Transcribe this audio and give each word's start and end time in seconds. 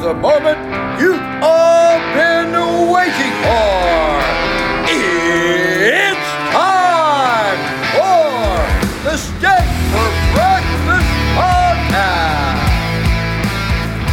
the 0.00 0.14
moment 0.14 0.58
you've 0.98 1.20
all 1.42 1.98
been 2.14 2.52
waiting 2.90 3.34
for. 3.44 4.24
It's 4.88 6.28
time 6.56 7.60
for 7.92 9.04
the 9.04 9.16
Steak 9.18 9.68
for 9.92 10.08
Breakfast 10.32 11.10
podcast. 11.36 12.62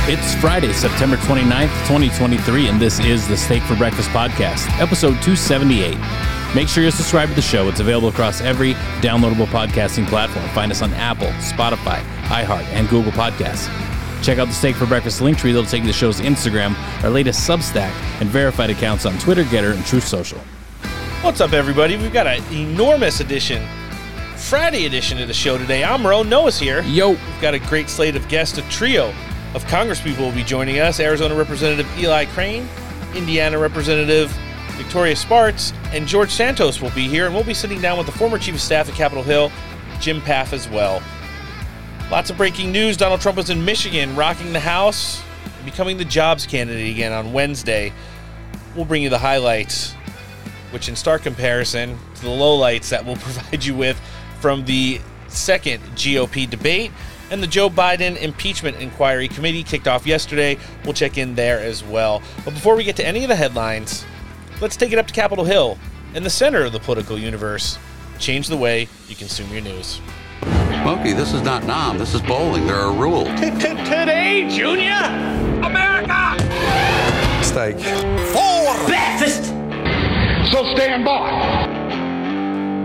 It's 0.09 0.35
Friday, 0.41 0.73
September 0.73 1.15
29th, 1.15 1.71
2023, 1.87 2.67
and 2.67 2.81
this 2.81 2.99
is 2.99 3.25
the 3.29 3.37
Steak 3.37 3.63
for 3.63 3.77
Breakfast 3.77 4.09
podcast, 4.09 4.67
episode 4.81 5.21
278. 5.21 5.97
Make 6.53 6.67
sure 6.67 6.83
you're 6.83 6.91
subscribed 6.91 7.29
to 7.29 7.35
the 7.37 7.41
show. 7.41 7.69
It's 7.69 7.79
available 7.79 8.09
across 8.09 8.41
every 8.41 8.73
downloadable 8.99 9.47
podcasting 9.47 10.05
platform. 10.07 10.49
Find 10.49 10.69
us 10.69 10.81
on 10.81 10.93
Apple, 10.95 11.27
Spotify, 11.39 12.01
iHeart, 12.23 12.65
and 12.73 12.89
Google 12.89 13.13
Podcasts. 13.13 13.86
Check 14.21 14.39
out 14.39 14.47
the 14.47 14.53
Steak 14.53 14.75
for 14.75 14.85
Breakfast 14.85 15.21
Linktree. 15.21 15.53
That'll 15.53 15.63
take 15.63 15.83
you 15.83 15.87
to 15.87 15.87
the 15.87 15.93
show's 15.93 16.19
Instagram, 16.19 16.75
our 17.03 17.09
latest 17.09 17.47
Substack, 17.47 17.91
and 18.19 18.29
verified 18.29 18.69
accounts 18.69 19.05
on 19.05 19.17
Twitter, 19.19 19.43
GETTR, 19.43 19.73
and 19.73 19.85
Truth 19.85 20.05
Social. 20.07 20.39
What's 21.21 21.39
up, 21.41 21.53
everybody? 21.53 21.95
We've 21.97 22.11
got 22.13 22.27
an 22.27 22.43
enormous 22.53 23.19
edition, 23.21 23.65
Friday 24.35 24.85
edition 24.85 25.19
of 25.19 25.27
the 25.27 25.33
show 25.33 25.57
today. 25.57 25.83
I'm 25.83 26.05
Ro. 26.05 26.23
Noah's 26.23 26.59
here. 26.59 26.81
Yo, 26.83 27.11
We've 27.11 27.41
got 27.41 27.53
a 27.53 27.59
great 27.59 27.89
slate 27.89 28.15
of 28.15 28.27
guests. 28.27 28.57
A 28.57 28.61
trio 28.63 29.09
of 29.53 29.63
congresspeople 29.65 30.19
will 30.19 30.31
be 30.31 30.43
joining 30.43 30.79
us. 30.79 30.99
Arizona 30.99 31.33
Representative 31.35 31.87
Eli 31.97 32.25
Crane, 32.25 32.67
Indiana 33.15 33.57
Representative 33.57 34.29
Victoria 34.71 35.15
Spartz, 35.15 35.73
and 35.91 36.05
George 36.07 36.29
Santos 36.29 36.81
will 36.81 36.91
be 36.91 37.07
here. 37.07 37.25
And 37.25 37.33
we'll 37.33 37.43
be 37.43 37.53
sitting 37.53 37.81
down 37.81 37.97
with 37.97 38.07
the 38.07 38.13
former 38.13 38.37
Chief 38.37 38.55
of 38.55 38.61
Staff 38.61 38.89
at 38.89 38.95
Capitol 38.95 39.23
Hill, 39.23 39.51
Jim 39.99 40.21
Pfaff, 40.21 40.53
as 40.53 40.69
well. 40.69 41.01
Lots 42.09 42.29
of 42.29 42.37
breaking 42.37 42.71
news. 42.71 42.95
Donald 42.95 43.19
Trump 43.19 43.35
was 43.35 43.49
in 43.49 43.65
Michigan, 43.65 44.15
rocking 44.15 44.53
the 44.53 44.61
House, 44.61 45.21
becoming 45.65 45.97
the 45.97 46.05
jobs 46.05 46.45
candidate 46.45 46.89
again 46.89 47.11
on 47.11 47.33
Wednesday. 47.33 47.91
We'll 48.77 48.85
bring 48.85 49.03
you 49.03 49.09
the 49.09 49.17
highlights, 49.17 49.91
which 50.71 50.87
in 50.87 50.95
stark 50.95 51.23
comparison 51.23 51.99
to 52.15 52.21
the 52.21 52.29
lowlights 52.29 52.87
that 52.89 53.05
we'll 53.05 53.15
provide 53.17 53.65
you 53.65 53.75
with 53.75 53.99
from 54.39 54.63
the 54.63 55.01
second 55.27 55.83
GOP 55.95 56.49
debate 56.49 56.91
and 57.29 57.43
the 57.43 57.47
Joe 57.47 57.69
Biden 57.69 58.15
impeachment 58.21 58.77
inquiry 58.77 59.27
committee 59.27 59.63
kicked 59.63 59.89
off 59.89 60.07
yesterday. 60.07 60.57
We'll 60.85 60.93
check 60.93 61.17
in 61.17 61.35
there 61.35 61.59
as 61.59 61.83
well. 61.83 62.21
But 62.45 62.53
before 62.53 62.77
we 62.77 62.85
get 62.85 62.95
to 62.95 63.05
any 63.05 63.23
of 63.25 63.27
the 63.27 63.35
headlines, 63.35 64.05
let's 64.61 64.77
take 64.77 64.93
it 64.93 64.97
up 64.97 65.07
to 65.07 65.13
Capitol 65.13 65.43
Hill 65.43 65.77
in 66.15 66.23
the 66.23 66.29
center 66.29 66.63
of 66.63 66.71
the 66.71 66.79
political 66.79 67.19
universe. 67.19 67.77
Change 68.17 68.47
the 68.47 68.55
way 68.55 68.87
you 69.09 69.15
consume 69.17 69.51
your 69.51 69.61
news. 69.61 69.99
Smokey, 70.67 71.13
this 71.13 71.33
is 71.33 71.41
not 71.41 71.63
Nam. 71.63 71.97
This 71.97 72.13
is 72.13 72.21
bowling. 72.21 72.67
There 72.67 72.75
are 72.75 72.93
rules. 72.93 73.27
Today, 73.39 74.47
Junior! 74.49 74.91
America! 75.63 76.35
steak. 77.41 77.77
Breakfast! 78.87 79.45
So 80.51 80.75
stand 80.75 81.05
by. 81.05 81.87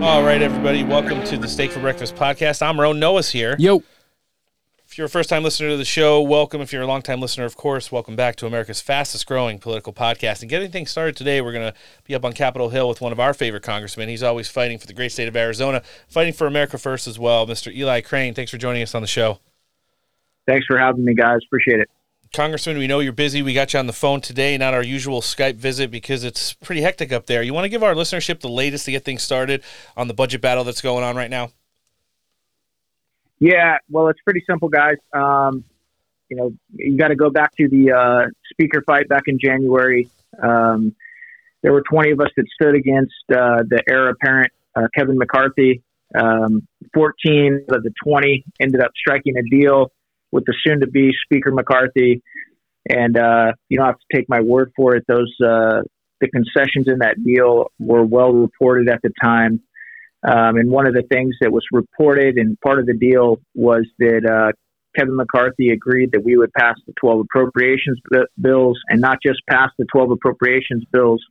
All 0.01 0.23
right, 0.23 0.41
everybody, 0.41 0.83
welcome 0.83 1.23
to 1.25 1.37
the 1.37 1.47
Steak 1.47 1.71
for 1.71 1.79
Breakfast 1.81 2.15
podcast. 2.15 2.61
I'm 2.61 2.79
Ron 2.79 2.99
Noah's 2.99 3.29
here. 3.29 3.55
yo, 3.59 3.83
If 4.93 4.99
you're 4.99 5.07
a 5.07 5.09
first 5.09 5.27
time 5.27 5.41
listener 5.41 5.69
to 5.69 5.77
the 5.77 5.85
show, 5.85 6.21
welcome. 6.21 6.61
If 6.61 6.71
you're 6.71 6.83
a 6.83 6.87
long 6.87 7.01
time 7.01 7.19
listener, 7.19 7.45
of 7.45 7.57
course, 7.57 7.91
welcome 7.91 8.15
back 8.15 8.35
to 8.35 8.45
America's 8.45 8.79
fastest 8.79 9.25
growing 9.25 9.57
political 9.57 9.91
podcast. 9.91 10.41
And 10.41 10.51
getting 10.51 10.69
things 10.69 10.91
started 10.91 11.15
today, 11.15 11.41
we're 11.41 11.51
going 11.51 11.73
to 11.73 11.79
be 12.03 12.13
up 12.13 12.23
on 12.23 12.33
Capitol 12.33 12.69
Hill 12.69 12.87
with 12.87 13.01
one 13.01 13.11
of 13.11 13.19
our 13.19 13.33
favorite 13.33 13.63
congressmen. 13.63 14.07
He's 14.07 14.21
always 14.21 14.49
fighting 14.49 14.77
for 14.77 14.85
the 14.85 14.93
great 14.93 15.11
state 15.11 15.27
of 15.27 15.35
Arizona, 15.35 15.81
fighting 16.07 16.31
for 16.31 16.45
America 16.45 16.77
first 16.77 17.07
as 17.07 17.17
well. 17.17 17.47
Mr. 17.47 17.75
Eli 17.75 18.01
Crane, 18.01 18.35
thanks 18.35 18.51
for 18.51 18.59
joining 18.59 18.83
us 18.83 18.93
on 18.93 19.01
the 19.01 19.07
show. 19.07 19.39
Thanks 20.45 20.67
for 20.67 20.77
having 20.77 21.03
me, 21.03 21.15
guys. 21.15 21.39
Appreciate 21.43 21.79
it. 21.79 21.89
Congressman, 22.31 22.77
we 22.77 22.85
know 22.85 22.99
you're 22.99 23.13
busy. 23.13 23.41
We 23.41 23.55
got 23.55 23.73
you 23.73 23.79
on 23.79 23.87
the 23.87 23.93
phone 23.93 24.21
today, 24.21 24.59
not 24.59 24.75
our 24.75 24.83
usual 24.83 25.21
Skype 25.21 25.55
visit 25.55 25.89
because 25.89 26.23
it's 26.23 26.53
pretty 26.53 26.81
hectic 26.81 27.11
up 27.11 27.25
there. 27.25 27.41
You 27.41 27.55
want 27.55 27.65
to 27.65 27.69
give 27.69 27.81
our 27.81 27.95
listenership 27.95 28.41
the 28.41 28.47
latest 28.47 28.85
to 28.85 28.91
get 28.91 29.03
things 29.03 29.23
started 29.23 29.63
on 29.97 30.07
the 30.07 30.13
budget 30.13 30.41
battle 30.41 30.63
that's 30.63 30.81
going 30.81 31.03
on 31.03 31.15
right 31.15 31.31
now? 31.31 31.49
Yeah, 33.39 33.77
well, 33.89 34.07
it's 34.07 34.21
pretty 34.21 34.43
simple, 34.47 34.69
guys. 34.69 34.97
Um, 35.13 35.63
you 36.29 36.37
know, 36.37 36.53
you 36.73 36.97
got 36.97 37.09
to 37.09 37.15
go 37.15 37.29
back 37.29 37.55
to 37.57 37.67
the 37.67 37.91
uh, 37.91 38.29
speaker 38.51 38.81
fight 38.85 39.07
back 39.09 39.23
in 39.27 39.37
January. 39.39 40.09
Um, 40.41 40.95
there 41.61 41.71
were 41.71 41.83
20 41.89 42.11
of 42.11 42.19
us 42.19 42.29
that 42.35 42.45
stood 42.53 42.75
against 42.75 43.13
uh, 43.31 43.63
the 43.67 43.81
heir 43.87 44.09
apparent 44.09 44.51
uh, 44.75 44.87
Kevin 44.95 45.17
McCarthy. 45.17 45.83
Um, 46.15 46.67
14 46.93 47.65
of 47.69 47.83
the 47.83 47.91
20 48.03 48.43
ended 48.59 48.81
up 48.81 48.91
striking 48.95 49.35
a 49.37 49.43
deal 49.43 49.91
with 50.31 50.45
the 50.45 50.53
soon-to-be 50.65 51.11
Speaker 51.25 51.51
McCarthy. 51.51 52.21
And 52.89 53.17
uh, 53.17 53.53
you 53.69 53.77
don't 53.77 53.87
have 53.87 53.99
to 53.99 54.17
take 54.17 54.27
my 54.27 54.41
word 54.41 54.73
for 54.75 54.95
it; 54.95 55.05
those 55.07 55.33
uh, 55.39 55.83
the 56.19 56.27
concessions 56.27 56.87
in 56.87 56.99
that 56.99 57.23
deal 57.23 57.71
were 57.79 58.03
well 58.03 58.33
reported 58.33 58.89
at 58.89 59.01
the 59.01 59.11
time. 59.21 59.61
Um, 60.25 60.55
and 60.57 60.71
one 60.71 60.87
of 60.87 60.93
the 60.93 61.03
things 61.11 61.35
that 61.41 61.51
was 61.51 61.63
reported 61.71 62.37
and 62.37 62.59
part 62.61 62.79
of 62.79 62.85
the 62.85 62.93
deal 62.93 63.39
was 63.53 63.85
that 63.99 64.25
uh, 64.25 64.53
Kevin 64.97 65.15
McCarthy 65.15 65.69
agreed 65.69 66.11
that 66.13 66.23
we 66.23 66.37
would 66.37 66.53
pass 66.53 66.75
the 66.87 66.93
12 66.99 67.21
appropriations 67.21 67.99
b- 68.09 68.19
bills 68.39 68.79
and 68.89 69.01
not 69.01 69.17
just 69.25 69.41
pass 69.49 69.69
the 69.77 69.85
12 69.91 70.11
appropriations 70.11 70.85
bills, 70.91 71.21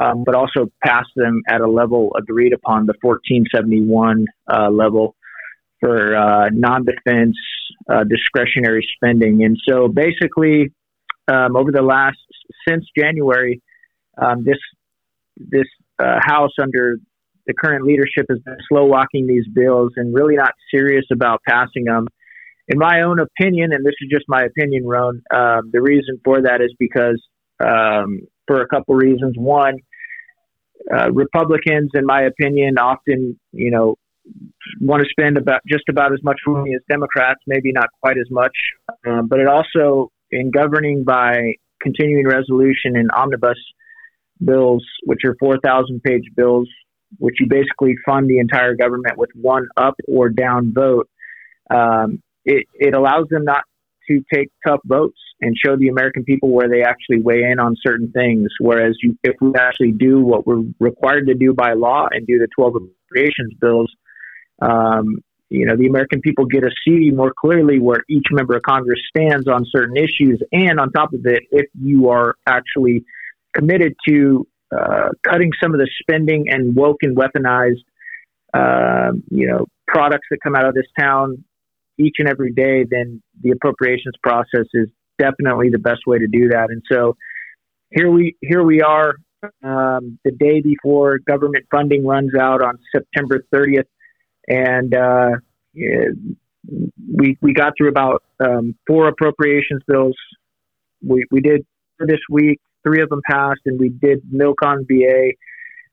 um, 0.00 0.24
but 0.24 0.34
also 0.34 0.70
pass 0.82 1.04
them 1.16 1.42
at 1.48 1.60
a 1.60 1.68
level 1.68 2.14
agreed 2.16 2.52
upon, 2.52 2.86
the 2.86 2.94
1471 3.02 4.26
uh, 4.50 4.70
level 4.70 5.14
for 5.80 6.16
uh, 6.16 6.48
non 6.50 6.84
defense 6.84 7.36
uh, 7.90 8.04
discretionary 8.04 8.86
spending. 8.96 9.44
And 9.44 9.58
so 9.68 9.88
basically, 9.88 10.72
um, 11.28 11.56
over 11.56 11.70
the 11.72 11.82
last, 11.82 12.18
since 12.66 12.86
January, 12.96 13.60
um, 14.16 14.44
this, 14.44 14.58
this 15.36 15.66
uh, 15.98 16.18
House 16.22 16.52
under 16.60 16.98
the 17.46 17.54
current 17.54 17.84
leadership 17.84 18.26
has 18.30 18.38
been 18.40 18.56
slow 18.68 18.86
walking 18.86 19.26
these 19.26 19.46
bills 19.52 19.92
and 19.96 20.14
really 20.14 20.36
not 20.36 20.52
serious 20.74 21.04
about 21.12 21.40
passing 21.46 21.84
them. 21.84 22.06
In 22.68 22.78
my 22.78 23.02
own 23.02 23.18
opinion, 23.20 23.72
and 23.72 23.84
this 23.84 23.94
is 24.00 24.08
just 24.10 24.24
my 24.28 24.42
opinion, 24.42 24.86
Roan, 24.86 25.22
um, 25.34 25.70
the 25.72 25.82
reason 25.82 26.18
for 26.24 26.40
that 26.42 26.62
is 26.62 26.72
because 26.78 27.22
um, 27.60 28.20
for 28.46 28.60
a 28.62 28.68
couple 28.68 28.94
reasons. 28.94 29.34
One, 29.36 29.76
uh, 30.92 31.10
Republicans, 31.12 31.90
in 31.94 32.06
my 32.06 32.22
opinion, 32.22 32.78
often 32.78 33.38
you 33.52 33.70
know 33.70 33.96
want 34.80 35.02
to 35.02 35.08
spend 35.10 35.36
about 35.36 35.60
just 35.66 35.84
about 35.88 36.12
as 36.12 36.20
much 36.22 36.40
money 36.46 36.74
as 36.74 36.80
Democrats, 36.88 37.40
maybe 37.46 37.72
not 37.72 37.88
quite 38.02 38.16
as 38.18 38.30
much, 38.30 38.56
um, 39.06 39.28
but 39.28 39.40
it 39.40 39.46
also 39.46 40.10
in 40.30 40.50
governing 40.50 41.04
by 41.04 41.54
continuing 41.80 42.26
resolution 42.26 42.96
and 42.96 43.10
omnibus 43.10 43.58
bills, 44.42 44.84
which 45.04 45.20
are 45.24 45.36
4,000 45.38 46.02
page 46.02 46.24
bills, 46.34 46.68
which 47.18 47.36
you 47.40 47.46
basically 47.48 47.94
fund 48.04 48.28
the 48.28 48.38
entire 48.38 48.74
government 48.74 49.16
with 49.16 49.30
one 49.34 49.68
up 49.76 49.94
or 50.06 50.28
down 50.28 50.72
vote. 50.72 51.08
Um, 51.70 52.22
it, 52.44 52.66
it 52.74 52.94
allows 52.94 53.28
them 53.28 53.44
not 53.44 53.64
to 54.08 54.22
take 54.32 54.50
tough 54.66 54.80
votes 54.84 55.18
and 55.40 55.56
show 55.56 55.76
the 55.76 55.88
American 55.88 56.24
people 56.24 56.50
where 56.50 56.68
they 56.68 56.82
actually 56.82 57.20
weigh 57.20 57.42
in 57.42 57.58
on 57.58 57.76
certain 57.82 58.10
things. 58.12 58.48
Whereas 58.60 58.96
you, 59.02 59.16
if 59.22 59.36
we 59.40 59.52
actually 59.58 59.92
do 59.92 60.20
what 60.20 60.46
we're 60.46 60.64
required 60.78 61.26
to 61.28 61.34
do 61.34 61.52
by 61.52 61.72
law 61.72 62.06
and 62.10 62.26
do 62.26 62.38
the 62.38 62.48
12 62.54 62.76
appropriations 62.76 63.54
bills, 63.60 63.92
um, 64.60 65.22
you 65.50 65.66
know, 65.66 65.76
the 65.76 65.86
American 65.86 66.20
people 66.20 66.46
get 66.46 66.60
to 66.60 66.70
see 66.86 67.10
more 67.10 67.32
clearly 67.38 67.78
where 67.78 68.02
each 68.08 68.26
member 68.30 68.56
of 68.56 68.62
Congress 68.62 69.00
stands 69.08 69.46
on 69.46 69.64
certain 69.70 69.96
issues. 69.96 70.42
And 70.52 70.80
on 70.80 70.90
top 70.92 71.12
of 71.12 71.24
it, 71.26 71.42
if 71.50 71.66
you 71.80 72.08
are 72.08 72.34
actually 72.46 73.04
committed 73.54 73.94
to 74.08 74.46
uh, 74.76 75.08
cutting 75.22 75.50
some 75.62 75.74
of 75.74 75.80
the 75.80 75.88
spending 76.00 76.46
and 76.48 76.74
woke 76.74 76.98
and 77.02 77.16
weaponized, 77.16 77.84
uh, 78.52 79.12
you 79.30 79.46
know, 79.46 79.66
products 79.86 80.26
that 80.30 80.38
come 80.42 80.54
out 80.54 80.66
of 80.66 80.74
this 80.74 80.86
town 80.98 81.44
each 81.98 82.16
and 82.18 82.28
every 82.28 82.52
day, 82.52 82.84
then 82.88 83.22
the 83.42 83.50
appropriations 83.50 84.14
process 84.22 84.66
is 84.74 84.88
definitely 85.18 85.68
the 85.70 85.78
best 85.78 86.00
way 86.06 86.18
to 86.18 86.26
do 86.26 86.48
that. 86.48 86.70
And 86.70 86.82
so 86.90 87.16
here 87.90 88.10
we 88.10 88.36
here 88.40 88.62
we 88.62 88.82
are, 88.82 89.14
um, 89.62 90.18
the 90.24 90.32
day 90.32 90.60
before 90.60 91.18
government 91.18 91.66
funding 91.70 92.04
runs 92.04 92.32
out 92.34 92.62
on 92.62 92.78
September 92.94 93.44
30th, 93.54 93.84
and 94.48 94.94
uh, 94.94 95.30
we 95.74 97.38
we 97.40 97.52
got 97.52 97.74
through 97.76 97.90
about 97.90 98.22
um, 98.40 98.74
four 98.86 99.08
appropriations 99.08 99.82
bills. 99.86 100.16
We 101.02 101.24
we 101.30 101.40
did 101.40 101.64
this 102.00 102.20
week. 102.28 102.60
Three 102.84 103.02
of 103.02 103.08
them 103.08 103.20
passed, 103.28 103.60
and 103.66 103.78
we 103.78 103.88
did 103.88 104.22
MilCon 104.32 104.86
VA 104.86 105.32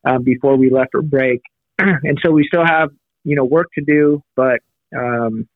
um, 0.03 0.23
before 0.23 0.57
we 0.57 0.69
left 0.69 0.89
for 0.91 1.01
break. 1.01 1.41
and 1.79 2.17
so 2.23 2.31
we 2.31 2.45
still 2.47 2.65
have 2.65 2.89
you 3.23 3.35
know 3.35 3.45
work 3.45 3.67
to 3.75 3.83
do, 3.85 4.21
but 4.35 4.59
um, 4.95 5.47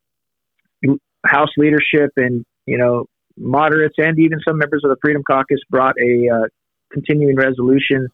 House 1.25 1.49
leadership 1.57 2.11
and 2.17 2.45
you 2.65 2.77
know 2.77 3.05
moderates 3.37 3.95
and 3.97 4.17
even 4.19 4.39
some 4.47 4.57
members 4.57 4.81
of 4.83 4.89
the 4.89 4.97
Freedom 5.01 5.21
Caucus 5.29 5.59
brought 5.69 5.95
a 5.99 6.29
uh, 6.29 6.47
continuing 6.91 7.35
resolution 7.35 8.07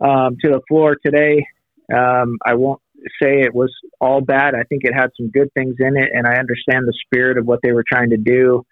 um, 0.00 0.36
to 0.40 0.50
the 0.50 0.60
floor 0.68 0.96
today. 1.04 1.46
Um, 1.92 2.38
I 2.44 2.54
won't 2.54 2.80
say 3.22 3.40
it 3.40 3.54
was 3.54 3.72
all 4.00 4.20
bad. 4.20 4.54
I 4.54 4.64
think 4.64 4.82
it 4.84 4.94
had 4.94 5.10
some 5.16 5.30
good 5.30 5.52
things 5.54 5.76
in 5.78 5.96
it, 5.96 6.10
and 6.12 6.26
I 6.26 6.38
understand 6.38 6.86
the 6.86 6.94
spirit 7.04 7.38
of 7.38 7.46
what 7.46 7.60
they 7.62 7.72
were 7.72 7.84
trying 7.86 8.10
to 8.10 8.16
do. 8.16 8.64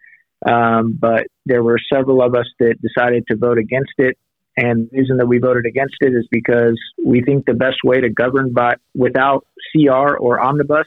Um, 0.47 0.97
but 0.99 1.27
there 1.45 1.63
were 1.63 1.79
several 1.93 2.23
of 2.23 2.35
us 2.35 2.47
that 2.61 2.77
decided 2.81 3.27
to 3.29 3.37
vote 3.37 3.59
against 3.59 3.95
it. 3.99 4.17
And 4.57 4.89
the 4.91 4.99
reason 4.99 5.17
that 5.19 5.27
we 5.27 5.39
voted 5.39 5.67
against 5.67 5.97
it 6.01 6.15
is 6.15 6.27
because 6.31 6.79
we 7.05 7.21
think 7.23 7.45
the 7.45 7.55
best 7.55 7.79
way 7.85 8.01
to 8.01 8.09
govern 8.09 8.53
by 8.53 8.77
without 8.95 9.47
CR 9.73 10.17
or 10.17 10.41
omnibus 10.41 10.87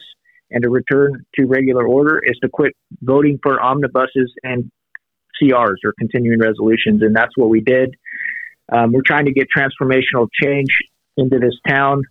and 0.50 0.62
to 0.62 0.70
return 0.70 1.24
to 1.36 1.46
regular 1.46 1.86
order 1.86 2.20
is 2.24 2.36
to 2.42 2.48
quit 2.48 2.74
voting 3.02 3.38
for 3.42 3.62
omnibuses 3.62 4.32
and 4.42 4.70
CRs 5.40 5.76
or 5.84 5.92
continuing 5.98 6.40
resolutions. 6.40 7.02
And 7.02 7.14
that's 7.14 7.36
what 7.36 7.48
we 7.48 7.60
did. 7.60 7.94
Um, 8.72 8.92
we're 8.92 9.02
trying 9.06 9.26
to 9.26 9.32
get 9.32 9.48
transformational 9.56 10.28
change 10.42 10.70
into 11.16 11.38
this 11.38 11.54
town. 11.68 12.04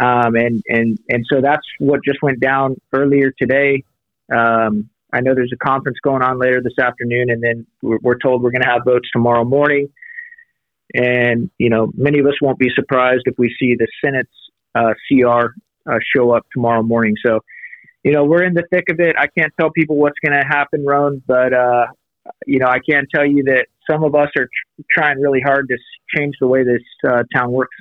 Um, 0.00 0.36
and, 0.36 0.62
and, 0.68 0.98
and 1.08 1.24
so 1.30 1.40
that's 1.40 1.66
what 1.80 2.00
just 2.04 2.22
went 2.22 2.40
down 2.40 2.76
earlier 2.92 3.32
today. 3.36 3.84
Um, 4.34 4.88
I 5.12 5.20
know 5.20 5.34
there's 5.34 5.52
a 5.52 5.64
conference 5.64 5.98
going 6.02 6.22
on 6.22 6.38
later 6.38 6.60
this 6.62 6.78
afternoon, 6.78 7.30
and 7.30 7.42
then 7.42 7.66
we're, 7.82 7.98
we're 8.02 8.18
told 8.18 8.42
we're 8.42 8.50
going 8.50 8.62
to 8.62 8.68
have 8.68 8.82
votes 8.84 9.08
tomorrow 9.12 9.44
morning. 9.44 9.88
And, 10.94 11.50
you 11.58 11.70
know, 11.70 11.90
many 11.94 12.18
of 12.18 12.26
us 12.26 12.34
won't 12.40 12.58
be 12.58 12.70
surprised 12.74 13.22
if 13.26 13.34
we 13.38 13.54
see 13.58 13.74
the 13.78 13.86
Senate's 14.02 14.28
uh, 14.74 14.94
CR 15.06 15.54
uh, 15.90 15.98
show 16.14 16.30
up 16.30 16.46
tomorrow 16.52 16.82
morning. 16.82 17.14
So, 17.24 17.40
you 18.04 18.12
know, 18.12 18.24
we're 18.24 18.44
in 18.44 18.54
the 18.54 18.64
thick 18.70 18.84
of 18.90 19.00
it. 19.00 19.16
I 19.18 19.26
can't 19.26 19.52
tell 19.58 19.70
people 19.70 19.96
what's 19.96 20.18
going 20.24 20.38
to 20.38 20.46
happen, 20.46 20.84
Roan, 20.86 21.22
but, 21.26 21.52
uh, 21.52 21.86
you 22.46 22.58
know, 22.58 22.66
I 22.66 22.78
can 22.88 23.06
tell 23.14 23.26
you 23.26 23.44
that 23.44 23.66
some 23.90 24.04
of 24.04 24.14
us 24.14 24.28
are 24.36 24.44
tr- 24.44 24.82
trying 24.90 25.20
really 25.20 25.40
hard 25.40 25.68
to 25.68 25.76
change 26.16 26.34
the 26.40 26.46
way 26.46 26.64
this 26.64 26.82
uh, 27.06 27.22
town 27.34 27.52
works. 27.52 27.76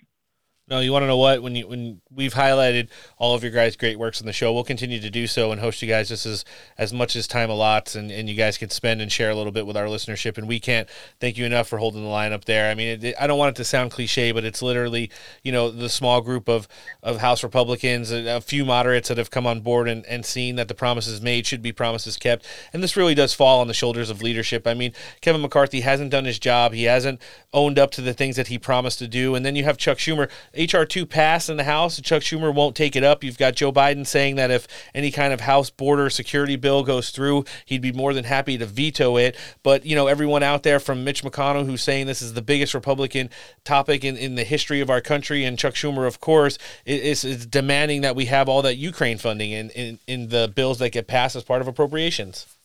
No, 0.69 0.81
you 0.81 0.91
want 0.91 1.03
to 1.03 1.07
know 1.07 1.17
what? 1.17 1.41
When 1.41 1.55
you 1.55 1.65
when 1.65 2.01
we've 2.13 2.33
highlighted 2.33 2.89
all 3.17 3.33
of 3.33 3.41
your 3.41 3.53
guys' 3.53 3.77
great 3.77 3.97
works 3.97 4.19
on 4.19 4.27
the 4.27 4.33
show, 4.33 4.51
we'll 4.51 4.65
continue 4.65 4.99
to 4.99 5.09
do 5.09 5.25
so 5.25 5.53
and 5.53 5.61
host 5.61 5.81
you 5.81 5.87
guys 5.87 6.09
just 6.09 6.25
as 6.25 6.43
as 6.77 6.91
much 6.91 7.15
as 7.15 7.25
time 7.25 7.47
allots, 7.47 7.95
and, 7.95 8.11
and 8.11 8.29
you 8.29 8.35
guys 8.35 8.57
can 8.57 8.69
spend 8.69 9.01
and 9.01 9.09
share 9.09 9.29
a 9.29 9.35
little 9.35 9.53
bit 9.53 9.65
with 9.65 9.77
our 9.77 9.85
listenership. 9.85 10.37
And 10.37 10.45
we 10.45 10.59
can't 10.59 10.89
thank 11.21 11.37
you 11.37 11.45
enough 11.45 11.69
for 11.69 11.77
holding 11.77 12.03
the 12.03 12.09
line 12.09 12.33
up 12.33 12.43
there. 12.43 12.69
I 12.69 12.75
mean, 12.75 13.01
it, 13.01 13.15
I 13.17 13.27
don't 13.27 13.37
want 13.39 13.55
it 13.55 13.55
to 13.57 13.63
sound 13.63 13.91
cliche, 13.91 14.33
but 14.33 14.43
it's 14.43 14.61
literally 14.61 15.09
you 15.41 15.53
know 15.53 15.71
the 15.71 15.87
small 15.87 16.19
group 16.19 16.49
of 16.49 16.67
of 17.01 17.19
House 17.19 17.43
Republicans, 17.43 18.11
a, 18.11 18.35
a 18.35 18.41
few 18.41 18.65
moderates 18.65 19.07
that 19.07 19.17
have 19.17 19.31
come 19.31 19.47
on 19.47 19.61
board 19.61 19.87
and, 19.87 20.05
and 20.05 20.25
seen 20.25 20.57
that 20.57 20.67
the 20.67 20.75
promises 20.75 21.21
made 21.21 21.47
should 21.47 21.61
be 21.61 21.71
promises 21.71 22.17
kept, 22.17 22.45
and 22.73 22.83
this 22.83 22.97
really 22.97 23.15
does 23.15 23.33
fall 23.33 23.61
on 23.61 23.67
the 23.67 23.73
shoulders 23.73 24.09
of 24.09 24.21
leadership. 24.21 24.67
I 24.67 24.73
mean, 24.73 24.91
Kevin 25.21 25.41
McCarthy 25.41 25.79
hasn't 25.79 26.11
done 26.11 26.25
his 26.25 26.39
job. 26.39 26.73
He 26.73 26.83
hasn't 26.83 27.21
owned 27.53 27.79
up 27.79 27.91
to 27.91 28.01
the 28.01 28.13
things 28.13 28.35
that 28.35 28.47
he 28.47 28.59
promised 28.59 28.99
to 28.99 29.07
do, 29.07 29.33
and 29.33 29.45
then 29.45 29.55
you 29.55 29.63
have 29.63 29.77
Chuck 29.77 29.97
Schumer 29.97 30.29
HR 30.57 30.83
two 30.83 31.05
passed 31.05 31.49
in 31.49 31.57
the 31.57 31.63
House, 31.63 31.97
and 31.97 32.05
Chuck 32.05 32.23
Schumer 32.23 32.53
won't 32.53 32.75
take 32.75 32.95
it 32.95 33.03
up. 33.03 33.23
You've 33.23 33.37
got 33.37 33.55
Joe 33.55 33.71
Biden 33.71 34.05
saying 34.05 34.35
that 34.35 34.51
if 34.51 34.67
any 34.93 35.11
kind 35.11 35.33
of 35.33 35.41
House 35.41 35.69
border 35.69 36.09
security 36.09 36.55
bill 36.55 36.83
goes 36.83 37.11
through, 37.11 37.45
he'd 37.65 37.81
be 37.81 37.91
more 37.91 38.13
than 38.13 38.23
happy 38.23 38.57
to 38.57 38.65
veto 38.65 39.17
it. 39.17 39.37
But 39.63 39.85
you 39.85 39.95
know, 39.95 40.07
everyone 40.07 40.43
out 40.43 40.63
there 40.63 40.79
from 40.79 41.03
Mitch 41.03 41.23
McConnell 41.23 41.65
who's 41.65 41.81
saying 41.81 42.07
this 42.07 42.21
is 42.21 42.33
the 42.33 42.41
biggest 42.41 42.73
Republican 42.73 43.29
topic 43.63 44.03
in, 44.03 44.17
in 44.17 44.35
the 44.35 44.43
history 44.43 44.81
of 44.81 44.89
our 44.89 45.01
country, 45.01 45.45
and 45.45 45.57
Chuck 45.57 45.75
Schumer, 45.75 46.07
of 46.07 46.19
course, 46.19 46.57
is, 46.85 47.23
is 47.23 47.45
demanding 47.45 48.01
that 48.01 48.15
we 48.15 48.25
have 48.25 48.49
all 48.49 48.61
that 48.63 48.75
Ukraine 48.75 49.17
funding 49.17 49.51
in, 49.51 49.69
in, 49.71 49.99
in 50.07 50.29
the 50.29 50.51
bills 50.53 50.79
that 50.79 50.89
get 50.89 51.07
passed 51.07 51.35
as 51.35 51.43
part 51.43 51.61
of 51.61 51.67
appropriations. 51.67 52.56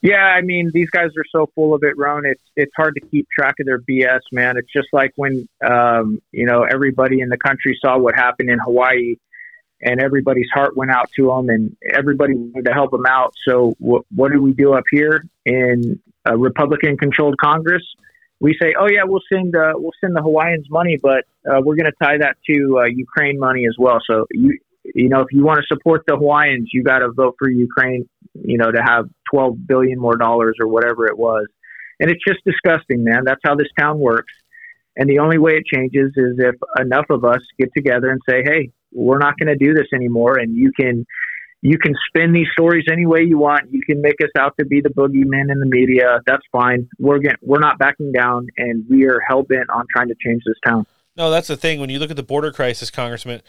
Yeah, 0.00 0.24
I 0.24 0.42
mean, 0.42 0.70
these 0.72 0.90
guys 0.90 1.10
are 1.16 1.24
so 1.30 1.50
full 1.54 1.74
of 1.74 1.82
it, 1.82 1.96
Roan. 1.96 2.24
It's 2.24 2.42
it's 2.54 2.72
hard 2.76 2.94
to 2.94 3.00
keep 3.00 3.28
track 3.30 3.54
of 3.58 3.66
their 3.66 3.80
BS, 3.80 4.20
man. 4.30 4.56
It's 4.56 4.72
just 4.72 4.88
like 4.92 5.12
when 5.16 5.48
um, 5.64 6.22
you 6.30 6.46
know 6.46 6.62
everybody 6.62 7.20
in 7.20 7.28
the 7.28 7.36
country 7.36 7.76
saw 7.84 7.98
what 7.98 8.14
happened 8.14 8.48
in 8.48 8.60
Hawaii, 8.60 9.16
and 9.82 10.00
everybody's 10.00 10.48
heart 10.54 10.76
went 10.76 10.92
out 10.92 11.10
to 11.16 11.26
them, 11.26 11.48
and 11.48 11.76
everybody 11.92 12.34
wanted 12.34 12.66
to 12.66 12.72
help 12.72 12.92
them 12.92 13.06
out. 13.06 13.34
So 13.44 13.74
wh- 13.80 14.06
what 14.16 14.30
do 14.30 14.40
we 14.40 14.52
do 14.52 14.74
up 14.74 14.84
here 14.88 15.24
in 15.44 16.00
a 16.24 16.36
Republican-controlled 16.36 17.36
Congress? 17.38 17.82
We 18.38 18.56
say, 18.60 18.74
oh 18.78 18.86
yeah, 18.88 19.02
we'll 19.04 19.22
send 19.32 19.56
uh, 19.56 19.72
we'll 19.74 19.90
send 20.00 20.14
the 20.14 20.22
Hawaiians 20.22 20.70
money, 20.70 20.96
but 21.02 21.24
uh, 21.44 21.60
we're 21.60 21.74
going 21.74 21.90
to 21.90 21.96
tie 22.00 22.18
that 22.18 22.36
to 22.48 22.78
uh, 22.82 22.84
Ukraine 22.84 23.36
money 23.36 23.66
as 23.66 23.74
well. 23.76 23.98
So 24.08 24.26
you 24.30 24.60
you 24.94 25.08
know, 25.08 25.20
if 25.20 25.28
you 25.30 25.44
want 25.44 25.58
to 25.60 25.66
support 25.66 26.02
the 26.06 26.16
Hawaiians, 26.16 26.70
you 26.72 26.82
got 26.82 27.00
to 27.00 27.10
vote 27.10 27.36
for 27.38 27.50
Ukraine, 27.50 28.08
you 28.34 28.58
know, 28.58 28.70
to 28.70 28.82
have 28.82 29.08
12 29.32 29.66
billion 29.66 29.98
more 29.98 30.16
dollars 30.16 30.56
or 30.60 30.68
whatever 30.68 31.06
it 31.06 31.18
was. 31.18 31.46
And 32.00 32.10
it's 32.10 32.22
just 32.26 32.40
disgusting, 32.44 33.04
man. 33.04 33.24
That's 33.24 33.40
how 33.44 33.54
this 33.54 33.68
town 33.78 33.98
works. 33.98 34.32
And 34.96 35.08
the 35.08 35.20
only 35.20 35.38
way 35.38 35.52
it 35.52 35.64
changes 35.66 36.12
is 36.16 36.38
if 36.38 36.56
enough 36.80 37.06
of 37.10 37.24
us 37.24 37.40
get 37.58 37.70
together 37.76 38.10
and 38.10 38.20
say, 38.28 38.42
"Hey, 38.44 38.70
we're 38.92 39.18
not 39.18 39.38
going 39.38 39.48
to 39.48 39.64
do 39.64 39.72
this 39.72 39.86
anymore." 39.94 40.38
And 40.38 40.56
you 40.56 40.72
can 40.72 41.06
you 41.60 41.78
can 41.78 41.94
spin 42.08 42.32
these 42.32 42.48
stories 42.52 42.84
any 42.90 43.06
way 43.06 43.22
you 43.22 43.38
want. 43.38 43.70
You 43.70 43.80
can 43.82 44.00
make 44.00 44.20
us 44.22 44.30
out 44.38 44.54
to 44.58 44.66
be 44.66 44.80
the 44.80 44.90
boogeyman 44.90 45.50
in 45.50 45.58
the 45.58 45.66
media. 45.66 46.20
That's 46.26 46.42
fine. 46.52 46.88
We're 46.98 47.18
get, 47.18 47.36
we're 47.42 47.58
not 47.58 47.78
backing 47.78 48.12
down, 48.12 48.48
and 48.56 48.84
we 48.88 49.06
are 49.06 49.20
hell 49.20 49.42
bent 49.42 49.68
on 49.70 49.86
trying 49.94 50.08
to 50.08 50.14
change 50.24 50.42
this 50.46 50.56
town. 50.64 50.86
No, 51.18 51.32
that's 51.32 51.48
the 51.48 51.56
thing. 51.56 51.80
When 51.80 51.90
you 51.90 51.98
look 51.98 52.12
at 52.12 52.16
the 52.16 52.22
border 52.22 52.52
crisis, 52.52 52.92
Congressman, 52.92 53.42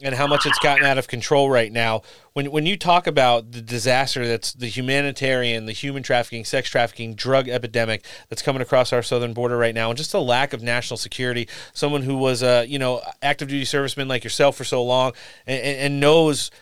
and 0.00 0.14
how 0.14 0.28
much 0.28 0.46
it's 0.46 0.60
gotten 0.60 0.86
out 0.86 0.96
of 0.96 1.08
control 1.08 1.50
right 1.50 1.72
now, 1.72 2.02
when 2.34 2.52
when 2.52 2.66
you 2.66 2.76
talk 2.76 3.08
about 3.08 3.50
the 3.50 3.60
disaster 3.60 4.28
that's 4.28 4.52
the 4.52 4.68
humanitarian, 4.68 5.66
the 5.66 5.72
human 5.72 6.04
trafficking, 6.04 6.44
sex 6.44 6.70
trafficking, 6.70 7.16
drug 7.16 7.48
epidemic 7.48 8.04
that's 8.28 8.42
coming 8.42 8.62
across 8.62 8.92
our 8.92 9.02
southern 9.02 9.32
border 9.32 9.56
right 9.56 9.74
now, 9.74 9.90
and 9.90 9.98
just 9.98 10.14
a 10.14 10.20
lack 10.20 10.52
of 10.52 10.62
national 10.62 10.96
security, 10.96 11.48
someone 11.72 12.02
who 12.02 12.16
was 12.16 12.44
a 12.44 12.64
you 12.66 12.78
know 12.78 13.02
active 13.22 13.48
duty 13.48 13.64
serviceman 13.64 14.06
like 14.06 14.22
yourself 14.22 14.56
for 14.56 14.64
so 14.64 14.80
long 14.80 15.12
and, 15.48 15.60
and 15.60 16.00
knows 16.00 16.52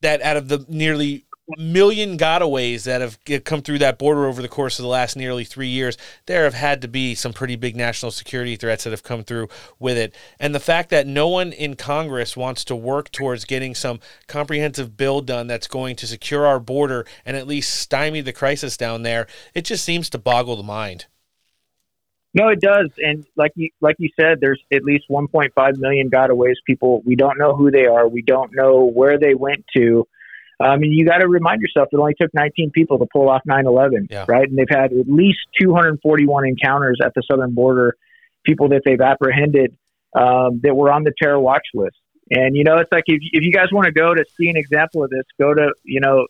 that 0.00 0.22
out 0.22 0.38
of 0.38 0.48
the 0.48 0.64
nearly 0.68 1.26
million 1.56 2.18
gotaways 2.18 2.84
that 2.84 3.00
have 3.00 3.18
come 3.44 3.62
through 3.62 3.78
that 3.78 3.98
border 3.98 4.26
over 4.26 4.42
the 4.42 4.48
course 4.48 4.78
of 4.78 4.82
the 4.82 4.88
last 4.88 5.16
nearly 5.16 5.44
three 5.44 5.68
years, 5.68 5.96
there 6.26 6.44
have 6.44 6.54
had 6.54 6.82
to 6.82 6.88
be 6.88 7.14
some 7.14 7.32
pretty 7.32 7.56
big 7.56 7.76
national 7.76 8.12
security 8.12 8.56
threats 8.56 8.84
that 8.84 8.90
have 8.90 9.02
come 9.02 9.24
through 9.24 9.48
with 9.78 9.96
it. 9.96 10.14
And 10.38 10.54
the 10.54 10.60
fact 10.60 10.90
that 10.90 11.06
no 11.06 11.28
one 11.28 11.52
in 11.52 11.74
Congress 11.74 12.36
wants 12.36 12.64
to 12.64 12.76
work 12.76 13.10
towards 13.10 13.44
getting 13.44 13.74
some 13.74 14.00
comprehensive 14.26 14.96
bill 14.96 15.20
done 15.20 15.46
that's 15.46 15.68
going 15.68 15.96
to 15.96 16.06
secure 16.06 16.46
our 16.46 16.60
border 16.60 17.06
and 17.24 17.36
at 17.36 17.46
least 17.46 17.74
stymie 17.74 18.20
the 18.20 18.32
crisis 18.32 18.76
down 18.76 19.02
there, 19.02 19.26
it 19.54 19.64
just 19.64 19.84
seems 19.84 20.10
to 20.10 20.18
boggle 20.18 20.56
the 20.56 20.62
mind. 20.62 21.06
No, 22.34 22.48
it 22.48 22.60
does, 22.60 22.90
and 22.98 23.26
like 23.36 23.52
you 23.56 23.70
like 23.80 23.96
you 23.98 24.10
said, 24.20 24.38
there's 24.40 24.62
at 24.70 24.84
least 24.84 25.06
1.5 25.10 25.78
million 25.78 26.10
gotaways. 26.10 26.56
People, 26.66 27.00
we 27.06 27.16
don't 27.16 27.38
know 27.38 27.56
who 27.56 27.70
they 27.70 27.86
are. 27.86 28.06
We 28.06 28.20
don't 28.20 28.54
know 28.54 28.84
where 28.84 29.18
they 29.18 29.34
went 29.34 29.64
to. 29.76 30.06
I 30.60 30.76
mean, 30.76 30.92
you 30.92 31.06
got 31.06 31.18
to 31.18 31.28
remind 31.28 31.60
yourself 31.60 31.88
it 31.92 31.96
only 31.98 32.14
took 32.20 32.32
19 32.34 32.70
people 32.70 32.98
to 32.98 33.06
pull 33.12 33.28
off 33.28 33.42
9/11, 33.48 34.08
yeah. 34.10 34.24
right? 34.28 34.48
And 34.48 34.58
they've 34.58 34.66
had 34.68 34.92
at 34.92 35.08
least 35.08 35.38
241 35.60 36.46
encounters 36.46 36.98
at 37.04 37.14
the 37.14 37.22
southern 37.30 37.54
border, 37.54 37.96
people 38.44 38.70
that 38.70 38.82
they've 38.84 39.00
apprehended 39.00 39.76
um, 40.16 40.60
that 40.62 40.74
were 40.74 40.90
on 40.90 41.04
the 41.04 41.12
terror 41.20 41.38
watch 41.38 41.66
list. 41.74 41.96
And 42.30 42.56
you 42.56 42.64
know, 42.64 42.76
it's 42.78 42.90
like 42.90 43.04
if 43.06 43.20
if 43.32 43.42
you 43.42 43.52
guys 43.52 43.66
want 43.72 43.86
to 43.86 43.92
go 43.92 44.14
to 44.14 44.24
see 44.36 44.48
an 44.48 44.56
example 44.56 45.04
of 45.04 45.10
this, 45.10 45.24
go 45.38 45.54
to 45.54 45.72
you 45.84 46.00
know, 46.00 46.26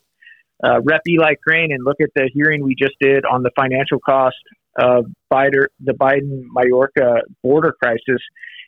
uh, 0.62 0.80
Rep 0.82 1.02
Eli 1.08 1.34
Crane 1.42 1.72
and 1.72 1.84
look 1.84 1.96
at 2.00 2.10
the 2.14 2.30
hearing 2.32 2.62
we 2.62 2.74
just 2.74 2.94
did 3.00 3.24
on 3.24 3.42
the 3.42 3.50
financial 3.56 3.98
cost 3.98 4.36
of 4.78 5.06
Biden, 5.32 5.66
the 5.80 5.92
Biden 5.92 6.44
Mayorkas 6.54 7.22
border 7.42 7.74
crisis, 7.82 8.22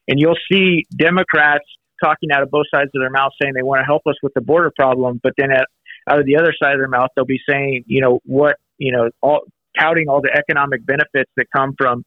and 0.09 0.19
you'll 0.19 0.39
see 0.51 0.87
Democrats 0.97 1.67
talking 2.03 2.31
out 2.33 2.43
of 2.43 2.51
both 2.51 2.67
sides 2.73 2.91
of 2.95 3.01
their 3.01 3.11
mouth 3.11 3.33
saying 3.41 3.55
they 3.55 3.63
want 3.63 3.81
to 3.81 3.85
help 3.85 4.03
us 4.07 4.17
with 4.23 4.35
the 4.35 4.41
border 4.41 4.73
problem, 4.75 5.21
but 5.23 5.33
then 5.37 5.51
at, 5.51 5.67
out 6.09 6.19
of 6.19 6.27
the 6.27 6.37
other 6.37 6.55
side 6.61 6.73
of 6.73 6.79
their 6.79 6.89
mouth 6.89 7.11
they'll 7.15 7.25
be 7.25 7.41
saying, 7.49 7.85
you 7.87 8.01
know, 8.01 8.21
what, 8.25 8.57
you 8.79 8.93
know, 8.93 9.11
all 9.21 9.43
touting 9.79 10.09
all 10.09 10.21
the 10.21 10.35
economic 10.37 10.85
benefits 10.85 11.31
that 11.37 11.47
come 11.55 11.75
from, 11.79 12.05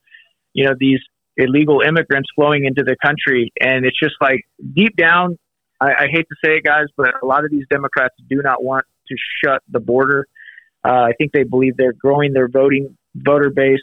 you 0.53 0.65
know, 0.65 0.73
these 0.77 0.99
illegal 1.37 1.81
immigrants 1.81 2.29
flowing 2.35 2.65
into 2.65 2.83
the 2.83 2.95
country, 3.03 3.51
and 3.59 3.85
it's 3.85 3.99
just 3.99 4.15
like 4.21 4.41
deep 4.75 4.95
down, 4.95 5.37
I, 5.79 6.03
I 6.03 6.07
hate 6.11 6.27
to 6.29 6.35
say 6.43 6.57
it, 6.57 6.63
guys, 6.63 6.85
but 6.95 7.13
a 7.21 7.25
lot 7.25 7.43
of 7.43 7.51
these 7.51 7.65
Democrats 7.69 8.15
do 8.29 8.41
not 8.43 8.63
want 8.63 8.85
to 9.07 9.15
shut 9.43 9.61
the 9.69 9.79
border. 9.79 10.27
Uh, 10.85 11.07
I 11.09 11.13
think 11.17 11.31
they 11.31 11.43
believe 11.43 11.77
they're 11.77 11.93
growing 11.93 12.33
their 12.33 12.47
voting 12.47 12.97
voter 13.15 13.49
base. 13.49 13.81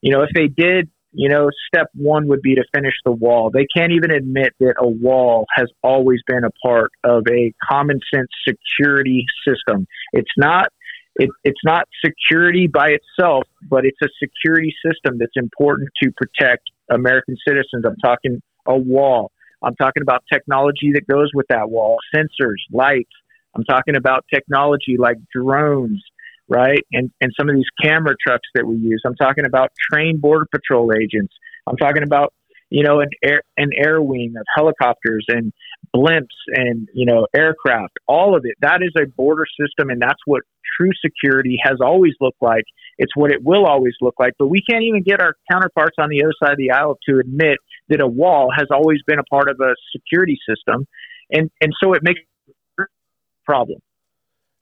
You 0.00 0.12
know, 0.12 0.22
if 0.22 0.30
they 0.34 0.48
did 0.48 0.90
you 1.12 1.28
know, 1.28 1.50
step 1.66 1.88
one 1.94 2.28
would 2.28 2.42
be 2.42 2.54
to 2.54 2.64
finish 2.74 2.94
the 3.04 3.12
wall. 3.12 3.50
They 3.50 3.66
can't 3.74 3.92
even 3.92 4.10
admit 4.10 4.52
that 4.60 4.74
a 4.78 4.86
wall 4.86 5.46
has 5.54 5.68
always 5.82 6.20
been 6.26 6.44
a 6.44 6.50
part 6.62 6.90
of 7.04 7.24
a 7.30 7.52
common 7.68 8.00
sense 8.14 8.28
security 8.46 9.24
system. 9.46 9.86
It's 10.12 10.30
not 10.36 10.68
it, 11.16 11.30
it's 11.42 11.60
not 11.64 11.88
security 12.04 12.68
by 12.68 12.90
itself, 12.90 13.44
but 13.68 13.84
it's 13.84 13.98
a 14.02 14.08
security 14.22 14.72
system 14.86 15.18
that's 15.18 15.32
important 15.36 15.88
to 16.02 16.10
protect 16.12 16.70
American 16.90 17.36
citizens. 17.46 17.84
I'm 17.84 17.96
talking 17.96 18.40
a 18.66 18.76
wall. 18.76 19.32
I'm 19.62 19.74
talking 19.74 20.02
about 20.02 20.22
technology 20.32 20.92
that 20.94 21.06
goes 21.08 21.30
with 21.34 21.46
that 21.48 21.70
wall, 21.70 21.96
sensors, 22.14 22.60
lights. 22.70 23.10
I'm 23.56 23.64
talking 23.64 23.96
about 23.96 24.24
technology 24.32 24.96
like 24.96 25.16
drones, 25.34 26.04
right? 26.48 26.84
And 26.92 27.10
and 27.20 27.32
some 27.38 27.48
of 27.48 27.54
these 27.54 27.70
camera 27.82 28.14
trucks 28.24 28.48
that 28.54 28.66
we 28.66 28.76
use. 28.76 29.02
I'm 29.06 29.16
talking 29.16 29.44
about 29.46 29.70
trained 29.90 30.20
border 30.20 30.46
patrol 30.50 30.92
agents. 30.92 31.34
I'm 31.66 31.76
talking 31.76 32.02
about 32.02 32.32
you 32.70 32.82
know 32.82 33.00
an 33.00 33.10
air 33.22 33.42
an 33.56 33.70
air 33.76 34.00
wing 34.00 34.34
of 34.38 34.46
helicopters 34.54 35.24
and 35.28 35.52
blimps 35.94 36.36
and 36.48 36.88
you 36.94 37.06
know 37.06 37.26
aircraft. 37.34 37.98
All 38.06 38.36
of 38.36 38.42
it. 38.44 38.54
That 38.60 38.80
is 38.82 38.92
a 39.00 39.06
border 39.06 39.46
system, 39.60 39.90
and 39.90 40.00
that's 40.00 40.20
what 40.24 40.42
true 40.78 40.90
security 41.04 41.58
has 41.62 41.78
always 41.80 42.14
looked 42.20 42.42
like. 42.42 42.64
It's 42.98 43.14
what 43.14 43.30
it 43.30 43.42
will 43.42 43.66
always 43.66 43.94
look 44.00 44.14
like. 44.18 44.34
But 44.38 44.48
we 44.48 44.60
can't 44.68 44.82
even 44.82 45.02
get 45.02 45.20
our 45.20 45.34
counterparts 45.50 45.96
on 45.98 46.08
the 46.08 46.22
other 46.22 46.34
side 46.42 46.52
of 46.52 46.58
the 46.58 46.72
aisle 46.72 46.98
to 47.08 47.18
admit 47.18 47.58
that 47.88 48.00
a 48.00 48.06
wall 48.06 48.50
has 48.54 48.66
always 48.70 49.00
been 49.06 49.18
a 49.18 49.24
part 49.24 49.48
of 49.48 49.58
a 49.60 49.74
security 49.96 50.36
system. 50.48 50.86
And, 51.30 51.50
and 51.60 51.72
so 51.82 51.94
it 51.94 52.02
makes 52.02 52.20
problem. 53.44 53.80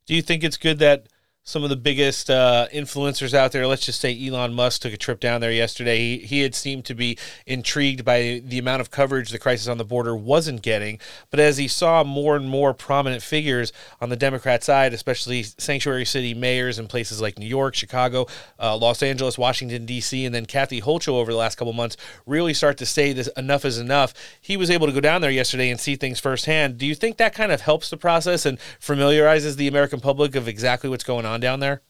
Do 0.07 0.15
you 0.15 0.23
think 0.23 0.45
it's 0.45 0.57
good 0.57 0.79
that 0.79 1.07
some 1.47 1.63
of 1.63 1.71
the 1.71 1.77
biggest 1.77 2.29
uh, 2.29 2.67
influencers 2.75 3.33
out 3.33 3.53
there. 3.53 3.69
Let's 3.69 3.87
just 3.87 4.01
say 4.01 4.27
Elon 4.27 4.53
Musk 4.53 4.83
took 4.83 4.93
a 4.93 4.97
trip 4.97 5.21
down 5.21 5.41
there 5.41 5.53
yesterday. 5.53 5.97
He, 5.97 6.19
he 6.19 6.41
had 6.41 6.57
seemed 6.57 6.85
to 6.87 6.95
be 6.95 7.17
intrigued 7.47 8.05
by 8.05 8.43
the 8.45 8.59
amount 8.59 8.81
of 8.81 8.91
coverage 8.91 9.31
the 9.31 9.39
crisis 9.39 9.69
on 9.69 9.79
the 9.79 9.85
border 9.85 10.17
wasn't 10.17 10.61
getting. 10.61 10.99
But 11.31 11.39
as 11.39 11.57
he 11.57 11.69
saw 11.69 12.03
more 12.03 12.35
and 12.35 12.49
more 12.49 12.75
prominent 12.75 13.23
figures 13.23 13.73
on 14.01 14.09
the 14.09 14.17
Democrat 14.17 14.65
side, 14.65 14.93
especially 14.93 15.45
sanctuary 15.45 16.05
city 16.05 16.35
mayors 16.35 16.81
in 16.81 16.89
places 16.89 17.21
like 17.21 17.39
New 17.39 17.47
York, 17.47 17.77
Chicago, 17.77 18.27
uh, 18.59 18.77
Los 18.77 19.01
Angeles, 19.01 19.39
Washington, 19.39 19.87
D.C., 19.87 20.25
and 20.25 20.35
then 20.35 20.47
Kathy 20.47 20.81
Hochul 20.81 21.15
over 21.15 21.31
the 21.31 21.39
last 21.39 21.57
couple 21.57 21.73
months 21.73 21.97
really 22.27 22.55
start 22.55 22.77
to 22.79 22.87
say 22.87 23.13
this 23.13 23.29
enough 23.37 23.65
is 23.65 23.79
enough. 23.79 24.13
He 24.41 24.57
was 24.57 24.69
able 24.69 24.89
to 24.89 24.93
go 24.93 25.01
down 25.01 25.21
there 25.21 25.31
yesterday 25.31 25.71
and 25.71 25.79
see 25.79 25.95
things 25.95 26.19
firsthand. 26.19 26.77
Do 26.77 26.87
you 26.87 26.97
think 26.97 27.19
that 27.19 27.37
kind 27.37 27.53
of 27.53 27.61
helps 27.61 27.89
the 27.89 27.97
process 27.97 28.45
and 28.45 28.59
familiarizes 28.81 29.55
the 29.55 29.69
American 29.69 30.01
public 30.01 30.35
of 30.35 30.49
exactly 30.49 30.91
what's 30.91 31.05
going 31.05 31.25
on? 31.25 31.36
On 31.37 31.41
down 31.41 31.61
there? 31.61 31.83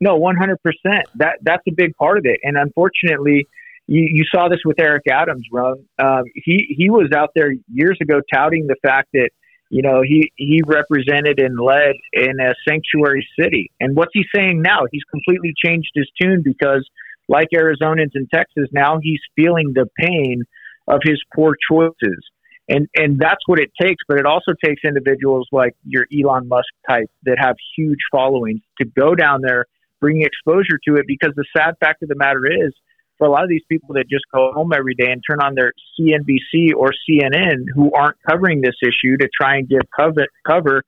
No, 0.00 0.16
one 0.16 0.36
hundred 0.36 0.58
percent. 0.62 1.04
That 1.16 1.38
that's 1.42 1.62
a 1.68 1.72
big 1.72 1.96
part 1.96 2.18
of 2.18 2.26
it, 2.26 2.40
and 2.42 2.56
unfortunately, 2.56 3.46
you, 3.86 4.06
you 4.10 4.24
saw 4.34 4.48
this 4.48 4.60
with 4.64 4.78
Eric 4.78 5.04
Adams. 5.10 5.46
Run, 5.50 5.84
um, 5.98 6.24
he 6.34 6.74
he 6.76 6.90
was 6.90 7.10
out 7.16 7.30
there 7.34 7.52
years 7.72 7.96
ago 8.02 8.20
touting 8.32 8.66
the 8.66 8.76
fact 8.82 9.08
that 9.14 9.30
you 9.70 9.80
know 9.80 10.02
he 10.02 10.32
he 10.36 10.60
represented 10.66 11.40
and 11.40 11.58
led 11.58 11.94
in 12.12 12.40
a 12.40 12.52
sanctuary 12.68 13.26
city, 13.40 13.70
and 13.80 13.96
what's 13.96 14.12
he 14.12 14.24
saying 14.34 14.60
now? 14.60 14.80
He's 14.90 15.04
completely 15.10 15.54
changed 15.64 15.92
his 15.94 16.10
tune 16.20 16.42
because, 16.44 16.86
like 17.28 17.48
Arizonans 17.54 18.12
in 18.14 18.28
Texas, 18.34 18.68
now 18.72 18.98
he's 19.02 19.20
feeling 19.34 19.72
the 19.74 19.86
pain 19.98 20.42
of 20.88 21.00
his 21.04 21.22
poor 21.34 21.56
choices 21.70 22.22
and 22.68 22.88
and 22.96 23.18
that's 23.18 23.46
what 23.46 23.58
it 23.58 23.70
takes. 23.80 24.02
But 24.08 24.18
it 24.18 24.26
also 24.26 24.52
takes 24.64 24.82
individuals 24.84 25.48
like 25.52 25.74
your 25.84 26.06
Elon 26.12 26.48
Musk 26.48 26.68
type 26.88 27.10
that 27.24 27.36
have 27.38 27.56
huge 27.76 28.00
followings 28.10 28.60
to 28.80 28.86
go 28.86 29.14
down 29.14 29.40
there, 29.42 29.66
bring 30.00 30.22
exposure 30.22 30.78
to 30.88 30.96
it. 30.96 31.04
Because 31.06 31.32
the 31.36 31.44
sad 31.56 31.74
fact 31.80 32.02
of 32.02 32.08
the 32.08 32.16
matter 32.16 32.46
is, 32.46 32.72
for 33.18 33.26
a 33.26 33.30
lot 33.30 33.44
of 33.44 33.48
these 33.48 33.64
people 33.68 33.94
that 33.94 34.08
just 34.10 34.24
go 34.32 34.52
home 34.52 34.72
every 34.72 34.94
day 34.94 35.10
and 35.10 35.22
turn 35.28 35.40
on 35.40 35.54
their 35.54 35.72
CNBC 35.98 36.74
or 36.76 36.90
CNN, 37.08 37.66
who 37.74 37.92
aren't 37.92 38.16
covering 38.28 38.60
this 38.60 38.76
issue 38.82 39.16
to 39.18 39.28
try 39.40 39.56
and 39.56 39.68
give 39.68 39.82
cover 39.96 40.26
cover 40.46 40.82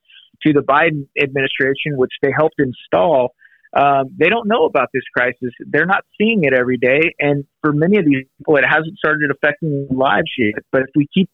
to 0.46 0.52
the 0.52 0.60
Biden 0.60 1.08
administration, 1.20 1.96
which 1.96 2.12
they 2.22 2.30
helped 2.36 2.56
install. 2.58 3.34
Um, 3.76 4.10
they 4.16 4.28
don't 4.28 4.48
know 4.48 4.64
about 4.64 4.88
this 4.94 5.02
crisis. 5.14 5.52
They're 5.66 5.86
not 5.86 6.04
seeing 6.16 6.44
it 6.44 6.54
every 6.54 6.78
day. 6.78 7.14
And 7.18 7.44
for 7.60 7.72
many 7.72 7.98
of 7.98 8.04
these 8.06 8.24
people, 8.38 8.56
it 8.56 8.64
hasn't 8.66 8.96
started 8.98 9.30
affecting 9.30 9.88
lives 9.90 10.30
yet. 10.38 10.62
But 10.72 10.82
if 10.82 10.88
we 10.94 11.06
keep 11.12 11.28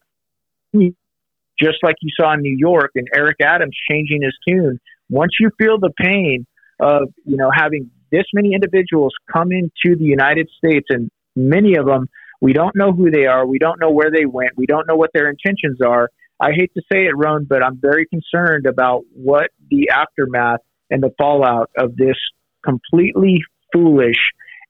just 1.61 1.79
like 1.83 1.97
you 2.01 2.11
saw 2.19 2.35
in 2.35 2.41
New 2.41 2.57
York 2.57 2.91
and 2.95 3.07
Eric 3.15 3.37
Adams 3.41 3.77
changing 3.91 4.23
his 4.23 4.37
tune. 4.47 4.81
Once 5.09 5.33
you 5.39 5.51
feel 5.59 5.79
the 5.79 5.93
pain 5.99 6.47
of, 6.81 7.09
you 7.25 7.37
know, 7.37 7.51
having 7.55 7.91
this 8.11 8.25
many 8.33 8.55
individuals 8.55 9.13
come 9.33 9.51
into 9.53 9.97
the 9.97 10.05
United 10.05 10.49
States 10.57 10.87
and 10.91 11.11
many 11.37 11.77
of 11.77 11.87
them, 11.87 12.09
we 12.41 12.53
don't 12.53 12.75
know 12.77 12.93
who 12.93 13.11
they 13.11 13.27
are. 13.27 13.47
We 13.47 13.59
don't 13.59 13.81
know 13.81 13.91
where 13.91 14.11
they 14.11 14.27
went. 14.27 14.53
We 14.57 14.67
don't 14.67 14.87
know 14.87 14.97
what 14.97 15.11
their 15.15 15.31
intentions 15.31 15.81
are. 15.81 16.11
I 16.41 16.51
hate 16.53 16.73
to 16.75 16.83
say 16.93 17.07
it, 17.07 17.17
Ron, 17.17 17.45
but 17.45 17.63
I'm 17.63 17.79
very 17.81 18.07
concerned 18.07 18.67
about 18.67 19.03
what 19.13 19.51
the 19.71 19.91
aftermath 19.91 20.61
and 20.91 21.03
the 21.03 21.11
fallout 21.17 21.71
of 21.79 21.97
this 21.97 22.17
completely 22.65 23.41
foolish 23.73 24.19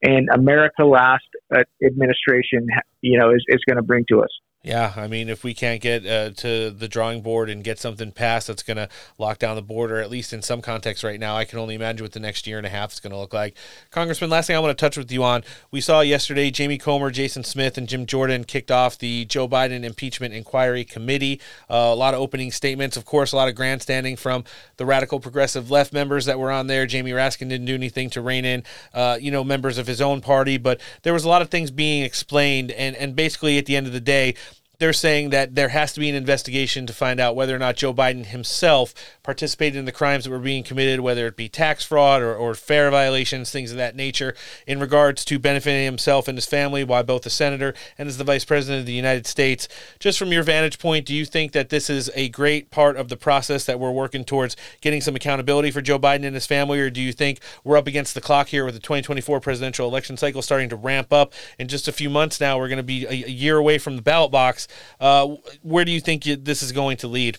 and 0.03 0.29
America 0.29 0.85
last 0.85 1.25
uh, 1.55 1.63
administration, 1.85 2.67
you 3.01 3.19
know, 3.19 3.31
is, 3.31 3.45
is 3.49 3.61
going 3.67 3.77
to 3.77 3.83
bring 3.83 4.05
to 4.11 4.23
us. 4.23 4.29
Yeah, 4.65 4.95
I 4.97 5.09
mean, 5.09 5.29
if 5.29 5.45
we 5.45 5.53
can't 5.53 5.79
get 5.79 6.07
uh, 6.07 6.31
to 6.31 6.71
the 6.71 6.89
drawing 6.89 7.21
board 7.21 7.51
and 7.51 7.63
get 7.63 7.79
something 7.79 8.11
passed 8.11 8.47
that's 8.47 8.63
going 8.63 8.79
to 8.79 8.89
lock 9.19 9.39
down 9.39 9.57
the 9.57 9.63
border, 9.63 9.99
at 9.99 10.09
least 10.09 10.33
in 10.33 10.41
some 10.41 10.63
context 10.63 11.05
right 11.05 11.21
now, 11.21 11.37
I 11.37 11.45
can 11.45 11.59
only 11.59 11.75
imagine 11.75 12.03
what 12.03 12.13
the 12.13 12.21
next 12.21 12.47
year 12.47 12.57
and 12.57 12.67
a 12.67 12.71
half 12.71 12.91
is 12.95 12.99
going 12.99 13.11
to 13.11 13.19
look 13.19 13.35
like. 13.35 13.59
Congressman, 13.91 14.31
last 14.31 14.47
thing 14.47 14.57
I 14.57 14.61
want 14.61 14.77
to 14.77 14.83
touch 14.83 14.97
with 14.97 15.13
you 15.13 15.23
on 15.23 15.45
we 15.71 15.83
saw 15.83 16.01
yesterday 16.01 16.51
Jamie 16.51 16.79
Comer, 16.79 17.11
Jason 17.11 17.45
Smith, 17.45 17.77
and 17.77 17.87
Jim 17.87 18.07
Jordan 18.07 18.45
kicked 18.45 18.71
off 18.71 18.97
the 18.97 19.27
Joe 19.27 19.47
Biden 19.47 19.85
Impeachment 19.85 20.33
Inquiry 20.33 20.85
Committee. 20.87 21.43
Uh, 21.69 21.91
a 21.93 21.95
lot 21.95 22.15
of 22.15 22.21
opening 22.21 22.51
statements, 22.51 22.97
of 22.97 23.05
course, 23.05 23.33
a 23.33 23.37
lot 23.37 23.49
of 23.49 23.55
grandstanding 23.55 24.17
from 24.17 24.45
the 24.79 24.87
radical 24.87 25.21
progressive 25.21 25.71
left 25.71 25.93
members 25.93 26.25
that 26.25 26.39
were 26.39 26.51
on 26.51 26.69
there. 26.69 26.87
Jamie 26.87 27.11
Raskin 27.11 27.51
didn't 27.51 27.67
do 27.67 27.75
anything 27.75 28.09
to 28.09 28.23
rein 28.23 28.47
in, 28.47 28.63
uh, 28.95 29.19
you 29.21 29.31
know, 29.31 29.45
members 29.45 29.77
of 29.77 29.87
his 29.87 30.01
own 30.01 30.23
party, 30.23 30.57
but 30.57 30.81
there 31.03 31.13
was 31.13 31.25
a 31.25 31.29
lot 31.29 31.43
of 31.43 31.51
things 31.51 31.71
being 31.71 32.03
explained, 32.03 32.71
and, 32.71 32.97
and 32.97 33.15
basically 33.15 33.59
at 33.59 33.67
the 33.67 33.77
end 33.77 33.87
of 33.87 33.93
the 33.93 34.01
day, 34.01 34.35
they're 34.79 34.93
saying 34.93 35.31
that 35.31 35.55
there 35.55 35.69
has 35.69 35.93
to 35.93 36.01
be 36.01 36.09
an 36.09 36.15
investigation 36.15 36.87
to 36.87 36.93
find 36.93 37.21
out 37.21 37.37
whether 37.37 37.55
or 37.55 37.59
not 37.59 37.77
Joe 37.77 37.95
Biden 37.95 38.27
himself 38.27 38.95
participated 39.23 39.79
in 39.79 39.85
the 39.85 39.93
crimes 39.93 40.25
that 40.25 40.31
were 40.31 40.39
being 40.39 40.65
committed, 40.65 41.01
whether 41.01 41.27
it 41.27 41.37
be 41.37 41.49
tax 41.49 41.85
fraud 41.85 42.23
or, 42.23 42.35
or 42.35 42.55
FARA 42.55 42.91
violations, 42.91 43.51
things 43.51 43.71
of 43.71 43.77
that 43.77 43.97
nature, 43.97 44.35
in 44.67 44.81
regards 44.81 45.25
to 45.25 45.39
benefiting 45.39 45.85
himself 45.85 46.29
and 46.29 46.37
his 46.37 46.47
family 46.47 46.85
while 46.85 47.03
both 47.03 47.25
a 47.27 47.31
senator 47.31 47.75
and 47.99 48.09
as 48.09 48.19
the 48.19 48.25
vice 48.25 48.45
president 48.45 48.81
of 48.81 48.87
the 48.87 48.93
United 48.93 49.27
States. 49.27 49.69
Just 49.99 50.19
from 50.19 50.33
your 50.33 50.43
vantage 50.43 50.79
point, 50.79 51.07
do 51.07 51.15
you 51.15 51.25
think 51.25 51.53
that 51.53 51.71
this 51.71 51.89
is 51.89 52.11
a 52.15 52.29
great 52.31 52.71
part 52.71 52.97
of 52.97 53.09
the 53.09 53.17
process 53.17 53.65
that 53.65 53.79
we're 53.81 53.91
working 53.91 54.25
towards 54.25 54.57
getting 54.81 55.01
some 55.01 55.17
accountability 55.17 55.71
for 55.71 55.81
Joe 55.81 55.99
Biden 55.99 56.25
and 56.25 56.35
his 56.35 56.47
family, 56.47 56.81
or 56.81 56.91
do 56.91 57.01
you 57.01 57.13
think 57.13 57.41
we're 57.63 57.77
up 57.77 57.87
against 57.87 58.15
the 58.15 58.21
clock 58.21 58.49
here 58.49 58.65
with 58.65 58.75
the 58.75 58.81
2024 58.81 59.41
presidential 59.41 59.89
election 59.89 60.17
cycle 60.17 60.43
starting 60.43 60.69
to 60.69 60.77
ramp 60.77 61.13
up? 61.13 61.33
In 61.59 61.69
just 61.69 61.89
a 61.89 61.93
few 61.93 62.11
months 62.11 62.41
now, 62.41 62.59
we're 62.59 62.69
going 62.69 62.77
to 62.77 62.83
be 62.83 63.07
a, 63.07 63.11
a 63.11 63.31
year 63.31 63.57
away 63.57 63.79
from 63.79 63.97
the 63.97 64.03
ballot 64.03 64.31
box. 64.31 64.69
Uh, 65.01 65.37
where 65.63 65.85
do 65.85 65.93
you 65.93 66.01
think 66.01 66.27
you, 66.27 66.37
this 66.37 66.63
is 66.63 66.73
going 66.73 66.97
to 66.99 67.09
lead? 67.09 67.39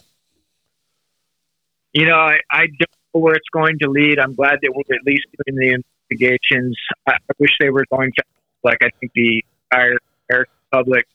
You 1.94 2.06
know, 2.06 2.18
I, 2.18 2.38
I 2.52 2.68
don't 2.68 2.98
know 3.14 3.22
where 3.22 3.36
it's 3.36 3.50
going 3.54 3.80
to 3.80 3.90
lead. 3.90 4.20
I'm 4.20 4.36
glad 4.36 4.60
that 4.62 4.72
we're 4.74 4.96
at 4.96 5.06
least 5.06 5.26
doing 5.46 5.58
the 5.58 5.82
investigations. 6.10 6.78
I, 7.08 7.14
I 7.14 7.34
wish 7.40 7.52
they 7.60 7.70
were 7.70 7.86
going 7.90 8.12
to, 8.18 8.24
like 8.64 8.80
I 8.82 8.90
think 9.00 9.12
the 9.16 9.44
entire 9.72 10.46
public, 10.72 11.08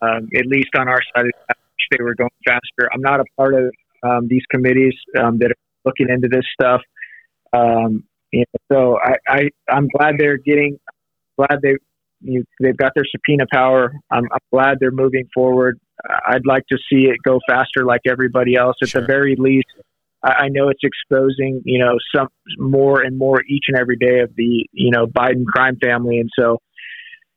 um, 0.00 0.28
at 0.34 0.46
least 0.46 0.70
on 0.76 0.88
our 0.88 1.00
side, 1.14 1.26
I 1.50 1.54
wish 1.54 1.88
they 1.90 2.02
were 2.02 2.14
going 2.14 2.30
faster. 2.46 2.88
I'm 2.92 3.02
not 3.02 3.20
a 3.20 3.24
part 3.36 3.54
of 3.54 3.74
um, 4.02 4.28
these 4.28 4.42
committees 4.50 4.94
um, 5.18 5.38
that 5.38 5.50
are 5.50 5.56
looking 5.84 6.08
into 6.08 6.28
this 6.28 6.44
stuff. 6.58 6.80
Um, 7.52 8.04
you 8.32 8.40
know, 8.40 8.74
so 8.74 8.98
I, 8.98 9.16
I, 9.28 9.50
I'm 9.68 9.88
glad 9.88 10.16
they're 10.18 10.38
getting, 10.38 10.78
glad 11.36 11.60
they 11.62 11.76
you, 12.20 12.44
they've 12.60 12.76
got 12.76 12.92
their 12.94 13.04
subpoena 13.10 13.44
power. 13.52 13.92
I'm, 14.10 14.24
I'm, 14.32 14.38
glad 14.52 14.78
they're 14.80 14.90
moving 14.90 15.28
forward. 15.34 15.78
I'd 16.26 16.46
like 16.46 16.64
to 16.70 16.78
see 16.90 17.06
it 17.08 17.16
go 17.24 17.40
faster, 17.48 17.84
like 17.84 18.02
everybody 18.08 18.56
else. 18.56 18.76
At 18.82 18.90
sure. 18.90 19.00
the 19.00 19.06
very 19.06 19.36
least, 19.38 19.66
I, 20.22 20.44
I 20.44 20.48
know 20.48 20.68
it's 20.68 20.82
exposing, 20.82 21.62
you 21.64 21.78
know, 21.78 21.98
some 22.14 22.28
more 22.58 23.02
and 23.02 23.18
more 23.18 23.42
each 23.48 23.64
and 23.68 23.78
every 23.78 23.96
day 23.96 24.20
of 24.20 24.34
the, 24.36 24.66
you 24.72 24.90
know, 24.90 25.06
Biden 25.06 25.44
crime 25.46 25.78
family. 25.82 26.18
And 26.18 26.30
so, 26.38 26.58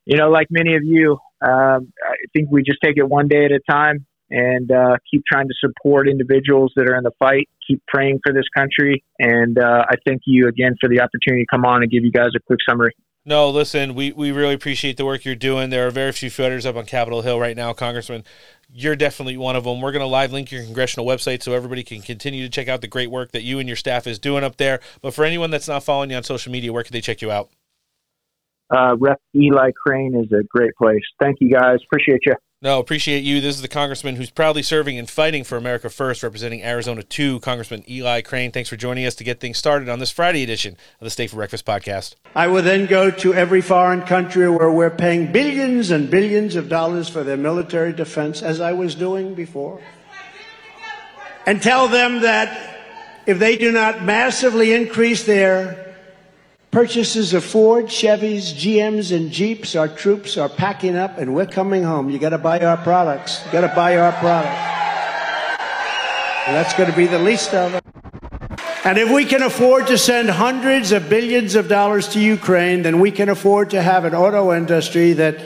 you 0.06 0.16
know, 0.16 0.30
like 0.30 0.48
many 0.50 0.76
of 0.76 0.82
you, 0.84 1.18
um, 1.42 1.92
I 2.04 2.14
think 2.34 2.50
we 2.50 2.62
just 2.62 2.78
take 2.82 2.96
it 2.96 3.08
one 3.08 3.28
day 3.28 3.44
at 3.44 3.52
a 3.52 3.60
time 3.70 4.06
and 4.30 4.70
uh, 4.70 4.96
keep 5.10 5.22
trying 5.30 5.48
to 5.48 5.54
support 5.58 6.08
individuals 6.08 6.72
that 6.76 6.88
are 6.88 6.96
in 6.96 7.04
the 7.04 7.12
fight. 7.18 7.48
Keep 7.66 7.82
praying 7.86 8.20
for 8.24 8.32
this 8.32 8.44
country, 8.56 9.04
and 9.18 9.58
uh, 9.58 9.84
I 9.88 9.94
thank 10.06 10.22
you 10.26 10.48
again 10.48 10.76
for 10.80 10.88
the 10.88 11.00
opportunity 11.00 11.44
to 11.44 11.46
come 11.50 11.64
on 11.64 11.82
and 11.82 11.90
give 11.90 12.04
you 12.04 12.12
guys 12.12 12.30
a 12.36 12.40
quick 12.40 12.60
summary. 12.68 12.94
No, 13.26 13.50
listen, 13.50 13.94
we, 13.94 14.12
we 14.12 14.32
really 14.32 14.54
appreciate 14.54 14.96
the 14.96 15.04
work 15.04 15.26
you're 15.26 15.34
doing. 15.34 15.68
There 15.68 15.86
are 15.86 15.90
very 15.90 16.12
few 16.12 16.30
fighters 16.30 16.64
up 16.64 16.76
on 16.76 16.86
Capitol 16.86 17.20
Hill 17.20 17.38
right 17.38 17.56
now, 17.56 17.74
Congressman. 17.74 18.24
You're 18.72 18.96
definitely 18.96 19.36
one 19.36 19.56
of 19.56 19.64
them. 19.64 19.80
We're 19.82 19.92
going 19.92 20.00
to 20.00 20.06
live 20.06 20.32
link 20.32 20.50
your 20.50 20.64
congressional 20.64 21.04
website 21.04 21.42
so 21.42 21.52
everybody 21.52 21.82
can 21.82 22.00
continue 22.00 22.42
to 22.44 22.48
check 22.48 22.68
out 22.68 22.80
the 22.80 22.88
great 22.88 23.10
work 23.10 23.32
that 23.32 23.42
you 23.42 23.58
and 23.58 23.68
your 23.68 23.76
staff 23.76 24.06
is 24.06 24.18
doing 24.18 24.42
up 24.42 24.56
there. 24.56 24.80
But 25.02 25.12
for 25.12 25.24
anyone 25.24 25.50
that's 25.50 25.68
not 25.68 25.84
following 25.84 26.10
you 26.10 26.16
on 26.16 26.22
social 26.22 26.50
media, 26.50 26.72
where 26.72 26.82
can 26.82 26.92
they 26.92 27.02
check 27.02 27.20
you 27.20 27.30
out? 27.30 27.50
Uh, 28.70 28.96
Rep 28.98 29.20
Eli 29.34 29.72
Crane 29.72 30.14
is 30.14 30.32
a 30.32 30.42
great 30.44 30.74
place. 30.76 31.02
Thank 31.18 31.38
you, 31.40 31.50
guys. 31.50 31.78
Appreciate 31.84 32.20
you. 32.24 32.34
No, 32.62 32.78
appreciate 32.78 33.24
you. 33.24 33.40
This 33.40 33.56
is 33.56 33.62
the 33.62 33.68
congressman 33.68 34.16
who's 34.16 34.28
proudly 34.28 34.62
serving 34.62 34.98
and 34.98 35.08
fighting 35.08 35.44
for 35.44 35.56
America 35.56 35.88
First, 35.88 36.22
representing 36.22 36.62
Arizona 36.62 37.02
2, 37.02 37.40
Congressman 37.40 37.90
Eli 37.90 38.20
Crane. 38.20 38.52
Thanks 38.52 38.68
for 38.68 38.76
joining 38.76 39.06
us 39.06 39.14
to 39.14 39.24
get 39.24 39.40
things 39.40 39.56
started 39.56 39.88
on 39.88 39.98
this 39.98 40.10
Friday 40.10 40.42
edition 40.42 40.74
of 41.00 41.06
the 41.06 41.08
Steak 41.08 41.30
for 41.30 41.36
Breakfast 41.36 41.64
podcast. 41.64 42.16
I 42.34 42.48
will 42.48 42.62
then 42.62 42.84
go 42.84 43.10
to 43.10 43.32
every 43.32 43.62
foreign 43.62 44.02
country 44.02 44.50
where 44.50 44.70
we're 44.70 44.90
paying 44.90 45.32
billions 45.32 45.90
and 45.90 46.10
billions 46.10 46.54
of 46.54 46.68
dollars 46.68 47.08
for 47.08 47.24
their 47.24 47.38
military 47.38 47.94
defense, 47.94 48.42
as 48.42 48.60
I 48.60 48.74
was 48.74 48.94
doing 48.94 49.34
before, 49.34 49.80
and 51.46 51.62
tell 51.62 51.88
them 51.88 52.20
that 52.20 52.76
if 53.24 53.38
they 53.38 53.56
do 53.56 53.72
not 53.72 54.04
massively 54.04 54.74
increase 54.74 55.24
their 55.24 55.89
Purchases 56.70 57.34
of 57.34 57.44
Ford, 57.44 57.86
Chevys, 57.86 58.54
GMs, 58.54 59.14
and 59.14 59.32
Jeeps. 59.32 59.74
Our 59.74 59.88
troops 59.88 60.36
are 60.36 60.48
packing 60.48 60.94
up 60.96 61.18
and 61.18 61.34
we're 61.34 61.46
coming 61.46 61.82
home. 61.82 62.10
You 62.10 62.20
got 62.20 62.28
to 62.28 62.38
buy 62.38 62.60
our 62.60 62.76
products. 62.76 63.44
You 63.46 63.52
got 63.52 63.62
to 63.62 63.74
buy 63.74 63.96
our 63.96 64.12
products. 64.12 64.56
And 66.46 66.56
that's 66.56 66.72
going 66.74 66.88
to 66.88 66.96
be 66.96 67.06
the 67.06 67.18
least 67.18 67.54
of 67.54 67.74
it. 67.74 67.84
And 68.84 68.98
if 68.98 69.10
we 69.12 69.24
can 69.24 69.42
afford 69.42 69.88
to 69.88 69.98
send 69.98 70.30
hundreds 70.30 70.92
of 70.92 71.08
billions 71.08 71.56
of 71.56 71.66
dollars 71.66 72.06
to 72.10 72.20
Ukraine, 72.20 72.82
then 72.82 73.00
we 73.00 73.10
can 73.10 73.28
afford 73.28 73.70
to 73.70 73.82
have 73.82 74.04
an 74.04 74.14
auto 74.14 74.52
industry 74.52 75.12
that 75.14 75.42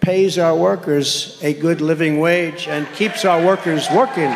pays 0.00 0.36
our 0.36 0.54
workers 0.54 1.40
a 1.42 1.54
good 1.54 1.80
living 1.80 2.20
wage 2.20 2.68
and 2.68 2.86
keeps 2.92 3.24
our 3.24 3.42
workers 3.42 3.88
working. 3.90 4.30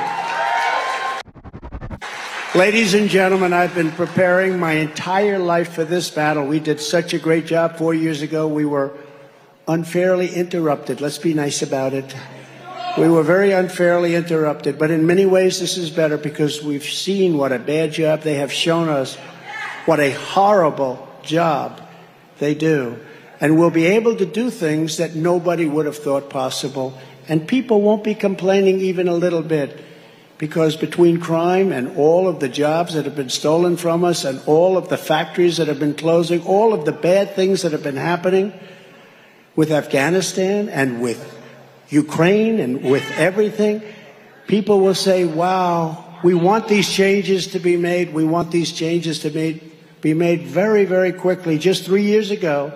Ladies 2.55 2.93
and 2.93 3.09
gentlemen, 3.09 3.55
I've 3.55 3.75
been 3.75 3.93
preparing 3.93 4.61
my 4.61 4.73
entire 4.73 5.39
life 5.39 5.73
for 5.73 5.85
this 5.85 6.11
battle. 6.11 6.47
We 6.47 6.61
did 6.61 6.81
such 6.81 7.15
a 7.15 7.19
great 7.19 7.47
job 7.47 7.79
four 7.79 7.95
years 7.95 8.21
ago. 8.21 8.47
We 8.47 8.67
were 8.67 8.93
unfairly 9.67 10.35
interrupted. 10.35 11.01
Let's 11.01 11.17
be 11.17 11.33
nice 11.33 11.63
about 11.63 11.95
it. 11.95 12.15
We 12.99 13.09
were 13.09 13.23
very 13.23 13.53
unfairly 13.53 14.15
interrupted, 14.15 14.79
but 14.79 14.91
in 14.91 15.07
many 15.07 15.25
ways 15.25 15.61
this 15.61 15.79
is 15.79 15.89
better 15.89 16.19
because 16.19 16.63
we've 16.63 16.85
seen 16.85 17.39
what 17.39 17.53
a 17.53 17.59
bad 17.59 17.93
job 17.93 18.21
they 18.21 18.35
have 18.35 18.53
shown 18.53 18.91
us, 18.91 19.17
what 19.87 19.99
a 19.99 20.11
horrible 20.11 21.09
job 21.23 21.81
they 22.39 22.55
do. 22.55 22.99
And 23.41 23.59
we'll 23.59 23.71
be 23.71 23.87
able 23.87 24.15
to 24.17 24.27
do 24.27 24.51
things 24.51 24.99
that 24.99 25.15
nobody 25.15 25.65
would 25.65 25.87
have 25.87 25.97
thought 25.97 26.29
possible. 26.29 26.99
And 27.31 27.49
people 27.49 27.81
won't 27.81 28.05
be 28.05 28.15
complaining 28.15 28.81
even 28.81 29.09
a 29.09 29.15
little 29.15 29.41
bit 29.41 29.83
because 30.43 30.75
between 30.75 31.21
crime 31.21 31.71
and 31.71 31.97
all 31.97 32.27
of 32.27 32.41
the 32.41 32.49
jobs 32.49 32.95
that 32.95 33.05
have 33.05 33.15
been 33.15 33.29
stolen 33.29 33.77
from 33.77 34.03
us 34.03 34.25
and 34.25 34.43
all 34.45 34.77
of 34.77 34.89
the 34.89 34.99
factories 34.99 35.59
that 35.59 35.69
have 35.69 35.79
been 35.79 35.95
closing, 35.95 36.45
all 36.45 36.75
of 36.75 36.85
the 36.85 36.91
bad 36.91 37.37
things 37.37 37.63
that 37.63 37.71
have 37.71 37.85
been 37.85 37.95
happening 37.95 38.53
with 39.55 39.71
Afghanistan 39.71 40.69
and 40.69 41.01
with 41.01 41.41
Ukraine 41.91 42.59
and 42.59 42.83
with 42.83 43.09
everything, 43.13 43.83
people 44.49 44.81
will 44.81 44.97
say, 44.97 45.25
wow, 45.25 46.19
we 46.25 46.35
want 46.35 46.67
these 46.67 46.91
changes 46.91 47.47
to 47.53 47.61
be 47.61 47.77
made. 47.77 48.13
We 48.13 48.25
want 48.25 48.51
these 48.51 48.73
changes 48.73 49.21
to 49.21 49.31
be, 49.31 49.63
be 50.01 50.13
made 50.13 50.43
very, 50.43 50.85
very 50.85 51.13
quickly. 51.13 51.57
Just 51.57 51.85
three 51.85 52.03
years 52.03 52.33
ago. 52.33 52.73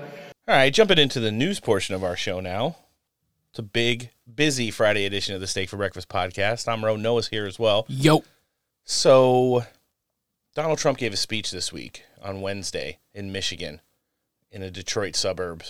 All 0.47 0.55
right, 0.55 0.73
jumping 0.73 0.99
into 0.99 1.19
the 1.19 1.33
news 1.33 1.59
portion 1.59 1.97
of 1.97 2.05
our 2.05 2.15
show 2.15 2.39
now. 2.39 2.77
It's 3.51 3.59
a 3.59 3.65
big, 3.65 4.11
busy 4.37 4.71
Friday 4.71 5.07
edition 5.07 5.35
of 5.35 5.40
the 5.40 5.47
Steak 5.47 5.71
for 5.71 5.78
Breakfast 5.78 6.11
podcast. 6.11 6.69
I'm 6.69 6.85
Ro. 6.85 6.97
Noah's 6.97 7.28
here 7.28 7.47
as 7.47 7.59
well. 7.59 7.87
Yo. 7.88 8.23
So, 8.85 9.64
Donald 10.55 10.78
Trump 10.78 10.99
gave 10.99 11.14
a 11.14 11.16
speech 11.16 11.50
this 11.50 11.73
week 11.73 12.05
on 12.23 12.43
Wednesday 12.43 12.99
in 13.14 13.33
Michigan, 13.33 13.81
in 14.50 14.62
a 14.62 14.71
Detroit 14.71 15.16
suburb, 15.16 15.64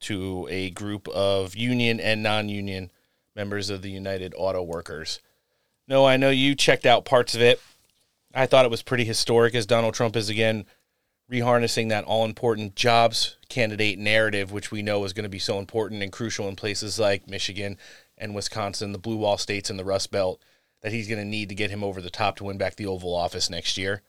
to 0.00 0.46
a 0.50 0.68
group 0.70 1.08
of 1.08 1.56
union 1.56 1.98
and 1.98 2.22
non 2.22 2.50
union 2.50 2.92
members 3.34 3.70
of 3.70 3.80
the 3.80 3.90
United 3.90 4.34
Auto 4.36 4.62
Workers. 4.62 5.20
No, 5.88 6.04
I 6.06 6.18
know 6.18 6.30
you 6.30 6.54
checked 6.54 6.84
out 6.84 7.06
parts 7.06 7.34
of 7.34 7.40
it. 7.40 7.60
I 8.34 8.44
thought 8.46 8.66
it 8.66 8.70
was 8.70 8.82
pretty 8.82 9.04
historic 9.04 9.54
as 9.54 9.64
Donald 9.64 9.94
Trump 9.94 10.14
is 10.14 10.28
again 10.28 10.66
reharnessing 11.30 11.88
that 11.88 12.04
all 12.04 12.24
important 12.24 12.74
jobs 12.74 13.36
candidate 13.48 13.98
narrative, 13.98 14.52
which 14.52 14.70
we 14.70 14.82
know 14.82 15.04
is 15.04 15.12
going 15.12 15.24
to 15.24 15.28
be 15.28 15.38
so 15.38 15.58
important 15.58 16.02
and 16.02 16.12
crucial 16.12 16.48
in 16.48 16.56
places 16.56 16.98
like 16.98 17.28
Michigan 17.28 17.78
and 18.18 18.34
Wisconsin, 18.34 18.92
the 18.92 18.98
blue 18.98 19.16
wall 19.16 19.38
states 19.38 19.70
and 19.70 19.78
the 19.78 19.84
Rust 19.84 20.10
Belt, 20.10 20.42
that 20.82 20.92
he's 20.92 21.08
going 21.08 21.20
to 21.20 21.24
need 21.24 21.48
to 21.48 21.54
get 21.54 21.70
him 21.70 21.82
over 21.82 22.00
the 22.00 22.10
top 22.10 22.36
to 22.36 22.44
win 22.44 22.58
back 22.58 22.76
the 22.76 22.86
Oval 22.86 23.14
Office 23.14 23.48
next 23.48 23.78
year. 23.78 24.02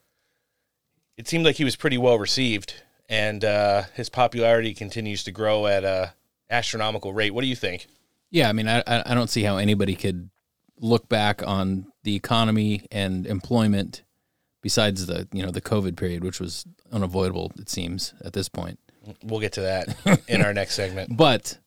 It 1.17 1.27
seemed 1.27 1.45
like 1.45 1.55
he 1.55 1.63
was 1.63 1.75
pretty 1.75 1.97
well 1.97 2.19
received 2.19 2.73
and 3.07 3.45
uh, 3.45 3.83
his 3.93 4.09
popularity 4.09 4.73
continues 4.73 5.23
to 5.23 5.31
grow 5.31 5.67
at 5.67 5.83
a 5.83 6.13
astronomical 6.49 7.13
rate. 7.13 7.31
What 7.31 7.41
do 7.41 7.47
you 7.47 7.55
think? 7.55 7.87
Yeah, 8.31 8.49
I 8.49 8.53
mean, 8.53 8.67
I 8.67 8.83
I 8.87 9.13
don't 9.13 9.29
see 9.29 9.43
how 9.43 9.57
anybody 9.57 9.95
could 9.95 10.29
look 10.79 11.07
back 11.07 11.41
on 11.45 11.91
the 12.03 12.15
economy 12.15 12.85
and 12.91 13.25
employment 13.25 14.03
besides 14.65 15.05
the 15.05 15.27
you 15.31 15.45
know 15.45 15.51
the 15.51 15.61
COVID 15.61 15.95
period, 15.95 16.23
which 16.23 16.39
was 16.39 16.65
unavoidable. 16.91 17.51
It 17.59 17.69
seems 17.69 18.15
at 18.23 18.33
this 18.33 18.49
point. 18.49 18.79
We'll 19.23 19.39
get 19.39 19.53
to 19.53 19.61
that 19.61 20.23
in 20.27 20.41
our 20.41 20.55
next 20.55 20.73
segment. 20.73 21.15
But 21.15 21.59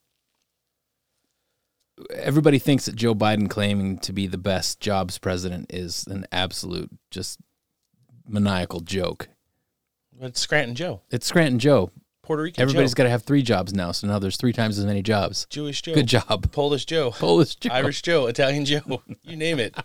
everybody 2.12 2.58
thinks 2.58 2.86
that 2.86 2.96
Joe 2.96 3.14
Biden 3.14 3.48
claiming 3.48 3.98
to 3.98 4.12
be 4.12 4.26
the 4.26 4.36
best 4.36 4.80
jobs 4.80 5.16
president 5.16 5.72
is 5.72 6.08
an 6.08 6.26
absolute 6.32 6.90
just 7.12 7.38
maniacal 8.26 8.80
joke. 8.80 9.28
It's 10.20 10.40
Scranton 10.40 10.74
Joe. 10.74 11.02
It's 11.12 11.28
Scranton 11.28 11.60
Joe. 11.60 11.92
Puerto 12.24 12.42
Rican 12.42 12.60
Everybody's 12.60 12.94
got 12.94 13.04
to 13.04 13.10
have 13.10 13.22
three 13.22 13.42
jobs 13.42 13.72
now, 13.72 13.92
so 13.92 14.08
now 14.08 14.18
there's 14.18 14.36
three 14.36 14.52
times 14.52 14.76
as 14.76 14.84
many 14.84 15.02
jobs. 15.02 15.46
Jewish 15.50 15.82
Joe. 15.82 15.94
Good 15.94 16.08
job. 16.08 16.50
Polish 16.50 16.84
Joe. 16.84 17.12
Polish 17.12 17.54
Joe. 17.54 17.70
Irish 17.72 18.02
Joe. 18.02 18.26
Italian 18.26 18.64
Joe. 18.64 19.02
You 19.22 19.36
name 19.36 19.60
it. 19.60 19.76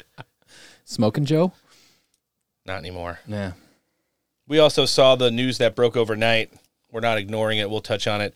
Smoking 0.85 1.25
Joe? 1.25 1.53
Not 2.65 2.77
anymore. 2.77 3.19
Yeah. 3.27 3.53
We 4.47 4.59
also 4.59 4.85
saw 4.85 5.15
the 5.15 5.31
news 5.31 5.57
that 5.57 5.75
broke 5.75 5.95
overnight. 5.95 6.51
We're 6.91 7.01
not 7.01 7.17
ignoring 7.17 7.59
it. 7.59 7.69
We'll 7.69 7.81
touch 7.81 8.07
on 8.07 8.21
it 8.21 8.33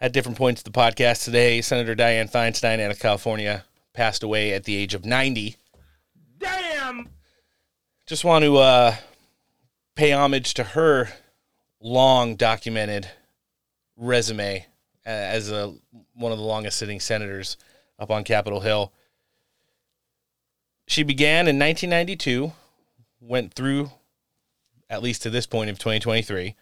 at 0.00 0.12
different 0.12 0.38
points 0.38 0.60
of 0.60 0.64
the 0.72 0.78
podcast 0.78 1.24
today. 1.24 1.60
Senator 1.60 1.94
Dianne 1.94 2.30
Feinstein 2.30 2.80
out 2.80 2.90
of 2.90 2.98
California 2.98 3.64
passed 3.92 4.22
away 4.22 4.52
at 4.52 4.64
the 4.64 4.76
age 4.76 4.94
of 4.94 5.04
90. 5.04 5.56
Damn! 6.38 7.08
Just 8.06 8.24
want 8.24 8.44
to 8.44 8.56
uh, 8.56 8.96
pay 9.94 10.12
homage 10.12 10.54
to 10.54 10.64
her 10.64 11.08
long 11.80 12.36
documented 12.36 13.08
resume 13.96 14.66
uh, 15.06 15.08
as 15.08 15.50
a 15.50 15.74
one 16.14 16.32
of 16.32 16.38
the 16.38 16.44
longest 16.44 16.78
sitting 16.78 17.00
senators 17.00 17.56
up 17.98 18.10
on 18.10 18.24
Capitol 18.24 18.60
Hill. 18.60 18.92
She 20.86 21.02
began 21.02 21.46
in 21.46 21.58
1992, 21.58 22.52
went 23.20 23.54
through 23.54 23.90
at 24.88 25.02
least 25.02 25.22
to 25.22 25.30
this 25.30 25.46
point 25.46 25.70
of 25.70 25.78
2023. 25.78 26.56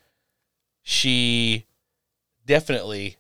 She 0.83 1.67
definitely 2.45 3.17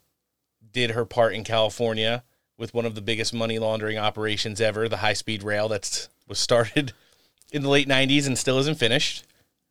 did 0.72 0.90
her 0.90 1.04
part 1.04 1.34
in 1.34 1.44
California 1.44 2.24
with 2.58 2.74
one 2.74 2.84
of 2.84 2.94
the 2.94 3.00
biggest 3.00 3.32
money 3.32 3.58
laundering 3.58 3.98
operations 3.98 4.60
ever, 4.60 4.88
the 4.88 4.98
high 4.98 5.12
speed 5.12 5.42
rail 5.42 5.68
that 5.68 6.08
was 6.26 6.38
started 6.38 6.92
in 7.52 7.62
the 7.62 7.68
late 7.68 7.88
90s 7.88 8.26
and 8.26 8.36
still 8.36 8.58
isn't 8.58 8.78
finished. 8.78 9.24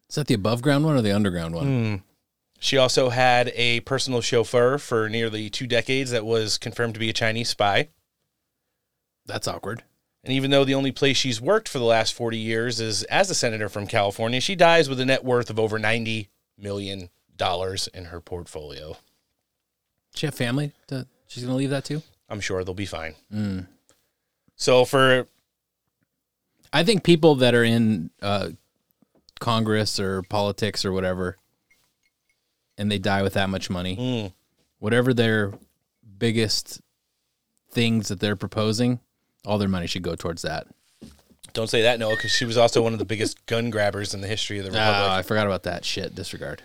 Is 0.09 0.15
that 0.15 0.27
the 0.27 0.33
above 0.33 0.61
ground 0.61 0.85
one 0.85 0.95
or 0.95 1.01
the 1.01 1.11
underground 1.11 1.53
one? 1.53 1.65
Hmm. 1.65 1.95
She 2.59 2.77
also 2.77 3.09
had 3.09 3.51
a 3.55 3.81
personal 3.81 4.21
chauffeur 4.21 4.79
for 4.79 5.09
nearly 5.09 5.49
two 5.49 5.67
decades 5.67 6.09
that 6.11 6.25
was 6.25 6.57
confirmed 6.57 6.95
to 6.95 6.99
be 6.99 7.09
a 7.09 7.13
Chinese 7.13 7.49
spy. 7.49 7.89
That's 9.27 9.47
awkward. 9.47 9.83
And 10.27 10.35
even 10.35 10.51
though 10.51 10.65
the 10.65 10.75
only 10.75 10.91
place 10.91 11.15
she's 11.15 11.39
worked 11.39 11.69
for 11.69 11.79
the 11.79 11.85
last 11.85 12.13
40 12.13 12.37
years 12.37 12.81
is 12.81 13.03
as 13.03 13.29
a 13.29 13.33
senator 13.33 13.69
from 13.69 13.87
California, 13.87 14.41
she 14.41 14.55
dies 14.57 14.89
with 14.89 14.99
a 14.99 15.05
net 15.05 15.23
worth 15.23 15.49
of 15.49 15.57
over 15.57 15.79
$90 15.79 16.27
million 16.57 17.09
in 17.93 18.05
her 18.05 18.19
portfolio. 18.19 18.97
She 20.15 20.25
have 20.25 20.35
family? 20.35 20.73
To, 20.87 21.07
she's 21.27 21.43
going 21.43 21.53
to 21.53 21.57
leave 21.57 21.69
that 21.69 21.85
too? 21.85 22.01
I'm 22.29 22.41
sure 22.41 22.61
they'll 22.65 22.73
be 22.73 22.85
fine. 22.85 23.15
So 24.57 24.83
for 24.83 25.27
I 26.73 26.83
think 26.83 27.05
people 27.05 27.35
that 27.35 27.55
are 27.55 27.63
in 27.63 28.09
uh, 28.21 28.49
Congress 29.39 29.97
or 29.97 30.23
politics 30.23 30.83
or 30.83 30.91
whatever, 30.91 31.37
and 32.77 32.91
they 32.91 32.99
die 32.99 33.21
with 33.23 33.35
that 33.35 33.49
much 33.49 33.69
money, 33.69 33.95
Mm. 33.95 34.33
whatever 34.79 35.13
their 35.13 35.53
biggest 36.17 36.81
things 37.71 38.09
that 38.09 38.19
they're 38.19 38.35
proposing, 38.35 38.99
all 39.47 39.57
their 39.57 39.69
money 39.69 39.87
should 39.87 40.03
go 40.03 40.15
towards 40.15 40.41
that. 40.41 40.67
don't 41.53 41.69
say 41.69 41.81
that, 41.83 41.97
Noah, 41.99 42.15
because 42.15 42.31
she 42.31 42.45
was 42.45 42.57
also 42.57 42.81
one 42.83 42.93
of 42.93 42.99
the 42.99 43.05
biggest 43.05 43.43
gun 43.45 43.69
grabbers 43.69 44.13
in 44.13 44.21
the 44.21 44.27
history 44.27 44.59
of 44.59 44.65
the 44.65 44.69
Oh, 44.71 44.73
Republic. 44.73 45.09
I 45.11 45.21
forgot 45.23 45.47
about 45.47 45.63
that 45.63 45.85
shit. 45.85 46.13
Disregard. 46.13 46.61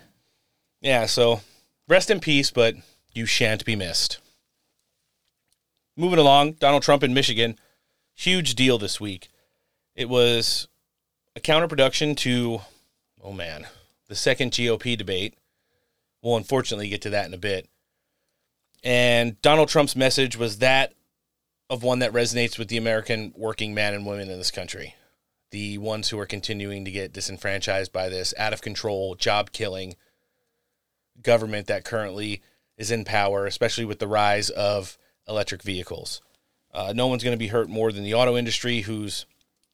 Yeah, 0.80 1.06
so 1.06 1.40
rest 1.88 2.10
in 2.10 2.18
peace, 2.20 2.50
but 2.50 2.74
you 3.12 3.24
shan't 3.24 3.64
be 3.64 3.76
missed. 3.76 4.18
Moving 5.96 6.18
along, 6.18 6.52
Donald 6.54 6.82
Trump 6.82 7.02
in 7.04 7.14
Michigan, 7.14 7.58
huge 8.14 8.54
deal 8.54 8.78
this 8.78 9.00
week. 9.00 9.28
It 9.94 10.08
was 10.08 10.66
a 11.36 11.40
counterproduction 11.40 12.16
to, 12.18 12.62
oh 13.22 13.32
man, 13.32 13.66
the 14.08 14.14
second 14.14 14.52
GOP 14.52 14.96
debate. 14.98 15.34
We'll 16.22 16.36
unfortunately 16.36 16.88
get 16.88 17.02
to 17.02 17.10
that 17.10 17.26
in 17.26 17.34
a 17.34 17.38
bit. 17.38 17.68
And 18.82 19.40
Donald 19.42 19.68
Trump's 19.68 19.94
message 19.94 20.36
was 20.36 20.58
that 20.58 20.94
of 21.72 21.82
one 21.82 22.00
that 22.00 22.12
resonates 22.12 22.58
with 22.58 22.68
the 22.68 22.76
American 22.76 23.32
working 23.34 23.72
man 23.72 23.94
and 23.94 24.04
women 24.04 24.28
in 24.28 24.36
this 24.36 24.50
country. 24.50 24.94
The 25.52 25.78
ones 25.78 26.10
who 26.10 26.18
are 26.18 26.26
continuing 26.26 26.84
to 26.84 26.90
get 26.90 27.14
disenfranchised 27.14 27.90
by 27.90 28.10
this 28.10 28.34
out 28.36 28.52
of 28.52 28.60
control, 28.60 29.14
job 29.14 29.52
killing, 29.52 29.96
government 31.22 31.68
that 31.68 31.86
currently 31.86 32.42
is 32.76 32.90
in 32.90 33.06
power, 33.06 33.46
especially 33.46 33.86
with 33.86 34.00
the 34.00 34.06
rise 34.06 34.50
of 34.50 34.98
electric 35.26 35.62
vehicles. 35.62 36.20
Uh, 36.74 36.92
no 36.94 37.06
one's 37.06 37.24
going 37.24 37.32
to 37.32 37.38
be 37.38 37.48
hurt 37.48 37.70
more 37.70 37.90
than 37.90 38.04
the 38.04 38.12
auto 38.12 38.36
industry, 38.36 38.82
whose 38.82 39.24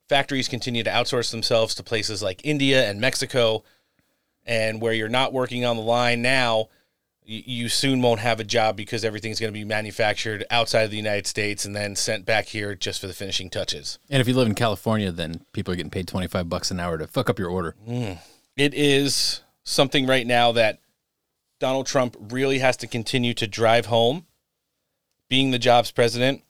factories 0.08 0.46
continue 0.46 0.84
to 0.84 0.90
outsource 0.90 1.32
themselves 1.32 1.74
to 1.74 1.82
places 1.82 2.22
like 2.22 2.40
India 2.44 2.88
and 2.88 3.00
Mexico, 3.00 3.64
and 4.46 4.80
where 4.80 4.92
you're 4.92 5.08
not 5.08 5.32
working 5.32 5.64
on 5.64 5.74
the 5.74 5.82
line 5.82 6.22
now, 6.22 6.68
you 7.30 7.68
soon 7.68 8.00
won't 8.00 8.20
have 8.20 8.40
a 8.40 8.44
job 8.44 8.74
because 8.74 9.04
everything's 9.04 9.38
going 9.38 9.52
to 9.52 9.58
be 9.58 9.64
manufactured 9.64 10.46
outside 10.50 10.82
of 10.82 10.90
the 10.90 10.96
United 10.96 11.26
States 11.26 11.66
and 11.66 11.76
then 11.76 11.94
sent 11.94 12.24
back 12.24 12.46
here 12.46 12.74
just 12.74 13.02
for 13.02 13.06
the 13.06 13.12
finishing 13.12 13.50
touches. 13.50 13.98
And 14.08 14.22
if 14.22 14.26
you 14.26 14.32
live 14.32 14.46
in 14.46 14.54
California, 14.54 15.12
then 15.12 15.44
people 15.52 15.74
are 15.74 15.76
getting 15.76 15.90
paid 15.90 16.08
25 16.08 16.48
bucks 16.48 16.70
an 16.70 16.80
hour 16.80 16.96
to 16.96 17.06
fuck 17.06 17.28
up 17.28 17.38
your 17.38 17.50
order. 17.50 17.74
Mm. 17.86 18.18
it 18.56 18.72
is 18.72 19.42
something 19.62 20.06
right 20.06 20.26
now 20.26 20.52
that 20.52 20.78
Donald 21.60 21.86
Trump 21.86 22.16
really 22.18 22.60
has 22.60 22.78
to 22.78 22.86
continue 22.86 23.34
to 23.34 23.46
drive 23.46 23.86
home 23.86 24.24
being 25.28 25.50
the 25.50 25.58
jobs 25.58 25.90
president. 25.90 26.42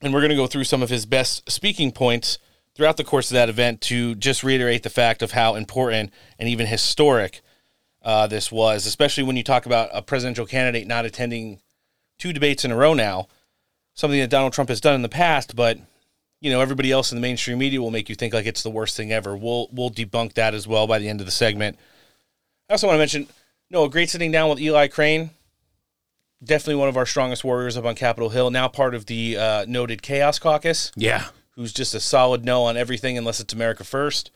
And 0.00 0.14
we're 0.14 0.20
going 0.20 0.30
to 0.30 0.36
go 0.36 0.46
through 0.46 0.64
some 0.64 0.82
of 0.82 0.88
his 0.88 1.04
best 1.04 1.50
speaking 1.50 1.92
points 1.92 2.38
throughout 2.74 2.96
the 2.96 3.04
course 3.04 3.30
of 3.30 3.34
that 3.34 3.50
event 3.50 3.82
to 3.82 4.14
just 4.14 4.42
reiterate 4.42 4.82
the 4.82 4.88
fact 4.88 5.20
of 5.20 5.32
how 5.32 5.56
important 5.56 6.10
and 6.38 6.48
even 6.48 6.66
historic 6.68 7.42
uh, 8.02 8.26
this 8.26 8.50
was, 8.50 8.86
especially 8.86 9.22
when 9.24 9.36
you 9.36 9.42
talk 9.42 9.66
about 9.66 9.90
a 9.92 10.02
presidential 10.02 10.46
candidate 10.46 10.86
not 10.86 11.04
attending 11.04 11.60
two 12.18 12.32
debates 12.32 12.64
in 12.64 12.70
a 12.70 12.76
row 12.76 12.94
now, 12.94 13.28
something 13.94 14.18
that 14.20 14.30
Donald 14.30 14.52
Trump 14.52 14.68
has 14.70 14.80
done 14.80 14.94
in 14.94 15.02
the 15.02 15.08
past, 15.08 15.54
but 15.56 15.78
you 16.40 16.50
know 16.50 16.60
everybody 16.60 16.90
else 16.90 17.12
in 17.12 17.16
the 17.16 17.22
mainstream 17.22 17.58
media 17.58 17.80
will 17.80 17.90
make 17.90 18.08
you 18.08 18.14
think 18.14 18.32
like 18.32 18.46
it's 18.46 18.62
the 18.62 18.70
worst 18.70 18.96
thing 18.96 19.12
ever. 19.12 19.36
We'll 19.36 19.68
we'll 19.72 19.90
debunk 19.90 20.34
that 20.34 20.54
as 20.54 20.66
well 20.66 20.86
by 20.86 20.98
the 20.98 21.08
end 21.08 21.20
of 21.20 21.26
the 21.26 21.30
segment. 21.32 21.78
I 22.68 22.72
also 22.74 22.86
want 22.86 22.94
to 22.94 22.98
mention, 23.00 23.26
no, 23.70 23.84
a 23.84 23.90
great 23.90 24.08
sitting 24.10 24.30
down 24.32 24.48
with 24.48 24.60
Eli 24.60 24.86
Crane, 24.88 25.30
definitely 26.42 26.76
one 26.76 26.88
of 26.88 26.96
our 26.96 27.04
strongest 27.06 27.44
warriors 27.44 27.76
up 27.76 27.84
on 27.84 27.94
Capitol 27.94 28.30
Hill, 28.30 28.50
now 28.50 28.68
part 28.68 28.94
of 28.94 29.06
the 29.06 29.36
uh, 29.36 29.64
noted 29.68 30.02
Chaos 30.02 30.38
Caucus, 30.38 30.92
Yeah. 30.96 31.26
who's 31.56 31.72
just 31.72 31.94
a 31.94 32.00
solid 32.00 32.44
no 32.44 32.62
on 32.62 32.76
everything 32.76 33.18
unless 33.18 33.40
it's 33.40 33.52
America 33.52 33.84
first. 33.84 34.30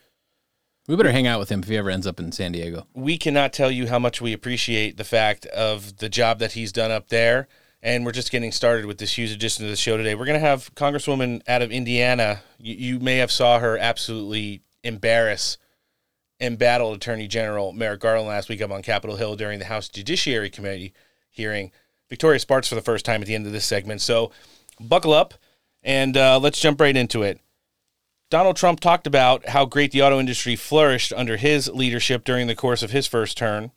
We 0.86 0.96
better 0.96 1.12
hang 1.12 1.26
out 1.26 1.40
with 1.40 1.48
him 1.48 1.60
if 1.62 1.68
he 1.68 1.78
ever 1.78 1.88
ends 1.88 2.06
up 2.06 2.20
in 2.20 2.30
San 2.30 2.52
Diego. 2.52 2.86
we 2.92 3.16
cannot 3.16 3.54
tell 3.54 3.70
you 3.70 3.88
how 3.88 3.98
much 3.98 4.20
we 4.20 4.34
appreciate 4.34 4.98
the 4.98 5.04
fact 5.04 5.46
of 5.46 5.96
the 5.96 6.10
job 6.10 6.38
that 6.40 6.52
he's 6.52 6.72
done 6.72 6.90
up 6.90 7.08
there. 7.08 7.48
And 7.82 8.04
we're 8.04 8.12
just 8.12 8.30
getting 8.30 8.52
started 8.52 8.86
with 8.86 8.98
this 8.98 9.16
huge 9.16 9.30
addition 9.30 9.64
to 9.64 9.70
the 9.70 9.76
show 9.76 9.96
today. 9.96 10.14
We're 10.14 10.24
going 10.24 10.40
to 10.40 10.46
have 10.46 10.74
Congresswoman 10.74 11.42
out 11.46 11.60
of 11.62 11.70
Indiana. 11.70 12.40
You, 12.58 12.74
you 12.74 12.98
may 12.98 13.18
have 13.18 13.30
saw 13.30 13.58
her 13.58 13.76
absolutely 13.78 14.62
embarrass 14.82 15.58
embattled 16.40 16.96
Attorney 16.96 17.28
General 17.28 17.72
Merrick 17.72 18.00
Garland 18.00 18.28
last 18.28 18.48
week 18.48 18.60
up 18.60 18.70
on 18.70 18.82
Capitol 18.82 19.16
Hill 19.16 19.36
during 19.36 19.58
the 19.58 19.66
House 19.66 19.88
Judiciary 19.88 20.50
Committee 20.50 20.92
hearing. 21.30 21.72
Victoria 22.08 22.38
Spartz 22.38 22.68
for 22.68 22.74
the 22.74 22.82
first 22.82 23.04
time 23.04 23.20
at 23.22 23.26
the 23.26 23.34
end 23.34 23.46
of 23.46 23.52
this 23.52 23.66
segment. 23.66 24.00
So 24.00 24.32
buckle 24.80 25.12
up 25.12 25.34
and 25.82 26.16
uh, 26.16 26.38
let's 26.38 26.60
jump 26.60 26.80
right 26.80 26.96
into 26.96 27.22
it. 27.22 27.40
Donald 28.34 28.56
Trump 28.56 28.80
talked 28.80 29.06
about 29.06 29.50
how 29.50 29.64
great 29.64 29.92
the 29.92 30.02
auto 30.02 30.18
industry 30.18 30.56
flourished 30.56 31.12
under 31.16 31.36
his 31.36 31.68
leadership 31.68 32.24
during 32.24 32.48
the 32.48 32.56
course 32.56 32.82
of 32.82 32.90
his 32.90 33.06
first 33.06 33.38
term, 33.38 33.70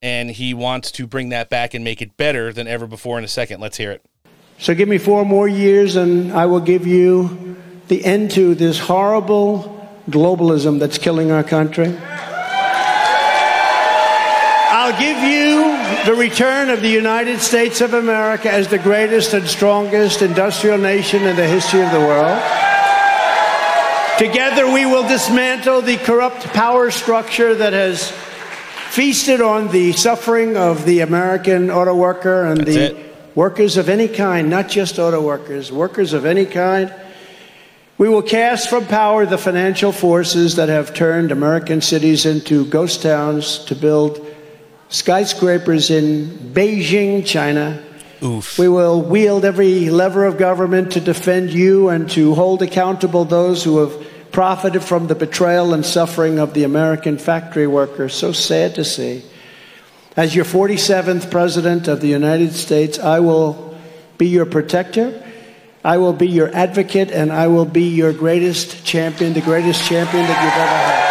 and 0.00 0.30
he 0.30 0.54
wants 0.54 0.92
to 0.92 1.08
bring 1.08 1.30
that 1.30 1.50
back 1.50 1.74
and 1.74 1.82
make 1.82 2.00
it 2.00 2.16
better 2.16 2.52
than 2.52 2.68
ever 2.68 2.86
before 2.86 3.18
in 3.18 3.24
a 3.24 3.26
second. 3.26 3.60
Let's 3.60 3.78
hear 3.78 3.90
it. 3.90 4.06
So 4.60 4.76
give 4.76 4.88
me 4.88 4.98
four 4.98 5.24
more 5.24 5.48
years 5.48 5.96
and 5.96 6.32
I 6.32 6.46
will 6.46 6.60
give 6.60 6.86
you 6.86 7.56
the 7.88 8.04
end 8.04 8.30
to 8.30 8.54
this 8.54 8.78
horrible 8.78 9.84
globalism 10.08 10.78
that's 10.78 10.96
killing 10.96 11.32
our 11.32 11.42
country. 11.42 11.92
I'll 14.70 15.00
give 15.00 15.18
you 15.18 16.04
the 16.04 16.14
return 16.16 16.70
of 16.70 16.80
the 16.80 16.88
United 16.88 17.40
States 17.40 17.80
of 17.80 17.94
America 17.94 18.52
as 18.52 18.68
the 18.68 18.78
greatest 18.78 19.34
and 19.34 19.48
strongest 19.48 20.22
industrial 20.22 20.78
nation 20.78 21.24
in 21.24 21.34
the 21.34 21.48
history 21.48 21.82
of 21.82 21.90
the 21.90 21.98
world. 21.98 22.69
Together, 24.20 24.70
we 24.70 24.84
will 24.84 25.08
dismantle 25.08 25.80
the 25.80 25.96
corrupt 25.96 26.44
power 26.48 26.90
structure 26.90 27.54
that 27.54 27.72
has 27.72 28.10
feasted 28.90 29.40
on 29.40 29.68
the 29.68 29.92
suffering 29.92 30.58
of 30.58 30.84
the 30.84 31.00
American 31.00 31.70
auto 31.70 31.94
worker 31.94 32.44
and 32.44 32.58
That's 32.58 32.70
the 32.70 32.96
it. 32.98 33.16
workers 33.34 33.78
of 33.78 33.88
any 33.88 34.08
kind, 34.08 34.50
not 34.50 34.68
just 34.68 34.98
auto 34.98 35.22
workers, 35.22 35.72
workers 35.72 36.12
of 36.12 36.26
any 36.26 36.44
kind. 36.44 36.92
We 37.96 38.10
will 38.10 38.20
cast 38.20 38.68
from 38.68 38.84
power 38.84 39.24
the 39.24 39.38
financial 39.38 39.90
forces 39.90 40.56
that 40.56 40.68
have 40.68 40.92
turned 40.92 41.32
American 41.32 41.80
cities 41.80 42.26
into 42.26 42.66
ghost 42.66 43.00
towns 43.00 43.64
to 43.64 43.74
build 43.74 44.20
skyscrapers 44.90 45.88
in 45.88 46.26
Beijing, 46.52 47.24
China. 47.24 47.82
Oof. 48.22 48.58
We 48.58 48.68
will 48.68 49.00
wield 49.00 49.46
every 49.46 49.88
lever 49.88 50.26
of 50.26 50.36
government 50.36 50.92
to 50.92 51.00
defend 51.00 51.54
you 51.54 51.88
and 51.88 52.10
to 52.10 52.34
hold 52.34 52.60
accountable 52.60 53.24
those 53.24 53.64
who 53.64 53.78
have 53.78 54.09
profited 54.32 54.82
from 54.82 55.06
the 55.06 55.14
betrayal 55.14 55.74
and 55.74 55.84
suffering 55.84 56.38
of 56.38 56.54
the 56.54 56.64
American 56.64 57.18
factory 57.18 57.66
workers. 57.66 58.14
So 58.14 58.32
sad 58.32 58.74
to 58.76 58.84
see. 58.84 59.24
As 60.16 60.34
your 60.34 60.44
47th 60.44 61.30
President 61.30 61.88
of 61.88 62.00
the 62.00 62.08
United 62.08 62.52
States, 62.52 62.98
I 62.98 63.20
will 63.20 63.78
be 64.18 64.26
your 64.26 64.46
protector. 64.46 65.22
I 65.82 65.96
will 65.96 66.12
be 66.12 66.28
your 66.28 66.54
advocate, 66.54 67.10
and 67.10 67.32
I 67.32 67.46
will 67.46 67.64
be 67.64 67.84
your 67.84 68.12
greatest 68.12 68.84
champion, 68.84 69.32
the 69.32 69.40
greatest 69.40 69.88
champion 69.88 70.24
that 70.24 70.44
you've 70.44 70.52
ever 70.52 70.76
had. 70.76 71.10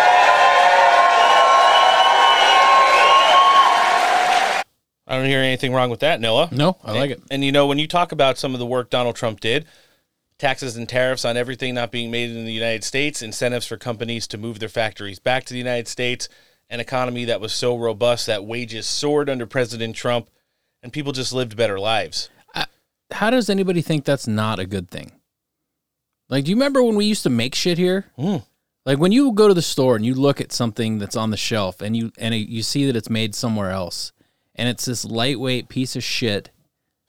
I 5.07 5.15
don't 5.15 5.25
hear 5.25 5.39
anything 5.39 5.73
wrong 5.73 5.89
with 5.89 6.01
that, 6.01 6.21
Noah. 6.21 6.49
No, 6.51 6.77
I 6.83 6.91
like 6.91 7.09
it. 7.09 7.19
And 7.31 7.43
you 7.43 7.51
know, 7.51 7.65
when 7.65 7.79
you 7.79 7.87
talk 7.87 8.11
about 8.11 8.37
some 8.37 8.53
of 8.53 8.59
the 8.59 8.65
work 8.65 8.91
Donald 8.91 9.15
Trump 9.15 9.39
did, 9.39 9.65
taxes 10.39 10.75
and 10.75 10.89
tariffs 10.89 11.25
on 11.25 11.37
everything 11.37 11.75
not 11.75 11.91
being 11.91 12.09
made 12.09 12.31
in 12.31 12.45
the 12.45 12.51
United 12.51 12.83
States, 12.83 13.21
incentives 13.21 13.67
for 13.67 13.77
companies 13.77 14.25
to 14.27 14.37
move 14.37 14.59
their 14.59 14.69
factories 14.69 15.19
back 15.19 15.43
to 15.43 15.53
the 15.53 15.59
United 15.59 15.87
States, 15.87 16.27
an 16.69 16.79
economy 16.79 17.25
that 17.25 17.41
was 17.41 17.53
so 17.53 17.77
robust 17.77 18.25
that 18.25 18.45
wages 18.45 18.87
soared 18.87 19.29
under 19.29 19.45
President 19.45 19.95
Trump, 19.95 20.29
and 20.81 20.93
people 20.93 21.11
just 21.11 21.33
lived 21.33 21.55
better 21.55 21.79
lives. 21.79 22.29
How 23.11 23.29
does 23.29 23.49
anybody 23.49 23.81
think 23.81 24.05
that's 24.05 24.27
not 24.27 24.59
a 24.59 24.65
good 24.65 24.89
thing? 24.89 25.11
Like, 26.29 26.45
do 26.45 26.51
you 26.51 26.55
remember 26.55 26.83
when 26.83 26.95
we 26.95 27.05
used 27.05 27.23
to 27.23 27.29
make 27.29 27.55
shit 27.55 27.77
here? 27.77 28.05
Mm. 28.17 28.45
Like 28.85 28.99
when 28.99 29.11
you 29.11 29.31
go 29.31 29.47
to 29.47 29.53
the 29.53 29.61
store 29.61 29.95
and 29.95 30.05
you 30.05 30.13
look 30.13 30.39
at 30.39 30.51
something 30.51 30.99
that's 30.99 31.15
on 31.15 31.31
the 31.31 31.37
shelf 31.37 31.81
and 31.81 31.97
you 31.97 32.11
and 32.17 32.33
you 32.33 32.63
see 32.63 32.85
that 32.85 32.95
it's 32.95 33.09
made 33.09 33.35
somewhere 33.35 33.71
else, 33.71 34.13
and 34.55 34.69
it's 34.69 34.85
this 34.85 35.03
lightweight 35.03 35.69
piece 35.69 35.95
of 35.95 36.03
shit 36.03 36.49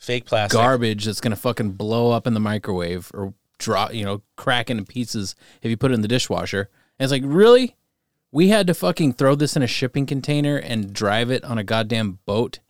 Fake 0.01 0.25
plastic. 0.25 0.59
garbage 0.59 1.05
that's 1.05 1.21
gonna 1.21 1.37
fucking 1.37 1.73
blow 1.73 2.11
up 2.11 2.27
in 2.27 2.35
the 2.35 2.41
microwave 2.41 3.11
or 3.15 3.35
drop, 3.59 3.93
you 3.95 4.05
know, 4.05 4.23
crack 4.37 4.71
into 4.71 4.83
pieces 4.85 5.37
if 5.63 5.71
you 5.71 5.77
put 5.77 5.91
it 5.91 5.95
in 5.95 6.01
the 6.01 6.09
dishwasher. 6.09 6.69
And 6.99 7.05
it's 7.05 7.13
like, 7.13 7.23
really? 7.25 7.77
We 8.33 8.49
had 8.49 8.67
to 8.69 8.75
fucking 8.75 9.15
throw 9.15 9.35
this 9.35 9.57
in 9.57 9.63
a 9.63 9.67
shipping 9.67 10.07
container 10.07 10.57
and 10.57 10.93
drive 10.93 11.31
it 11.31 11.45
on 11.45 11.59
a 11.59 11.65
goddamn 11.65 12.19
boat 12.27 12.61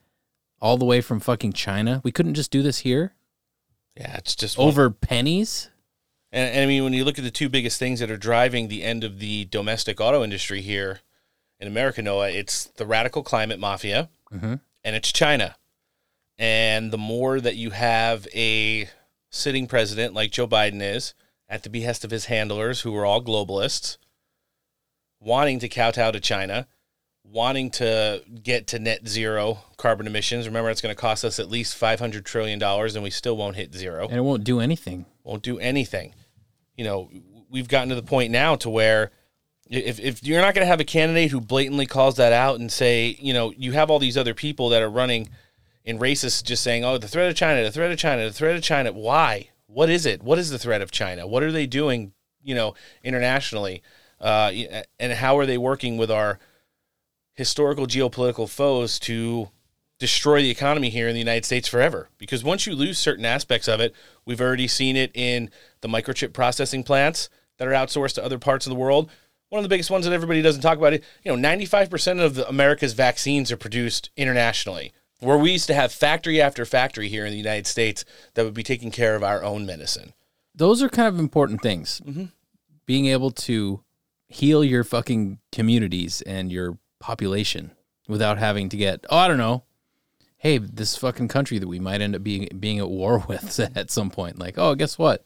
all 0.61 0.77
the 0.77 0.85
way 0.85 1.01
from 1.01 1.21
fucking 1.21 1.53
China. 1.53 2.01
We 2.03 2.11
couldn't 2.13 2.35
just 2.35 2.51
do 2.51 2.63
this 2.63 2.79
here 2.79 3.15
Yeah, 3.97 4.17
it's 4.17 4.35
just 4.35 4.59
one- 4.59 4.69
over 4.69 4.91
pennies. 4.91 5.69
And, 6.33 6.49
and 6.55 6.63
I 6.63 6.67
mean, 6.67 6.83
when 6.85 6.93
you 6.93 7.05
look 7.05 7.19
at 7.19 7.25
the 7.25 7.31
two 7.31 7.49
biggest 7.49 7.79
things 7.79 8.01
that 8.01 8.11
are 8.11 8.17
driving 8.17 8.69
the 8.69 8.83
end 8.83 9.05
of 9.05 9.19
the 9.21 9.45
domestic 9.47 10.01
auto 10.01 10.23
industry 10.25 10.61
here 10.63 11.01
in 11.59 11.69
America, 11.69 12.01
Noah, 12.03 12.31
it's 12.31 12.65
the 12.77 12.87
radical 12.87 13.23
climate 13.23 13.59
mafia 13.61 14.09
Mhm. 14.33 14.61
and 14.85 14.97
it's 14.97 15.13
China. 15.13 15.57
And 16.41 16.91
the 16.91 16.99
more 16.99 17.39
that 17.39 17.57
you 17.57 17.69
have 17.71 18.27
a 18.35 18.89
sitting 19.29 19.67
president 19.67 20.15
like 20.15 20.33
Joe 20.33 20.49
Biden 20.49 20.81
is, 20.81 21.13
at 21.51 21.65
the 21.65 21.69
behest 21.69 22.03
of 22.03 22.11
his 22.11 22.25
handlers, 22.27 22.81
who 22.81 22.97
are 22.97 23.05
all 23.05 23.23
globalists, 23.23 23.99
wanting 25.21 25.59
to 25.59 25.69
kowtow 25.69 26.13
to 26.13 26.19
China, 26.19 26.67
wanting 27.23 27.71
to 27.71 28.23
get 28.43 28.67
to 28.69 28.79
net 28.79 29.07
zero 29.07 29.59
carbon 29.77 30.07
emissions. 30.07 30.47
Remember, 30.47 30.71
it's 30.71 30.81
going 30.81 30.95
to 30.95 31.01
cost 31.01 31.27
us 31.27 31.39
at 31.39 31.51
least 31.51 31.79
$500 31.79 32.25
trillion 32.25 32.63
and 32.63 33.03
we 33.03 33.11
still 33.11 33.37
won't 33.37 33.57
hit 33.57 33.75
zero 33.75 34.09
And 34.09 34.17
it 34.17 34.23
won't 34.23 34.43
do 34.43 34.61
anything. 34.61 35.05
won't 35.23 35.43
do 35.43 35.59
anything. 35.59 36.15
You 36.75 36.85
know, 36.85 37.11
we've 37.51 37.69
gotten 37.69 37.91
to 37.91 37.95
the 37.95 38.03
point 38.03 38.33
now 38.33 38.57
to 38.57 38.71
where 38.71 39.11
if, 39.67 40.01
if 40.01 40.25
you're 40.25 40.41
not 40.41 40.55
going 40.55 40.65
to 40.65 40.71
have 40.71 40.81
a 40.81 40.85
candidate 40.85 41.31
who 41.31 41.41
blatantly 41.41 41.85
calls 41.85 42.17
that 42.17 42.33
out 42.33 42.59
and 42.59 42.73
say, 42.73 43.19
you 43.21 43.35
know, 43.35 43.53
you 43.57 43.73
have 43.73 43.91
all 43.91 43.99
these 43.99 44.17
other 44.17 44.33
people 44.33 44.71
that 44.71 44.81
are 44.81 44.91
running 44.91 45.29
in 45.91 45.99
races 45.99 46.43
just 46.43 46.63
saying, 46.63 46.85
oh, 46.85 46.99
the 46.99 47.09
threat 47.09 47.29
of 47.29 47.37
China, 47.37 47.63
the 47.63 47.71
threat 47.71 47.93
of 47.93 47.99
China, 47.99 48.25
the 48.25 48.33
threat 48.33 48.57
of 48.57 48.63
China. 48.63 48.93
Why? 48.93 49.51
What 49.67 49.91
is 49.91 50.07
it? 50.07 50.23
What 50.23 50.39
is 50.39 50.51
the 50.51 50.59
threat 50.59 50.81
of 50.81 50.91
China? 50.91 51.27
What 51.27 51.43
are 51.43 51.53
they 51.53 51.67
doing, 51.67 52.13
you 52.43 52.55
know, 52.55 52.75
internationally? 53.05 53.83
Uh, 54.21 54.53
and 54.99 55.13
how 55.13 55.39
are 55.39 55.47
they 55.47 55.59
working 55.59 55.97
with 55.97 56.11
our 56.11 56.39
historical 57.35 57.87
geopolitical 57.87 58.49
foes 58.49 58.99
to 59.01 59.49
destroy 59.99 60.43
the 60.43 60.51
economy 60.51 60.89
here 60.89 61.07
in 61.07 61.13
the 61.13 61.21
United 61.21 61.45
States 61.45 61.69
forever. 61.69 62.09
Because 62.19 62.43
once 62.43 62.67
you 62.67 62.75
lose 62.75 62.99
certain 62.99 63.25
aspects 63.25 63.69
of 63.69 63.81
it, 63.81 63.95
we've 64.25 64.41
already 64.41 64.67
seen 64.67 64.97
it 64.97 65.11
in 65.15 65.51
the 65.83 65.89
microchip 65.89 66.33
processing 66.33 66.83
plants 66.83 67.29
that 67.59 67.69
are 67.69 67.73
outsourced 67.73 68.15
to 68.15 68.25
other 68.25 68.39
parts 68.39 68.67
of 68.67 68.71
the 68.71 68.79
world. 68.79 69.11
One 69.51 69.59
of 69.59 69.63
the 69.63 69.69
biggest 69.69 69.91
ones 69.91 70.07
that 70.07 70.15
everybody 70.15 70.43
doesn't 70.43 70.63
talk 70.63 70.79
about 70.79 70.95
it, 70.95 71.05
you 71.23 71.37
know, 71.37 71.49
95% 71.49 72.21
of 72.21 72.39
America's 72.39 72.95
vaccines 72.95 73.53
are 73.53 73.57
produced 73.57 74.11
internationally. 74.17 74.93
Where 75.21 75.39
we 75.39 75.53
used 75.53 75.67
to 75.67 75.75
have 75.75 75.93
factory 75.93 76.41
after 76.41 76.65
factory 76.65 77.09
here 77.09 77.27
in 77.27 77.33
the 77.33 77.39
United 77.39 77.67
States 77.67 78.05
that 78.35 78.45
would 78.45 78.55
be 78.55 78.63
taking 78.63 78.91
care 78.91 79.15
of 79.15 79.23
our 79.23 79.43
own 79.43 79.67
medicine. 79.67 80.15
Those 80.55 80.83
are 80.83 80.89
kind 80.89 81.09
of 81.09 81.19
important 81.19 81.63
things. 81.63 82.01
Mm-hmm. 82.05 82.25
Being 82.87 83.07
able 83.07 83.31
to 83.31 83.83
heal 84.29 84.65
your 84.65 84.85
fucking 84.85 85.39
communities 85.53 86.23
and 86.23 86.51
your 86.51 86.79
population 87.01 87.73
without 88.09 88.39
having 88.39 88.69
to 88.71 88.77
get, 88.77 89.05
oh, 89.11 89.19
I 89.19 89.29
don't 89.29 89.39
know, 89.39 89.65
hey, 90.39 90.59
this 90.59 90.97
fucking 90.97 91.29
country 91.29 91.59
that 91.59 91.69
we 91.69 91.79
might 91.79 92.01
end 92.01 92.17
up 92.17 92.23
being 92.23 92.49
being 92.59 92.79
at 92.79 92.89
war 92.89 93.19
with 93.29 93.61
at 93.77 93.91
some 93.91 94.11
point. 94.11 94.39
Like, 94.39 94.59
oh, 94.59 94.75
guess 94.75 94.99
what? 94.99 95.25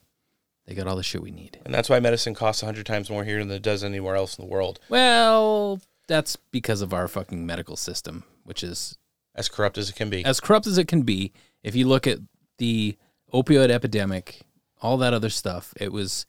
They 0.66 0.74
got 0.74 0.86
all 0.86 0.96
the 0.96 1.02
shit 1.02 1.22
we 1.22 1.30
need. 1.30 1.60
And 1.64 1.74
that's 1.74 1.88
why 1.90 2.00
medicine 2.00 2.34
costs 2.34 2.62
100 2.62 2.86
times 2.86 3.10
more 3.10 3.24
here 3.24 3.38
than 3.38 3.50
it 3.50 3.62
does 3.62 3.84
anywhere 3.84 4.16
else 4.16 4.38
in 4.38 4.44
the 4.44 4.50
world. 4.50 4.80
Well, 4.88 5.80
that's 6.06 6.36
because 6.36 6.80
of 6.80 6.94
our 6.94 7.06
fucking 7.06 7.44
medical 7.44 7.76
system, 7.76 8.24
which 8.44 8.62
is 8.62 8.96
As 9.34 9.48
corrupt 9.48 9.78
as 9.78 9.90
it 9.90 9.96
can 9.96 10.10
be. 10.10 10.24
as 10.24 10.40
corrupt 10.40 10.66
as 10.66 10.78
it 10.78 10.86
can 10.88 11.02
be. 11.02 11.32
If 11.62 11.74
you 11.74 11.88
look 11.88 12.06
at 12.06 12.18
the 12.58 12.96
opioid 13.32 13.70
epidemic, 13.70 14.42
all 14.80 14.96
that 14.98 15.14
other 15.14 15.30
stuff, 15.30 15.72
it 15.80 15.92
was 15.92 16.26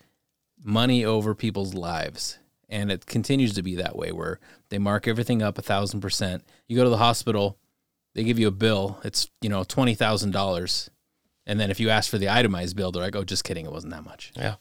money 0.64 1.06
over 1.06 1.36
people's 1.36 1.74
lives. 1.74 2.40
And 2.68 2.92
it 2.92 3.06
continues 3.06 3.54
to 3.54 3.62
be 3.62 3.76
that 3.76 3.96
way 3.96 4.12
where 4.12 4.40
they 4.70 4.80
mark 4.80 5.08
everything 5.08 5.44
up 5.44 5.58
a 5.60 5.62
thousand 5.62 6.02
percent. 6.02 6.44
You 6.68 6.76
go 6.78 6.84
to 6.84 6.90
the 6.90 6.98
hospital, 6.98 7.60
they 8.16 8.24
give 8.24 8.40
you 8.40 8.48
a 8.48 8.52
bill, 8.52 9.00
it's, 9.04 9.30
you 9.42 9.50
know, 9.50 9.64
twenty 9.64 9.94
thousand 9.94 10.32
dollars. 10.32 10.90
And 11.46 11.60
then 11.60 11.70
if 11.70 11.80
you 11.80 11.90
ask 11.92 12.10
for 12.10 12.18
the 12.18 12.30
itemized 12.30 12.76
bill, 12.76 12.92
they're 12.92 13.04
like, 13.04 13.16
Oh, 13.16 13.24
just 13.24 13.44
kidding, 13.44 13.66
it 13.66 13.72
wasn't 13.72 13.94
that 13.94 14.04
much. 14.04 14.32
Yeah, 14.36 14.56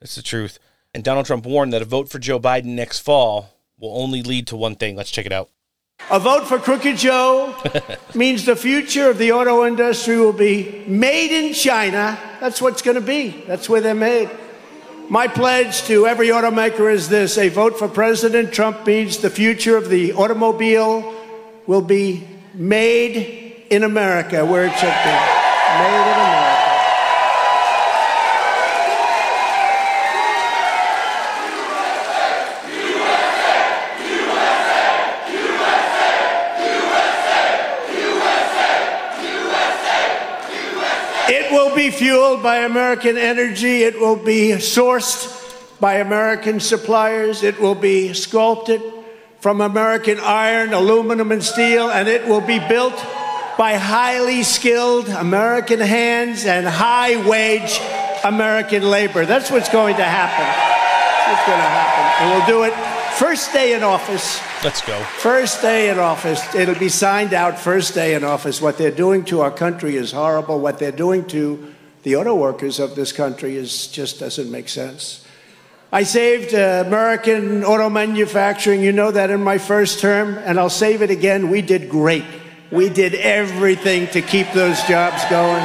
that's 0.00 0.14
the 0.14 0.22
truth. 0.22 0.60
And 0.94 1.02
Donald 1.02 1.26
Trump 1.26 1.44
warned 1.46 1.72
that 1.72 1.82
a 1.82 1.86
vote 1.86 2.08
for 2.10 2.20
Joe 2.20 2.38
Biden 2.38 2.66
next 2.76 3.00
fall 3.00 3.50
will 3.76 3.96
only 4.00 4.22
lead 4.22 4.46
to 4.48 4.56
one 4.56 4.76
thing. 4.76 4.94
Let's 4.94 5.10
check 5.10 5.26
it 5.26 5.32
out. 5.32 5.48
A 6.10 6.18
vote 6.20 6.46
for 6.46 6.58
Crooked 6.58 6.96
Joe 6.96 7.54
means 8.14 8.44
the 8.44 8.56
future 8.56 9.08
of 9.08 9.18
the 9.18 9.32
auto 9.32 9.66
industry 9.66 10.18
will 10.18 10.32
be 10.32 10.84
made 10.86 11.30
in 11.30 11.54
China. 11.54 12.18
That's 12.40 12.60
what's 12.60 12.82
going 12.82 12.96
to 12.96 13.00
be. 13.00 13.44
That's 13.46 13.68
where 13.68 13.80
they're 13.80 13.94
made. 13.94 14.28
My 15.08 15.26
pledge 15.28 15.82
to 15.84 16.06
every 16.06 16.28
automaker 16.28 16.92
is 16.92 17.08
this 17.08 17.38
a 17.38 17.48
vote 17.48 17.78
for 17.78 17.88
President 17.88 18.52
Trump 18.52 18.86
means 18.86 19.18
the 19.18 19.30
future 19.30 19.76
of 19.76 19.88
the 19.88 20.12
automobile 20.12 21.14
will 21.66 21.82
be 21.82 22.26
made 22.54 23.64
in 23.70 23.82
America, 23.82 24.44
where 24.44 24.64
it 24.64 24.72
should 24.72 24.82
be. 24.82 25.10
Made 25.78 26.12
in 26.12 26.18
America. 26.18 26.62
It 41.28 41.50
will 41.52 41.74
be 41.74 41.90
fueled 42.02 42.42
by 42.42 42.56
American 42.56 43.16
energy. 43.16 43.84
It 43.84 44.00
will 44.00 44.16
be 44.16 44.48
sourced 44.58 45.78
by 45.78 45.98
American 45.98 46.58
suppliers. 46.58 47.44
It 47.44 47.60
will 47.60 47.76
be 47.76 48.12
sculpted 48.12 48.82
from 49.38 49.60
American 49.60 50.18
iron, 50.18 50.72
aluminum, 50.72 51.30
and 51.30 51.44
steel. 51.44 51.92
And 51.92 52.08
it 52.08 52.26
will 52.26 52.40
be 52.40 52.58
built 52.58 52.96
by 53.56 53.74
highly 53.74 54.42
skilled 54.42 55.08
American 55.10 55.78
hands 55.78 56.44
and 56.44 56.66
high 56.66 57.24
wage 57.24 57.80
American 58.24 58.82
labor. 58.82 59.24
That's 59.24 59.52
what's 59.52 59.68
going 59.68 59.94
to 59.94 60.04
happen. 60.04 60.44
That's 60.44 61.28
what's 61.28 61.46
going 61.46 61.60
to 61.60 61.70
happen. 61.70 62.04
And 62.18 62.34
we'll 62.34 62.46
do 62.48 62.64
it 62.64 62.74
first 63.14 63.52
day 63.52 63.74
in 63.74 63.84
office. 63.84 64.40
Let's 64.64 64.80
go. 64.80 64.98
First 65.18 65.62
day 65.62 65.88
in 65.88 66.00
office, 66.00 66.52
it'll 66.52 66.74
be 66.74 66.88
signed 66.88 67.32
out 67.32 67.60
first 67.60 67.94
day 67.94 68.14
in 68.14 68.24
office. 68.24 68.60
What 68.60 68.76
they're 68.76 68.90
doing 68.90 69.24
to 69.26 69.42
our 69.42 69.52
country 69.52 69.94
is 69.94 70.10
horrible. 70.10 70.58
What 70.58 70.80
they're 70.80 70.90
doing 70.90 71.28
to 71.28 71.72
the 72.02 72.16
auto 72.16 72.34
workers 72.34 72.80
of 72.80 72.94
this 72.94 73.12
country 73.12 73.56
is 73.56 73.86
just 73.86 74.18
doesn't 74.18 74.50
make 74.50 74.68
sense. 74.68 75.24
I 75.92 76.04
saved 76.04 76.54
uh, 76.54 76.84
American 76.86 77.64
auto 77.64 77.90
manufacturing, 77.90 78.80
you 78.80 78.92
know 78.92 79.10
that 79.10 79.30
in 79.30 79.42
my 79.42 79.58
first 79.58 80.00
term, 80.00 80.38
and 80.38 80.58
I'll 80.58 80.70
save 80.70 81.02
it 81.02 81.10
again. 81.10 81.50
We 81.50 81.60
did 81.60 81.90
great. 81.90 82.24
We 82.70 82.88
did 82.88 83.14
everything 83.14 84.06
to 84.08 84.22
keep 84.22 84.50
those 84.52 84.82
jobs 84.84 85.22
going. 85.28 85.62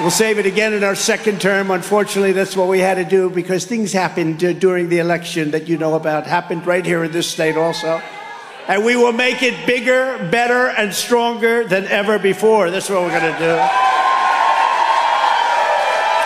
We'll 0.00 0.10
save 0.10 0.38
it 0.38 0.46
again 0.46 0.74
in 0.74 0.84
our 0.84 0.94
second 0.94 1.40
term. 1.40 1.70
Unfortunately, 1.70 2.32
that's 2.32 2.56
what 2.56 2.68
we 2.68 2.80
had 2.80 2.96
to 2.96 3.04
do 3.04 3.30
because 3.30 3.64
things 3.64 3.92
happened 3.92 4.44
uh, 4.44 4.52
during 4.52 4.88
the 4.88 4.98
election 4.98 5.52
that 5.52 5.68
you 5.68 5.78
know 5.78 5.94
about, 5.94 6.26
happened 6.26 6.66
right 6.66 6.84
here 6.84 7.04
in 7.04 7.12
this 7.12 7.28
state 7.28 7.56
also. 7.56 8.02
And 8.68 8.84
we 8.84 8.96
will 8.96 9.14
make 9.14 9.42
it 9.42 9.66
bigger, 9.66 10.18
better, 10.30 10.68
and 10.68 10.92
stronger 10.92 11.66
than 11.66 11.86
ever 11.86 12.18
before. 12.18 12.70
That's 12.70 12.90
what 12.90 13.00
we're 13.00 13.18
going 13.18 13.32
to 13.32 13.38
do. 13.38 13.56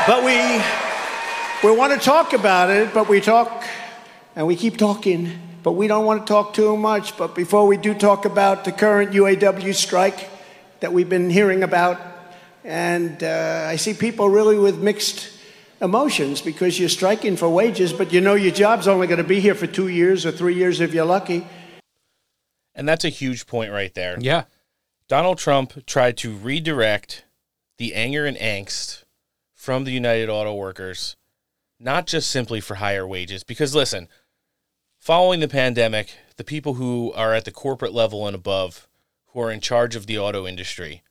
But 0.08 0.24
we, 0.24 0.60
we 1.62 1.76
want 1.76 1.92
to 1.92 2.04
talk 2.04 2.32
about 2.32 2.68
it, 2.70 2.92
but 2.92 3.08
we 3.08 3.20
talk 3.20 3.62
and 4.34 4.48
we 4.48 4.56
keep 4.56 4.76
talking, 4.76 5.30
but 5.62 5.72
we 5.72 5.86
don't 5.86 6.04
want 6.04 6.26
to 6.26 6.32
talk 6.32 6.52
too 6.52 6.76
much. 6.76 7.16
But 7.16 7.36
before 7.36 7.68
we 7.68 7.76
do 7.76 7.94
talk 7.94 8.24
about 8.24 8.64
the 8.64 8.72
current 8.72 9.12
UAW 9.12 9.72
strike 9.72 10.28
that 10.80 10.92
we've 10.92 11.08
been 11.08 11.30
hearing 11.30 11.62
about, 11.62 12.00
and 12.64 13.22
uh, 13.22 13.66
I 13.68 13.76
see 13.76 13.94
people 13.94 14.28
really 14.28 14.58
with 14.58 14.82
mixed 14.82 15.30
emotions 15.80 16.40
because 16.40 16.80
you're 16.80 16.88
striking 16.88 17.36
for 17.36 17.48
wages, 17.48 17.92
but 17.92 18.12
you 18.12 18.20
know 18.20 18.34
your 18.34 18.52
job's 18.52 18.88
only 18.88 19.06
going 19.06 19.18
to 19.18 19.24
be 19.24 19.38
here 19.38 19.54
for 19.54 19.68
two 19.68 19.86
years 19.86 20.26
or 20.26 20.32
three 20.32 20.54
years 20.54 20.80
if 20.80 20.92
you're 20.92 21.04
lucky. 21.04 21.46
And 22.74 22.88
that's 22.88 23.04
a 23.04 23.10
huge 23.10 23.46
point 23.46 23.72
right 23.72 23.92
there. 23.94 24.16
Yeah. 24.18 24.44
Donald 25.08 25.38
Trump 25.38 25.84
tried 25.86 26.16
to 26.18 26.34
redirect 26.34 27.24
the 27.78 27.94
anger 27.94 28.24
and 28.24 28.36
angst 28.38 29.04
from 29.54 29.84
the 29.84 29.90
United 29.90 30.28
Auto 30.28 30.54
Workers, 30.54 31.16
not 31.78 32.06
just 32.06 32.30
simply 32.30 32.60
for 32.60 32.76
higher 32.76 33.06
wages. 33.06 33.44
Because 33.44 33.74
listen, 33.74 34.08
following 34.98 35.40
the 35.40 35.48
pandemic, 35.48 36.14
the 36.36 36.44
people 36.44 36.74
who 36.74 37.12
are 37.14 37.34
at 37.34 37.44
the 37.44 37.50
corporate 37.50 37.92
level 37.92 38.26
and 38.26 38.34
above, 38.34 38.88
who 39.28 39.40
are 39.40 39.50
in 39.50 39.60
charge 39.60 39.94
of 39.96 40.06
the 40.06 40.18
auto 40.18 40.46
industry, 40.46 41.02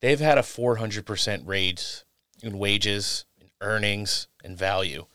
they've 0.00 0.20
had 0.20 0.38
a 0.38 0.42
400% 0.42 1.46
raise 1.46 2.04
in 2.42 2.58
wages, 2.58 3.24
in 3.40 3.50
earnings, 3.60 4.26
and 4.42 4.56
value. 4.56 5.06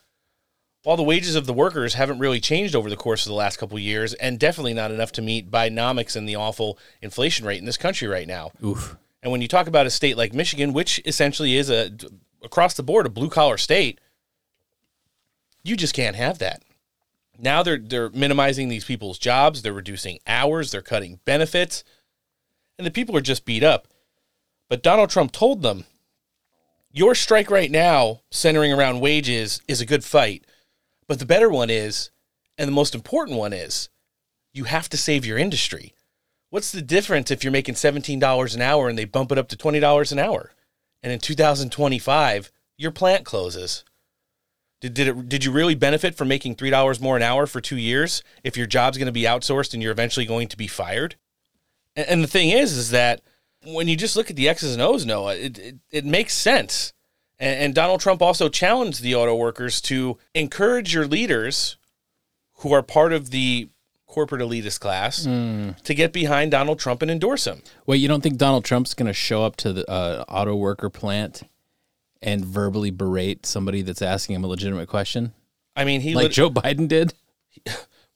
While 0.86 0.98
the 0.98 1.04
wages 1.04 1.34
of 1.34 1.48
the 1.48 1.54
workers 1.54 1.96
haven't 1.96 2.20
really 2.20 2.40
changed 2.40 2.76
over 2.76 2.92
the 2.92 2.96
course 2.96 3.26
of 3.26 3.30
the 3.32 3.36
last 3.36 3.58
couple 3.58 3.76
of 3.76 3.82
years, 3.82 4.14
and 4.14 4.40
definitely 4.40 4.76
not 4.76 4.92
enough 4.92 5.12
to 5.14 5.22
meet 5.24 5.50
Bidenomics 5.50 6.16
and 6.16 6.30
the 6.30 6.36
awful 6.36 6.78
inflation 7.02 7.44
rate 7.44 7.58
in 7.58 7.66
this 7.66 7.76
country 7.76 8.08
right 8.08 8.28
now. 8.28 8.52
Oof. 8.64 8.96
And 9.24 9.32
when 9.32 9.42
you 9.42 9.48
talk 9.48 9.66
about 9.66 9.88
a 9.88 9.90
state 9.90 10.16
like 10.16 10.36
Michigan, 10.36 10.74
which 10.74 11.02
essentially 11.04 11.58
is 11.58 11.72
a 11.72 11.90
across 12.44 12.76
the 12.76 12.84
board 12.84 13.08
a 13.08 13.10
blue 13.10 13.32
collar 13.32 13.58
state, 13.58 14.00
you 15.64 15.76
just 15.76 15.96
can't 15.96 16.16
have 16.16 16.38
that. 16.38 16.62
Now 17.40 17.64
they're 17.64 17.80
they're 17.80 18.12
minimizing 18.12 18.70
these 18.70 18.86
people's 18.86 19.18
jobs, 19.18 19.64
they're 19.64 19.74
reducing 19.74 20.20
hours, 20.28 20.70
they're 20.70 20.84
cutting 20.84 21.20
benefits, 21.26 21.84
and 22.78 22.86
the 22.86 22.92
people 22.92 23.18
are 23.18 23.22
just 23.22 23.44
beat 23.44 23.64
up. 23.64 23.88
But 24.70 24.84
Donald 24.84 25.10
Trump 25.10 25.32
told 25.32 25.64
them, 25.64 25.86
your 26.92 27.16
strike 27.16 27.50
right 27.50 27.72
now, 27.72 28.22
centering 28.30 28.72
around 28.72 29.00
wages, 29.00 29.64
is 29.68 29.82
a 29.82 29.86
good 29.88 30.04
fight. 30.04 30.46
But 31.08 31.20
the 31.20 31.26
better 31.26 31.50
one 31.50 31.70
is, 31.70 32.10
and 32.58 32.68
the 32.68 32.74
most 32.74 32.96
important 32.96 33.38
one 33.38 33.54
is, 33.54 33.90
you 34.54 34.64
have 34.64 34.90
to 34.90 34.98
save 34.98 35.26
your 35.26 35.38
industry. 35.38 35.94
What's 36.50 36.72
the 36.72 36.82
difference 36.82 37.32
if 37.32 37.44
you're 37.44 37.52
making 37.52 37.76
$17 37.76 38.56
an 38.56 38.62
hour 38.62 38.88
and 38.88 38.98
they 38.98 39.06
bump 39.06 39.32
it 39.32 39.38
up 39.38 39.50
to 39.50 39.58
$20 39.58 40.12
an 40.12 40.20
hour? 40.20 40.52
And 41.04 41.12
in 41.12 41.20
2025, 41.20 42.52
your 42.78 42.92
plant 42.92 43.26
closes. 43.26 43.84
Did, 44.82 44.94
did, 44.94 45.08
it, 45.08 45.30
did 45.30 45.46
you 45.46 45.52
really 45.52 45.76
benefit 45.76 46.16
from 46.16 46.28
making 46.28 46.56
$3 46.56 47.02
more 47.02 47.16
an 47.16 47.24
hour 47.24 47.46
for 47.48 47.62
two 47.62 47.78
years 47.78 48.24
if 48.44 48.58
your 48.58 48.68
job's 48.68 48.98
going 48.98 49.08
to 49.08 49.12
be 49.12 49.24
outsourced 49.24 49.74
and 49.74 49.82
you're 49.82 49.92
eventually 49.92 50.26
going 50.26 50.48
to 50.48 50.58
be 50.58 50.68
fired? 50.68 51.16
And, 51.96 52.08
and 52.08 52.24
the 52.24 52.28
thing 52.28 52.50
is, 52.50 52.74
is 52.78 52.92
that 52.92 53.22
when 53.66 53.88
you 53.88 53.96
just 53.96 54.16
look 54.16 54.30
at 54.30 54.36
the 54.36 54.50
X's 54.50 54.74
and 54.74 54.82
O's, 54.82 55.06
Noah, 55.06 55.36
it, 55.36 55.58
it, 55.58 55.76
it 55.92 56.06
makes 56.06 56.34
sense. 56.34 56.94
And, 57.40 57.60
and 57.60 57.76
Donald 57.76 58.00
Trump 58.00 58.22
also 58.22 58.50
challenged 58.50 59.02
the 59.02 59.16
auto 59.16 59.36
workers 59.36 59.82
to 59.82 60.18
encourage 60.34 60.94
your 60.94 61.08
leaders 61.08 61.78
who 62.60 62.74
are 62.74 62.82
part 62.82 63.14
of 63.14 63.32
the 63.32 63.70
corporate 64.08 64.42
elitist 64.42 64.80
class 64.80 65.26
to 65.84 65.94
get 65.94 66.14
behind 66.14 66.52
Donald 66.52 66.80
Trump 66.80 67.02
and 67.02 67.12
endorse 67.12 67.46
him. 67.46 67.62
Wait, 67.86 67.98
you 67.98 68.08
don't 68.08 68.22
think 68.22 68.38
Donald 68.38 68.64
Trump's 68.64 68.94
going 68.94 69.08
to 69.08 69.14
show 69.14 69.44
up 69.44 69.58
to 69.58 69.74
the 69.74 69.92
uh, 69.92 70.24
auto 70.30 70.56
worker 70.56 70.90
plant 70.90 71.44
and 72.22 72.44
verbally 72.44 72.92
berate 72.92 73.46
somebody 73.46 73.82
that's 73.82 74.02
asking 74.02 74.36
him 74.36 74.44
a 74.44 74.48
legitimate 74.48 74.88
question, 74.88 75.34
I 75.76 75.86
mean, 75.86 76.02
he 76.02 76.16
like 76.16 76.24
lit- 76.24 76.32
Joe 76.32 76.50
Biden 76.50 76.88
did? 76.88 77.14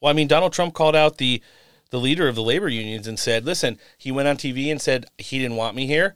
well, 0.00 0.10
I 0.10 0.12
mean, 0.12 0.26
Donald 0.26 0.52
Trump 0.52 0.74
called 0.74 0.96
out 0.96 1.18
the 1.18 1.42
the 1.90 2.00
leader 2.00 2.28
of 2.28 2.36
the 2.36 2.42
labor 2.42 2.68
unions 2.68 3.06
and 3.06 3.18
said, 3.18 3.44
"Listen, 3.44 3.78
he 3.98 4.12
went 4.12 4.28
on 4.28 4.36
TV 4.36 4.70
and 4.70 4.80
said 4.80 5.06
he 5.18 5.38
didn't 5.38 5.56
want 5.56 5.76
me 5.76 5.86
here." 5.86 6.14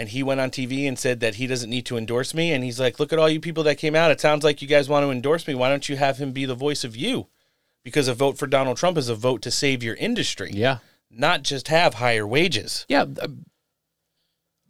And 0.00 0.08
he 0.08 0.22
went 0.22 0.40
on 0.40 0.50
TV 0.50 0.88
and 0.88 0.98
said 0.98 1.20
that 1.20 1.34
he 1.34 1.46
doesn't 1.46 1.68
need 1.68 1.84
to 1.86 1.98
endorse 1.98 2.32
me. 2.32 2.52
And 2.52 2.64
he's 2.64 2.80
like, 2.80 2.98
look 2.98 3.12
at 3.12 3.18
all 3.18 3.28
you 3.28 3.38
people 3.38 3.64
that 3.64 3.76
came 3.76 3.94
out. 3.94 4.10
It 4.10 4.18
sounds 4.18 4.42
like 4.42 4.62
you 4.62 4.68
guys 4.68 4.88
want 4.88 5.04
to 5.04 5.10
endorse 5.10 5.46
me. 5.46 5.54
Why 5.54 5.68
don't 5.68 5.88
you 5.90 5.96
have 5.96 6.16
him 6.16 6.32
be 6.32 6.46
the 6.46 6.54
voice 6.54 6.84
of 6.84 6.96
you? 6.96 7.26
Because 7.84 8.08
a 8.08 8.14
vote 8.14 8.38
for 8.38 8.46
Donald 8.46 8.78
Trump 8.78 8.96
is 8.96 9.10
a 9.10 9.14
vote 9.14 9.42
to 9.42 9.50
save 9.50 9.82
your 9.82 9.96
industry, 9.96 10.52
Yeah. 10.54 10.78
not 11.10 11.42
just 11.42 11.68
have 11.68 11.94
higher 11.94 12.26
wages. 12.26 12.86
Yeah. 12.88 13.04
uh, 13.20 13.28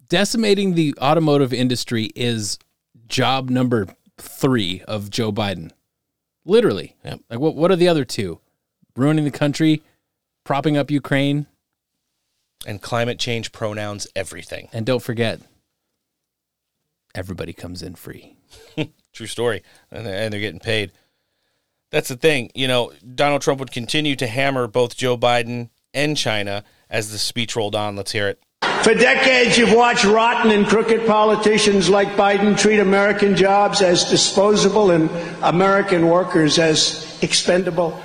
Decimating 0.08 0.74
the 0.74 0.94
automotive 1.00 1.52
industry 1.52 2.10
is 2.16 2.58
job 3.06 3.50
number 3.50 3.86
three 4.18 4.82
of 4.88 5.10
Joe 5.10 5.30
Biden. 5.30 5.70
Literally. 6.44 6.96
Yep. 7.04 7.20
Like, 7.30 7.38
what, 7.38 7.54
what 7.54 7.70
are 7.70 7.76
the 7.76 7.86
other 7.88 8.04
two? 8.04 8.40
Ruining 8.96 9.24
the 9.24 9.30
country, 9.30 9.82
propping 10.42 10.76
up 10.76 10.90
Ukraine, 10.90 11.46
And 12.66 12.82
climate 12.82 13.18
change 13.18 13.52
pronouns 13.52 14.06
everything. 14.14 14.68
and 14.72 14.84
don't 14.84 15.02
forget, 15.02 15.40
everybody 17.14 17.52
comes 17.52 17.82
in 17.82 17.94
free. 17.94 18.36
True 19.12 19.26
story. 19.26 19.62
And 19.90 20.06
they're, 20.06 20.14
and 20.14 20.32
they're 20.32 20.40
getting 20.40 20.60
paid. 20.60 20.92
That's 21.90 22.08
the 22.08 22.16
thing. 22.16 22.50
You 22.54 22.68
know, 22.68 22.92
Donald 23.14 23.42
Trump 23.42 23.60
would 23.60 23.72
continue 23.72 24.14
to 24.16 24.26
hammer 24.26 24.66
both 24.66 24.96
Joe 24.96 25.16
Biden 25.16 25.70
and 25.92 26.16
China 26.16 26.64
as 26.88 27.10
the 27.10 27.18
speech 27.18 27.56
rolled 27.56 27.74
on. 27.74 27.96
Let's 27.96 28.12
hear 28.12 28.28
it. 28.28 28.40
For 28.82 28.94
decades, 28.94 29.58
you've 29.58 29.74
watched 29.74 30.04
rotten 30.04 30.50
and 30.52 30.66
crooked 30.66 31.06
politicians 31.06 31.90
like 31.90 32.08
Biden 32.08 32.58
treat 32.58 32.78
American 32.78 33.36
jobs 33.36 33.82
as 33.82 34.04
disposable 34.04 34.90
and 34.90 35.10
American 35.42 36.08
workers 36.08 36.58
as 36.58 37.18
expendable. 37.22 38.00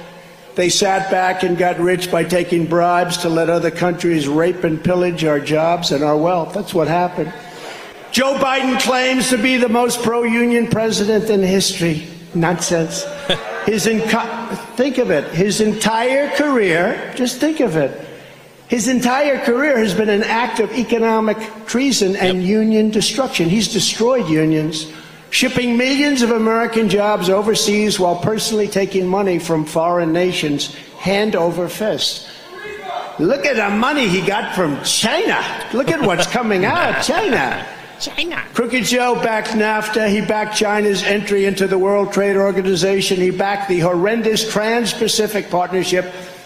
They 0.56 0.70
sat 0.70 1.12
back 1.12 1.44
and 1.44 1.58
got 1.58 1.80
rich 1.80 2.10
by 2.10 2.24
taking 2.24 2.66
bribes 2.66 3.18
to 3.18 3.30
let 3.30 3.50
other 3.50 3.72
countries 3.72 4.28
rape 4.28 4.64
and 4.64 4.82
pillage 4.82 5.26
our 5.26 5.40
jobs 5.40 5.92
and 5.92 6.02
our 6.04 6.16
wealth. 6.16 6.54
That's 6.54 6.74
what 6.74 6.88
happened. 6.88 7.34
Joe 8.12 8.36
Biden 8.36 8.80
claims 8.82 9.30
to 9.32 9.38
be 9.38 9.58
the 9.58 9.68
most 9.68 10.02
pro 10.02 10.24
union 10.24 10.68
president 10.68 11.30
in 11.30 11.44
history. 11.44 12.08
Nonsense. 12.34 13.04
His 13.66 13.86
enco- 13.88 14.56
think 14.78 14.98
of 14.98 15.12
it. 15.12 15.26
His 15.34 15.60
entire 15.60 16.30
career, 16.30 17.14
just 17.16 17.40
think 17.42 17.60
of 17.60 17.76
it. 17.76 18.08
His 18.70 18.88
entire 18.88 19.40
career 19.44 19.78
has 19.78 19.94
been 19.94 20.10
an 20.10 20.24
act 20.24 20.60
of 20.60 20.72
economic 20.72 21.38
treason 21.66 22.16
and 22.16 22.42
union 22.42 22.90
destruction. 22.92 23.50
He's 23.50 23.72
destroyed 23.72 24.30
unions, 24.30 24.92
shipping 25.36 25.76
millions 25.76 26.22
of 26.22 26.32
American 26.32 26.88
jobs 26.88 27.30
overseas 27.30 28.00
while 28.00 28.16
personally 28.16 28.70
taking 28.70 29.06
money 29.06 29.38
from 29.38 29.66
foreign 29.66 30.14
nations 30.14 30.74
hand 30.98 31.36
over 31.36 31.68
fist. 31.68 32.26
Look 33.20 33.46
at 33.46 33.58
the 33.58 33.76
money 33.76 34.08
he 34.08 34.26
got 34.26 34.56
from 34.56 34.82
China. 34.86 35.44
Look 35.74 35.90
at 35.90 36.02
what's 36.02 36.26
coming 36.26 36.64
out 36.74 36.96
of 36.96 37.04
China. 37.04 37.68
China. 38.00 38.46
Crooked 38.54 38.86
Joe 38.86 39.16
backed 39.16 39.50
NAFTA. 39.50 40.10
He 40.10 40.22
backed 40.22 40.56
China's 40.56 41.04
entry 41.04 41.44
into 41.44 41.68
the 41.68 41.78
World 41.78 42.14
Trade 42.14 42.38
Organization. 42.38 43.18
He 43.18 43.30
backed 43.30 43.68
the 43.68 43.80
horrendous 43.80 44.50
Trans 44.50 44.94
Pacific 44.94 45.50
Partnership, 45.50 46.06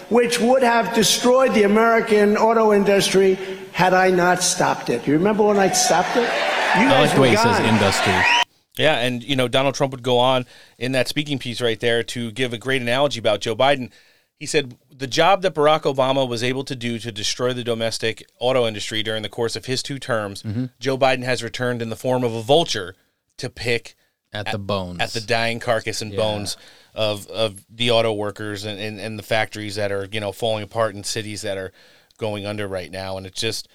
which 0.10 0.40
would 0.40 0.64
have 0.64 0.96
destroyed 0.96 1.54
the 1.54 1.64
American 1.64 2.38
auto 2.38 2.74
industry 2.74 3.36
had 3.72 3.94
I 3.94 4.10
not 4.10 4.42
stopped 4.42 4.90
it. 4.90 5.06
You 5.06 5.14
remember 5.14 5.44
when 5.44 5.58
I 5.58 5.70
stopped 5.74 6.18
it? 6.18 6.22
You 6.22 6.88
I 6.88 6.90
guys 6.90 7.10
like 7.10 7.12
the 7.12 7.18
were 7.18 7.22
way 7.22 7.30
he 7.30 7.38
says 7.38 7.60
industry. 7.60 8.40
Yeah, 8.80 8.98
and 9.00 9.22
you 9.22 9.36
know 9.36 9.48
Donald 9.48 9.76
Trump 9.76 9.92
would 9.92 10.04
go 10.04 10.18
on 10.18 10.46
in 10.78 10.94
that 10.94 11.08
speaking 11.10 11.38
piece 11.38 11.60
right 11.60 11.80
there 11.80 12.02
to 12.04 12.32
give 12.32 12.54
a 12.54 12.58
great 12.58 12.82
analogy 12.82 13.20
about 13.20 13.42
Joe 13.42 13.56
Biden. 13.56 13.92
He 14.40 14.46
said 14.46 14.78
the 14.90 15.06
job 15.06 15.42
that 15.42 15.54
Barack 15.54 15.82
Obama 15.82 16.28
was 16.28 16.42
able 16.42 16.64
to 16.64 16.76
do 16.76 16.98
to 17.00 17.12
destroy 17.12 17.52
the 17.52 17.64
domestic 17.64 18.26
auto 18.40 18.66
industry 18.66 19.04
during 19.04 19.22
the 19.22 19.30
course 19.30 19.58
of 19.58 19.66
his 19.66 19.84
two 19.84 20.00
terms, 20.00 20.44
mm-hmm. 20.44 20.66
Joe 20.80 20.98
Biden 20.98 21.24
has 21.24 21.44
returned 21.44 21.82
in 21.82 21.90
the 21.90 21.98
form 21.98 22.24
of 22.24 22.34
a 22.34 22.42
vulture 22.42 22.96
to 23.36 23.50
pick 23.50 23.96
At 24.32 24.50
the 24.52 24.58
bones. 24.58 25.02
at 25.02 25.10
the 25.10 25.20
dying 25.22 25.60
carcass 25.60 26.02
and 26.02 26.16
bones 26.16 26.56
of 26.96 27.28
of 27.28 27.66
the 27.70 27.92
auto 27.92 28.14
workers 28.14 28.64
and, 28.64 28.80
and, 28.80 28.98
and 28.98 29.20
the 29.20 29.24
factories 29.24 29.76
that 29.76 29.92
are 29.92 30.08
you 30.10 30.22
know 30.22 30.32
falling 30.32 30.64
apart 30.64 30.96
in 30.96 31.04
cities 31.04 31.42
that 31.42 31.58
are 31.58 31.74
going 32.18 32.46
under 32.46 32.68
right 32.68 32.92
now, 32.92 33.18
and 33.18 33.26
it's 33.26 33.40
just 33.42 33.68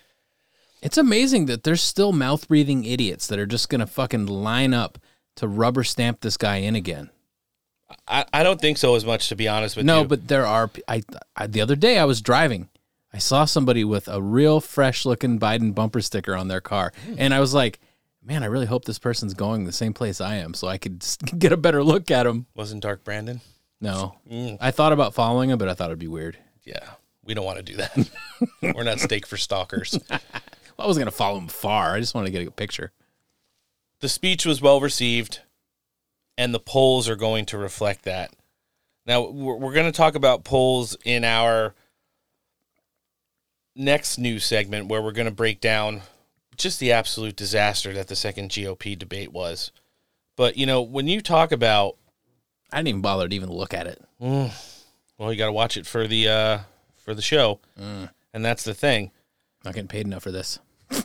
It's 0.85 0.99
amazing 0.99 1.47
that 1.47 1.63
there's 1.63 1.81
still 1.81 2.13
mouth 2.13 2.47
breathing 2.47 2.85
idiots 2.85 3.27
that 3.29 3.39
are 3.39 3.47
just 3.47 3.71
gonna 3.71 3.87
fucking 3.87 4.27
line 4.27 4.75
up 4.75 4.99
to 5.37 5.49
rubber 5.49 5.83
stamp 5.83 6.21
this 6.21 6.37
guy 6.37 6.57
in 6.57 6.77
again. 6.77 7.11
I, 8.07 8.27
I 8.35 8.43
don't 8.43 8.61
think 8.61 8.77
so 8.77 8.95
as 8.95 9.05
much 9.05 9.31
to 9.31 9.37
be 9.37 9.49
honest 9.49 9.77
with 9.77 9.87
no, 9.87 9.99
you. 9.99 10.03
No, 10.03 10.09
but 10.09 10.29
there 10.29 10.47
are. 10.47 10.71
I, 10.87 11.03
I 11.35 11.47
the 11.47 11.63
other 11.63 11.75
day 11.75 11.99
I 11.99 12.05
was 12.05 12.21
driving. 12.21 12.69
I 13.15 13.19
saw 13.19 13.47
somebody 13.47 13.83
with 13.83 14.09
a 14.09 14.21
real 14.21 14.61
fresh 14.61 15.07
looking 15.07 15.39
Biden 15.39 15.75
bumper 15.75 16.03
sticker 16.03 16.37
on 16.37 16.49
their 16.49 16.61
car, 16.61 16.93
hmm. 17.07 17.15
and 17.17 17.33
I 17.33 17.41
was 17.41 17.55
like, 17.55 17.81
"Man, 18.23 18.43
I 18.43 18.47
really 18.47 18.67
hope 18.67 18.85
this 18.85 18.99
person's 18.99 19.33
going 19.33 19.65
the 19.65 19.73
same 19.73 19.95
place 19.95 20.21
I 20.21 20.37
am, 20.37 20.53
so 20.53 20.69
I 20.69 20.77
could 20.77 21.03
get 21.39 21.51
a 21.51 21.57
better 21.57 21.83
look 21.83 22.11
at 22.11 22.27
him." 22.27 22.45
wasn't 22.55 22.83
Dark 22.83 23.05
Brandon. 23.05 23.41
No, 23.81 24.17
mm. 24.31 24.59
I 24.61 24.71
thought 24.71 24.93
about 24.93 25.15
following 25.15 25.49
him, 25.49 25.59
but 25.59 25.69
I 25.69 25.75
thought 25.75 25.89
it'd 25.89 25.99
be 25.99 26.09
weird. 26.09 26.37
Yeah, 26.65 26.91
we 27.25 27.35
don't 27.35 27.45
want 27.45 27.59
to 27.59 27.63
do 27.63 27.77
that. 27.77 28.11
We're 28.75 28.83
not 28.83 29.01
stake 29.01 29.27
for 29.27 29.37
stalkers. 29.37 29.99
I 30.79 30.87
wasn't 30.87 31.03
gonna 31.03 31.11
follow 31.13 31.39
him 31.39 31.49
far. 31.49 31.95
I 31.95 32.01
just 32.01 32.15
wanted 32.15 32.33
to 32.33 32.39
get 32.39 32.49
a 32.49 32.51
picture. 32.51 32.93
The 34.01 34.09
speech 34.09 34.45
was 34.45 34.61
well 34.61 34.81
received, 34.81 35.41
and 36.37 36.53
the 36.53 36.61
polls 36.61 37.09
are 37.09 37.17
going 37.17 37.47
to 37.47 37.59
reflect 37.59 38.05
that. 38.05 38.33
Now, 39.07 39.29
we're, 39.29 39.57
we're 39.57 39.73
going 39.73 39.91
to 39.91 39.97
talk 39.97 40.15
about 40.15 40.45
polls 40.45 40.97
in 41.05 41.25
our 41.25 41.75
next 43.77 44.19
news 44.19 44.45
segment 44.45 44.87
where 44.89 45.03
we're 45.03 45.13
going 45.13 45.27
to 45.27 45.33
break 45.35 45.61
down 45.61 46.03
just 46.57 46.81
the 46.81 46.93
absolute 46.93 47.37
disaster 47.37 47.93
that 47.93 48.09
the 48.09 48.17
second 48.17 48.51
GOP 48.51 48.99
debate 48.99 49.33
was. 49.33 49.73
But, 50.37 50.57
you 50.57 50.67
know, 50.67 50.83
when 50.83 51.09
you 51.09 51.21
talk 51.21 51.53
about, 51.53 51.97
I 52.73 52.79
didn't 52.79 52.89
even 52.89 53.01
bother 53.03 53.29
to 53.29 53.35
even 53.35 53.51
look 53.51 53.75
at 53.75 53.87
it. 53.87 54.03
well, 54.21 54.53
you 55.33 55.37
got 55.37 55.47
to 55.47 55.53
watch 55.53 55.77
it 55.77 55.87
for 55.87 56.07
the 56.07 56.29
uh, 56.29 56.59
for 56.97 57.15
the 57.15 57.23
show, 57.23 57.61
Mm. 57.81 58.11
and 58.33 58.45
that's 58.45 58.65
the 58.65 58.75
thing. 58.75 59.11
Not 59.65 59.75
getting 59.75 59.89
paid 59.89 60.07
enough 60.07 60.23
for 60.23 60.31
this. 60.33 60.59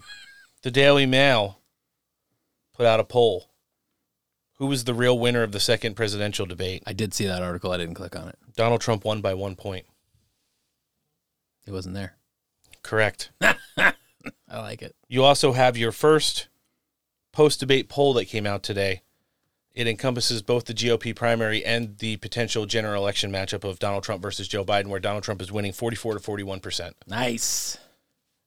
The 0.61 0.71
Daily 0.71 1.05
Mail 1.05 1.61
put 2.73 2.85
out 2.85 2.99
a 2.99 3.05
poll. 3.05 3.49
Who 4.55 4.67
was 4.67 4.83
the 4.83 4.93
real 4.93 5.17
winner 5.17 5.41
of 5.41 5.53
the 5.53 5.59
second 5.59 5.95
presidential 5.95 6.45
debate? 6.45 6.83
I 6.85 6.91
did 6.91 7.13
see 7.13 7.25
that 7.25 7.41
article. 7.41 7.71
I 7.71 7.77
didn't 7.77 7.95
click 7.95 8.13
on 8.17 8.27
it. 8.27 8.37
Donald 8.57 8.81
Trump 8.81 9.05
won 9.05 9.21
by 9.21 9.33
one 9.33 9.55
point. 9.55 9.85
It 11.65 11.71
wasn't 11.71 11.95
there. 11.95 12.17
Correct. 12.83 13.31
I 13.41 13.93
like 14.49 14.81
it. 14.81 14.95
You 15.07 15.23
also 15.23 15.53
have 15.53 15.77
your 15.77 15.93
first 15.93 16.49
post 17.31 17.61
debate 17.61 17.87
poll 17.87 18.13
that 18.15 18.25
came 18.25 18.45
out 18.45 18.63
today. 18.63 19.03
It 19.73 19.87
encompasses 19.87 20.41
both 20.41 20.65
the 20.65 20.73
GOP 20.73 21.15
primary 21.15 21.63
and 21.63 21.97
the 21.99 22.17
potential 22.17 22.65
general 22.65 23.01
election 23.01 23.31
matchup 23.31 23.63
of 23.63 23.79
Donald 23.79 24.03
Trump 24.03 24.21
versus 24.21 24.49
Joe 24.49 24.65
Biden, 24.65 24.87
where 24.87 24.99
Donald 24.99 25.23
Trump 25.23 25.41
is 25.41 25.53
winning 25.53 25.71
44 25.71 26.15
to 26.15 26.19
41%. 26.19 26.91
Nice. 27.07 27.77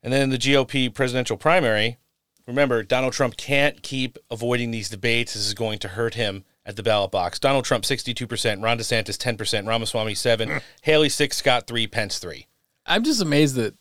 And 0.02 0.12
then 0.12 0.30
the 0.30 0.38
GOP 0.38 0.92
presidential 0.92 1.36
primary, 1.36 1.98
remember, 2.46 2.82
Donald 2.82 3.12
Trump 3.12 3.36
can't 3.36 3.82
keep 3.82 4.18
avoiding 4.30 4.70
these 4.70 4.88
debates. 4.88 5.34
This 5.34 5.46
is 5.46 5.54
going 5.54 5.78
to 5.80 5.88
hurt 5.88 6.14
him 6.14 6.44
at 6.64 6.76
the 6.76 6.82
ballot 6.82 7.10
box. 7.10 7.38
Donald 7.38 7.64
Trump, 7.64 7.84
62%, 7.84 8.62
Ron 8.62 8.78
DeSantis, 8.78 9.16
10%, 9.16 9.66
Ramaswamy, 9.66 10.14
7 10.14 10.60
Haley, 10.82 11.08
6 11.08 11.36
Scott, 11.36 11.66
3 11.66 11.86
Pence, 11.86 12.18
3 12.18 12.46
I'm 12.86 13.04
just 13.04 13.22
amazed 13.22 13.54
that 13.56 13.74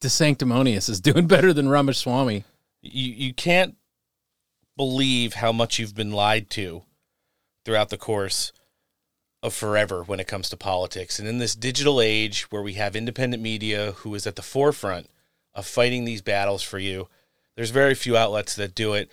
DeSanctimonious 0.00 0.88
is 0.88 1.00
doing 1.00 1.26
better 1.28 1.52
than 1.52 1.68
Ramaswamy. 1.68 2.44
you 2.82 3.12
you 3.12 3.34
can't 3.34 3.76
believe 4.76 5.34
how 5.34 5.52
much 5.52 5.78
you've 5.78 5.94
been 5.94 6.12
lied 6.12 6.48
to 6.50 6.82
throughout 7.64 7.90
the 7.90 7.98
course 7.98 8.52
of 9.42 9.54
forever 9.54 10.02
when 10.02 10.20
it 10.20 10.26
comes 10.26 10.48
to 10.48 10.56
politics. 10.56 11.18
And 11.18 11.28
in 11.28 11.38
this 11.38 11.54
digital 11.54 12.00
age 12.00 12.42
where 12.50 12.62
we 12.62 12.74
have 12.74 12.96
independent 12.96 13.42
media 13.42 13.92
who 13.98 14.14
is 14.14 14.26
at 14.26 14.36
the 14.36 14.42
forefront 14.42 15.08
of 15.54 15.66
fighting 15.66 16.04
these 16.04 16.22
battles 16.22 16.62
for 16.62 16.78
you, 16.78 17.08
there's 17.56 17.70
very 17.70 17.94
few 17.94 18.16
outlets 18.16 18.54
that 18.56 18.74
do 18.74 18.94
it. 18.94 19.10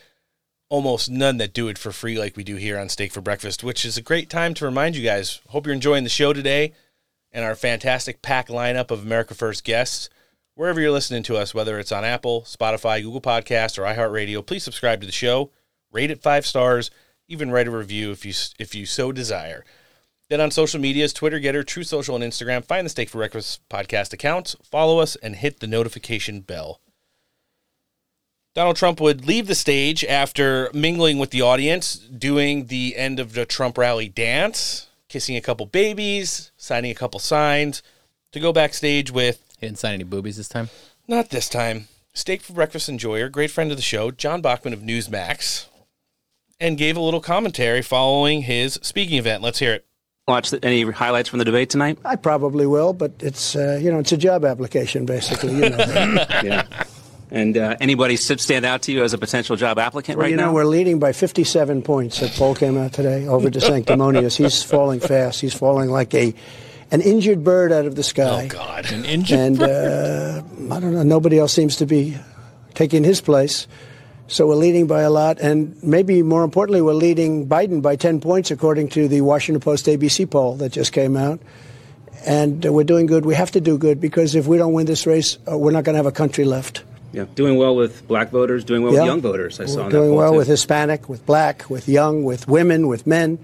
Almost 0.69 1.11
none 1.11 1.37
that 1.37 1.53
do 1.53 1.67
it 1.67 1.77
for 1.77 1.91
free 1.91 2.17
like 2.17 2.35
we 2.35 2.43
do 2.43 2.55
here 2.55 2.79
on 2.79 2.89
Steak 2.89 3.11
for 3.11 3.21
Breakfast, 3.21 3.63
which 3.63 3.85
is 3.85 3.97
a 3.97 4.01
great 4.01 4.29
time 4.29 4.55
to 4.55 4.65
remind 4.65 4.95
you 4.95 5.03
guys. 5.03 5.39
Hope 5.49 5.67
you're 5.67 5.75
enjoying 5.75 6.03
the 6.03 6.09
show 6.09 6.33
today 6.33 6.73
and 7.31 7.45
our 7.45 7.55
fantastic 7.55 8.21
pack 8.23 8.47
lineup 8.47 8.89
of 8.89 9.03
America 9.03 9.35
First 9.35 9.63
guests 9.63 10.09
wherever 10.55 10.81
you're 10.81 10.91
listening 10.91 11.23
to 11.23 11.37
us, 11.37 11.53
whether 11.53 11.77
it's 11.77 11.91
on 11.91 12.03
Apple, 12.03 12.41
Spotify, 12.41 13.01
Google 13.01 13.21
Podcasts, 13.21 13.77
or 13.77 13.83
iHeartRadio, 13.83 14.45
please 14.45 14.63
subscribe 14.63 15.01
to 15.01 15.05
the 15.05 15.11
show, 15.11 15.51
rate 15.91 16.09
it 16.09 16.21
five 16.21 16.45
stars, 16.45 16.89
even 17.27 17.51
write 17.51 17.67
a 17.67 17.71
review 17.71 18.11
if 18.11 18.25
you 18.25 18.33
if 18.57 18.73
you 18.73 18.85
so 18.85 19.11
desire. 19.11 19.63
Then 20.29 20.41
on 20.41 20.49
social 20.49 20.79
medias, 20.79 21.13
Twitter, 21.13 21.39
GETTR, 21.39 21.65
Truth 21.67 21.87
Social, 21.87 22.15
and 22.15 22.23
Instagram, 22.23 22.65
find 22.65 22.85
the 22.85 22.89
Steak 22.89 23.09
for 23.09 23.19
Breakfast 23.19 23.61
podcast 23.69 24.11
accounts, 24.11 24.55
follow 24.63 24.99
us, 24.99 25.15
and 25.17 25.35
hit 25.35 25.59
the 25.59 25.67
notification 25.67 26.41
bell. 26.41 26.81
Donald 28.55 28.77
Trump 28.77 28.99
would 29.01 29.27
leave 29.27 29.47
the 29.47 29.53
stage 29.53 30.03
after 30.05 30.71
mingling 30.73 31.19
with 31.19 31.29
the 31.29 31.41
audience, 31.41 31.97
doing 31.97 32.67
the 32.67 32.95
end 32.95 33.19
of 33.19 33.33
the 33.33 33.45
Trump 33.45 33.77
rally 33.77 34.07
dance, 34.07 34.87
kissing 35.09 35.35
a 35.35 35.41
couple 35.41 35.65
babies, 35.65 36.51
signing 36.57 36.89
a 36.89 36.95
couple 36.95 37.19
signs, 37.19 37.83
to 38.31 38.39
go 38.39 38.51
backstage 38.51 39.11
with 39.11 39.43
He 39.59 39.67
didn't 39.67 39.79
sign 39.79 39.93
any 39.93 40.05
boobies 40.05 40.37
this 40.37 40.49
time. 40.49 40.69
not 41.07 41.29
this 41.29 41.49
time. 41.49 41.87
Steak 42.13 42.41
for 42.41 42.53
Breakfast 42.53 42.87
enjoyer, 42.89 43.29
great 43.29 43.51
friend 43.51 43.71
of 43.71 43.77
the 43.77 43.83
show, 43.83 44.09
John 44.09 44.41
Bachman 44.41 44.73
of 44.73 44.79
Newsmax, 44.79 45.65
and 46.59 46.77
gave 46.77 46.95
a 46.95 47.01
little 47.01 47.21
commentary 47.21 47.81
following 47.81 48.43
his 48.43 48.79
speaking 48.81 49.17
event. 49.17 49.43
Let's 49.43 49.59
hear 49.59 49.73
it. 49.73 49.85
Watch 50.27 50.49
the, 50.49 50.65
any 50.65 50.81
highlights 50.81 51.29
from 51.29 51.37
the 51.37 51.45
debate 51.45 51.69
tonight? 51.69 51.99
I 52.03 52.15
probably 52.15 52.65
will, 52.65 52.93
but 52.93 53.11
it's 53.19 53.55
uh, 53.55 53.79
you 53.79 53.91
know 53.91 53.99
it's 53.99 54.11
a 54.11 54.17
job 54.17 54.43
application 54.43 55.05
basically. 55.05 55.53
You 55.53 55.69
know. 55.69 56.25
Yeah. 56.43 56.63
And 57.29 57.57
uh, 57.57 57.75
anybody 57.79 58.15
stand 58.17 58.65
out 58.65 58.83
to 58.83 58.91
you 58.91 59.03
as 59.03 59.13
a 59.13 59.17
potential 59.19 59.55
job 59.55 59.77
applicant 59.77 60.17
well, 60.17 60.25
right 60.25 60.31
you 60.31 60.37
know 60.37 60.51
we're 60.53 60.65
leading 60.65 60.97
by 60.97 61.11
57 61.11 61.83
points. 61.83 62.21
That 62.21 62.31
poll 62.31 62.55
came 62.55 62.75
out 62.75 62.93
today 62.93 63.27
over 63.27 63.51
to 63.51 63.61
Sanctimonious. 63.61 64.35
He's 64.35 64.63
falling 64.73 64.99
fast. 64.99 65.41
He's 65.41 65.53
falling 65.53 65.91
like 65.91 66.13
a 66.15 66.33
an 66.89 67.01
injured 67.01 67.43
bird 67.43 67.71
out 67.71 67.85
of 67.85 67.93
the 67.95 68.03
sky. 68.03 68.45
Oh, 68.45 68.47
God. 68.47 68.91
An 68.91 69.05
injured 69.05 69.37
and 69.39 69.61
uh, 69.61 70.41
I 70.71 70.79
don't 70.79 70.93
know. 70.93 71.03
Nobody 71.03 71.37
else 71.37 71.53
seems 71.53 71.75
to 71.77 71.85
be 71.85 72.17
taking 72.73 73.03
his 73.03 73.21
place. 73.21 73.67
So 74.27 74.47
we're 74.47 74.55
leading 74.55 74.87
by 74.87 75.01
a 75.01 75.09
lot, 75.11 75.39
and 75.39 75.81
maybe 75.83 76.23
more 76.23 76.43
importantly, 76.43 76.81
we're 76.81 76.93
leading 76.93 77.47
Biden 77.47 77.81
by 77.81 77.95
10 77.95 78.21
points, 78.21 78.49
according 78.49 78.89
to 78.89 79.07
the 79.07 79.21
Washington 79.21 79.59
Post 79.61 79.85
ABC 79.85 80.29
poll 80.29 80.55
that 80.57 80.71
just 80.71 80.91
came 80.93 81.15
out. 81.15 81.39
And 82.25 82.65
we're 82.65 82.83
doing 82.85 83.05
good. 83.05 83.23
We 83.23 83.35
have 83.35 83.51
to 83.51 83.61
do 83.61 83.77
good 83.77 84.01
because 84.01 84.33
if 84.33 84.47
we 84.47 84.57
don't 84.57 84.73
win 84.73 84.87
this 84.87 85.05
race, 85.05 85.37
uh, 85.49 85.55
we're 85.55 85.69
not 85.71 85.83
going 85.83 85.93
to 85.93 85.97
have 85.97 86.07
a 86.07 86.11
country 86.11 86.43
left. 86.43 86.83
Yeah, 87.13 87.25
doing 87.35 87.55
well 87.57 87.75
with 87.75 88.07
black 88.07 88.31
voters, 88.31 88.63
doing 88.63 88.81
well 88.81 88.93
Yeah. 88.93 89.01
with 89.01 89.07
young 89.07 89.21
voters. 89.21 89.59
I 89.59 89.65
saw 89.67 89.75
We're 89.75 89.83
in 89.83 89.89
that 89.89 89.97
doing 89.97 90.09
poll, 90.09 90.17
well 90.17 90.31
too. 90.31 90.37
with 90.39 90.47
Hispanic, 90.47 91.07
with 91.07 91.23
black, 91.27 91.69
with 91.69 91.87
young, 91.87 92.23
with 92.23 92.47
women, 92.47 92.87
with 92.87 93.05
men. 93.05 93.37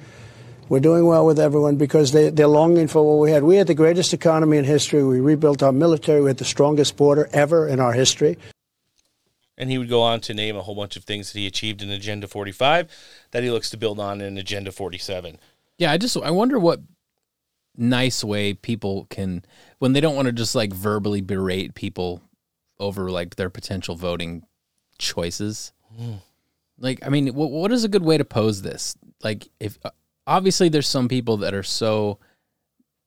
We're 0.68 0.80
doing 0.80 1.06
well 1.06 1.26
with 1.28 1.40
everyone 1.40 1.76
because 1.76 2.12
they, 2.12 2.30
they're 2.32 2.48
longing 2.48 2.88
for 2.88 3.04
what 3.08 3.22
we 3.24 3.30
had. 3.32 3.44
We 3.44 3.58
had 3.58 3.68
the 3.68 3.76
greatest 3.76 4.14
economy 4.14 4.58
in 4.58 4.64
history. 4.66 5.04
We 5.04 5.20
rebuilt 5.20 5.62
our 5.62 5.72
military. 5.72 6.22
We 6.22 6.30
had 6.30 6.38
the 6.38 6.46
strongest 6.46 6.98
border 6.98 7.30
ever 7.34 7.68
in 7.68 7.80
our 7.80 7.94
history. 7.94 8.38
And 9.62 9.70
he 9.70 9.78
would 9.78 9.90
go 9.90 10.02
on 10.02 10.20
to 10.22 10.34
name 10.34 10.58
a 10.58 10.62
whole 10.62 10.76
bunch 10.76 10.98
of 10.98 11.06
things 11.06 11.32
that 11.32 11.40
he 11.40 11.48
achieved 11.48 11.82
in 11.82 11.90
Agenda 11.90 12.28
45 12.28 12.90
that 13.32 13.44
he 13.44 13.52
looks 13.52 13.70
to 13.70 13.78
build 13.78 14.00
on 14.00 14.20
in 14.20 14.38
Agenda 14.38 14.72
47. 14.72 15.38
Yeah, 15.78 15.92
I 15.92 15.98
just 15.98 16.18
I 16.18 16.32
wonder 16.32 16.60
what 16.60 16.82
nice 17.78 18.24
way 18.24 18.54
people 18.54 19.06
can 19.10 19.46
when 19.80 19.94
they 19.94 20.02
don't 20.02 20.16
want 20.16 20.26
to 20.26 20.34
just 20.34 20.56
like 20.56 20.74
verbally 20.74 21.22
berate 21.22 21.74
people 21.74 22.22
over 22.80 23.10
like 23.10 23.36
their 23.36 23.50
potential 23.50 23.96
voting 23.96 24.44
choices. 24.98 25.72
Hmm. 25.96 26.16
Like, 26.78 27.06
I 27.06 27.10
mean, 27.10 27.28
what 27.34 27.52
what 27.52 27.72
is 27.72 27.84
a 27.84 27.90
good 27.90 28.04
way 28.04 28.18
to 28.18 28.26
pose 28.26 28.62
this? 28.62 28.96
Like, 29.24 29.50
if 29.60 29.78
uh, 29.86 29.92
obviously 30.26 30.70
there's 30.70 30.88
some 30.88 31.08
people 31.08 31.38
that 31.38 31.54
are 31.54 31.64
so 31.64 32.20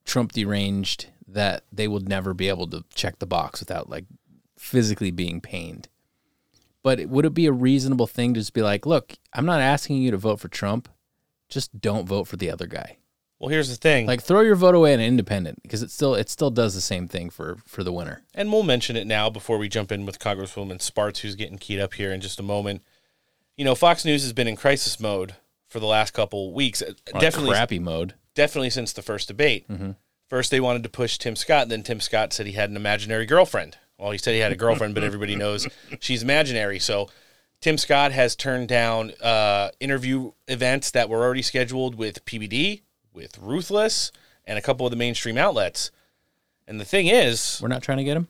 Trump 0.04 0.32
deranged 0.32 1.06
that 1.26 1.64
they 1.72 1.88
would 1.88 2.08
never 2.08 2.34
be 2.34 2.48
able 2.48 2.68
to 2.68 2.84
check 2.94 3.18
the 3.18 3.26
box 3.26 3.60
without 3.60 3.90
like 3.90 4.04
physically 4.58 5.10
being 5.10 5.40
pained. 5.40 5.88
But 6.84 7.06
would 7.06 7.24
it 7.24 7.34
be 7.34 7.46
a 7.46 7.52
reasonable 7.52 8.06
thing 8.06 8.34
to 8.34 8.40
just 8.40 8.52
be 8.52 8.62
like, 8.62 8.86
look, 8.86 9.14
I'm 9.32 9.46
not 9.46 9.60
asking 9.60 9.96
you 9.96 10.12
to 10.12 10.16
vote 10.16 10.38
for 10.38 10.46
Trump, 10.48 10.88
just 11.48 11.80
don't 11.80 12.06
vote 12.06 12.28
for 12.28 12.36
the 12.36 12.50
other 12.50 12.66
guy. 12.66 12.98
Well, 13.40 13.48
here's 13.50 13.68
the 13.68 13.74
thing. 13.76 14.06
Like 14.06 14.22
throw 14.22 14.40
your 14.42 14.54
vote 14.54 14.74
away 14.76 14.94
on 14.94 15.00
independent 15.00 15.62
because 15.62 15.82
it 15.82 15.90
still 15.90 16.14
it 16.14 16.30
still 16.30 16.50
does 16.50 16.74
the 16.74 16.80
same 16.80 17.08
thing 17.08 17.28
for 17.30 17.56
for 17.66 17.82
the 17.82 17.92
winner. 17.92 18.22
and 18.34 18.52
we'll 18.52 18.62
mention 18.62 18.96
it 18.96 19.06
now 19.06 19.28
before 19.28 19.58
we 19.58 19.68
jump 19.68 19.90
in 19.90 20.06
with 20.06 20.18
Congresswoman 20.20 20.80
Spartz, 20.80 21.20
who's 21.20 21.34
getting 21.34 21.58
keyed 21.58 21.80
up 21.80 21.94
here 21.94 22.12
in 22.12 22.20
just 22.20 22.38
a 22.38 22.42
moment. 22.44 22.82
You 23.56 23.64
know, 23.64 23.74
Fox 23.74 24.04
News 24.04 24.22
has 24.22 24.32
been 24.32 24.46
in 24.48 24.56
crisis 24.56 24.98
mode 25.00 25.34
for 25.68 25.80
the 25.80 25.86
last 25.86 26.12
couple 26.12 26.52
weeks. 26.54 26.80
Uh, 26.82 26.92
On 27.12 27.18
a 27.18 27.20
Definitely, 27.20 27.50
crappy 27.50 27.78
mode. 27.78 28.14
definitely 28.34 28.70
since 28.70 28.92
the 28.92 29.02
first 29.02 29.28
debate. 29.28 29.66
First, 30.30 30.50
they 30.50 30.60
wanted 30.60 30.82
to 30.84 30.88
push 30.88 31.18
Tim 31.18 31.36
Scott. 31.36 31.68
Then 31.68 31.82
Tim 31.82 32.00
Scott 32.00 32.32
said 32.32 32.46
he 32.46 32.52
had 32.52 32.70
an 32.70 32.76
imaginary 32.76 33.26
girlfriend. 33.26 33.76
Well, 34.04 34.12
he 34.12 34.18
said 34.18 34.34
he 34.34 34.40
had 34.40 34.52
a 34.52 34.56
girlfriend, 34.56 34.94
but 34.94 35.02
everybody 35.02 35.34
knows 35.34 35.66
she's 35.98 36.22
imaginary. 36.22 36.78
So 36.78 37.08
Tim 37.62 37.78
Scott 37.78 38.12
has 38.12 38.36
turned 38.36 38.68
down 38.68 39.12
uh, 39.22 39.70
interview 39.80 40.32
events 40.46 40.90
that 40.90 41.08
were 41.08 41.22
already 41.22 41.40
scheduled 41.40 41.94
with 41.94 42.22
PBD, 42.26 42.82
with 43.14 43.38
Ruthless, 43.38 44.12
and 44.44 44.58
a 44.58 44.60
couple 44.60 44.84
of 44.84 44.90
the 44.90 44.96
mainstream 44.96 45.38
outlets. 45.38 45.90
And 46.68 46.78
the 46.78 46.84
thing 46.84 47.06
is, 47.06 47.58
We're 47.62 47.68
not 47.68 47.82
trying 47.82 47.96
to 47.96 48.04
get 48.04 48.18
him. 48.18 48.28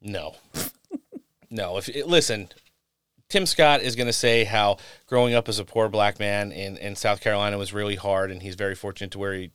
no, 0.00 0.36
no. 1.50 1.76
If 1.76 1.90
it, 1.90 2.06
listen, 2.06 2.48
Tim 3.28 3.44
Scott 3.44 3.82
is 3.82 3.96
going 3.96 4.06
to 4.06 4.12
say 4.14 4.44
how 4.44 4.78
growing 5.06 5.34
up 5.34 5.50
as 5.50 5.58
a 5.58 5.66
poor 5.66 5.90
black 5.90 6.18
man 6.18 6.50
in, 6.50 6.78
in 6.78 6.96
South 6.96 7.20
Carolina 7.20 7.58
was 7.58 7.74
really 7.74 7.96
hard, 7.96 8.30
and 8.30 8.40
he's 8.40 8.54
very 8.54 8.74
fortunate 8.74 9.10
to 9.10 9.18
where 9.18 9.34
he 9.34 9.50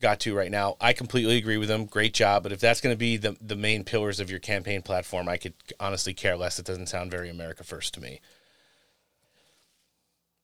got 0.00 0.20
to 0.20 0.34
right 0.36 0.50
now. 0.50 0.76
I 0.80 0.92
completely 0.92 1.36
agree 1.36 1.56
with 1.56 1.70
him. 1.70 1.86
Great 1.86 2.14
job. 2.14 2.42
But 2.42 2.52
if 2.52 2.60
that's 2.60 2.80
going 2.80 2.92
to 2.94 2.98
be 2.98 3.16
the 3.16 3.36
the 3.40 3.56
main 3.56 3.84
pillars 3.84 4.20
of 4.20 4.30
your 4.30 4.40
campaign 4.40 4.82
platform, 4.82 5.28
I 5.28 5.36
could 5.36 5.54
honestly 5.80 6.14
care 6.14 6.36
less. 6.36 6.58
It 6.58 6.66
doesn't 6.66 6.88
sound 6.88 7.10
very 7.10 7.28
America 7.28 7.64
first 7.64 7.94
to 7.94 8.00
me. 8.00 8.20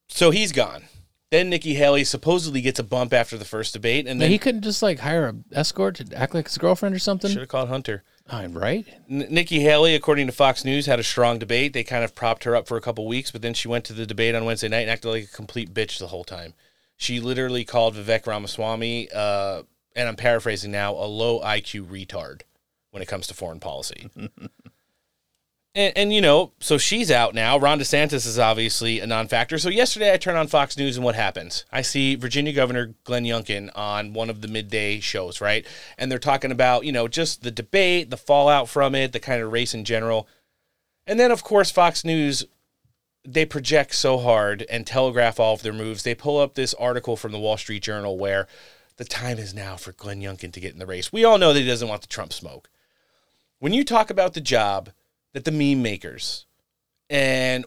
So 0.08 0.30
he's 0.30 0.52
gone. 0.52 0.84
Then 1.30 1.50
Nikki 1.50 1.74
Haley 1.74 2.04
supposedly 2.04 2.60
gets 2.60 2.78
a 2.78 2.84
bump 2.84 3.12
after 3.12 3.36
the 3.36 3.44
first 3.44 3.72
debate, 3.72 4.06
and 4.06 4.20
Yeah, 4.20 4.24
then 4.26 4.30
he 4.30 4.38
couldn't 4.38 4.62
just 4.62 4.82
like 4.82 5.00
hire 5.00 5.26
a 5.28 5.34
escort 5.58 5.96
to 5.96 6.16
act 6.16 6.34
like 6.34 6.46
his 6.46 6.58
girlfriend 6.58 6.94
or 6.94 6.98
something. 7.00 7.30
should 7.30 7.40
have 7.40 7.48
called 7.48 7.68
Hunter. 7.68 8.04
Oh, 8.30 8.46
right? 8.48 8.86
N- 9.10 9.26
Nikki 9.30 9.60
Haley, 9.60 9.94
according 9.96 10.26
to 10.26 10.32
Fox 10.32 10.64
News, 10.64 10.86
had 10.86 11.00
a 11.00 11.02
strong 11.02 11.38
debate. 11.38 11.72
They 11.72 11.82
kind 11.82 12.04
of 12.04 12.14
propped 12.14 12.44
her 12.44 12.54
up 12.54 12.68
for 12.68 12.76
a 12.76 12.80
couple 12.80 13.06
weeks, 13.08 13.30
but 13.32 13.42
then 13.42 13.52
she 13.52 13.66
went 13.68 13.84
to 13.86 13.92
the 13.92 14.06
debate 14.06 14.34
on 14.34 14.44
Wednesday 14.44 14.68
night 14.68 14.82
and 14.82 14.90
acted 14.90 15.08
like 15.08 15.24
a 15.24 15.26
complete 15.26 15.74
bitch 15.74 15.98
the 15.98 16.06
whole 16.06 16.24
time. 16.24 16.54
She 16.96 17.20
literally 17.20 17.64
called 17.64 17.94
Vivek 17.94 18.26
Ramaswamy, 18.26 19.08
uh, 19.14 19.62
and 19.96 20.08
I'm 20.08 20.16
paraphrasing 20.16 20.70
now, 20.70 20.92
a 20.92 21.06
low 21.06 21.40
IQ 21.40 21.86
retard 21.86 22.42
when 22.90 23.02
it 23.02 23.08
comes 23.08 23.26
to 23.26 23.34
foreign 23.34 23.60
policy. 23.60 24.08
and, 25.74 25.92
and, 25.96 26.12
you 26.12 26.20
know, 26.20 26.52
so 26.60 26.78
she's 26.78 27.10
out 27.10 27.34
now. 27.34 27.58
Ron 27.58 27.80
DeSantis 27.80 28.26
is 28.26 28.38
obviously 28.38 29.00
a 29.00 29.06
non 29.06 29.26
factor. 29.26 29.58
So 29.58 29.68
yesterday 29.68 30.12
I 30.12 30.16
turn 30.16 30.36
on 30.36 30.46
Fox 30.46 30.76
News 30.76 30.96
and 30.96 31.04
what 31.04 31.16
happens? 31.16 31.64
I 31.72 31.82
see 31.82 32.14
Virginia 32.14 32.52
Governor 32.52 32.94
Glenn 33.02 33.24
Youngkin 33.24 33.70
on 33.74 34.12
one 34.12 34.30
of 34.30 34.40
the 34.40 34.48
midday 34.48 35.00
shows, 35.00 35.40
right? 35.40 35.66
And 35.98 36.10
they're 36.10 36.18
talking 36.20 36.52
about, 36.52 36.84
you 36.84 36.92
know, 36.92 37.08
just 37.08 37.42
the 37.42 37.50
debate, 37.50 38.10
the 38.10 38.16
fallout 38.16 38.68
from 38.68 38.94
it, 38.94 39.12
the 39.12 39.20
kind 39.20 39.42
of 39.42 39.50
race 39.50 39.74
in 39.74 39.84
general. 39.84 40.28
And 41.06 41.18
then, 41.18 41.30
of 41.30 41.42
course, 41.42 41.70
Fox 41.70 42.04
News, 42.04 42.44
they 43.24 43.46
project 43.46 43.94
so 43.94 44.18
hard 44.18 44.66
and 44.68 44.86
telegraph 44.86 45.40
all 45.40 45.54
of 45.54 45.62
their 45.62 45.72
moves. 45.72 46.02
They 46.02 46.14
pull 46.14 46.38
up 46.38 46.54
this 46.54 46.74
article 46.74 47.16
from 47.16 47.32
the 47.32 47.38
Wall 47.38 47.56
Street 47.56 47.82
Journal 47.82 48.18
where 48.18 48.46
the 48.96 49.04
time 49.04 49.38
is 49.38 49.54
now 49.54 49.76
for 49.76 49.92
Glenn 49.92 50.20
Youngkin 50.20 50.52
to 50.52 50.60
get 50.60 50.72
in 50.72 50.78
the 50.78 50.86
race. 50.86 51.12
We 51.12 51.24
all 51.24 51.38
know 51.38 51.52
that 51.52 51.60
he 51.60 51.66
doesn't 51.66 51.88
want 51.88 52.02
the 52.02 52.08
Trump 52.08 52.32
smoke. 52.32 52.68
When 53.58 53.72
you 53.72 53.84
talk 53.84 54.10
about 54.10 54.34
the 54.34 54.40
job 54.40 54.90
that 55.32 55.44
the 55.44 55.50
meme 55.50 55.82
makers 55.82 56.46
and 57.08 57.64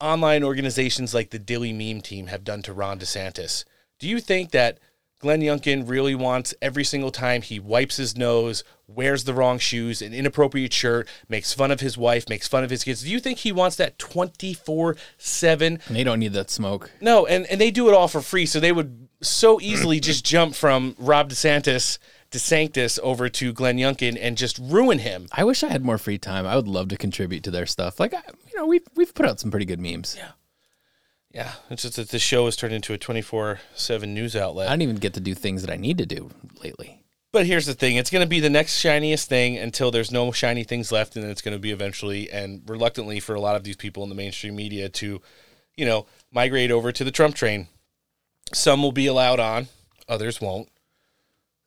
online 0.00 0.42
organizations 0.42 1.14
like 1.14 1.30
the 1.30 1.38
Dilley 1.38 1.72
Meme 1.72 2.02
Team 2.02 2.26
have 2.26 2.44
done 2.44 2.62
to 2.62 2.72
Ron 2.72 2.98
DeSantis, 2.98 3.64
do 3.98 4.08
you 4.08 4.20
think 4.20 4.50
that 4.50 4.78
Glenn 5.22 5.40
Youngkin 5.40 5.88
really 5.88 6.16
wants 6.16 6.52
every 6.60 6.82
single 6.82 7.12
time 7.12 7.42
he 7.42 7.60
wipes 7.60 7.96
his 7.96 8.16
nose, 8.16 8.64
wears 8.88 9.22
the 9.22 9.32
wrong 9.32 9.60
shoes, 9.60 10.02
an 10.02 10.12
inappropriate 10.12 10.72
shirt, 10.72 11.08
makes 11.28 11.52
fun 11.52 11.70
of 11.70 11.78
his 11.78 11.96
wife, 11.96 12.28
makes 12.28 12.48
fun 12.48 12.64
of 12.64 12.70
his 12.70 12.82
kids? 12.82 13.02
Do 13.02 13.08
you 13.08 13.20
think 13.20 13.38
he 13.38 13.52
wants 13.52 13.76
that 13.76 14.00
24 14.00 14.96
7 15.18 15.78
they 15.88 16.02
don't 16.02 16.18
need 16.18 16.32
that 16.32 16.50
smoke. 16.50 16.90
no, 17.00 17.24
and, 17.24 17.46
and 17.46 17.60
they 17.60 17.70
do 17.70 17.88
it 17.88 17.94
all 17.94 18.08
for 18.08 18.20
free, 18.20 18.46
so 18.46 18.58
they 18.58 18.72
would 18.72 19.08
so 19.20 19.60
easily 19.60 20.00
just 20.00 20.24
jump 20.34 20.56
from 20.56 20.96
Rob 20.98 21.30
DeSantis, 21.30 21.98
DeSanctis 22.32 22.98
over 23.00 23.28
to 23.28 23.52
Glenn 23.52 23.76
Youngkin 23.76 24.18
and 24.20 24.36
just 24.36 24.58
ruin 24.58 24.98
him. 24.98 25.28
I 25.30 25.44
wish 25.44 25.62
I 25.62 25.68
had 25.68 25.84
more 25.84 25.98
free 25.98 26.18
time. 26.18 26.46
I 26.46 26.56
would 26.56 26.66
love 26.66 26.88
to 26.88 26.96
contribute 26.96 27.44
to 27.44 27.52
their 27.52 27.66
stuff. 27.66 28.00
Like, 28.00 28.12
you 28.12 28.56
know, 28.56 28.66
we've 28.66 28.86
we've 28.96 29.14
put 29.14 29.26
out 29.26 29.38
some 29.38 29.52
pretty 29.52 29.66
good 29.66 29.80
memes. 29.80 30.16
Yeah. 30.18 30.32
Yeah, 31.32 31.52
it's 31.70 31.82
just 31.82 31.96
that 31.96 32.10
the 32.10 32.18
show 32.18 32.44
has 32.44 32.56
turned 32.56 32.74
into 32.74 32.92
a 32.92 32.98
twenty 32.98 33.22
four 33.22 33.60
seven 33.74 34.12
news 34.14 34.36
outlet. 34.36 34.68
I 34.68 34.72
don't 34.72 34.82
even 34.82 34.96
get 34.96 35.14
to 35.14 35.20
do 35.20 35.34
things 35.34 35.62
that 35.62 35.72
I 35.72 35.76
need 35.76 35.98
to 35.98 36.06
do 36.06 36.30
lately. 36.62 37.02
But 37.32 37.46
here's 37.46 37.64
the 37.64 37.74
thing: 37.74 37.96
it's 37.96 38.10
going 38.10 38.24
to 38.24 38.28
be 38.28 38.40
the 38.40 38.50
next 38.50 38.78
shiniest 38.78 39.28
thing 39.28 39.56
until 39.56 39.90
there's 39.90 40.12
no 40.12 40.30
shiny 40.32 40.64
things 40.64 40.92
left, 40.92 41.16
and 41.16 41.24
then 41.24 41.30
it's 41.30 41.40
going 41.40 41.56
to 41.56 41.60
be 41.60 41.70
eventually 41.70 42.30
and 42.30 42.62
reluctantly 42.68 43.18
for 43.18 43.34
a 43.34 43.40
lot 43.40 43.56
of 43.56 43.64
these 43.64 43.76
people 43.76 44.02
in 44.02 44.10
the 44.10 44.14
mainstream 44.14 44.54
media 44.54 44.90
to, 44.90 45.22
you 45.74 45.86
know, 45.86 46.04
migrate 46.30 46.70
over 46.70 46.92
to 46.92 47.04
the 47.04 47.10
Trump 47.10 47.34
train. 47.34 47.68
Some 48.52 48.82
will 48.82 48.92
be 48.92 49.06
allowed 49.06 49.40
on, 49.40 49.68
others 50.06 50.40
won't. 50.40 50.68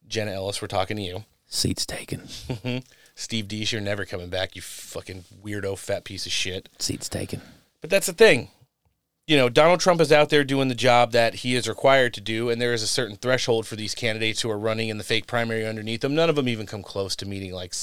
Jenna 0.08 0.34
Ellis, 0.34 0.62
we're 0.62 0.68
talking 0.68 0.98
to 0.98 1.04
you. 1.04 1.26
Seats 1.48 1.88
taken. 1.88 2.20
Mm-hmm. 2.20 2.78
Steve 3.16 3.48
Deace, 3.48 3.72
you're 3.72 3.82
never 3.82 4.06
coming 4.06 4.30
back, 4.30 4.56
you 4.56 4.62
fucking 4.62 5.24
weirdo 5.44 5.80
fat 5.80 6.04
piece 6.04 6.28
of 6.28 6.32
shit. 6.32 6.70
Seats 6.78 7.10
taken. 7.10 7.42
But 7.82 7.90
that's 7.90 8.06
the 8.06 8.14
thing. 8.14 8.50
You 9.28 9.38
know, 9.38 9.50
Donald 9.50 9.80
Trump 9.80 10.02
is 10.02 10.12
out 10.12 10.30
there 10.30 10.44
doing 10.44 10.68
the 10.68 10.76
job 10.76 11.12
that 11.14 11.36
he 11.36 11.56
is 11.56 11.68
required 11.68 12.14
to 12.14 12.22
do, 12.22 12.52
and 12.52 12.62
there 12.62 12.74
is 12.74 12.84
a 12.84 12.88
certain 12.88 13.16
threshold 13.16 13.66
for 13.66 13.76
these 13.76 13.96
candidates 13.96 14.42
who 14.42 14.52
are 14.52 14.60
running 14.60 14.90
in 14.90 15.00
the 15.00 15.04
fake 15.04 15.26
primary 15.26 15.66
underneath 15.66 16.02
them. 16.02 16.14
None 16.14 16.30
of 16.30 16.36
them 16.36 16.48
even 16.48 16.68
come 16.68 16.84
close 16.84 17.16
to 17.16 17.26
meeting 17.26 17.52
like 17.52 17.74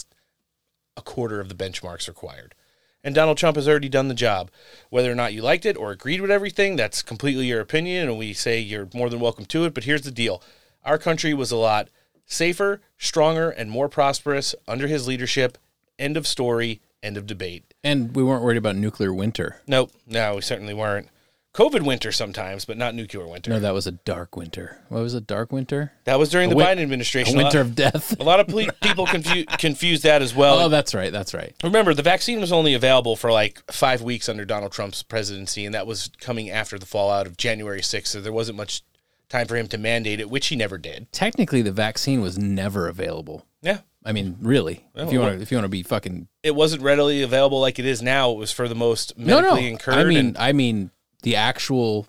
a 0.96 1.02
quarter 1.02 1.40
of 1.40 1.48
the 1.48 1.56
benchmarks 1.56 2.06
required. 2.06 2.54
And 3.02 3.12
Donald 3.12 3.38
Trump 3.38 3.56
has 3.56 3.66
already 3.66 3.88
done 3.88 4.06
the 4.06 4.14
job. 4.14 4.52
Whether 4.90 5.10
or 5.10 5.16
not 5.16 5.32
you 5.32 5.42
liked 5.42 5.66
it 5.66 5.76
or 5.76 5.90
agreed 5.90 6.20
with 6.20 6.30
everything, 6.30 6.76
that's 6.76 7.02
completely 7.02 7.46
your 7.46 7.60
opinion, 7.60 8.08
and 8.08 8.18
we 8.18 8.34
say 8.34 8.60
you're 8.60 8.88
more 8.94 9.10
than 9.10 9.18
welcome 9.18 9.46
to 9.46 9.64
it. 9.64 9.74
But 9.74 9.82
here's 9.82 10.02
the 10.02 10.12
deal 10.12 10.44
our 10.84 10.96
country 10.96 11.34
was 11.34 11.50
a 11.50 11.56
lot 11.56 11.88
safer, 12.24 12.80
stronger, 12.98 13.50
and 13.50 13.68
more 13.68 13.88
prosperous 13.88 14.54
under 14.68 14.86
his 14.86 15.08
leadership. 15.08 15.58
End 15.98 16.16
of 16.16 16.28
story, 16.28 16.80
end 17.02 17.16
of 17.16 17.26
debate. 17.26 17.74
And 17.82 18.14
we 18.14 18.22
weren't 18.22 18.44
worried 18.44 18.58
about 18.58 18.76
nuclear 18.76 19.12
winter. 19.12 19.60
Nope. 19.66 19.90
No, 20.06 20.36
we 20.36 20.40
certainly 20.40 20.72
weren't. 20.72 21.08
COVID 21.54 21.82
winter 21.84 22.12
sometimes, 22.12 22.64
but 22.64 22.78
not 22.78 22.94
nuclear 22.94 23.26
winter. 23.26 23.50
No, 23.50 23.60
that 23.60 23.74
was 23.74 23.86
a 23.86 23.92
dark 23.92 24.36
winter. 24.36 24.78
What 24.88 25.02
was 25.02 25.12
a 25.12 25.20
dark 25.20 25.52
winter? 25.52 25.92
that 26.04 26.18
was 26.18 26.30
during 26.30 26.48
the 26.48 26.56
win- 26.56 26.66
Biden 26.66 26.78
A 26.78 26.82
administration. 26.82 27.36
winter 27.36 27.58
a 27.58 27.60
of 27.60 27.74
death. 27.74 28.12
lot, 28.12 28.20
a 28.20 28.24
lot 28.24 28.40
of 28.40 28.48
ple- 28.48 28.68
people 28.82 29.04
confu- 29.06 29.44
confuse 29.58 30.00
that 30.02 30.22
as 30.22 30.34
well. 30.34 30.58
Oh, 30.60 30.68
that's 30.70 30.94
right. 30.94 31.12
That's 31.12 31.34
right. 31.34 31.54
Remember, 31.62 31.92
the 31.92 32.02
vaccine 32.02 32.40
was 32.40 32.52
only 32.52 32.72
available 32.72 33.16
for 33.16 33.30
like 33.30 33.62
five 33.70 34.00
weeks 34.00 34.30
under 34.30 34.46
Donald 34.46 34.72
Trump's 34.72 35.02
presidency, 35.02 35.66
and 35.66 35.74
that 35.74 35.86
was 35.86 36.10
coming 36.20 36.48
after 36.48 36.78
the 36.78 36.86
fallout 36.86 37.26
of 37.26 37.36
January 37.36 37.80
6th, 37.82 38.06
so 38.06 38.20
there 38.22 38.32
wasn't 38.32 38.56
much 38.56 38.82
time 39.28 39.46
for 39.46 39.56
him 39.56 39.68
to 39.68 39.78
mandate 39.78 40.20
it, 40.20 40.30
which 40.30 40.46
he 40.46 40.56
never 40.56 40.78
did. 40.78 41.12
Technically, 41.12 41.60
the 41.60 41.72
vaccine 41.72 42.22
was 42.22 42.38
never 42.38 42.88
available. 42.88 43.46
Yeah. 43.60 43.78
I 44.04 44.12
mean, 44.12 44.36
really, 44.40 44.84
if 44.96 45.12
you 45.12 45.20
want 45.20 45.36
to, 45.36 45.42
if 45.42 45.50
you 45.52 45.58
want 45.58 45.64
to 45.66 45.68
be 45.70 45.82
fucking 45.84 46.26
It 46.42 46.54
wasn't 46.56 46.82
readily 46.82 47.22
available 47.22 47.60
like 47.60 47.78
it 47.78 47.84
is 47.84 48.02
now. 48.02 48.32
It 48.32 48.36
was 48.38 48.50
for 48.50 48.66
the 48.68 48.74
most 48.74 49.16
no, 49.16 49.36
medically 49.40 49.62
no. 49.62 49.68
incurred. 49.68 49.94
I 49.94 50.04
mean, 50.04 50.16
and- 50.18 50.38
I 50.38 50.52
mean 50.52 50.90
the 51.22 51.36
actual 51.36 52.06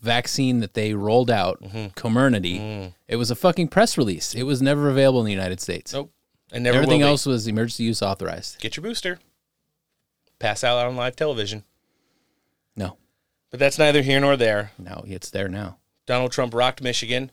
vaccine 0.00 0.60
that 0.60 0.74
they 0.74 0.94
rolled 0.94 1.30
out, 1.30 1.60
Mm-hmm. 1.62 1.86
Comirnaty. 1.98 2.60
Mm. 2.60 2.94
It 3.08 3.16
was 3.16 3.30
a 3.30 3.34
fucking 3.34 3.68
press 3.68 3.96
release. 3.98 4.34
It 4.34 4.42
was 4.44 4.60
never 4.62 4.88
available 4.90 5.20
in 5.20 5.26
the 5.26 5.32
United 5.32 5.60
States. 5.60 5.92
nope. 5.92 6.10
And 6.52 6.62
never 6.62 6.76
Everything 6.78 7.02
else 7.02 7.26
was 7.26 7.46
emergency 7.48 7.84
use 7.84 8.00
authorized. 8.02 8.60
Get 8.60 8.76
your 8.76 8.82
booster. 8.84 9.18
Pass 10.38 10.62
out 10.62 10.86
on 10.86 10.94
live 10.94 11.16
television. 11.16 11.64
No, 12.76 12.96
But 13.50 13.60
that's 13.60 13.78
neither 13.78 14.02
here 14.02 14.20
nor 14.20 14.36
there. 14.36 14.72
no, 14.78 15.04
it's 15.06 15.30
there 15.30 15.48
now. 15.48 15.78
Donald 16.06 16.32
Trump 16.32 16.52
rocked 16.54 16.82
Michigan. 16.82 17.30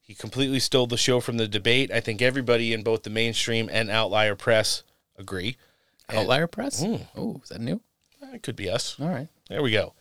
He 0.00 0.14
completely 0.14 0.58
stole 0.60 0.86
the 0.86 0.96
show 0.96 1.20
from 1.20 1.38
the 1.38 1.48
debate. 1.48 1.90
I 1.90 2.00
think 2.00 2.20
everybody 2.20 2.72
in 2.72 2.82
both 2.82 3.04
the 3.04 3.10
mainstream 3.10 3.70
and 3.72 3.88
outlier 3.90 4.34
press 4.34 4.82
agree. 5.16 5.56
Outlier 6.10 6.46
press. 6.46 6.82
Mm. 6.84 7.06
Oh, 7.16 7.40
is 7.42 7.48
that 7.48 7.60
new? 7.60 7.80
It 8.34 8.42
could 8.42 8.56
be 8.56 8.68
us. 8.68 8.96
All 9.00 9.08
right. 9.08 9.28
There 9.48 9.62
we 9.62 9.70
go. 9.70 9.94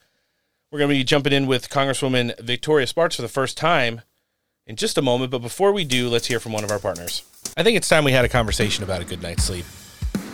We're 0.72 0.80
going 0.80 0.89
to 0.89 0.95
be 0.95 1.03
jumping 1.03 1.34
in 1.34 1.47
with 1.47 1.69
Congresswoman 1.69 2.39
Victoria 2.39 2.88
Spartz 2.88 3.17
for 3.17 3.22
the 3.22 3.28
first 3.28 3.57
time 3.57 4.03
in 4.65 4.78
just 4.78 4.97
a 4.97 5.01
moment. 5.01 5.30
But 5.30 5.39
before 5.39 5.74
we 5.74 5.84
do, 5.84 6.07
let's 6.07 6.28
hear 6.28 6.39
from 6.39 6.53
one 6.53 6.63
of 6.63 6.72
our 6.72 6.80
partners. 6.80 7.24
I 7.57 7.63
think 7.63 7.76
it's 7.76 7.89
time 7.89 8.05
we 8.05 8.13
had 8.13 8.24
a 8.24 8.30
conversation 8.30 8.82
about 8.82 9.01
a 9.01 9.03
good 9.03 9.22
night's 9.22 9.43
sleep. 9.43 9.65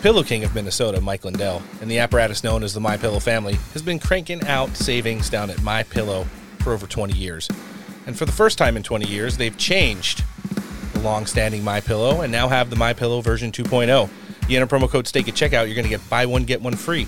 Pillow 0.04 0.22
King 0.22 0.44
of 0.44 0.54
Minnesota, 0.54 1.02
Mike 1.02 1.26
Lindell, 1.26 1.64
and 1.82 1.90
the 1.90 1.98
apparatus 1.98 2.44
known 2.44 2.62
as 2.62 2.76
the 2.76 2.80
My 2.80 2.98
Pillow 2.98 3.20
family 3.20 3.56
has 3.74 3.82
been 3.82 3.98
cranking 3.98 4.46
out 4.46 4.70
savings 4.78 5.28
down 5.28 5.50
at 5.50 5.60
My 5.64 5.82
Pillow 5.82 6.26
for 6.60 6.72
over 6.72 6.86
20 6.86 7.18
years. 7.18 7.50
And 8.06 8.16
for 8.16 8.26
the 8.26 8.32
first 8.32 8.60
time 8.60 8.78
in 8.78 8.84
20 8.84 9.08
years, 9.08 9.38
they've 9.38 9.58
changed 9.58 10.24
the 10.94 11.00
long-standing 11.00 11.64
My 11.64 11.82
Pillow 11.82 12.22
and 12.22 12.32
now 12.32 12.48
have 12.48 12.70
the 12.70 12.76
My 12.76 12.94
Pillow 12.94 13.22
version 13.22 13.52
2.0. 13.52 14.08
You 14.48 14.62
enter 14.62 14.78
promo 14.78 14.88
code 14.88 15.08
STEAK 15.08 15.30
at 15.30 15.34
checkout, 15.34 15.66
you're 15.66 15.74
going 15.74 15.84
to 15.86 15.90
get 15.90 16.08
buy 16.12 16.28
one 16.28 16.44
get 16.44 16.62
one 16.62 16.76
free. 16.76 17.08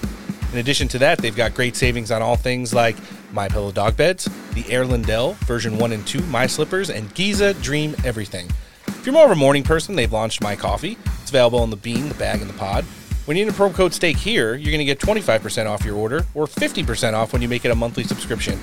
In 0.52 0.58
addition 0.58 0.88
to 0.90 1.00
that, 1.00 1.20
they've 1.20 1.36
got 1.36 1.54
great 1.54 1.76
savings 1.76 2.10
on 2.12 2.22
all 2.22 2.36
things 2.36 2.74
like 2.74 2.96
My 3.32 3.48
Pillow 3.48 3.72
dog 3.72 3.96
beds, 3.96 4.28
the 4.54 4.70
Air 4.70 4.86
Lindell 4.86 5.34
version 5.46 5.78
1 5.78 5.92
and 5.92 6.06
2, 6.08 6.22
My 6.24 6.48
Slippers, 6.48 6.90
and 6.90 7.14
Giza 7.14 7.54
Dream 7.56 7.96
Everything. 8.04 8.48
If 8.88 9.06
you're 9.06 9.14
more 9.14 9.26
of 9.26 9.32
a 9.32 9.36
morning 9.36 9.64
person, 9.64 9.96
they've 9.96 10.12
launched 10.12 10.42
My 10.42 10.56
Coffee. 10.56 10.98
It's 11.22 11.30
available 11.30 11.64
in 11.64 11.70
the 11.70 11.78
bean, 11.78 12.10
the 12.10 12.16
bag, 12.16 12.42
and 12.42 12.50
the 12.50 12.58
pod. 12.58 12.84
When 13.26 13.38
you 13.38 13.46
enter 13.46 13.56
promo 13.56 13.76
code 13.76 13.94
STEAK 13.94 14.18
here, 14.18 14.56
you're 14.56 14.72
going 14.72 14.80
to 14.80 14.86
get 14.86 15.00
25% 15.00 15.68
off 15.68 15.86
your 15.86 15.96
order 15.96 16.26
or 16.34 16.48
50% 16.48 17.14
off 17.14 17.32
when 17.32 17.44
you 17.44 17.48
make 17.48 17.64
it 17.64 17.70
a 17.70 17.76
monthly 17.76 18.04
subscription. 18.04 18.60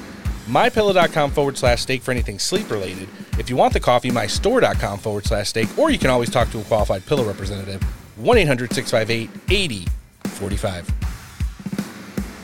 MyPillow.com 0.49 1.30
forward 1.30 1.57
slash 1.57 1.82
steak 1.82 2.03
for 2.03 2.11
anything 2.11 2.41
sleep 2.41 2.68
related. 2.68 3.09
If 3.39 3.49
you 3.49 3.55
want 3.55 3.72
the 3.72 3.80
coffee, 3.80 4.11
mystore.com 4.11 4.99
forward 4.99 5.24
slash 5.24 5.51
steak, 5.51 5.78
or 5.78 5.91
you 5.91 5.99
can 5.99 6.11
always 6.11 6.30
talk 6.30 6.51
to 6.51 6.59
a 6.59 6.64
qualified 6.64 7.07
pillow 7.07 7.24
representative. 7.24 7.80
1 8.16 8.39
800 8.39 8.72
658 8.72 9.30
8045. 9.49 11.06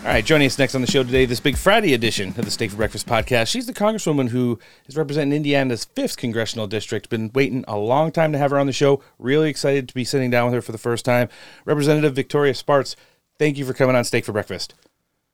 All 0.02 0.08
right, 0.08 0.24
joining 0.24 0.46
us 0.46 0.58
next 0.58 0.74
on 0.74 0.80
the 0.80 0.90
show 0.90 1.04
today, 1.04 1.26
this 1.26 1.38
Big 1.38 1.56
Friday 1.56 1.94
edition 1.94 2.30
of 2.30 2.44
the 2.44 2.50
Steak 2.50 2.72
for 2.72 2.76
Breakfast 2.76 3.06
podcast. 3.06 3.46
She's 3.46 3.66
the 3.66 3.72
congresswoman 3.72 4.30
who 4.30 4.58
is 4.88 4.96
representing 4.96 5.32
Indiana's 5.32 5.86
5th 5.94 6.16
congressional 6.16 6.66
district. 6.66 7.08
Been 7.08 7.30
waiting 7.32 7.64
a 7.68 7.78
long 7.78 8.10
time 8.10 8.32
to 8.32 8.38
have 8.38 8.50
her 8.50 8.58
on 8.58 8.66
the 8.66 8.72
show. 8.72 9.00
Really 9.20 9.48
excited 9.48 9.86
to 9.86 9.94
be 9.94 10.02
sitting 10.02 10.28
down 10.28 10.46
with 10.46 10.54
her 10.54 10.60
for 10.60 10.72
the 10.72 10.76
first 10.76 11.04
time. 11.04 11.28
Representative 11.66 12.16
Victoria 12.16 12.52
Spartz, 12.52 12.96
thank 13.38 13.56
you 13.56 13.64
for 13.64 13.74
coming 13.74 13.94
on 13.94 14.02
Steak 14.02 14.24
for 14.24 14.32
Breakfast. 14.32 14.74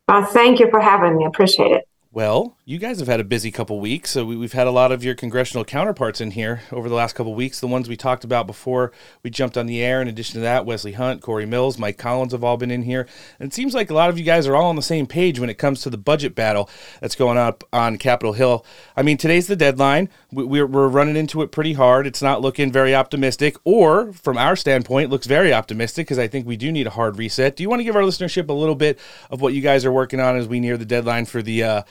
Well, 0.06 0.26
thank 0.26 0.60
you 0.60 0.68
for 0.68 0.82
having 0.82 1.16
me. 1.16 1.24
Appreciate 1.24 1.72
it. 1.72 1.88
Well, 2.10 2.56
you 2.64 2.78
guys 2.78 3.00
have 3.00 3.08
had 3.08 3.20
a 3.20 3.24
busy 3.24 3.50
couple 3.50 3.80
weeks. 3.80 4.12
So 4.12 4.24
we, 4.24 4.34
we've 4.34 4.54
had 4.54 4.66
a 4.66 4.70
lot 4.70 4.92
of 4.92 5.04
your 5.04 5.14
congressional 5.14 5.62
counterparts 5.62 6.22
in 6.22 6.30
here 6.30 6.62
over 6.72 6.88
the 6.88 6.94
last 6.94 7.14
couple 7.14 7.34
weeks. 7.34 7.60
The 7.60 7.66
ones 7.66 7.86
we 7.86 7.98
talked 7.98 8.24
about 8.24 8.46
before 8.46 8.92
we 9.22 9.28
jumped 9.28 9.58
on 9.58 9.66
the 9.66 9.82
air. 9.82 10.00
In 10.00 10.08
addition 10.08 10.34
to 10.34 10.40
that, 10.40 10.64
Wesley 10.64 10.92
Hunt, 10.92 11.20
Corey 11.20 11.44
Mills, 11.44 11.78
Mike 11.78 11.98
Collins 11.98 12.32
have 12.32 12.42
all 12.42 12.56
been 12.56 12.70
in 12.70 12.84
here. 12.84 13.06
And 13.38 13.50
it 13.50 13.54
seems 13.54 13.74
like 13.74 13.90
a 13.90 13.94
lot 13.94 14.08
of 14.08 14.18
you 14.18 14.24
guys 14.24 14.46
are 14.46 14.56
all 14.56 14.70
on 14.70 14.76
the 14.76 14.82
same 14.82 15.06
page 15.06 15.38
when 15.38 15.50
it 15.50 15.58
comes 15.58 15.82
to 15.82 15.90
the 15.90 15.98
budget 15.98 16.34
battle 16.34 16.70
that's 17.02 17.14
going 17.14 17.36
up 17.36 17.62
on 17.74 17.98
Capitol 17.98 18.32
Hill. 18.32 18.64
I 18.96 19.02
mean, 19.02 19.18
today's 19.18 19.46
the 19.46 19.54
deadline. 19.54 20.08
We, 20.30 20.44
we're, 20.44 20.66
we're 20.66 20.88
running 20.88 21.16
into 21.16 21.40
it 21.42 21.52
pretty 21.52 21.72
hard. 21.72 22.06
It's 22.06 22.20
not 22.20 22.42
looking 22.42 22.70
very 22.70 22.94
optimistic, 22.94 23.56
or 23.64 24.12
from 24.12 24.36
our 24.36 24.56
standpoint, 24.56 25.10
looks 25.10 25.26
very 25.26 25.54
optimistic 25.54 26.06
because 26.06 26.18
I 26.18 26.28
think 26.28 26.46
we 26.46 26.56
do 26.56 26.70
need 26.70 26.86
a 26.86 26.90
hard 26.90 27.16
reset. 27.16 27.56
Do 27.56 27.62
you 27.62 27.70
want 27.70 27.80
to 27.80 27.84
give 27.84 27.96
our 27.96 28.02
listenership 28.02 28.48
a 28.48 28.52
little 28.52 28.74
bit 28.74 28.98
of 29.30 29.40
what 29.40 29.54
you 29.54 29.62
guys 29.62 29.84
are 29.84 29.92
working 29.92 30.20
on 30.20 30.36
as 30.36 30.46
we 30.46 30.60
near 30.60 30.76
the 30.76 30.84
deadline 30.84 31.24
for 31.24 31.40
the 31.40 31.62
uh, 31.62 31.82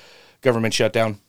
government 0.41 0.73
shutdown? 0.73 1.19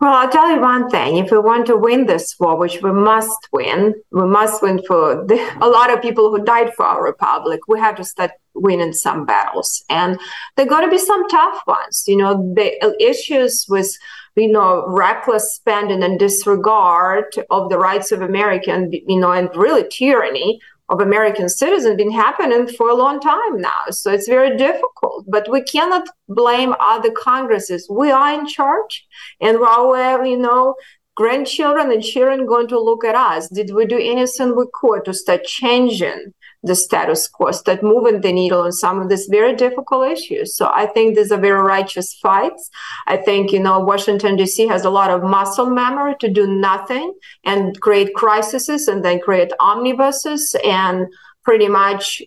Well, 0.00 0.14
I'll 0.14 0.30
tell 0.30 0.50
you 0.50 0.60
one 0.60 0.88
thing. 0.88 1.18
If 1.18 1.30
we 1.30 1.38
want 1.38 1.66
to 1.66 1.76
win 1.76 2.06
this 2.06 2.34
war, 2.40 2.56
which 2.56 2.80
we 2.80 2.90
must 2.90 3.48
win, 3.52 3.94
we 4.12 4.24
must 4.24 4.62
win 4.62 4.80
for 4.86 5.26
the, 5.26 5.38
a 5.60 5.68
lot 5.68 5.92
of 5.92 6.00
people 6.00 6.30
who 6.30 6.42
died 6.42 6.72
for 6.74 6.86
our 6.86 7.04
republic. 7.04 7.60
We 7.68 7.78
have 7.80 7.96
to 7.96 8.04
start 8.04 8.30
winning 8.54 8.94
some 8.94 9.26
battles, 9.26 9.84
and 9.90 10.18
there 10.56 10.64
got 10.64 10.80
to 10.80 10.90
be 10.90 10.96
some 10.96 11.28
tough 11.28 11.62
ones. 11.66 12.04
You 12.06 12.16
know, 12.16 12.54
the 12.54 12.96
issues 12.98 13.66
with 13.68 13.94
you 14.36 14.50
know 14.50 14.84
reckless 14.86 15.54
spending 15.54 16.02
and 16.02 16.18
disregard 16.18 17.24
of 17.50 17.68
the 17.68 17.78
rights 17.78 18.12
of 18.12 18.22
American, 18.22 18.90
you 18.92 19.18
know, 19.18 19.32
and 19.32 19.54
really 19.54 19.86
tyranny 19.90 20.60
of 20.90 21.00
American 21.00 21.48
citizens 21.48 21.96
been 21.96 22.10
happening 22.10 22.66
for 22.66 22.90
a 22.90 22.94
long 22.94 23.20
time 23.20 23.60
now. 23.60 23.82
So 23.90 24.12
it's 24.12 24.28
very 24.28 24.56
difficult. 24.56 25.24
But 25.28 25.48
we 25.48 25.62
cannot 25.62 26.08
blame 26.28 26.74
other 26.80 27.12
Congresses. 27.12 27.88
We 27.88 28.10
are 28.10 28.34
in 28.34 28.46
charge, 28.46 29.06
and 29.40 29.58
our 29.58 29.96
uh, 29.96 30.24
you 30.24 30.38
know 30.38 30.74
grandchildren 31.16 31.92
and 31.92 32.02
children 32.02 32.46
going 32.46 32.68
to 32.68 32.80
look 32.80 33.04
at 33.04 33.14
us. 33.14 33.48
Did 33.48 33.74
we 33.74 33.86
do 33.86 33.98
anything 33.98 34.56
we 34.56 34.64
could 34.72 35.04
to 35.04 35.14
start 35.14 35.44
changing 35.44 36.32
the 36.62 36.74
status 36.74 37.26
quo, 37.28 37.50
start 37.52 37.82
moving 37.82 38.20
the 38.20 38.32
needle 38.32 38.62
on 38.62 38.72
some 38.72 39.00
of 39.00 39.08
these 39.08 39.26
very 39.26 39.54
difficult 39.54 40.10
issues? 40.10 40.56
So 40.56 40.70
I 40.74 40.86
think 40.86 41.16
these 41.16 41.32
are 41.32 41.40
very 41.40 41.60
righteous 41.60 42.14
fights. 42.22 42.70
I 43.06 43.16
think, 43.16 43.52
you 43.52 43.60
know, 43.60 43.80
Washington, 43.80 44.36
D.C. 44.36 44.66
has 44.68 44.84
a 44.84 44.90
lot 44.90 45.10
of 45.10 45.22
muscle 45.22 45.70
memory 45.70 46.14
to 46.20 46.28
do 46.28 46.46
nothing 46.46 47.14
and 47.44 47.80
create 47.80 48.14
crises 48.14 48.88
and 48.88 49.04
then 49.04 49.20
create 49.20 49.52
omnibuses 49.60 50.54
and 50.64 51.06
pretty 51.42 51.68
much 51.68 52.22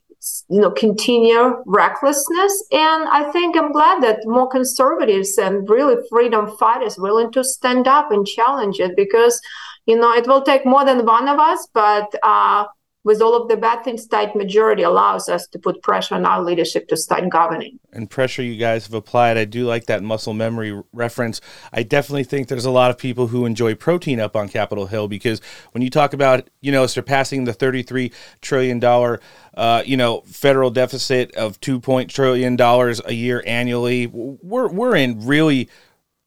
you 0.49 0.59
know 0.61 0.71
continue 0.71 1.61
recklessness 1.65 2.63
and 2.71 3.09
i 3.09 3.29
think 3.33 3.57
i'm 3.57 3.71
glad 3.73 4.01
that 4.01 4.19
more 4.23 4.47
conservatives 4.47 5.37
and 5.37 5.69
really 5.69 5.95
freedom 6.09 6.55
fighters 6.57 6.97
willing 6.97 7.31
to 7.31 7.43
stand 7.43 7.87
up 7.87 8.09
and 8.11 8.25
challenge 8.25 8.79
it 8.79 8.95
because 8.95 9.41
you 9.85 9.97
know 9.97 10.13
it 10.13 10.25
will 10.25 10.41
take 10.41 10.65
more 10.65 10.85
than 10.85 11.05
one 11.05 11.27
of 11.27 11.39
us 11.39 11.67
but 11.73 12.13
uh, 12.23 12.65
with 13.03 13.21
all 13.21 13.35
of 13.35 13.47
the 13.49 13.57
bad 13.57 13.83
things 13.83 14.07
tight 14.07 14.35
majority 14.35 14.83
allows 14.83 15.29
us 15.29 15.47
to 15.47 15.59
put 15.59 15.81
pressure 15.81 16.15
on 16.15 16.25
our 16.25 16.43
leadership 16.43 16.87
to 16.87 16.97
start 16.97 17.29
governing 17.29 17.79
and 17.93 18.09
pressure 18.09 18.41
you 18.41 18.57
guys 18.57 18.85
have 18.85 18.93
applied. 18.93 19.37
I 19.37 19.45
do 19.45 19.65
like 19.65 19.85
that 19.85 20.03
muscle 20.03 20.33
memory 20.33 20.81
reference. 20.91 21.39
I 21.71 21.83
definitely 21.83 22.23
think 22.23 22.47
there's 22.47 22.65
a 22.65 22.71
lot 22.71 22.91
of 22.91 22.97
people 22.97 23.27
who 23.27 23.45
enjoy 23.45 23.75
protein 23.75 24.19
up 24.19 24.35
on 24.35 24.49
Capitol 24.49 24.87
Hill 24.87 25.07
because 25.07 25.41
when 25.71 25.81
you 25.81 25.89
talk 25.89 26.13
about, 26.13 26.49
you 26.61 26.71
know, 26.71 26.87
surpassing 26.87 27.45
the 27.45 27.53
33 27.53 28.11
trillion 28.41 28.79
dollar 28.79 29.19
uh, 29.55 29.83
you 29.85 29.95
know, 29.95 30.21
federal 30.21 30.71
deficit 30.71 31.31
of 31.35 31.59
2 31.61 31.79
point 31.79 32.09
trillion 32.09 32.55
dollars 32.55 33.01
a 33.05 33.13
year 33.13 33.43
annually, 33.45 34.07
we're 34.07 34.67
we're 34.67 34.95
in 34.95 35.25
really 35.25 35.69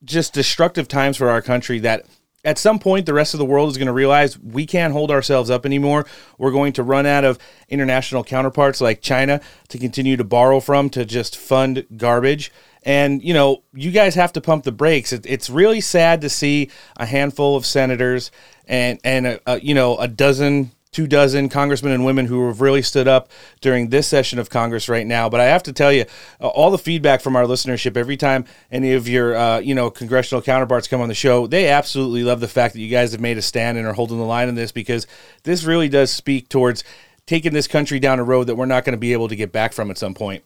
just 0.04 0.32
destructive 0.32 0.86
times 0.86 1.16
for 1.16 1.28
our 1.28 1.42
country 1.42 1.80
that 1.80 2.06
at 2.46 2.58
some 2.58 2.78
point 2.78 3.04
the 3.04 3.12
rest 3.12 3.34
of 3.34 3.38
the 3.38 3.44
world 3.44 3.68
is 3.68 3.76
going 3.76 3.88
to 3.88 3.92
realize 3.92 4.38
we 4.38 4.64
can't 4.64 4.92
hold 4.92 5.10
ourselves 5.10 5.50
up 5.50 5.66
anymore. 5.66 6.06
We're 6.38 6.52
going 6.52 6.72
to 6.74 6.82
run 6.82 7.04
out 7.04 7.24
of 7.24 7.38
international 7.68 8.24
counterparts 8.24 8.80
like 8.80 9.02
china 9.02 9.40
to 9.68 9.78
continue 9.78 10.16
to 10.16 10.24
borrow 10.24 10.60
from 10.60 10.88
to 10.90 11.04
just 11.04 11.36
fund 11.36 11.84
garbage. 11.96 12.52
And 12.84 13.22
you 13.22 13.34
know 13.34 13.64
you 13.74 13.90
guys 13.90 14.14
have 14.14 14.32
to 14.34 14.40
pump 14.40 14.62
the 14.62 14.72
brakes. 14.72 15.12
It, 15.12 15.26
it's 15.26 15.50
really 15.50 15.80
sad 15.80 16.20
to 16.20 16.30
see 16.30 16.70
a 16.96 17.04
handful 17.04 17.56
of 17.56 17.66
senators 17.66 18.30
and 18.68 19.00
and 19.02 19.26
a, 19.26 19.40
a, 19.46 19.60
you 19.60 19.74
know 19.74 19.98
a 19.98 20.06
dozen 20.06 20.70
two 20.96 21.06
dozen 21.06 21.50
congressmen 21.50 21.92
and 21.92 22.06
women 22.06 22.24
who 22.24 22.46
have 22.46 22.62
really 22.62 22.80
stood 22.80 23.06
up 23.06 23.28
during 23.60 23.90
this 23.90 24.06
session 24.06 24.38
of 24.38 24.48
Congress 24.48 24.88
right 24.88 25.06
now. 25.06 25.28
But 25.28 25.40
I 25.40 25.44
have 25.44 25.62
to 25.64 25.72
tell 25.74 25.92
you, 25.92 26.06
uh, 26.40 26.48
all 26.48 26.70
the 26.70 26.78
feedback 26.78 27.20
from 27.20 27.36
our 27.36 27.44
listenership 27.44 27.98
every 27.98 28.16
time 28.16 28.46
any 28.72 28.94
of 28.94 29.06
your 29.06 29.36
uh, 29.36 29.58
you 29.58 29.74
know 29.74 29.90
congressional 29.90 30.40
counterparts 30.40 30.88
come 30.88 31.02
on 31.02 31.08
the 31.08 31.14
show, 31.14 31.46
they 31.46 31.68
absolutely 31.68 32.24
love 32.24 32.40
the 32.40 32.48
fact 32.48 32.72
that 32.72 32.80
you 32.80 32.88
guys 32.88 33.12
have 33.12 33.20
made 33.20 33.36
a 33.36 33.42
stand 33.42 33.76
and 33.76 33.86
are 33.86 33.92
holding 33.92 34.16
the 34.16 34.24
line 34.24 34.48
on 34.48 34.54
this 34.54 34.72
because 34.72 35.06
this 35.42 35.64
really 35.64 35.90
does 35.90 36.10
speak 36.10 36.48
towards 36.48 36.82
taking 37.26 37.52
this 37.52 37.68
country 37.68 38.00
down 38.00 38.18
a 38.18 38.24
road 38.24 38.44
that 38.44 38.54
we're 38.54 38.64
not 38.64 38.86
going 38.86 38.94
to 38.94 38.98
be 38.98 39.12
able 39.12 39.28
to 39.28 39.36
get 39.36 39.52
back 39.52 39.74
from 39.74 39.90
at 39.90 39.98
some 39.98 40.14
point. 40.14 40.44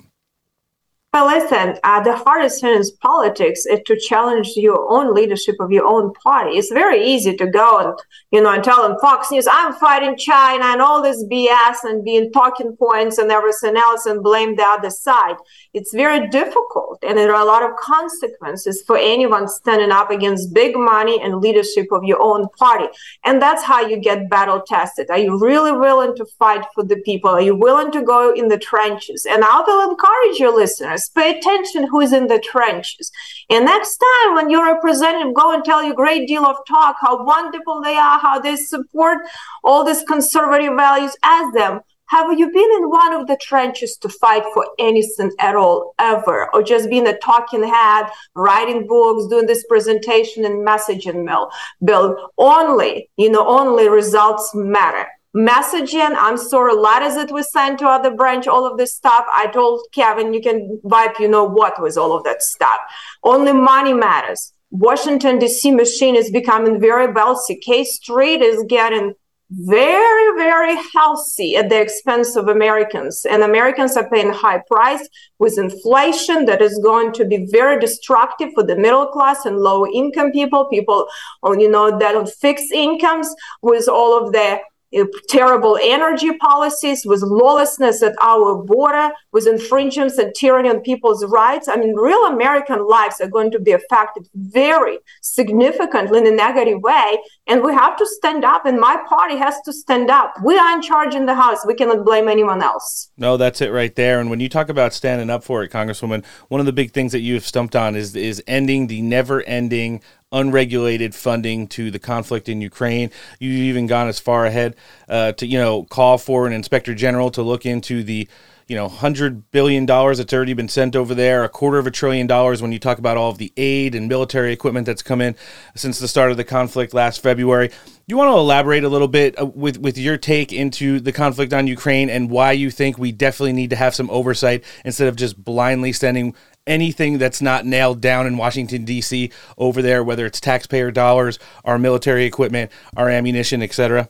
Well, 1.12 1.26
listen, 1.26 1.76
uh, 1.82 2.00
the 2.02 2.14
hardest 2.14 2.61
thing 2.61 2.76
in 2.76 2.84
politics 3.02 3.66
is 3.66 3.80
to 3.86 3.98
challenge 3.98 4.52
your 4.54 4.88
own 4.88 5.12
leadership 5.12 5.56
of 5.58 5.72
your 5.72 5.84
own 5.84 6.12
party. 6.14 6.52
It's 6.52 6.70
very 6.70 7.04
easy 7.04 7.36
to 7.36 7.48
go 7.48 7.80
and, 7.80 7.98
you 8.30 8.40
know, 8.40 8.52
and 8.52 8.62
tell 8.62 8.88
them 8.88 8.96
Fox 9.00 9.28
News, 9.32 9.48
I'm 9.50 9.72
fighting 9.72 10.16
China 10.16 10.66
and 10.66 10.80
all 10.80 11.02
this 11.02 11.24
BS 11.24 11.78
and 11.82 12.04
being 12.04 12.30
talking 12.30 12.76
points 12.76 13.18
and 13.18 13.32
everything 13.32 13.76
else 13.76 14.06
and 14.06 14.22
blame 14.22 14.54
the 14.54 14.62
other 14.62 14.90
side. 14.90 15.34
It's 15.74 15.92
very 15.92 16.28
difficult 16.28 17.02
and 17.02 17.18
there 17.18 17.34
are 17.34 17.42
a 17.42 17.44
lot 17.44 17.68
of 17.68 17.74
consequences 17.78 18.84
for 18.86 18.96
anyone 18.96 19.48
standing 19.48 19.90
up 19.90 20.12
against 20.12 20.54
big 20.54 20.76
money 20.76 21.20
and 21.20 21.40
leadership 21.40 21.88
of 21.90 22.04
your 22.04 22.22
own 22.22 22.46
party. 22.56 22.86
And 23.24 23.42
that's 23.42 23.64
how 23.64 23.84
you 23.84 23.96
get 23.96 24.30
battle 24.30 24.62
tested. 24.64 25.11
Are 25.11 25.18
you 25.18 25.36
really 25.40 25.72
willing 25.72 26.14
to 26.14 26.24
fight 26.38 26.64
for 26.72 26.84
the 26.84 26.98
people? 26.98 27.30
Are 27.30 27.42
you 27.42 27.56
willing 27.56 27.90
to 27.90 28.02
go 28.02 28.32
in 28.32 28.46
the 28.46 28.58
trenches? 28.58 29.26
And 29.28 29.42
I 29.42 29.64
will 29.66 29.90
encourage 29.90 30.38
your 30.38 30.54
listeners 30.54 30.99
Pay 31.09 31.38
attention 31.38 31.86
who's 31.88 32.12
in 32.12 32.26
the 32.26 32.38
trenches. 32.38 33.11
And 33.48 33.64
next 33.64 33.96
time 33.96 34.34
when 34.34 34.51
your 34.51 34.64
representative 34.64 35.34
go 35.34 35.53
and 35.53 35.64
tell 35.64 35.82
you 35.82 35.92
a 35.92 35.96
great 35.96 36.28
deal 36.28 36.44
of 36.44 36.57
talk, 36.68 36.96
how 37.01 37.24
wonderful 37.24 37.82
they 37.82 37.96
are, 37.96 38.18
how 38.18 38.38
they 38.38 38.57
support 38.57 39.18
all 39.64 39.84
these 39.84 40.03
conservative 40.03 40.74
values, 40.76 41.16
ask 41.22 41.55
them, 41.55 41.80
have 42.07 42.36
you 42.36 42.51
been 42.51 42.70
in 42.78 42.90
one 42.90 43.12
of 43.12 43.28
the 43.28 43.36
trenches 43.40 43.96
to 43.98 44.09
fight 44.09 44.42
for 44.53 44.66
anything 44.80 45.30
at 45.38 45.55
all, 45.55 45.94
ever? 46.01 46.53
Or 46.53 46.61
just 46.61 46.90
being 46.90 47.07
a 47.07 47.16
talking 47.18 47.62
head, 47.62 48.07
writing 48.34 48.88
books, 48.88 49.28
doing 49.28 49.46
this 49.46 49.64
presentation 49.68 50.44
and 50.44 50.66
messaging 50.66 51.24
mill, 51.24 51.51
bill? 51.84 52.30
Only, 52.36 53.09
you 53.16 53.30
know, 53.30 53.46
only 53.46 53.88
results 53.88 54.51
matter 54.55 55.07
messaging. 55.35 56.14
I'm 56.18 56.37
sorry, 56.37 56.74
letters 56.74 57.14
that 57.14 57.33
we 57.33 57.43
sent 57.43 57.78
to 57.81 57.87
other 57.87 58.14
branch, 58.14 58.47
all 58.47 58.66
of 58.66 58.78
this 58.78 58.95
stuff. 58.95 59.24
I 59.33 59.47
told 59.47 59.81
Kevin, 59.93 60.35
you 60.35 60.41
can 60.41 60.81
wipe, 60.83 61.18
you 61.18 61.28
know 61.28 61.45
what, 61.45 61.81
with 61.81 61.97
all 61.97 62.16
of 62.16 62.24
that 62.24 62.43
stuff. 62.43 62.81
Only 63.22 63.53
money 63.53 63.93
matters. 63.93 64.53
Washington 64.70 65.39
DC 65.39 65.74
machine 65.74 66.14
is 66.14 66.31
becoming 66.31 66.81
very 66.81 67.12
wealthy. 67.12 67.57
K 67.57 67.85
Street 67.85 68.41
is 68.41 68.64
getting 68.68 69.14
very, 69.51 70.37
very 70.37 70.76
healthy 70.95 71.57
at 71.57 71.68
the 71.68 71.81
expense 71.81 72.37
of 72.37 72.47
Americans. 72.47 73.26
And 73.28 73.43
Americans 73.43 73.97
are 73.97 74.09
paying 74.09 74.33
high 74.33 74.62
price 74.70 75.09
with 75.41 75.59
inflation 75.59 76.45
that 76.45 76.62
is 76.62 76.78
going 76.78 77.12
to 77.14 77.24
be 77.24 77.49
very 77.51 77.81
destructive 77.81 78.51
for 78.55 78.62
the 78.62 78.76
middle 78.76 79.09
class 79.09 79.45
and 79.45 79.59
low 79.59 79.87
income 79.87 80.31
people, 80.31 80.66
people 80.66 81.09
on, 81.43 81.59
you 81.59 81.68
know, 81.68 81.99
that 81.99 82.14
on 82.14 82.26
fixed 82.26 82.70
incomes 82.70 83.35
with 83.61 83.89
all 83.89 84.24
of 84.24 84.33
the 84.33 84.61
Uh, 84.99 85.05
terrible 85.28 85.78
energy 85.80 86.32
policies, 86.38 87.07
with 87.07 87.22
lawlessness 87.22 88.03
at 88.03 88.12
our 88.20 88.61
border, 88.64 89.11
with 89.30 89.47
infringements 89.47 90.18
and 90.18 90.34
tyranny 90.34 90.68
on 90.68 90.80
people's 90.80 91.24
rights. 91.26 91.68
I 91.68 91.76
mean, 91.76 91.95
real 91.95 92.24
American 92.26 92.84
lives 92.88 93.20
are 93.20 93.28
going 93.28 93.53
to 93.53 93.61
be 93.61 93.70
affected 93.70 94.28
very 94.34 94.99
significantly 95.22 96.18
in 96.18 96.26
a 96.26 96.32
negative 96.32 96.80
way. 96.82 97.18
And 97.47 97.62
we 97.62 97.72
have 97.72 97.97
to 97.99 98.07
stand 98.07 98.45
up, 98.45 98.66
and 98.66 98.80
my 98.80 98.97
party 99.09 99.36
has 99.36 99.61
to 99.66 99.72
stand 99.72 100.11
up. 100.11 100.34
We 100.45 100.59
are 100.59 100.74
in 100.74 100.82
charge 100.82 101.14
in 101.14 101.26
the 101.26 101.36
House. 101.36 101.64
We 101.64 101.74
cannot 101.74 102.05
blame 102.05 102.26
anyone 102.26 102.61
else. 102.61 103.11
No, 103.16 103.36
that's 103.36 103.61
it 103.61 103.70
right 103.70 103.95
there. 103.95 104.18
And 104.18 104.28
when 104.28 104.41
you 104.41 104.49
talk 104.49 104.68
about 104.68 104.93
standing 104.93 105.30
up 105.30 105.45
for 105.45 105.62
it, 105.62 105.70
Congresswoman, 105.70 106.24
one 106.49 106.59
of 106.59 106.66
the 106.66 106.72
big 106.72 106.91
things 106.91 107.12
that 107.12 107.20
you 107.20 107.34
have 107.34 107.47
stumped 107.47 107.76
on 107.76 107.95
is 107.95 108.16
is 108.16 108.43
ending 108.49 108.88
the 108.88 109.03
never 109.03 109.43
ending 109.43 110.01
unregulated 110.33 111.14
funding 111.14 111.66
to 111.68 111.91
the 111.91 111.99
conflict 111.99 112.49
in 112.49 112.61
Ukraine. 112.61 113.11
You've 113.39 113.55
even 113.55 113.87
gone 113.87 114.09
as 114.09 114.20
far 114.20 114.47
ahead 114.47 114.76
uh, 115.09 115.33
to 115.33 115.47
you 115.47 115.59
know 115.59 115.85
call 115.85 116.18
for 116.18 116.47
an 116.47 116.53
inspector 116.53 116.95
general 116.95 117.31
to 117.33 117.43
look 117.43 117.66
into 117.66 118.03
the 118.03 118.28
you 118.70 118.76
know 118.76 118.89
hundred 118.89 119.51
billion 119.51 119.85
dollars 119.85 120.18
that's 120.18 120.33
already 120.33 120.55
been 120.55 120.68
sent 120.68 120.95
over 120.95 121.12
there, 121.12 121.43
a 121.43 121.49
quarter 121.49 121.78
of 121.78 121.89
a 121.89 121.91
trillion 121.91 122.28
dollars 122.28 122.62
when 122.62 122.70
you 122.70 122.78
talk 122.78 122.99
about 122.99 123.16
all 123.16 123.31
of 123.31 123.39
the 123.39 123.53
aid 123.57 123.97
and 123.97 124.09
military 124.09 124.53
equipment 124.53 124.87
that's 124.87 125.03
come 125.03 125.20
in 125.20 125.35
since 125.74 125.99
the 125.99 126.07
start 126.07 126.31
of 126.31 126.37
the 126.37 126.45
conflict 126.45 126.95
last 126.95 127.20
February. 127.20 127.70
You 128.07 128.16
want 128.16 128.28
to 128.28 128.39
elaborate 128.39 128.85
a 128.85 128.89
little 128.89 129.09
bit 129.09 129.41
uh, 129.41 129.47
with 129.47 129.78
with 129.78 129.99
your 129.99 130.16
take 130.16 130.53
into 130.53 131.01
the 131.01 131.11
conflict 131.11 131.53
on 131.53 131.66
Ukraine 131.66 132.09
and 132.09 132.31
why 132.31 132.53
you 132.53 132.70
think 132.70 132.97
we 132.97 133.11
definitely 133.11 133.55
need 133.55 133.70
to 133.70 133.76
have 133.76 133.93
some 133.93 134.09
oversight 134.09 134.62
instead 134.85 135.09
of 135.09 135.16
just 135.16 135.43
blindly 135.43 135.93
sending 135.93 136.37
anything 136.70 137.18
that's 137.18 137.42
not 137.42 137.66
nailed 137.66 138.00
down 138.00 138.26
in 138.26 138.36
Washington 138.36 138.84
D.C. 138.84 139.30
over 139.58 139.82
there, 139.82 140.02
whether 140.02 140.24
it's 140.24 140.40
taxpayer 140.40 140.90
dollars, 140.90 141.38
our 141.64 141.78
military 141.78 142.24
equipment, 142.24 142.70
our 142.96 143.10
ammunition, 143.10 143.62
etc. 143.62 144.08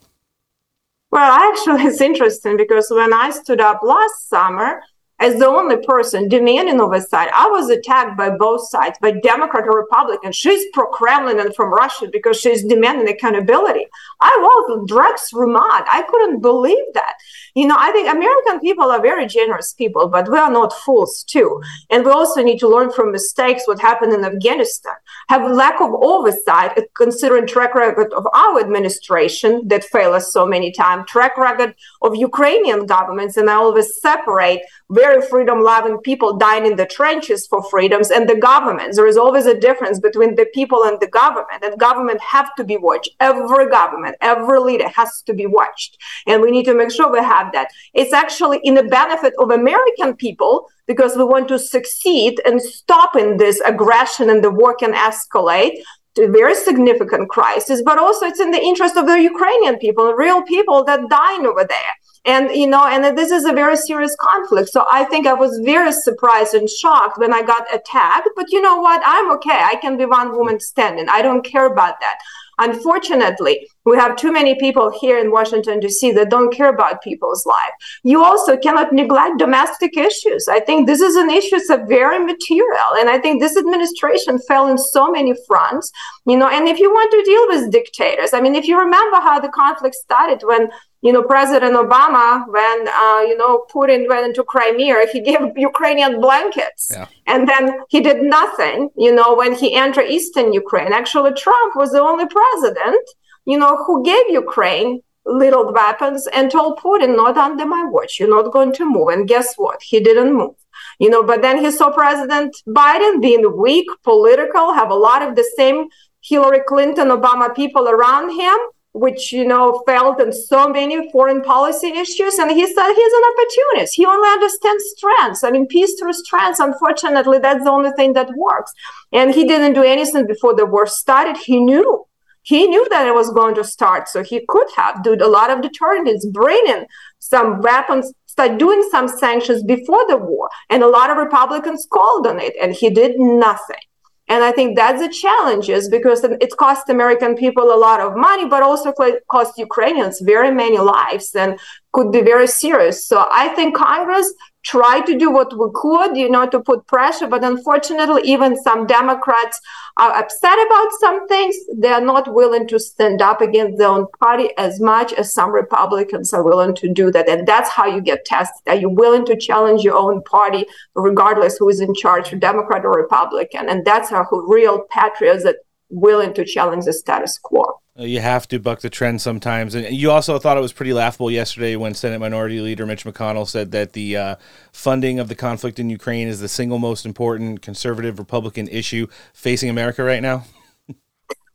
Well, 1.10 1.52
actually, 1.52 1.82
it's 1.82 2.00
interesting 2.00 2.56
because 2.56 2.88
when 2.90 3.12
I 3.12 3.30
stood 3.30 3.60
up 3.60 3.80
last 3.82 4.28
summer, 4.28 4.82
as 5.20 5.38
the 5.38 5.46
only 5.46 5.76
person 5.86 6.28
demanding 6.28 6.80
oversight. 6.80 7.28
I 7.34 7.46
was 7.48 7.68
attacked 7.68 8.16
by 8.16 8.30
both 8.30 8.68
sides, 8.68 8.98
by 9.00 9.12
Democrat 9.22 9.64
or 9.66 9.78
Republican. 9.78 10.32
She's 10.32 10.64
pro 10.72 10.86
Kremlin 10.86 11.38
and 11.38 11.54
from 11.54 11.72
Russia 11.72 12.08
because 12.10 12.40
she's 12.40 12.64
demanding 12.64 13.06
accountability. 13.06 13.86
I 14.20 14.34
was 14.40 14.88
dragged 14.88 15.20
through 15.20 15.52
mud. 15.52 15.84
I 15.92 16.02
couldn't 16.08 16.40
believe 16.40 16.84
that. 16.94 17.14
You 17.54 17.66
know, 17.66 17.76
I 17.78 17.90
think 17.92 18.08
American 18.08 18.60
people 18.60 18.90
are 18.90 19.02
very 19.02 19.26
generous 19.26 19.72
people, 19.72 20.08
but 20.08 20.30
we 20.30 20.38
are 20.38 20.50
not 20.50 20.72
fools 20.72 21.24
too. 21.24 21.60
And 21.90 22.04
we 22.04 22.10
also 22.10 22.42
need 22.42 22.58
to 22.60 22.68
learn 22.68 22.92
from 22.92 23.12
mistakes 23.12 23.66
what 23.66 23.80
happened 23.80 24.12
in 24.12 24.24
Afghanistan. 24.24 24.94
Have 25.28 25.50
lack 25.50 25.80
of 25.80 25.90
oversight 25.92 26.78
uh, 26.78 26.82
considering 26.96 27.46
track 27.46 27.74
record 27.74 28.12
of 28.12 28.26
our 28.34 28.60
administration 28.60 29.66
that 29.68 29.84
failed 29.84 30.14
us 30.14 30.32
so 30.32 30.46
many 30.46 30.70
times, 30.70 31.04
track 31.08 31.36
record 31.36 31.74
of 32.02 32.14
Ukrainian 32.14 32.86
governments, 32.86 33.36
and 33.36 33.50
I 33.50 33.54
always 33.54 34.00
separate 34.00 34.62
very 34.90 35.22
freedom 35.22 35.60
loving 35.60 35.98
people 35.98 36.36
dying 36.36 36.66
in 36.66 36.76
the 36.76 36.86
trenches 36.86 37.46
for 37.46 37.62
freedoms 37.70 38.10
and 38.10 38.28
the 38.28 38.36
governments. 38.36 38.96
There 38.96 39.06
is 39.06 39.16
always 39.16 39.46
a 39.46 39.58
difference 39.58 39.98
between 40.00 40.34
the 40.34 40.46
people 40.52 40.84
and 40.84 40.98
the 41.00 41.06
government, 41.06 41.62
and 41.62 41.78
government 41.78 42.20
have 42.20 42.54
to 42.56 42.64
be 42.64 42.76
watched. 42.76 43.10
Every 43.20 43.68
government, 43.68 44.16
every 44.20 44.60
leader 44.60 44.88
has 44.88 45.22
to 45.22 45.32
be 45.32 45.46
watched. 45.46 45.98
And 46.26 46.42
we 46.42 46.50
need 46.50 46.64
to 46.64 46.74
make 46.74 46.90
sure 46.90 47.10
we 47.10 47.18
have 47.18 47.39
that. 47.52 47.68
It's 47.94 48.12
actually 48.12 48.60
in 48.62 48.74
the 48.74 48.84
benefit 48.84 49.34
of 49.38 49.50
American 49.50 50.16
people 50.16 50.68
because 50.86 51.16
we 51.16 51.24
want 51.24 51.48
to 51.48 51.58
succeed 51.58 52.40
in 52.44 52.60
stopping 52.60 53.36
this 53.36 53.60
aggression 53.60 54.30
and 54.30 54.42
the 54.42 54.50
war 54.50 54.74
can 54.74 54.92
escalate 54.92 55.76
to 56.14 56.24
a 56.24 56.28
very 56.28 56.54
significant 56.54 57.28
crisis, 57.28 57.82
but 57.84 57.98
also 57.98 58.26
it's 58.26 58.40
in 58.40 58.50
the 58.50 58.60
interest 58.60 58.96
of 58.96 59.06
the 59.06 59.20
Ukrainian 59.20 59.78
people, 59.78 60.12
real 60.12 60.42
people 60.42 60.84
that 60.84 61.08
dying 61.08 61.46
over 61.46 61.64
there. 61.64 61.94
And 62.26 62.50
you 62.50 62.66
know 62.66 62.86
and 62.86 63.16
this 63.16 63.30
is 63.30 63.44
a 63.46 63.52
very 63.52 63.76
serious 63.76 64.14
conflict. 64.20 64.68
So 64.68 64.84
i 64.92 65.04
think 65.04 65.26
i 65.26 65.32
was 65.32 65.58
very 65.64 65.90
surprised 65.90 66.52
and 66.52 66.68
shocked 66.68 67.16
when 67.18 67.32
i 67.32 67.40
got 67.40 67.74
attacked 67.74 68.28
but 68.36 68.52
you 68.52 68.60
know 68.60 68.76
what? 68.76 69.00
I'm 69.04 69.30
okay. 69.36 69.60
I 69.72 69.76
can 69.76 69.96
be 69.96 70.04
one 70.04 70.36
woman 70.36 70.60
standing. 70.60 71.08
I 71.08 71.22
don't 71.22 71.42
care 71.42 71.66
about 71.66 71.98
that. 72.00 72.18
Unfortunately 72.58 73.66
we 73.84 73.96
have 73.96 74.16
too 74.16 74.32
many 74.32 74.54
people 74.58 74.90
here 75.00 75.18
in 75.18 75.30
washington 75.30 75.80
d.c 75.80 76.12
that 76.12 76.30
don't 76.30 76.52
care 76.52 76.68
about 76.68 77.02
people's 77.02 77.44
life 77.46 77.74
you 78.02 78.22
also 78.22 78.56
cannot 78.56 78.92
neglect 78.92 79.38
domestic 79.38 79.96
issues 79.96 80.48
i 80.48 80.60
think 80.60 80.86
this 80.86 81.00
is 81.00 81.16
an 81.16 81.30
issue 81.30 81.58
that's 81.66 81.88
very 81.88 82.18
material 82.18 82.90
and 82.98 83.08
i 83.08 83.18
think 83.18 83.40
this 83.40 83.56
administration 83.56 84.38
fell 84.48 84.68
in 84.68 84.78
so 84.78 85.10
many 85.10 85.34
fronts 85.46 85.90
you 86.26 86.36
know 86.36 86.48
and 86.48 86.68
if 86.68 86.78
you 86.78 86.90
want 86.90 87.10
to 87.10 87.22
deal 87.22 87.46
with 87.48 87.72
dictators 87.72 88.32
i 88.32 88.40
mean 88.40 88.54
if 88.54 88.66
you 88.66 88.78
remember 88.78 89.16
how 89.16 89.38
the 89.40 89.48
conflict 89.48 89.94
started 89.94 90.40
when 90.44 90.68
you 91.02 91.12
know, 91.12 91.22
President 91.22 91.74
Obama, 91.74 92.46
when, 92.48 92.88
uh, 92.88 93.20
you 93.22 93.36
know, 93.36 93.64
Putin 93.72 94.06
went 94.08 94.26
into 94.26 94.44
Crimea, 94.44 95.06
he 95.10 95.20
gave 95.20 95.38
Ukrainian 95.56 96.20
blankets. 96.20 96.90
Yeah. 96.92 97.06
And 97.26 97.48
then 97.48 97.80
he 97.88 98.00
did 98.00 98.22
nothing, 98.22 98.90
you 98.96 99.14
know, 99.14 99.34
when 99.34 99.54
he 99.54 99.74
entered 99.74 100.10
Eastern 100.10 100.52
Ukraine. 100.52 100.92
Actually, 100.92 101.32
Trump 101.32 101.74
was 101.74 101.92
the 101.92 102.02
only 102.02 102.26
president, 102.26 103.04
you 103.44 103.58
know, 103.58 103.76
who 103.84 104.02
gave 104.02 104.24
Ukraine 104.28 105.00
little 105.24 105.72
weapons 105.72 106.26
and 106.32 106.50
told 106.50 106.78
Putin, 106.78 107.16
not 107.16 107.36
under 107.36 107.66
my 107.66 107.84
watch, 107.84 108.18
you're 108.18 108.28
not 108.28 108.52
going 108.52 108.72
to 108.74 108.84
move. 108.84 109.08
And 109.08 109.28
guess 109.28 109.54
what? 109.56 109.80
He 109.82 110.00
didn't 110.00 110.34
move. 110.34 110.54
You 110.98 111.10
know, 111.10 111.22
but 111.22 111.42
then 111.42 111.58
he 111.58 111.70
saw 111.70 111.90
President 111.90 112.56
Biden 112.68 113.20
being 113.20 113.56
weak, 113.56 113.86
political, 114.02 114.72
have 114.72 114.90
a 114.90 114.94
lot 114.94 115.22
of 115.22 115.36
the 115.36 115.48
same 115.56 115.86
Hillary 116.22 116.62
Clinton, 116.66 117.08
Obama 117.08 117.54
people 117.54 117.88
around 117.88 118.30
him 118.38 118.58
which 118.92 119.32
you 119.32 119.46
know 119.46 119.82
failed 119.86 120.20
in 120.20 120.32
so 120.32 120.68
many 120.68 121.10
foreign 121.10 121.42
policy 121.42 121.88
issues. 121.88 122.38
And 122.38 122.50
he 122.50 122.66
said 122.66 122.92
he's 122.92 123.12
an 123.12 123.22
opportunist. 123.32 123.94
He 123.94 124.04
only 124.04 124.28
understands 124.28 124.84
strengths. 124.96 125.44
I 125.44 125.50
mean 125.50 125.66
peace 125.66 125.98
through 125.98 126.12
strengths. 126.12 126.60
Unfortunately 126.60 127.38
that's 127.38 127.64
the 127.64 127.70
only 127.70 127.92
thing 127.92 128.14
that 128.14 128.30
works. 128.36 128.72
And 129.12 129.32
he 129.32 129.46
didn't 129.46 129.74
do 129.74 129.82
anything 129.82 130.26
before 130.26 130.54
the 130.54 130.66
war 130.66 130.86
started. 130.86 131.36
He 131.36 131.60
knew 131.60 132.04
he 132.42 132.66
knew 132.66 132.86
that 132.88 133.06
it 133.06 133.14
was 133.14 133.30
going 133.30 133.54
to 133.54 133.64
start 133.64 134.08
so 134.08 134.22
he 134.22 134.44
could 134.48 134.66
have 134.76 135.02
did 135.02 135.20
a 135.20 135.28
lot 135.28 135.50
of 135.50 135.62
deterrents 135.62 136.26
bring 136.26 136.62
in 136.66 136.86
some 137.18 137.60
weapons 137.60 138.12
start 138.26 138.58
doing 138.58 138.86
some 138.90 139.08
sanctions 139.08 139.62
before 139.64 140.04
the 140.08 140.16
war 140.16 140.48
and 140.70 140.82
a 140.82 140.88
lot 140.88 141.10
of 141.10 141.16
republicans 141.16 141.86
called 141.90 142.26
on 142.26 142.38
it 142.40 142.54
and 142.60 142.72
he 142.72 142.90
did 142.90 143.18
nothing 143.18 143.84
and 144.30 144.44
I 144.44 144.52
think 144.52 144.76
that's 144.76 145.02
the 145.02 145.12
challenges 145.12 145.88
because 145.88 146.22
it 146.22 146.56
cost 146.56 146.88
American 146.88 147.34
people 147.34 147.74
a 147.74 147.74
lot 147.74 147.98
of 148.00 148.16
money, 148.16 148.46
but 148.48 148.62
also 148.62 148.94
cost 149.28 149.58
Ukrainians 149.58 150.20
very 150.20 150.52
many 150.52 150.78
lives 150.78 151.34
and 151.34 151.58
could 151.92 152.12
be 152.12 152.20
very 152.22 152.46
serious. 152.46 153.04
So 153.04 153.26
I 153.32 153.48
think 153.56 153.74
Congress 153.74 154.32
tried 154.62 155.06
to 155.06 155.18
do 155.18 155.30
what 155.30 155.56
we 155.58 155.66
could, 155.74 156.16
you 156.16 156.30
know, 156.30 156.46
to 156.48 156.60
put 156.60 156.86
pressure. 156.86 157.26
But 157.26 157.44
unfortunately, 157.44 158.22
even 158.24 158.60
some 158.62 158.86
Democrats 158.86 159.60
are 159.96 160.12
upset 160.12 160.58
about 160.66 160.88
some 161.00 161.26
things. 161.28 161.56
They 161.76 161.88
are 161.88 162.00
not 162.00 162.32
willing 162.32 162.66
to 162.68 162.78
stand 162.78 163.22
up 163.22 163.40
against 163.40 163.78
their 163.78 163.88
own 163.88 164.06
party 164.18 164.50
as 164.58 164.80
much 164.80 165.12
as 165.14 165.32
some 165.32 165.50
Republicans 165.50 166.32
are 166.32 166.42
willing 166.42 166.74
to 166.76 166.92
do 166.92 167.10
that. 167.10 167.28
And 167.28 167.46
that's 167.46 167.70
how 167.70 167.86
you 167.86 168.00
get 168.00 168.24
tested. 168.24 168.62
Are 168.66 168.76
you 168.76 168.88
willing 168.88 169.24
to 169.26 169.36
challenge 169.36 169.82
your 169.82 169.96
own 169.96 170.22
party, 170.22 170.66
regardless 170.94 171.56
who 171.58 171.68
is 171.68 171.80
in 171.80 171.94
charge, 171.94 172.38
Democrat 172.38 172.84
or 172.84 172.92
Republican? 172.92 173.68
And 173.68 173.84
that's 173.84 174.10
how 174.10 174.26
real 174.30 174.84
patriots 174.90 175.44
that 175.44 175.56
willing 175.90 176.32
to 176.34 176.44
challenge 176.44 176.84
the 176.84 176.92
status 176.92 177.38
quo. 177.38 177.80
Uh, 177.98 178.04
you 178.04 178.20
have 178.20 178.48
to 178.48 178.58
buck 178.58 178.80
the 178.80 178.90
trend 178.90 179.20
sometimes. 179.20 179.74
And 179.74 179.94
you 179.94 180.10
also 180.10 180.38
thought 180.38 180.56
it 180.56 180.60
was 180.60 180.72
pretty 180.72 180.92
laughable 180.92 181.30
yesterday 181.30 181.76
when 181.76 181.94
Senate 181.94 182.18
Minority 182.18 182.60
Leader 182.60 182.86
Mitch 182.86 183.04
McConnell 183.04 183.46
said 183.46 183.72
that 183.72 183.92
the 183.92 184.16
uh, 184.16 184.36
funding 184.72 185.18
of 185.18 185.28
the 185.28 185.34
conflict 185.34 185.78
in 185.78 185.90
Ukraine 185.90 186.28
is 186.28 186.40
the 186.40 186.48
single 186.48 186.78
most 186.78 187.04
important 187.04 187.62
conservative 187.62 188.18
Republican 188.18 188.68
issue 188.68 189.06
facing 189.34 189.68
America 189.68 190.02
right 190.02 190.22
now. 190.22 190.44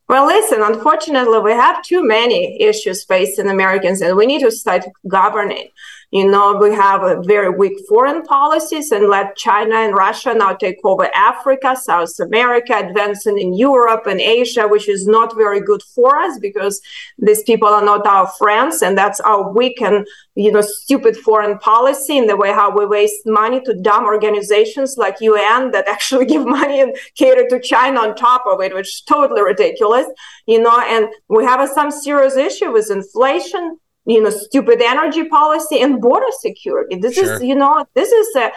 Well, 0.07 0.27
listen, 0.27 0.61
unfortunately, 0.61 1.39
we 1.39 1.51
have 1.53 1.81
too 1.81 2.05
many 2.05 2.61
issues 2.61 3.03
facing 3.03 3.49
Americans, 3.49 4.01
and 4.01 4.15
we 4.15 4.27
need 4.27 4.41
to 4.41 4.51
start 4.51 4.85
governing. 5.07 5.69
You 6.15 6.31
know, 6.31 6.55
we 6.55 6.73
have 6.73 7.03
a 7.03 7.21
very 7.23 7.49
weak 7.49 7.77
foreign 7.89 8.21
policies 8.23 8.93
and 8.93 9.09
let 9.09 9.35
China 9.35 9.75
and 9.75 9.93
Russia 9.93 10.33
now 10.33 10.53
take 10.53 10.77
over 10.85 11.09
Africa, 11.13 11.75
South 11.75 12.17
America, 12.21 12.73
advancing 12.73 13.37
in 13.37 13.53
Europe 13.53 14.07
and 14.07 14.21
Asia, 14.21 14.65
which 14.65 14.87
is 14.87 15.05
not 15.07 15.35
very 15.35 15.59
good 15.59 15.83
for 15.83 16.15
us 16.15 16.39
because 16.39 16.81
these 17.17 17.43
people 17.43 17.67
are 17.67 17.83
not 17.83 18.07
our 18.07 18.27
friends. 18.37 18.81
And 18.81 18.97
that's 18.97 19.19
our 19.19 19.51
weak 19.51 19.81
and, 19.81 20.07
you 20.35 20.53
know, 20.53 20.61
stupid 20.61 21.17
foreign 21.17 21.57
policy 21.59 22.17
in 22.17 22.27
the 22.27 22.37
way 22.37 22.53
how 22.53 22.73
we 22.73 22.85
waste 22.85 23.25
money 23.25 23.59
to 23.65 23.73
dumb 23.73 24.05
organizations 24.05 24.95
like 24.97 25.19
UN 25.19 25.71
that 25.71 25.85
actually 25.95 26.27
give 26.27 26.45
money 26.45 26.79
and 26.79 26.95
cater 27.15 27.45
to 27.49 27.59
China 27.59 27.99
on 27.99 28.15
top 28.15 28.45
of 28.47 28.61
it, 28.61 28.73
which 28.73 28.87
is 28.87 29.01
totally 29.01 29.41
ridiculous, 29.41 30.07
you 30.47 30.61
know, 30.61 30.79
and 30.79 31.09
we 31.27 31.43
have 31.43 31.69
some 31.71 31.91
serious 31.91 32.37
issue 32.37 32.71
with 32.71 32.89
inflation 32.89 33.77
you 34.05 34.21
know 34.21 34.29
stupid 34.29 34.81
energy 34.81 35.25
policy 35.25 35.81
and 35.81 36.01
border 36.01 36.31
security. 36.39 36.95
This 36.95 37.15
sure. 37.15 37.35
is 37.35 37.43
you 37.43 37.55
know 37.55 37.85
this 37.93 38.11
is 38.11 38.35
a 38.35 38.51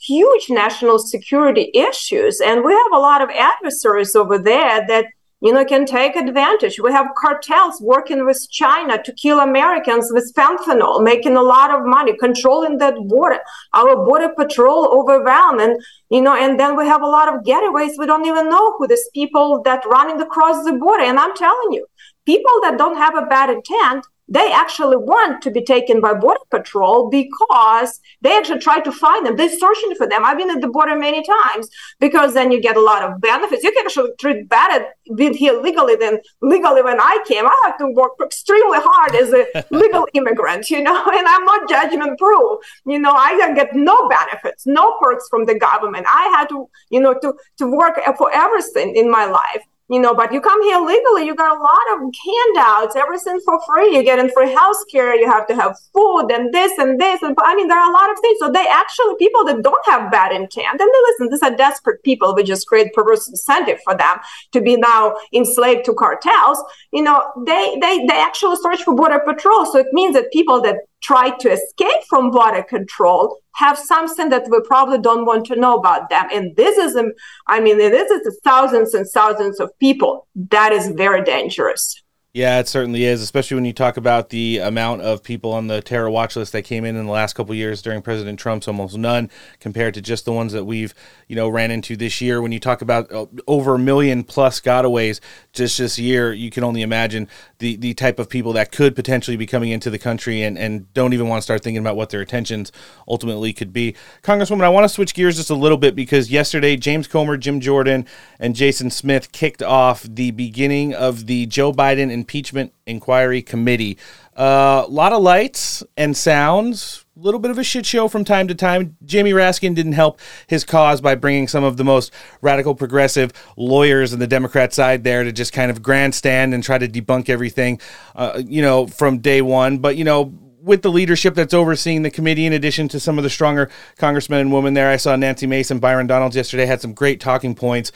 huge 0.00 0.46
national 0.48 0.98
security 0.98 1.70
issues 1.74 2.40
and 2.40 2.64
we 2.64 2.72
have 2.72 2.92
a 2.92 2.98
lot 2.98 3.22
of 3.22 3.30
adversaries 3.30 4.16
over 4.16 4.36
there 4.36 4.84
that 4.88 5.06
you 5.40 5.52
know 5.52 5.64
can 5.64 5.86
take 5.86 6.14
advantage. 6.14 6.78
We 6.80 6.92
have 6.92 7.08
cartels 7.20 7.80
working 7.80 8.24
with 8.24 8.46
china 8.50 9.02
to 9.02 9.12
kill 9.14 9.40
americans 9.40 10.10
with 10.12 10.32
fentanyl 10.36 11.02
making 11.02 11.36
a 11.36 11.42
lot 11.42 11.70
of 11.72 11.84
money 11.84 12.16
controlling 12.16 12.78
that 12.78 12.94
border. 13.08 13.40
Our 13.74 13.96
border 13.96 14.28
patrol 14.28 14.86
overwhelmed 14.86 15.60
and 15.60 15.80
you 16.10 16.22
know 16.22 16.36
and 16.36 16.60
then 16.60 16.76
we 16.76 16.86
have 16.86 17.02
a 17.02 17.08
lot 17.08 17.28
of 17.28 17.42
getaways. 17.42 17.98
We 17.98 18.06
don't 18.06 18.26
even 18.26 18.48
know 18.48 18.76
who 18.78 18.86
these 18.86 19.08
people 19.12 19.62
that 19.64 19.84
running 19.86 20.20
across 20.20 20.64
the 20.64 20.74
border. 20.74 21.02
And 21.02 21.18
i'm 21.18 21.34
telling 21.34 21.72
you 21.72 21.86
people 22.24 22.60
that 22.62 22.78
don't 22.78 22.96
have 22.96 23.16
a 23.16 23.26
bad 23.26 23.50
intent 23.50 24.06
they 24.32 24.50
actually 24.50 24.96
want 24.96 25.42
to 25.42 25.50
be 25.50 25.62
taken 25.62 26.00
by 26.00 26.14
border 26.14 26.40
patrol 26.50 27.10
because 27.10 28.00
they 28.22 28.34
actually 28.34 28.60
try 28.60 28.80
to 28.80 28.90
find 28.90 29.26
them. 29.26 29.36
They're 29.36 29.58
searching 29.58 29.94
for 29.94 30.06
them. 30.06 30.24
I've 30.24 30.38
been 30.38 30.48
at 30.48 30.62
the 30.62 30.68
border 30.68 30.96
many 30.96 31.22
times 31.22 31.68
because 32.00 32.32
then 32.32 32.50
you 32.50 32.58
get 32.58 32.78
a 32.78 32.80
lot 32.80 33.02
of 33.02 33.20
benefits. 33.20 33.62
You 33.62 33.72
can 33.72 33.84
actually 33.84 34.12
treat 34.18 34.48
better 34.48 34.86
being 35.16 35.34
here 35.34 35.60
legally 35.60 35.96
than 35.96 36.18
legally 36.40 36.82
when 36.82 36.98
I 36.98 37.22
came. 37.28 37.46
I 37.46 37.60
had 37.62 37.76
to 37.76 37.88
work 37.92 38.12
extremely 38.24 38.78
hard 38.80 39.14
as 39.16 39.34
a 39.34 39.66
legal 39.70 40.08
immigrant, 40.14 40.70
you 40.70 40.82
know, 40.82 41.04
and 41.12 41.26
I'm 41.28 41.44
not 41.44 41.68
judgment 41.68 42.18
proof. 42.18 42.60
You 42.86 43.00
know, 43.00 43.12
I 43.12 43.36
get 43.54 43.74
no 43.74 44.08
benefits, 44.08 44.66
no 44.66 44.96
perks 45.02 45.28
from 45.28 45.44
the 45.44 45.58
government. 45.58 46.06
I 46.08 46.34
had 46.38 46.48
to, 46.48 46.70
you 46.88 47.00
know, 47.00 47.12
to, 47.20 47.34
to 47.58 47.66
work 47.70 48.00
for 48.16 48.30
everything 48.34 48.96
in 48.96 49.10
my 49.10 49.26
life 49.26 49.62
you 49.92 50.00
know, 50.00 50.14
but 50.14 50.32
you 50.32 50.40
come 50.40 50.62
here 50.62 50.80
legally, 50.80 51.26
you 51.26 51.34
got 51.34 51.54
a 51.54 51.62
lot 51.62 51.86
of 51.92 52.10
handouts, 52.24 52.96
everything 52.96 53.38
for 53.44 53.60
free. 53.66 53.94
You 53.94 54.02
get 54.02 54.18
in 54.18 54.30
free 54.30 54.50
health 54.50 54.84
care, 54.90 55.14
you 55.14 55.30
have 55.30 55.46
to 55.48 55.54
have 55.54 55.78
food 55.92 56.28
and 56.32 56.52
this 56.52 56.78
and 56.78 56.98
this. 56.98 57.20
And 57.22 57.36
I 57.42 57.54
mean, 57.54 57.68
there 57.68 57.78
are 57.78 57.90
a 57.90 57.92
lot 57.92 58.10
of 58.10 58.18
things. 58.20 58.38
So 58.40 58.50
they 58.50 58.66
actually, 58.66 59.16
people 59.18 59.44
that 59.44 59.62
don't 59.62 59.84
have 59.86 60.10
bad 60.10 60.32
intent, 60.32 60.80
and 60.80 60.80
they 60.80 61.00
listen, 61.08 61.28
these 61.28 61.42
are 61.42 61.54
desperate 61.54 62.02
people. 62.04 62.34
We 62.34 62.42
just 62.42 62.66
create 62.66 62.94
perverse 62.94 63.28
incentive 63.28 63.80
for 63.84 63.94
them 63.94 64.16
to 64.52 64.62
be 64.62 64.76
now 64.76 65.14
enslaved 65.34 65.84
to 65.84 65.94
cartels. 65.94 66.64
You 66.90 67.02
know, 67.02 67.22
they, 67.44 67.78
they, 67.78 68.06
they 68.06 68.18
actually 68.18 68.56
search 68.62 68.82
for 68.84 68.94
border 68.94 69.20
patrol. 69.20 69.66
So 69.66 69.78
it 69.78 69.88
means 69.92 70.14
that 70.14 70.32
people 70.32 70.62
that 70.62 70.76
try 71.02 71.30
to 71.38 71.50
escape 71.50 72.02
from 72.08 72.30
border 72.30 72.62
control 72.62 73.38
have 73.54 73.78
something 73.78 74.30
that 74.30 74.48
we 74.48 74.60
probably 74.66 74.98
don't 74.98 75.26
want 75.26 75.46
to 75.46 75.56
know 75.56 75.76
about 75.76 76.08
them. 76.08 76.26
And 76.32 76.56
this 76.56 76.78
is, 76.78 76.96
um, 76.96 77.12
I 77.46 77.60
mean, 77.60 77.78
this 77.78 78.10
is 78.10 78.40
thousands 78.42 78.94
and 78.94 79.06
thousands 79.06 79.60
of 79.60 79.70
people. 79.78 80.26
That 80.50 80.72
is 80.72 80.88
very 80.88 81.22
dangerous. 81.22 82.01
Yeah, 82.34 82.60
it 82.60 82.68
certainly 82.68 83.04
is, 83.04 83.20
especially 83.20 83.56
when 83.56 83.66
you 83.66 83.74
talk 83.74 83.98
about 83.98 84.30
the 84.30 84.56
amount 84.56 85.02
of 85.02 85.22
people 85.22 85.52
on 85.52 85.66
the 85.66 85.82
terror 85.82 86.08
watch 86.08 86.34
list 86.34 86.52
that 86.52 86.62
came 86.62 86.86
in 86.86 86.96
in 86.96 87.04
the 87.04 87.12
last 87.12 87.34
couple 87.34 87.54
years 87.54 87.82
during 87.82 88.00
President 88.00 88.38
Trump's 88.38 88.66
almost 88.66 88.96
none 88.96 89.30
compared 89.60 89.92
to 89.92 90.00
just 90.00 90.24
the 90.24 90.32
ones 90.32 90.54
that 90.54 90.64
we've, 90.64 90.94
you 91.28 91.36
know, 91.36 91.46
ran 91.46 91.70
into 91.70 91.94
this 91.94 92.22
year. 92.22 92.40
When 92.40 92.50
you 92.50 92.58
talk 92.58 92.80
about 92.80 93.12
uh, 93.12 93.26
over 93.46 93.74
a 93.74 93.78
million 93.78 94.24
plus 94.24 94.62
gotaways 94.62 95.20
just 95.52 95.76
this 95.76 95.98
year, 95.98 96.32
you 96.32 96.50
can 96.50 96.64
only 96.64 96.80
imagine 96.80 97.28
the, 97.58 97.76
the 97.76 97.92
type 97.92 98.18
of 98.18 98.30
people 98.30 98.54
that 98.54 98.72
could 98.72 98.96
potentially 98.96 99.36
be 99.36 99.44
coming 99.44 99.68
into 99.68 99.90
the 99.90 99.98
country 99.98 100.42
and, 100.42 100.56
and 100.56 100.90
don't 100.94 101.12
even 101.12 101.28
want 101.28 101.36
to 101.36 101.42
start 101.42 101.62
thinking 101.62 101.82
about 101.82 101.96
what 101.96 102.08
their 102.08 102.22
intentions 102.22 102.72
ultimately 103.06 103.52
could 103.52 103.74
be. 103.74 103.94
Congresswoman, 104.22 104.64
I 104.64 104.70
want 104.70 104.84
to 104.84 104.88
switch 104.88 105.12
gears 105.12 105.36
just 105.36 105.50
a 105.50 105.54
little 105.54 105.76
bit 105.76 105.94
because 105.94 106.30
yesterday 106.30 106.76
James 106.76 107.06
Comer, 107.06 107.36
Jim 107.36 107.60
Jordan, 107.60 108.06
and 108.40 108.56
Jason 108.56 108.88
Smith 108.88 109.32
kicked 109.32 109.62
off 109.62 110.04
the 110.04 110.30
beginning 110.30 110.94
of 110.94 111.26
the 111.26 111.44
Joe 111.44 111.74
Biden 111.74 112.21
Impeachment 112.22 112.72
Inquiry 112.86 113.42
Committee. 113.42 113.98
A 114.36 114.40
uh, 114.40 114.86
lot 114.88 115.12
of 115.12 115.22
lights 115.22 115.82
and 115.96 116.16
sounds, 116.16 117.04
a 117.16 117.20
little 117.20 117.40
bit 117.40 117.50
of 117.50 117.58
a 117.58 117.64
shit 117.64 117.84
show 117.84 118.06
from 118.06 118.24
time 118.24 118.46
to 118.46 118.54
time. 118.54 118.96
Jamie 119.04 119.32
Raskin 119.32 119.74
didn't 119.74 119.94
help 119.94 120.20
his 120.46 120.62
cause 120.62 121.00
by 121.00 121.16
bringing 121.16 121.48
some 121.48 121.64
of 121.64 121.76
the 121.76 121.84
most 121.84 122.12
radical 122.40 122.76
progressive 122.76 123.32
lawyers 123.56 124.12
on 124.12 124.20
the 124.20 124.28
Democrat 124.28 124.72
side 124.72 125.02
there 125.02 125.24
to 125.24 125.32
just 125.32 125.52
kind 125.52 125.68
of 125.68 125.82
grandstand 125.82 126.54
and 126.54 126.62
try 126.62 126.78
to 126.78 126.86
debunk 126.86 127.28
everything, 127.28 127.80
uh, 128.14 128.40
you 128.46 128.62
know, 128.62 128.86
from 128.86 129.18
day 129.18 129.42
one. 129.42 129.78
But, 129.78 129.96
you 129.96 130.04
know, 130.04 130.32
with 130.62 130.82
the 130.82 130.90
leadership 130.90 131.34
that's 131.34 131.52
overseeing 131.52 132.02
the 132.02 132.10
committee, 132.10 132.46
in 132.46 132.52
addition 132.52 132.86
to 132.88 133.00
some 133.00 133.18
of 133.18 133.24
the 133.24 133.30
stronger 133.30 133.68
congressmen 133.98 134.38
and 134.38 134.52
women 134.52 134.74
there, 134.74 134.88
I 134.88 134.96
saw 134.96 135.16
Nancy 135.16 135.48
Mason, 135.48 135.80
Byron 135.80 136.06
Donalds 136.06 136.36
yesterday 136.36 136.66
had 136.66 136.80
some 136.80 136.94
great 136.94 137.18
talking 137.20 137.56
points 137.56 137.90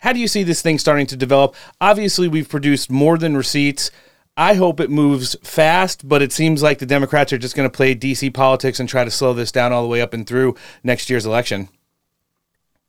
how 0.00 0.12
do 0.12 0.20
you 0.20 0.28
see 0.28 0.42
this 0.42 0.62
thing 0.62 0.78
starting 0.78 1.06
to 1.08 1.16
develop? 1.16 1.54
Obviously, 1.80 2.28
we've 2.28 2.48
produced 2.48 2.90
more 2.90 3.18
than 3.18 3.36
receipts. 3.36 3.90
I 4.36 4.54
hope 4.54 4.80
it 4.80 4.90
moves 4.90 5.34
fast, 5.42 6.06
but 6.06 6.20
it 6.20 6.32
seems 6.32 6.62
like 6.62 6.78
the 6.78 6.86
Democrats 6.86 7.32
are 7.32 7.38
just 7.38 7.56
going 7.56 7.68
to 7.68 7.74
play 7.74 7.94
DC 7.94 8.34
politics 8.34 8.78
and 8.78 8.88
try 8.88 9.04
to 9.04 9.10
slow 9.10 9.32
this 9.32 9.50
down 9.50 9.72
all 9.72 9.82
the 9.82 9.88
way 9.88 10.02
up 10.02 10.12
and 10.12 10.26
through 10.26 10.56
next 10.84 11.08
year's 11.08 11.24
election. 11.24 11.70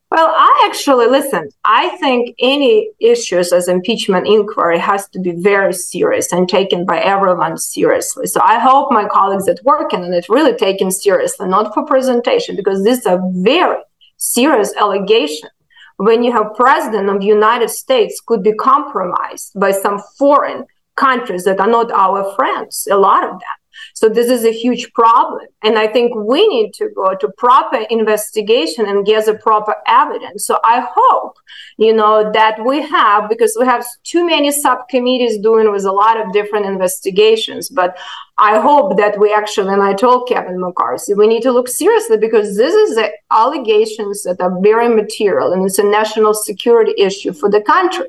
Well, 0.10 0.28
I 0.28 0.68
actually 0.70 1.08
listen. 1.08 1.49
I 1.66 1.89
think 1.97 2.34
any 2.39 2.91
issues 2.99 3.51
as 3.51 3.68
impeachment 3.68 4.26
inquiry 4.26 4.80
has 4.80 5.08
to 5.10 5.20
be 5.20 5.32
very 5.32 5.74
serious 5.74 6.32
and 6.32 6.47
taken 6.47 6.86
by 6.86 6.99
everyone 6.99 7.58
seriously. 7.58 8.26
So 8.28 8.39
I 8.41 8.58
hope 8.58 8.91
my 8.91 9.05
colleagues 9.08 9.49
at 9.49 9.64
work 9.66 9.91
and 9.91 10.14
it 10.14 10.30
really 10.30 10.55
taken 10.55 10.91
seriously, 10.91 11.47
not 11.49 11.74
for 11.74 11.86
presentation, 11.86 12.55
because 12.55 12.84
this 12.84 12.99
is 12.99 13.05
a 13.05 13.22
very 13.34 13.78
serious 14.16 14.74
allegation 14.76 15.49
when 15.98 16.24
you 16.24 16.32
have 16.32 16.56
president 16.56 17.10
of 17.10 17.22
United 17.22 17.70
States 17.70 18.22
could 18.26 18.43
be 18.43 18.54
compromised 18.54 19.52
by 19.60 19.72
some 19.72 20.00
foreign 20.18 20.66
countries 20.95 21.43
that 21.43 21.60
are 21.60 21.68
not 21.68 21.91
our 21.91 22.34
friends, 22.36 22.88
a 22.89 22.98
lot 22.98 23.24
of 23.24 23.32
them. 23.32 23.58
So 23.93 24.10
this 24.10 24.30
is 24.30 24.43
a 24.43 24.52
huge 24.52 24.91
problem. 24.93 25.45
And 25.64 25.78
I 25.78 25.88
think 25.88 26.16
we 26.16 26.48
need 26.48 26.74
to 26.76 26.89
go 26.95 27.16
to 27.16 27.30
proper 27.38 27.78
investigation 27.89 28.86
and 28.88 29.06
get 29.06 29.26
the 29.26 29.36
proper 29.36 29.76
evidence. 29.88 30.45
So 30.45 30.60
I 30.64 30.88
hope, 30.91 31.36
you 31.78 31.93
know, 31.93 32.32
that 32.32 32.64
we 32.66 32.82
have, 32.82 33.30
because 33.30 33.56
we 33.60 33.66
have 33.66 33.86
too 34.04 34.26
many 34.26 34.52
subcommittees 34.52 35.38
doing 35.39 35.72
with 35.72 35.86
a 35.86 35.91
lot 35.91 36.20
of 36.20 36.34
different 36.34 36.66
investigations. 36.66 37.70
But 37.70 37.98
I 38.40 38.60
hope 38.60 38.98
that 38.98 39.20
we 39.20 39.34
actually, 39.34 39.74
and 39.74 39.82
I 39.82 39.94
told 39.94 40.28
Kevin 40.28 40.60
McCarthy, 40.60 41.16
we 41.16 41.26
need 41.26 41.42
to 41.42 41.52
look 41.52 41.68
seriously 41.68 42.18
because 42.18 42.56
this 42.56 42.74
is 42.74 42.96
the 42.96 43.12
allegations 43.32 44.24
that 44.24 44.40
are 44.40 44.62
very 44.62 44.90
material 44.90 45.54
and 45.54 45.66
it's 45.66 45.80
a 45.80 45.84
national 45.84 46.36
security 46.36 46.94
issue 46.98 47.34
for 47.34 47.50
the 47.50 47.62
country. 47.62 48.06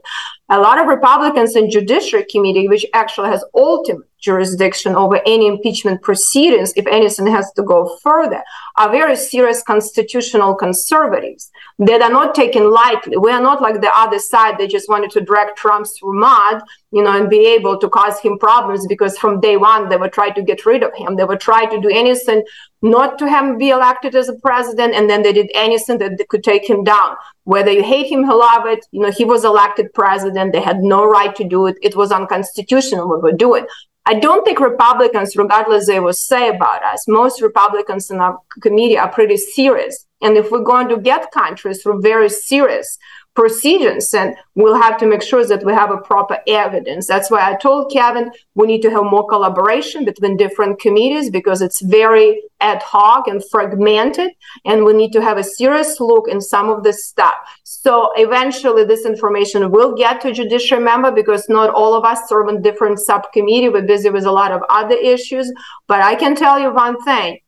A 0.51 0.59
lot 0.59 0.79
of 0.79 0.87
Republicans 0.87 1.57
in 1.57 1.71
Judiciary 1.71 2.27
Committee, 2.31 2.69
which 2.69 2.85
actually 2.93 3.29
has 3.31 3.45
ultimate 3.55 4.05
jurisdiction 4.21 4.95
over 4.97 5.21
any 5.25 5.47
impeachment 5.47 6.03
proceedings, 6.03 6.73
if 6.77 6.87
anything 6.87 7.27
has 7.27 7.53
to 7.53 7.63
go 7.63 7.97
further, 8.03 8.43
are 8.77 8.91
very 8.91 9.17
serious 9.17 9.63
constitutional 9.63 10.55
conservatives 10.55 11.51
that 11.79 12.03
are 12.03 12.11
not 12.11 12.35
taken 12.35 12.71
lightly. 12.71 13.17
We 13.17 13.31
are 13.31 13.41
not 13.41 13.63
like 13.63 13.81
the 13.81 13.95
other 13.95 14.19
side 14.19 14.59
that 14.59 14.71
just 14.71 14.89
wanted 14.89 15.11
to 15.13 15.21
drag 15.21 15.55
Trump 15.57 15.87
through 15.87 16.19
mud 16.19 16.63
you 16.91 17.03
know, 17.03 17.15
and 17.17 17.29
be 17.29 17.47
able 17.47 17.79
to 17.79 17.89
cause 17.89 18.19
him 18.21 18.39
problems 18.39 18.87
because 18.87 19.19
from 19.19 19.41
day 19.41 19.57
one 19.57 19.89
they 19.89 19.97
would 19.97 20.13
try 20.13 20.31
to 20.31 20.43
get 20.43 20.65
rid 20.65 20.83
of 20.83 20.95
him. 20.95 21.17
They 21.17 21.25
would 21.25 21.41
try 21.41 21.67
to 21.67 21.81
do 21.81 21.89
anything 21.89 22.43
not 22.81 23.19
to 23.19 23.29
have 23.29 23.45
him 23.45 23.59
be 23.59 23.71
elected 23.71 24.15
as 24.15 24.29
a 24.29 24.35
president, 24.37 24.95
and 24.95 25.11
then 25.11 25.23
they 25.23 25.33
did 25.33 25.51
anything 25.55 25.99
that 25.99 26.25
could 26.29 26.45
take 26.45 26.69
him 26.69 26.85
down. 26.85 27.17
Whether 27.45 27.73
you 27.73 27.83
hate 27.83 28.11
him, 28.11 28.21
you 28.21 28.39
love 28.39 28.67
it, 28.67 28.87
you 28.93 29.01
know, 29.01 29.11
he 29.11 29.25
was 29.25 29.45
elected 29.45 29.93
president. 29.95 30.53
They 30.53 30.61
had 30.61 30.79
no 30.79 31.05
right 31.05 31.35
to 31.37 31.45
do 31.45 31.67
it. 31.67 31.77
It 31.83 31.97
was 31.97 32.13
unconstitutional 32.13 33.09
what 33.09 33.23
we're 33.23 33.33
doing. 33.33 33.67
I 34.07 34.15
don't 34.15 34.43
think 34.43 34.59
Republicans, 34.59 35.37
regardless 35.37 35.87
they 35.87 36.01
will 36.01 36.15
say 36.15 36.49
about 36.49 36.83
us, 36.83 37.07
most 37.09 37.43
Republicans 37.43 38.11
in 38.11 38.21
our 38.21 38.39
committee 38.63 38.97
are 38.97 39.13
pretty 39.13 39.37
serious. 39.37 40.07
And 40.23 40.39
if 40.39 40.51
we're 40.51 40.63
going 40.63 40.89
to 40.89 40.97
get 40.97 41.31
countries 41.31 41.83
through 41.83 42.01
very 42.01 42.31
serious 42.31 42.97
procedures 43.39 44.13
and 44.15 44.35
we'll 44.57 44.83
have 44.83 44.99
to 44.99 45.07
make 45.07 45.23
sure 45.23 45.47
that 45.47 45.65
we 45.65 45.73
have 45.73 45.93
a 45.93 45.99
proper 45.99 46.39
evidence. 46.49 47.07
That's 47.07 47.31
why 47.31 47.43
i 47.49 47.55
told 47.55 47.93
kevin 47.93 48.33
we 48.57 48.67
need 48.67 48.83
to 48.83 48.91
have 48.91 49.05
more 49.05 49.27
collaboration 49.29 50.05
between 50.05 50.37
different 50.37 50.81
committees 50.81 51.31
because 51.31 51.63
it's 51.63 51.81
very 51.81 52.43
ad 52.61 52.83
hoc 52.83 53.29
and 53.29 53.41
fragmented 53.53 54.31
and 54.65 54.85
we 54.85 54.93
need 54.93 55.13
to 55.13 55.23
have 55.23 55.39
a 55.39 55.45
serious 55.45 56.01
look 56.01 56.27
in 56.27 56.41
some 56.41 56.69
of 56.69 56.83
this 56.83 57.07
stuff. 57.07 57.39
So 57.63 58.11
eventually 58.17 58.85
this 58.85 59.07
information 59.07 59.71
will 59.71 59.95
get 59.95 60.21
to 60.23 60.33
judiciary 60.33 60.83
member 60.83 61.13
because 61.13 61.49
not 61.49 61.71
all 61.71 61.95
of 61.95 62.05
us 62.05 62.29
serve 62.29 62.49
in 62.49 62.61
different 62.61 62.99
subcommittee. 62.99 63.69
We're 63.69 63.93
busy 63.95 64.11
with 64.11 64.27
a 64.27 64.33
lot 64.33 64.51
of 64.51 64.63
other 64.69 64.97
issues. 64.97 65.47
But 65.87 66.01
i 66.03 66.17
can 66.17 66.35
tell 66.35 66.59
you 66.59 66.71
one 66.73 67.01
thing. 67.05 67.39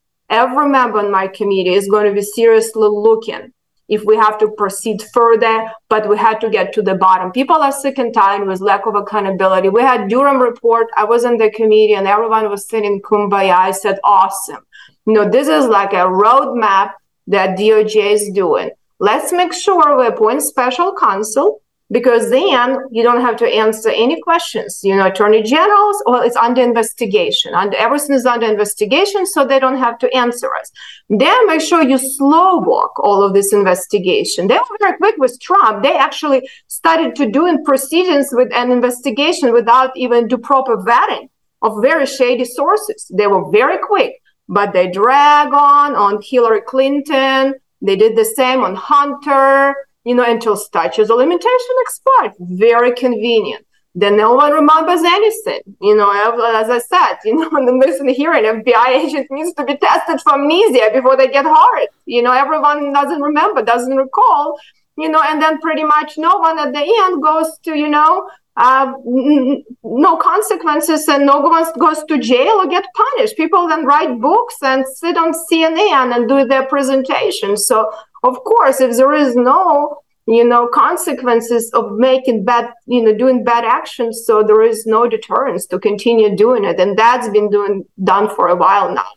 Every 0.42 0.68
member 0.68 1.00
on 1.00 1.10
my 1.10 1.26
committee 1.26 1.74
is 1.74 1.88
going 1.88 2.06
to 2.06 2.12
be 2.12 2.22
seriously 2.22 2.88
looking 3.08 3.52
if 3.90 4.04
we 4.04 4.16
have 4.16 4.38
to 4.38 4.48
proceed 4.52 5.02
further, 5.12 5.70
but 5.88 6.08
we 6.08 6.16
had 6.16 6.40
to 6.40 6.48
get 6.48 6.72
to 6.72 6.80
the 6.80 6.94
bottom. 6.94 7.32
People 7.32 7.56
are 7.56 7.72
sick 7.72 7.98
and 7.98 8.14
tired 8.14 8.46
with 8.46 8.60
lack 8.60 8.86
of 8.86 8.94
accountability. 8.94 9.68
We 9.68 9.82
had 9.82 10.08
Durham 10.08 10.40
report. 10.40 10.86
I 10.96 11.04
was 11.04 11.24
in 11.24 11.36
the 11.36 11.50
committee 11.50 11.94
and 11.94 12.06
everyone 12.06 12.48
was 12.48 12.68
sitting 12.68 13.02
kumbaya. 13.02 13.52
I 13.52 13.72
said, 13.72 13.98
awesome. 14.04 14.64
You 15.06 15.14
know, 15.14 15.28
this 15.28 15.48
is 15.48 15.66
like 15.66 15.92
a 15.92 16.06
roadmap 16.06 16.92
that 17.26 17.58
DOJ 17.58 18.12
is 18.12 18.30
doing. 18.30 18.70
Let's 19.00 19.32
make 19.32 19.52
sure 19.52 19.98
we 19.98 20.06
appoint 20.06 20.42
special 20.42 20.94
counsel 20.96 21.60
because 21.90 22.30
then 22.30 22.76
you 22.92 23.02
don't 23.02 23.20
have 23.20 23.36
to 23.36 23.46
answer 23.46 23.90
any 23.90 24.20
questions. 24.20 24.80
You 24.82 24.96
know, 24.96 25.06
attorney 25.06 25.42
generals, 25.42 26.02
well, 26.06 26.22
it's 26.22 26.36
under 26.36 26.62
investigation. 26.62 27.52
And 27.54 27.74
everything 27.74 28.14
is 28.14 28.26
under 28.26 28.46
investigation, 28.46 29.26
so 29.26 29.44
they 29.44 29.58
don't 29.58 29.78
have 29.78 29.98
to 29.98 30.14
answer 30.14 30.54
us. 30.54 30.70
Then 31.08 31.46
make 31.46 31.60
sure 31.60 31.82
you 31.82 31.98
slow 31.98 32.58
walk 32.58 32.98
all 33.00 33.22
of 33.24 33.34
this 33.34 33.52
investigation. 33.52 34.46
They 34.46 34.54
were 34.54 34.76
very 34.78 34.96
quick 34.98 35.16
with 35.18 35.40
Trump. 35.40 35.82
They 35.82 35.96
actually 35.96 36.48
started 36.68 37.16
to 37.16 37.30
doing 37.30 37.64
proceedings 37.64 38.28
with 38.30 38.52
an 38.54 38.70
investigation 38.70 39.52
without 39.52 39.96
even 39.96 40.28
do 40.28 40.38
proper 40.38 40.76
vetting 40.76 41.28
of 41.62 41.82
very 41.82 42.06
shady 42.06 42.44
sources. 42.44 43.10
They 43.12 43.26
were 43.26 43.50
very 43.50 43.78
quick, 43.78 44.22
but 44.48 44.72
they 44.72 44.90
drag 44.90 45.48
on 45.52 45.96
on 45.96 46.22
Hillary 46.22 46.62
Clinton. 46.62 47.54
They 47.82 47.96
did 47.96 48.16
the 48.16 48.24
same 48.24 48.62
on 48.62 48.76
Hunter 48.76 49.74
you 50.04 50.14
know, 50.14 50.24
until 50.24 50.56
statutes 50.56 51.10
of 51.10 51.18
limitation 51.18 51.74
expired. 51.80 52.32
Very 52.38 52.92
convenient. 52.94 53.64
Then 53.94 54.16
no 54.16 54.34
one 54.34 54.52
remembers 54.52 55.02
anything. 55.02 55.60
You 55.80 55.96
know, 55.96 56.10
as 56.54 56.70
I 56.70 56.78
said, 56.78 57.18
you 57.24 57.34
know, 57.34 57.48
in 57.58 57.66
the 57.66 57.72
listen 57.72 58.08
hearing, 58.08 58.44
FBI 58.44 58.88
agent 58.88 59.26
needs 59.30 59.52
to 59.54 59.64
be 59.64 59.76
tested 59.76 60.20
for 60.20 60.34
amnesia 60.34 60.90
before 60.92 61.16
they 61.16 61.28
get 61.28 61.44
hard. 61.44 61.88
You 62.06 62.22
know, 62.22 62.32
everyone 62.32 62.92
doesn't 62.92 63.20
remember, 63.20 63.62
doesn't 63.62 63.96
recall, 63.96 64.58
you 64.96 65.08
know, 65.08 65.22
and 65.26 65.42
then 65.42 65.58
pretty 65.60 65.84
much 65.84 66.18
no 66.18 66.36
one 66.38 66.58
at 66.58 66.72
the 66.72 66.80
end 66.80 67.22
goes 67.22 67.58
to, 67.64 67.76
you 67.76 67.88
know, 67.88 68.28
uh, 68.56 68.92
n- 69.06 69.64
no 69.82 70.16
consequences 70.16 71.08
and 71.08 71.24
no 71.24 71.40
one 71.40 71.64
goes 71.78 72.04
to 72.04 72.18
jail 72.18 72.60
or 72.60 72.66
get 72.66 72.84
punished. 72.94 73.36
People 73.36 73.66
then 73.66 73.86
write 73.86 74.20
books 74.20 74.56
and 74.62 74.84
sit 74.86 75.16
on 75.16 75.32
CNN 75.32 76.14
and 76.14 76.28
do 76.28 76.44
their 76.44 76.66
presentations. 76.66 77.66
So 77.66 77.90
of 78.22 78.42
course, 78.44 78.80
if 78.80 78.96
there 78.96 79.12
is 79.12 79.36
no 79.36 80.02
you 80.26 80.44
know 80.44 80.68
consequences 80.68 81.70
of 81.72 81.92
making 81.92 82.44
bad 82.44 82.72
you 82.86 83.02
know 83.02 83.14
doing 83.16 83.42
bad 83.42 83.64
actions 83.64 84.22
so 84.26 84.42
there 84.42 84.62
is 84.62 84.84
no 84.86 85.08
deterrence 85.08 85.66
to 85.66 85.78
continue 85.78 86.36
doing 86.36 86.62
it 86.62 86.78
and 86.78 86.96
that's 86.96 87.28
been 87.30 87.48
doing 87.48 87.84
done 88.04 88.28
for 88.36 88.48
a 88.48 88.54
while 88.54 88.94
now 88.94 89.08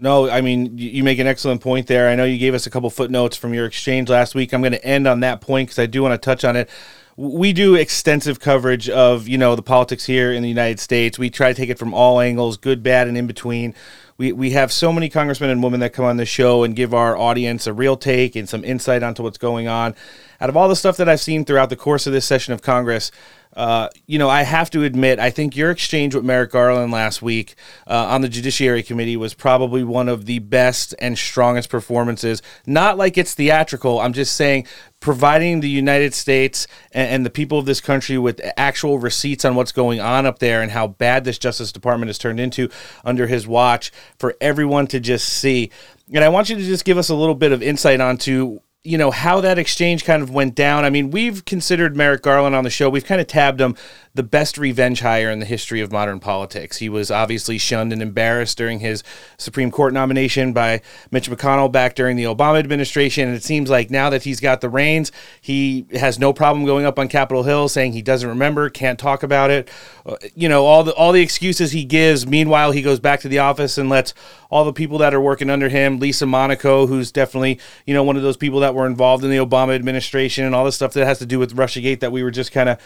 no, 0.00 0.30
I 0.30 0.40
mean 0.40 0.78
you 0.78 1.04
make 1.04 1.18
an 1.18 1.26
excellent 1.26 1.60
point 1.60 1.86
there. 1.86 2.08
I 2.08 2.14
know 2.14 2.24
you 2.24 2.38
gave 2.38 2.54
us 2.54 2.66
a 2.66 2.70
couple 2.70 2.88
footnotes 2.88 3.36
from 3.36 3.52
your 3.52 3.66
exchange 3.66 4.08
last 4.08 4.34
week. 4.34 4.54
I'm 4.54 4.62
going 4.62 4.72
to 4.72 4.82
end 4.82 5.06
on 5.06 5.20
that 5.20 5.42
point 5.42 5.68
because 5.68 5.78
I 5.78 5.84
do 5.84 6.02
want 6.02 6.14
to 6.14 6.18
touch 6.24 6.42
on 6.42 6.56
it. 6.56 6.70
We 7.16 7.52
do 7.52 7.74
extensive 7.74 8.40
coverage 8.40 8.88
of 8.88 9.28
you 9.28 9.36
know 9.36 9.54
the 9.54 9.62
politics 9.62 10.06
here 10.06 10.32
in 10.32 10.42
the 10.42 10.48
United 10.48 10.80
States. 10.80 11.18
We 11.18 11.28
try 11.28 11.52
to 11.52 11.54
take 11.54 11.68
it 11.68 11.78
from 11.78 11.92
all 11.92 12.18
angles, 12.18 12.56
good, 12.56 12.82
bad, 12.82 13.08
and 13.08 13.16
in 13.18 13.26
between 13.26 13.74
we, 14.20 14.32
we 14.32 14.50
have 14.50 14.70
so 14.70 14.92
many 14.92 15.08
congressmen 15.08 15.48
and 15.48 15.62
women 15.62 15.80
that 15.80 15.94
come 15.94 16.04
on 16.04 16.18
the 16.18 16.26
show 16.26 16.62
and 16.62 16.76
give 16.76 16.92
our 16.92 17.16
audience 17.16 17.66
a 17.66 17.72
real 17.72 17.96
take 17.96 18.36
and 18.36 18.46
some 18.46 18.62
insight 18.64 19.02
onto 19.02 19.22
what's 19.22 19.38
going 19.38 19.66
on. 19.66 19.94
Out 20.42 20.50
of 20.50 20.58
all 20.58 20.68
the 20.68 20.76
stuff 20.76 20.98
that 20.98 21.08
I've 21.08 21.20
seen 21.20 21.46
throughout 21.46 21.70
the 21.70 21.76
course 21.76 22.06
of 22.06 22.12
this 22.12 22.26
session 22.26 22.52
of 22.52 22.60
Congress, 22.60 23.10
uh, 23.56 23.88
you 24.06 24.18
know, 24.18 24.28
I 24.28 24.42
have 24.42 24.70
to 24.70 24.84
admit, 24.84 25.18
I 25.18 25.30
think 25.30 25.56
your 25.56 25.70
exchange 25.70 26.14
with 26.14 26.24
Merrick 26.24 26.52
Garland 26.52 26.92
last 26.92 27.20
week 27.20 27.56
uh, 27.86 28.06
on 28.08 28.20
the 28.20 28.28
Judiciary 28.28 28.82
Committee 28.82 29.16
was 29.16 29.34
probably 29.34 29.82
one 29.82 30.08
of 30.08 30.26
the 30.26 30.38
best 30.38 30.94
and 31.00 31.18
strongest 31.18 31.68
performances. 31.68 32.42
Not 32.64 32.96
like 32.96 33.18
it's 33.18 33.34
theatrical. 33.34 34.00
I'm 34.00 34.12
just 34.12 34.36
saying, 34.36 34.68
providing 35.00 35.60
the 35.60 35.68
United 35.68 36.14
States 36.14 36.68
and, 36.92 37.08
and 37.10 37.26
the 37.26 37.30
people 37.30 37.58
of 37.58 37.66
this 37.66 37.80
country 37.80 38.18
with 38.18 38.40
actual 38.56 38.98
receipts 38.98 39.44
on 39.44 39.56
what's 39.56 39.72
going 39.72 40.00
on 40.00 40.26
up 40.26 40.38
there 40.38 40.62
and 40.62 40.70
how 40.70 40.86
bad 40.86 41.24
this 41.24 41.38
Justice 41.38 41.72
Department 41.72 42.08
has 42.08 42.18
turned 42.18 42.38
into 42.38 42.68
under 43.04 43.26
his 43.26 43.48
watch 43.48 43.90
for 44.18 44.36
everyone 44.40 44.86
to 44.88 45.00
just 45.00 45.28
see. 45.28 45.70
And 46.12 46.22
I 46.22 46.28
want 46.28 46.50
you 46.50 46.56
to 46.56 46.62
just 46.62 46.84
give 46.84 46.98
us 46.98 47.08
a 47.08 47.14
little 47.14 47.34
bit 47.34 47.50
of 47.50 47.62
insight 47.62 48.00
onto 48.00 48.60
you 48.82 48.96
know 48.96 49.10
how 49.10 49.40
that 49.40 49.58
exchange 49.58 50.04
kind 50.04 50.22
of 50.22 50.30
went 50.30 50.54
down. 50.54 50.84
I 50.84 50.90
mean, 50.90 51.10
we've 51.10 51.44
considered 51.44 51.96
Merrick 51.96 52.22
Garland 52.22 52.54
on 52.56 52.64
the 52.64 52.70
show. 52.70 52.88
We've 52.88 53.04
kind 53.04 53.20
of 53.20 53.26
tabbed 53.26 53.60
him 53.60 53.76
the 54.14 54.22
best 54.24 54.58
revenge 54.58 55.00
hire 55.00 55.30
in 55.30 55.38
the 55.38 55.46
history 55.46 55.80
of 55.80 55.92
modern 55.92 56.18
politics. 56.18 56.78
He 56.78 56.88
was 56.88 57.10
obviously 57.10 57.58
shunned 57.58 57.92
and 57.92 58.02
embarrassed 58.02 58.58
during 58.58 58.80
his 58.80 59.04
Supreme 59.38 59.70
Court 59.70 59.92
nomination 59.92 60.52
by 60.52 60.82
Mitch 61.12 61.30
McConnell 61.30 61.70
back 61.70 61.94
during 61.94 62.16
the 62.16 62.24
Obama 62.24 62.58
administration. 62.58 63.28
And 63.28 63.36
it 63.36 63.44
seems 63.44 63.70
like 63.70 63.88
now 63.88 64.10
that 64.10 64.24
he's 64.24 64.40
got 64.40 64.60
the 64.60 64.68
reins, 64.68 65.12
he 65.40 65.86
has 65.92 66.18
no 66.18 66.32
problem 66.32 66.64
going 66.66 66.84
up 66.84 66.98
on 66.98 67.06
Capitol 67.06 67.44
Hill 67.44 67.68
saying 67.68 67.92
he 67.92 68.02
doesn't 68.02 68.28
remember, 68.28 68.68
can't 68.68 68.98
talk 68.98 69.22
about 69.22 69.50
it. 69.50 69.70
Uh, 70.04 70.16
you 70.34 70.48
know, 70.48 70.64
all 70.64 70.82
the 70.82 70.92
all 70.94 71.12
the 71.12 71.22
excuses 71.22 71.70
he 71.70 71.84
gives. 71.84 72.26
Meanwhile, 72.26 72.72
he 72.72 72.82
goes 72.82 72.98
back 72.98 73.20
to 73.20 73.28
the 73.28 73.38
office 73.38 73.78
and 73.78 73.88
lets 73.88 74.12
all 74.50 74.64
the 74.64 74.72
people 74.72 74.98
that 74.98 75.14
are 75.14 75.20
working 75.20 75.48
under 75.48 75.68
him, 75.68 76.00
Lisa 76.00 76.26
Monaco, 76.26 76.86
who's 76.88 77.12
definitely, 77.12 77.60
you 77.86 77.94
know, 77.94 78.02
one 78.02 78.16
of 78.16 78.22
those 78.22 78.36
people 78.36 78.60
that 78.60 78.74
were 78.74 78.86
involved 78.86 79.22
in 79.22 79.30
the 79.30 79.36
Obama 79.36 79.74
administration 79.76 80.44
and 80.44 80.54
all 80.54 80.64
the 80.64 80.72
stuff 80.72 80.92
that 80.94 81.06
has 81.06 81.20
to 81.20 81.26
do 81.26 81.38
with 81.38 81.54
Russiagate 81.54 82.00
that 82.00 82.10
we 82.10 82.24
were 82.24 82.32
just 82.32 82.50
kind 82.50 82.68
of 82.68 82.78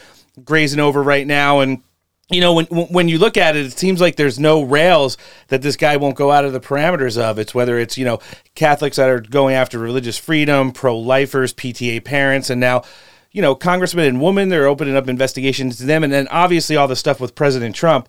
grazing 0.42 0.80
over 0.80 1.02
right 1.02 1.26
now. 1.26 1.60
And 1.60 1.82
you 2.30 2.40
know 2.40 2.54
when 2.54 2.66
when 2.66 3.08
you 3.08 3.18
look 3.18 3.36
at 3.36 3.54
it 3.54 3.66
it 3.66 3.78
seems 3.78 4.00
like 4.00 4.16
there's 4.16 4.38
no 4.38 4.62
rails 4.62 5.18
that 5.48 5.60
this 5.60 5.76
guy 5.76 5.96
won't 5.96 6.16
go 6.16 6.30
out 6.30 6.44
of 6.44 6.52
the 6.52 6.60
parameters 6.60 7.20
of. 7.20 7.38
It's 7.38 7.54
whether 7.54 7.78
it's 7.78 7.98
you 7.98 8.04
know 8.04 8.18
catholics 8.54 8.96
that 8.96 9.10
are 9.10 9.20
going 9.20 9.54
after 9.54 9.78
religious 9.78 10.16
freedom 10.16 10.72
pro-lifers 10.72 11.52
pta 11.52 12.02
parents 12.02 12.48
and 12.48 12.60
now 12.60 12.82
you 13.30 13.42
know 13.42 13.54
congressmen 13.54 14.06
and 14.06 14.22
women 14.22 14.48
they're 14.48 14.66
opening 14.66 14.96
up 14.96 15.08
investigations 15.08 15.76
to 15.78 15.84
them. 15.84 16.02
And 16.02 16.12
then 16.12 16.26
obviously 16.28 16.76
all 16.76 16.88
the 16.88 16.96
stuff 16.96 17.20
with 17.20 17.34
president 17.34 17.74
trump. 17.76 18.08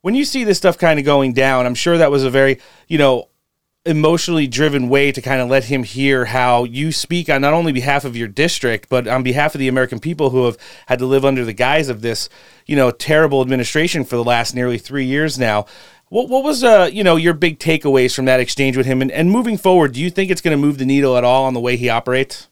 When 0.00 0.16
you 0.16 0.24
see 0.24 0.42
this 0.42 0.58
stuff 0.58 0.76
kind 0.76 0.98
of 0.98 1.04
going 1.04 1.32
down 1.32 1.64
i'm 1.64 1.76
sure 1.76 1.96
that 1.96 2.10
was 2.10 2.24
a 2.24 2.30
very 2.30 2.58
you 2.88 2.98
know 2.98 3.28
emotionally 3.84 4.46
driven 4.46 4.88
way 4.88 5.10
to 5.10 5.20
kind 5.20 5.40
of 5.40 5.48
let 5.48 5.64
him 5.64 5.82
hear 5.82 6.26
how 6.26 6.62
you 6.62 6.92
speak 6.92 7.28
on 7.28 7.40
not 7.40 7.52
only 7.52 7.72
behalf 7.72 8.04
of 8.04 8.16
your 8.16 8.28
district 8.28 8.88
but 8.88 9.08
on 9.08 9.24
behalf 9.24 9.56
of 9.56 9.58
the 9.58 9.66
American 9.66 9.98
people 9.98 10.30
who 10.30 10.44
have 10.44 10.56
had 10.86 11.00
to 11.00 11.06
live 11.06 11.24
under 11.24 11.44
the 11.44 11.52
guise 11.52 11.88
of 11.88 12.00
this, 12.00 12.28
you 12.64 12.76
know, 12.76 12.92
terrible 12.92 13.40
administration 13.40 14.04
for 14.04 14.14
the 14.14 14.22
last 14.22 14.54
nearly 14.54 14.78
3 14.78 15.04
years 15.04 15.36
now. 15.36 15.66
What, 16.10 16.28
what 16.28 16.44
was 16.44 16.62
uh 16.62 16.90
you 16.92 17.02
know 17.02 17.16
your 17.16 17.32
big 17.32 17.58
takeaways 17.58 18.14
from 18.14 18.26
that 18.26 18.38
exchange 18.38 18.76
with 18.76 18.84
him 18.84 19.00
and, 19.00 19.10
and 19.10 19.30
moving 19.30 19.56
forward 19.56 19.92
do 19.92 20.00
you 20.00 20.10
think 20.10 20.30
it's 20.30 20.42
going 20.42 20.54
to 20.54 20.60
move 20.60 20.76
the 20.76 20.84
needle 20.84 21.16
at 21.16 21.24
all 21.24 21.46
on 21.46 21.54
the 21.54 21.60
way 21.60 21.78
he 21.78 21.88
operates 21.88 22.48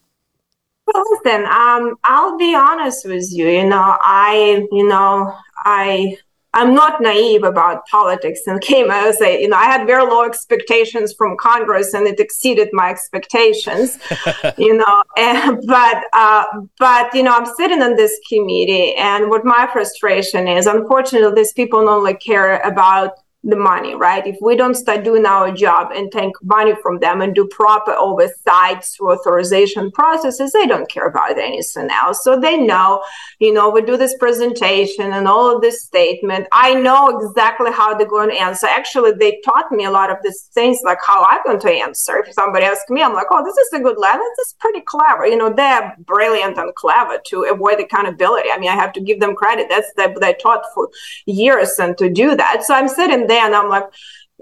well, 0.87 1.05
listen 1.11 1.45
um 1.45 1.95
i'll 2.05 2.39
be 2.39 2.55
honest 2.55 3.07
with 3.07 3.31
you 3.31 3.47
you 3.49 3.68
know 3.68 3.99
i 4.01 4.66
you 4.72 4.89
know 4.89 5.37
i 5.59 6.16
I'm 6.53 6.74
not 6.74 7.01
naive 7.01 7.44
about 7.44 7.86
politics. 7.86 8.40
And 8.46 8.61
came 8.61 8.90
as 8.90 9.20
a, 9.20 9.40
you 9.40 9.48
know, 9.48 9.57
I 9.57 9.64
had 9.64 9.86
very 9.86 10.03
low 10.03 10.24
expectations 10.24 11.12
from 11.12 11.36
Congress 11.36 11.94
and 11.94 12.07
it 12.07 12.18
exceeded 12.18 12.70
my 12.72 12.90
expectations, 12.90 13.98
you 14.59 14.76
know, 14.76 15.03
and, 15.16 15.64
but, 15.66 16.05
uh, 16.12 16.44
but, 16.78 17.14
you 17.14 17.22
know, 17.22 17.36
I'm 17.36 17.46
sitting 17.46 17.82
on 17.82 17.94
this 17.96 18.18
committee 18.28 18.94
and 18.96 19.30
what 19.30 19.44
my 19.44 19.68
frustration 19.72 20.48
is, 20.48 20.66
unfortunately, 20.66 21.34
these 21.34 21.53
people 21.53 21.84
not 21.84 21.98
only 21.98 22.14
care 22.14 22.61
about 22.61 23.12
the 23.43 23.57
money, 23.57 23.95
right? 23.95 24.26
If 24.26 24.36
we 24.43 24.55
don't 24.55 24.74
start 24.74 25.03
doing 25.03 25.24
our 25.24 25.51
job 25.51 25.93
and 25.95 26.12
take 26.12 26.32
money 26.43 26.74
from 26.82 26.99
them 26.99 27.22
and 27.22 27.34
do 27.34 27.47
proper 27.47 27.93
oversight 27.93 28.84
through 28.84 29.12
authorization 29.12 29.91
processes, 29.93 30.53
they 30.53 30.66
don't 30.66 30.91
care 30.91 31.07
about 31.07 31.38
anything 31.38 31.88
else. 31.91 32.22
So 32.22 32.38
they 32.38 32.59
know, 32.59 33.03
you 33.38 33.55
know, 33.55 33.70
we 33.70 33.80
do 33.80 33.97
this 33.97 34.14
presentation 34.18 35.12
and 35.12 35.26
all 35.26 35.57
of 35.57 35.62
this 35.62 35.82
statement. 35.82 36.49
I 36.53 36.74
know 36.74 37.18
exactly 37.18 37.72
how 37.72 37.95
they're 37.95 38.07
going 38.07 38.28
to 38.28 38.36
answer. 38.36 38.66
Actually, 38.66 39.12
they 39.12 39.41
taught 39.43 39.72
me 39.72 39.86
a 39.86 39.91
lot 39.91 40.11
of 40.11 40.18
these 40.22 40.51
things, 40.53 40.80
like 40.84 40.99
how 41.07 41.24
I'm 41.24 41.43
going 41.45 41.61
to 41.61 41.70
answer. 41.70 42.18
If 42.18 42.34
somebody 42.34 42.66
asks 42.66 42.91
me, 42.91 43.03
I'm 43.03 43.14
like, 43.14 43.28
oh, 43.30 43.43
this 43.43 43.57
is 43.57 43.72
a 43.72 43.80
good 43.80 43.97
line. 43.97 44.18
This 44.18 44.49
is 44.49 44.55
pretty 44.59 44.82
clever. 44.82 45.26
You 45.26 45.38
know, 45.38 45.51
they're 45.51 45.97
brilliant 46.01 46.59
and 46.59 46.74
clever 46.74 47.18
to 47.28 47.45
avoid 47.45 47.80
accountability. 47.80 48.51
I 48.53 48.59
mean, 48.59 48.70
I 48.70 48.74
have 48.74 48.93
to 48.93 49.01
give 49.01 49.18
them 49.18 49.34
credit. 49.34 49.68
That's 49.70 49.91
that 49.97 50.20
they 50.20 50.34
taught 50.34 50.64
for 50.74 50.91
years 51.24 51.78
and 51.78 51.97
to 51.97 52.11
do 52.11 52.36
that. 52.36 52.64
So 52.64 52.74
I'm 52.74 52.88
sitting 52.88 53.30
there 53.31 53.47
and 53.47 53.55
I'm 53.55 53.70
like, 53.70 53.85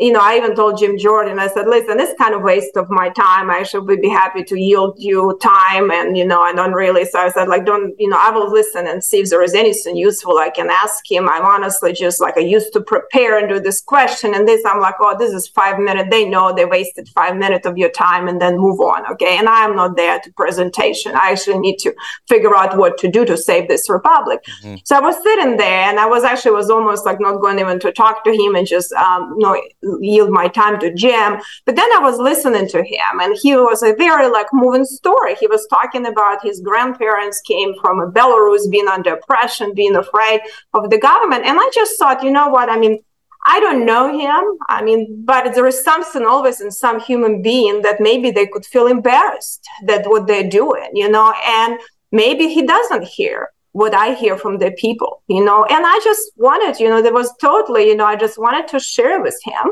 you 0.01 0.13
know, 0.13 0.21
I 0.21 0.37
even 0.37 0.55
told 0.55 0.79
Jim 0.79 0.97
Jordan, 0.99 1.39
I 1.39 1.49
said, 1.49 1.67
listen, 1.67 1.97
this 1.97 2.15
kind 2.19 2.35
of 2.35 2.43
waste 2.43 2.77
of 2.77 2.89
my 2.91 3.09
time. 3.11 3.51
I 3.51 3.63
should 3.63 3.87
be 3.87 4.09
happy 4.09 4.45
to 4.45 4.59
yield 4.59 4.97
you 4.99 5.39
time. 5.43 5.91
And, 5.91 6.17
you 6.17 6.25
know, 6.25 6.41
I 6.41 6.53
don't 6.53 6.73
really. 6.73 7.05
So 7.05 7.19
I 7.19 7.31
said, 7.31 7.49
like, 7.49 7.67
don't, 7.67 7.95
you 7.99 8.09
know, 8.09 8.19
I 8.19 8.31
will 8.31 8.51
listen 8.51 8.87
and 8.87 9.03
see 9.03 9.21
if 9.21 9.31
there 9.31 9.43
is 9.43 9.55
anything 9.55 9.97
useful 9.97 10.39
I 10.39 10.51
can 10.51 10.71
ask 10.71 11.11
him. 11.11 11.29
I'm 11.29 11.45
honestly 11.45 11.93
just 11.93 12.21
like, 12.21 12.37
I 12.37 12.41
used 12.41 12.73
to 12.75 12.81
prepare 12.81 13.39
and 13.39 13.49
do 13.49 13.61
this 13.61 13.81
question 13.81 14.35
and 14.35 14.47
this. 14.47 14.65
I'm 14.65 14.81
like, 14.81 14.95
oh, 15.01 15.17
this 15.19 15.33
is 15.33 15.49
five 15.49 15.79
minutes. 15.79 16.09
They 16.11 16.29
know 16.29 16.55
they 16.55 16.65
wasted 16.65 17.09
five 17.09 17.37
minutes 17.37 17.67
of 17.67 17.77
your 17.77 17.91
time 17.91 18.29
and 18.29 18.41
then 18.41 18.59
move 18.59 18.81
on. 18.81 19.11
Okay. 19.13 19.37
And 19.37 19.49
I 19.49 19.65
am 19.65 19.75
not 19.75 19.97
there 19.97 20.21
to 20.21 20.33
presentation. 20.33 21.15
I 21.15 21.33
actually 21.33 21.59
need 21.59 21.79
to 21.79 21.95
figure 22.29 22.55
out 22.55 22.77
what 22.77 22.99
to 22.99 23.09
do 23.09 23.25
to 23.25 23.37
save 23.37 23.69
this 23.69 23.91
republic. 23.91 24.45
Mm-hmm. 24.63 24.77
So 24.85 24.97
I 24.97 25.01
was 25.01 25.17
sitting 25.23 25.57
there 25.57 25.89
and 25.89 25.99
I 25.99 26.07
was 26.07 26.25
actually 26.25 26.53
was 26.53 26.71
almost 26.71 27.05
like 27.05 27.21
not 27.21 27.41
going 27.41 27.59
even 27.59 27.81
to 27.81 27.93
talk 27.93 28.25
to 28.25 28.33
him 28.33 28.55
and 28.55 28.67
just, 28.67 28.93
um, 28.93 29.35
you 29.39 29.43
know, 29.43 29.61
yield 30.01 30.31
my 30.31 30.49
time 30.49 30.79
to 30.81 30.93
Jim. 30.93 31.39
But 31.65 31.77
then 31.77 31.91
I 31.93 32.01
was 32.01 32.19
listening 32.19 32.69
to 32.69 32.83
him, 32.83 33.21
and 33.21 33.37
he 33.41 33.55
was 33.57 33.83
a 33.83 33.95
very 33.95 34.29
like 34.29 34.49
moving 34.53 34.85
story. 34.85 35.35
He 35.37 35.47
was 35.47 35.67
talking 35.69 36.07
about 36.07 36.43
his 36.43 36.61
grandparents 36.61 37.41
came 37.43 37.75
from 37.81 38.13
Belarus, 38.13 38.71
being 38.71 38.89
under 38.89 39.15
oppression, 39.15 39.75
being 39.75 39.97
afraid 39.97 40.41
of 40.75 40.91
the 40.91 40.99
government, 40.99 41.45
and 41.45 41.59
I 41.59 41.71
just 41.75 41.99
thought, 41.99 42.23
you 42.23 42.31
know 42.31 42.49
what? 42.49 42.69
I 42.69 42.79
mean, 42.79 42.99
I 43.47 43.61
don't 43.61 43.87
know 43.87 44.19
him. 44.19 44.59
I 44.69 44.83
mean, 44.83 45.23
but 45.25 45.55
there 45.55 45.67
is 45.67 45.83
something 45.83 46.25
always 46.25 46.61
in 46.61 46.71
some 46.71 47.01
human 47.01 47.41
being 47.41 47.83
that 47.83 48.01
maybe 48.01 48.31
they 48.31 48.47
could 48.47 48.67
feel 48.67 48.87
embarrassed 48.87 49.67
that 49.85 50.07
what 50.07 50.27
they're 50.27 50.49
doing, 50.49 50.91
you 50.93 51.09
know, 51.09 51.33
and 51.47 51.79
maybe 52.13 52.49
he 52.49 52.67
doesn't 52.67 53.05
hear 53.05 53.51
what 53.79 53.95
I 53.95 54.15
hear 54.15 54.37
from 54.37 54.59
the 54.59 54.73
people, 54.73 55.23
you 55.29 55.45
know. 55.45 55.65
And 55.65 55.87
I 55.87 56.01
just 56.03 56.33
wanted, 56.37 56.81
you 56.81 56.89
know, 56.89 57.01
there 57.01 57.13
was 57.13 57.33
totally, 57.41 57.89
you 57.89 57.97
know, 57.97 58.05
I 58.05 58.17
just 58.17 58.37
wanted 58.37 58.67
to 58.69 58.81
share 58.81 59.23
with 59.23 59.39
him 59.45 59.67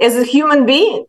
as 0.00 0.16
a 0.16 0.24
human 0.24 0.64
being 0.64 1.04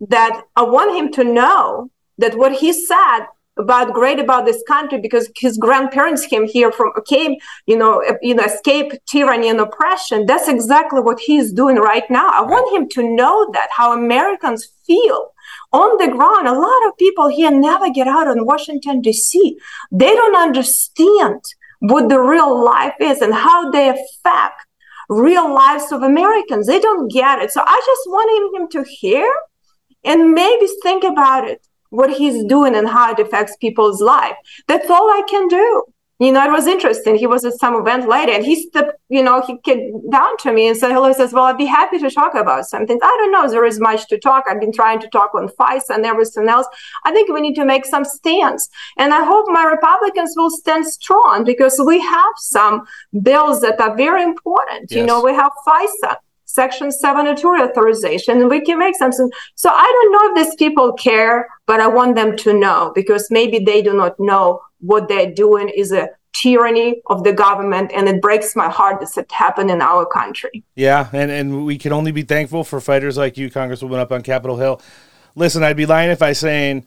that 0.00 0.42
I 0.54 0.62
want 0.62 0.96
him 0.96 1.10
to 1.12 1.24
know 1.24 1.90
that 2.18 2.38
what 2.38 2.52
he 2.52 2.72
said 2.72 3.26
about 3.58 3.94
great 3.94 4.18
about 4.18 4.44
this 4.44 4.62
country 4.68 5.00
because 5.00 5.30
his 5.38 5.56
grandparents 5.56 6.26
came 6.26 6.46
here 6.46 6.70
from 6.70 6.92
came 7.06 7.36
you 7.66 7.76
know 7.76 8.04
you 8.20 8.34
know 8.34 8.44
escape 8.44 8.92
tyranny 9.06 9.48
and 9.48 9.60
oppression. 9.60 10.26
That's 10.26 10.48
exactly 10.48 11.00
what 11.00 11.18
he's 11.18 11.52
doing 11.52 11.76
right 11.76 12.08
now. 12.10 12.28
I 12.28 12.42
want 12.42 12.74
him 12.76 12.88
to 12.90 13.02
know 13.20 13.50
that 13.54 13.68
how 13.70 13.92
americans 13.92 14.68
feel 14.86 15.32
on 15.72 15.96
the 15.98 16.12
ground. 16.16 16.46
A 16.46 16.52
lot 16.52 16.86
of 16.86 16.98
people 16.98 17.28
here 17.28 17.50
never 17.50 17.88
get 17.90 18.06
out 18.06 18.28
in 18.28 18.44
washington 18.44 19.00
d.c 19.00 19.58
they 19.90 20.12
don't 20.20 20.36
understand 20.36 21.42
what 21.80 22.08
the 22.08 22.20
real 22.20 22.64
life 22.64 22.94
is 23.00 23.20
and 23.20 23.34
how 23.34 23.70
they 23.70 23.88
affect 23.88 24.60
real 25.08 25.52
lives 25.52 25.92
of 25.92 26.02
Americans. 26.02 26.66
They 26.66 26.80
don't 26.80 27.10
get 27.10 27.40
it. 27.40 27.52
So 27.52 27.62
I 27.64 27.80
just 27.86 28.02
wanted 28.06 28.60
him 28.60 28.68
to 28.70 28.88
hear 28.88 29.32
and 30.04 30.32
maybe 30.32 30.66
think 30.82 31.04
about 31.04 31.48
it, 31.48 31.66
what 31.90 32.10
he's 32.10 32.44
doing 32.44 32.74
and 32.74 32.88
how 32.88 33.12
it 33.12 33.20
affects 33.20 33.56
people's 33.56 34.00
life. 34.00 34.36
That's 34.68 34.90
all 34.90 35.10
I 35.10 35.22
can 35.28 35.48
do 35.48 35.84
you 36.18 36.32
know, 36.32 36.42
it 36.46 36.50
was 36.50 36.66
interesting. 36.66 37.16
He 37.16 37.26
was 37.26 37.44
at 37.44 37.54
some 37.54 37.74
event 37.74 38.08
later 38.08 38.32
and 38.32 38.44
he 38.44 38.68
stepped, 38.68 38.92
you 39.10 39.22
know, 39.22 39.42
he 39.42 39.58
came 39.58 40.08
down 40.08 40.38
to 40.38 40.52
me 40.52 40.66
and 40.66 40.76
said 40.76 40.92
hello. 40.92 41.08
He 41.08 41.14
says, 41.14 41.34
Well, 41.34 41.44
I'd 41.44 41.58
be 41.58 41.66
happy 41.66 41.98
to 41.98 42.10
talk 42.10 42.34
about 42.34 42.64
something. 42.64 42.98
I 43.02 43.16
don't 43.18 43.32
know. 43.32 43.50
There 43.50 43.66
is 43.66 43.78
much 43.78 44.08
to 44.08 44.18
talk. 44.18 44.44
I've 44.48 44.60
been 44.60 44.72
trying 44.72 44.98
to 45.00 45.08
talk 45.08 45.34
on 45.34 45.48
FISA 45.48 45.90
and 45.90 46.06
everything 46.06 46.48
else. 46.48 46.66
I 47.04 47.12
think 47.12 47.30
we 47.30 47.42
need 47.42 47.54
to 47.56 47.66
make 47.66 47.84
some 47.84 48.06
stands. 48.06 48.70
And 48.96 49.12
I 49.12 49.24
hope 49.26 49.44
my 49.48 49.64
Republicans 49.64 50.32
will 50.36 50.50
stand 50.50 50.86
strong 50.86 51.44
because 51.44 51.78
we 51.84 52.00
have 52.00 52.34
some 52.38 52.86
bills 53.20 53.60
that 53.60 53.78
are 53.78 53.94
very 53.94 54.22
important. 54.22 54.90
Yes. 54.90 54.98
You 54.98 55.04
know, 55.04 55.22
we 55.22 55.34
have 55.34 55.52
FISA. 55.66 56.16
Section 56.48 56.90
72 56.90 57.46
authorization, 57.46 58.40
and 58.40 58.48
we 58.48 58.60
can 58.60 58.78
make 58.78 58.96
something. 58.96 59.30
So 59.56 59.68
I 59.68 59.82
don't 59.82 60.12
know 60.12 60.30
if 60.40 60.46
these 60.46 60.54
people 60.54 60.94
care, 60.94 61.48
but 61.66 61.80
I 61.80 61.86
want 61.86 62.14
them 62.14 62.34
to 62.36 62.54
know 62.54 62.92
because 62.94 63.30
maybe 63.30 63.58
they 63.58 63.82
do 63.82 63.92
not 63.92 64.18
know 64.18 64.62
what 64.86 65.08
they're 65.08 65.32
doing 65.32 65.68
is 65.68 65.92
a 65.92 66.08
tyranny 66.32 67.00
of 67.06 67.24
the 67.24 67.32
government 67.32 67.90
and 67.94 68.08
it 68.08 68.20
breaks 68.20 68.54
my 68.54 68.68
heart 68.68 69.00
that 69.00 69.16
it 69.16 69.30
happened 69.32 69.70
in 69.70 69.80
our 69.80 70.04
country. 70.04 70.64
Yeah 70.74 71.08
and, 71.12 71.30
and 71.30 71.64
we 71.64 71.78
can 71.78 71.92
only 71.92 72.12
be 72.12 72.22
thankful 72.22 72.64
for 72.64 72.80
fighters 72.80 73.16
like 73.16 73.38
you 73.38 73.50
congresswoman 73.50 73.98
up 73.98 74.12
on 74.12 74.22
capitol 74.22 74.56
hill. 74.56 74.80
Listen 75.34 75.62
i'd 75.62 75.76
be 75.76 75.86
lying 75.86 76.10
if 76.10 76.22
i 76.22 76.32
saying 76.32 76.86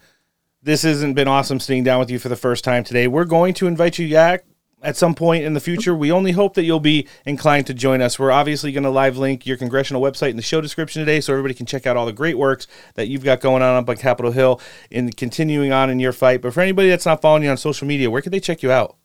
this 0.61 0.81
hasn't 0.83 1.15
been 1.15 1.27
awesome 1.27 1.59
sitting 1.59 1.83
down 1.83 1.99
with 1.99 2.11
you 2.11 2.19
for 2.19 2.29
the 2.29 2.35
first 2.35 2.63
time 2.65 2.83
today. 2.83 3.07
We're 3.07 3.25
going 3.25 3.53
to 3.55 3.67
invite 3.67 3.97
you 3.97 4.11
back 4.11 4.43
at 4.81 4.95
some 4.95 5.13
point 5.13 5.43
in 5.43 5.53
the 5.53 5.59
future. 5.59 5.93
We 5.93 6.11
only 6.11 6.31
hope 6.31 6.53
that 6.53 6.63
you'll 6.63 6.79
be 6.79 7.07
inclined 7.25 7.67
to 7.67 7.73
join 7.73 8.01
us. 8.01 8.17
We're 8.17 8.31
obviously 8.31 8.71
going 8.71 8.83
to 8.83 8.89
live 8.89 9.17
link 9.17 9.45
your 9.45 9.57
congressional 9.57 10.01
website 10.01 10.29
in 10.29 10.35
the 10.35 10.41
show 10.41 10.61
description 10.61 11.01
today 11.01 11.21
so 11.21 11.33
everybody 11.33 11.53
can 11.53 11.65
check 11.65 11.85
out 11.85 11.97
all 11.97 12.05
the 12.05 12.13
great 12.13 12.37
works 12.37 12.67
that 12.95 13.07
you've 13.07 13.23
got 13.23 13.41
going 13.41 13.61
on 13.61 13.75
up 13.75 13.89
on 13.89 13.97
Capitol 13.97 14.31
Hill 14.31 14.61
in 14.89 15.11
continuing 15.11 15.71
on 15.71 15.89
in 15.89 15.99
your 15.99 16.13
fight. 16.13 16.41
But 16.41 16.53
for 16.53 16.61
anybody 16.61 16.89
that's 16.89 17.05
not 17.05 17.21
following 17.21 17.43
you 17.43 17.49
on 17.49 17.57
social 17.57 17.87
media, 17.87 18.09
where 18.09 18.21
can 18.21 18.31
they 18.31 18.39
check 18.39 18.63
you 18.63 18.71
out? 18.71 18.95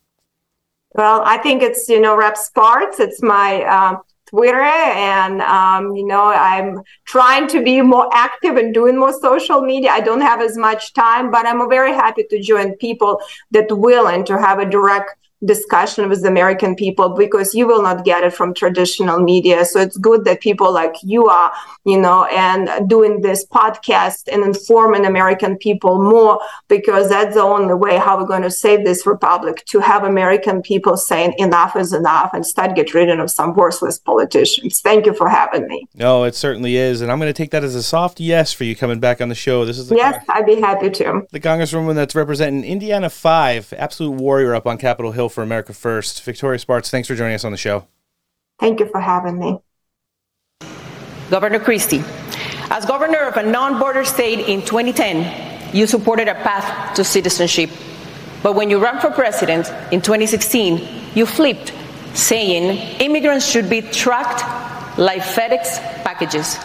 Well, 0.93 1.23
I 1.25 1.37
think 1.39 1.61
it's, 1.61 1.89
you 1.89 1.99
know, 1.99 2.15
Rep 2.15 2.37
Spartz. 2.37 3.01
It's 3.01 3.21
my 3.21 3.63
um, 3.63 4.01
Twitter. 4.27 4.61
And, 4.61 5.41
um, 5.41 5.93
you 5.93 6.05
know, 6.05 6.27
I'm 6.27 6.81
trying 7.03 7.47
to 7.49 7.61
be 7.61 7.81
more 7.81 8.09
active 8.13 8.55
and 8.55 8.73
doing 8.73 8.97
more 8.97 9.11
social 9.11 9.61
media. 9.61 9.91
I 9.91 9.99
don't 9.99 10.21
have 10.21 10.39
as 10.41 10.57
much 10.57 10.93
time, 10.93 11.31
but 11.31 11.45
I'm 11.45 11.69
very 11.69 11.91
happy 11.91 12.23
to 12.29 12.39
join 12.41 12.75
people 12.77 13.19
that 13.51 13.67
willing 13.69 14.23
to 14.25 14.39
have 14.39 14.59
a 14.59 14.65
direct 14.65 15.15
discussion 15.45 16.09
with 16.09 16.21
the 16.21 16.27
American 16.27 16.75
people 16.75 17.09
because 17.09 17.53
you 17.53 17.67
will 17.67 17.81
not 17.81 18.05
get 18.05 18.23
it 18.23 18.33
from 18.33 18.53
traditional 18.53 19.19
media. 19.19 19.65
So 19.65 19.79
it's 19.79 19.97
good 19.97 20.25
that 20.25 20.41
people 20.41 20.71
like 20.71 20.95
you 21.03 21.27
are, 21.27 21.51
you 21.85 21.99
know, 21.99 22.25
and 22.25 22.89
doing 22.89 23.21
this 23.21 23.45
podcast 23.45 24.27
and 24.31 24.43
informing 24.43 25.05
American 25.05 25.57
people 25.57 26.01
more 26.01 26.39
because 26.67 27.09
that's 27.09 27.35
the 27.35 27.41
only 27.41 27.73
way 27.73 27.97
how 27.97 28.17
we're 28.17 28.27
going 28.27 28.41
to 28.41 28.51
save 28.51 28.83
this 28.83 29.05
republic 29.05 29.63
to 29.67 29.79
have 29.79 30.03
American 30.03 30.61
people 30.61 30.97
saying 30.97 31.33
enough 31.37 31.75
is 31.75 31.93
enough 31.93 32.31
and 32.33 32.45
start 32.45 32.75
get 32.75 32.93
rid 32.93 33.09
of 33.09 33.31
some 33.31 33.53
worthless 33.53 33.99
politicians. 33.99 34.81
Thank 34.81 35.05
you 35.05 35.13
for 35.13 35.29
having 35.29 35.67
me. 35.67 35.87
No, 35.93 36.23
it 36.23 36.35
certainly 36.35 36.75
is. 36.75 37.01
And 37.01 37.11
I'm 37.11 37.19
going 37.19 37.29
to 37.29 37.37
take 37.37 37.51
that 37.51 37.63
as 37.63 37.75
a 37.75 37.83
soft 37.83 38.19
yes 38.19 38.51
for 38.51 38.63
you 38.63 38.75
coming 38.75 38.99
back 38.99 39.21
on 39.21 39.29
the 39.29 39.35
show. 39.35 39.65
This 39.65 39.77
is 39.77 39.89
the 39.89 39.95
Yes, 39.95 40.23
I'd 40.29 40.45
be 40.45 40.59
happy 40.59 40.89
to. 40.89 41.27
The 41.31 41.39
Congresswoman 41.39 41.95
that's 41.95 42.15
representing 42.15 42.63
Indiana 42.63 43.09
5, 43.09 43.73
absolute 43.77 44.11
warrior 44.11 44.55
up 44.55 44.65
on 44.65 44.77
Capitol 44.77 45.11
Hill 45.11 45.29
for 45.35 45.43
America 45.43 45.73
First. 45.73 46.23
Victoria 46.23 46.57
Spartz, 46.57 46.89
thanks 46.89 47.07
for 47.07 47.13
joining 47.13 47.35
us 47.35 47.45
on 47.45 47.51
the 47.51 47.57
show. 47.57 47.85
Thank 48.59 48.79
you 48.79 48.87
for 48.87 49.01
having 49.01 49.37
me. 49.37 49.59
Governor 51.29 51.59
Christie, 51.59 52.03
as 52.71 52.85
governor 52.85 53.27
of 53.27 53.37
a 53.37 53.43
non 53.43 53.77
border 53.79 54.05
state 54.05 54.47
in 54.47 54.61
2010, 54.61 55.75
you 55.75 55.85
supported 55.85 56.27
a 56.27 56.35
path 56.35 56.95
to 56.95 57.03
citizenship. 57.03 57.69
But 58.41 58.55
when 58.55 58.69
you 58.69 58.81
ran 58.81 58.99
for 59.01 59.11
president 59.11 59.67
in 59.91 60.01
2016, 60.01 60.87
you 61.15 61.25
flipped, 61.25 61.73
saying 62.13 63.01
immigrants 63.01 63.45
should 63.45 63.69
be 63.69 63.81
tracked 63.81 64.41
like 64.97 65.21
FedEx 65.21 65.81
packages. 66.03 66.57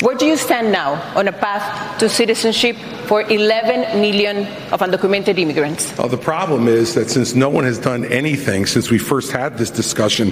Where 0.00 0.14
do 0.14 0.26
you 0.26 0.36
stand 0.36 0.70
now 0.70 0.94
on 1.18 1.26
a 1.26 1.32
path 1.32 1.98
to 1.98 2.08
citizenship 2.08 2.76
for 3.06 3.22
11 3.22 4.00
million 4.00 4.46
of 4.70 4.78
undocumented 4.78 5.36
immigrants? 5.38 5.92
Well, 5.98 6.06
the 6.06 6.16
problem 6.16 6.68
is 6.68 6.94
that 6.94 7.10
since 7.10 7.34
no 7.34 7.48
one 7.48 7.64
has 7.64 7.80
done 7.80 8.04
anything 8.04 8.66
since 8.66 8.92
we 8.92 8.98
first 8.98 9.32
had 9.32 9.58
this 9.58 9.72
discussion 9.72 10.30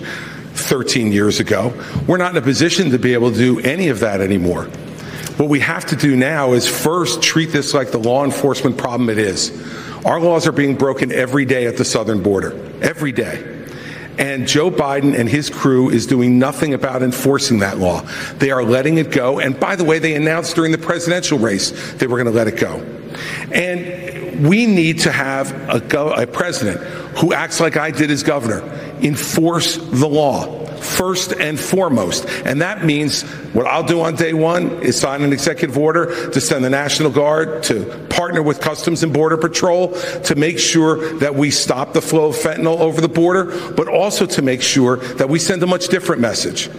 13 0.54 1.10
years 1.10 1.40
ago, 1.40 1.72
we're 2.06 2.16
not 2.16 2.30
in 2.30 2.36
a 2.36 2.42
position 2.42 2.90
to 2.90 2.98
be 2.98 3.12
able 3.12 3.32
to 3.32 3.36
do 3.36 3.58
any 3.58 3.88
of 3.88 3.98
that 4.00 4.20
anymore. 4.20 4.66
What 5.36 5.48
we 5.48 5.58
have 5.60 5.84
to 5.86 5.96
do 5.96 6.14
now 6.14 6.52
is 6.52 6.68
first 6.68 7.20
treat 7.20 7.50
this 7.50 7.74
like 7.74 7.90
the 7.90 7.98
law 7.98 8.24
enforcement 8.24 8.78
problem 8.78 9.10
it 9.10 9.18
is. 9.18 9.50
Our 10.04 10.20
laws 10.20 10.46
are 10.46 10.52
being 10.52 10.76
broken 10.76 11.10
every 11.10 11.44
day 11.44 11.66
at 11.66 11.76
the 11.76 11.84
southern 11.84 12.22
border, 12.22 12.52
every 12.80 13.10
day. 13.10 13.55
And 14.18 14.46
Joe 14.46 14.70
Biden 14.70 15.18
and 15.18 15.28
his 15.28 15.50
crew 15.50 15.90
is 15.90 16.06
doing 16.06 16.38
nothing 16.38 16.72
about 16.74 17.02
enforcing 17.02 17.58
that 17.58 17.78
law. 17.78 18.02
They 18.38 18.50
are 18.50 18.64
letting 18.64 18.98
it 18.98 19.10
go. 19.10 19.38
And 19.38 19.58
by 19.58 19.76
the 19.76 19.84
way, 19.84 19.98
they 19.98 20.14
announced 20.14 20.54
during 20.54 20.72
the 20.72 20.78
presidential 20.78 21.38
race 21.38 21.94
they 21.94 22.06
were 22.06 22.16
going 22.16 22.32
to 22.32 22.36
let 22.36 22.48
it 22.48 22.58
go. 22.58 22.76
And 23.52 24.46
we 24.46 24.66
need 24.66 25.00
to 25.00 25.12
have 25.12 25.52
a, 25.68 25.80
go- 25.80 26.12
a 26.12 26.26
president 26.26 26.80
who 27.18 27.32
acts 27.32 27.60
like 27.60 27.76
I 27.76 27.90
did 27.90 28.10
as 28.10 28.22
governor, 28.22 28.60
enforce 29.00 29.76
the 29.76 30.06
law. 30.06 30.65
First 30.76 31.32
and 31.32 31.58
foremost. 31.58 32.26
And 32.44 32.62
that 32.62 32.84
means 32.84 33.22
what 33.52 33.66
I'll 33.66 33.86
do 33.86 34.00
on 34.00 34.14
day 34.16 34.32
one 34.32 34.82
is 34.82 34.98
sign 34.98 35.22
an 35.22 35.32
executive 35.32 35.78
order 35.78 36.30
to 36.30 36.40
send 36.40 36.64
the 36.64 36.70
National 36.70 37.10
Guard 37.10 37.62
to 37.64 37.84
partner 38.10 38.42
with 38.42 38.60
Customs 38.60 39.02
and 39.02 39.12
Border 39.12 39.36
Patrol 39.36 39.92
to 40.24 40.34
make 40.34 40.58
sure 40.58 41.18
that 41.18 41.34
we 41.34 41.50
stop 41.50 41.92
the 41.92 42.02
flow 42.02 42.26
of 42.26 42.36
fentanyl 42.36 42.80
over 42.80 43.00
the 43.00 43.08
border, 43.08 43.72
but 43.72 43.88
also 43.88 44.26
to 44.26 44.42
make 44.42 44.62
sure 44.62 44.96
that 44.96 45.28
we 45.28 45.38
send 45.38 45.62
a 45.62 45.66
much 45.66 45.88
different 45.88 46.20
message. 46.20 46.70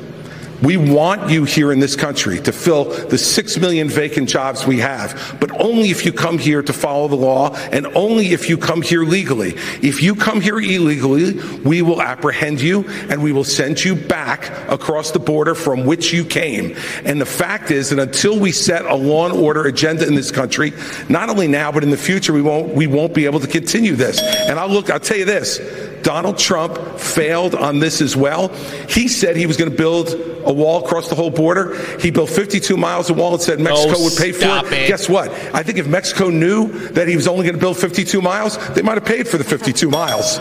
We 0.62 0.78
want 0.78 1.30
you 1.30 1.43
here 1.43 1.72
in 1.72 1.80
this 1.80 1.95
country 1.95 2.39
to 2.41 2.51
fill 2.51 2.86
the 2.86 3.18
six 3.18 3.58
million 3.58 3.89
vacant 3.89 4.28
jobs 4.28 4.66
we 4.66 4.80
have, 4.80 5.38
but 5.39 5.51
only 5.62 5.89
if 5.89 6.05
you 6.05 6.12
come 6.12 6.38
here 6.38 6.62
to 6.64 6.74
follow 6.74 7.08
the 7.08 7.16
law 7.16 7.55
and 7.72 7.86
only 7.88 8.34
if 8.34 8.49
you 8.49 8.58
come 8.58 8.82
here 8.82 9.03
legally. 9.03 9.53
If 9.82 10.01
you 10.01 10.16
come 10.16 10.41
here 10.41 10.60
illegally, 10.60 11.39
we 11.64 11.82
will 11.82 12.01
apprehend 12.01 12.60
you 12.62 12.88
and 13.10 13.22
we 13.22 13.32
will 13.32 13.43
send 13.43 13.84
you 13.84 13.95
back 13.95 14.49
across 14.70 15.12
the 15.12 15.20
border 15.20 15.53
from 15.53 15.86
which 15.86 16.12
you 16.12 16.26
came. 16.26 16.76
And 17.05 17.22
the 17.22 17.26
fact 17.26 17.70
is 17.70 17.89
that 17.91 17.99
until 17.99 18.39
we 18.39 18.51
set 18.51 18.86
a 18.86 18.95
law 18.95 19.28
and 19.28 19.38
order 19.38 19.66
agenda 19.66 20.08
in 20.08 20.16
this 20.16 20.32
country, 20.32 20.74
not 21.10 21.30
only 21.30 21.47
now 21.47 21.72
but 21.72 21.84
in 21.84 21.91
the 21.91 21.97
future, 21.97 22.34
we 22.34 22.41
won't 22.41 22.74
we 22.74 22.88
won't 22.88 23.14
be 23.14 23.26
able 23.26 23.39
to 23.39 23.47
continue 23.47 23.95
this. 23.95 24.22
And 24.22 24.60
I'll 24.60 24.70
look. 24.70 24.89
I'll 24.89 24.99
tell 24.99 25.18
you 25.18 25.26
this: 25.26 25.60
Donald 26.08 26.38
Trump 26.38 26.78
failed 26.97 27.53
on 27.53 27.80
this 27.80 27.99
as 27.99 28.16
well. 28.16 28.47
He 28.88 29.10
said 29.10 29.36
he 29.36 29.45
was 29.45 29.58
going 29.58 29.70
to 29.70 29.76
build 29.76 30.08
a 30.45 30.53
wall 30.53 30.86
across 30.86 31.10
the 31.10 31.16
whole 31.16 31.30
border. 31.30 31.76
He 31.99 32.12
built 32.12 32.30
52 32.30 32.78
miles 32.78 33.10
of 33.10 33.18
wall 33.18 33.34
and 33.34 33.41
said 33.41 33.60
Mexico 33.60 33.95
Oh, 33.97 34.03
would 34.05 34.16
pay 34.16 34.32
for 34.32 34.45
it. 34.45 34.72
it. 34.72 34.88
Guess 34.88 35.10
what? 35.10 35.30
I 35.53 35.64
think 35.64 35.80
if 35.80 35.86
Mexico 35.86 36.30
knew 36.30 36.70
that 36.91 37.10
he 37.10 37.18
was 37.18 37.28
only 37.28 37.43
going 37.43 37.55
to 37.55 37.60
build 37.60 37.76
52 37.76 38.22
miles, 38.22 38.58
they 38.70 38.82
might 38.84 38.93
have 38.93 39.03
paid 39.03 39.28
for 39.28 39.38
the 39.38 39.43
52 39.43 39.89
miles. 39.89 40.39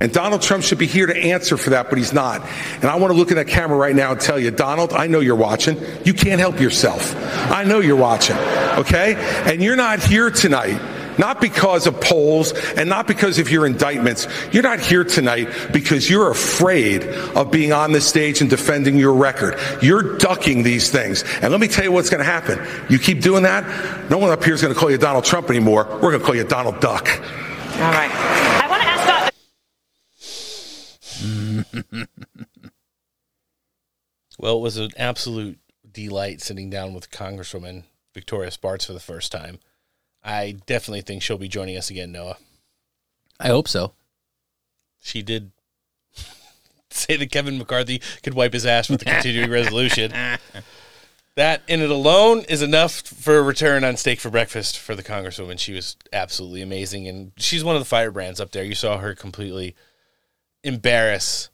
And 0.00 0.10
Donald 0.10 0.40
Trump 0.40 0.64
should 0.64 0.78
be 0.78 0.86
here 0.86 1.04
to 1.06 1.14
answer 1.14 1.58
for 1.58 1.68
that, 1.70 1.90
but 1.90 1.98
he's 1.98 2.14
not. 2.14 2.40
And 2.76 2.86
I 2.86 2.96
want 2.96 3.12
to 3.12 3.18
look 3.18 3.28
in 3.30 3.36
that 3.36 3.48
camera 3.48 3.76
right 3.76 3.94
now 3.94 4.12
and 4.12 4.20
tell 4.22 4.38
you, 4.38 4.50
Donald, 4.50 4.94
I 4.94 5.06
know 5.06 5.20
you're 5.20 5.36
watching. 5.36 5.78
You 6.06 6.14
can't 6.14 6.40
help 6.40 6.58
yourself. 6.60 7.14
I 7.52 7.64
know 7.64 7.80
you're 7.80 7.94
watching, 7.94 8.36
okay? 8.78 9.16
And 9.44 9.62
you're 9.62 9.76
not 9.76 10.02
here 10.02 10.30
tonight. 10.30 10.80
Not 11.18 11.40
because 11.40 11.86
of 11.86 12.00
polls 12.00 12.52
and 12.76 12.88
not 12.88 13.06
because 13.06 13.38
of 13.38 13.50
your 13.50 13.66
indictments. 13.66 14.26
You're 14.52 14.62
not 14.62 14.80
here 14.80 15.04
tonight 15.04 15.48
because 15.72 16.08
you're 16.08 16.30
afraid 16.30 17.04
of 17.04 17.50
being 17.50 17.72
on 17.72 17.92
the 17.92 18.00
stage 18.00 18.40
and 18.40 18.48
defending 18.48 18.98
your 18.98 19.14
record. 19.14 19.58
You're 19.82 20.18
ducking 20.18 20.62
these 20.62 20.90
things. 20.90 21.24
And 21.40 21.50
let 21.50 21.60
me 21.60 21.68
tell 21.68 21.84
you 21.84 21.92
what's 21.92 22.10
going 22.10 22.24
to 22.24 22.30
happen. 22.30 22.58
You 22.90 22.98
keep 22.98 23.20
doing 23.20 23.42
that, 23.44 24.10
no 24.10 24.18
one 24.18 24.30
up 24.30 24.42
here 24.42 24.54
is 24.54 24.62
going 24.62 24.74
to 24.74 24.78
call 24.78 24.90
you 24.90 24.98
Donald 24.98 25.24
Trump 25.24 25.50
anymore. 25.50 25.84
We're 25.84 26.10
going 26.10 26.20
to 26.20 26.24
call 26.24 26.34
you 26.34 26.44
Donald 26.44 26.80
Duck. 26.80 27.08
All 27.08 27.92
right. 27.92 28.10
I 28.12 28.66
want 28.68 28.82
to 28.82 28.88
ask 28.88 29.04
about 31.92 32.08
Well, 34.38 34.56
it 34.56 34.60
was 34.60 34.76
an 34.76 34.90
absolute 34.96 35.58
delight 35.90 36.40
sitting 36.40 36.68
down 36.68 36.94
with 36.94 37.10
Congresswoman 37.10 37.84
Victoria 38.12 38.50
Spartz 38.50 38.86
for 38.86 38.92
the 38.92 39.00
first 39.00 39.30
time. 39.30 39.60
I 40.24 40.56
definitely 40.66 41.02
think 41.02 41.22
she'll 41.22 41.38
be 41.38 41.48
joining 41.48 41.76
us 41.76 41.90
again, 41.90 42.12
Noah. 42.12 42.36
I 43.40 43.48
hope 43.48 43.68
so. 43.68 43.92
She 45.00 45.22
did 45.22 45.50
say 46.90 47.16
that 47.16 47.32
Kevin 47.32 47.58
McCarthy 47.58 48.00
could 48.22 48.34
wipe 48.34 48.52
his 48.52 48.66
ass 48.66 48.88
with 48.88 49.00
the 49.00 49.06
continuing 49.06 49.50
resolution. 49.50 50.12
That 51.34 51.62
in 51.66 51.80
it 51.80 51.90
alone 51.90 52.40
is 52.40 52.60
enough 52.60 53.00
for 53.00 53.38
a 53.38 53.42
return 53.42 53.84
on 53.84 53.96
steak 53.96 54.20
for 54.20 54.28
breakfast 54.28 54.78
for 54.78 54.94
the 54.94 55.02
Congresswoman. 55.02 55.58
She 55.58 55.72
was 55.72 55.96
absolutely 56.12 56.60
amazing, 56.60 57.08
and 57.08 57.32
she's 57.38 57.64
one 57.64 57.74
of 57.74 57.80
the 57.80 57.86
firebrands 57.86 58.38
up 58.38 58.52
there. 58.52 58.62
You 58.62 58.74
saw 58.74 58.98
her 58.98 59.14
completely 59.14 59.74
embarrass 60.62 61.48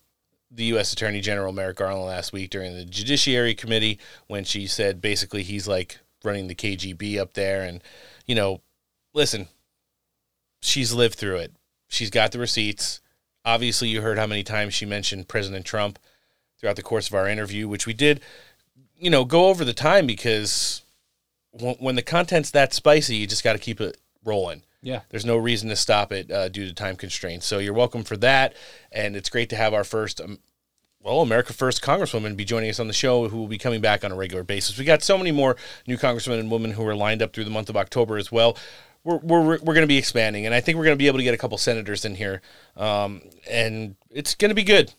the 0.50 0.64
U.S. 0.64 0.92
Attorney 0.92 1.20
General 1.20 1.52
Merrick 1.52 1.76
Garland 1.76 2.06
last 2.06 2.32
week 2.32 2.50
during 2.50 2.74
the 2.74 2.84
Judiciary 2.84 3.54
Committee 3.54 4.00
when 4.26 4.42
she 4.42 4.66
said 4.66 5.00
basically 5.00 5.44
he's 5.44 5.68
like 5.68 5.98
running 6.24 6.48
the 6.48 6.56
KGB 6.56 7.16
up 7.16 7.34
there, 7.34 7.62
and 7.62 7.80
you 8.28 8.36
know, 8.36 8.60
listen, 9.14 9.48
she's 10.62 10.92
lived 10.92 11.16
through 11.16 11.38
it. 11.38 11.52
She's 11.88 12.10
got 12.10 12.30
the 12.30 12.38
receipts. 12.38 13.00
Obviously, 13.44 13.88
you 13.88 14.02
heard 14.02 14.18
how 14.18 14.26
many 14.26 14.44
times 14.44 14.74
she 14.74 14.86
mentioned 14.86 15.26
President 15.26 15.64
Trump 15.64 15.98
throughout 16.60 16.76
the 16.76 16.82
course 16.82 17.08
of 17.08 17.14
our 17.14 17.26
interview, 17.26 17.66
which 17.66 17.86
we 17.86 17.94
did, 17.94 18.20
you 18.96 19.10
know, 19.10 19.24
go 19.24 19.46
over 19.46 19.64
the 19.64 19.72
time 19.72 20.06
because 20.06 20.82
when, 21.50 21.74
when 21.76 21.94
the 21.96 22.02
content's 22.02 22.50
that 22.50 22.74
spicy, 22.74 23.16
you 23.16 23.26
just 23.26 23.42
got 23.42 23.54
to 23.54 23.58
keep 23.58 23.80
it 23.80 23.96
rolling. 24.24 24.62
Yeah. 24.82 25.00
There's 25.08 25.24
no 25.24 25.36
reason 25.36 25.68
to 25.70 25.76
stop 25.76 26.12
it 26.12 26.30
uh, 26.30 26.48
due 26.48 26.66
to 26.66 26.74
time 26.74 26.96
constraints. 26.96 27.46
So 27.46 27.58
you're 27.58 27.74
welcome 27.74 28.04
for 28.04 28.16
that. 28.18 28.54
And 28.92 29.16
it's 29.16 29.30
great 29.30 29.50
to 29.50 29.56
have 29.56 29.74
our 29.74 29.84
first, 29.84 30.20
um, 30.20 30.38
well, 31.02 31.20
America 31.22 31.52
First 31.52 31.82
Congresswoman 31.82 32.36
be 32.36 32.44
joining 32.44 32.70
us 32.70 32.80
on 32.80 32.86
the 32.86 32.92
show 32.92 33.28
who 33.28 33.38
will 33.38 33.46
be 33.46 33.58
coming 33.58 33.80
back 33.80 34.04
on 34.04 34.12
a 34.12 34.16
regular 34.16 34.42
basis. 34.42 34.78
We 34.78 34.84
got 34.84 35.02
so 35.02 35.16
many 35.16 35.30
more 35.30 35.56
new 35.86 35.96
congressmen 35.96 36.38
and 36.38 36.50
women 36.50 36.72
who 36.72 36.86
are 36.86 36.94
lined 36.94 37.22
up 37.22 37.32
through 37.32 37.44
the 37.44 37.50
month 37.50 37.68
of 37.68 37.76
October 37.76 38.16
as 38.16 38.32
well. 38.32 38.56
We're, 39.04 39.18
we're, 39.18 39.42
we're 39.42 39.74
going 39.74 39.82
to 39.82 39.86
be 39.86 39.96
expanding, 39.96 40.44
and 40.44 40.54
I 40.54 40.60
think 40.60 40.76
we're 40.76 40.84
going 40.84 40.96
to 40.96 40.98
be 40.98 41.06
able 41.06 41.18
to 41.18 41.24
get 41.24 41.34
a 41.34 41.38
couple 41.38 41.56
senators 41.56 42.04
in 42.04 42.16
here. 42.16 42.42
Um, 42.76 43.22
and 43.48 43.94
it's 44.10 44.34
going 44.34 44.50
to 44.50 44.54
be 44.54 44.64
good. 44.64 44.92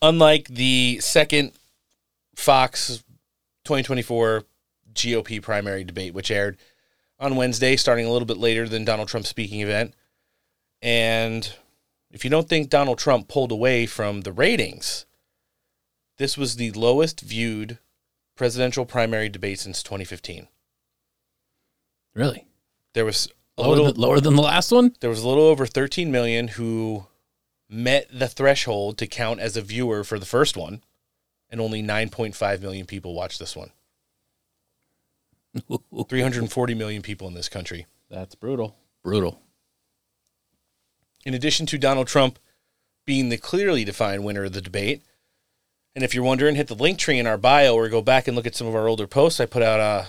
Unlike 0.00 0.48
the 0.48 0.98
second 1.00 1.52
Fox 2.36 3.02
2024 3.64 4.44
GOP 4.94 5.42
primary 5.42 5.84
debate, 5.84 6.14
which 6.14 6.30
aired 6.30 6.56
on 7.18 7.36
Wednesday, 7.36 7.76
starting 7.76 8.06
a 8.06 8.10
little 8.10 8.26
bit 8.26 8.38
later 8.38 8.68
than 8.68 8.84
Donald 8.84 9.08
Trump's 9.08 9.28
speaking 9.28 9.60
event. 9.60 9.94
And 10.80 11.52
if 12.10 12.24
you 12.24 12.30
don't 12.30 12.48
think 12.48 12.70
Donald 12.70 12.98
Trump 12.98 13.28
pulled 13.28 13.50
away 13.50 13.86
from 13.86 14.22
the 14.22 14.32
ratings, 14.32 15.04
this 16.18 16.36
was 16.36 16.56
the 16.56 16.70
lowest 16.72 17.20
viewed 17.20 17.78
presidential 18.36 18.84
primary 18.84 19.28
debate 19.28 19.60
since 19.60 19.82
2015. 19.82 20.48
Really? 22.14 22.46
There 22.94 23.04
was 23.04 23.28
a 23.56 23.62
Lower, 23.62 23.70
little 23.70 23.92
than, 23.92 24.00
lower 24.00 24.20
than 24.20 24.36
the 24.36 24.42
last 24.42 24.70
one? 24.70 24.94
there 25.00 25.10
was 25.10 25.22
a 25.22 25.28
little 25.28 25.44
over 25.44 25.66
13 25.66 26.10
million 26.12 26.48
who 26.48 27.06
met 27.68 28.08
the 28.12 28.28
threshold 28.28 28.98
to 28.98 29.06
count 29.06 29.40
as 29.40 29.56
a 29.56 29.62
viewer 29.62 30.04
for 30.04 30.18
the 30.18 30.26
first 30.26 30.56
one, 30.56 30.82
and 31.50 31.60
only 31.60 31.82
9.5 31.82 32.60
million 32.60 32.86
people 32.86 33.14
watched 33.14 33.38
this 33.38 33.56
one. 33.56 33.70
340 36.08 36.74
million 36.74 37.02
people 37.02 37.26
in 37.28 37.34
this 37.34 37.48
country. 37.48 37.86
That's 38.10 38.34
brutal. 38.34 38.76
Brutal. 39.02 39.40
In 41.24 41.34
addition 41.34 41.66
to 41.66 41.78
Donald 41.78 42.06
Trump 42.06 42.38
being 43.04 43.28
the 43.28 43.36
clearly 43.36 43.84
defined 43.84 44.24
winner 44.24 44.44
of 44.44 44.52
the 44.52 44.60
debate, 44.60 45.02
and 45.98 46.04
if 46.04 46.14
you're 46.14 46.22
wondering, 46.22 46.54
hit 46.54 46.68
the 46.68 46.76
Linktree 46.76 47.18
in 47.18 47.26
our 47.26 47.36
bio 47.36 47.74
or 47.74 47.88
go 47.88 48.00
back 48.00 48.28
and 48.28 48.36
look 48.36 48.46
at 48.46 48.54
some 48.54 48.68
of 48.68 48.74
our 48.76 48.86
older 48.86 49.08
posts. 49.08 49.40
I 49.40 49.46
put 49.46 49.64
out 49.64 49.80
a, 49.80 50.06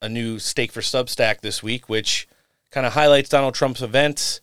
a 0.00 0.08
new 0.08 0.38
Steak 0.38 0.70
for 0.70 0.80
Substack 0.80 1.40
this 1.40 1.60
week, 1.60 1.88
which 1.88 2.28
kind 2.70 2.86
of 2.86 2.92
highlights 2.92 3.28
Donald 3.28 3.56
Trump's 3.56 3.82
events 3.82 4.40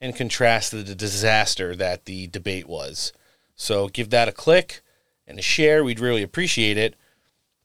and 0.00 0.14
contrasts 0.14 0.70
the 0.70 0.84
disaster 0.84 1.74
that 1.74 2.04
the 2.04 2.28
debate 2.28 2.68
was. 2.68 3.12
So 3.56 3.88
give 3.88 4.10
that 4.10 4.28
a 4.28 4.32
click 4.32 4.80
and 5.26 5.40
a 5.40 5.42
share. 5.42 5.82
We'd 5.82 5.98
really 5.98 6.22
appreciate 6.22 6.78
it. 6.78 6.94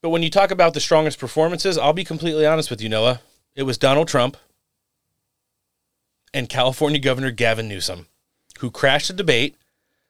But 0.01 0.10
when 0.10 0.24
you 0.24 0.32
talk 0.32 0.49
about 0.49 0.74
the 0.74 0.80
strongest 0.80 1.20
performances, 1.20 1.78
I'll 1.78 1.93
be 1.93 2.03
completely 2.03 2.47
honest 2.47 2.72
with 2.72 2.82
you, 2.82 2.89
Noah. 2.89 3.22
It 3.53 3.64
was 3.64 3.78
Donald 3.78 4.07
Trump 4.07 4.36
and 6.34 6.49
California 6.49 6.99
Governor 6.99 7.30
Gavin 7.30 7.70
Newsom, 7.70 8.07
who 8.62 8.72
crashed 8.72 9.10
the 9.10 9.14
debate 9.14 9.55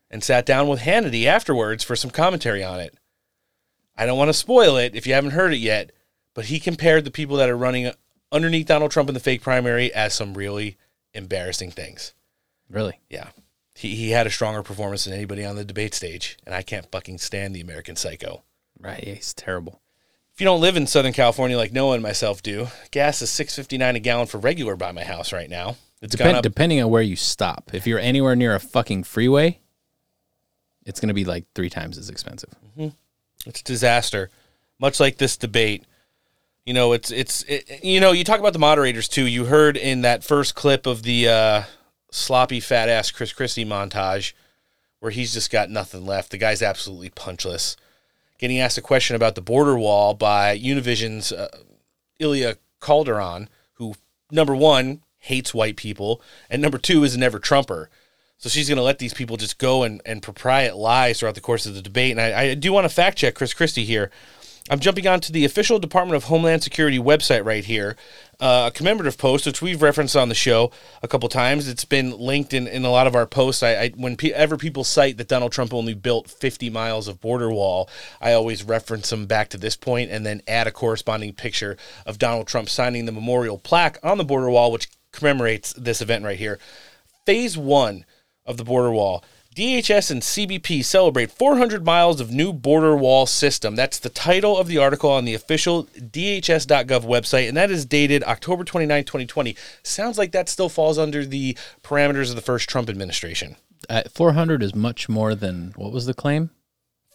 and 0.09 0.23
sat 0.23 0.45
down 0.45 0.67
with 0.67 0.81
Hannity 0.81 1.25
afterwards 1.25 1.83
for 1.83 1.95
some 1.95 2.11
commentary 2.11 2.63
on 2.63 2.79
it. 2.79 2.97
I 3.95 4.05
don't 4.05 4.17
want 4.17 4.29
to 4.29 4.33
spoil 4.33 4.77
it 4.77 4.95
if 4.95 5.05
you 5.05 5.13
haven't 5.13 5.31
heard 5.31 5.53
it 5.53 5.57
yet, 5.57 5.91
but 6.33 6.45
he 6.45 6.59
compared 6.59 7.05
the 7.05 7.11
people 7.11 7.37
that 7.37 7.49
are 7.49 7.57
running 7.57 7.91
underneath 8.31 8.67
Donald 8.67 8.91
Trump 8.91 9.09
in 9.09 9.13
the 9.13 9.19
fake 9.19 9.41
primary 9.41 9.93
as 9.93 10.13
some 10.13 10.33
really 10.33 10.77
embarrassing 11.13 11.71
things. 11.71 12.13
Really? 12.69 12.99
Yeah. 13.09 13.29
He, 13.75 13.95
he 13.95 14.11
had 14.11 14.27
a 14.27 14.31
stronger 14.31 14.63
performance 14.63 15.05
than 15.05 15.13
anybody 15.13 15.45
on 15.45 15.55
the 15.55 15.65
debate 15.65 15.93
stage, 15.93 16.37
and 16.45 16.53
I 16.53 16.61
can't 16.61 16.89
fucking 16.91 17.17
stand 17.17 17.55
the 17.55 17.61
American 17.61 17.95
psycho. 17.95 18.43
Right. 18.79 19.03
Yeah, 19.05 19.13
he's 19.15 19.33
terrible. 19.33 19.81
If 20.33 20.41
you 20.41 20.45
don't 20.45 20.61
live 20.61 20.77
in 20.77 20.87
Southern 20.87 21.11
California 21.11 21.57
like 21.57 21.73
Noah 21.73 21.95
and 21.95 22.03
myself 22.03 22.41
do, 22.41 22.67
gas 22.91 23.21
is 23.21 23.29
six 23.29 23.55
fifty 23.55 23.77
nine 23.77 23.97
a 23.97 23.99
gallon 23.99 24.27
for 24.27 24.37
regular 24.37 24.77
by 24.77 24.93
my 24.93 25.03
house 25.03 25.33
right 25.33 25.49
now. 25.49 25.75
It's 26.01 26.19
up. 26.19 26.43
depending 26.43 26.81
on 26.81 26.89
where 26.89 27.01
you 27.01 27.17
stop. 27.17 27.71
If 27.73 27.85
you're 27.85 27.99
anywhere 27.99 28.35
near 28.37 28.55
a 28.55 28.59
fucking 28.59 29.03
freeway, 29.03 29.59
it's 30.89 30.99
going 30.99 31.07
to 31.09 31.13
be 31.13 31.23
like 31.23 31.45
three 31.53 31.69
times 31.69 31.99
as 31.99 32.09
expensive. 32.09 32.49
It's 33.45 33.61
a 33.61 33.63
disaster. 33.63 34.31
Much 34.79 34.99
like 34.99 35.17
this 35.17 35.37
debate, 35.37 35.85
you 36.65 36.73
know, 36.73 36.93
it's 36.93 37.11
it's 37.11 37.43
it, 37.43 37.83
you 37.83 37.99
know, 37.99 38.11
you 38.11 38.23
talk 38.23 38.39
about 38.39 38.53
the 38.53 38.59
moderators 38.59 39.07
too. 39.07 39.27
You 39.27 39.45
heard 39.45 39.77
in 39.77 40.01
that 40.01 40.23
first 40.23 40.55
clip 40.55 40.87
of 40.87 41.03
the 41.03 41.27
uh, 41.27 41.63
sloppy 42.11 42.59
fat 42.59 42.89
ass 42.89 43.11
Chris 43.11 43.31
Christie 43.31 43.65
montage 43.65 44.33
where 44.99 45.11
he's 45.11 45.33
just 45.33 45.51
got 45.51 45.69
nothing 45.69 46.05
left. 46.05 46.31
The 46.31 46.37
guy's 46.37 46.61
absolutely 46.61 47.11
punchless. 47.11 47.77
Getting 48.37 48.59
asked 48.59 48.77
a 48.77 48.81
question 48.81 49.15
about 49.15 49.35
the 49.35 49.41
border 49.41 49.77
wall 49.77 50.13
by 50.13 50.57
Univision's 50.57 51.31
uh, 51.31 51.49
Ilia 52.17 52.57
Calderon, 52.81 53.47
who 53.73 53.93
number 54.31 54.55
one 54.55 55.01
hates 55.19 55.53
white 55.53 55.77
people 55.77 56.21
and 56.49 56.61
number 56.61 56.77
two 56.77 57.03
is 57.03 57.15
a 57.15 57.19
never 57.19 57.39
Trumper. 57.39 57.89
So 58.39 58.47
she's 58.47 58.69
going 58.69 58.77
to 58.77 58.83
let 58.83 58.99
these 58.99 59.13
people 59.13 59.35
just 59.35 59.57
go 59.57 59.83
and, 59.83 60.01
and 60.05 60.21
propriate 60.21 60.77
lies 60.77 61.19
throughout 61.19 61.35
the 61.35 61.41
course 61.41 61.65
of 61.65 61.75
the 61.75 61.81
debate. 61.81 62.11
And 62.11 62.21
I, 62.21 62.41
I 62.41 62.53
do 62.55 62.71
want 62.71 62.85
to 62.85 62.89
fact 62.89 63.17
check 63.17 63.35
Chris 63.35 63.53
Christie 63.53 63.83
here. 63.83 64.11
I'm 64.69 64.79
jumping 64.79 65.07
on 65.07 65.19
to 65.21 65.31
the 65.31 65.43
official 65.43 65.77
Department 65.77 66.15
of 66.15 66.25
Homeland 66.25 66.63
Security 66.63 66.99
website 66.99 67.43
right 67.43 67.65
here. 67.65 67.97
Uh, 68.39 68.69
a 68.71 68.71
commemorative 68.71 69.17
post, 69.17 69.45
which 69.45 69.61
we've 69.61 69.81
referenced 69.81 70.15
on 70.15 70.29
the 70.29 70.35
show 70.35 70.71
a 71.03 71.07
couple 71.07 71.27
times. 71.27 71.67
It's 71.67 71.83
been 71.83 72.17
linked 72.17 72.53
in, 72.53 72.67
in 72.67 72.85
a 72.85 72.91
lot 72.91 73.07
of 73.07 73.15
our 73.15 73.25
posts. 73.25 73.61
I, 73.61 73.71
I 73.71 73.89
whenever 73.89 74.55
people 74.55 74.85
cite 74.85 75.17
that 75.17 75.27
Donald 75.27 75.51
Trump 75.51 75.73
only 75.73 75.93
built 75.93 76.29
50 76.29 76.69
miles 76.69 77.09
of 77.09 77.19
border 77.19 77.51
wall, 77.51 77.89
I 78.21 78.31
always 78.31 78.63
reference 78.63 79.09
them 79.09 79.25
back 79.25 79.49
to 79.49 79.57
this 79.57 79.75
point 79.75 80.11
and 80.11 80.25
then 80.25 80.41
add 80.47 80.67
a 80.67 80.71
corresponding 80.71 81.33
picture 81.33 81.75
of 82.05 82.19
Donald 82.19 82.47
Trump 82.47 82.69
signing 82.69 83.05
the 83.05 83.11
memorial 83.11 83.57
plaque 83.57 83.97
on 84.01 84.17
the 84.17 84.23
border 84.23 84.49
wall, 84.49 84.71
which 84.71 84.87
commemorates 85.11 85.73
this 85.73 86.01
event 86.01 86.23
right 86.23 86.37
here. 86.37 86.57
Phase 87.25 87.57
one 87.57 88.05
of 88.45 88.57
the 88.57 88.63
border 88.63 88.91
wall 88.91 89.23
DHS 89.55 90.09
and 90.09 90.21
CBP 90.21 90.85
celebrate 90.85 91.31
400 91.31 91.83
miles 91.83 92.21
of 92.21 92.31
new 92.31 92.53
border 92.53 92.95
wall 92.95 93.25
system. 93.25 93.75
That's 93.75 93.99
the 93.99 94.09
title 94.09 94.57
of 94.57 94.67
the 94.67 94.77
article 94.77 95.11
on 95.11 95.25
the 95.25 95.33
official 95.33 95.85
DHS.gov 95.97 97.01
website, 97.01 97.49
and 97.49 97.57
that 97.57 97.69
is 97.69 97.85
dated 97.85 98.23
October 98.23 98.63
29, 98.63 99.03
2020. 99.03 99.57
Sounds 99.83 100.17
like 100.17 100.31
that 100.31 100.47
still 100.47 100.69
falls 100.69 100.97
under 100.97 101.25
the 101.25 101.57
parameters 101.83 102.29
of 102.29 102.35
the 102.35 102.41
first 102.41 102.69
Trump 102.69 102.89
administration. 102.89 103.57
Uh, 103.89 104.03
400 104.13 104.63
is 104.63 104.73
much 104.73 105.09
more 105.09 105.35
than 105.35 105.73
what 105.75 105.91
was 105.91 106.05
the 106.05 106.13
claim? 106.13 106.51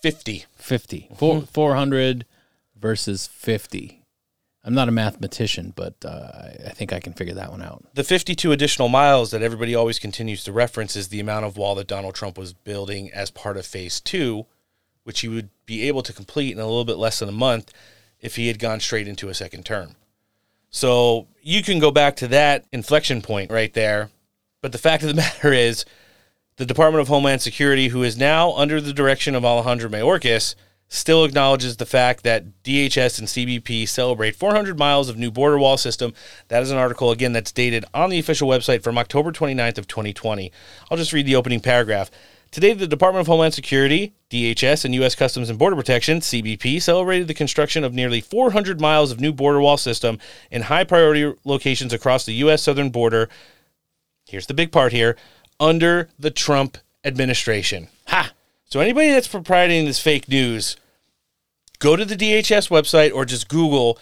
50. 0.03 0.45
50. 0.57 1.09
Four, 1.17 1.43
400 1.43 2.27
versus 2.79 3.27
50. 3.27 4.03
I'm 4.65 4.74
not 4.74 4.89
a 4.89 4.93
mathematician, 4.93 5.74
but 5.77 5.95
uh, 6.05 6.31
I 6.66 6.70
think 6.70 6.93
I 6.93 7.01
can 7.01 7.12
figure 7.12 7.35
that 7.35 7.51
one 7.51 7.62
out. 7.62 7.85
The 7.93 8.03
52 8.03 8.51
additional 8.51 8.89
miles 8.89 9.31
that 9.31 9.43
everybody 9.43 9.74
always 9.74 9.99
continues 9.99 10.43
to 10.45 10.53
reference 10.53 10.97
is 10.97 11.09
the 11.09 11.20
amount 11.20 11.45
of 11.45 11.59
wall 11.59 11.74
that 11.74 11.86
Donald 11.86 12.15
Trump 12.15 12.39
was 12.39 12.55
building 12.55 13.11
as 13.12 13.31
part 13.31 13.59
of 13.59 13.66
phase 13.66 14.01
two, 14.01 14.47
which 15.03 15.20
he 15.20 15.28
would 15.28 15.51
be 15.66 15.86
able 15.86 16.03
to 16.03 16.15
complete 16.15 16.53
in 16.53 16.59
a 16.59 16.65
little 16.65 16.86
bit 16.86 16.97
less 16.97 17.19
than 17.19 17.28
a 17.28 17.32
month 17.32 17.73
if 18.20 18.36
he 18.36 18.49
had 18.49 18.59
gone 18.59 18.81
straight 18.81 19.07
into 19.07 19.28
a 19.28 19.35
second 19.35 19.66
term. 19.66 19.97
So 20.70 21.28
you 21.43 21.62
can 21.62 21.78
go 21.78 21.91
back 21.91 22.16
to 22.16 22.28
that 22.28 22.65
inflection 22.73 23.20
point 23.20 23.51
right 23.51 23.73
there. 23.74 24.09
But 24.62 24.73
the 24.73 24.78
fact 24.78 25.03
of 25.03 25.11
the 25.11 25.15
matter 25.23 25.53
is, 25.53 25.85
the 26.57 26.65
Department 26.65 27.03
of 27.03 27.09
Homeland 27.09 27.43
Security, 27.43 27.89
who 27.89 28.03
is 28.03 28.16
now 28.16 28.53
under 28.53 28.81
the 28.81 28.93
direction 28.93 29.35
of 29.35 29.45
Alejandro 29.45 29.91
Mayorkas, 29.91 30.55
still 30.89 31.24
acknowledges 31.24 31.77
the 31.77 31.86
fact 31.86 32.23
that 32.23 32.62
DHS 32.62 33.19
and 33.19 33.28
CBP 33.28 33.89
celebrate 33.89 34.36
400 34.36 34.78
miles 34.78 35.09
of 35.09 35.16
new 35.16 35.31
border 35.31 35.59
wall 35.59 35.77
system. 35.77 36.15
That 36.48 36.62
is 36.62 36.70
an 36.70 36.78
article 36.78 37.11
again 37.11 37.32
that's 37.32 37.52
dated 37.52 37.85
on 37.93 38.11
the 38.11 38.19
official 38.19 38.48
website 38.48 38.82
from 38.82 38.98
October 38.98 39.32
29th 39.32 39.78
of 39.78 39.89
2020. 39.89 40.52
I'll 40.90 40.97
just 40.97 41.12
read 41.12 41.27
the 41.27 41.36
opening 41.36 41.61
paragraph. 41.61 42.11
Today, 42.55 42.73
the 42.73 42.86
Department 42.86 43.23
of 43.23 43.27
Homeland 43.27 43.52
Security, 43.52 44.15
DHS, 44.31 44.85
and 44.85 44.94
U.S. 44.94 45.16
Customs 45.16 45.51
and 45.51 45.59
Border 45.59 45.74
Protection, 45.74 46.20
CBP, 46.20 46.81
celebrated 46.81 47.27
the 47.27 47.35
construction 47.35 47.82
of 47.82 47.93
nearly 47.93 48.20
400 48.20 48.81
miles 48.81 49.11
of 49.11 49.19
new 49.19 49.32
border 49.32 49.61
wall 49.61 49.77
system 49.77 50.20
in 50.52 50.62
high 50.62 50.85
priority 50.85 51.35
locations 51.43 51.93
across 51.93 52.24
the 52.24 52.35
U.S. 52.35 52.62
southern 52.62 52.90
border. 52.90 53.28
Here's 54.28 54.47
the 54.47 54.55
big 54.55 54.70
part 54.70 54.93
here 54.93 55.16
under 55.59 56.11
the 56.16 56.31
Trump 56.31 56.78
administration. 57.05 57.89
Ha! 58.06 58.31
So 58.75 58.81
anybody 58.81 59.13
that's 59.13 59.29
proprietary 59.29 59.85
this 59.85 60.01
fake 60.01 60.29
news, 60.29 60.77
go 61.79 61.95
to 61.95 62.05
the 62.05 62.17
DHS 62.17 62.71
website 62.71 63.15
or 63.15 63.25
just 63.25 63.49
Google 63.49 64.01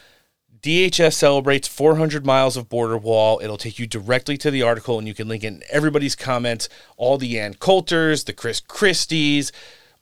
DHS 0.62 1.12
celebrates 1.12 1.68
400 1.68 2.24
miles 2.24 2.56
of 2.56 2.70
border 2.70 2.96
wall. 2.96 3.38
It'll 3.44 3.58
take 3.58 3.78
you 3.78 3.86
directly 3.86 4.38
to 4.38 4.50
the 4.50 4.62
article 4.62 4.98
and 4.98 5.06
you 5.06 5.12
can 5.12 5.28
link 5.28 5.44
in 5.44 5.62
everybody's 5.70 6.16
comments, 6.16 6.70
all 6.96 7.18
the 7.18 7.38
Ann 7.38 7.52
Coulters, 7.52 8.24
the 8.24 8.32
Chris 8.32 8.62
Christies, 8.62 9.52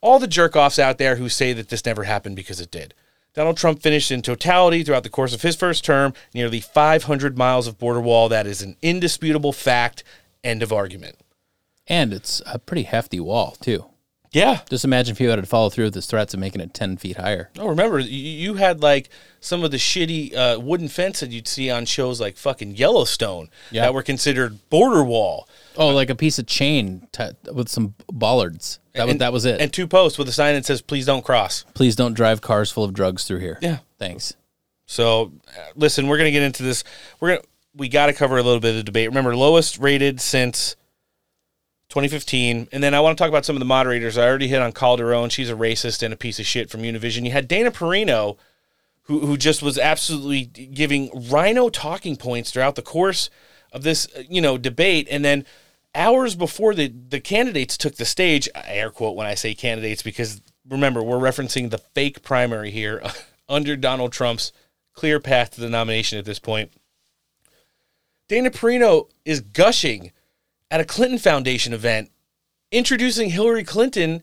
all 0.01 0.21
the 0.21 0.29
jerk 0.29 0.55
offs 0.55 0.79
out 0.79 0.99
there 0.99 1.17
who 1.17 1.29
say 1.29 1.53
that 1.53 1.69
this 1.69 1.85
never 1.85 2.05
happened 2.05 2.37
because 2.37 2.61
it 2.61 2.71
did. 2.71 2.95
Donald 3.35 3.57
Trump 3.57 3.83
finished 3.83 4.13
in 4.13 4.23
totality 4.23 4.85
throughout 4.85 5.03
the 5.03 5.09
course 5.09 5.35
of 5.35 5.43
his 5.43 5.57
first 5.57 5.85
term 5.85 6.15
nearly 6.33 6.61
500 6.61 7.37
miles 7.37 7.67
of 7.67 7.77
border 7.77 8.01
wall. 8.01 8.29
That 8.29 8.47
is 8.47 8.63
an 8.63 8.77
indisputable 8.83 9.53
fact. 9.53 10.05
End 10.45 10.63
of 10.63 10.73
argument. 10.73 11.17
And 11.89 12.13
it's 12.13 12.41
a 12.47 12.61
pretty 12.61 12.85
hefty 12.85 13.19
wall, 13.19 13.57
too. 13.61 13.90
Yeah. 14.32 14.61
Just 14.70 14.85
imagine 14.85 15.12
if 15.12 15.20
you 15.20 15.28
had 15.28 15.36
to 15.36 15.47
follow 15.47 15.70
through 15.70 15.86
with 15.86 15.94
his 15.94 16.07
threats 16.07 16.35
of 16.35 16.40
making 16.40 16.61
it 16.61 16.73
10 16.73 16.98
feet 16.98 17.16
higher. 17.16 17.51
Oh, 17.59 17.66
remember, 17.69 17.98
you 17.98 18.55
had 18.55 18.81
like 18.81 19.09
some 19.40 19.65
of 19.65 19.73
the 19.73 19.77
shitty 19.77 20.35
uh, 20.36 20.61
wooden 20.61 20.86
fence 20.89 21.19
that 21.20 21.31
you'd 21.31 21.48
see 21.48 21.69
on 21.70 21.85
shows 21.85 22.20
like 22.20 22.36
fucking 22.36 22.77
Yellowstone 22.77 23.48
Yeah. 23.73 23.82
that 23.82 23.94
were 23.94 24.02
considered 24.05 24.59
border 24.70 25.02
wall. 25.02 25.48
Oh, 25.77 25.89
like 25.89 26.11
a 26.11 26.15
piece 26.15 26.39
of 26.39 26.47
chain 26.47 27.09
t- 27.11 27.31
with 27.52 27.69
some 27.69 27.94
bollards. 28.12 28.78
That, 28.94 29.05
was, 29.07 29.11
And- 29.12 29.20
that 29.20 29.32
was 29.32 29.44
it. 29.47 29.61
And 29.61 29.73
two 29.73 29.89
posts 29.89 30.16
with 30.19 30.28
a 30.28 30.32
sign 30.32 30.55
that 30.55 30.65
says, 30.65 30.81
please 30.81 31.07
don't 31.07 31.24
cross. 31.24 31.65
Please 31.74 31.97
don't 31.97 32.15
drive 32.15 32.40
cars 32.40 32.70
full 32.70 32.85
of 32.85 32.93
drugs 32.94 33.24
through 33.24 33.39
here. 33.40 33.59
Yeah. 33.61 33.78
Thanks. 33.98 34.35
So, 34.86 35.32
uh, 35.48 35.61
listen, 35.77 36.07
we're 36.07 36.19
going 36.19 36.27
to 36.28 36.32
get 36.32 36.43
into 36.43 36.62
this. 36.62 36.85
We're 37.20 37.28
going 37.31 37.40
to, 37.40 37.47
we 37.77 37.89
got 37.89 38.07
to 38.07 38.12
cover 38.12 38.36
a 38.39 38.43
little 38.43 38.61
bit 38.61 38.70
of 38.70 38.77
the 38.77 38.82
debate. 38.82 39.09
Remember, 39.09 39.36
lowest 39.36 39.78
rated 39.78 40.20
since 40.20 40.74
2015. 41.91 42.69
And 42.73 42.83
then 42.83 42.95
I 42.95 43.01
want 43.01 43.19
to 43.19 43.23
talk 43.23 43.29
about 43.29 43.45
some 43.45 43.57
of 43.57 43.61
the 43.61 43.67
moderators. 43.67 44.17
I 44.17 44.27
already 44.27 44.49
hit 44.49 44.62
on 44.62 44.73
Calderon. 44.73 45.29
She's 45.29 45.51
a 45.51 45.55
racist 45.55 46.03
and 46.03 46.15
a 46.15 46.17
piece 46.17 46.39
of 46.39 46.47
shit 46.47 46.71
from 46.71 46.83
Univision. 46.83 47.25
You 47.25 47.33
had 47.33 47.49
Dana 47.49 47.71
Perino, 47.71 48.39
who, 49.03 49.27
who 49.27 49.37
just 49.37 49.62
was 49.62 49.77
absolutely 49.77 50.45
giving 50.45 51.11
RINO 51.31 51.69
talking 51.69 52.17
points 52.17 52.53
throughout 52.53 52.77
the 52.77 52.83
course 52.83 53.29
of 53.73 53.83
this, 53.83 54.07
uh, 54.17 54.23
you 54.29 54.41
know, 54.41 54.57
debate. 54.57 55.09
And 55.11 55.25
then 55.25 55.45
hours 55.95 56.37
before 56.37 56.75
the, 56.75 56.89
the 56.89 57.21
candidates 57.21 57.77
took 57.77 57.97
the 57.97 58.05
stage, 58.05 58.49
I 58.55 58.62
air 58.75 58.91
quote 58.91 59.17
when 59.17 59.27
I 59.27 59.35
say 59.35 59.55
candidates, 59.55 60.03
because 60.03 60.41
remember, 60.69 61.03
we're 61.03 61.19
referencing 61.19 61.71
the 61.71 61.79
fake 61.79 62.23
primary 62.23 62.71
here 62.71 63.03
under 63.49 63.77
Donald 63.77 64.12
Trump's 64.12 64.53
clear 64.93 65.19
path 65.19 65.51
to 65.53 65.61
the 65.61 65.69
nomination 65.69 66.21
at 66.21 66.25
this 66.25 66.39
point. 66.39 66.73
Dana 68.29 68.51
Perino 68.51 69.09
is 69.25 69.41
gushing 69.41 70.12
at 70.71 70.81
a 70.81 70.85
Clinton 70.85 71.19
Foundation 71.19 71.73
event, 71.73 72.11
introducing 72.71 73.31
Hillary 73.31 73.65
Clinton 73.65 74.23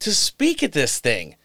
to 0.00 0.12
speak 0.12 0.62
at 0.62 0.72
this 0.72 0.98
thing. 0.98 1.36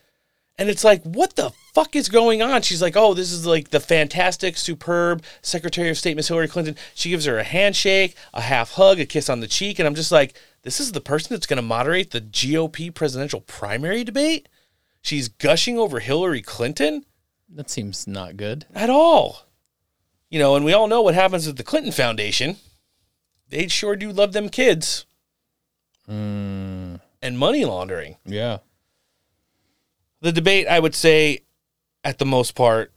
And 0.57 0.69
it's 0.69 0.85
like, 0.85 1.03
what 1.03 1.35
the 1.35 1.51
fuck 1.73 1.95
is 1.95 2.07
going 2.07 2.41
on? 2.41 2.61
She's 2.61 2.81
like, 2.81 2.95
oh, 2.95 3.13
this 3.13 3.31
is 3.31 3.45
like 3.45 3.69
the 3.69 3.81
fantastic, 3.81 4.55
superb 4.55 5.21
Secretary 5.41 5.89
of 5.89 5.97
State, 5.97 6.15
Miss 6.15 6.29
Hillary 6.29 6.47
Clinton. 6.47 6.77
She 6.93 7.09
gives 7.09 7.25
her 7.25 7.37
a 7.37 7.43
handshake, 7.43 8.15
a 8.33 8.41
half 8.41 8.71
hug, 8.71 8.99
a 8.99 9.05
kiss 9.05 9.29
on 9.29 9.41
the 9.41 9.47
cheek. 9.47 9.79
And 9.79 9.87
I'm 9.87 9.95
just 9.95 10.13
like, 10.13 10.33
this 10.61 10.79
is 10.79 10.93
the 10.93 11.01
person 11.01 11.33
that's 11.33 11.45
going 11.45 11.57
to 11.57 11.61
moderate 11.61 12.11
the 12.11 12.21
GOP 12.21 12.93
presidential 12.93 13.41
primary 13.41 14.05
debate? 14.05 14.47
She's 15.01 15.27
gushing 15.27 15.77
over 15.77 15.99
Hillary 15.99 16.41
Clinton? 16.41 17.05
That 17.49 17.69
seems 17.69 18.07
not 18.07 18.37
good. 18.37 18.65
At 18.73 18.89
all. 18.89 19.41
You 20.29 20.39
know, 20.39 20.55
and 20.55 20.63
we 20.63 20.73
all 20.73 20.87
know 20.87 21.01
what 21.01 21.15
happens 21.15 21.47
at 21.47 21.57
the 21.57 21.63
Clinton 21.63 21.91
Foundation. 21.91 22.55
They 23.49 23.67
sure 23.67 23.95
do 23.95 24.11
love 24.11 24.33
them 24.33 24.49
kids 24.49 25.05
Mm, 26.09 26.99
and 27.21 27.37
money 27.39 27.65
laundering. 27.65 28.17
yeah. 28.25 28.59
The 30.21 30.31
debate, 30.31 30.67
I 30.67 30.79
would 30.79 30.93
say, 30.95 31.39
at 32.03 32.19
the 32.19 32.25
most 32.25 32.53
part, 32.55 32.91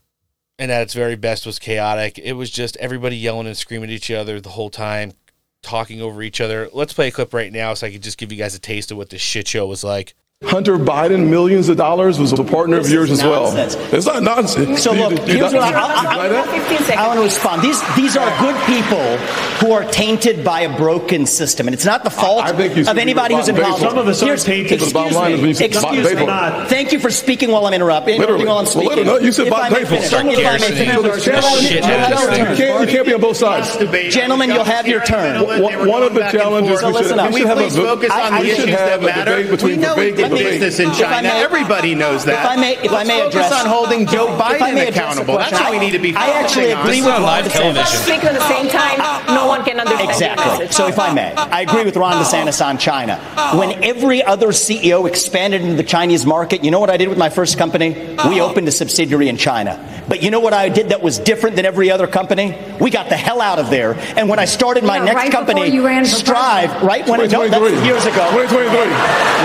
and 0.59 0.71
at 0.71 0.81
its 0.83 0.93
very 0.93 1.15
best, 1.15 1.45
was 1.45 1.57
chaotic. 1.59 2.17
It 2.19 2.33
was 2.33 2.49
just 2.51 2.77
everybody 2.77 3.17
yelling 3.17 3.47
and 3.47 3.57
screaming 3.57 3.89
at 3.89 3.95
each 3.95 4.11
other 4.11 4.39
the 4.39 4.49
whole 4.49 4.69
time, 4.69 5.13
talking 5.61 6.01
over 6.01 6.21
each 6.21 6.39
other. 6.41 6.69
Let's 6.71 6.93
play 6.93 7.07
a 7.07 7.11
clip 7.11 7.33
right 7.33 7.51
now 7.51 7.73
so 7.73 7.87
I 7.87 7.91
can 7.91 8.01
just 8.01 8.17
give 8.17 8.31
you 8.31 8.37
guys 8.37 8.55
a 8.55 8.59
taste 8.59 8.91
of 8.91 8.97
what 8.97 9.09
this 9.09 9.21
shit 9.21 9.47
show 9.47 9.65
was 9.65 9.83
like. 9.83 10.13
Hunter 10.45 10.77
Biden, 10.77 11.27
millions 11.29 11.67
of 11.67 11.75
dollars, 11.75 12.17
was 12.17 12.31
a 12.31 12.41
partner 12.45 12.77
of 12.77 12.89
yours 12.89 13.11
as 13.11 13.21
well. 13.21 13.53
It's 13.57 14.05
not 14.05 14.23
nonsense. 14.23 14.81
So 14.81 14.93
Do 14.93 14.97
you- 14.97 15.03
look, 15.09 15.27
you 15.27 15.33
here's 15.35 15.51
not- 15.51 15.53
what 15.53 15.75
I, 15.75 15.97
do 15.97 15.97
you 15.97 16.13
deny? 16.13 16.95
I, 16.95 16.97
I, 16.97 17.03
I 17.03 17.07
want 17.07 17.19
to 17.19 17.23
respond. 17.25 17.61
These 17.61 17.81
these 17.97 18.15
are 18.15 18.25
good 18.39 18.55
people 18.65 19.17
who 19.59 19.73
are 19.73 19.83
tainted 19.83 20.45
by 20.45 20.61
a 20.61 20.77
broken 20.77 21.25
system, 21.25 21.67
and 21.67 21.73
it's 21.73 21.83
not 21.83 22.05
the 22.05 22.09
fault 22.09 22.45
I 22.45 22.53
think 22.53 22.87
of 22.87 22.97
anybody 22.97 23.35
who's 23.35 23.49
involved. 23.49 23.81
Some 23.81 23.97
of 23.97 24.07
us 24.07 24.23
are 24.23 24.27
Here's- 24.27 24.45
tainted, 24.45 24.79
but 24.79 24.87
the 24.87 24.93
bottom 24.93 25.07
excuse 25.09 25.21
line 25.21 25.31
is 25.33 25.39
when 25.39 25.41
you 25.41 25.47
me, 25.49 25.53
say 25.55 25.65
excuse 25.65 25.91
me. 25.91 26.15
baseball. 26.15 26.65
Thank 26.67 26.93
you 26.93 26.99
for 27.01 27.09
speaking 27.11 27.51
while 27.51 27.65
I'm 27.65 27.73
interrupting. 27.73 28.17
Literally. 28.17 28.45
while 28.45 28.59
I'm 28.59 28.63
Well, 28.63 28.71
speaking. 28.71 28.89
literally. 28.91 29.19
No, 29.19 29.25
you 29.25 29.31
said 29.33 29.47
if 29.47 29.53
about 29.53 29.63
I 29.63 29.69
may 29.69 29.75
baseball. 29.83 29.97
finish, 29.97 30.07
Start 30.07 30.25
if 30.25 30.31
I 30.31 30.35
may 30.35 30.41
garrisoning. 30.41 30.77
finish. 30.77 30.95
So 30.95 31.01
the 31.01 31.19
challenge- 31.19 31.67
Shit 31.67 31.81
the 31.81 31.87
happens. 31.89 32.19
challenge- 32.21 32.59
you 32.59 32.87
can't, 32.95 33.05
be 33.07 33.13
on 33.13 33.19
both 33.21 33.35
sides. 33.37 33.75
Gentlemen, 34.15 34.49
you'll 34.51 34.63
have 34.63 34.87
your 34.87 35.01
turn. 35.03 35.41
One, 35.45 35.85
one 35.85 36.03
of 36.03 36.13
the 36.13 36.21
challenges 36.31 36.79
So 36.79 36.87
we 36.87 36.93
should, 36.93 37.01
listen 37.03 37.19
up. 37.19 37.31
we 37.33 37.39
should 37.41 37.47
have 37.49 37.57
a, 37.59 37.69
focus 37.69 38.09
on 38.11 38.39
the 38.41 38.47
issues 38.49 38.65
that 38.67 39.01
matter. 39.03 39.35
debate 39.35 39.51
between 39.51 39.75
We 39.79 39.83
know 39.83 39.95
debate 39.95 40.15
we 40.15 40.28
big 40.35 40.43
may- 40.45 40.59
business 40.59 40.79
in 40.79 40.89
I 40.89 40.93
China. 40.93 41.27
may- 41.29 41.43
Everybody 41.43 41.95
knows 41.95 42.25
that. 42.25 42.45
If 42.45 42.51
I 42.51 42.55
may, 42.55 42.73
if 42.77 42.91
Let's 42.91 42.93
I 42.93 43.03
may 43.03 43.19
focus 43.21 43.35
address 43.35 43.51
on 43.63 43.65
holding 43.69 44.05
Joe 44.07 44.27
Biden 44.27 44.59
may 44.59 44.87
address 44.87 44.93
the 44.95 44.99
accountable. 45.01 45.37
That's 45.37 45.49
question, 45.49 45.65
what 45.65 45.79
we 45.79 45.85
need 45.85 45.91
to 45.91 45.99
be 45.99 46.15
I 46.15 46.29
actually 46.29 46.73
focusing 46.73 46.73
on. 46.73 46.79
agree 46.81 46.91
This 46.91 46.99
is 46.99 47.05
with 47.05 47.13
on 47.15 47.21
Ron 47.21 47.29
live 47.31 47.45
DeSantis. 47.45 47.53
television. 47.53 47.97
Speak 47.99 48.23
at 48.25 48.33
the 48.33 48.47
same 48.47 48.67
time, 48.69 48.99
oh, 48.99 49.25
oh, 49.27 49.33
no 49.35 49.47
one 49.47 49.63
can 49.65 49.79
understand. 49.79 50.09
Exactly. 50.09 50.67
So, 50.71 50.87
if 50.87 50.99
I 50.99 51.13
may, 51.13 51.33
I 51.33 51.61
agree 51.61 51.83
with 51.83 51.95
Ron 51.97 52.13
oh, 52.13 52.21
DeSantis 52.23 52.63
on 52.65 52.77
China. 52.77 53.17
When 53.57 53.83
every 53.83 54.23
other 54.23 54.49
CEO 54.49 55.07
expanded 55.07 55.61
into 55.61 55.75
the 55.75 55.83
Chinese 55.83 56.25
market, 56.25 56.63
you 56.63 56.71
know 56.71 56.79
what 56.79 56.89
I 56.89 56.97
did 56.97 57.07
with 57.09 57.17
my 57.17 57.29
first 57.29 57.57
company? 57.57 58.15
We 58.27 58.41
opened 58.41 58.67
a 58.67 58.71
subsidiary 58.71 59.29
in 59.29 59.37
China. 59.37 59.79
But 60.07 60.23
you 60.23 60.31
know 60.31 60.39
what 60.39 60.53
I 60.53 60.69
did 60.69 60.89
that 60.89 61.01
was 61.03 61.19
different 61.19 61.55
than 61.55 61.65
every 61.65 61.91
other 61.91 62.07
company? 62.07 62.57
We 62.81 62.89
got 62.89 63.09
the 63.09 63.17
hell 63.17 63.41
out 63.41 63.59
of 63.59 63.69
there. 63.69 63.93
And 64.17 64.27
when 64.27 64.39
I 64.39 64.45
started 64.45 64.83
my 64.83 64.97
Yeah, 64.97 65.03
next 65.05 65.15
right 65.15 65.31
company, 65.31 65.67
you 65.69 65.85
ran 65.85 66.03
Strive, 66.05 66.81
right 66.81 67.07
when 67.07 67.21
it, 67.21 67.31
no, 67.31 67.43
years 67.43 68.05
ago. 68.05 68.25
2023. 68.31 68.69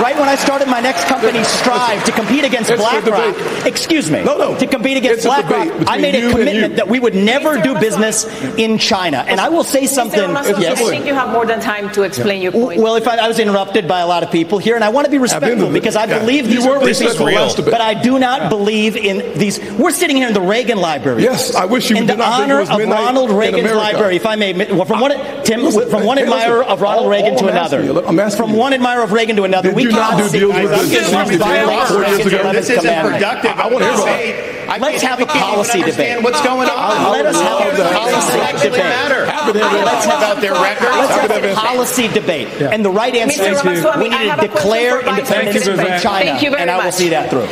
Right 0.03 0.17
when 0.19 0.29
I 0.29 0.37
started 0.37 0.69
my 0.69 0.74
next 0.81 1.05
company, 1.07 1.43
Strive, 1.45 2.05
to 2.05 2.13
compete 2.13 2.45
against 2.45 2.71
It's 2.71 2.81
a 2.81 2.83
BlackRock. 2.83 3.67
Excuse 3.67 4.11
me. 4.11 4.23
No, 4.25 4.37
no. 4.37 4.59
To 4.59 4.67
compete 4.67 4.97
against 4.97 5.19
It's 5.19 5.25
a 5.25 5.29
BlackRock, 5.29 5.89
I 5.89 5.99
made 5.99 6.15
a 6.15 6.31
commitment 6.31 6.77
that 6.77 6.89
we 6.89 7.01
would 7.01 7.15
never 7.15 7.61
do 7.61 7.79
business 7.79 8.25
in 8.57 8.79
China. 8.79 9.25
And 9.27 9.41
I 9.41 9.49
will 9.49 9.65
say 9.65 9.87
something. 9.87 10.21
Mr. 10.21 10.61
Yes. 10.61 10.81
I 10.81 10.91
think 10.91 11.07
you 11.07 11.15
have 11.15 11.31
more 11.31 11.47
than 11.47 11.61
time 11.61 11.91
to 11.93 12.03
explain 12.03 12.43
your 12.43 12.53
point. 12.53 12.81
Well, 12.81 12.97
if 12.97 13.07
I, 13.09 13.17
I 13.17 13.29
was 13.29 13.39
interrupted 13.39 13.87
by 13.89 14.01
a 14.01 14.07
lot 14.07 14.23
of 14.23 14.31
people 14.31 14.59
here, 14.59 14.75
and 14.75 14.85
I 14.85 14.89
want 14.89 15.05
to 15.07 15.11
be 15.11 15.19
respectful 15.19 15.69
the- 15.69 15.73
because 15.73 15.97
I 15.97 16.05
yeah. 16.07 16.19
believe 16.21 16.47
You 16.47 16.57
these 16.57 16.67
were 16.67 16.77
are 16.77 16.79
good 16.81 16.89
respectful 16.89 17.27
last 17.27 17.57
debate. 17.57 17.73
but 17.73 17.81
I 17.81 17.95
do 17.95 18.19
not 18.19 18.49
believe 18.51 18.97
in 18.97 19.39
these. 19.39 19.59
We're 19.73 19.91
sitting 19.91 20.17
here 20.17 20.29
in 20.29 20.35
the 20.35 20.41
Reagan 20.41 20.79
Library. 20.79 21.23
Yes, 21.23 21.55
I 21.55 21.65
wish 21.65 21.91
you 21.91 21.97
in 21.97 22.07
did 22.07 22.15
the 22.15 22.17
not 22.19 22.39
think 22.39 22.51
it 22.51 22.53
honor 22.53 22.61
of 22.63 22.89
Ronald 22.91 23.31
Reagan's 23.31 23.73
library. 23.73 24.17
If 24.17 24.27
I 24.27 24.37
may, 24.37 24.53
well, 24.73 24.85
from 24.85 25.01
one 25.01 25.13
Tim, 25.45 25.71
from 25.91 26.05
one 26.05 26.19
admirer 26.19 26.63
of 26.65 26.81
Ronald 26.81 27.11
Reagan 27.11 27.37
to 27.39 27.49
another, 27.49 27.79
asking 27.81 27.95
you, 27.97 28.05
I'm 28.07 28.19
asking 28.19 28.47
from 28.47 28.57
one 28.57 28.73
admirer 28.73 29.03
of 29.03 29.13
Reagan 29.13 29.37
to 29.37 29.45
another, 29.45 29.73
we 29.73 29.85
cannot 29.85 30.19
do 30.19 30.29
sit 30.29 30.43
deals 30.69 30.91
here 30.91 31.01
with 31.03 31.13
and 31.15 31.31
the 31.35 31.39
violate 31.39 31.89
four 31.89 32.05
years 32.05 32.27
ago? 32.27 32.53
This 32.53 32.71
isn't 32.71 33.01
productive. 33.03 33.51
I 33.53 33.67
wanna 33.69 33.97
Say, 33.99 34.67
I 34.67 34.79
Let's 34.79 35.03
have 35.03 35.21
a 35.21 35.27
policy 35.27 35.83
debate. 35.83 36.23
What's 36.23 36.43
going 36.43 36.69
on? 36.69 37.13
Let 37.13 37.27
us 37.27 37.41
have 37.41 37.79
a 37.79 37.85
How 37.93 38.11
policy 38.11 38.69
debate. 38.69 38.79
matter? 38.79 39.27
Have. 39.27 39.55
Let's 39.55 40.05
have 40.07 40.19
about 40.19 40.41
their 40.41 40.53
record. 40.55 40.89
Let's 40.89 41.33
have 41.33 41.45
a 41.45 41.55
policy 41.55 42.09
debate. 42.09 42.49
And 42.63 42.85
the 42.85 42.91
right 42.91 43.15
answer 43.15 43.43
is 43.43 43.63
we 43.65 44.09
need 44.09 44.31
to 44.31 44.37
declare 44.41 45.01
independence 45.07 45.65
from 45.65 45.77
China. 45.77 46.01
Thank 46.03 46.43
you 46.43 46.51
very 46.51 46.63
and 46.63 46.71
I 46.71 46.77
will 46.77 46.85
much. 46.85 46.95
see 46.95 47.11
that 47.11 47.31
through. 47.31 47.49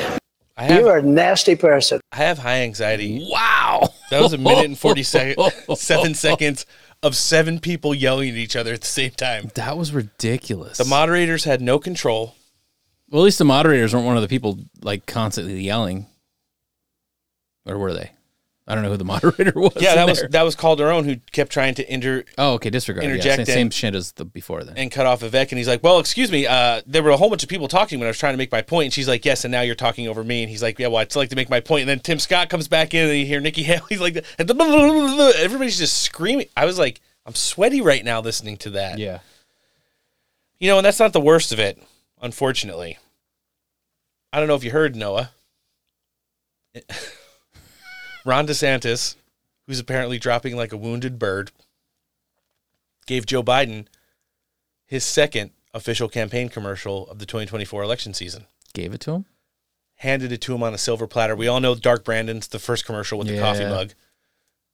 Have, 0.57 0.81
You're 0.81 0.99
a 0.99 1.03
nasty 1.03 1.57
person. 1.57 2.01
I 2.13 2.17
have 2.17 2.39
high 2.39 2.61
anxiety. 2.63 3.27
Wow. 3.31 3.89
That 4.11 4.21
was 4.21 4.33
a 4.33 4.39
minute 4.39 4.67
and 4.67 4.79
40 4.79 5.03
sec- 5.03 5.37
seven 5.77 6.15
seconds 6.15 6.67
of 7.03 7.17
seven 7.17 7.59
people 7.59 7.95
yelling 7.95 8.31
at 8.31 8.37
each 8.37 8.55
other 8.55 8.73
at 8.75 8.81
the 8.83 8.87
same 8.87 9.11
time. 9.11 9.51
That 9.55 9.77
was 9.77 9.93
ridiculous. 9.93 10.79
The 10.79 10.85
moderators 10.85 11.45
had 11.45 11.61
no 11.61 11.79
control. 11.79 12.37
Well, 13.13 13.23
at 13.23 13.25
least 13.27 13.39
the 13.39 13.45
moderators 13.45 13.95
weren't 13.95 14.07
one 14.07 14.17
of 14.17 14.23
the 14.23 14.29
people 14.29 14.59
like 14.83 15.07
constantly 15.07 15.61
yelling. 15.61 16.07
Or 17.67 17.79
were 17.79 17.93
they? 17.93 18.11
I 18.67 18.75
don't 18.75 18.85
know 18.85 18.91
who 18.91 18.97
the 18.97 19.05
moderator 19.17 19.53
was. 19.55 19.73
Yeah, 19.81 19.97
that 19.97 20.07
was 20.09 20.21
there. 20.21 20.29
that 20.31 20.43
was 20.43 20.55
Calderon 20.57 21.05
who 21.05 21.17
kept 21.33 21.53
trying 21.53 21.75
to 21.75 21.93
inter 21.93 22.25
Oh, 22.39 22.55
okay. 22.55 22.71
Disregard. 22.71 23.05
Yeah, 23.05 23.11
interject 23.11 23.37
same, 23.39 23.47
same 23.47 23.67
in. 23.67 23.71
shit 23.71 23.95
as 23.95 24.13
the 24.13 24.25
before 24.25 24.63
then. 24.65 24.77
and 24.77 24.91
cut 24.91 25.05
off 25.05 25.21
Vivek, 25.21 25.51
and 25.51 25.59
he's 25.59 25.67
like, 25.69 25.83
"Well, 25.83 25.99
excuse 25.99 26.31
me, 26.33 26.47
uh, 26.47 26.81
there 26.87 27.03
were 27.03 27.11
a 27.11 27.17
whole 27.17 27.29
bunch 27.29 27.43
of 27.43 27.49
people 27.49 27.69
talking 27.69 27.99
when 27.99 28.07
I 28.07 28.11
was 28.11 28.19
trying 28.19 28.33
to 28.35 28.39
make 28.39 28.51
my 28.53 28.63
point." 28.63 28.87
And 28.87 28.93
she's 28.93 29.09
like, 29.09 29.25
"Yes, 29.25 29.45
and 29.45 29.53
now 29.53 29.61
you're 29.63 29.75
talking 29.75 30.07
over 30.09 30.23
me." 30.25 30.43
And 30.43 30.51
he's 30.51 30.63
like, 30.63 30.79
"Yeah, 30.79 30.87
well, 30.87 30.99
I'd 30.99 31.15
like 31.17 31.29
to 31.31 31.37
make 31.37 31.51
my 31.51 31.61
point." 31.61 31.83
And 31.83 31.89
then 31.91 32.01
Tim 32.01 32.19
Scott 32.21 32.49
comes 32.49 32.67
back 32.69 32.95
in, 32.95 33.09
and 33.09 33.19
you 33.19 33.27
hear 33.27 33.41
Nikki 33.41 33.63
Haley. 33.65 33.83
He's 33.91 34.01
like, 34.01 34.17
everybody's 34.39 35.79
just 35.79 35.99
screaming. 36.03 36.47
I 36.57 36.65
was 36.65 36.79
like, 36.79 37.01
I'm 37.27 37.35
sweaty 37.35 37.81
right 37.81 38.05
now 38.05 38.21
listening 38.21 38.57
to 38.59 38.71
that. 38.71 38.99
Yeah. 38.99 39.19
You 40.61 40.69
know, 40.69 40.79
and 40.79 40.85
that's 40.87 41.01
not 41.01 41.13
the 41.13 41.21
worst 41.21 41.53
of 41.53 41.59
it, 41.59 41.83
unfortunately. 42.23 42.97
I 44.33 44.39
don't 44.39 44.49
know 44.49 44.55
if 44.55 44.65
you 44.65 44.71
heard 44.71 44.97
Noah. 44.97 45.33
Ron 48.25 48.47
DeSantis, 48.47 49.17
who's 49.67 49.79
apparently 49.81 50.19
dropping 50.19 50.57
like 50.57 50.73
a 50.73 50.77
wounded 50.77 51.19
bird, 51.19 51.51
gave 53.07 53.27
Joe 53.27 53.43
Biden 53.43 53.87
his 54.87 55.05
second 55.05 55.51
official 55.75 56.09
campaign 56.09 56.49
commercial 56.49 57.09
of 57.09 57.19
the 57.19 57.27
2024 57.27 57.83
election 57.83 58.15
season. 58.15 58.47
Gave 58.73 58.95
it 58.95 59.01
to 59.03 59.13
him. 59.13 59.25
Handed 59.97 60.33
it 60.33 60.41
to 60.43 60.55
him 60.55 60.63
on 60.63 60.73
a 60.73 60.79
silver 60.79 61.07
platter. 61.07 61.37
We 61.37 61.49
all 61.49 61.61
know 61.61 61.75
Dark 61.75 62.05
Brandon's 62.05 62.49
the 62.49 62.59
first 62.59 62.87
commercial 62.87 63.19
with 63.19 63.29
the 63.29 63.39
coffee 63.39 63.65
mug. 63.65 63.93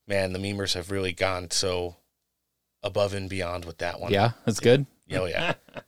Man, 0.06 0.32
the 0.32 0.38
memers 0.38 0.74
have 0.74 0.90
really 0.90 1.12
gone 1.12 1.50
so 1.50 1.96
above 2.82 3.12
and 3.12 3.28
beyond 3.28 3.64
with 3.64 3.78
that 3.78 4.00
one. 4.00 4.12
Yeah, 4.12 4.32
that's 4.44 4.60
good. 4.60 4.86
Oh 5.12 5.26
yeah. 5.26 5.54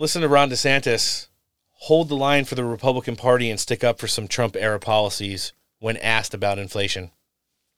Listen 0.00 0.22
to 0.22 0.28
Ron 0.28 0.48
DeSantis 0.48 1.26
hold 1.72 2.08
the 2.08 2.16
line 2.16 2.46
for 2.46 2.54
the 2.54 2.64
Republican 2.64 3.16
Party 3.16 3.50
and 3.50 3.60
stick 3.60 3.84
up 3.84 3.98
for 3.98 4.08
some 4.08 4.26
Trump 4.26 4.56
era 4.58 4.80
policies 4.80 5.52
when 5.78 5.98
asked 5.98 6.32
about 6.32 6.58
inflation. 6.58 7.10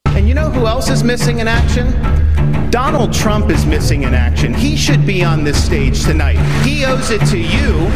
And 0.06 0.28
you 0.28 0.34
know 0.34 0.48
who 0.48 0.68
else 0.68 0.88
is 0.88 1.02
missing 1.02 1.40
in 1.40 1.48
action? 1.48 1.90
Donald 2.70 3.12
Trump 3.12 3.50
is 3.50 3.66
missing 3.66 4.04
in 4.04 4.14
action. 4.14 4.54
He 4.54 4.76
should 4.76 5.04
be 5.04 5.24
on 5.24 5.42
this 5.42 5.64
stage 5.64 6.04
tonight. 6.04 6.36
He 6.64 6.84
owes 6.84 7.10
it 7.10 7.26
to 7.26 7.38
you 7.40 7.90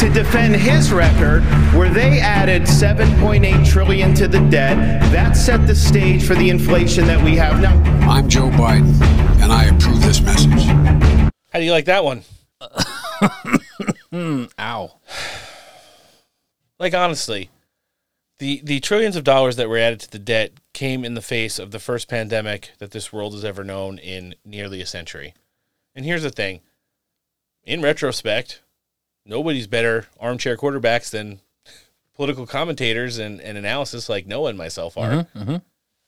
to 0.00 0.12
defend 0.12 0.56
his 0.56 0.90
record 0.90 1.44
where 1.72 1.90
they 1.90 2.18
added 2.18 2.62
7.8 2.62 3.64
trillion 3.64 4.14
to 4.16 4.26
the 4.26 4.40
debt. 4.48 5.00
That 5.12 5.36
set 5.36 5.68
the 5.68 5.76
stage 5.76 6.26
for 6.26 6.34
the 6.34 6.50
inflation 6.50 7.06
that 7.06 7.22
we 7.22 7.36
have 7.36 7.60
now. 7.60 7.80
I'm 8.10 8.28
Joe 8.28 8.50
Biden, 8.50 9.00
and 9.40 9.52
I 9.52 9.66
approve 9.66 10.02
this 10.02 10.20
message. 10.20 10.64
How 11.52 11.60
do 11.60 11.62
you 11.62 11.70
like 11.70 11.84
that 11.84 12.02
one? 12.02 12.24
Ow. 14.58 14.92
Like 16.78 16.94
honestly, 16.94 17.50
the 18.38 18.60
the 18.64 18.80
trillions 18.80 19.16
of 19.16 19.24
dollars 19.24 19.56
that 19.56 19.68
were 19.68 19.78
added 19.78 20.00
to 20.00 20.10
the 20.10 20.18
debt 20.18 20.52
came 20.72 21.04
in 21.04 21.14
the 21.14 21.20
face 21.22 21.58
of 21.58 21.70
the 21.70 21.78
first 21.78 22.08
pandemic 22.08 22.72
that 22.78 22.90
this 22.90 23.12
world 23.12 23.34
has 23.34 23.44
ever 23.44 23.62
known 23.64 23.98
in 23.98 24.34
nearly 24.44 24.80
a 24.80 24.86
century. 24.86 25.34
And 25.94 26.04
here's 26.04 26.22
the 26.22 26.30
thing. 26.30 26.60
In 27.64 27.82
retrospect, 27.82 28.62
nobody's 29.26 29.66
better 29.66 30.06
armchair 30.18 30.56
quarterbacks 30.56 31.10
than 31.10 31.40
political 32.14 32.46
commentators 32.46 33.18
and, 33.18 33.40
and 33.40 33.58
analysis 33.58 34.08
like 34.08 34.26
Noah 34.26 34.50
and 34.50 34.58
myself 34.58 34.96
are. 34.96 35.10
Mhm, 35.10 35.26
mhm. 35.36 35.62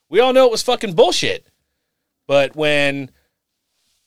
We 0.09 0.19
all 0.19 0.33
know 0.33 0.45
it 0.45 0.51
was 0.51 0.63
fucking 0.63 0.93
bullshit. 0.93 1.45
But 2.27 2.55
when 2.55 3.11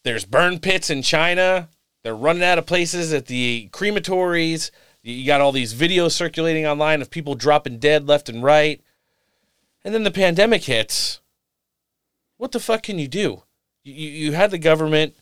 there's 0.05 0.25
burn 0.25 0.59
pits 0.59 0.91
in 0.91 1.03
China, 1.03 1.69
they're 2.07 2.15
running 2.15 2.45
out 2.45 2.57
of 2.57 2.67
places 2.67 3.13
at 3.13 3.27
the 3.27 3.69
crematories. 3.73 4.71
You 5.03 5.27
got 5.27 5.41
all 5.41 5.51
these 5.51 5.75
videos 5.75 6.13
circulating 6.13 6.65
online 6.65 7.03
of 7.03 7.11
people 7.11 7.35
dropping 7.35 7.81
dead 7.81 8.07
left 8.07 8.29
and 8.29 8.45
right. 8.45 8.81
And 9.83 9.93
then 9.93 10.05
the 10.05 10.13
pandemic 10.13 10.63
hits. 10.63 11.19
What 12.37 12.53
the 12.53 12.61
fuck 12.61 12.85
can 12.85 13.01
you 13.01 13.09
do? 13.09 13.43
You, 13.83 14.09
you 14.09 14.33
had 14.35 14.53
the 14.53 14.59
government 14.59 15.17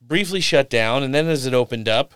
briefly 0.00 0.40
shut 0.40 0.70
down, 0.70 1.02
and 1.02 1.14
then 1.14 1.26
as 1.26 1.44
it 1.44 1.52
opened 1.52 1.86
up, 1.86 2.14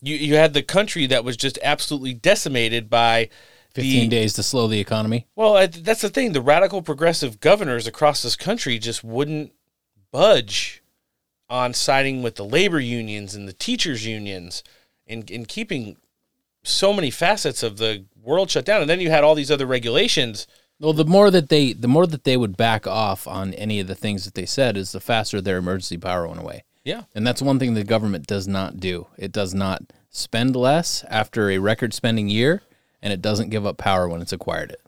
you, 0.00 0.16
you 0.16 0.36
had 0.36 0.54
the 0.54 0.62
country 0.62 1.04
that 1.04 1.22
was 1.22 1.36
just 1.36 1.58
absolutely 1.62 2.14
decimated 2.14 2.88
by 2.88 3.28
15 3.74 4.00
the, 4.00 4.08
days 4.08 4.32
to 4.32 4.42
slow 4.42 4.68
the 4.68 4.80
economy. 4.80 5.26
well, 5.36 5.68
that's 5.68 6.00
the 6.00 6.08
thing. 6.08 6.32
The 6.32 6.40
radical 6.40 6.80
progressive 6.80 7.40
governors 7.40 7.86
across 7.86 8.22
this 8.22 8.36
country 8.36 8.78
just 8.78 9.04
wouldn't 9.04 9.52
budge 10.10 10.80
on 11.54 11.72
siding 11.72 12.20
with 12.20 12.34
the 12.34 12.44
labor 12.44 12.80
unions 12.80 13.36
and 13.36 13.46
the 13.46 13.52
teachers 13.52 14.04
unions 14.04 14.64
and, 15.06 15.30
and 15.30 15.46
keeping 15.46 15.96
so 16.64 16.92
many 16.92 17.10
facets 17.10 17.62
of 17.62 17.76
the 17.76 18.04
world 18.20 18.50
shut 18.50 18.64
down. 18.64 18.80
And 18.80 18.90
then 18.90 18.98
you 18.98 19.08
had 19.08 19.22
all 19.22 19.36
these 19.36 19.52
other 19.52 19.66
regulations. 19.66 20.48
Well, 20.80 20.92
the 20.92 21.04
more 21.04 21.30
that 21.30 21.50
they 21.50 21.72
the 21.72 21.86
more 21.86 22.08
that 22.08 22.24
they 22.24 22.36
would 22.36 22.56
back 22.56 22.88
off 22.88 23.28
on 23.28 23.54
any 23.54 23.78
of 23.78 23.86
the 23.86 23.94
things 23.94 24.24
that 24.24 24.34
they 24.34 24.46
said 24.46 24.76
is 24.76 24.90
the 24.90 24.98
faster 24.98 25.40
their 25.40 25.58
emergency 25.58 25.96
power 25.96 26.26
went 26.26 26.40
away. 26.40 26.64
Yeah. 26.82 27.04
And 27.14 27.24
that's 27.24 27.40
one 27.40 27.60
thing 27.60 27.74
the 27.74 27.84
government 27.84 28.26
does 28.26 28.48
not 28.48 28.80
do. 28.80 29.06
It 29.16 29.30
does 29.30 29.54
not 29.54 29.84
spend 30.10 30.56
less 30.56 31.04
after 31.08 31.50
a 31.50 31.58
record 31.58 31.94
spending 31.94 32.28
year 32.28 32.62
and 33.00 33.12
it 33.12 33.22
doesn't 33.22 33.50
give 33.50 33.64
up 33.64 33.78
power 33.78 34.08
when 34.08 34.20
it's 34.20 34.32
acquired 34.32 34.72
it. 34.72 34.80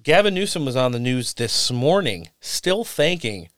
Gavin 0.00 0.34
Newsom 0.34 0.64
was 0.64 0.76
on 0.76 0.92
the 0.92 1.00
news 1.00 1.34
this 1.34 1.72
morning, 1.72 2.28
still 2.38 2.84
thanking 2.84 3.48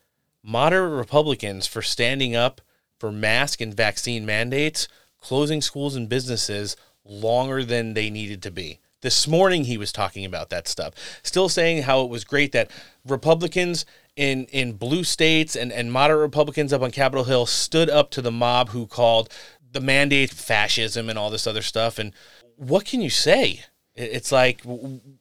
moderate 0.46 0.96
Republicans 0.96 1.66
for 1.66 1.82
standing 1.82 2.36
up 2.36 2.60
for 2.98 3.10
mask 3.10 3.60
and 3.60 3.74
vaccine 3.74 4.24
mandates, 4.24 4.86
closing 5.20 5.60
schools 5.60 5.96
and 5.96 6.08
businesses 6.08 6.76
longer 7.04 7.64
than 7.64 7.94
they 7.94 8.08
needed 8.08 8.42
to 8.42 8.50
be. 8.50 8.78
This 9.02 9.26
morning 9.26 9.64
he 9.64 9.76
was 9.76 9.92
talking 9.92 10.24
about 10.24 10.50
that 10.50 10.68
stuff. 10.68 10.94
Still 11.22 11.48
saying 11.48 11.82
how 11.82 12.02
it 12.02 12.10
was 12.10 12.24
great 12.24 12.52
that 12.52 12.70
Republicans 13.06 13.84
in 14.14 14.46
in 14.46 14.72
blue 14.72 15.04
states 15.04 15.54
and, 15.54 15.70
and 15.70 15.92
moderate 15.92 16.20
Republicans 16.20 16.72
up 16.72 16.80
on 16.80 16.90
Capitol 16.90 17.24
Hill 17.24 17.46
stood 17.46 17.90
up 17.90 18.10
to 18.12 18.22
the 18.22 18.32
mob 18.32 18.70
who 18.70 18.86
called 18.86 19.28
the 19.72 19.80
mandate 19.80 20.30
fascism 20.30 21.10
and 21.10 21.18
all 21.18 21.28
this 21.28 21.46
other 21.46 21.60
stuff. 21.60 21.98
And 21.98 22.12
what 22.56 22.86
can 22.86 23.02
you 23.02 23.10
say? 23.10 23.64
It's 23.94 24.32
like 24.32 24.62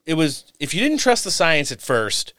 it 0.06 0.14
was 0.14 0.52
if 0.60 0.74
you 0.74 0.82
didn't 0.82 1.00
trust 1.00 1.24
the 1.24 1.32
science 1.32 1.72
at 1.72 1.82
first, 1.82 2.34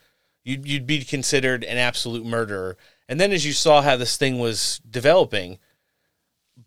you'd, 0.47 0.67
you'd 0.67 0.87
be 0.87 1.05
considered 1.05 1.65
an 1.65 1.77
absolute 1.77 2.25
murderer. 2.25 2.77
And 3.09 3.21
then 3.21 3.33
as 3.33 3.45
you 3.45 3.53
saw 3.53 3.83
how 3.83 3.97
this 3.97 4.17
thing 4.17 4.39
was 4.39 4.81
developing, 4.89 5.59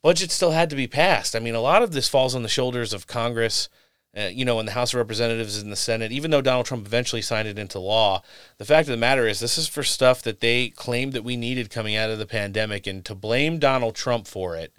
budget 0.01 0.31
still 0.31 0.51
had 0.51 0.69
to 0.69 0.75
be 0.75 0.87
passed. 0.87 1.35
I 1.35 1.39
mean, 1.39 1.55
a 1.55 1.61
lot 1.61 1.81
of 1.81 1.93
this 1.93 2.09
falls 2.09 2.35
on 2.35 2.43
the 2.43 2.49
shoulders 2.49 2.93
of 2.93 3.07
Congress, 3.07 3.69
uh, 4.15 4.23
you 4.23 4.43
know, 4.43 4.59
in 4.59 4.65
the 4.65 4.73
House 4.73 4.93
of 4.93 4.97
Representatives 4.97 5.61
and 5.61 5.71
the 5.71 5.77
Senate. 5.77 6.11
Even 6.11 6.29
though 6.29 6.41
Donald 6.41 6.65
Trump 6.65 6.85
eventually 6.85 7.21
signed 7.21 7.47
it 7.47 7.57
into 7.57 7.79
law, 7.79 8.21
the 8.57 8.65
fact 8.65 8.87
of 8.87 8.91
the 8.91 8.97
matter 8.97 9.27
is, 9.27 9.39
this 9.39 9.57
is 9.57 9.67
for 9.67 9.83
stuff 9.83 10.21
that 10.23 10.41
they 10.41 10.69
claimed 10.69 11.13
that 11.13 11.23
we 11.23 11.37
needed 11.37 11.69
coming 11.69 11.95
out 11.95 12.09
of 12.09 12.19
the 12.19 12.25
pandemic, 12.25 12.85
and 12.85 13.05
to 13.05 13.15
blame 13.15 13.59
Donald 13.59 13.95
Trump 13.95 14.27
for 14.27 14.55
it. 14.55 14.73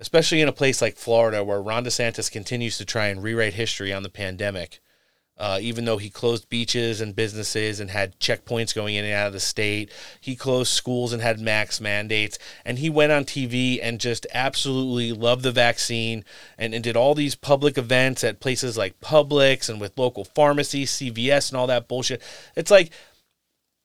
Especially 0.00 0.40
in 0.40 0.48
a 0.48 0.52
place 0.52 0.82
like 0.82 0.96
Florida, 0.96 1.44
where 1.44 1.62
Ron 1.62 1.84
DeSantis 1.84 2.30
continues 2.30 2.78
to 2.78 2.84
try 2.84 3.06
and 3.06 3.22
rewrite 3.22 3.54
history 3.54 3.92
on 3.92 4.02
the 4.02 4.08
pandemic, 4.08 4.80
uh, 5.38 5.58
even 5.60 5.84
though 5.86 5.96
he 5.96 6.10
closed 6.10 6.48
beaches 6.48 7.00
and 7.00 7.16
businesses 7.16 7.80
and 7.80 7.90
had 7.90 8.18
checkpoints 8.20 8.74
going 8.74 8.94
in 8.94 9.04
and 9.04 9.14
out 9.14 9.26
of 9.26 9.32
the 9.32 9.40
state, 9.40 9.90
he 10.20 10.36
closed 10.36 10.70
schools 10.70 11.12
and 11.12 11.22
had 11.22 11.40
max 11.40 11.80
mandates. 11.80 12.38
And 12.64 12.78
he 12.78 12.90
went 12.90 13.12
on 13.12 13.24
TV 13.24 13.80
and 13.82 13.98
just 13.98 14.26
absolutely 14.34 15.12
loved 15.12 15.42
the 15.42 15.50
vaccine 15.50 16.24
and, 16.58 16.74
and 16.74 16.84
did 16.84 16.96
all 16.96 17.14
these 17.14 17.34
public 17.34 17.78
events 17.78 18.22
at 18.22 18.40
places 18.40 18.76
like 18.76 19.00
Publix 19.00 19.68
and 19.68 19.80
with 19.80 19.98
local 19.98 20.24
pharmacies, 20.24 20.92
CVS, 20.92 21.50
and 21.50 21.58
all 21.58 21.66
that 21.66 21.88
bullshit. 21.88 22.22
It's 22.54 22.70
like, 22.70 22.92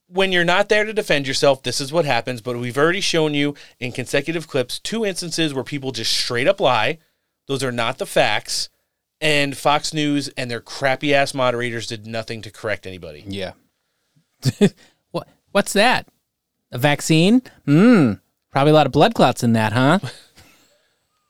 when 0.09 0.31
you're 0.31 0.45
not 0.45 0.69
there 0.69 0.85
to 0.85 0.93
defend 0.93 1.27
yourself, 1.27 1.63
this 1.63 1.81
is 1.81 1.91
what 1.91 2.05
happens. 2.05 2.41
But 2.41 2.57
we've 2.57 2.77
already 2.77 3.01
shown 3.01 3.33
you 3.33 3.55
in 3.79 3.91
consecutive 3.91 4.47
clips 4.47 4.79
two 4.79 5.05
instances 5.05 5.53
where 5.53 5.63
people 5.63 5.91
just 5.91 6.13
straight 6.13 6.47
up 6.47 6.59
lie. 6.59 6.99
Those 7.47 7.63
are 7.63 7.71
not 7.71 7.97
the 7.97 8.05
facts 8.05 8.69
and 9.21 9.57
Fox 9.57 9.93
News 9.93 10.29
and 10.29 10.49
their 10.49 10.61
crappy 10.61 11.13
ass 11.13 11.33
moderators 11.33 11.87
did 11.87 12.05
nothing 12.07 12.41
to 12.43 12.51
correct 12.51 12.85
anybody. 12.85 13.23
Yeah. 13.27 13.53
what 15.11 15.27
what's 15.51 15.73
that? 15.73 16.07
A 16.71 16.77
vaccine? 16.77 17.41
Hmm. 17.65 18.13
Probably 18.51 18.71
a 18.71 18.75
lot 18.75 18.85
of 18.85 18.91
blood 18.91 19.13
clots 19.13 19.43
in 19.43 19.53
that, 19.53 19.73
huh? 19.73 19.99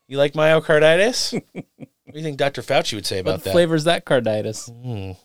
You 0.09 0.17
like 0.17 0.35
myocarditis? 0.35 1.33
what 1.53 2.13
do 2.13 2.17
you 2.17 2.23
think 2.23 2.37
Dr. 2.37 2.61
Fauci 2.61 2.93
would 2.93 3.05
say 3.05 3.19
about 3.19 3.43
that? 3.43 3.47
what 3.47 3.51
flavors 3.51 3.83
that 3.83 4.05
carditis? 4.05 4.69
Hmm. 4.69 5.19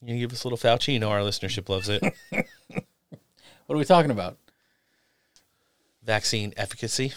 You 0.00 0.08
gonna 0.08 0.18
give 0.18 0.32
us 0.32 0.42
a 0.42 0.48
little 0.48 0.58
Fauci? 0.58 0.94
You 0.94 0.98
know 0.98 1.10
our 1.10 1.20
listenership 1.20 1.68
loves 1.68 1.88
it. 1.88 2.02
What 3.68 3.74
are 3.74 3.78
we 3.78 3.84
talking 3.84 4.10
about? 4.10 4.38
Vaccine 6.02 6.54
efficacy. 6.56 7.12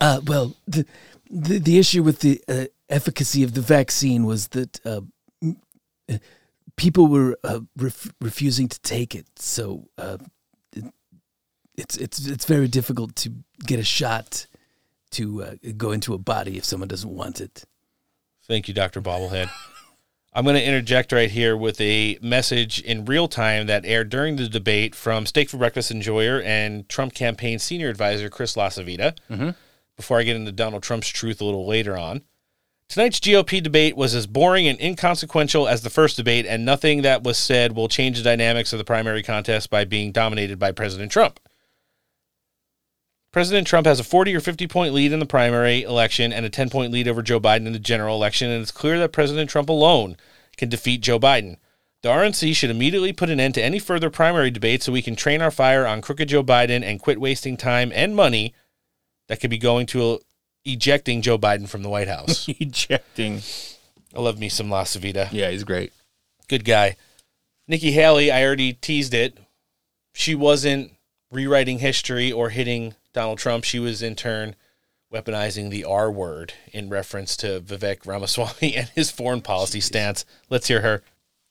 Uh, 0.00 0.20
well, 0.24 0.54
the, 0.68 0.86
the 1.28 1.58
the 1.58 1.78
issue 1.80 2.04
with 2.04 2.20
the 2.20 2.40
uh, 2.46 2.66
efficacy 2.92 3.42
of 3.42 3.54
the 3.54 3.60
vaccine 3.60 4.24
was 4.24 4.48
that 4.48 4.84
uh, 4.86 5.00
uh, 6.10 6.18
people 6.76 7.06
were 7.08 7.36
uh, 7.42 7.60
ref- 7.76 8.12
refusing 8.20 8.68
to 8.68 8.80
take 8.80 9.14
it, 9.14 9.26
so 9.36 9.88
uh, 9.98 10.18
it, 10.76 10.84
it's 11.76 11.96
it's 11.96 12.26
it's 12.26 12.44
very 12.44 12.68
difficult 12.68 13.16
to 13.16 13.32
get 13.66 13.78
a 13.80 13.84
shot 13.84 14.46
to 15.12 15.42
uh, 15.42 15.54
go 15.76 15.92
into 15.92 16.14
a 16.14 16.18
body 16.18 16.56
if 16.56 16.64
someone 16.64 16.88
doesn't 16.88 17.10
want 17.10 17.40
it. 17.40 17.64
Thank 18.46 18.68
you, 18.68 18.74
Dr. 18.74 19.00
Bobblehead. 19.00 19.50
I'm 20.34 20.44
going 20.44 20.56
to 20.56 20.64
interject 20.64 21.12
right 21.12 21.30
here 21.30 21.54
with 21.56 21.78
a 21.78 22.18
message 22.22 22.80
in 22.80 23.04
real 23.04 23.28
time 23.28 23.66
that 23.66 23.84
aired 23.84 24.08
during 24.08 24.36
the 24.36 24.48
debate 24.48 24.94
from 24.94 25.26
Steak 25.26 25.50
for 25.50 25.58
Breakfast 25.58 25.90
enjoyer 25.90 26.40
and 26.40 26.88
Trump 26.88 27.12
campaign 27.12 27.58
senior 27.58 27.90
advisor 27.90 28.30
Chris 28.30 28.56
LaCivita. 28.56 29.14
Mhm. 29.30 29.54
Before 29.94 30.18
I 30.18 30.22
get 30.22 30.36
into 30.36 30.50
Donald 30.50 30.82
Trump's 30.82 31.08
truth 31.08 31.42
a 31.42 31.44
little 31.44 31.66
later 31.66 31.98
on, 31.98 32.22
tonight's 32.88 33.20
GOP 33.20 33.62
debate 33.62 33.96
was 33.96 34.14
as 34.14 34.26
boring 34.26 34.66
and 34.66 34.80
inconsequential 34.80 35.68
as 35.68 35.82
the 35.82 35.90
first 35.90 36.16
debate, 36.16 36.46
and 36.46 36.64
nothing 36.64 37.02
that 37.02 37.22
was 37.22 37.38
said 37.38 37.74
will 37.74 37.88
change 37.88 38.18
the 38.18 38.24
dynamics 38.24 38.72
of 38.72 38.78
the 38.78 38.84
primary 38.84 39.22
contest 39.22 39.70
by 39.70 39.84
being 39.84 40.12
dominated 40.12 40.58
by 40.58 40.72
President 40.72 41.10
Trump. 41.10 41.40
President 43.32 43.66
Trump 43.66 43.86
has 43.86 43.98
a 43.98 44.04
40 44.04 44.36
or 44.36 44.40
50 44.40 44.66
point 44.66 44.92
lead 44.92 45.10
in 45.10 45.18
the 45.18 45.26
primary 45.26 45.82
election 45.82 46.32
and 46.32 46.44
a 46.44 46.50
10 46.50 46.68
point 46.68 46.92
lead 46.92 47.08
over 47.08 47.22
Joe 47.22 47.40
Biden 47.40 47.66
in 47.66 47.72
the 47.72 47.78
general 47.78 48.14
election, 48.14 48.50
and 48.50 48.60
it's 48.60 48.70
clear 48.70 48.98
that 48.98 49.12
President 49.12 49.48
Trump 49.48 49.70
alone 49.70 50.16
can 50.58 50.68
defeat 50.68 51.00
Joe 51.00 51.18
Biden. 51.18 51.56
The 52.02 52.10
RNC 52.10 52.54
should 52.54 52.70
immediately 52.70 53.12
put 53.12 53.30
an 53.30 53.40
end 53.40 53.54
to 53.54 53.62
any 53.62 53.78
further 53.78 54.10
primary 54.10 54.50
debate 54.50 54.82
so 54.82 54.92
we 54.92 55.02
can 55.02 55.16
train 55.16 55.40
our 55.40 55.50
fire 55.50 55.86
on 55.86 56.02
crooked 56.02 56.28
Joe 56.28 56.42
Biden 56.42 56.82
and 56.82 57.00
quit 57.00 57.20
wasting 57.20 57.56
time 57.56 57.90
and 57.94 58.14
money 58.14 58.54
that 59.28 59.40
could 59.40 59.50
be 59.50 59.58
going 59.58 59.86
to 59.86 60.20
ejecting 60.64 61.22
Joe 61.22 61.38
Biden 61.38 61.68
from 61.68 61.82
the 61.82 61.88
White 61.88 62.08
House. 62.08 62.48
ejecting. 62.60 63.42
I 64.14 64.20
love 64.20 64.38
me 64.38 64.48
some 64.48 64.68
LaCivita. 64.68 65.28
Yeah, 65.32 65.50
he's 65.50 65.64
great. 65.64 65.92
Good 66.48 66.64
guy. 66.64 66.96
Nikki 67.66 67.92
Haley, 67.92 68.30
I 68.30 68.44
already 68.44 68.72
teased 68.74 69.14
it. 69.14 69.38
She 70.12 70.34
wasn't 70.34 70.92
rewriting 71.30 71.78
history 71.78 72.30
or 72.30 72.50
hitting 72.50 72.94
Donald 73.12 73.38
Trump. 73.38 73.64
She 73.64 73.78
was 73.78 74.02
in 74.02 74.14
turn 74.14 74.54
weaponizing 75.12 75.70
the 75.70 75.84
R 75.84 76.10
word 76.10 76.54
in 76.72 76.88
reference 76.88 77.36
to 77.38 77.60
Vivek 77.60 78.06
Ramaswamy 78.06 78.74
and 78.76 78.88
his 78.90 79.10
foreign 79.10 79.42
policy 79.42 79.80
stance. 79.80 80.24
Let's 80.48 80.68
hear 80.68 80.80
her. 80.80 81.02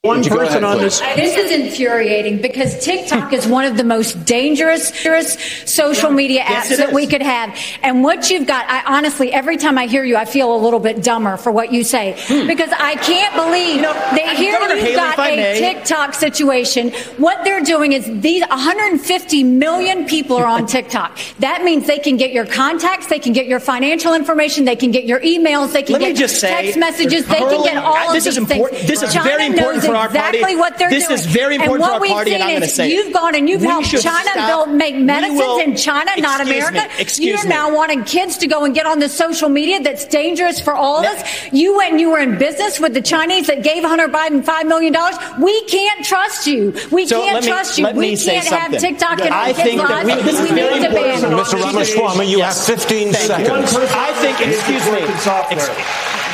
One 0.04 0.24
person 0.24 0.64
on 0.64 0.80
this. 0.80 1.00
Uh, 1.00 1.16
this 1.16 1.38
is 1.38 1.52
infuriating 1.52 2.42
because 2.42 2.84
TikTok 2.84 3.34
is 3.34 3.46
one 3.46 3.66
of 3.66 3.78
the 3.78 3.84
most 3.84 4.26
dangerous 4.26 4.90
dangerous 4.90 5.38
social 5.70 6.10
media 6.10 6.42
apps 6.42 6.72
it 6.72 6.78
that 6.78 6.90
is. 6.90 6.96
we 6.96 7.06
could 7.06 7.22
have. 7.22 7.56
And 7.84 8.04
what 8.04 8.32
you've 8.32 8.48
got, 8.48 8.68
I 8.68 8.98
honestly, 8.98 9.32
every 9.32 9.58
time 9.58 9.78
I 9.78 9.86
hear 9.86 10.04
you, 10.04 10.18
I 10.18 10.26
feel 10.26 10.56
a 10.56 10.58
little 10.58 10.80
bit 10.80 11.04
dumber 11.04 11.38
for 11.38 11.52
what 11.52 11.72
you 11.72 11.84
say 11.84 12.16
hmm. 12.26 12.48
because 12.48 12.72
I 12.72 12.96
can't 12.96 13.36
believe 13.36 13.82
that 13.82 14.38
here 14.38 14.54
Governor 14.54 14.74
you've 14.74 14.84
Haley, 14.86 14.96
got 14.96 15.20
a 15.20 15.36
may. 15.36 15.60
TikTok 15.60 16.16
situation. 16.16 16.90
What 17.18 17.44
they're 17.44 17.62
doing 17.62 17.94
is 17.94 18.10
these 18.22 18.42
150 18.42 19.44
million 19.44 20.08
people 20.08 20.36
are 20.36 20.48
on 20.48 20.66
TikTok. 20.78 21.20
That 21.40 21.64
means 21.64 21.86
they 21.86 22.00
can 22.00 22.18
get 22.18 22.32
your 22.32 22.48
contacts, 22.48 23.06
they 23.06 23.20
can 23.20 23.34
get 23.34 23.46
your 23.46 23.60
financial 23.60 24.16
information, 24.16 24.66
they 24.66 24.76
can 24.76 24.90
get 24.90 25.06
your 25.06 25.20
emails, 25.20 25.74
they 25.74 25.84
can 25.84 25.94
Let 25.94 26.02
me 26.02 26.08
get 26.08 26.16
just 26.16 26.40
say, 26.40 26.50
text 26.50 26.80
messages, 26.80 27.28
they 27.28 27.38
can 27.38 27.64
get 27.64 27.78
all 27.78 27.96
of 27.96 28.14
this 28.14 28.24
these 28.24 28.34
is 28.34 28.38
important- 28.38 28.80
things. 28.80 28.90
this 28.90 29.04
is 29.04 29.14
China 29.14 29.30
very 29.30 29.46
important 29.46 29.84
knows 29.84 29.91
for 29.92 29.98
our 29.98 30.10
party. 30.10 30.38
exactly 30.38 30.56
what 30.58 30.78
they're 30.78 30.90
This 30.90 31.08
doing. 31.08 31.20
is 31.20 31.26
very 31.26 31.56
And 31.56 31.64
important 31.64 31.86
for 31.86 31.90
what 31.92 31.96
our 31.96 32.02
we've 32.02 32.12
party, 32.12 32.34
and 32.34 32.42
seen 32.42 32.48
I'm 32.50 32.56
gonna 32.56 32.66
is 32.66 32.74
say 32.76 32.88
it. 32.90 32.94
You've 32.94 33.14
gone 33.14 33.36
and 33.36 33.50
you've 33.50 33.62
We 33.62 33.68
helped 33.68 33.90
China 33.92 34.30
stop- 34.32 34.48
build, 34.48 34.70
make 34.70 34.96
medicines 34.96 35.38
will- 35.40 35.60
in 35.60 35.76
China, 35.76 36.12
not 36.18 36.40
Excuse 36.42 36.58
America. 36.70 36.88
me, 36.88 37.02
excuse 37.02 37.28
You're 37.30 37.44
me. 37.44 37.50
now 37.56 37.74
wanting 37.74 38.04
kids 38.04 38.38
to 38.38 38.48
go 38.48 38.64
and 38.66 38.74
get 38.74 38.86
on 38.86 39.00
the 39.00 39.10
social 39.10 39.50
media 39.50 39.80
that's 39.80 40.06
dangerous 40.06 40.60
for 40.60 40.74
all 40.74 41.00
of 41.00 41.06
us. 41.06 41.24
You 41.52 41.76
went 41.78 41.92
and 41.92 42.00
you 42.02 42.10
were 42.10 42.20
in 42.20 42.38
business 42.38 42.80
with 42.80 42.94
the 42.94 43.02
Chinese 43.02 43.48
that 43.48 43.64
gave 43.64 43.84
Hunter 43.84 44.08
Biden 44.08 44.44
$5 44.44 44.66
million. 44.68 44.96
We 45.40 45.62
can't 45.66 46.04
trust 46.06 46.48
you. 46.48 46.74
We 46.92 47.06
So 47.08 47.22
can't 47.22 47.44
me- 47.44 47.50
trust 47.52 47.78
you. 47.78 47.88
we 47.94 48.16
can't 48.18 48.46
have 48.48 48.64
something. 48.72 48.80
TikTok 48.80 49.20
in 49.22 49.28
our 49.34 49.42
I 49.44 49.54
kids' 49.54 49.60
think 49.64 49.82
that 49.88 50.06
lives. 50.06 50.24
we- 50.24 50.32
this 50.32 50.40
is 50.40 50.52
very 50.52 50.80
need 50.80 50.88
to 50.88 50.94
ban 50.94 51.24
important. 51.24 51.48
Mr. 51.48 51.64
Ramaswamy, 51.64 52.26
you 52.30 52.40
have 52.42 52.56
15 52.58 53.14
seconds. 53.14 53.76
I 53.76 54.12
think, 54.22 54.40
excuse 54.48 54.86
me, 54.92 55.02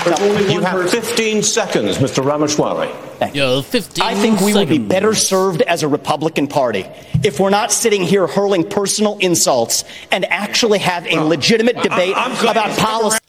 You 0.08 0.62
have 0.62 0.90
15 0.90 1.44
seconds, 1.44 1.98
Mr. 1.98 2.24
Ramaswamy. 2.24 2.92
Yo, 3.34 3.62
15 3.62 4.04
I 4.04 4.14
think 4.14 4.40
we 4.40 4.54
would 4.54 4.70
be 4.70 4.78
better 4.78 5.14
served 5.14 5.62
as 5.64 5.84
a 5.84 5.88
Republican 5.88 6.48
Party 6.48 6.86
if 7.24 7.40
we're 7.40 7.50
not 7.50 7.72
sitting 7.72 8.04
here 8.04 8.28
hurling 8.28 8.70
personal 8.70 9.18
insults 9.18 9.84
and 10.12 10.24
actually 10.26 10.80
have 10.80 11.06
a 11.08 11.18
oh, 11.18 11.28
legitimate 11.28 11.82
debate 11.82 12.12
about 12.12 12.78
policy. 12.78 13.20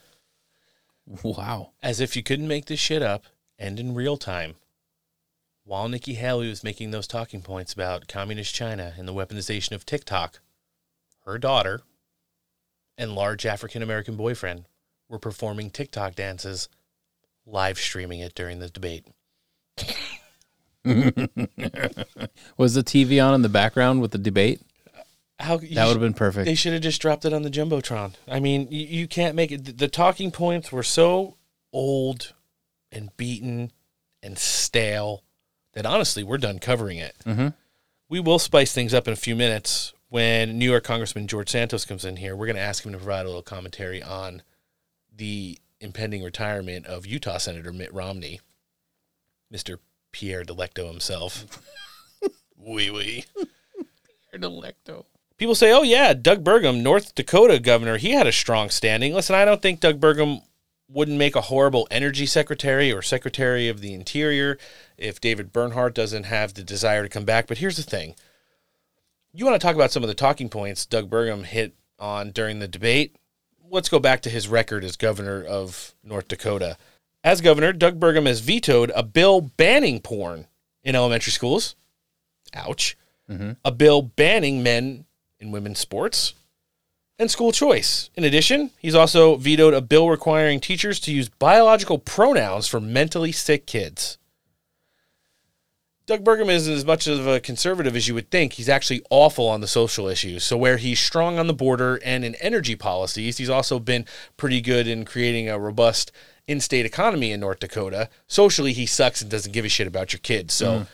Wow. 1.22 1.72
As 1.82 2.00
if 2.00 2.16
you 2.16 2.22
couldn't 2.22 2.48
make 2.48 2.66
this 2.66 2.78
shit 2.78 3.02
up 3.02 3.24
and 3.58 3.80
in 3.80 3.94
real 3.94 4.16
time. 4.16 4.54
While 5.64 5.88
Nikki 5.88 6.14
Haley 6.14 6.48
was 6.48 6.64
making 6.64 6.92
those 6.92 7.06
talking 7.06 7.42
points 7.42 7.72
about 7.72 8.08
communist 8.08 8.54
China 8.54 8.94
and 8.96 9.08
the 9.08 9.14
weaponization 9.14 9.72
of 9.72 9.84
TikTok, 9.84 10.40
her 11.24 11.38
daughter 11.38 11.82
and 12.96 13.14
large 13.14 13.44
African 13.44 13.82
American 13.82 14.16
boyfriend 14.16 14.64
were 15.08 15.18
performing 15.18 15.70
TikTok 15.70 16.14
dances, 16.14 16.68
live 17.46 17.78
streaming 17.78 18.20
it 18.20 18.34
during 18.34 18.58
the 18.58 18.68
debate. 18.68 19.06
Was 20.84 22.74
the 22.74 22.82
TV 22.82 23.24
on 23.24 23.34
in 23.34 23.42
the 23.42 23.48
background 23.48 24.00
with 24.00 24.12
the 24.12 24.18
debate? 24.18 24.62
How 25.40 25.56
That 25.56 25.86
would 25.86 25.92
have 25.92 26.00
been 26.00 26.14
perfect. 26.14 26.46
They 26.46 26.54
should 26.54 26.72
have 26.72 26.82
just 26.82 27.00
dropped 27.00 27.24
it 27.24 27.32
on 27.32 27.42
the 27.42 27.50
jumbotron. 27.50 28.14
I 28.26 28.40
mean, 28.40 28.66
you, 28.70 28.84
you 28.86 29.08
can't 29.08 29.36
make 29.36 29.52
it. 29.52 29.64
The, 29.64 29.72
the 29.72 29.88
talking 29.88 30.30
points 30.32 30.72
were 30.72 30.82
so 30.82 31.36
old 31.72 32.34
and 32.90 33.16
beaten 33.16 33.70
and 34.22 34.36
stale 34.36 35.22
that 35.74 35.86
honestly, 35.86 36.24
we're 36.24 36.38
done 36.38 36.58
covering 36.58 36.98
it. 36.98 37.14
Mhm. 37.24 37.54
We 38.08 38.18
will 38.20 38.38
spice 38.38 38.72
things 38.72 38.94
up 38.94 39.06
in 39.06 39.12
a 39.12 39.16
few 39.16 39.36
minutes 39.36 39.92
when 40.08 40.58
New 40.58 40.68
York 40.68 40.82
Congressman 40.82 41.28
George 41.28 41.50
Santos 41.50 41.84
comes 41.84 42.04
in 42.04 42.16
here. 42.16 42.34
We're 42.34 42.46
going 42.46 42.56
to 42.56 42.62
ask 42.62 42.84
him 42.84 42.92
to 42.92 42.98
provide 42.98 43.26
a 43.26 43.28
little 43.28 43.42
commentary 43.42 44.02
on 44.02 44.42
the 45.18 45.58
impending 45.80 46.22
retirement 46.22 46.86
of 46.86 47.06
Utah 47.06 47.38
Senator 47.38 47.72
Mitt 47.72 47.92
Romney, 47.92 48.40
Mr. 49.52 49.78
Pierre 50.12 50.44
Delecto 50.44 50.88
himself. 50.88 51.62
Wee 52.56 52.90
wee. 52.90 53.24
Delecto. 54.34 55.04
People 55.36 55.54
say, 55.54 55.72
"Oh 55.72 55.82
yeah, 55.82 56.12
Doug 56.14 56.42
Burgum, 56.42 56.82
North 56.82 57.14
Dakota 57.14 57.60
governor, 57.60 57.96
he 57.96 58.10
had 58.10 58.26
a 58.26 58.32
strong 58.32 58.70
standing." 58.70 59.14
Listen, 59.14 59.36
I 59.36 59.44
don't 59.44 59.62
think 59.62 59.80
Doug 59.80 60.00
Burgum 60.00 60.42
wouldn't 60.88 61.18
make 61.18 61.36
a 61.36 61.42
horrible 61.42 61.86
energy 61.90 62.26
secretary 62.26 62.92
or 62.92 63.02
secretary 63.02 63.68
of 63.68 63.80
the 63.80 63.94
interior 63.94 64.58
if 64.96 65.20
David 65.20 65.52
Bernhardt 65.52 65.94
doesn't 65.94 66.24
have 66.24 66.54
the 66.54 66.64
desire 66.64 67.02
to 67.02 67.08
come 67.08 67.24
back. 67.24 67.46
But 67.46 67.58
here's 67.58 67.76
the 67.76 67.82
thing: 67.82 68.16
you 69.32 69.44
want 69.44 69.58
to 69.60 69.64
talk 69.64 69.76
about 69.76 69.92
some 69.92 70.02
of 70.02 70.08
the 70.08 70.14
talking 70.14 70.48
points 70.48 70.84
Doug 70.84 71.08
Burgum 71.08 71.44
hit 71.44 71.74
on 71.98 72.30
during 72.32 72.58
the 72.58 72.68
debate. 72.68 73.16
Let's 73.70 73.88
go 73.88 73.98
back 73.98 74.22
to 74.22 74.30
his 74.30 74.48
record 74.48 74.84
as 74.84 74.96
governor 74.96 75.44
of 75.44 75.94
North 76.02 76.28
Dakota. 76.28 76.76
As 77.22 77.40
governor, 77.40 77.72
Doug 77.72 78.00
Burgum 78.00 78.26
has 78.26 78.40
vetoed 78.40 78.90
a 78.94 79.02
bill 79.02 79.40
banning 79.40 80.00
porn 80.00 80.46
in 80.84 80.94
elementary 80.94 81.32
schools. 81.32 81.76
Ouch. 82.54 82.96
Mm-hmm. 83.30 83.52
A 83.64 83.70
bill 83.70 84.02
banning 84.02 84.62
men 84.62 85.04
in 85.38 85.50
women's 85.50 85.78
sports 85.78 86.34
and 87.18 87.30
school 87.30 87.52
choice. 87.52 88.10
In 88.14 88.24
addition, 88.24 88.70
he's 88.78 88.94
also 88.94 89.36
vetoed 89.36 89.74
a 89.74 89.80
bill 89.80 90.08
requiring 90.08 90.60
teachers 90.60 91.00
to 91.00 91.12
use 91.12 91.28
biological 91.28 91.98
pronouns 91.98 92.68
for 92.68 92.80
mentally 92.80 93.32
sick 93.32 93.66
kids. 93.66 94.18
Doug 96.08 96.24
Burgum 96.24 96.48
isn't 96.48 96.72
as 96.72 96.86
much 96.86 97.06
of 97.06 97.26
a 97.26 97.38
conservative 97.38 97.94
as 97.94 98.08
you 98.08 98.14
would 98.14 98.30
think. 98.30 98.54
He's 98.54 98.70
actually 98.70 99.02
awful 99.10 99.46
on 99.46 99.60
the 99.60 99.66
social 99.66 100.08
issues. 100.08 100.42
So, 100.42 100.56
where 100.56 100.78
he's 100.78 100.98
strong 100.98 101.38
on 101.38 101.48
the 101.48 101.52
border 101.52 102.00
and 102.02 102.24
in 102.24 102.34
energy 102.36 102.74
policies, 102.76 103.36
he's 103.36 103.50
also 103.50 103.78
been 103.78 104.06
pretty 104.38 104.62
good 104.62 104.88
in 104.88 105.04
creating 105.04 105.50
a 105.50 105.58
robust 105.58 106.10
in 106.46 106.60
state 106.62 106.86
economy 106.86 107.30
in 107.30 107.40
North 107.40 107.60
Dakota. 107.60 108.08
Socially, 108.26 108.72
he 108.72 108.86
sucks 108.86 109.20
and 109.20 109.30
doesn't 109.30 109.52
give 109.52 109.66
a 109.66 109.68
shit 109.68 109.86
about 109.86 110.14
your 110.14 110.20
kids. 110.20 110.54
So, 110.54 110.70
Mm. 110.80 110.86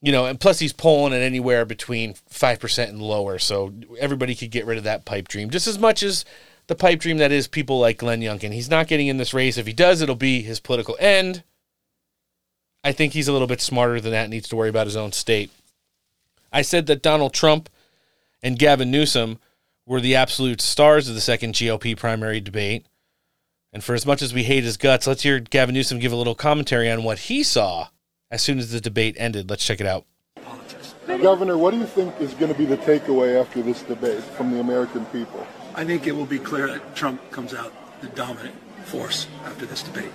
you 0.00 0.12
know, 0.12 0.26
and 0.26 0.38
plus 0.38 0.60
he's 0.60 0.72
polling 0.72 1.12
at 1.12 1.22
anywhere 1.22 1.64
between 1.64 2.14
5% 2.30 2.90
and 2.90 3.02
lower. 3.02 3.40
So, 3.40 3.74
everybody 3.98 4.36
could 4.36 4.52
get 4.52 4.64
rid 4.64 4.78
of 4.78 4.84
that 4.84 5.04
pipe 5.04 5.26
dream 5.26 5.50
just 5.50 5.66
as 5.66 5.76
much 5.76 6.04
as 6.04 6.24
the 6.68 6.76
pipe 6.76 7.00
dream 7.00 7.18
that 7.18 7.32
is 7.32 7.48
people 7.48 7.80
like 7.80 7.98
Glenn 7.98 8.20
Youngkin. 8.20 8.52
He's 8.52 8.70
not 8.70 8.86
getting 8.86 9.08
in 9.08 9.16
this 9.16 9.34
race. 9.34 9.58
If 9.58 9.66
he 9.66 9.72
does, 9.72 10.02
it'll 10.02 10.14
be 10.14 10.42
his 10.42 10.60
political 10.60 10.96
end. 11.00 11.42
I 12.86 12.92
think 12.92 13.14
he's 13.14 13.26
a 13.26 13.32
little 13.32 13.48
bit 13.48 13.60
smarter 13.60 14.00
than 14.00 14.12
that, 14.12 14.22
and 14.22 14.30
needs 14.30 14.48
to 14.48 14.54
worry 14.54 14.68
about 14.68 14.86
his 14.86 14.94
own 14.94 15.10
state. 15.10 15.50
I 16.52 16.62
said 16.62 16.86
that 16.86 17.02
Donald 17.02 17.34
Trump 17.34 17.68
and 18.44 18.56
Gavin 18.56 18.92
Newsom 18.92 19.40
were 19.84 20.00
the 20.00 20.14
absolute 20.14 20.60
stars 20.60 21.08
of 21.08 21.16
the 21.16 21.20
second 21.20 21.54
GOP 21.54 21.96
primary 21.96 22.38
debate. 22.38 22.86
And 23.72 23.82
for 23.82 23.96
as 23.96 24.06
much 24.06 24.22
as 24.22 24.32
we 24.32 24.44
hate 24.44 24.62
his 24.62 24.76
guts, 24.76 25.08
let's 25.08 25.24
hear 25.24 25.40
Gavin 25.40 25.74
Newsom 25.74 25.98
give 25.98 26.12
a 26.12 26.16
little 26.16 26.36
commentary 26.36 26.88
on 26.88 27.02
what 27.02 27.18
he 27.18 27.42
saw 27.42 27.88
as 28.30 28.40
soon 28.40 28.60
as 28.60 28.70
the 28.70 28.80
debate 28.80 29.16
ended. 29.18 29.50
Let's 29.50 29.66
check 29.66 29.80
it 29.80 29.86
out. 29.86 30.04
Governor, 31.08 31.58
what 31.58 31.72
do 31.72 31.78
you 31.78 31.86
think 31.86 32.20
is 32.20 32.34
going 32.34 32.52
to 32.52 32.58
be 32.58 32.66
the 32.66 32.76
takeaway 32.76 33.40
after 33.40 33.62
this 33.62 33.82
debate 33.82 34.22
from 34.22 34.52
the 34.52 34.60
American 34.60 35.04
people? 35.06 35.44
I 35.74 35.84
think 35.84 36.06
it 36.06 36.12
will 36.12 36.24
be 36.24 36.38
clear 36.38 36.68
that 36.68 36.94
Trump 36.94 37.32
comes 37.32 37.52
out 37.52 37.72
the 38.00 38.08
dominant 38.10 38.54
force 38.84 39.26
after 39.44 39.66
this 39.66 39.82
debate. 39.82 40.12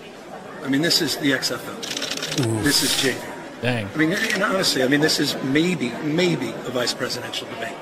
I 0.64 0.68
mean, 0.70 0.82
this 0.82 1.02
is 1.02 1.18
the 1.18 1.32
XFL. 1.32 2.64
This 2.64 2.84
is 2.84 2.92
JV. 2.92 3.62
Dang. 3.62 3.88
I 3.94 3.98
mean, 3.98 4.14
and 4.14 4.44
honestly, 4.44 4.84
I 4.84 4.88
mean, 4.88 5.02
this 5.02 5.20
is 5.20 5.36
maybe, 5.44 5.92
maybe 6.04 6.50
a 6.50 6.72
vice 6.72 6.94
presidential 6.94 7.48
debate. 7.50 7.76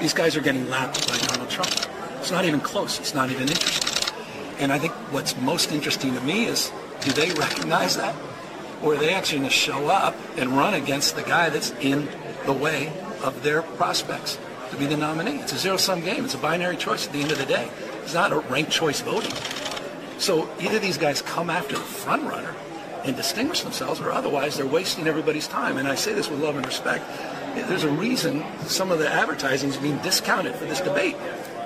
These 0.00 0.14
guys 0.14 0.36
are 0.36 0.40
getting 0.40 0.68
lapped 0.68 1.08
by 1.08 1.16
Donald 1.18 1.50
Trump. 1.50 1.70
It's 2.18 2.30
not 2.30 2.44
even 2.44 2.60
close. 2.60 2.98
It's 3.00 3.14
not 3.14 3.30
even 3.30 3.48
interesting. 3.48 4.14
And 4.58 4.72
I 4.72 4.78
think 4.78 4.92
what's 5.12 5.36
most 5.38 5.72
interesting 5.72 6.14
to 6.14 6.20
me 6.20 6.46
is, 6.46 6.72
do 7.00 7.12
they 7.12 7.30
recognize 7.32 7.96
that? 7.96 8.14
Or 8.82 8.94
are 8.94 8.96
they 8.96 9.12
actually 9.12 9.38
going 9.40 9.50
to 9.50 9.56
show 9.56 9.88
up 9.88 10.14
and 10.36 10.50
run 10.56 10.74
against 10.74 11.16
the 11.16 11.22
guy 11.22 11.50
that's 11.50 11.72
in 11.80 12.08
the 12.46 12.52
way 12.52 12.92
of 13.22 13.42
their 13.42 13.62
prospects 13.62 14.38
to 14.70 14.76
be 14.76 14.86
the 14.86 14.96
nominee? 14.96 15.38
It's 15.40 15.52
a 15.52 15.58
zero-sum 15.58 16.00
game. 16.02 16.24
It's 16.24 16.34
a 16.34 16.38
binary 16.38 16.76
choice 16.76 17.06
at 17.06 17.12
the 17.12 17.20
end 17.20 17.32
of 17.32 17.38
the 17.38 17.46
day. 17.46 17.70
It's 18.02 18.14
not 18.14 18.32
a 18.32 18.38
ranked 18.40 18.70
choice 18.70 19.00
voting. 19.00 19.32
So 20.18 20.48
either 20.60 20.78
these 20.78 20.98
guys 20.98 21.22
come 21.22 21.50
after 21.50 21.76
the 21.76 21.82
front 21.82 22.24
runner 22.24 22.54
and 23.04 23.16
distinguish 23.16 23.62
themselves, 23.62 24.00
or 24.00 24.10
otherwise 24.10 24.56
they're 24.56 24.66
wasting 24.66 25.06
everybody's 25.06 25.48
time. 25.48 25.76
And 25.76 25.86
I 25.86 25.94
say 25.94 26.12
this 26.12 26.28
with 26.28 26.40
love 26.40 26.56
and 26.56 26.66
respect. 26.66 27.04
There's 27.68 27.84
a 27.84 27.90
reason 27.90 28.44
some 28.66 28.90
of 28.90 28.98
the 28.98 29.08
advertising 29.08 29.70
is 29.70 29.76
being 29.76 29.98
discounted 29.98 30.54
for 30.54 30.64
this 30.64 30.80
debate. 30.80 31.16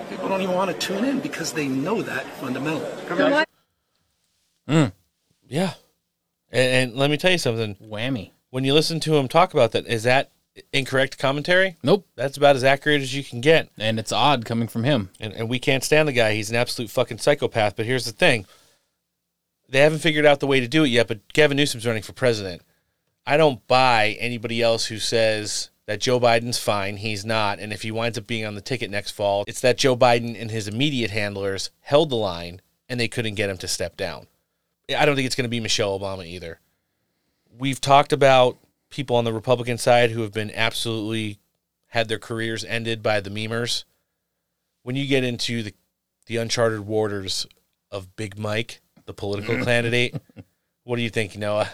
People 0.09 0.29
don't 0.29 0.43
even 0.43 0.55
want 0.55 0.71
to 0.71 0.77
tune 0.79 1.05
in 1.05 1.21
because 1.21 1.53
they 1.53 1.67
know 1.67 2.03
that 2.03 2.25
fundamentally. 2.37 3.45
Mm. 4.69 4.93
Yeah. 5.49 5.75
And, 6.51 6.91
and 6.91 6.97
let 6.97 7.11
me 7.11 7.17
tell 7.17 7.33
you 7.33 7.39
something. 7.39 7.75
Whammy. 7.77 8.33
When 8.51 8.65
you 8.65 8.75
listen 8.75 9.01
to 9.01 9.17
him 9.17 9.29
talk 9.29 9.55
about 9.55 9.73
that, 9.73 9.87
is 9.87 10.03
that 10.03 10.31
incorrect 10.73 11.19
commentary? 11.19 11.77
Nope. 11.83 12.07
That's 12.17 12.37
about 12.37 12.57
as 12.57 12.65
accurate 12.65 13.03
as 13.03 13.15
you 13.15 13.25
can 13.25 13.41
get. 13.41 13.69
And 13.79 13.99
it's 13.99 14.13
odd 14.13 14.45
coming 14.45 14.69
from 14.69 14.85
him. 14.85 15.11
And, 15.21 15.33
and 15.33 15.49
we 15.49 15.59
can't 15.59 15.85
stand 15.85 16.09
the 16.09 16.13
guy. 16.13 16.35
He's 16.35 16.51
an 16.51 16.57
absolute 16.57 16.91
fucking 16.91 17.19
psychopath. 17.19 17.77
But 17.77 17.87
here's 17.87 18.05
the 18.05 18.13
thing 18.13 18.47
they 19.69 19.81
haven't 19.81 20.01
figured 20.01 20.27
out 20.27 20.41
the 20.41 20.47
way 20.47 20.61
to 20.61 20.69
do 20.69 20.85
it 20.85 20.89
yet, 20.89 21.09
but 21.09 21.33
Gavin 21.33 21.57
Newsom's 21.57 21.87
running 21.87 22.03
for 22.03 22.13
president. 22.13 22.63
I 23.27 23.37
don't 23.37 23.67
buy 23.67 24.17
anybody 24.21 24.61
else 24.61 24.87
who 24.87 24.99
says 24.99 25.71
that 25.87 26.01
Joe 26.01 26.21
Biden's 26.21 26.59
fine. 26.59 26.99
He's 26.99 27.25
not. 27.25 27.59
And 27.59 27.73
if 27.73 27.83
he 27.83 27.91
winds 27.91 28.19
up 28.19 28.27
being 28.27 28.45
on 28.45 28.55
the 28.55 28.61
ticket 28.61 28.91
next 28.91 29.13
fall, 29.13 29.45
it's 29.47 29.61
that 29.61 29.79
Joe 29.79 29.97
Biden 29.97 30.41
and 30.41 30.51
his 30.51 30.69
immediate 30.69 31.11
handlers 31.11 31.71
held 31.81 32.11
the 32.11 32.17
line 32.17 32.61
and 32.89 33.01
they 33.01 33.09
couldn't 33.09 33.35
get 33.35 33.49
him 33.49 33.57
to 33.59 33.69
step 33.69 33.97
down. 33.97 34.27
I 34.95 35.07
don't 35.07 35.17
think 35.17 35.27
it's 35.27 35.35
going 35.35 35.45
to 35.45 35.49
be 35.49 35.61
Michelle 35.61 35.99
Obama 35.99 36.27
either. 36.27 36.61
We've 37.57 37.81
talked 37.81 38.13
about 38.13 38.59
people 38.93 39.17
on 39.17 39.25
the 39.25 39.33
Republican 39.33 39.79
side 39.79 40.11
who 40.11 40.23
have 40.23 40.33
been 40.33 40.53
absolutely 40.55 41.39
had 41.89 42.09
their 42.09 42.19
careers 42.19 42.65
ended 42.65 43.03
by 43.03 43.21
the 43.21 43.31
memers. 43.31 43.85
When 44.85 44.95
you 44.95 45.07
get 45.07 45.25
into 45.25 45.65
the, 45.65 45.75
the 46.27 46.37
uncharted 46.37 46.81
waters 46.81 47.47
of 47.91 48.15
Big 48.15 48.39
Mike, 48.39 48.81
the 49.07 49.15
political 49.15 49.55
mm-hmm. 49.57 49.65
candidate, 49.65 50.15
what 50.85 50.97
do 50.97 51.03
you 51.03 51.11
think, 51.11 51.37
Noah? 51.37 51.71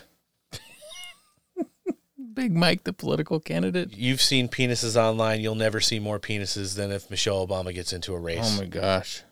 Big 2.35 2.55
Mike, 2.55 2.85
the 2.85 2.93
political 2.93 3.41
candidate. 3.41 3.97
You've 3.97 4.23
seen 4.23 4.49
penises 4.49 4.95
online. 4.97 5.41
You'll 5.41 5.57
never 5.57 5.81
see 5.81 5.99
more 5.99 6.21
penises 6.21 6.77
than 6.77 6.93
if 6.93 7.11
Michelle 7.11 7.45
Obama 7.45 7.75
gets 7.75 7.93
into 7.93 8.15
a 8.15 8.19
race. 8.19 8.57
Oh 8.57 8.61
my 8.61 8.67
gosh. 8.67 9.23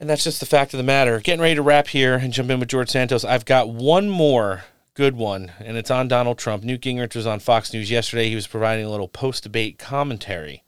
And 0.00 0.10
that's 0.10 0.24
just 0.24 0.40
the 0.40 0.46
fact 0.46 0.74
of 0.74 0.78
the 0.78 0.84
matter. 0.84 1.20
Getting 1.20 1.42
ready 1.42 1.54
to 1.54 1.62
wrap 1.62 1.86
here 1.88 2.14
and 2.14 2.32
jump 2.32 2.50
in 2.50 2.58
with 2.58 2.68
George 2.68 2.88
Santos. 2.88 3.24
I've 3.24 3.44
got 3.44 3.68
one 3.68 4.08
more 4.08 4.64
good 5.00 5.16
one, 5.16 5.50
and 5.60 5.78
it's 5.78 5.90
on 5.90 6.08
Donald 6.08 6.36
Trump. 6.36 6.62
Newt 6.62 6.82
Gingrich 6.82 7.16
was 7.16 7.26
on 7.26 7.40
Fox 7.40 7.72
News 7.72 7.90
yesterday. 7.90 8.28
He 8.28 8.34
was 8.34 8.46
providing 8.46 8.84
a 8.84 8.90
little 8.90 9.08
post 9.08 9.44
debate 9.44 9.78
commentary 9.78 10.62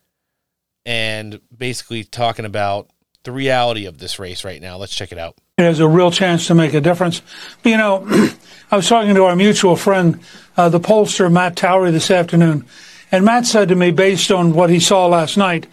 and 0.87 1.39
basically 1.55 2.03
talking 2.03 2.47
about 2.47 2.89
the 3.25 3.31
reality 3.31 3.85
of 3.85 3.99
this 3.99 4.19
race 4.19 4.43
right 4.43 4.63
now. 4.63 4.79
Let's 4.79 4.95
check 4.95 5.13
it 5.13 5.19
out. 5.19 5.37
It 5.59 5.65
has 5.65 5.81
a 5.81 5.87
real 5.87 6.11
chance 6.11 6.47
to 6.47 6.55
make 6.55 6.73
a 6.73 6.81
difference. 6.81 7.21
But, 7.63 7.69
you 7.69 7.77
know, 7.77 8.07
I 8.71 8.77
was 8.77 8.89
talking 8.89 9.15
to 9.15 9.25
our 9.25 9.37
mutual 9.37 9.77
friend, 9.77 10.19
uh, 10.57 10.71
the 10.71 10.81
pollster 10.81 11.31
Matt 11.31 11.55
Towery, 11.55 11.91
this 11.91 12.11
afternoon, 12.11 12.65
and 13.13 13.27
Matt 13.27 13.45
said 13.45 13.69
to 13.69 13.75
me, 13.75 13.91
based 13.91 14.33
on 14.33 14.55
what 14.55 14.71
he 14.71 14.81
saw 14.81 15.09
last 15.09 15.37
night, 15.37 15.67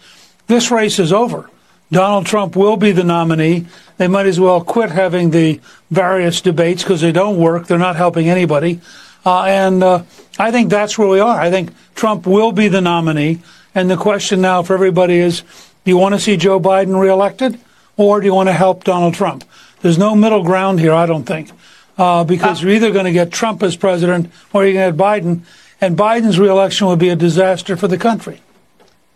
this 0.48 0.70
race 0.70 0.98
is 0.98 1.14
over. 1.14 1.48
Donald 1.92 2.26
Trump 2.26 2.54
will 2.54 2.76
be 2.76 2.92
the 2.92 3.04
nominee. 3.04 3.66
They 3.96 4.06
might 4.08 4.26
as 4.26 4.38
well 4.38 4.62
quit 4.62 4.90
having 4.90 5.30
the 5.30 5.60
various 5.90 6.40
debates 6.40 6.82
because 6.82 7.00
they 7.00 7.12
don't 7.12 7.36
work. 7.36 7.66
They're 7.66 7.78
not 7.78 7.96
helping 7.96 8.28
anybody. 8.28 8.80
Uh, 9.26 9.42
and 9.44 9.82
uh, 9.82 10.02
I 10.38 10.50
think 10.50 10.70
that's 10.70 10.96
where 10.96 11.08
we 11.08 11.20
are. 11.20 11.38
I 11.38 11.50
think 11.50 11.70
Trump 11.94 12.26
will 12.26 12.52
be 12.52 12.68
the 12.68 12.80
nominee. 12.80 13.40
And 13.74 13.90
the 13.90 13.96
question 13.96 14.40
now 14.40 14.62
for 14.62 14.74
everybody 14.74 15.18
is 15.18 15.42
do 15.84 15.90
you 15.90 15.96
want 15.96 16.14
to 16.14 16.20
see 16.20 16.36
Joe 16.36 16.60
Biden 16.60 16.98
reelected 16.98 17.58
or 17.96 18.20
do 18.20 18.26
you 18.26 18.34
want 18.34 18.48
to 18.48 18.52
help 18.52 18.84
Donald 18.84 19.14
Trump? 19.14 19.44
There's 19.80 19.98
no 19.98 20.14
middle 20.14 20.42
ground 20.42 20.80
here, 20.80 20.92
I 20.92 21.06
don't 21.06 21.24
think, 21.24 21.50
uh, 21.98 22.24
because 22.24 22.62
you're 22.62 22.72
either 22.72 22.90
going 22.90 23.06
to 23.06 23.12
get 23.12 23.32
Trump 23.32 23.62
as 23.62 23.76
president 23.76 24.30
or 24.52 24.64
you're 24.64 24.74
going 24.74 24.92
to 24.92 24.96
get 24.96 25.04
Biden. 25.04 25.40
And 25.80 25.96
Biden's 25.96 26.38
reelection 26.38 26.86
would 26.88 26.98
be 26.98 27.08
a 27.08 27.16
disaster 27.16 27.76
for 27.76 27.88
the 27.88 27.98
country. 27.98 28.42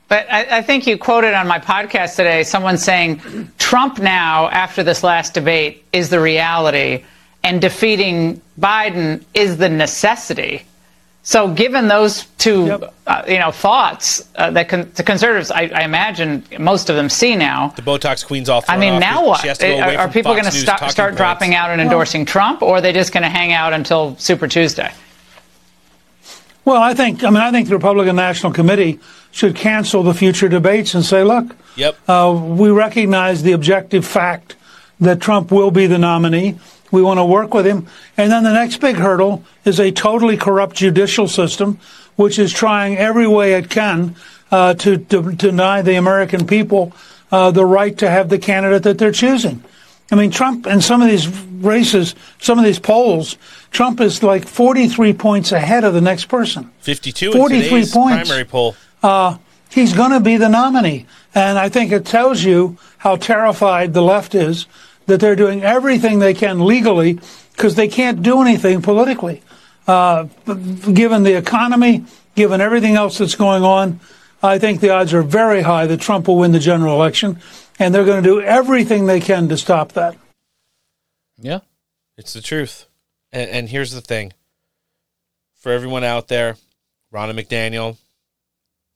But 0.09 0.31
I, 0.31 0.59
I, 0.59 0.63
think 0.63 0.87
you 0.87 0.99
quoted 0.99 1.35
on 1.35 1.49
my 1.49 1.59
podcast 1.59 2.17
today 2.17 2.43
someone 2.43 2.77
saying 2.77 3.51
Trump 3.59 3.99
now, 3.99 4.49
after 4.49 4.83
this 4.83 5.03
last 5.03 5.35
debate, 5.35 5.85
is 5.93 6.11
the 6.11 6.21
reality, 6.21 7.05
and 7.43 7.61
defeating 7.61 8.41
Biden 8.59 9.25
is 9.35 9.57
the 9.57 9.69
necessity. 9.69 10.65
So, 11.27 11.49
given 11.55 11.89
those 11.89 12.27
two, 12.37 12.67
yep. 12.67 12.95
uh, 13.07 13.23
you 13.27 13.39
know, 13.39 13.51
thoughts 13.51 14.29
uh, 14.37 14.51
that 14.51 14.69
con- 14.69 14.91
the 14.95 15.03
conservatives, 15.03 15.51
I, 15.51 15.71
I, 15.75 15.85
imagine 15.85 16.45
most 16.59 16.91
of 16.91 16.97
them 16.97 17.09
see 17.09 17.35
now. 17.35 17.69
The 17.69 17.81
Botox 17.81 18.27
queen's 18.27 18.51
off. 18.51 18.67
I 18.69 18.77
mean, 18.77 19.01
now 19.01 19.25
what? 19.25 19.63
Are, 19.63 19.97
are 19.97 20.09
people 20.09 20.33
going 20.33 20.45
to 20.45 20.53
st- 20.53 20.91
start 20.91 21.17
dropping 21.17 21.55
out 21.55 21.71
and 21.71 21.81
endorsing 21.81 22.21
well, 22.23 22.27
Trump, 22.27 22.61
or 22.61 22.77
are 22.77 22.81
they 22.83 22.93
just 22.93 23.11
going 23.11 23.23
to 23.23 23.31
hang 23.31 23.53
out 23.53 23.73
until 23.73 24.17
Super 24.19 24.47
Tuesday? 24.47 24.93
Well, 26.67 26.83
I 26.83 26.93
think, 26.93 27.25
I 27.25 27.31
mean, 27.31 27.41
I 27.41 27.51
think 27.51 27.69
the 27.69 27.75
Republican 27.75 28.17
National 28.17 28.53
Committee 28.53 29.01
should 29.35 29.57
cancel 29.57 30.05
the 30.05 30.15
future 30.15 30.49
debates 30.49 30.95
and 30.95 31.05
say, 31.05 31.25
look, 31.25 31.57
yep. 31.75 31.97
Uh, 32.09 32.33
we 32.33 32.71
recognize 32.71 33.43
the 33.43 33.51
objective 33.51 34.07
fact 34.07 34.55
that 35.01 35.21
Trump 35.21 35.51
will 35.51 35.73
be 35.73 35.89
the 35.89 35.99
nominee. 35.99 36.57
We 36.93 37.03
want 37.03 37.19
to 37.19 37.25
work 37.25 37.53
with 37.53 37.67
him. 37.67 37.89
And 38.17 38.31
then 38.31 38.45
the 38.45 38.53
next 38.53 38.77
big 38.77 38.95
hurdle 38.95 39.43
is 39.65 39.81
a 39.81 39.91
totally 39.91 40.37
corrupt 40.37 40.77
judicial 40.77 41.27
system, 41.27 41.81
which 42.15 42.39
is 42.39 42.53
trying 42.53 42.97
every 42.97 43.27
way 43.27 43.55
it 43.55 43.69
can 43.69 44.15
uh, 44.53 44.75
to, 44.75 44.99
to, 44.99 45.33
deny 45.33 45.83
the 45.83 45.97
American 45.97 46.47
people 46.47 46.93
uh, 47.33 47.51
the 47.51 47.67
right 47.67 47.99
to 47.99 48.09
have 48.09 48.29
the 48.29 48.39
candidate 48.39 48.85
that 48.85 48.99
they're 48.99 49.11
choosing. 49.11 49.65
I 50.13 50.15
mean, 50.15 50.31
Trump 50.31 50.69
in 50.69 50.81
some 50.81 51.03
of 51.03 51.09
these 51.09 51.27
races, 51.27 52.15
some 52.39 52.61
of 52.61 52.65
these 52.65 52.79
polls, 52.79 53.37
Trump 53.73 54.01
is 54.01 54.23
like 54.23 54.47
43 54.47 55.13
points 55.15 55.51
ahead 55.51 55.83
of 55.83 55.93
the 55.93 56.01
next 56.01 56.27
person. 56.27 56.71
52 56.83 57.33
43 57.33 57.69
points. 57.71 57.93
primary 57.93 58.45
poll. 58.45 58.77
Uh, 59.05 59.37
he's 59.71 59.93
going 59.93 60.13
to 60.13 60.21
be 60.21 60.37
the 60.37 60.49
nominee. 60.49 61.07
And 61.35 61.59
I 61.59 61.69
think 61.69 61.93
it 61.93 62.07
tells 62.07 62.43
you 62.43 62.79
how 62.99 63.17
terrified 63.17 63.93
the 63.93 64.03
left 64.03 64.35
is 64.35 64.67
that 65.07 65.21
they're 65.21 65.37
doing 65.37 65.63
everything 65.63 66.19
they 66.19 66.35
can 66.35 66.65
legally 66.65 67.21
because 67.53 67.75
they 67.75 67.87
can't 67.87 68.23
do 68.23 68.41
anything 68.41 68.83
politically. 68.83 69.43
Uh, 69.87 70.25
given 70.93 71.23
the 71.23 71.37
economy, 71.37 72.05
given 72.35 72.61
everything 72.61 72.97
else 72.97 73.19
that's 73.19 73.35
going 73.35 73.63
on, 73.63 74.01
I 74.43 74.59
think 74.59 74.81
the 74.81 74.91
odds 74.91 75.13
are 75.13 75.23
very 75.23 75.61
high 75.61 75.87
that 75.87 76.01
Trump 76.01 76.27
will 76.27 76.39
win 76.39 76.53
the 76.53 76.59
general 76.59 76.95
election, 76.95 77.41
and 77.79 77.95
they're 77.95 78.05
going 78.05 78.23
to 78.23 78.29
do 78.29 78.41
everything 78.41 79.07
they 79.07 79.21
can 79.21 79.49
to 79.51 79.59
stop 79.59 79.93
that. 79.93 80.17
Yeah. 81.39 81.61
It's 82.17 82.33
the 82.33 82.41
truth. 82.41 82.87
And, 83.33 83.51
and 83.51 83.69
here's 83.69 83.93
the 83.93 84.01
thing 84.01 84.33
for 85.57 85.73
everyone 85.73 86.05
out 86.05 86.29
there 86.29 86.57
Ronna 87.13 87.39
McDaniel, 87.39 87.97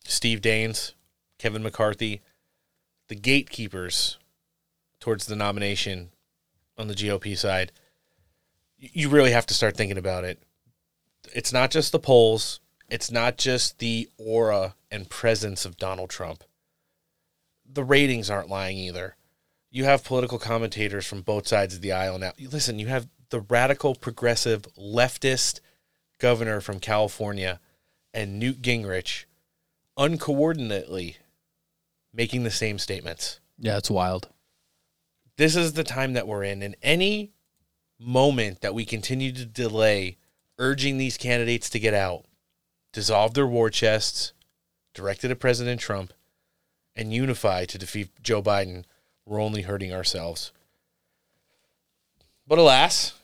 Steve 0.08 0.40
Daines, 0.40 0.94
Kevin 1.38 1.62
McCarthy, 1.62 2.22
the 3.08 3.14
gatekeepers 3.14 4.18
towards 5.00 5.26
the 5.26 5.36
nomination 5.36 6.10
on 6.78 6.88
the 6.88 6.94
GOP 6.94 7.36
side, 7.36 7.72
you 8.78 9.08
really 9.08 9.32
have 9.32 9.46
to 9.46 9.54
start 9.54 9.76
thinking 9.76 9.98
about 9.98 10.24
it. 10.24 10.42
It's 11.34 11.52
not 11.52 11.70
just 11.70 11.92
the 11.92 11.98
polls, 11.98 12.60
it's 12.88 13.10
not 13.10 13.36
just 13.36 13.78
the 13.78 14.08
aura 14.16 14.74
and 14.90 15.10
presence 15.10 15.64
of 15.64 15.76
Donald 15.76 16.08
Trump. 16.08 16.42
The 17.70 17.84
ratings 17.84 18.30
aren't 18.30 18.48
lying 18.48 18.78
either. 18.78 19.14
You 19.70 19.84
have 19.84 20.04
political 20.04 20.38
commentators 20.38 21.06
from 21.06 21.20
both 21.20 21.46
sides 21.46 21.74
of 21.74 21.82
the 21.82 21.92
aisle 21.92 22.18
now. 22.18 22.32
Listen, 22.40 22.78
you 22.78 22.86
have 22.86 23.08
the 23.28 23.40
radical 23.40 23.94
progressive 23.94 24.62
leftist 24.78 25.60
governor 26.18 26.62
from 26.62 26.80
California 26.80 27.60
and 28.14 28.38
Newt 28.38 28.62
Gingrich 28.62 29.26
uncoordinately 29.98 31.16
making 32.14 32.44
the 32.44 32.50
same 32.50 32.78
statements. 32.78 33.40
Yeah, 33.58 33.76
it's 33.76 33.90
wild. 33.90 34.28
This 35.36 35.56
is 35.56 35.74
the 35.74 35.84
time 35.84 36.14
that 36.14 36.26
we're 36.26 36.44
in, 36.44 36.62
and 36.62 36.76
any 36.82 37.32
moment 37.98 38.60
that 38.60 38.74
we 38.74 38.84
continue 38.84 39.32
to 39.32 39.44
delay 39.44 40.16
urging 40.58 40.98
these 40.98 41.16
candidates 41.16 41.68
to 41.70 41.78
get 41.78 41.94
out, 41.94 42.24
dissolve 42.92 43.34
their 43.34 43.46
war 43.46 43.70
chests, 43.70 44.32
directed 44.94 45.30
at 45.30 45.38
President 45.38 45.80
Trump, 45.80 46.12
and 46.96 47.12
unify 47.12 47.64
to 47.64 47.78
defeat 47.78 48.08
Joe 48.22 48.42
Biden, 48.42 48.84
we're 49.24 49.40
only 49.40 49.62
hurting 49.62 49.92
ourselves. 49.92 50.52
But 52.46 52.58
alas, 52.58 53.14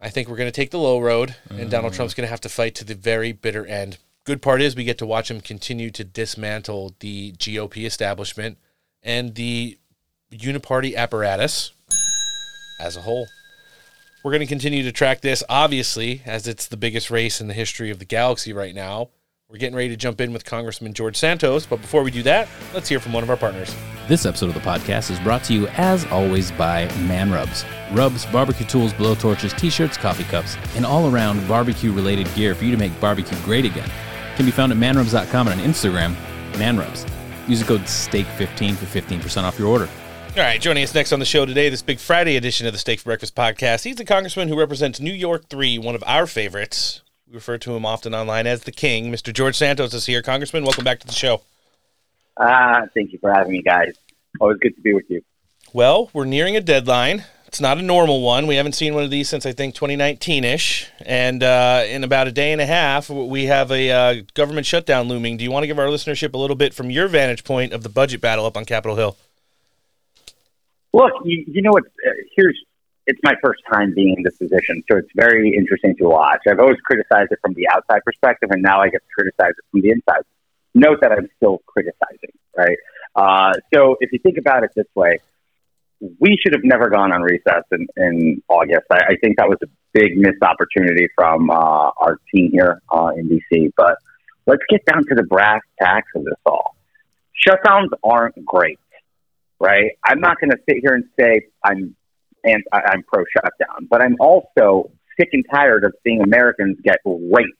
I 0.00 0.08
think 0.08 0.28
we're 0.28 0.36
going 0.36 0.48
to 0.48 0.52
take 0.52 0.70
the 0.70 0.78
low 0.78 0.98
road, 0.98 1.36
and 1.50 1.70
Donald 1.70 1.92
Mm. 1.92 1.96
Trump's 1.96 2.14
going 2.14 2.26
to 2.26 2.30
have 2.30 2.40
to 2.40 2.48
fight 2.48 2.74
to 2.76 2.84
the 2.84 2.94
very 2.94 3.30
bitter 3.32 3.64
end. 3.66 3.98
Good 4.24 4.40
part 4.40 4.62
is 4.62 4.74
we 4.74 4.84
get 4.84 4.96
to 4.98 5.06
watch 5.06 5.30
him 5.30 5.42
continue 5.42 5.90
to 5.90 6.02
dismantle 6.02 6.94
the 7.00 7.32
GOP 7.32 7.84
establishment 7.84 8.56
and 9.02 9.34
the 9.34 9.78
uniparty 10.32 10.96
apparatus 10.96 11.72
as 12.80 12.96
a 12.96 13.02
whole. 13.02 13.26
We're 14.24 14.30
going 14.30 14.40
to 14.40 14.46
continue 14.46 14.82
to 14.82 14.92
track 14.92 15.20
this, 15.20 15.44
obviously, 15.50 16.22
as 16.24 16.48
it's 16.48 16.66
the 16.66 16.78
biggest 16.78 17.10
race 17.10 17.42
in 17.42 17.48
the 17.48 17.54
history 17.54 17.90
of 17.90 17.98
the 17.98 18.06
galaxy 18.06 18.54
right 18.54 18.74
now. 18.74 19.10
We're 19.50 19.58
getting 19.58 19.76
ready 19.76 19.90
to 19.90 19.96
jump 19.96 20.22
in 20.22 20.32
with 20.32 20.46
Congressman 20.46 20.94
George 20.94 21.16
Santos, 21.16 21.66
but 21.66 21.82
before 21.82 22.02
we 22.02 22.10
do 22.10 22.22
that, 22.22 22.48
let's 22.72 22.88
hear 22.88 23.00
from 23.00 23.12
one 23.12 23.22
of 23.22 23.28
our 23.28 23.36
partners. 23.36 23.76
This 24.08 24.24
episode 24.24 24.48
of 24.48 24.54
the 24.54 24.60
podcast 24.60 25.10
is 25.10 25.20
brought 25.20 25.44
to 25.44 25.52
you, 25.52 25.68
as 25.76 26.06
always, 26.06 26.50
by 26.52 26.88
Man 27.00 27.30
Rubs. 27.30 27.66
Rubs, 27.92 28.24
barbecue 28.24 28.64
tools, 28.64 28.94
blow 28.94 29.14
torches, 29.14 29.52
t 29.52 29.68
shirts, 29.68 29.98
coffee 29.98 30.24
cups, 30.24 30.56
and 30.76 30.86
all 30.86 31.14
around 31.14 31.46
barbecue 31.46 31.92
related 31.92 32.32
gear 32.34 32.54
for 32.54 32.64
you 32.64 32.70
to 32.70 32.78
make 32.78 32.98
barbecue 33.02 33.38
great 33.44 33.66
again. 33.66 33.90
Can 34.36 34.46
be 34.46 34.52
found 34.52 34.72
at 34.72 34.78
manrubs.com 34.78 35.48
and 35.48 35.60
on 35.60 35.66
Instagram, 35.66 36.14
manrubs. 36.54 37.08
Use 37.48 37.60
the 37.60 37.66
code 37.66 37.82
STEAK15 37.82 38.76
for 38.76 38.86
15% 38.86 39.42
off 39.44 39.58
your 39.58 39.68
order. 39.68 39.88
All 40.36 40.42
right, 40.42 40.60
joining 40.60 40.82
us 40.82 40.92
next 40.94 41.12
on 41.12 41.20
the 41.20 41.24
show 41.24 41.46
today, 41.46 41.68
this 41.68 41.82
big 41.82 42.00
Friday 42.00 42.36
edition 42.36 42.66
of 42.66 42.72
the 42.72 42.78
Steak 42.78 42.98
for 42.98 43.04
Breakfast 43.04 43.36
podcast. 43.36 43.84
He's 43.84 43.94
the 43.94 44.04
congressman 44.04 44.48
who 44.48 44.58
represents 44.58 44.98
New 44.98 45.12
York 45.12 45.48
3, 45.48 45.78
one 45.78 45.94
of 45.94 46.02
our 46.08 46.26
favorites. 46.26 47.02
We 47.28 47.34
refer 47.34 47.56
to 47.58 47.76
him 47.76 47.86
often 47.86 48.14
online 48.14 48.48
as 48.48 48.64
the 48.64 48.72
King. 48.72 49.12
Mr. 49.12 49.32
George 49.32 49.54
Santos 49.54 49.94
is 49.94 50.06
here. 50.06 50.22
Congressman, 50.22 50.64
welcome 50.64 50.82
back 50.82 50.98
to 51.00 51.06
the 51.06 51.12
show. 51.12 51.42
Ah, 52.36 52.82
thank 52.94 53.12
you 53.12 53.18
for 53.20 53.32
having 53.32 53.52
me, 53.52 53.62
guys. 53.62 53.94
Always 54.40 54.58
good 54.58 54.74
to 54.74 54.82
be 54.82 54.92
with 54.92 55.08
you. 55.08 55.22
Well, 55.72 56.10
we're 56.12 56.24
nearing 56.24 56.56
a 56.56 56.60
deadline. 56.60 57.24
It's 57.54 57.60
not 57.60 57.78
a 57.78 57.82
normal 57.82 58.20
one. 58.20 58.48
We 58.48 58.56
haven't 58.56 58.72
seen 58.72 58.96
one 58.96 59.04
of 59.04 59.12
these 59.12 59.28
since 59.28 59.46
I 59.46 59.52
think 59.52 59.76
2019 59.76 60.42
ish. 60.42 60.90
And 61.06 61.40
uh, 61.40 61.84
in 61.86 62.02
about 62.02 62.26
a 62.26 62.32
day 62.32 62.50
and 62.50 62.60
a 62.60 62.66
half, 62.66 63.08
we 63.08 63.44
have 63.44 63.70
a 63.70 63.92
uh, 63.92 64.22
government 64.34 64.66
shutdown 64.66 65.06
looming. 65.06 65.36
Do 65.36 65.44
you 65.44 65.52
want 65.52 65.62
to 65.62 65.68
give 65.68 65.78
our 65.78 65.86
listenership 65.86 66.34
a 66.34 66.36
little 66.36 66.56
bit 66.56 66.74
from 66.74 66.90
your 66.90 67.06
vantage 67.06 67.44
point 67.44 67.72
of 67.72 67.84
the 67.84 67.88
budget 67.88 68.20
battle 68.20 68.44
up 68.44 68.56
on 68.56 68.64
Capitol 68.64 68.96
Hill? 68.96 69.16
Look, 70.92 71.12
you, 71.24 71.44
you 71.46 71.62
know 71.62 71.70
what? 71.70 71.84
Uh, 71.84 72.10
here's 72.34 72.60
it's 73.06 73.20
my 73.22 73.34
first 73.40 73.62
time 73.72 73.94
being 73.94 74.16
in 74.16 74.24
this 74.24 74.36
position, 74.36 74.82
so 74.90 74.98
it's 74.98 75.12
very 75.14 75.56
interesting 75.56 75.94
to 75.98 76.06
watch. 76.06 76.40
I've 76.50 76.58
always 76.58 76.80
criticized 76.80 77.30
it 77.30 77.38
from 77.40 77.54
the 77.54 77.68
outside 77.72 78.00
perspective, 78.04 78.50
and 78.50 78.64
now 78.64 78.80
I 78.80 78.88
get 78.88 78.98
to 78.98 79.14
criticize 79.14 79.50
it 79.50 79.64
from 79.70 79.82
the 79.82 79.90
inside. 79.90 80.24
Note 80.74 80.98
that 81.02 81.12
I'm 81.12 81.28
still 81.36 81.62
criticizing, 81.66 82.32
right? 82.56 82.78
Uh, 83.14 83.52
so 83.72 83.96
if 84.00 84.10
you 84.10 84.18
think 84.18 84.38
about 84.38 84.64
it 84.64 84.72
this 84.74 84.88
way, 84.96 85.20
we 86.00 86.36
should 86.40 86.52
have 86.54 86.64
never 86.64 86.90
gone 86.90 87.12
on 87.12 87.22
recess 87.22 87.62
in, 87.72 87.86
in 87.96 88.42
August. 88.48 88.86
I, 88.90 88.96
I 89.10 89.16
think 89.22 89.38
that 89.38 89.48
was 89.48 89.58
a 89.62 89.66
big 89.92 90.16
missed 90.16 90.42
opportunity 90.42 91.08
from 91.14 91.50
uh, 91.50 91.90
our 91.96 92.18
team 92.32 92.50
here 92.52 92.82
uh, 92.92 93.10
in 93.16 93.28
DC. 93.28 93.72
But 93.76 93.96
let's 94.46 94.62
get 94.68 94.84
down 94.84 95.04
to 95.08 95.14
the 95.14 95.22
brass 95.22 95.62
tacks 95.80 96.08
of 96.14 96.24
this 96.24 96.34
all. 96.44 96.76
Shutdowns 97.46 97.88
aren't 98.02 98.44
great, 98.44 98.78
right? 99.58 99.92
I'm 100.04 100.20
not 100.20 100.40
going 100.40 100.50
to 100.50 100.58
sit 100.68 100.78
here 100.82 100.94
and 100.94 101.04
say 101.18 101.46
I'm 101.64 101.94
and 102.44 102.62
I'm 102.72 103.02
pro 103.04 103.24
shutdown, 103.34 103.88
but 103.88 104.02
I'm 104.02 104.16
also 104.20 104.90
sick 105.18 105.30
and 105.32 105.44
tired 105.50 105.84
of 105.84 105.94
seeing 106.04 106.20
Americans 106.20 106.76
get 106.84 106.98
raped 107.04 107.50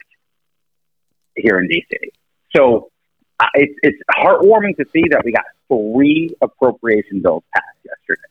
here 1.37 1.59
in 1.59 1.69
DC. 1.69 2.11
So 2.55 2.91
uh, 3.41 3.47
it's 3.55 3.75
it's 3.83 3.99
heartwarming 4.17 4.77
to 4.77 4.85
see 4.93 5.05
that 5.11 5.23
we 5.25 5.33
got 5.33 5.45
three 5.69 6.35
appropriation 6.43 7.23
bills 7.23 7.45
passed 7.55 7.79
yesterday. 7.85 8.23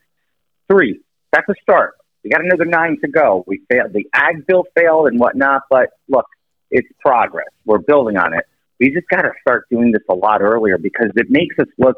Three. 0.70 1.00
That's 1.32 1.48
a 1.48 1.54
start. 1.62 1.94
We 2.22 2.30
got 2.30 2.40
another 2.42 2.64
nine 2.64 2.98
to 3.04 3.10
go. 3.10 3.44
We 3.46 3.62
failed. 3.70 3.92
The 3.92 4.06
ag 4.14 4.46
bill 4.46 4.64
failed 4.76 5.08
and 5.08 5.20
whatnot, 5.20 5.62
but 5.68 5.90
look, 6.08 6.26
it's 6.70 6.88
progress. 7.00 7.48
We're 7.64 7.78
building 7.78 8.16
on 8.16 8.32
it. 8.32 8.44
We 8.80 8.90
just 8.90 9.08
got 9.08 9.22
to 9.22 9.30
start 9.40 9.66
doing 9.70 9.92
this 9.92 10.02
a 10.08 10.14
lot 10.14 10.40
earlier 10.40 10.78
because 10.78 11.10
it 11.16 11.26
makes 11.28 11.56
us 11.58 11.68
look 11.78 11.96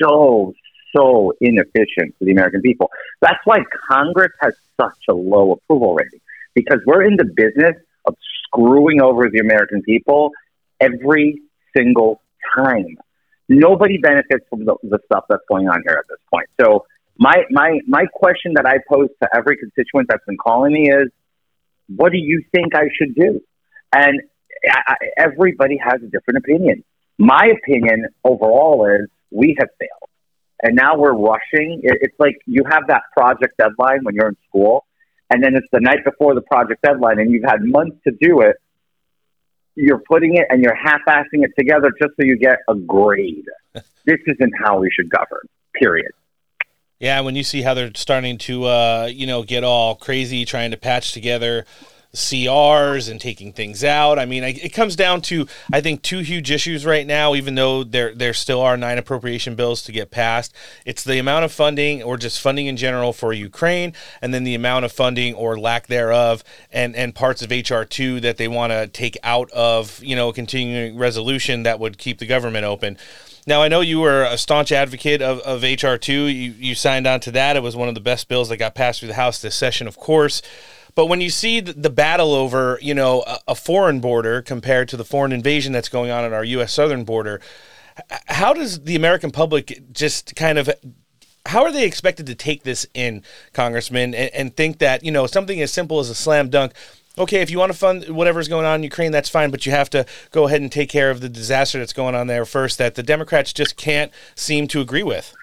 so, 0.00 0.54
so 0.94 1.32
inefficient 1.40 2.16
to 2.18 2.24
the 2.24 2.32
American 2.32 2.62
people. 2.62 2.90
That's 3.20 3.40
why 3.44 3.58
Congress 3.90 4.32
has 4.40 4.54
such 4.80 4.98
a 5.08 5.12
low 5.12 5.52
approval 5.52 5.94
rating 5.94 6.20
because 6.54 6.78
we're 6.86 7.02
in 7.02 7.16
the 7.16 7.24
business 7.24 7.74
of 8.06 8.14
screwing 8.46 9.02
over 9.02 9.28
the 9.28 9.40
American 9.40 9.82
people 9.82 10.30
every 10.80 11.42
single 11.76 12.22
time. 12.56 12.96
Nobody 13.48 13.98
benefits 13.98 14.46
from 14.48 14.64
the, 14.64 14.74
the 14.82 14.98
stuff 15.04 15.24
that's 15.28 15.44
going 15.48 15.68
on 15.68 15.82
here 15.86 15.96
at 15.98 16.08
this 16.08 16.18
point. 16.30 16.48
So 16.60 16.86
my 17.18 17.44
my 17.50 17.80
my 17.86 18.06
question 18.12 18.54
that 18.54 18.66
I 18.66 18.78
pose 18.90 19.10
to 19.22 19.28
every 19.34 19.56
constituent 19.56 20.08
that's 20.08 20.24
been 20.26 20.36
calling 20.36 20.72
me 20.72 20.90
is, 20.90 21.08
what 21.94 22.10
do 22.12 22.18
you 22.18 22.42
think 22.52 22.74
I 22.74 22.88
should 22.96 23.14
do? 23.14 23.40
And 23.94 24.22
I, 24.66 24.80
I, 24.88 24.96
everybody 25.18 25.76
has 25.76 26.02
a 26.02 26.06
different 26.06 26.38
opinion. 26.38 26.84
My 27.18 27.52
opinion 27.58 28.08
overall 28.24 28.86
is 28.86 29.08
we 29.30 29.54
have 29.58 29.68
failed, 29.78 30.10
and 30.62 30.74
now 30.74 30.96
we're 30.96 31.12
rushing. 31.12 31.80
It, 31.82 31.98
it's 32.00 32.18
like 32.18 32.36
you 32.46 32.62
have 32.68 32.86
that 32.88 33.02
project 33.12 33.58
deadline 33.58 34.00
when 34.02 34.14
you're 34.14 34.28
in 34.28 34.36
school, 34.48 34.86
and 35.30 35.44
then 35.44 35.54
it's 35.54 35.68
the 35.70 35.80
night 35.80 36.04
before 36.04 36.34
the 36.34 36.40
project 36.40 36.82
deadline, 36.82 37.18
and 37.20 37.30
you've 37.30 37.44
had 37.44 37.62
months 37.62 37.98
to 38.04 38.12
do 38.20 38.40
it. 38.40 38.56
You're 39.76 40.02
putting 40.08 40.36
it 40.36 40.46
and 40.50 40.62
you're 40.62 40.74
half-assing 40.74 41.44
it 41.44 41.50
together 41.58 41.90
just 42.00 42.12
so 42.16 42.24
you 42.24 42.38
get 42.38 42.58
a 42.68 42.74
grade. 42.74 43.46
this 43.72 44.20
isn't 44.26 44.52
how 44.62 44.78
we 44.78 44.90
should 44.90 45.10
govern. 45.10 45.48
Period. 45.74 46.12
Yeah, 47.00 47.20
when 47.20 47.34
you 47.34 47.42
see 47.42 47.62
how 47.62 47.74
they're 47.74 47.90
starting 47.94 48.38
to, 48.38 48.64
uh, 48.64 49.10
you 49.12 49.26
know, 49.26 49.42
get 49.42 49.64
all 49.64 49.96
crazy 49.96 50.44
trying 50.44 50.70
to 50.70 50.76
patch 50.76 51.12
together 51.12 51.66
CRs 52.14 53.10
and 53.10 53.20
taking 53.20 53.52
things 53.52 53.84
out. 53.84 54.18
I 54.18 54.24
mean, 54.24 54.44
I, 54.44 54.48
it 54.50 54.72
comes 54.72 54.96
down 54.96 55.20
to 55.22 55.46
I 55.72 55.80
think 55.80 56.02
two 56.02 56.20
huge 56.20 56.50
issues 56.50 56.86
right 56.86 57.06
now. 57.06 57.34
Even 57.34 57.54
though 57.54 57.84
there 57.84 58.14
there 58.14 58.32
still 58.32 58.60
are 58.60 58.76
nine 58.76 58.98
appropriation 58.98 59.54
bills 59.54 59.82
to 59.82 59.92
get 59.92 60.10
passed, 60.10 60.54
it's 60.86 61.04
the 61.04 61.18
amount 61.18 61.44
of 61.44 61.52
funding 61.52 62.02
or 62.02 62.16
just 62.16 62.40
funding 62.40 62.66
in 62.66 62.76
general 62.76 63.12
for 63.12 63.32
Ukraine, 63.32 63.92
and 64.22 64.32
then 64.32 64.44
the 64.44 64.54
amount 64.54 64.84
of 64.84 64.92
funding 64.92 65.34
or 65.34 65.58
lack 65.58 65.88
thereof, 65.88 66.44
and 66.72 66.94
and 66.96 67.14
parts 67.14 67.42
of 67.42 67.50
HR 67.50 67.82
two 67.82 68.20
that 68.20 68.36
they 68.36 68.48
want 68.48 68.72
to 68.72 68.86
take 68.86 69.18
out 69.22 69.50
of 69.50 70.02
you 70.02 70.16
know 70.16 70.28
a 70.28 70.32
continuing 70.32 70.96
resolution 70.96 71.64
that 71.64 71.80
would 71.80 71.98
keep 71.98 72.18
the 72.18 72.26
government 72.26 72.64
open. 72.64 72.96
Now 73.46 73.60
I 73.60 73.68
know 73.68 73.80
you 73.80 74.00
were 74.00 74.22
a 74.22 74.38
staunch 74.38 74.72
advocate 74.72 75.20
of, 75.20 75.40
of 75.40 75.62
HR 75.62 75.96
two. 75.96 76.26
You 76.26 76.52
you 76.52 76.74
signed 76.74 77.06
on 77.06 77.20
to 77.20 77.30
that. 77.32 77.56
It 77.56 77.62
was 77.62 77.76
one 77.76 77.88
of 77.88 77.94
the 77.94 78.00
best 78.00 78.28
bills 78.28 78.48
that 78.48 78.56
got 78.56 78.74
passed 78.74 79.00
through 79.00 79.08
the 79.08 79.14
House 79.14 79.40
this 79.42 79.54
session, 79.54 79.86
of 79.86 79.96
course. 79.96 80.40
But 80.94 81.06
when 81.06 81.20
you 81.20 81.30
see 81.30 81.60
the, 81.60 81.90
battle 81.90 82.34
over, 82.34 82.78
you 82.80 82.94
know, 82.94 83.24
a, 83.26 83.38
a 83.48 83.54
foreign 83.54 84.00
border 84.00 84.42
compared 84.42 84.88
to 84.90 84.96
the 84.96 85.04
foreign 85.04 85.32
invasion 85.32 85.72
that's 85.72 85.88
going 85.88 86.10
on 86.10 86.24
at 86.24 86.32
our 86.32 86.44
U.S. 86.44 86.72
southern 86.72 87.04
border, 87.04 87.40
How 88.26 88.52
does 88.52 88.80
the 88.84 88.96
American 88.96 89.30
public 89.30 89.92
just 89.92 90.34
kind 90.36 90.58
of 90.58 90.70
how 91.46 91.62
are 91.62 91.72
they 91.72 91.84
expected 91.84 92.26
to 92.26 92.34
take 92.34 92.62
this 92.62 92.86
in, 92.94 93.22
Congressman, 93.52 94.14
and, 94.14 94.30
and 94.34 94.56
think 94.56 94.78
that 94.78 95.04
you 95.04 95.12
know 95.12 95.26
something 95.26 95.60
as 95.60 95.72
simple 95.72 96.00
as 96.00 96.08
a 96.08 96.14
slam 96.14 96.48
dunk? 96.48 96.72
Okay, 97.16 97.42
if 97.42 97.50
you 97.50 97.58
want 97.58 97.70
to 97.70 97.78
fund 97.78 98.08
whatever's 98.08 98.48
going 98.48 98.66
on 98.66 98.80
in 98.80 98.82
Ukraine, 98.82 99.12
that's 99.12 99.28
fine, 99.28 99.50
but 99.50 99.64
you 99.66 99.72
have 99.72 99.88
to 99.90 100.04
go 100.32 100.46
ahead 100.48 100.62
and 100.62 100.72
take 100.72 100.88
care 100.88 101.10
of 101.10 101.20
the 101.20 101.28
disaster 101.28 101.78
that's 101.78 101.92
going 101.92 102.14
on 102.14 102.26
there 102.26 102.44
first. 102.44 102.78
That 102.78 102.94
the 102.94 103.02
Democrats 103.02 103.52
just 103.52 103.76
can't 103.76 104.10
seem 104.34 104.66
to 104.68 104.80
agree 104.80 105.02
with. 105.02 105.34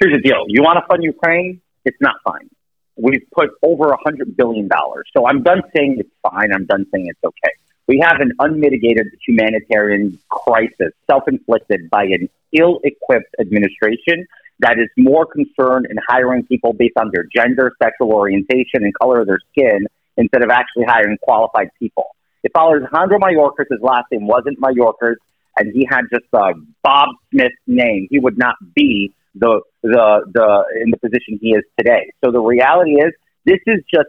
Here's 0.00 0.14
the 0.14 0.20
deal: 0.20 0.44
you 0.48 0.62
want 0.62 0.78
to 0.78 0.86
fund 0.88 1.04
Ukraine? 1.04 1.60
It's 1.84 1.98
not 2.00 2.16
fine. 2.24 2.48
We've 2.96 3.26
put 3.32 3.50
over 3.62 3.90
a 3.90 3.98
hundred 4.04 4.36
billion 4.36 4.68
dollars. 4.68 5.08
So 5.16 5.26
I'm 5.26 5.42
done 5.42 5.62
saying 5.74 5.96
it's 5.98 6.10
fine. 6.22 6.52
I'm 6.52 6.64
done 6.64 6.86
saying 6.92 7.06
it's 7.08 7.24
okay. 7.24 7.52
We 7.86 8.00
have 8.02 8.20
an 8.20 8.32
unmitigated 8.38 9.06
humanitarian 9.26 10.18
crisis, 10.28 10.92
self-inflicted 11.08 11.88
by 11.88 12.04
an 12.04 12.28
ill-equipped 12.52 13.34
administration 13.38 14.26
that 14.60 14.78
is 14.78 14.88
more 14.96 15.26
concerned 15.26 15.86
in 15.90 15.96
hiring 16.08 16.44
people 16.46 16.72
based 16.72 16.96
on 16.96 17.10
their 17.12 17.24
gender, 17.24 17.72
sexual 17.80 18.12
orientation, 18.12 18.82
and 18.82 18.92
color 18.94 19.20
of 19.20 19.26
their 19.26 19.38
skin 19.52 19.86
instead 20.16 20.42
of 20.42 20.50
actually 20.50 20.84
hiring 20.84 21.18
qualified 21.22 21.70
people. 21.78 22.16
If 22.42 22.52
Alejandro 22.56 23.18
Mayorkas, 23.18 23.66
his 23.70 23.80
last 23.80 24.06
name 24.10 24.26
wasn't 24.26 24.58
Mayorkas, 24.60 25.16
and 25.58 25.72
he 25.72 25.86
had 25.88 26.02
just 26.12 26.26
a 26.32 26.52
Bob 26.82 27.08
Smith 27.30 27.52
name, 27.66 28.08
he 28.10 28.18
would 28.18 28.38
not 28.38 28.56
be 28.74 29.12
the 29.38 29.60
the 29.82 30.24
the 30.32 30.64
in 30.82 30.90
the 30.90 30.98
position 30.98 31.38
he 31.40 31.50
is 31.50 31.62
today. 31.78 32.12
So 32.24 32.30
the 32.30 32.40
reality 32.40 32.92
is, 32.92 33.12
this 33.44 33.60
is 33.66 33.82
just 33.92 34.08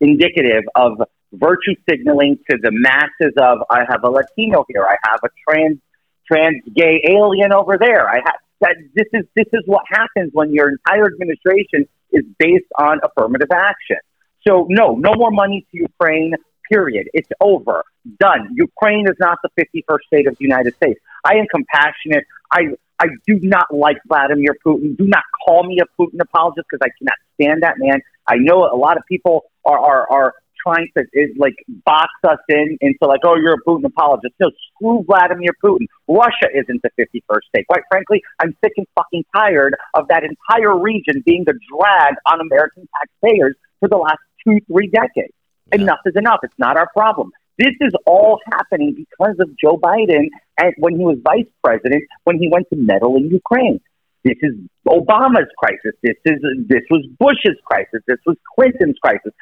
indicative 0.00 0.64
of 0.74 1.02
virtue 1.32 1.74
signaling 1.88 2.38
to 2.50 2.58
the 2.62 2.70
masses 2.70 3.34
of 3.36 3.58
I 3.70 3.80
have 3.88 4.04
a 4.04 4.10
Latino 4.10 4.64
here, 4.68 4.84
I 4.88 4.96
have 5.04 5.20
a 5.24 5.28
trans 5.46 5.78
trans 6.26 6.62
gay 6.74 7.02
alien 7.08 7.52
over 7.52 7.76
there. 7.78 8.08
I 8.08 8.16
have 8.16 8.36
that 8.60 8.76
this 8.94 9.06
is 9.12 9.24
this 9.34 9.46
is 9.52 9.62
what 9.66 9.84
happens 9.88 10.30
when 10.32 10.52
your 10.52 10.70
entire 10.70 11.06
administration 11.06 11.86
is 12.12 12.24
based 12.38 12.70
on 12.78 13.00
affirmative 13.02 13.50
action. 13.52 13.98
So 14.46 14.66
no, 14.68 14.94
no 14.94 15.14
more 15.14 15.30
money 15.30 15.66
to 15.72 15.78
Ukraine. 15.78 16.34
Period. 16.70 17.08
It's 17.12 17.28
over. 17.40 17.84
Done. 18.18 18.54
Ukraine 18.54 19.06
is 19.06 19.16
not 19.20 19.38
the 19.42 19.50
51st 19.60 19.98
state 20.06 20.26
of 20.26 20.36
the 20.38 20.44
United 20.44 20.74
States. 20.76 20.98
I 21.22 21.34
am 21.34 21.46
compassionate. 21.54 22.24
I 22.50 22.68
I 23.00 23.06
do 23.26 23.38
not 23.42 23.66
like 23.74 23.96
Vladimir 24.06 24.56
Putin. 24.64 24.96
Do 24.96 25.04
not 25.06 25.24
call 25.44 25.64
me 25.64 25.78
a 25.80 26.00
Putin 26.00 26.20
apologist 26.20 26.66
because 26.70 26.84
I 26.84 26.90
cannot 26.98 27.16
stand 27.34 27.62
that 27.62 27.74
man. 27.78 28.00
I 28.26 28.36
know 28.36 28.64
a 28.64 28.76
lot 28.76 28.96
of 28.96 29.02
people 29.08 29.44
are 29.64 29.78
are, 29.78 30.10
are 30.10 30.34
trying 30.64 30.88
to 30.96 31.04
is 31.12 31.30
like 31.36 31.54
box 31.84 32.10
us 32.24 32.38
in 32.48 32.78
into 32.80 33.06
like, 33.06 33.20
oh, 33.24 33.36
you're 33.36 33.54
a 33.54 33.68
Putin 33.68 33.84
apologist. 33.84 34.34
No, 34.40 34.50
screw 34.74 35.04
Vladimir 35.06 35.50
Putin. 35.62 35.86
Russia 36.08 36.48
isn't 36.54 36.82
the 36.82 36.90
51st 36.98 37.40
state. 37.48 37.66
Quite 37.66 37.82
frankly, 37.90 38.22
I'm 38.40 38.56
sick 38.62 38.72
and 38.76 38.86
fucking 38.94 39.24
tired 39.34 39.76
of 39.94 40.08
that 40.08 40.22
entire 40.24 40.78
region 40.78 41.22
being 41.26 41.44
the 41.46 41.54
drag 41.70 42.14
on 42.26 42.40
American 42.40 42.88
taxpayers 43.00 43.56
for 43.80 43.88
the 43.88 43.96
last 43.96 44.18
two, 44.44 44.60
three 44.66 44.88
decades. 44.88 45.34
Enough 45.72 46.00
is 46.06 46.14
enough. 46.16 46.40
It's 46.42 46.58
not 46.58 46.76
our 46.76 46.88
problem. 46.92 47.32
This 47.58 47.74
is 47.80 47.92
all 48.04 48.40
happening 48.52 48.94
because 48.96 49.36
of 49.38 49.48
Joe 49.56 49.78
Biden 49.78 50.28
and 50.58 50.74
when 50.78 50.96
he 50.96 51.04
was 51.04 51.18
vice 51.22 51.50
president, 51.62 52.04
when 52.24 52.38
he 52.38 52.48
went 52.50 52.68
to 52.70 52.76
meddle 52.76 53.16
in 53.16 53.30
Ukraine. 53.30 53.80
This 54.24 54.38
is 54.42 54.54
Obama's 54.88 55.50
crisis. 55.58 55.92
This 56.02 56.16
is 56.24 56.38
this 56.66 56.82
was 56.90 57.06
Bush's 57.18 57.58
crisis. 57.64 58.00
This 58.06 58.18
was 58.26 58.36
Clinton's 58.54 58.96
crisis. 58.98 59.32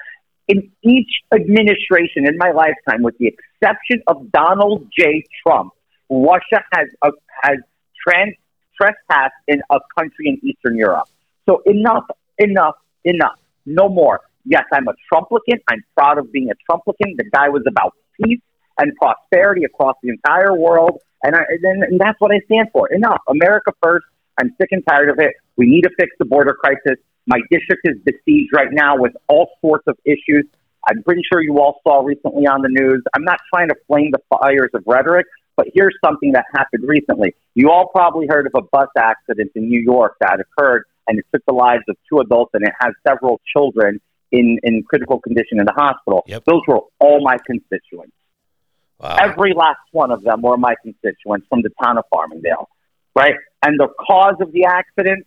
In 0.49 0.71
each 0.83 1.11
administration 1.33 2.27
in 2.27 2.37
my 2.37 2.51
lifetime, 2.51 3.03
with 3.03 3.17
the 3.19 3.29
exception 3.29 4.03
of 4.09 4.31
Donald 4.33 4.89
J. 4.97 5.25
Trump, 5.43 5.73
Russia 6.11 6.65
has 6.73 6.89
uh, 7.01 7.13
has 7.43 7.59
trans 8.05 8.35
trespassed 8.79 9.35
in 9.47 9.63
a 9.71 9.79
country 9.97 10.27
in 10.27 10.41
Eastern 10.43 10.77
Europe. 10.77 11.09
So 11.49 11.63
enough, 11.65 12.05
enough, 12.39 12.75
enough. 13.05 13.39
No 13.65 13.89
more. 13.89 14.21
Yes, 14.45 14.65
I'm 14.73 14.89
a 14.89 14.95
Trumplican. 15.13 15.61
I'm 15.69 15.85
proud 15.97 16.19
of 16.19 16.33
being 16.33 16.51
a 16.51 16.55
Trumplican. 16.71 17.17
The 17.17 17.31
guy 17.33 17.49
was 17.49 17.63
about 17.69 17.95
peace 18.23 18.41
and 18.79 18.95
prosperity 18.97 19.65
across 19.65 19.97
the 20.03 20.11
entire 20.11 20.57
world, 20.57 20.99
and, 21.23 21.37
I, 21.37 21.41
and, 21.63 21.85
and 21.85 22.01
that's 22.01 22.21
what 22.21 22.33
I 22.33 22.41
stand 22.47 22.69
for. 22.73 22.93
Enough. 22.93 23.21
America 23.29 23.73
first. 23.83 24.07
I'm 24.41 24.55
sick 24.59 24.69
and 24.73 24.83
tired 24.89 25.11
of 25.11 25.19
it. 25.19 25.35
We 25.57 25.67
need 25.67 25.83
to 25.83 25.91
fix 25.99 26.11
the 26.19 26.25
border 26.25 26.55
crisis. 26.55 26.99
My 27.27 27.39
district 27.51 27.83
is 27.85 27.97
besieged 28.05 28.51
right 28.53 28.73
now 28.73 28.97
with 28.97 29.13
all 29.29 29.51
sorts 29.61 29.85
of 29.87 29.97
issues. 30.05 30.47
I'm 30.89 31.03
pretty 31.03 31.23
sure 31.31 31.43
you 31.43 31.61
all 31.61 31.81
saw 31.85 32.01
recently 32.01 32.47
on 32.47 32.63
the 32.63 32.69
news. 32.69 33.03
I'm 33.15 33.25
not 33.25 33.39
trying 33.55 33.69
to 33.69 33.77
flame 33.87 34.11
the 34.11 34.19
fires 34.31 34.71
of 34.75 34.83
rhetoric, 34.87 35.27
but 35.57 35.67
here's 35.73 35.95
something 36.05 36.33
that 36.33 36.47
happened 36.53 36.85
recently. 36.89 37.35
You 37.55 37.71
all 37.71 37.89
probably 37.89 38.27
heard 38.27 38.47
of 38.47 38.53
a 38.57 38.63
bus 38.63 38.89
accident 38.97 39.53
in 39.55 39.69
New 39.69 39.81
York 39.81 40.17
that 40.21 40.39
occurred 40.41 40.85
and 41.07 41.19
it 41.19 41.27
took 41.33 41.43
the 41.47 41.55
lives 41.55 41.85
of 41.89 41.97
two 42.09 42.19
adults 42.19 42.53
and 42.55 42.65
it 42.65 42.73
has 42.81 42.93
several 43.07 43.41
children 43.55 44.01
in, 44.33 44.59
in 44.63 44.83
critical 44.83 45.21
condition 45.21 45.61
in 45.61 45.67
the 45.67 45.73
hospital. 45.73 46.25
Yep. 46.27 46.45
Those 46.47 46.63
were 46.67 46.81
all 46.99 47.23
my 47.23 47.37
constituents. 47.47 48.15
Wow. 48.99 49.17
Every 49.21 49.53
last 49.53 49.81
one 49.93 50.11
of 50.11 50.23
them 50.23 50.43
were 50.43 50.57
my 50.57 50.75
constituents 50.83 51.47
from 51.49 51.63
the 51.63 51.71
town 51.83 51.99
of 51.99 52.05
Farmingdale, 52.13 52.67
right? 53.15 53.35
And 53.63 53.79
the 53.79 53.89
cause 54.01 54.37
of 54.41 54.53
the 54.53 54.65
accident, 54.65 55.27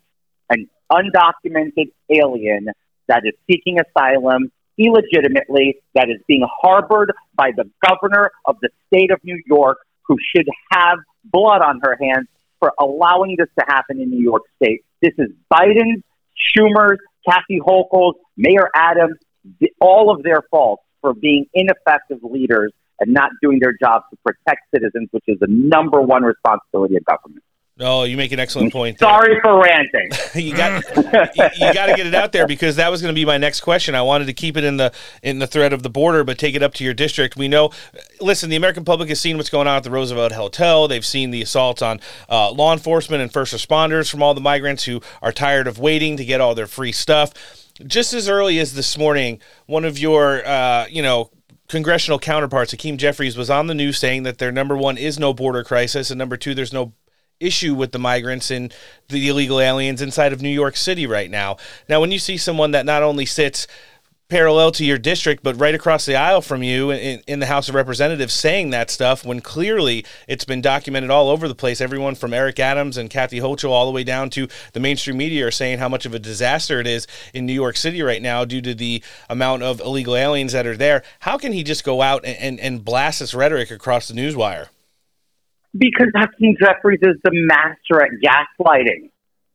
an 0.50 0.70
undocumented 0.92 1.92
alien 2.10 2.70
that 3.08 3.24
is 3.26 3.34
seeking 3.50 3.78
asylum 3.80 4.52
illegitimately, 4.78 5.78
that 5.94 6.10
is 6.10 6.22
being 6.28 6.46
harbored 6.62 7.12
by 7.36 7.52
the 7.56 7.70
governor 7.86 8.32
of 8.46 8.58
the 8.62 8.70
state 8.88 9.12
of 9.12 9.20
New 9.24 9.42
York, 9.46 9.78
who 10.04 10.18
should 10.36 10.48
have 10.72 11.00
blood 11.24 11.62
on 11.62 11.80
her 11.84 11.98
hands 12.00 12.28
for 12.60 12.72
allowing 12.80 13.36
this 13.38 13.50
to 13.60 13.66
happen 13.68 14.00
in 14.00 14.10
New 14.10 14.24
York 14.24 14.44
State. 14.56 14.84
This 15.02 15.14
is 15.18 15.30
Biden's, 15.54 16.02
Schumer's, 16.36 17.00
Kathy 17.28 17.60
Hochul's, 17.60 18.16
Mayor 18.38 18.70
Adams, 18.76 19.18
all 19.80 20.14
of 20.14 20.24
their 20.24 20.42
faults 20.50 20.84
for 21.02 21.14
being 21.14 21.46
ineffective 21.54 22.20
leaders 22.24 22.72
and 23.00 23.14
not 23.14 23.30
doing 23.42 23.60
their 23.60 23.74
jobs 23.80 24.06
to 24.12 24.18
protect 24.26 24.62
citizens, 24.74 25.10
which 25.12 25.26
is 25.28 25.38
the 25.40 25.48
number 25.50 26.02
one 26.02 26.24
responsibility 26.24 26.96
of 26.96 27.06
government. 27.06 27.44
No, 27.78 28.06
you 28.06 28.16
make 28.16 28.32
an 28.32 28.40
excellent 28.40 28.72
point. 28.72 28.98
there. 29.00 29.10
Sorry 29.10 29.38
for 29.42 29.62
ranting. 29.62 30.10
you 30.36 30.56
got 30.56 30.82
you, 30.96 31.04
you 31.04 31.74
got 31.74 31.88
to 31.88 31.94
get 31.94 32.08
it 32.08 32.16
out 32.16 32.32
there 32.32 32.48
because 32.48 32.78
that 32.78 32.90
was 32.90 33.02
going 33.02 33.14
to 33.14 33.20
be 33.20 33.26
my 33.26 33.38
next 33.38 33.60
question. 33.60 33.96
I 33.96 34.02
wanted 34.02 34.28
to 34.28 34.34
keep 34.34 34.56
it 34.56 34.64
in 34.64 34.78
the 34.78 34.94
in 35.22 35.40
the 35.40 35.48
thread 35.48 35.74
of 35.74 35.84
the 35.84 35.90
border, 35.90 36.24
but 36.24 36.38
take 36.38 36.56
it 36.56 36.64
up 36.64 36.74
to 36.76 36.86
your 36.86 36.94
district. 36.94 37.36
We 37.36 37.50
know, 37.50 37.72
listen, 38.22 38.50
the 38.50 38.56
American 38.56 38.86
public 38.86 39.10
has 39.10 39.20
seen 39.20 39.36
what's 39.36 39.50
going 39.50 39.68
on 39.68 39.76
at 39.76 39.84
the 39.84 39.92
Roosevelt 39.92 40.32
Hotel. 40.32 40.88
They've 40.88 41.06
seen 41.06 41.32
the 41.32 41.42
assaults 41.42 41.82
on 41.82 42.00
uh, 42.30 42.52
law 42.52 42.72
enforcement 42.72 43.22
and 43.22 43.34
first 43.34 43.54
responders 43.54 44.10
from 44.10 44.24
all 44.24 44.34
the 44.34 44.40
migrants 44.40 44.86
who 44.86 45.02
are 45.22 45.34
tired 45.34 45.68
of 45.68 45.78
waiting 45.78 46.16
to 46.16 46.24
get 46.24 46.40
all 46.40 46.56
their 46.56 46.68
free 46.68 46.94
stuff. 46.94 47.34
Just 47.86 48.14
as 48.14 48.30
early 48.30 48.58
as 48.58 48.76
this 48.76 48.98
morning, 48.98 49.42
one 49.66 49.84
of 49.84 50.00
your 50.00 50.48
uh, 50.48 50.86
you 50.90 51.02
know 51.02 51.30
congressional 51.68 52.20
counterparts, 52.20 52.72
Hakeem 52.72 52.96
Jeffries, 52.96 53.36
was 53.36 53.50
on 53.50 53.68
the 53.68 53.76
news 53.76 53.98
saying 54.00 54.24
that 54.24 54.38
their 54.38 54.54
number 54.54 54.78
one 54.78 54.98
is 54.98 55.20
no 55.20 55.34
border 55.34 55.62
crisis, 55.66 56.10
and 56.10 56.18
number 56.18 56.38
two, 56.38 56.56
there's 56.56 56.72
no 56.72 56.94
issue 57.40 57.76
with 57.76 57.92
the 57.92 58.00
migrants 58.00 58.52
and 58.52 58.74
the 59.10 59.28
illegal 59.28 59.60
aliens 59.60 60.02
inside 60.02 60.34
of 60.34 60.42
New 60.42 60.50
York 60.50 60.76
City 60.76 61.06
right 61.06 61.30
now. 61.30 61.58
Now, 61.90 62.02
when 62.02 62.12
you 62.12 62.20
see 62.20 62.38
someone 62.38 62.72
that 62.72 62.86
not 62.86 63.04
only 63.04 63.26
sits 63.26 63.68
parallel 64.28 64.72
to 64.72 64.84
your 64.84 64.98
district, 64.98 65.44
but 65.44 65.60
right 65.60 65.76
across 65.76 66.06
the 66.06 66.16
aisle 66.16 66.42
from 66.42 66.64
you 66.64 66.90
in, 66.90 67.22
in 67.28 67.40
the 67.40 67.46
House 67.46 67.70
of 67.70 67.76
Representatives 67.76 68.34
saying 68.34 68.72
that 68.72 68.90
stuff 68.90 69.24
when 69.24 69.40
clearly 69.40 70.04
it's 70.28 70.46
been 70.46 70.62
documented 70.62 71.12
all 71.12 71.30
over 71.30 71.48
the 71.48 71.54
place. 71.54 71.80
Everyone 71.80 72.16
from 72.16 72.34
Eric 72.34 72.60
Adams 72.60 72.98
and 72.98 73.10
Kathy 73.10 73.40
Hochul 73.40 73.70
all 73.70 73.86
the 73.86 73.92
way 73.92 74.04
down 74.04 74.32
to 74.32 74.48
the 74.74 74.80
mainstream 74.80 75.18
media 75.18 75.46
are 75.46 75.52
saying 75.52 75.78
how 75.78 75.90
much 75.90 76.08
of 76.08 76.16
a 76.16 76.20
disaster 76.20 76.80
it 76.80 76.88
is 76.88 77.06
in 77.36 77.46
New 77.46 77.54
York 77.54 77.78
City 77.78 78.02
right 78.02 78.22
now 78.22 78.46
due 78.46 78.62
to 78.62 78.74
the 78.74 79.04
amount 79.30 79.62
of 79.62 79.80
illegal 79.80 80.16
aliens 80.16 80.54
that 80.54 80.66
are 80.66 80.78
there. 80.78 81.04
How 81.20 81.38
can 81.38 81.54
he 81.54 81.64
just 81.64 81.84
go 81.84 82.02
out 82.02 82.26
and, 82.26 82.38
and, 82.38 82.60
and 82.60 82.86
blast 82.86 83.20
this 83.20 83.36
rhetoric 83.36 83.70
across 83.70 84.08
the 84.08 84.16
newswire? 84.16 84.70
Because 85.78 86.08
Hakeem 86.16 86.56
Jeffries 86.60 87.00
is 87.02 87.18
the 87.24 87.32
master 87.32 88.02
at 88.02 88.12
gaslighting. 88.24 89.10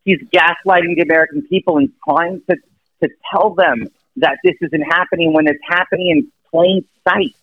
He's 0.04 0.20
gaslighting 0.34 0.96
the 0.96 1.02
American 1.02 1.42
people 1.42 1.78
and 1.78 1.90
trying 2.04 2.42
to, 2.50 2.56
to 3.02 3.08
tell 3.30 3.54
them 3.54 3.88
that 4.16 4.38
this 4.44 4.54
isn't 4.60 4.82
happening 4.82 5.32
when 5.32 5.46
it's 5.46 5.60
happening 5.66 6.08
in 6.08 6.32
plain 6.50 6.84
sight. 7.08 7.34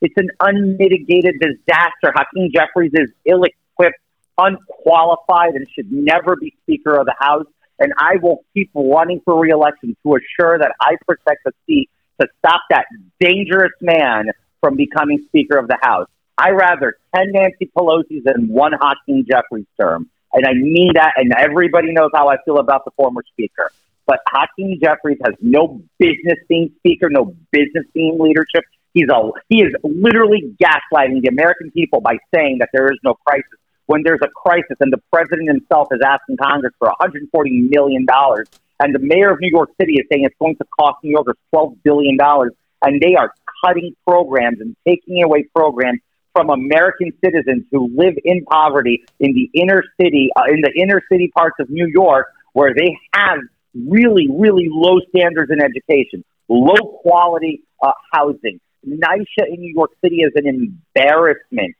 It's 0.00 0.16
an 0.16 0.30
unmitigated 0.40 1.40
disaster. 1.40 2.12
Hakeem 2.14 2.50
Jeffries 2.54 2.92
is 2.94 3.10
ill 3.26 3.44
equipped, 3.44 3.98
unqualified, 4.38 5.54
and 5.54 5.66
should 5.74 5.92
never 5.92 6.36
be 6.36 6.54
Speaker 6.62 6.98
of 6.98 7.06
the 7.06 7.14
House. 7.18 7.46
And 7.78 7.92
I 7.98 8.16
will 8.22 8.44
keep 8.54 8.70
running 8.74 9.20
for 9.24 9.38
reelection 9.38 9.96
to 10.02 10.16
assure 10.16 10.58
that 10.58 10.72
I 10.80 10.96
protect 11.06 11.44
the 11.44 11.52
seat 11.66 11.90
to 12.20 12.28
stop 12.38 12.62
that 12.70 12.86
dangerous 13.20 13.72
man 13.80 14.30
from 14.60 14.76
becoming 14.76 15.24
Speaker 15.28 15.58
of 15.58 15.68
the 15.68 15.78
House. 15.82 16.08
I 16.42 16.50
rather 16.50 16.96
10 17.14 17.32
Nancy 17.32 17.70
Pelosi's 17.76 18.24
than 18.24 18.48
one 18.48 18.72
Hakeem 18.72 19.24
Jeffries 19.30 19.66
term. 19.80 20.10
And 20.32 20.44
I 20.44 20.54
mean 20.54 20.90
that, 20.94 21.12
and 21.16 21.32
everybody 21.38 21.92
knows 21.92 22.10
how 22.14 22.28
I 22.28 22.36
feel 22.44 22.58
about 22.58 22.84
the 22.84 22.90
former 22.96 23.22
Speaker. 23.32 23.70
But 24.06 24.18
Hakeem 24.28 24.80
Jeffries 24.82 25.18
has 25.24 25.34
no 25.40 25.80
business 25.98 26.38
being 26.48 26.72
Speaker, 26.78 27.08
no 27.10 27.36
business 27.52 27.84
being 27.94 28.18
leadership. 28.18 28.64
He's 28.92 29.08
a 29.08 29.30
he 29.48 29.62
is 29.62 29.72
literally 29.84 30.54
gaslighting 30.62 31.22
the 31.22 31.28
American 31.28 31.70
people 31.70 32.00
by 32.00 32.18
saying 32.34 32.58
that 32.58 32.70
there 32.72 32.90
is 32.90 32.98
no 33.04 33.14
crisis 33.24 33.58
when 33.86 34.02
there's 34.02 34.20
a 34.22 34.28
crisis 34.28 34.76
and 34.80 34.92
the 34.92 35.00
president 35.12 35.48
himself 35.48 35.88
is 35.92 36.00
asking 36.04 36.36
Congress 36.38 36.72
for 36.78 36.88
140 36.88 37.68
million 37.70 38.04
dollars, 38.04 38.48
and 38.80 38.94
the 38.94 38.98
mayor 38.98 39.30
of 39.30 39.38
New 39.40 39.50
York 39.50 39.70
City 39.80 39.94
is 39.94 40.06
saying 40.10 40.24
it's 40.24 40.34
going 40.40 40.56
to 40.56 40.64
cost 40.78 40.98
New 41.04 41.10
Yorkers 41.10 41.36
12 41.50 41.82
billion 41.84 42.16
dollars, 42.16 42.52
and 42.82 43.00
they 43.00 43.14
are 43.14 43.32
cutting 43.64 43.94
programs 44.06 44.60
and 44.60 44.74
taking 44.86 45.22
away 45.22 45.44
programs 45.54 46.00
from 46.32 46.50
American 46.50 47.12
citizens 47.24 47.64
who 47.70 47.90
live 47.96 48.14
in 48.24 48.44
poverty 48.44 49.04
in 49.20 49.34
the 49.34 49.50
inner 49.58 49.82
city, 50.00 50.30
uh, 50.36 50.44
in 50.48 50.60
the 50.60 50.72
inner 50.76 51.02
city 51.10 51.30
parts 51.34 51.56
of 51.60 51.70
New 51.70 51.86
York, 51.86 52.28
where 52.52 52.74
they 52.74 52.96
have 53.14 53.38
really, 53.74 54.28
really 54.30 54.68
low 54.70 54.98
standards 55.14 55.50
in 55.50 55.62
education, 55.62 56.24
low 56.48 56.98
quality 57.02 57.62
uh, 57.82 57.92
housing. 58.12 58.60
NYCHA 58.86 59.48
in 59.48 59.60
New 59.60 59.72
York 59.74 59.90
City 60.02 60.16
is 60.22 60.32
an 60.34 60.46
embarrassment. 60.46 61.76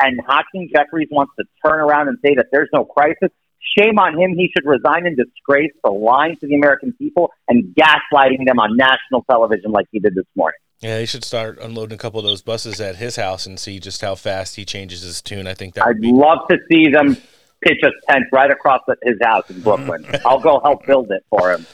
And 0.00 0.20
Hakeem 0.26 0.70
Jeffries 0.74 1.08
wants 1.10 1.32
to 1.38 1.44
turn 1.64 1.80
around 1.80 2.08
and 2.08 2.18
say 2.24 2.34
that 2.36 2.46
there's 2.52 2.68
no 2.72 2.84
crisis. 2.84 3.30
Shame 3.78 3.98
on 3.98 4.18
him. 4.18 4.34
He 4.36 4.50
should 4.54 4.68
resign 4.68 5.06
in 5.06 5.16
disgrace 5.16 5.72
for 5.82 5.98
lying 5.98 6.36
to 6.36 6.46
the 6.46 6.54
American 6.54 6.92
people 6.92 7.32
and 7.48 7.74
gaslighting 7.74 8.46
them 8.46 8.58
on 8.58 8.76
national 8.76 9.24
television 9.28 9.72
like 9.72 9.86
he 9.90 10.00
did 10.00 10.14
this 10.14 10.26
morning. 10.36 10.58
Yeah, 10.84 11.00
he 11.00 11.06
should 11.06 11.24
start 11.24 11.58
unloading 11.62 11.94
a 11.94 11.98
couple 11.98 12.20
of 12.20 12.26
those 12.26 12.42
buses 12.42 12.78
at 12.78 12.96
his 12.96 13.16
house 13.16 13.46
and 13.46 13.58
see 13.58 13.80
just 13.80 14.02
how 14.02 14.14
fast 14.14 14.54
he 14.56 14.66
changes 14.66 15.00
his 15.00 15.22
tune. 15.22 15.46
I 15.46 15.54
think 15.54 15.72
that 15.74 15.86
I'd 15.86 15.98
love 16.00 16.46
to 16.50 16.58
see 16.70 16.90
them 16.90 17.16
pitch 17.62 17.78
a 17.82 18.12
tent 18.12 18.26
right 18.30 18.50
across 18.50 18.82
his 19.02 19.16
house 19.22 19.48
in 19.48 19.62
Brooklyn. 19.62 20.04
I'll 20.26 20.40
go 20.40 20.60
help 20.62 20.84
build 20.84 21.10
it 21.10 21.24
for 21.30 21.52
him. 21.52 21.64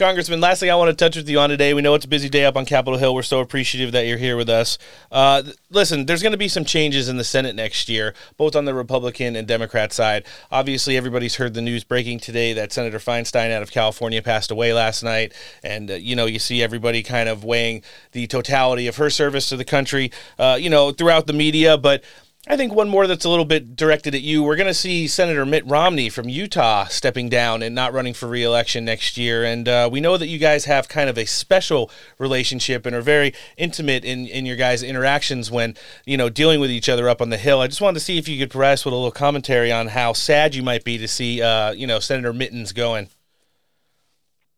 Congressman, 0.00 0.40
last 0.40 0.60
thing 0.60 0.70
I 0.70 0.76
want 0.76 0.88
to 0.88 0.96
touch 0.96 1.14
with 1.14 1.28
you 1.28 1.38
on 1.40 1.50
today. 1.50 1.74
We 1.74 1.82
know 1.82 1.92
it's 1.92 2.06
a 2.06 2.08
busy 2.08 2.30
day 2.30 2.46
up 2.46 2.56
on 2.56 2.64
Capitol 2.64 2.98
Hill. 2.98 3.14
We're 3.14 3.22
so 3.22 3.40
appreciative 3.40 3.92
that 3.92 4.06
you're 4.06 4.16
here 4.16 4.34
with 4.34 4.48
us. 4.48 4.78
Uh, 5.12 5.42
listen, 5.68 6.06
there's 6.06 6.22
going 6.22 6.32
to 6.32 6.38
be 6.38 6.48
some 6.48 6.64
changes 6.64 7.10
in 7.10 7.18
the 7.18 7.22
Senate 7.22 7.54
next 7.54 7.86
year, 7.86 8.14
both 8.38 8.56
on 8.56 8.64
the 8.64 8.72
Republican 8.72 9.36
and 9.36 9.46
Democrat 9.46 9.92
side. 9.92 10.24
Obviously, 10.50 10.96
everybody's 10.96 11.34
heard 11.34 11.52
the 11.52 11.60
news 11.60 11.84
breaking 11.84 12.18
today 12.18 12.54
that 12.54 12.72
Senator 12.72 12.98
Feinstein 12.98 13.52
out 13.52 13.60
of 13.60 13.72
California 13.72 14.22
passed 14.22 14.50
away 14.50 14.72
last 14.72 15.02
night. 15.02 15.34
And, 15.62 15.90
uh, 15.90 15.94
you 15.96 16.16
know, 16.16 16.24
you 16.24 16.38
see 16.38 16.62
everybody 16.62 17.02
kind 17.02 17.28
of 17.28 17.44
weighing 17.44 17.82
the 18.12 18.26
totality 18.26 18.86
of 18.86 18.96
her 18.96 19.10
service 19.10 19.50
to 19.50 19.58
the 19.58 19.66
country, 19.66 20.12
uh, 20.38 20.56
you 20.58 20.70
know, 20.70 20.92
throughout 20.92 21.26
the 21.26 21.34
media. 21.34 21.76
But 21.76 22.04
I 22.48 22.56
think 22.56 22.72
one 22.72 22.88
more 22.88 23.06
that's 23.06 23.26
a 23.26 23.28
little 23.28 23.44
bit 23.44 23.76
directed 23.76 24.14
at 24.14 24.22
you. 24.22 24.42
We're 24.42 24.56
going 24.56 24.66
to 24.66 24.72
see 24.72 25.06
Senator 25.06 25.44
Mitt 25.44 25.66
Romney 25.66 26.08
from 26.08 26.30
Utah 26.30 26.86
stepping 26.86 27.28
down 27.28 27.62
and 27.62 27.74
not 27.74 27.92
running 27.92 28.14
for 28.14 28.28
reelection 28.28 28.82
next 28.82 29.18
year. 29.18 29.44
And 29.44 29.68
uh, 29.68 29.90
we 29.92 30.00
know 30.00 30.16
that 30.16 30.26
you 30.26 30.38
guys 30.38 30.64
have 30.64 30.88
kind 30.88 31.10
of 31.10 31.18
a 31.18 31.26
special 31.26 31.90
relationship 32.16 32.86
and 32.86 32.96
are 32.96 33.02
very 33.02 33.34
intimate 33.58 34.06
in, 34.06 34.26
in 34.26 34.46
your 34.46 34.56
guys' 34.56 34.82
interactions 34.82 35.50
when, 35.50 35.74
you 36.06 36.16
know, 36.16 36.30
dealing 36.30 36.60
with 36.60 36.70
each 36.70 36.88
other 36.88 37.10
up 37.10 37.20
on 37.20 37.28
the 37.28 37.36
Hill. 37.36 37.60
I 37.60 37.66
just 37.66 37.82
wanted 37.82 37.98
to 37.98 38.04
see 38.04 38.16
if 38.16 38.26
you 38.26 38.38
could 38.38 38.50
provide 38.50 38.72
us 38.72 38.86
with 38.86 38.94
a 38.94 38.96
little 38.96 39.10
commentary 39.10 39.70
on 39.70 39.88
how 39.88 40.14
sad 40.14 40.54
you 40.54 40.62
might 40.62 40.82
be 40.82 40.96
to 40.96 41.08
see, 41.08 41.42
uh, 41.42 41.72
you 41.72 41.86
know, 41.86 41.98
Senator 42.00 42.32
Mittens 42.32 42.72
going. 42.72 43.08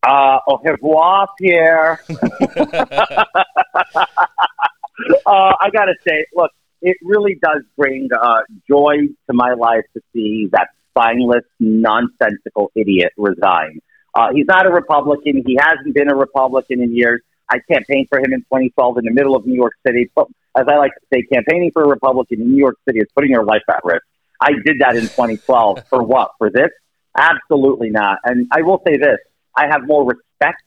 Uh, 0.04 0.38
au 0.46 0.60
revoir, 0.64 1.26
Pierre. 1.36 2.00
uh, 2.08 2.76
I 5.26 5.68
got 5.72 5.86
to 5.86 5.94
say, 6.06 6.24
look, 6.32 6.52
it 6.82 6.96
really 7.02 7.38
does 7.40 7.62
bring 7.76 8.08
uh, 8.12 8.42
joy 8.68 9.08
to 9.28 9.32
my 9.32 9.54
life 9.54 9.84
to 9.94 10.02
see 10.12 10.48
that 10.52 10.68
spineless, 10.90 11.44
nonsensical 11.60 12.70
idiot 12.74 13.12
resign. 13.16 13.80
Uh, 14.14 14.28
he's 14.34 14.46
not 14.46 14.66
a 14.66 14.70
Republican. 14.70 15.42
He 15.46 15.56
hasn't 15.58 15.94
been 15.94 16.10
a 16.10 16.14
Republican 16.14 16.82
in 16.82 16.94
years. 16.94 17.22
I 17.48 17.58
campaigned 17.70 18.08
for 18.08 18.18
him 18.18 18.32
in 18.32 18.40
2012 18.40 18.98
in 18.98 19.04
the 19.04 19.10
middle 19.10 19.34
of 19.34 19.46
New 19.46 19.54
York 19.54 19.74
City. 19.86 20.10
But 20.14 20.26
as 20.56 20.66
I 20.68 20.76
like 20.76 20.92
to 20.94 21.00
say, 21.12 21.22
campaigning 21.22 21.70
for 21.72 21.84
a 21.84 21.88
Republican 21.88 22.42
in 22.42 22.50
New 22.50 22.58
York 22.58 22.76
City 22.86 22.98
is 22.98 23.08
putting 23.14 23.30
your 23.30 23.44
life 23.44 23.62
at 23.70 23.80
risk. 23.84 24.02
I 24.40 24.50
did 24.64 24.80
that 24.80 24.96
in 24.96 25.02
2012. 25.02 25.86
for 25.88 26.02
what? 26.02 26.32
For 26.38 26.50
this? 26.50 26.70
Absolutely 27.16 27.90
not. 27.90 28.18
And 28.24 28.48
I 28.52 28.62
will 28.62 28.82
say 28.86 28.96
this 28.96 29.18
I 29.56 29.66
have 29.66 29.86
more 29.86 30.04
respect 30.04 30.62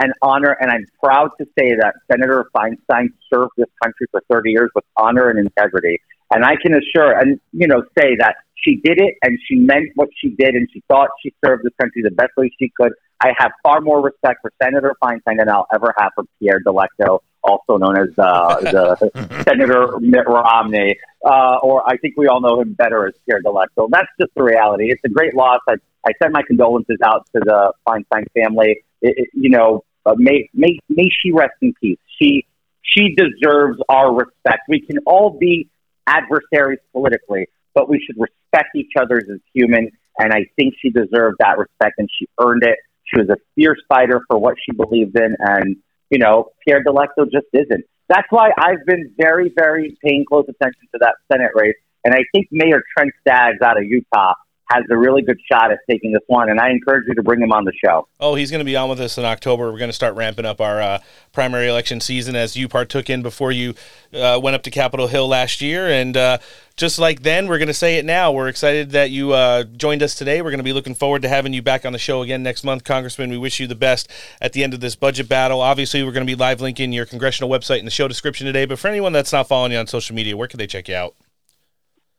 and 0.00 0.12
honor, 0.22 0.56
and 0.60 0.70
I'm 0.70 0.86
proud 1.02 1.30
to 1.38 1.44
say 1.58 1.74
that 1.74 1.94
Senator 2.10 2.50
Feinstein 2.56 3.08
served 3.32 3.52
this 3.56 3.68
country 3.82 4.06
for 4.10 4.22
30 4.30 4.50
years 4.50 4.70
with 4.74 4.84
honor 4.96 5.28
and 5.28 5.38
integrity. 5.38 6.00
And 6.34 6.44
I 6.44 6.56
can 6.56 6.74
assure 6.74 7.12
and, 7.12 7.38
you 7.52 7.66
know, 7.66 7.82
say 7.98 8.16
that 8.18 8.36
she 8.54 8.76
did 8.76 8.98
it 9.00 9.14
and 9.22 9.38
she 9.46 9.56
meant 9.56 9.90
what 9.94 10.08
she 10.16 10.30
did 10.30 10.54
and 10.54 10.68
she 10.72 10.82
thought 10.88 11.08
she 11.22 11.32
served 11.44 11.64
this 11.64 11.72
country 11.80 12.02
the 12.02 12.10
best 12.10 12.30
way 12.36 12.50
she 12.58 12.70
could. 12.76 12.92
I 13.20 13.32
have 13.36 13.52
far 13.62 13.80
more 13.80 14.00
respect 14.00 14.40
for 14.40 14.52
Senator 14.62 14.94
Feinstein 15.02 15.38
than 15.38 15.48
I'll 15.48 15.66
ever 15.74 15.94
have 15.98 16.12
for 16.14 16.24
Pierre 16.38 16.60
Delecto, 16.66 17.20
also 17.42 17.76
known 17.76 17.98
as 17.98 18.08
uh, 18.16 18.60
the 18.60 19.44
Senator 19.46 19.98
Mitt 20.00 20.26
Romney, 20.26 20.96
uh, 21.24 21.56
or 21.62 21.86
I 21.86 21.98
think 21.98 22.14
we 22.16 22.28
all 22.28 22.40
know 22.40 22.60
him 22.60 22.72
better 22.72 23.06
as 23.06 23.14
Pierre 23.26 23.42
Delecto. 23.42 23.88
That's 23.90 24.08
just 24.18 24.32
the 24.34 24.42
reality. 24.42 24.90
It's 24.90 25.02
a 25.04 25.10
great 25.10 25.34
loss. 25.34 25.60
I, 25.68 25.74
I 26.06 26.12
send 26.22 26.32
my 26.32 26.42
condolences 26.46 26.98
out 27.04 27.26
to 27.34 27.40
the 27.44 27.72
Feinstein 27.86 28.24
family. 28.32 28.82
It, 29.02 29.14
it, 29.18 29.28
you 29.34 29.50
know, 29.50 29.84
uh, 30.06 30.14
may, 30.16 30.48
may, 30.54 30.78
may 30.88 31.08
she 31.10 31.32
rest 31.32 31.54
in 31.60 31.74
peace. 31.80 31.98
She, 32.20 32.46
she 32.82 33.14
deserves 33.14 33.78
our 33.88 34.12
respect. 34.14 34.62
We 34.68 34.80
can 34.80 34.98
all 35.06 35.38
be 35.38 35.68
adversaries 36.06 36.80
politically, 36.92 37.48
but 37.74 37.88
we 37.88 38.02
should 38.04 38.16
respect 38.18 38.74
each 38.74 38.92
other 38.98 39.18
as 39.18 39.40
humans. 39.54 39.90
And 40.18 40.32
I 40.32 40.46
think 40.56 40.74
she 40.80 40.90
deserved 40.90 41.36
that 41.38 41.58
respect 41.58 41.94
and 41.98 42.08
she 42.18 42.26
earned 42.40 42.62
it. 42.64 42.78
She 43.04 43.20
was 43.20 43.28
a 43.30 43.36
fierce 43.54 43.82
fighter 43.88 44.20
for 44.28 44.38
what 44.38 44.56
she 44.64 44.72
believed 44.72 45.18
in. 45.18 45.36
And, 45.38 45.76
you 46.10 46.18
know, 46.18 46.50
Pierre 46.66 46.82
Delecto 46.84 47.24
just 47.30 47.46
isn't. 47.52 47.84
That's 48.08 48.26
why 48.30 48.50
I've 48.58 48.84
been 48.86 49.14
very, 49.16 49.52
very 49.54 49.96
paying 50.04 50.24
close 50.28 50.46
attention 50.48 50.88
to 50.92 50.98
that 51.00 51.14
Senate 51.30 51.52
race. 51.54 51.76
And 52.04 52.14
I 52.14 52.24
think 52.32 52.48
Mayor 52.50 52.82
Trent 52.96 53.12
Staggs 53.20 53.62
out 53.62 53.78
of 53.78 53.84
Utah 53.84 54.34
has 54.70 54.84
a 54.88 54.96
really 54.96 55.22
good 55.22 55.38
shot 55.50 55.72
at 55.72 55.78
taking 55.88 56.12
this 56.12 56.22
one, 56.28 56.48
and 56.48 56.60
I 56.60 56.70
encourage 56.70 57.06
you 57.08 57.14
to 57.14 57.22
bring 57.22 57.42
him 57.42 57.52
on 57.52 57.64
the 57.64 57.72
show. 57.84 58.06
Oh, 58.20 58.36
he's 58.36 58.50
going 58.50 58.60
to 58.60 58.64
be 58.64 58.76
on 58.76 58.88
with 58.88 59.00
us 59.00 59.18
in 59.18 59.24
October. 59.24 59.70
We're 59.72 59.78
going 59.78 59.90
to 59.90 59.94
start 59.94 60.14
ramping 60.14 60.44
up 60.44 60.60
our 60.60 60.80
uh, 60.80 60.98
primary 61.32 61.68
election 61.68 62.00
season 62.00 62.36
as 62.36 62.56
you 62.56 62.68
partook 62.68 63.10
in 63.10 63.22
before 63.22 63.50
you 63.50 63.74
uh, 64.14 64.38
went 64.42 64.54
up 64.54 64.62
to 64.62 64.70
Capitol 64.70 65.08
Hill 65.08 65.26
last 65.26 65.60
year. 65.60 65.88
And 65.88 66.16
uh, 66.16 66.38
just 66.76 66.98
like 66.98 67.22
then, 67.22 67.48
we're 67.48 67.58
going 67.58 67.68
to 67.68 67.74
say 67.74 67.98
it 67.98 68.04
now. 68.04 68.30
We're 68.30 68.48
excited 68.48 68.90
that 68.92 69.10
you 69.10 69.32
uh, 69.32 69.64
joined 69.64 70.02
us 70.02 70.14
today. 70.14 70.40
We're 70.40 70.50
going 70.50 70.58
to 70.58 70.64
be 70.64 70.72
looking 70.72 70.94
forward 70.94 71.22
to 71.22 71.28
having 71.28 71.52
you 71.52 71.62
back 71.62 71.84
on 71.84 71.92
the 71.92 71.98
show 71.98 72.22
again 72.22 72.42
next 72.42 72.62
month, 72.62 72.84
Congressman. 72.84 73.30
We 73.30 73.38
wish 73.38 73.58
you 73.58 73.66
the 73.66 73.74
best 73.74 74.08
at 74.40 74.52
the 74.52 74.62
end 74.62 74.72
of 74.72 74.80
this 74.80 74.94
budget 74.94 75.28
battle. 75.28 75.60
Obviously, 75.60 76.02
we're 76.04 76.12
going 76.12 76.26
to 76.26 76.30
be 76.30 76.36
live 76.36 76.60
linking 76.60 76.92
your 76.92 77.06
congressional 77.06 77.50
website 77.50 77.80
in 77.80 77.84
the 77.84 77.90
show 77.90 78.06
description 78.06 78.46
today. 78.46 78.66
But 78.66 78.78
for 78.78 78.88
anyone 78.88 79.12
that's 79.12 79.32
not 79.32 79.48
following 79.48 79.72
you 79.72 79.78
on 79.78 79.88
social 79.88 80.14
media, 80.14 80.36
where 80.36 80.48
can 80.48 80.58
they 80.58 80.66
check 80.66 80.88
you 80.88 80.94
out? 80.94 81.14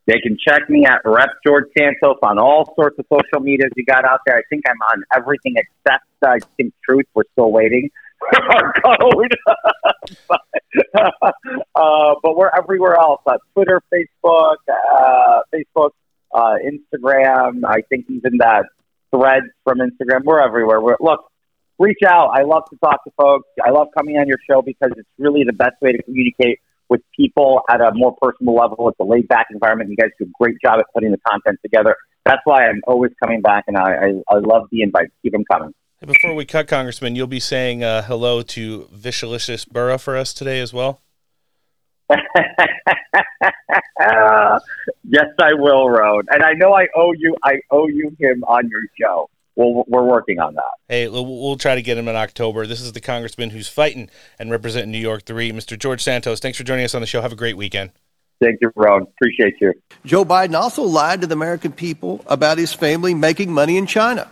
They 0.08 0.20
can 0.20 0.38
check 0.46 0.70
me 0.70 0.86
at 0.86 1.02
Rep 1.06 1.30
George 1.46 1.66
Santos 1.78 2.18
on 2.24 2.40
all 2.40 2.74
sorts 2.76 2.98
of 2.98 3.06
social 3.12 3.44
medias 3.44 3.72
you 3.76 3.86
got 3.86 4.04
out 4.04 4.22
there. 4.26 4.38
I 4.38 4.42
think 4.50 4.64
I'm 4.68 4.82
on 4.94 5.04
everything 5.16 5.56
except 5.58 6.06
I 6.24 6.40
think 6.58 6.74
Truth. 6.84 7.06
We're 7.14 7.24
still 7.34 7.52
waiting 7.52 7.90
our 8.34 8.74
code. 8.74 9.36
but, 10.28 10.42
uh, 11.76 12.16
but 12.22 12.36
we're 12.36 12.52
everywhere 12.56 12.96
else 12.96 13.22
uh, 13.26 13.38
Twitter, 13.54 13.82
Facebook, 13.94 14.58
uh, 14.70 15.42
Facebook, 15.54 15.92
uh, 16.34 16.56
Instagram. 16.64 17.64
I 17.66 17.82
think 17.90 18.06
even 18.10 18.38
that 18.38 18.66
thread 19.12 19.44
from 19.64 19.80
Instagram. 19.80 20.24
We're 20.24 20.42
everywhere. 20.42 20.82
We're, 20.82 20.98
look, 21.00 21.32
reach 21.80 22.00
out. 22.08 22.30
I 22.34 22.44
love 22.44 22.64
to 22.70 22.78
talk 22.78 23.04
to 23.04 23.12
folks. 23.18 23.48
I 23.64 23.72
love 23.72 23.88
coming 23.98 24.18
on 24.18 24.28
your 24.28 24.40
show 24.50 24.62
because 24.62 24.92
it's 24.98 25.10
really 25.18 25.44
the 25.44 25.54
best 25.54 25.76
way 25.82 25.92
to 25.92 26.04
communicate 26.04 26.60
with 26.92 27.02
people 27.16 27.62
at 27.70 27.80
a 27.80 27.92
more 27.94 28.14
personal 28.22 28.54
level. 28.54 28.90
It's 28.90 29.00
a 29.00 29.04
laid 29.04 29.28
back 29.30 29.48
environment. 29.50 29.90
You 29.90 29.96
guys 29.96 30.10
do 30.20 30.26
a 30.26 30.32
great 30.40 30.58
job 30.64 30.78
at 30.80 30.86
putting 30.94 31.12
the 31.12 31.18
content 31.26 31.58
together. 31.64 31.96
That's 32.26 32.42
why 32.44 32.68
I'm 32.68 32.82
always 32.86 33.14
coming 33.24 33.42
back, 33.42 33.64
and 33.68 33.78
I, 33.78 33.94
I, 33.94 34.36
I 34.36 34.40
love 34.40 34.68
the 34.72 34.82
invite. 34.84 35.10
Keep 35.24 35.32
them 35.32 35.46
coming. 35.50 35.74
Before 36.06 36.36
we 36.36 36.46
cut, 36.46 36.68
Congressman, 36.68 37.16
you'll 37.16 37.28
be 37.28 37.40
saying 37.40 37.82
uh, 37.84 38.02
hello 38.04 38.42
to 38.42 38.90
Vishalicious 38.94 39.68
Burra 39.68 39.98
for 39.98 40.18
us 40.18 40.34
today 40.34 40.60
as 40.60 40.74
well. 40.74 41.02
yes, 42.10 42.20
I 45.40 45.54
will, 45.54 45.90
Road. 45.90 46.28
And 46.30 46.44
I 46.44 46.54
know 46.54 46.74
I 46.74 46.88
owe 46.96 47.14
you. 47.14 47.36
I 47.44 47.54
owe 47.72 47.88
you 47.88 48.16
him 48.20 48.44
on 48.44 48.68
your 48.68 48.82
show 49.00 49.30
we'll, 49.56 49.84
we're 49.88 50.04
working 50.04 50.40
on 50.40 50.56
that. 50.56 50.72
Hey, 50.88 51.08
we'll 51.08 51.58
try 51.58 51.76
to 51.76 51.82
get 51.82 51.98
him 51.98 52.08
in 52.08 52.16
October. 52.16 52.68
This 52.68 52.82
is 52.82 52.94
the 52.94 53.02
congressman 53.02 53.52
who's 53.52 53.68
fighting 53.68 54.10
and 54.40 54.52
representing 54.52 54.92
New 54.92 54.98
York 54.98 55.24
3, 55.24 55.52
Mr. 55.52 55.78
George 55.78 56.02
Santos. 56.02 56.40
Thanks 56.40 56.58
for 56.58 56.64
joining 56.64 56.86
us 56.86 56.96
on 56.96 57.02
the 57.02 57.08
show. 57.08 57.22
Have 57.22 57.34
a 57.34 57.38
great 57.38 57.58
weekend. 57.58 57.92
Thank 58.42 58.60
you, 58.62 58.72
Ron. 58.76 59.04
Appreciate 59.04 59.56
you. 59.62 59.74
Joe 60.04 60.26
Biden 60.26 60.56
also 60.56 60.82
lied 60.82 61.22
to 61.22 61.28
the 61.28 61.36
American 61.36 61.72
people 61.72 62.24
about 62.26 62.58
his 62.58 62.74
family 62.74 63.14
making 63.14 63.54
money 63.54 63.78
in 63.78 63.86
China. 63.86 64.32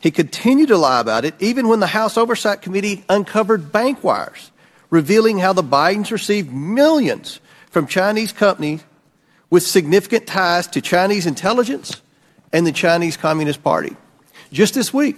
He 0.00 0.10
continued 0.10 0.68
to 0.68 0.78
lie 0.78 1.00
about 1.00 1.24
it 1.24 1.34
even 1.38 1.68
when 1.68 1.80
the 1.80 1.88
House 1.88 2.16
Oversight 2.16 2.62
Committee 2.62 3.04
uncovered 3.08 3.70
bank 3.70 4.02
wires, 4.02 4.50
revealing 4.90 5.38
how 5.38 5.52
the 5.52 5.62
Bidens 5.62 6.10
received 6.10 6.52
millions 6.52 7.40
from 7.70 7.86
Chinese 7.86 8.32
companies 8.32 8.82
with 9.50 9.62
significant 9.62 10.26
ties 10.26 10.66
to 10.68 10.80
Chinese 10.80 11.26
intelligence 11.26 12.00
and 12.52 12.66
the 12.66 12.72
Chinese 12.72 13.16
Communist 13.16 13.62
Party. 13.62 13.96
Just 14.52 14.74
this 14.74 14.92
week, 14.92 15.16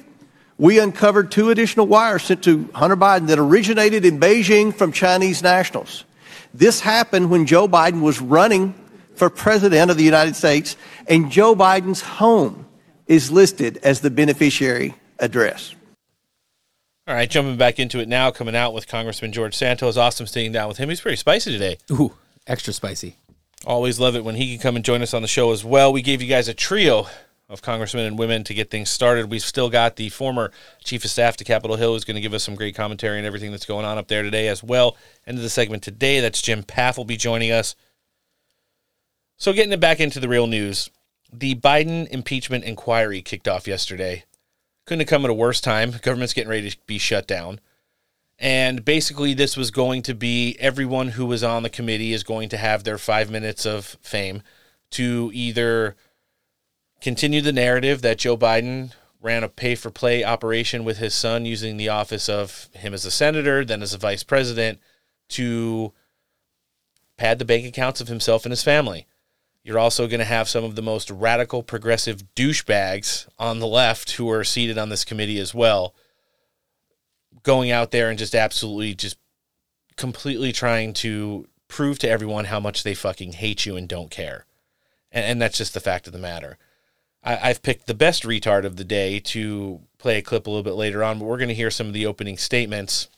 we 0.58 0.78
uncovered 0.78 1.30
two 1.30 1.50
additional 1.50 1.86
wires 1.86 2.24
sent 2.24 2.44
to 2.44 2.68
Hunter 2.74 2.96
Biden 2.96 3.28
that 3.28 3.38
originated 3.38 4.04
in 4.04 4.20
Beijing 4.20 4.74
from 4.74 4.92
Chinese 4.92 5.42
nationals. 5.42 6.04
This 6.52 6.80
happened 6.80 7.30
when 7.30 7.46
Joe 7.46 7.68
Biden 7.68 8.02
was 8.02 8.20
running 8.20 8.74
for 9.14 9.30
President 9.30 9.90
of 9.90 9.96
the 9.96 10.04
United 10.04 10.34
States, 10.36 10.76
and 11.06 11.30
Joe 11.30 11.54
Biden's 11.54 12.00
home 12.00 12.66
is 13.06 13.30
listed 13.30 13.78
as 13.82 14.00
the 14.00 14.10
beneficiary 14.10 14.94
address. 15.18 15.74
All 17.06 17.14
right, 17.14 17.28
jumping 17.28 17.56
back 17.56 17.78
into 17.78 17.98
it 17.98 18.08
now, 18.08 18.30
coming 18.30 18.54
out 18.54 18.72
with 18.72 18.86
Congressman 18.86 19.32
George 19.32 19.54
Santos. 19.54 19.96
Awesome 19.96 20.26
sitting 20.26 20.52
down 20.52 20.68
with 20.68 20.78
him. 20.78 20.88
He's 20.88 21.00
pretty 21.00 21.16
spicy 21.16 21.52
today. 21.52 21.78
Ooh, 21.90 22.14
extra 22.46 22.72
spicy. 22.72 23.16
Always 23.66 23.98
love 23.98 24.16
it 24.16 24.24
when 24.24 24.36
he 24.36 24.52
can 24.52 24.62
come 24.62 24.76
and 24.76 24.84
join 24.84 25.02
us 25.02 25.12
on 25.12 25.22
the 25.22 25.28
show 25.28 25.52
as 25.52 25.64
well. 25.64 25.92
We 25.92 26.02
gave 26.02 26.22
you 26.22 26.28
guys 26.28 26.48
a 26.48 26.54
trio 26.54 27.08
of 27.50 27.62
congressmen 27.62 28.06
and 28.06 28.18
women 28.18 28.44
to 28.44 28.54
get 28.54 28.70
things 28.70 28.88
started. 28.88 29.28
We've 29.28 29.42
still 29.42 29.68
got 29.68 29.96
the 29.96 30.08
former 30.08 30.52
chief 30.84 31.04
of 31.04 31.10
staff 31.10 31.36
to 31.38 31.44
Capitol 31.44 31.76
Hill 31.76 31.92
who's 31.92 32.04
going 32.04 32.14
to 32.14 32.20
give 32.20 32.32
us 32.32 32.44
some 32.44 32.54
great 32.54 32.76
commentary 32.76 33.18
and 33.18 33.26
everything 33.26 33.50
that's 33.50 33.66
going 33.66 33.84
on 33.84 33.98
up 33.98 34.06
there 34.06 34.22
today 34.22 34.46
as 34.48 34.62
well. 34.62 34.96
End 35.26 35.36
of 35.36 35.42
the 35.42 35.50
segment 35.50 35.82
today. 35.82 36.20
That's 36.20 36.40
Jim 36.40 36.62
Pfaff 36.62 36.96
will 36.96 37.04
be 37.04 37.16
joining 37.16 37.50
us. 37.50 37.74
So 39.36 39.52
getting 39.52 39.72
it 39.72 39.80
back 39.80 39.98
into 39.98 40.20
the 40.20 40.28
real 40.28 40.46
news, 40.46 40.90
the 41.32 41.56
Biden 41.56 42.06
impeachment 42.08 42.64
inquiry 42.64 43.20
kicked 43.20 43.48
off 43.48 43.66
yesterday. 43.66 44.24
Couldn't 44.86 45.00
have 45.00 45.08
come 45.08 45.24
at 45.24 45.30
a 45.30 45.34
worse 45.34 45.60
time. 45.60 45.94
Government's 46.02 46.34
getting 46.34 46.50
ready 46.50 46.70
to 46.70 46.76
be 46.86 46.98
shut 46.98 47.26
down. 47.26 47.60
And 48.38 48.84
basically, 48.84 49.34
this 49.34 49.56
was 49.56 49.70
going 49.70 50.02
to 50.02 50.14
be 50.14 50.56
everyone 50.60 51.08
who 51.08 51.26
was 51.26 51.42
on 51.42 51.62
the 51.62 51.68
committee 51.68 52.12
is 52.12 52.22
going 52.22 52.48
to 52.50 52.56
have 52.56 52.84
their 52.84 52.96
five 52.96 53.30
minutes 53.30 53.66
of 53.66 53.96
fame 54.00 54.42
to 54.92 55.30
either 55.34 55.96
continue 57.00 57.40
the 57.40 57.52
narrative 57.52 58.02
that 58.02 58.18
Joe 58.18 58.36
Biden 58.36 58.92
ran 59.20 59.44
a 59.44 59.48
pay 59.48 59.74
for 59.74 59.90
play 59.90 60.24
operation 60.24 60.84
with 60.84 60.98
his 60.98 61.14
son 61.14 61.44
using 61.44 61.76
the 61.76 61.88
office 61.88 62.28
of 62.28 62.68
him 62.72 62.94
as 62.94 63.04
a 63.04 63.10
senator, 63.10 63.64
then 63.64 63.82
as 63.82 63.92
a 63.92 63.98
vice 63.98 64.22
president, 64.22 64.78
to 65.28 65.92
pad 67.16 67.38
the 67.38 67.44
bank 67.44 67.66
accounts 67.66 68.00
of 68.00 68.08
himself 68.08 68.44
and 68.44 68.52
his 68.52 68.62
family. 68.62 69.06
You're 69.62 69.78
also 69.78 70.08
going 70.08 70.20
to 70.20 70.24
have 70.24 70.48
some 70.48 70.64
of 70.64 70.74
the 70.74 70.82
most 70.82 71.10
radical 71.10 71.62
progressive 71.62 72.34
douchebags 72.34 73.28
on 73.38 73.58
the 73.58 73.66
left 73.66 74.12
who 74.12 74.30
are 74.30 74.42
seated 74.42 74.78
on 74.78 74.88
this 74.88 75.04
committee 75.04 75.38
as 75.38 75.54
well, 75.54 75.94
going 77.42 77.70
out 77.70 77.90
there 77.90 78.08
and 78.08 78.18
just 78.18 78.34
absolutely 78.34 78.94
just 78.94 79.18
completely 79.96 80.50
trying 80.50 80.94
to 80.94 81.46
prove 81.68 81.98
to 81.98 82.08
everyone 82.08 82.46
how 82.46 82.58
much 82.58 82.82
they 82.82 82.94
fucking 82.94 83.32
hate 83.32 83.66
you 83.66 83.76
and 83.76 83.86
don't 83.86 84.10
care. 84.10 84.46
And, 85.12 85.24
and 85.26 85.42
that's 85.42 85.58
just 85.58 85.74
the 85.74 85.80
fact 85.80 86.06
of 86.06 86.14
the 86.14 86.18
matter. 86.18 86.56
I, 87.22 87.48
have 87.48 87.62
picked 87.62 87.86
the 87.86 87.94
best 87.94 88.22
retard 88.22 88.64
of 88.64 88.76
the 88.76 88.84
day 88.84 89.20
to 89.20 89.80
play 89.98 90.18
a 90.18 90.22
clip 90.22 90.46
a 90.46 90.50
little 90.50 90.62
bit 90.62 90.74
later 90.74 91.04
on, 91.04 91.18
but 91.18 91.26
we're 91.26 91.36
going 91.36 91.48
to 91.48 91.54
hear 91.54 91.70
some 91.70 91.86
of 91.86 91.92
the 91.92 92.06
opening 92.06 92.38
statements. 92.38 93.08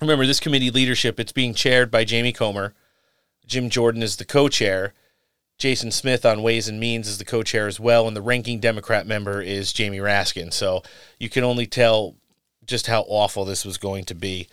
Remember, 0.00 0.26
this 0.26 0.40
committee 0.40 0.70
leadership, 0.70 1.20
it's 1.20 1.32
being 1.32 1.54
chaired 1.54 1.90
by 1.90 2.04
Jamie 2.04 2.32
Comer. 2.32 2.74
Jim 3.46 3.68
Jordan 3.68 4.02
is 4.02 4.16
the 4.16 4.24
co 4.24 4.48
chair. 4.48 4.94
Jason 5.58 5.90
Smith 5.90 6.26
on 6.26 6.42
Ways 6.42 6.66
and 6.66 6.80
Means 6.80 7.06
is 7.06 7.18
the 7.18 7.24
co 7.24 7.42
chair 7.42 7.66
as 7.66 7.78
well. 7.78 8.08
And 8.08 8.16
the 8.16 8.22
ranking 8.22 8.60
Democrat 8.60 9.06
member 9.06 9.40
is 9.40 9.72
Jamie 9.72 9.98
Raskin. 9.98 10.52
So 10.52 10.82
you 11.18 11.28
can 11.28 11.44
only 11.44 11.66
tell 11.66 12.16
just 12.64 12.86
how 12.86 13.02
awful 13.02 13.44
this 13.44 13.64
was 13.64 13.76
going 13.76 14.04
to 14.06 14.14
be. 14.14 14.48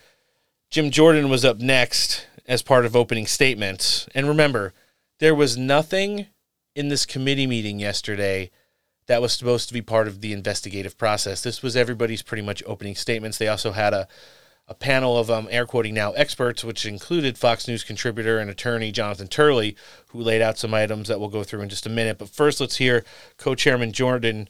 Jim 0.70 0.92
Jordan 0.92 1.30
was 1.30 1.46
up 1.46 1.60
next 1.60 2.28
as 2.46 2.62
part 2.62 2.86
of 2.86 2.96
opening 2.96 3.26
statements. 3.26 4.08
And 4.14 4.28
remember, 4.28 4.74
there 5.20 5.34
was 5.34 5.58
nothing 5.58 6.28
in 6.76 6.90
this 6.90 7.06
committee 7.06 7.48
meeting 7.48 7.80
yesterday 7.80 8.52
that 9.12 9.22
was 9.22 9.34
supposed 9.34 9.68
to 9.68 9.74
be 9.74 9.82
part 9.82 10.08
of 10.08 10.22
the 10.22 10.32
investigative 10.32 10.98
process. 10.98 11.44
This 11.44 11.62
was 11.62 11.76
everybody's 11.76 12.22
pretty 12.22 12.44
much 12.44 12.64
opening 12.66 12.96
statements. 12.96 13.38
They 13.38 13.50
also 13.50 13.74
had 13.74 13.94
a 13.94 14.08
a 14.70 14.74
panel 14.74 15.18
of 15.18 15.30
um, 15.30 15.50
air 15.52 15.66
quoting 15.66 15.94
now 15.94 16.14
experts, 16.14 16.64
which 16.64 16.86
included 16.86 17.38
Fox 17.38 17.68
News 17.68 17.84
contributor 17.84 18.40
and 18.40 18.50
attorney 18.50 18.94
Jonathan 18.94 19.28
Turley, 19.28 19.76
who 20.08 20.22
laid 20.22 20.42
out 20.42 20.58
some 20.58 20.74
items 20.74 21.10
that 21.10 21.20
we'll 21.20 21.28
go 21.28 21.44
through 21.44 21.60
in 21.60 21.68
just 21.68 21.86
a 21.86 21.90
minute. 21.90 22.18
But 22.18 22.30
first, 22.30 22.62
let's 22.62 22.78
hear 22.78 23.04
co-chairman 23.36 23.92
Jordan 23.92 24.48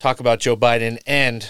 talk 0.00 0.18
about 0.18 0.40
Joe 0.40 0.56
Biden 0.56 0.98
and 1.06 1.48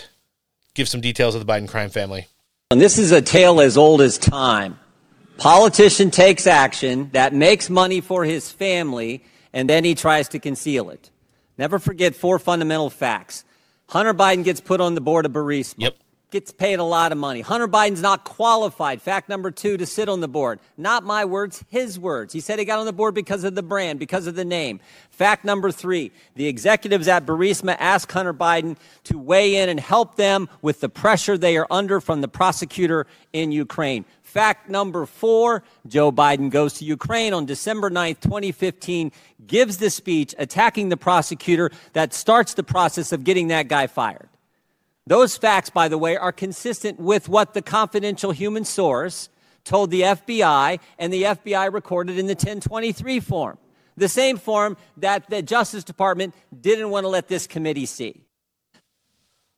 give 0.74 0.90
some 0.90 1.00
details 1.00 1.34
of 1.34 1.46
the 1.46 1.50
Biden 1.50 1.66
crime 1.66 1.88
family. 1.88 2.26
And 2.70 2.78
this 2.78 2.98
is 2.98 3.12
a 3.12 3.22
tale 3.22 3.62
as 3.62 3.78
old 3.78 4.02
as 4.02 4.18
time. 4.18 4.78
Politician 5.38 6.10
takes 6.10 6.46
action 6.46 7.08
that 7.14 7.32
makes 7.32 7.70
money 7.70 8.02
for 8.02 8.26
his 8.26 8.52
family, 8.52 9.24
and 9.54 9.70
then 9.70 9.84
he 9.84 9.94
tries 9.94 10.28
to 10.28 10.38
conceal 10.38 10.90
it. 10.90 11.08
Never 11.62 11.78
forget 11.78 12.16
four 12.16 12.40
fundamental 12.40 12.90
facts. 12.90 13.44
Hunter 13.88 14.12
Biden 14.12 14.42
gets 14.42 14.60
put 14.60 14.80
on 14.80 14.96
the 14.96 15.00
board 15.00 15.26
of 15.26 15.30
Burisma. 15.30 15.74
Yep 15.76 15.94
gets 16.32 16.50
paid 16.50 16.78
a 16.78 16.82
lot 16.84 17.12
of 17.12 17.18
money. 17.18 17.42
Hunter 17.42 17.68
Biden's 17.68 18.00
not 18.00 18.24
qualified, 18.24 19.02
fact 19.02 19.28
number 19.28 19.50
two, 19.50 19.76
to 19.76 19.84
sit 19.84 20.08
on 20.08 20.20
the 20.20 20.28
board. 20.28 20.60
Not 20.78 21.04
my 21.04 21.26
words, 21.26 21.62
his 21.68 21.98
words. 22.00 22.32
He 22.32 22.40
said 22.40 22.58
he 22.58 22.64
got 22.64 22.78
on 22.78 22.86
the 22.86 22.92
board 22.92 23.14
because 23.14 23.44
of 23.44 23.54
the 23.54 23.62
brand, 23.62 23.98
because 23.98 24.26
of 24.26 24.34
the 24.34 24.44
name. 24.44 24.80
Fact 25.10 25.44
number 25.44 25.70
three, 25.70 26.10
the 26.34 26.46
executives 26.46 27.06
at 27.06 27.26
Burisma 27.26 27.76
asked 27.78 28.10
Hunter 28.10 28.32
Biden 28.32 28.78
to 29.04 29.18
weigh 29.18 29.56
in 29.56 29.68
and 29.68 29.78
help 29.78 30.16
them 30.16 30.48
with 30.62 30.80
the 30.80 30.88
pressure 30.88 31.36
they 31.36 31.58
are 31.58 31.66
under 31.70 32.00
from 32.00 32.22
the 32.22 32.28
prosecutor 32.28 33.06
in 33.34 33.52
Ukraine. 33.52 34.06
Fact 34.32 34.70
number 34.70 35.04
four 35.04 35.62
Joe 35.86 36.10
Biden 36.10 36.48
goes 36.48 36.72
to 36.78 36.86
Ukraine 36.86 37.34
on 37.34 37.44
December 37.44 37.90
9th, 37.90 38.20
2015, 38.20 39.12
gives 39.46 39.76
the 39.76 39.90
speech 39.90 40.34
attacking 40.38 40.88
the 40.88 40.96
prosecutor 40.96 41.70
that 41.92 42.14
starts 42.14 42.54
the 42.54 42.62
process 42.62 43.12
of 43.12 43.24
getting 43.24 43.48
that 43.48 43.68
guy 43.68 43.86
fired. 43.86 44.30
Those 45.06 45.36
facts, 45.36 45.68
by 45.68 45.88
the 45.88 45.98
way, 45.98 46.16
are 46.16 46.32
consistent 46.32 46.98
with 46.98 47.28
what 47.28 47.52
the 47.52 47.60
confidential 47.60 48.30
human 48.30 48.64
source 48.64 49.28
told 49.64 49.90
the 49.90 50.00
FBI 50.00 50.80
and 50.98 51.12
the 51.12 51.24
FBI 51.24 51.70
recorded 51.70 52.18
in 52.18 52.24
the 52.24 52.32
1023 52.32 53.20
form. 53.20 53.58
The 53.98 54.08
same 54.08 54.38
form 54.38 54.78
that 54.96 55.28
the 55.28 55.42
Justice 55.42 55.84
Department 55.84 56.34
didn't 56.58 56.88
want 56.88 57.04
to 57.04 57.08
let 57.08 57.28
this 57.28 57.46
committee 57.46 57.84
see. 57.84 58.24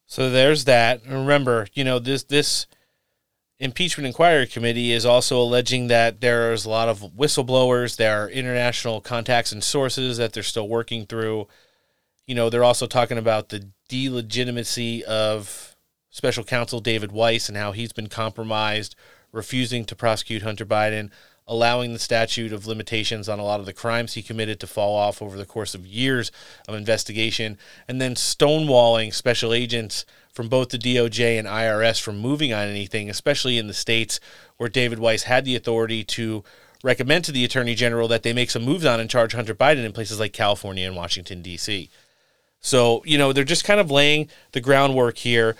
So 0.05 0.29
there's 0.29 0.65
that. 0.65 1.05
Remember, 1.07 1.67
you 1.73 1.85
know, 1.85 1.99
this 1.99 2.23
this 2.23 2.67
impeachment 3.59 4.07
inquiry 4.07 4.47
committee 4.47 4.91
is 4.91 5.05
also 5.05 5.41
alleging 5.41 5.87
that 5.87 6.21
there's 6.21 6.65
a 6.65 6.69
lot 6.69 6.89
of 6.89 6.99
whistleblowers, 7.15 7.95
there 7.95 8.23
are 8.23 8.29
international 8.29 9.01
contacts 9.01 9.51
and 9.51 9.63
sources 9.63 10.17
that 10.17 10.33
they're 10.33 10.43
still 10.43 10.67
working 10.67 11.05
through. 11.05 11.47
You 12.27 12.35
know, 12.35 12.49
they're 12.49 12.63
also 12.63 12.87
talking 12.87 13.17
about 13.17 13.49
the 13.49 13.69
delegitimacy 13.87 15.05
of 15.05 15.75
special 16.09 16.43
counsel 16.43 16.79
David 16.79 17.11
Weiss 17.11 17.47
and 17.47 17.57
how 17.57 17.71
he's 17.71 17.93
been 17.93 18.07
compromised, 18.07 18.95
refusing 19.31 19.85
to 19.85 19.95
prosecute 19.95 20.41
Hunter 20.41 20.65
Biden, 20.65 21.11
allowing 21.47 21.93
the 21.93 21.99
statute 21.99 22.51
of 22.51 22.65
limitations 22.65 23.29
on 23.29 23.37
a 23.37 23.43
lot 23.43 23.59
of 23.59 23.65
the 23.65 23.73
crimes 23.73 24.13
he 24.13 24.23
committed 24.23 24.59
to 24.59 24.67
fall 24.67 24.95
off 24.95 25.21
over 25.21 25.37
the 25.37 25.45
course 25.45 25.75
of 25.75 25.85
years 25.85 26.31
of 26.67 26.75
investigation, 26.75 27.57
and 27.87 28.01
then 28.01 28.15
stonewalling 28.15 29.13
special 29.13 29.53
agents 29.53 30.05
from 30.35 30.49
both 30.49 30.69
the 30.69 30.77
DOJ 30.77 31.39
and 31.39 31.47
IRS 31.47 32.01
from 32.01 32.19
moving 32.19 32.51
on 32.51 32.67
anything, 32.67 33.09
especially 33.09 33.57
in 33.57 33.67
the 33.67 33.73
states 33.73 34.19
where 34.57 34.69
David 34.69 34.99
Weiss 34.99 35.23
had 35.23 35.45
the 35.45 35.55
authority 35.55 36.03
to 36.03 36.43
recommend 36.83 37.23
to 37.23 37.31
the 37.31 37.45
Attorney 37.45 37.73
General 37.73 38.09
that 38.09 38.23
they 38.23 38.33
make 38.33 38.51
some 38.51 38.63
moves 38.63 38.85
on 38.85 38.99
and 38.99 39.09
charge 39.09 39.33
Hunter 39.33 39.55
Biden 39.55 39.85
in 39.85 39.93
places 39.93 40.19
like 40.19 40.33
California 40.33 40.85
and 40.85 40.95
Washington, 40.95 41.41
D.C. 41.41 41.89
So, 42.59 43.01
you 43.05 43.17
know, 43.17 43.31
they're 43.31 43.45
just 43.45 43.63
kind 43.63 43.79
of 43.79 43.89
laying 43.89 44.29
the 44.51 44.59
groundwork 44.59 45.17
here. 45.17 45.55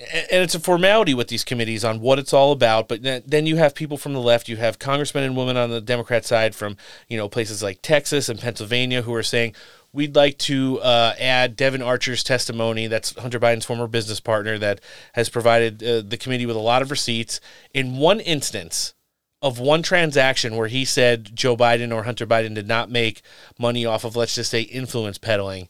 And 0.00 0.42
it's 0.42 0.54
a 0.54 0.60
formality 0.60 1.14
with 1.14 1.28
these 1.28 1.42
committees 1.42 1.84
on 1.84 2.00
what 2.00 2.18
it's 2.18 2.32
all 2.32 2.52
about. 2.52 2.88
But 2.88 3.02
then 3.02 3.46
you 3.46 3.56
have 3.56 3.74
people 3.74 3.98
from 3.98 4.14
the 4.14 4.20
left. 4.20 4.48
You 4.48 4.56
have 4.56 4.78
congressmen 4.78 5.24
and 5.24 5.36
women 5.36 5.56
on 5.56 5.70
the 5.70 5.80
Democrat 5.80 6.24
side 6.24 6.54
from, 6.54 6.76
you 7.08 7.16
know, 7.16 7.28
places 7.28 7.62
like 7.62 7.82
Texas 7.82 8.28
and 8.28 8.38
Pennsylvania 8.40 9.02
who 9.02 9.14
are 9.14 9.22
saying, 9.22 9.54
we'd 9.98 10.14
like 10.14 10.38
to 10.38 10.78
uh, 10.80 11.12
add 11.18 11.56
Devon 11.56 11.82
Archer's 11.82 12.22
testimony. 12.22 12.86
That's 12.86 13.18
Hunter 13.18 13.40
Biden's 13.40 13.64
former 13.64 13.88
business 13.88 14.20
partner 14.20 14.56
that 14.56 14.80
has 15.14 15.28
provided 15.28 15.82
uh, 15.82 16.02
the 16.06 16.16
committee 16.16 16.46
with 16.46 16.54
a 16.54 16.60
lot 16.60 16.82
of 16.82 16.92
receipts. 16.92 17.40
In 17.74 17.96
one 17.96 18.20
instance, 18.20 18.94
of 19.42 19.58
one 19.58 19.82
transaction 19.82 20.54
where 20.54 20.68
he 20.68 20.84
said 20.84 21.34
Joe 21.34 21.56
Biden 21.56 21.92
or 21.92 22.04
Hunter 22.04 22.26
Biden 22.26 22.54
did 22.54 22.68
not 22.68 22.90
make 22.90 23.22
money 23.58 23.84
off 23.84 24.04
of, 24.04 24.14
let's 24.14 24.36
just 24.36 24.52
say, 24.52 24.62
influence 24.62 25.18
peddling. 25.18 25.68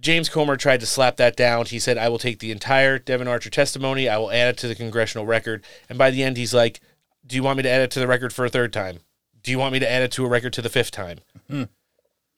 James 0.00 0.30
Comer 0.30 0.56
tried 0.56 0.80
to 0.80 0.86
slap 0.86 1.18
that 1.18 1.36
down. 1.36 1.66
He 1.66 1.78
said, 1.78 1.98
I 1.98 2.08
will 2.08 2.18
take 2.18 2.38
the 2.38 2.52
entire 2.52 2.98
Devon 2.98 3.28
Archer 3.28 3.50
testimony, 3.50 4.08
I 4.08 4.16
will 4.16 4.30
add 4.30 4.48
it 4.48 4.58
to 4.58 4.68
the 4.68 4.74
congressional 4.74 5.26
record. 5.26 5.62
And 5.90 5.98
by 5.98 6.10
the 6.10 6.22
end, 6.22 6.38
he's 6.38 6.54
like, 6.54 6.80
Do 7.26 7.36
you 7.36 7.42
want 7.42 7.58
me 7.58 7.64
to 7.64 7.70
add 7.70 7.82
it 7.82 7.90
to 7.92 8.00
the 8.00 8.08
record 8.08 8.32
for 8.32 8.46
a 8.46 8.50
third 8.50 8.72
time? 8.72 9.00
Do 9.42 9.50
you 9.50 9.58
want 9.58 9.74
me 9.74 9.78
to 9.78 9.90
add 9.90 10.02
it 10.02 10.12
to 10.12 10.24
a 10.24 10.28
record 10.28 10.54
to 10.54 10.62
the 10.62 10.70
fifth 10.70 10.90
time? 10.90 11.18
Hmm. 11.48 11.64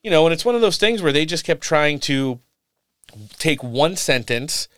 You 0.06 0.12
know, 0.12 0.24
and 0.24 0.32
it's 0.32 0.44
one 0.44 0.54
of 0.54 0.60
those 0.60 0.76
things 0.76 1.02
where 1.02 1.10
they 1.10 1.26
just 1.26 1.44
kept 1.44 1.62
trying 1.62 1.98
to 1.98 2.38
take 3.40 3.60
one 3.64 3.96
sentence 3.96 4.68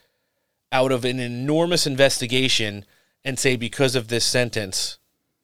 out 0.73 0.91
of 0.91 1.05
an 1.05 1.21
enormous 1.21 1.87
investigation 1.87 2.87
and 3.23 3.39
say, 3.39 3.55
because 3.55 3.95
of 3.95 4.09
this 4.09 4.25
sentence, 4.25 4.97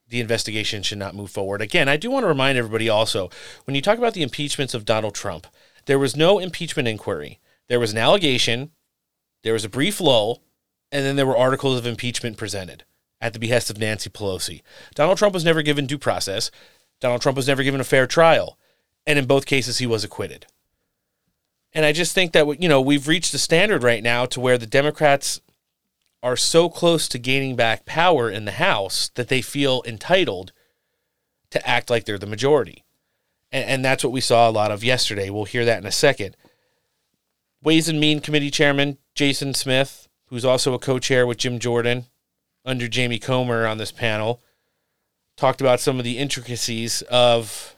the 0.09 0.21
investigation 0.21 0.83
should 0.83 0.97
not 0.97 1.15
move 1.15 1.31
forward. 1.31 1.61
Again, 1.61 1.87
I 1.87 1.99
do 1.99 2.11
want 2.11 2.25
to 2.25 2.29
remind 2.29 2.57
everybody 2.57 2.89
also 2.89 3.29
when 3.67 3.75
you 3.75 3.83
talk 3.83 3.99
about 3.99 4.15
the 4.15 4.23
impeachments 4.23 4.73
of 4.73 4.87
Donald 4.87 5.15
Trump, 5.15 5.47
there 5.85 5.99
was 5.99 6.17
no 6.17 6.39
impeachment 6.39 6.89
inquiry. 6.89 7.39
There 7.69 7.79
was 7.79 7.93
an 7.93 7.99
allegation, 7.99 8.71
there 9.43 9.53
was 9.53 9.67
a 9.67 9.69
brief 9.69 10.01
lull, 10.01 10.41
and 10.91 11.05
then 11.05 11.17
there 11.17 11.27
were 11.27 11.37
articles 11.37 11.77
of 11.79 11.85
impeachment 11.85 12.39
presented 12.39 12.85
at 13.21 13.35
the 13.35 13.39
behest 13.39 13.69
of 13.69 13.77
Nancy 13.77 14.09
Pelosi. 14.09 14.63
Donald 14.95 15.19
Trump 15.19 15.35
was 15.35 15.45
never 15.45 15.61
given 15.61 15.85
due 15.85 15.99
process. 15.99 16.51
Donald 17.03 17.21
Trump 17.21 17.37
was 17.37 17.47
never 17.47 17.63
given 17.63 17.83
a 17.83 17.85
fair 17.85 18.07
trial. 18.07 18.59
And 19.07 19.19
in 19.19 19.27
both 19.27 19.47
cases, 19.47 19.79
he 19.79 19.87
was 19.87 20.05
acquitted. 20.05 20.47
And 21.73 21.85
I 21.85 21.93
just 21.93 22.15
think 22.15 22.33
that, 22.33 22.63
you 22.63 22.69
know, 22.69 22.81
we've 22.81 23.09
reached 23.09 23.35
a 23.35 23.39
standard 23.39 23.83
right 23.83 24.03
now 24.03 24.27
to 24.27 24.41
where 24.41 24.57
the 24.57 24.67
Democrats 24.67 25.41
are 26.23 26.37
so 26.37 26.69
close 26.69 27.09
to 27.09 27.19
gaining 27.19 27.57
back 27.57 27.85
power 27.85 28.31
in 28.31 28.45
the 28.45 28.53
House 28.53 29.11
that 29.15 29.29
they 29.29 29.43
feel 29.43 29.83
entitled 29.85 30.53
to 31.51 31.69
act 31.69 31.91
like 31.91 32.05
they're 32.05 32.19
the 32.19 32.27
majority. 32.27 32.85
And, 33.53 33.69
and 33.69 33.85
that's 33.85 34.03
what 34.03 34.13
we 34.13 34.21
saw 34.21 34.49
a 34.49 34.53
lot 34.53 34.71
of 34.71 34.83
yesterday. 34.83 35.29
We'll 35.29 35.45
hear 35.45 35.65
that 35.65 35.81
in 35.81 35.87
a 35.87 35.93
second. 35.93 36.37
Ways 37.63 37.89
and 37.89 38.01
Mean 38.01 38.21
Committee 38.21 38.51
Chairman 38.51 38.99
Jason 39.15 39.55
Smith, 39.55 40.09
who's 40.27 40.45
also 40.45 40.75
a 40.75 40.79
co 40.79 40.99
chair 40.99 41.27
with 41.27 41.39
Jim 41.39 41.59
Jordan 41.59 42.07
under 42.65 42.89
Jamie 42.89 43.19
Comer 43.19 43.67
on 43.67 43.79
this 43.79 43.93
panel, 43.93 44.41
talked 45.37 45.61
about 45.61 45.81
some 45.81 45.99
of 45.99 46.05
the 46.05 46.19
intricacies 46.19 47.03
of 47.03 47.74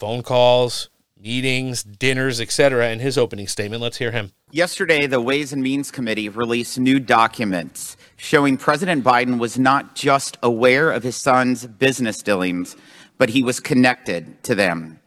phone 0.00 0.22
calls, 0.22 0.88
meetings, 1.20 1.84
dinners, 1.84 2.40
etc. 2.40 2.88
in 2.90 2.98
his 2.98 3.18
opening 3.18 3.46
statement. 3.46 3.82
Let's 3.82 3.98
hear 3.98 4.10
him. 4.10 4.32
Yesterday, 4.50 5.06
the 5.06 5.20
Ways 5.20 5.52
and 5.52 5.62
Means 5.62 5.90
Committee 5.90 6.28
released 6.30 6.78
new 6.78 6.98
documents 6.98 7.96
showing 8.16 8.56
President 8.56 9.04
Biden 9.04 9.38
was 9.38 9.58
not 9.58 9.94
just 9.94 10.38
aware 10.42 10.90
of 10.90 11.02
his 11.02 11.16
son's 11.16 11.66
business 11.66 12.22
dealings, 12.22 12.76
but 13.18 13.28
he 13.28 13.42
was 13.42 13.60
connected 13.60 14.42
to 14.42 14.54
them. 14.54 14.98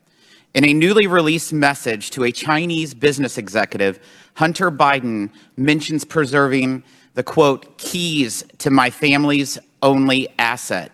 In 0.53 0.64
a 0.64 0.74
newly 0.74 1.07
released 1.07 1.52
message 1.52 2.11
to 2.11 2.24
a 2.24 2.32
Chinese 2.32 2.94
business 2.94 3.40
executive, 3.40 3.99
Hunter 4.36 4.70
Biden 4.70 5.32
mentions 5.57 6.06
preserving 6.06 6.84
the 7.15 7.24
quote, 7.24 7.78
keys 7.80 8.44
to 8.60 8.70
my 8.70 8.91
family's 8.91 9.57
only 9.82 10.30
asset. 10.38 10.91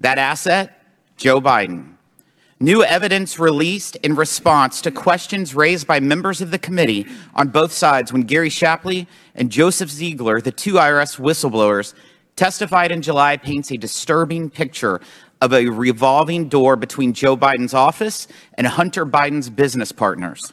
That 0.00 0.18
asset, 0.18 0.84
Joe 1.16 1.40
Biden. 1.40 1.91
New 2.62 2.84
evidence 2.84 3.40
released 3.40 3.96
in 4.04 4.14
response 4.14 4.80
to 4.82 4.92
questions 4.92 5.52
raised 5.52 5.84
by 5.84 5.98
members 5.98 6.40
of 6.40 6.52
the 6.52 6.58
committee 6.60 7.04
on 7.34 7.48
both 7.48 7.72
sides 7.72 8.12
when 8.12 8.22
Gary 8.22 8.50
Shapley 8.50 9.08
and 9.34 9.50
Joseph 9.50 9.90
Ziegler, 9.90 10.40
the 10.40 10.52
two 10.52 10.74
IRS 10.74 11.18
whistleblowers, 11.18 11.92
testified 12.36 12.92
in 12.92 13.02
July 13.02 13.36
paints 13.36 13.72
a 13.72 13.76
disturbing 13.76 14.48
picture 14.48 15.00
of 15.40 15.52
a 15.52 15.70
revolving 15.70 16.48
door 16.48 16.76
between 16.76 17.14
Joe 17.14 17.36
Biden's 17.36 17.74
office 17.74 18.28
and 18.54 18.64
Hunter 18.64 19.04
Biden's 19.04 19.50
business 19.50 19.90
partners. 19.90 20.52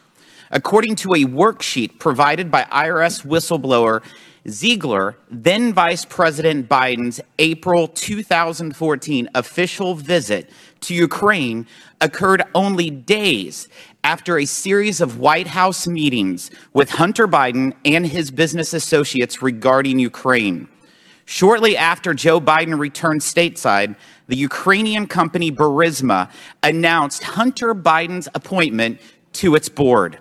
According 0.49 0.95
to 0.95 1.09
a 1.09 1.25
worksheet 1.25 1.99
provided 1.99 2.49
by 2.49 2.63
IRS 2.63 3.23
whistleblower 3.23 4.01
Ziegler, 4.47 5.15
then 5.29 5.73
Vice 5.73 6.05
President 6.05 6.67
Biden's 6.67 7.21
April 7.37 7.87
2014 7.87 9.29
official 9.35 9.93
visit 9.95 10.49
to 10.81 10.93
Ukraine 10.93 11.67
occurred 12.01 12.43
only 12.55 12.89
days 12.89 13.67
after 14.03 14.37
a 14.37 14.45
series 14.45 15.01
of 15.01 15.19
White 15.19 15.47
House 15.47 15.87
meetings 15.87 16.51
with 16.73 16.89
Hunter 16.89 17.27
Biden 17.27 17.73
and 17.85 18.05
his 18.05 18.31
business 18.31 18.73
associates 18.73 19.41
regarding 19.41 19.99
Ukraine. 19.99 20.67
Shortly 21.25 21.77
after 21.77 22.13
Joe 22.13 22.41
Biden 22.41 22.79
returned 22.79 23.21
stateside, 23.21 23.95
the 24.27 24.35
Ukrainian 24.35 25.05
company 25.05 25.51
Burisma 25.51 26.31
announced 26.63 27.23
Hunter 27.23 27.75
Biden's 27.75 28.27
appointment 28.33 28.99
to 29.33 29.55
its 29.55 29.69
board. 29.69 30.19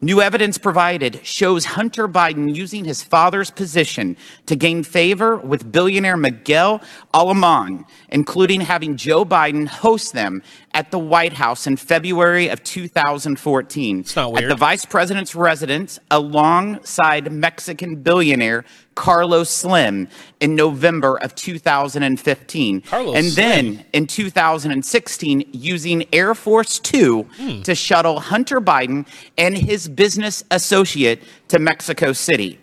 New 0.00 0.22
evidence 0.22 0.58
provided 0.58 1.26
shows 1.26 1.64
Hunter 1.64 2.06
Biden 2.06 2.54
using 2.54 2.84
his 2.84 3.02
father's 3.02 3.50
position 3.50 4.16
to 4.46 4.54
gain 4.54 4.84
favor 4.84 5.36
with 5.38 5.72
billionaire 5.72 6.16
Miguel 6.16 6.80
Alemán, 7.12 7.84
including 8.08 8.60
having 8.60 8.96
Joe 8.96 9.24
Biden 9.24 9.66
host 9.66 10.12
them 10.12 10.40
at 10.74 10.90
the 10.90 10.98
White 10.98 11.32
House 11.34 11.66
in 11.66 11.76
February 11.76 12.48
of 12.48 12.62
2014. 12.62 14.00
It's 14.00 14.14
not 14.16 14.32
weird. 14.32 14.44
At 14.44 14.48
the 14.50 14.56
vice 14.56 14.84
president's 14.84 15.34
residence 15.34 15.98
alongside 16.10 17.32
Mexican 17.32 17.96
billionaire 17.96 18.64
Carlos 18.94 19.48
Slim 19.50 20.08
in 20.40 20.54
November 20.56 21.16
of 21.16 21.34
2015. 21.34 22.80
Carlos 22.82 23.16
and 23.16 23.26
then 23.32 23.84
in 23.92 24.06
2016 24.06 25.48
using 25.52 26.04
Air 26.12 26.34
Force 26.34 26.78
Two 26.78 27.22
Hmm. 27.38 27.62
to 27.62 27.74
shuttle 27.74 28.20
Hunter 28.20 28.60
Biden 28.60 29.06
and 29.36 29.56
his 29.56 29.88
business 29.88 30.44
associate 30.50 31.22
to 31.48 31.58
Mexico 31.58 32.12
City. 32.12 32.58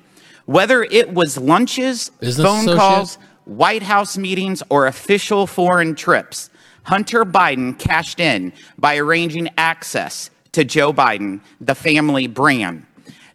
Whether 0.45 0.83
it 0.83 1.13
was 1.13 1.37
lunches, 1.37 2.09
Business 2.19 2.45
phone 2.45 2.59
associate? 2.59 2.77
calls, 2.77 3.17
White 3.45 3.83
House 3.83 4.17
meetings, 4.17 4.61
or 4.69 4.85
official 4.87 5.47
foreign 5.47 5.95
trips, 5.95 6.49
Hunter 6.85 7.25
Biden 7.25 7.77
cashed 7.77 8.19
in 8.19 8.53
by 8.77 8.97
arranging 8.97 9.49
access 9.57 10.29
to 10.51 10.63
Joe 10.63 10.93
Biden, 10.93 11.41
the 11.59 11.75
family 11.75 12.27
brand. 12.27 12.85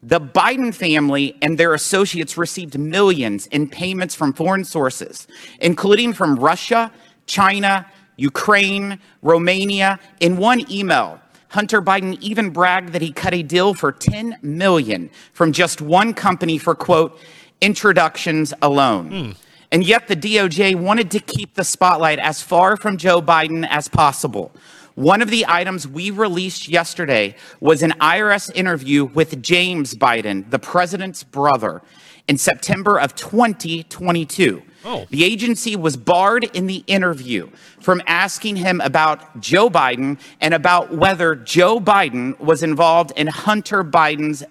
The 0.02 0.20
Biden 0.20 0.72
family 0.74 1.36
and 1.43 1.59
their 1.59 1.74
associates 1.74 2.39
received 2.39 2.78
millions 2.78 3.47
in 3.48 3.68
payments 3.68 4.14
from 4.14 4.32
foreign 4.32 4.64
sources, 4.64 5.27
including 5.60 6.14
from 6.14 6.36
Russia, 6.36 6.90
China, 7.27 7.86
Ukraine, 8.16 8.98
Romania. 9.20 9.98
In 10.20 10.36
one 10.36 10.70
email, 10.70 11.20
Hunter 11.48 11.82
Biden 11.82 12.18
even 12.20 12.51
bragged 12.51 12.93
that 12.93 13.02
he 13.02 13.12
cut 13.12 13.35
a 13.35 13.43
deal 13.43 13.74
for 13.74 13.93
10 13.93 14.39
million 14.43 15.10
from 15.32 15.52
just 15.52 15.82
one 15.82 16.14
company 16.14 16.56
for 16.56 16.74
quote 16.74 17.18
introductions 17.60 18.55
alone. 18.62 19.10
Hmm. 19.10 19.31
And 19.73 19.85
yet 19.85 20.09
the 20.09 20.17
DOJ 20.17 20.75
wanted 20.75 21.11
to 21.13 21.21
keep 21.21 21.55
the 21.55 21.65
spotlight 21.65 22.19
as 22.19 22.43
far 22.43 22.77
from 22.77 22.97
Joe 22.97 23.23
Biden 23.23 23.67
as 23.69 23.89
possible. 23.89 24.53
One 24.97 25.23
of 25.23 25.31
the 25.31 25.47
items 25.47 25.87
we 25.87 26.11
released 26.11 26.69
yesterday 26.69 27.37
was 27.61 27.83
an 27.83 27.93
IRS 28.01 28.55
interview 28.55 29.05
with 29.05 29.41
James 29.41 29.95
Biden, 29.95 30.51
the 30.51 30.59
president's 30.59 31.23
brother, 31.23 31.83
in 32.27 32.37
September 32.37 32.99
of 32.99 33.15
2022. 33.15 34.63
Oh. 34.85 35.07
The 35.11 35.25
agency 35.25 35.77
was 35.77 35.97
barred 35.97 36.45
in 36.45 36.67
the 36.67 36.83
interview 36.87 37.51
from 37.81 38.03
asking 38.07 38.57
him 38.57 38.81
about 38.81 39.41
Joe 39.41 39.71
Biden 39.71 40.19
and 40.41 40.55
about 40.55 40.93
whether 40.93 41.37
Joe 41.37 41.79
Biden 41.79 42.39
was 42.41 42.63
involved 42.63 43.13
in 43.17 43.27
Hunter 43.27 43.85
Biden's 43.85 44.43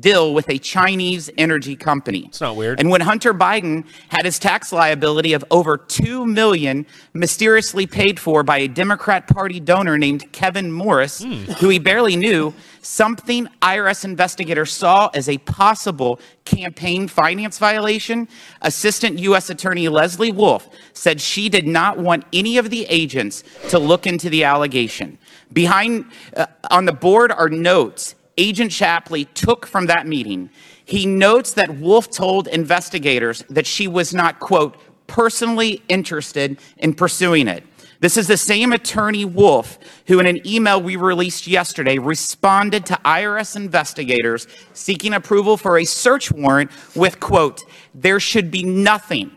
deal 0.00 0.34
with 0.34 0.48
a 0.48 0.58
Chinese 0.58 1.30
energy 1.38 1.76
company. 1.76 2.26
It's 2.26 2.40
not 2.40 2.56
weird. 2.56 2.80
And 2.80 2.90
when 2.90 3.00
Hunter 3.00 3.32
Biden 3.34 3.84
had 4.08 4.24
his 4.24 4.38
tax 4.38 4.72
liability 4.72 5.32
of 5.32 5.44
over 5.50 5.76
2 5.76 6.26
million 6.26 6.86
mysteriously 7.14 7.86
paid 7.86 8.20
for 8.20 8.42
by 8.42 8.58
a 8.58 8.68
Democrat 8.68 9.26
Party 9.26 9.60
donor 9.60 9.98
named 9.98 10.30
Kevin 10.32 10.70
Morris, 10.72 11.22
who 11.22 11.68
he 11.68 11.78
barely 11.78 12.16
knew, 12.16 12.54
something 12.82 13.48
IRS 13.62 14.04
investigators 14.04 14.72
saw 14.72 15.10
as 15.12 15.28
a 15.28 15.38
possible 15.38 16.20
campaign 16.44 17.08
finance 17.08 17.58
violation, 17.58 18.28
Assistant 18.62 19.18
U.S. 19.20 19.50
Attorney 19.50 19.88
Leslie 19.88 20.32
Wolf 20.32 20.68
said 20.92 21.20
she 21.20 21.48
did 21.48 21.66
not 21.66 21.98
want 21.98 22.24
any 22.32 22.58
of 22.58 22.70
the 22.70 22.86
agents 22.88 23.42
to 23.68 23.78
look 23.78 24.06
into 24.06 24.30
the 24.30 24.44
allegation. 24.44 25.18
Behind 25.52 26.04
uh, 26.36 26.46
on 26.70 26.84
the 26.84 26.92
board 26.92 27.32
are 27.32 27.48
notes 27.48 28.14
Agent 28.38 28.72
Shapley 28.72 29.24
took 29.26 29.66
from 29.66 29.86
that 29.86 30.06
meeting. 30.06 30.50
He 30.84 31.06
notes 31.06 31.52
that 31.54 31.78
Wolf 31.78 32.10
told 32.10 32.48
investigators 32.48 33.42
that 33.50 33.66
she 33.66 33.88
was 33.88 34.12
not, 34.12 34.38
quote, 34.40 34.76
personally 35.06 35.82
interested 35.88 36.58
in 36.76 36.94
pursuing 36.94 37.48
it. 37.48 37.64
This 38.00 38.16
is 38.16 38.28
the 38.28 38.36
same 38.36 38.72
attorney 38.72 39.24
Wolf 39.24 39.78
who, 40.06 40.20
in 40.20 40.26
an 40.26 40.46
email 40.46 40.80
we 40.80 40.96
released 40.96 41.46
yesterday, 41.46 41.98
responded 41.98 42.84
to 42.86 43.00
IRS 43.04 43.56
investigators 43.56 44.46
seeking 44.74 45.14
approval 45.14 45.56
for 45.56 45.78
a 45.78 45.84
search 45.84 46.30
warrant 46.30 46.70
with, 46.94 47.20
quote, 47.20 47.64
there 47.94 48.20
should 48.20 48.50
be 48.50 48.62
nothing 48.62 49.34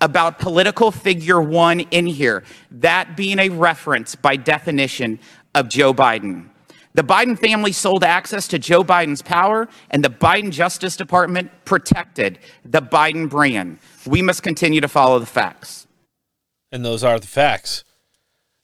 about 0.00 0.38
political 0.38 0.90
figure 0.90 1.40
one 1.40 1.80
in 1.80 2.06
here, 2.06 2.42
that 2.70 3.16
being 3.16 3.38
a 3.38 3.48
reference 3.48 4.16
by 4.16 4.34
definition 4.34 5.20
of 5.54 5.68
Joe 5.68 5.94
Biden. 5.94 6.49
The 6.94 7.02
Biden 7.02 7.38
family 7.38 7.72
sold 7.72 8.02
access 8.02 8.48
to 8.48 8.58
Joe 8.58 8.82
Biden's 8.82 9.22
power, 9.22 9.68
and 9.90 10.04
the 10.04 10.10
Biden 10.10 10.50
Justice 10.50 10.96
Department 10.96 11.50
protected 11.64 12.38
the 12.64 12.82
Biden 12.82 13.28
brand. 13.28 13.78
We 14.06 14.22
must 14.22 14.42
continue 14.42 14.80
to 14.80 14.88
follow 14.88 15.18
the 15.18 15.26
facts. 15.26 15.86
And 16.72 16.84
those 16.84 17.04
are 17.04 17.20
the 17.20 17.26
facts. 17.26 17.84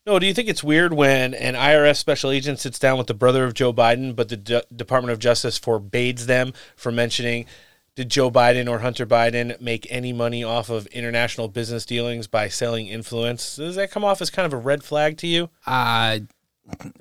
No, 0.05 0.19
do 0.19 0.25
you 0.25 0.33
think 0.33 0.47
it's 0.47 0.63
weird 0.63 0.93
when 0.93 1.33
an 1.33 1.53
IRS 1.53 1.97
special 1.97 2.31
agent 2.31 2.59
sits 2.59 2.79
down 2.79 2.97
with 2.97 3.07
the 3.07 3.13
brother 3.13 3.43
of 3.43 3.53
Joe 3.53 3.73
Biden, 3.73 4.15
but 4.15 4.29
the 4.29 4.37
D- 4.37 4.61
Department 4.73 5.11
of 5.11 5.19
Justice 5.19 5.57
forbids 5.57 6.25
them 6.25 6.53
from 6.75 6.95
mentioning 6.95 7.45
did 7.97 8.09
Joe 8.09 8.29
Biden 8.29 8.69
or 8.69 8.79
Hunter 8.79 9.07
Biden 9.07 9.59
make 9.59 9.87
any 9.89 10.13
money 10.13 10.43
off 10.43 10.69
of 10.69 10.85
international 10.87 11.47
business 11.47 11.83
dealings 11.83 12.27
by 12.27 12.47
selling 12.47 12.85
influence? 12.85 13.55
Does 13.55 13.75
that 13.75 13.89
come 13.89 14.05
off 14.05 14.21
as 14.21 14.29
kind 14.29 14.45
of 14.45 14.53
a 14.53 14.57
red 14.57 14.83
flag 14.83 15.17
to 15.17 15.27
you? 15.27 15.49
Uh, 15.65 16.19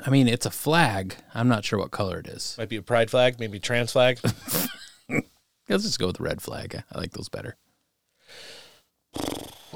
I 0.04 0.10
mean, 0.10 0.28
it's 0.28 0.46
a 0.46 0.50
flag. 0.50 1.16
I'm 1.34 1.48
not 1.48 1.64
sure 1.64 1.78
what 1.78 1.90
color 1.90 2.18
it 2.18 2.28
is. 2.28 2.54
Might 2.58 2.68
be 2.68 2.76
a 2.76 2.82
pride 2.82 3.10
flag, 3.10 3.40
maybe 3.40 3.58
trans 3.58 3.92
flag. 3.92 4.20
Let's 5.68 5.84
just 5.84 5.98
go 5.98 6.06
with 6.06 6.18
the 6.18 6.22
red 6.22 6.40
flag. 6.40 6.82
I 6.92 6.98
like 6.98 7.12
those 7.12 7.28
better. 7.28 7.56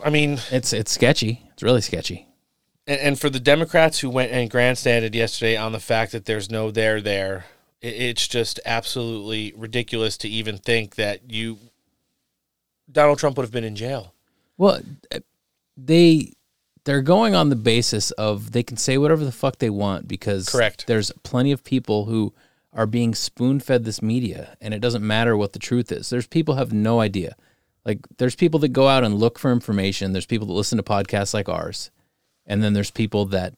I 0.05 0.11
mean, 0.11 0.39
it's 0.51 0.73
it's 0.73 0.93
sketchy. 0.93 1.43
It's 1.53 1.63
really 1.63 1.81
sketchy. 1.81 2.29
And, 2.87 3.01
and 3.01 3.21
for 3.21 3.29
the 3.29 3.41
Democrats 3.41 4.01
who 4.01 4.11
went 4.11 4.33
and 4.33 4.51
grandstanded 4.51 5.15
yesterday 5.15 5.57
on 5.57 5.73
the 5.73 5.81
fact 5.81 6.13
that 6.13 6.27
there's 6.27 6.51
no 6.51 6.71
there 6.71 7.01
there, 7.01 7.47
it, 7.81 7.95
it's 7.95 8.29
just 8.29 8.61
absolutely 8.65 9.53
ridiculous 9.57 10.17
to 10.19 10.29
even 10.29 10.59
think 10.59 10.95
that 10.95 11.31
you 11.31 11.59
Donald 12.91 13.19
Trump 13.19 13.37
would 13.37 13.45
have 13.45 13.53
been 13.53 13.65
in 13.65 13.77
jail. 13.77 14.15
Well, 14.57 14.81
they 15.77 16.35
they're 16.91 17.03
going 17.03 17.37
on 17.37 17.51
the 17.51 17.57
basis 17.57 18.11
of 18.13 18.51
they 18.51 18.65
can 18.65 18.77
say 18.77 18.99
whatever 18.99 19.25
the 19.25 19.31
fuck 19.31 19.59
they 19.59 19.71
want 19.71 20.09
because 20.09 20.49
Correct. 20.49 20.89
There's 20.89 21.13
plenty 21.23 21.53
of 21.53 21.63
people 21.63 22.07
who 22.07 22.35
are 22.73 22.87
being 22.87 23.15
spoon 23.15 23.61
fed 23.61 23.85
this 23.85 24.03
media, 24.03 24.57
and 24.61 24.75
it 24.75 24.81
doesn't 24.81 25.07
matter 25.07 25.37
what 25.37 25.53
the 25.53 25.61
truth 25.61 25.93
is. 25.93 26.11
There's 26.11 26.27
people 26.27 26.57
have 26.57 26.73
no 26.73 26.99
idea. 26.99 27.37
Like 27.85 28.01
there's 28.19 28.35
people 28.35 28.59
that 28.61 28.71
go 28.71 28.89
out 28.89 29.05
and 29.05 29.15
look 29.15 29.39
for 29.39 29.53
information. 29.53 30.13
There's 30.13 30.27
people 30.27 30.49
that 30.49 30.53
listen 30.53 30.79
to 30.79 30.83
podcasts 30.83 31.33
like 31.33 31.49
ours, 31.49 31.93
and 32.45 32.61
then 32.61 32.73
there's 32.73 32.91
people 32.91 33.25
that 33.27 33.55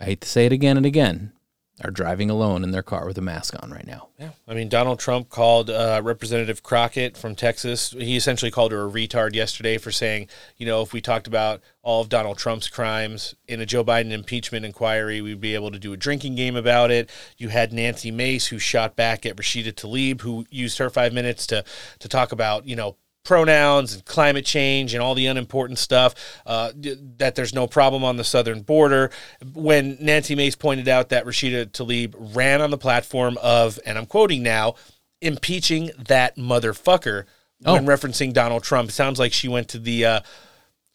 I 0.00 0.04
hate 0.04 0.22
to 0.22 0.28
say 0.28 0.46
it 0.46 0.52
again 0.52 0.78
and 0.78 0.86
again 0.86 1.32
are 1.82 1.90
driving 1.90 2.30
alone 2.30 2.64
in 2.64 2.70
their 2.70 2.82
car 2.82 3.06
with 3.06 3.18
a 3.18 3.22
mask 3.22 3.54
on 3.62 3.70
right 3.70 3.86
now. 3.86 4.08
Yeah. 4.18 4.30
I 4.46 4.54
mean, 4.54 4.68
Donald 4.68 4.98
Trump 4.98 5.28
called 5.28 5.70
uh, 5.70 6.00
Representative 6.04 6.62
Crockett 6.62 7.16
from 7.16 7.34
Texas. 7.34 7.90
He 7.90 8.16
essentially 8.16 8.50
called 8.50 8.72
her 8.72 8.86
a 8.86 8.90
retard 8.90 9.34
yesterday 9.34 9.78
for 9.78 9.90
saying, 9.90 10.28
you 10.56 10.66
know, 10.66 10.82
if 10.82 10.92
we 10.92 11.00
talked 11.00 11.26
about 11.26 11.62
all 11.82 12.02
of 12.02 12.08
Donald 12.08 12.38
Trump's 12.38 12.68
crimes 12.68 13.34
in 13.48 13.60
a 13.60 13.66
Joe 13.66 13.84
Biden 13.84 14.10
impeachment 14.10 14.64
inquiry, 14.64 15.20
we'd 15.20 15.40
be 15.40 15.54
able 15.54 15.70
to 15.70 15.78
do 15.78 15.92
a 15.92 15.96
drinking 15.96 16.34
game 16.34 16.56
about 16.56 16.90
it. 16.90 17.10
You 17.38 17.48
had 17.48 17.72
Nancy 17.72 18.10
Mace, 18.10 18.48
who 18.48 18.58
shot 18.58 18.96
back 18.96 19.24
at 19.24 19.36
Rashida 19.36 19.72
Tlaib, 19.72 20.20
who 20.20 20.46
used 20.50 20.78
her 20.78 20.90
five 20.90 21.12
minutes 21.12 21.46
to 21.48 21.64
to 21.98 22.08
talk 22.08 22.32
about, 22.32 22.66
you 22.66 22.76
know, 22.76 22.96
pronouns 23.24 23.94
and 23.94 24.04
climate 24.04 24.44
change 24.44 24.94
and 24.94 25.02
all 25.02 25.14
the 25.14 25.26
unimportant 25.26 25.78
stuff, 25.78 26.14
uh, 26.46 26.72
that 27.18 27.34
there's 27.34 27.54
no 27.54 27.66
problem 27.66 28.02
on 28.02 28.16
the 28.16 28.24
southern 28.24 28.62
border. 28.62 29.10
When 29.52 29.96
Nancy 30.00 30.34
Mace 30.34 30.56
pointed 30.56 30.88
out 30.88 31.10
that 31.10 31.24
Rashida 31.24 31.66
Tlaib 31.66 32.14
ran 32.34 32.60
on 32.60 32.70
the 32.70 32.78
platform 32.78 33.38
of, 33.42 33.78
and 33.84 33.98
I'm 33.98 34.06
quoting 34.06 34.42
now, 34.42 34.74
impeaching 35.20 35.90
that 35.98 36.36
motherfucker 36.36 37.24
when 37.62 37.86
referencing 37.86 38.32
Donald 38.32 38.62
Trump. 38.62 38.88
It 38.88 38.92
sounds 38.92 39.18
like 39.18 39.32
she 39.32 39.48
went 39.48 39.68
to 39.68 39.78
the 39.78 40.04
uh, 40.04 40.20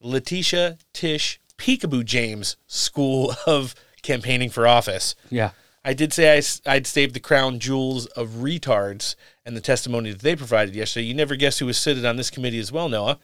Letitia 0.02 0.78
Tish 0.94 1.40
Peekaboo 1.58 2.04
James 2.04 2.58
School 2.68 3.36
of 3.46 3.76
Campaigning 4.02 4.50
for 4.50 4.68
Office. 4.68 5.16
Yeah. 5.30 5.52
I 5.86 5.94
did 5.94 6.12
say 6.12 6.42
I, 6.66 6.74
would 6.74 6.88
saved 6.88 7.14
the 7.14 7.20
crown 7.20 7.60
jewels 7.60 8.08
of 8.08 8.30
retards 8.30 9.16
and 9.46 9.56
the 9.56 9.62
testimony 9.62 10.12
that 10.12 10.22
they 10.22 10.36
provided 10.36 10.76
yesterday. 10.76 11.06
You 11.06 11.14
never 11.14 11.36
guess 11.36 11.60
who 11.60 11.68
was 11.68 11.78
seated 11.78 12.04
on 12.04 12.16
this 12.16 12.32
committee 12.32 12.58
as 12.58 12.72
well, 12.72 12.90
Noah. 12.90 13.20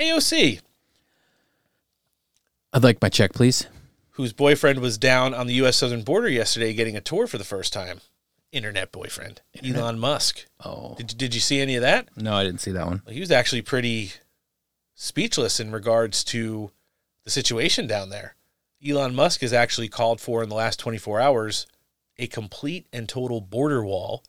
AOC. 0.00 0.60
I'd 2.72 2.82
like 2.82 3.00
my 3.00 3.08
check, 3.08 3.32
please. 3.32 3.68
Whose 4.10 4.32
boyfriend 4.32 4.80
was 4.80 4.98
down 4.98 5.32
on 5.32 5.46
the 5.46 5.54
U.S. 5.54 5.76
southern 5.76 6.02
border 6.02 6.28
yesterday 6.28 6.74
getting 6.74 6.96
a 6.96 7.00
tour 7.00 7.28
for 7.28 7.38
the 7.38 7.44
first 7.44 7.72
time. 7.72 8.00
Internet 8.50 8.90
boyfriend, 8.90 9.40
Internet? 9.54 9.80
Elon 9.80 9.98
Musk. 10.00 10.46
Oh. 10.64 10.96
Did, 10.96 11.16
did 11.16 11.34
you 11.34 11.40
see 11.40 11.60
any 11.60 11.76
of 11.76 11.82
that? 11.82 12.08
No, 12.16 12.34
I 12.34 12.42
didn't 12.42 12.60
see 12.60 12.72
that 12.72 12.86
one. 12.86 13.02
He 13.08 13.20
was 13.20 13.30
actually 13.30 13.62
pretty 13.62 14.12
speechless 14.96 15.60
in 15.60 15.70
regards 15.70 16.24
to 16.24 16.72
the 17.22 17.30
situation 17.30 17.86
down 17.86 18.10
there. 18.10 18.34
Elon 18.86 19.14
Musk 19.14 19.40
has 19.40 19.52
actually 19.52 19.88
called 19.88 20.20
for 20.20 20.42
in 20.42 20.48
the 20.48 20.54
last 20.54 20.78
24 20.78 21.20
hours 21.20 21.66
a 22.16 22.26
complete 22.26 22.86
and 22.92 23.08
total 23.08 23.40
border 23.40 23.84
wall 23.84 24.24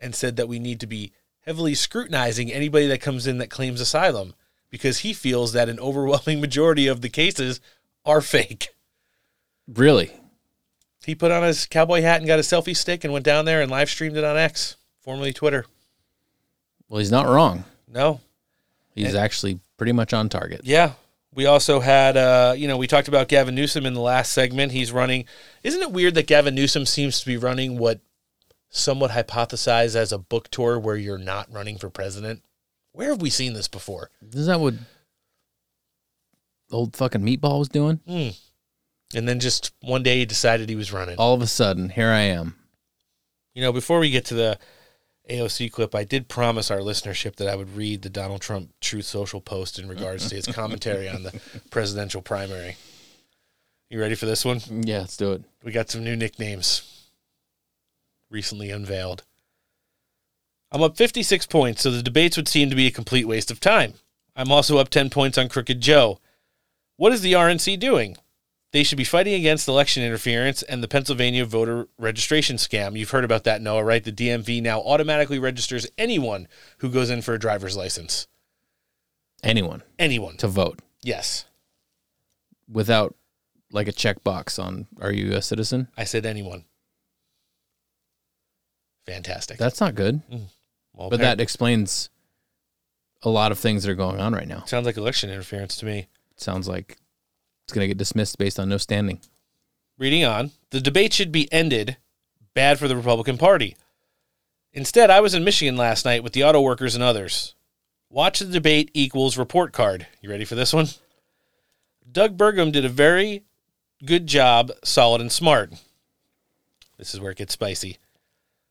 and 0.00 0.14
said 0.14 0.36
that 0.36 0.48
we 0.48 0.58
need 0.58 0.80
to 0.80 0.86
be 0.86 1.12
heavily 1.40 1.74
scrutinizing 1.74 2.52
anybody 2.52 2.86
that 2.86 3.00
comes 3.00 3.26
in 3.26 3.38
that 3.38 3.50
claims 3.50 3.80
asylum 3.80 4.34
because 4.70 4.98
he 4.98 5.12
feels 5.12 5.52
that 5.52 5.68
an 5.68 5.80
overwhelming 5.80 6.40
majority 6.40 6.86
of 6.86 7.00
the 7.00 7.08
cases 7.08 7.60
are 8.04 8.20
fake. 8.20 8.68
Really? 9.68 10.12
He 11.04 11.14
put 11.14 11.30
on 11.30 11.44
his 11.44 11.66
cowboy 11.66 12.02
hat 12.02 12.18
and 12.18 12.26
got 12.26 12.40
a 12.40 12.42
selfie 12.42 12.76
stick 12.76 13.04
and 13.04 13.12
went 13.12 13.24
down 13.24 13.44
there 13.44 13.62
and 13.62 13.70
live 13.70 13.88
streamed 13.88 14.16
it 14.16 14.24
on 14.24 14.36
X, 14.36 14.76
formerly 15.00 15.32
Twitter. 15.32 15.64
Well, 16.88 16.98
he's 16.98 17.12
not 17.12 17.28
wrong. 17.28 17.64
No. 17.88 18.20
He's 18.94 19.14
and, 19.14 19.16
actually 19.16 19.60
pretty 19.76 19.92
much 19.92 20.12
on 20.12 20.28
target. 20.28 20.62
Yeah. 20.64 20.92
We 21.36 21.44
also 21.44 21.80
had, 21.80 22.16
uh, 22.16 22.54
you 22.56 22.66
know, 22.66 22.78
we 22.78 22.86
talked 22.86 23.08
about 23.08 23.28
Gavin 23.28 23.54
Newsom 23.54 23.84
in 23.84 23.92
the 23.92 24.00
last 24.00 24.32
segment. 24.32 24.72
He's 24.72 24.90
running. 24.90 25.26
Isn't 25.62 25.82
it 25.82 25.92
weird 25.92 26.14
that 26.14 26.26
Gavin 26.26 26.54
Newsom 26.54 26.86
seems 26.86 27.20
to 27.20 27.26
be 27.26 27.36
running 27.36 27.76
what 27.76 28.00
somewhat 28.70 29.10
hypothesized 29.10 29.94
as 29.94 30.12
a 30.12 30.18
book 30.18 30.48
tour 30.50 30.78
where 30.78 30.96
you're 30.96 31.18
not 31.18 31.52
running 31.52 31.76
for 31.76 31.90
president? 31.90 32.42
Where 32.92 33.10
have 33.10 33.20
we 33.20 33.28
seen 33.28 33.52
this 33.52 33.68
before? 33.68 34.10
Is 34.32 34.46
that 34.46 34.58
what 34.58 34.74
old 36.72 36.96
fucking 36.96 37.20
meatball 37.20 37.58
was 37.58 37.68
doing? 37.68 38.00
Mm. 38.08 38.38
And 39.14 39.28
then 39.28 39.38
just 39.38 39.72
one 39.82 40.02
day 40.02 40.20
he 40.20 40.24
decided 40.24 40.70
he 40.70 40.74
was 40.74 40.90
running. 40.90 41.16
All 41.18 41.34
of 41.34 41.42
a 41.42 41.46
sudden, 41.46 41.90
here 41.90 42.08
I 42.08 42.22
am. 42.22 42.56
You 43.54 43.60
know, 43.60 43.74
before 43.74 43.98
we 43.98 44.08
get 44.08 44.24
to 44.26 44.34
the 44.34 44.58
AOC 45.28 45.72
clip, 45.72 45.94
I 45.94 46.04
did 46.04 46.28
promise 46.28 46.70
our 46.70 46.78
listenership 46.78 47.36
that 47.36 47.48
I 47.48 47.56
would 47.56 47.76
read 47.76 48.02
the 48.02 48.08
Donald 48.08 48.40
Trump 48.40 48.70
Truth 48.80 49.06
Social 49.06 49.40
post 49.40 49.78
in 49.78 49.88
regards 49.88 50.28
to 50.28 50.36
his 50.36 50.46
commentary 50.46 51.08
on 51.08 51.24
the 51.24 51.40
presidential 51.70 52.22
primary. 52.22 52.76
You 53.90 54.00
ready 54.00 54.14
for 54.14 54.26
this 54.26 54.44
one? 54.44 54.60
Yeah, 54.68 55.00
let's 55.00 55.16
do 55.16 55.32
it. 55.32 55.42
We 55.62 55.72
got 55.72 55.90
some 55.90 56.04
new 56.04 56.16
nicknames 56.16 57.08
recently 58.30 58.70
unveiled. 58.70 59.24
I'm 60.72 60.82
up 60.82 60.96
56 60.96 61.46
points, 61.46 61.82
so 61.82 61.90
the 61.90 62.02
debates 62.02 62.36
would 62.36 62.48
seem 62.48 62.70
to 62.70 62.76
be 62.76 62.86
a 62.86 62.92
complete 62.92 63.26
waste 63.26 63.50
of 63.50 63.60
time. 63.60 63.94
I'm 64.34 64.52
also 64.52 64.78
up 64.78 64.90
10 64.90 65.10
points 65.10 65.38
on 65.38 65.48
Crooked 65.48 65.80
Joe. 65.80 66.20
What 66.96 67.12
is 67.12 67.22
the 67.22 67.32
RNC 67.32 67.78
doing? 67.78 68.16
They 68.72 68.82
should 68.82 68.98
be 68.98 69.04
fighting 69.04 69.34
against 69.34 69.68
election 69.68 70.02
interference 70.02 70.62
and 70.62 70.82
the 70.82 70.88
Pennsylvania 70.88 71.44
voter 71.44 71.88
registration 71.98 72.56
scam. 72.56 72.98
You've 72.98 73.10
heard 73.10 73.24
about 73.24 73.44
that, 73.44 73.62
Noah, 73.62 73.84
right? 73.84 74.02
The 74.02 74.12
DMV 74.12 74.60
now 74.62 74.80
automatically 74.80 75.38
registers 75.38 75.86
anyone 75.96 76.48
who 76.78 76.90
goes 76.90 77.08
in 77.08 77.22
for 77.22 77.32
a 77.32 77.38
driver's 77.38 77.76
license. 77.76 78.26
Anyone. 79.42 79.82
Anyone. 79.98 80.36
To 80.38 80.48
vote. 80.48 80.80
Yes. 81.02 81.46
Without 82.68 83.14
like 83.70 83.88
a 83.88 83.92
checkbox 83.92 84.62
on 84.62 84.86
are 85.00 85.12
you 85.12 85.34
a 85.34 85.42
citizen? 85.42 85.88
I 85.96 86.04
said 86.04 86.26
anyone. 86.26 86.64
Fantastic. 89.06 89.58
That's 89.58 89.80
not 89.80 89.94
good. 89.94 90.20
Mm. 90.28 90.48
Well, 90.94 91.10
but 91.10 91.20
that 91.20 91.40
explains 91.40 92.10
a 93.22 93.28
lot 93.28 93.52
of 93.52 93.58
things 93.58 93.84
that 93.84 93.90
are 93.90 93.96
going 93.96 94.20
on 94.20 94.32
right 94.32 94.48
now. 94.48 94.64
Sounds 94.66 94.86
like 94.86 94.96
election 94.96 95.30
interference 95.30 95.76
to 95.76 95.86
me. 95.86 96.08
Sounds 96.36 96.68
like 96.68 96.96
it's 97.66 97.72
going 97.72 97.82
to 97.82 97.88
get 97.88 97.98
dismissed 97.98 98.38
based 98.38 98.60
on 98.60 98.68
no 98.68 98.76
standing. 98.76 99.20
Reading 99.98 100.24
on, 100.24 100.52
the 100.70 100.80
debate 100.80 101.12
should 101.12 101.32
be 101.32 101.52
ended. 101.52 101.96
Bad 102.54 102.78
for 102.78 102.86
the 102.86 102.96
Republican 102.96 103.38
Party. 103.38 103.76
Instead, 104.72 105.10
I 105.10 105.18
was 105.18 105.34
in 105.34 105.42
Michigan 105.42 105.76
last 105.76 106.04
night 106.04 106.22
with 106.22 106.32
the 106.32 106.44
auto 106.44 106.60
workers 106.60 106.94
and 106.94 107.02
others. 107.02 107.56
Watch 108.08 108.38
the 108.38 108.44
debate 108.44 108.92
equals 108.94 109.36
report 109.36 109.72
card. 109.72 110.06
You 110.20 110.30
ready 110.30 110.44
for 110.44 110.54
this 110.54 110.72
one? 110.72 110.86
Doug 112.10 112.36
Burgum 112.36 112.70
did 112.70 112.84
a 112.84 112.88
very 112.88 113.42
good 114.04 114.28
job, 114.28 114.70
solid 114.84 115.20
and 115.20 115.32
smart. 115.32 115.72
This 116.98 117.14
is 117.14 117.20
where 117.20 117.32
it 117.32 117.38
gets 117.38 117.54
spicy. 117.54 117.98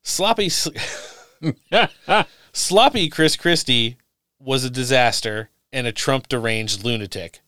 Sloppy, 0.04 0.50
sloppy 2.54 3.10
Chris 3.10 3.36
Christie 3.36 3.98
was 4.40 4.64
a 4.64 4.70
disaster 4.70 5.50
and 5.74 5.86
a 5.86 5.92
Trump 5.92 6.30
deranged 6.30 6.86
lunatic. 6.86 7.42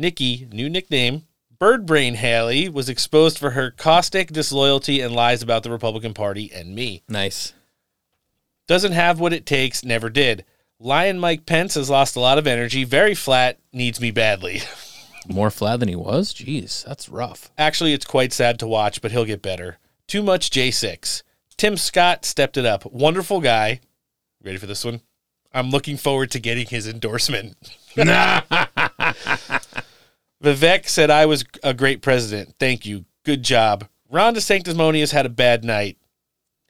Nikki, 0.00 0.48
new 0.50 0.70
nickname, 0.70 1.26
Bird 1.58 1.84
Brain 1.84 2.14
Haley, 2.14 2.70
was 2.70 2.88
exposed 2.88 3.38
for 3.38 3.50
her 3.50 3.70
caustic 3.70 4.32
disloyalty 4.32 5.02
and 5.02 5.14
lies 5.14 5.42
about 5.42 5.62
the 5.62 5.70
Republican 5.70 6.14
Party 6.14 6.50
and 6.52 6.74
me. 6.74 7.02
Nice. 7.06 7.52
Doesn't 8.66 8.92
have 8.92 9.20
what 9.20 9.34
it 9.34 9.44
takes, 9.44 9.84
never 9.84 10.08
did. 10.08 10.46
Lion 10.78 11.18
Mike 11.18 11.44
Pence 11.44 11.74
has 11.74 11.90
lost 11.90 12.16
a 12.16 12.20
lot 12.20 12.38
of 12.38 12.46
energy, 12.46 12.84
very 12.84 13.14
flat, 13.14 13.58
needs 13.74 14.00
me 14.00 14.10
badly. 14.10 14.62
More 15.28 15.50
flat 15.50 15.80
than 15.80 15.90
he 15.90 15.96
was? 15.96 16.32
Jeez, 16.32 16.82
that's 16.84 17.10
rough. 17.10 17.50
Actually, 17.58 17.92
it's 17.92 18.06
quite 18.06 18.32
sad 18.32 18.58
to 18.60 18.66
watch, 18.66 19.02
but 19.02 19.12
he'll 19.12 19.26
get 19.26 19.42
better. 19.42 19.76
Too 20.06 20.22
much 20.22 20.50
J6. 20.50 21.22
Tim 21.58 21.76
Scott 21.76 22.24
stepped 22.24 22.56
it 22.56 22.64
up. 22.64 22.90
Wonderful 22.90 23.42
guy. 23.42 23.80
Ready 24.42 24.56
for 24.56 24.66
this 24.66 24.82
one? 24.82 25.02
I'm 25.52 25.68
looking 25.70 25.98
forward 25.98 26.30
to 26.30 26.40
getting 26.40 26.66
his 26.66 26.88
endorsement. 26.88 27.58
Vivek 30.42 30.88
said 30.88 31.10
I 31.10 31.26
was 31.26 31.44
a 31.62 31.74
great 31.74 32.00
president. 32.02 32.54
Thank 32.58 32.86
you. 32.86 33.04
Good 33.24 33.42
job. 33.42 33.86
Ron 34.10 34.34
DeSanctimonious 34.34 35.12
had 35.12 35.26
a 35.26 35.30
bad 35.30 35.64
night. 35.64 35.98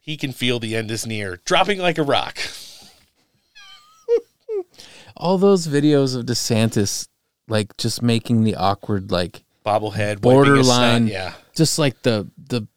He 0.01 0.17
can 0.17 0.31
feel 0.31 0.59
the 0.59 0.75
end 0.75 0.91
is 0.91 1.05
near, 1.07 1.39
dropping 1.45 1.79
like 1.79 1.97
a 1.97 2.03
rock. 2.03 2.37
All 5.17 5.37
those 5.37 5.67
videos 5.67 6.15
of 6.15 6.25
DeSantis, 6.25 7.07
like 7.47 7.77
just 7.77 8.01
making 8.01 8.43
the 8.43 8.55
awkward, 8.55 9.11
like 9.11 9.43
bobblehead, 9.65 10.21
borderline, 10.21 11.07
yeah, 11.07 11.33
just 11.55 11.79
like 11.79 12.01
the 12.01 12.27
the. 12.37 12.67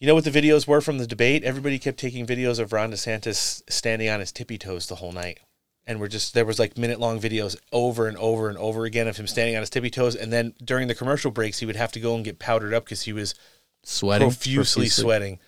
You 0.00 0.06
know 0.06 0.14
what 0.14 0.24
the 0.24 0.30
videos 0.30 0.68
were 0.68 0.80
from 0.80 0.98
the 0.98 1.08
debate? 1.08 1.42
Everybody 1.42 1.80
kept 1.80 1.98
taking 1.98 2.24
videos 2.24 2.60
of 2.60 2.72
Ron 2.72 2.92
DeSantis 2.92 3.62
standing 3.68 4.08
on 4.08 4.20
his 4.20 4.30
tippy 4.30 4.56
toes 4.56 4.86
the 4.86 4.94
whole 4.94 5.10
night 5.10 5.40
and 5.88 5.98
we're 5.98 6.06
just 6.06 6.34
there 6.34 6.44
was 6.44 6.60
like 6.60 6.78
minute 6.78 7.00
long 7.00 7.18
videos 7.18 7.56
over 7.72 8.06
and 8.06 8.16
over 8.18 8.48
and 8.48 8.58
over 8.58 8.84
again 8.84 9.08
of 9.08 9.16
him 9.16 9.26
standing 9.26 9.56
on 9.56 9.62
his 9.62 9.70
tippy 9.70 9.90
toes, 9.90 10.14
and 10.14 10.32
then 10.32 10.54
during 10.62 10.86
the 10.86 10.94
commercial 10.94 11.32
breaks, 11.32 11.58
he 11.58 11.66
would 11.66 11.74
have 11.76 11.90
to 11.92 11.98
go 12.00 12.14
and 12.14 12.24
get 12.24 12.38
powdered 12.38 12.74
up 12.74 12.84
because 12.84 13.02
he 13.02 13.12
was 13.12 13.34
Sweating 13.82 14.28
profusely, 14.28 14.82
profusely. 14.82 15.02
sweating. 15.02 15.38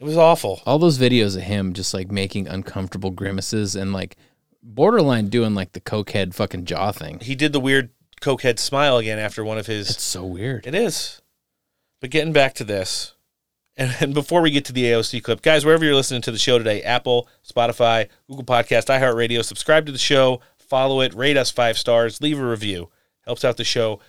It 0.00 0.04
was 0.04 0.16
awful. 0.16 0.60
All 0.66 0.78
those 0.78 0.98
videos 0.98 1.36
of 1.36 1.42
him 1.44 1.72
just 1.72 1.94
like 1.94 2.10
making 2.10 2.48
uncomfortable 2.48 3.10
grimaces 3.10 3.74
and 3.76 3.92
like 3.92 4.16
borderline 4.62 5.28
doing 5.28 5.54
like 5.54 5.72
the 5.72 5.80
cokehead 5.80 6.34
fucking 6.34 6.64
jaw 6.64 6.92
thing. 6.92 7.20
He 7.20 7.34
did 7.34 7.52
the 7.52 7.60
weird 7.60 7.90
cokehead 8.20 8.58
smile 8.58 8.98
again 8.98 9.18
after 9.18 9.44
one 9.44 9.58
of 9.58 9.66
his. 9.66 9.90
It's 9.90 10.02
so 10.02 10.24
weird. 10.24 10.66
It 10.66 10.74
is. 10.74 11.22
But 12.00 12.10
getting 12.10 12.32
back 12.32 12.54
to 12.54 12.64
this, 12.64 13.14
and, 13.76 14.14
before 14.14 14.40
we 14.40 14.50
get 14.50 14.64
to 14.66 14.72
the 14.72 14.84
AOC 14.84 15.22
clip, 15.22 15.42
guys, 15.42 15.64
wherever 15.64 15.84
you're 15.84 15.94
listening 15.94 16.22
to 16.22 16.30
the 16.30 16.38
show 16.38 16.58
today, 16.58 16.82
Apple, 16.82 17.28
Spotify, 17.46 18.08
Google 18.28 18.44
Podcast, 18.44 18.86
iHeartRadio, 18.86 19.44
subscribe 19.44 19.86
to 19.86 19.92
the 19.92 19.98
show, 19.98 20.40
follow 20.58 21.00
it, 21.00 21.14
rate 21.14 21.36
us 21.36 21.50
five 21.50 21.76
stars, 21.76 22.20
leave 22.20 22.38
a 22.38 22.44
review. 22.44 22.90
Helps 23.24 23.44
out 23.44 23.56
the 23.56 23.64
show 23.64 24.00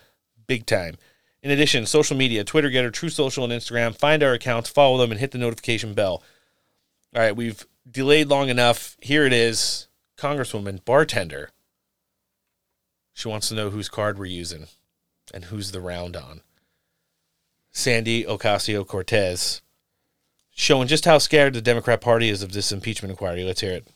big 0.46 0.66
time. 0.66 0.96
In 1.42 1.52
addition, 1.52 1.86
social 1.86 2.16
media, 2.16 2.44
Twitter, 2.44 2.70
GETTR, 2.70 2.94
Truth 2.94 3.14
Social, 3.14 3.44
and 3.44 3.54
Instagram. 3.54 3.96
Find 3.96 4.24
our 4.24 4.34
accounts, 4.34 4.70
follow 4.70 4.98
them, 4.98 5.12
and 5.12 5.20
hit 5.20 5.32
the 5.32 5.38
notification 5.38 5.94
bell. 5.94 6.24
All 7.16 7.22
right, 7.22 7.36
we've 7.36 7.66
delayed 7.90 8.28
long 8.28 8.50
enough. 8.50 8.98
Here 9.02 9.26
it 9.26 9.34
is. 9.34 9.88
Congresswoman, 10.18 10.84
bartender. 10.84 11.52
She 13.14 13.28
wants 13.28 13.50
to 13.50 13.56
know 13.56 13.70
whose 13.70 13.90
card 13.90 14.20
we're 14.20 14.26
using 14.26 14.68
and 15.34 15.46
who's 15.46 15.72
the 15.72 15.82
round 15.82 16.16
on. 16.16 16.42
Sandy 17.78 18.24
Ocasio 18.24 18.86
Cortez 18.86 19.62
showing 20.50 20.88
just 20.88 21.06
how 21.06 21.20
scared 21.20 21.54
the 21.54 21.62
Democrat 21.62 22.02
Party 22.02 22.28
is 22.28 22.42
of 22.42 22.52
this 22.52 22.72
impeachment 22.72 23.12
inquiry. 23.12 23.44
Let's 23.44 23.62
hear 23.62 23.72
it. 23.72 23.88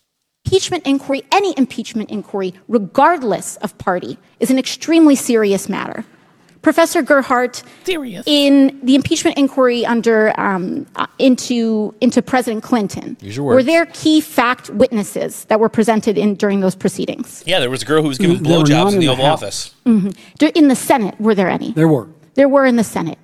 Impeachment 0.45 0.85
inquiry, 0.85 1.23
any 1.31 1.55
impeachment 1.57 2.11
inquiry, 2.11 2.53
regardless 2.67 3.57
of 3.57 3.75
party, 3.79 4.19
is 4.39 4.51
an 4.51 4.59
extremely 4.59 5.15
serious 5.15 5.67
matter. 5.67 6.05
Professor 6.61 7.01
Gerhardt, 7.01 7.63
in 8.27 8.79
the 8.83 8.93
impeachment 8.93 9.35
inquiry 9.39 9.83
under 9.83 10.39
um, 10.39 10.85
uh, 10.95 11.07
into 11.17 11.95
into 12.01 12.21
President 12.21 12.61
Clinton, 12.61 13.17
Use 13.19 13.35
your 13.35 13.45
were 13.45 13.63
there 13.63 13.87
key 13.87 14.21
fact 14.21 14.69
witnesses 14.69 15.45
that 15.45 15.59
were 15.59 15.69
presented 15.69 16.19
in 16.19 16.35
during 16.35 16.59
those 16.59 16.75
proceedings? 16.75 17.43
Yeah, 17.47 17.59
there 17.59 17.71
was 17.71 17.81
a 17.81 17.85
girl 17.85 18.03
who 18.03 18.09
was 18.09 18.19
giving 18.19 18.43
There 18.43 18.59
were 18.59 18.63
blowjobs 18.63 18.89
in 18.89 18.93
in 18.93 18.99
the 18.99 19.07
the 19.07 19.11
Oval 19.11 19.25
House. 19.25 19.41
Office. 19.41 19.75
hmm 19.85 20.09
In 20.53 20.67
the 20.67 20.75
Senate, 20.75 21.19
were 21.19 21.33
there 21.33 21.49
any? 21.49 21.71
There 21.71 21.87
were. 21.87 22.09
There 22.35 22.47
were 22.47 22.67
in 22.67 22.75
the 22.75 22.83
Senate. 22.83 23.17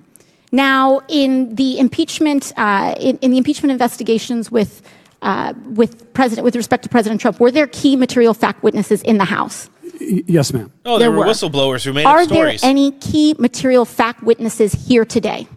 Now, 0.50 1.02
in 1.08 1.54
the 1.54 1.78
impeachment, 1.78 2.52
uh, 2.56 2.94
in, 2.98 3.18
in 3.18 3.30
the 3.30 3.38
impeachment 3.38 3.70
investigations 3.72 4.50
with 4.50 4.82
uh, 5.20 5.52
with 5.64 6.12
President, 6.14 6.44
with 6.44 6.54
respect 6.54 6.84
to 6.84 6.88
President 6.88 7.20
Trump, 7.20 7.40
were 7.40 7.50
there 7.50 7.66
key 7.66 7.96
material 7.96 8.34
fact 8.34 8.62
witnesses 8.62 9.02
in 9.02 9.18
the 9.18 9.24
House? 9.24 9.68
Yes, 10.00 10.52
ma'am. 10.52 10.70
Oh, 10.84 10.98
there, 10.98 11.08
There 11.08 11.10
were 11.10 11.26
were. 11.26 11.32
whistleblowers 11.32 11.84
who 11.84 11.92
made 11.92 12.06
Are 12.06 12.20
up 12.20 12.28
there 12.28 12.54
any 12.62 12.92
key 12.92 13.34
material 13.38 13.84
fact 13.84 14.22
witnesses 14.22 14.72
here 14.72 15.04
today? 15.04 15.48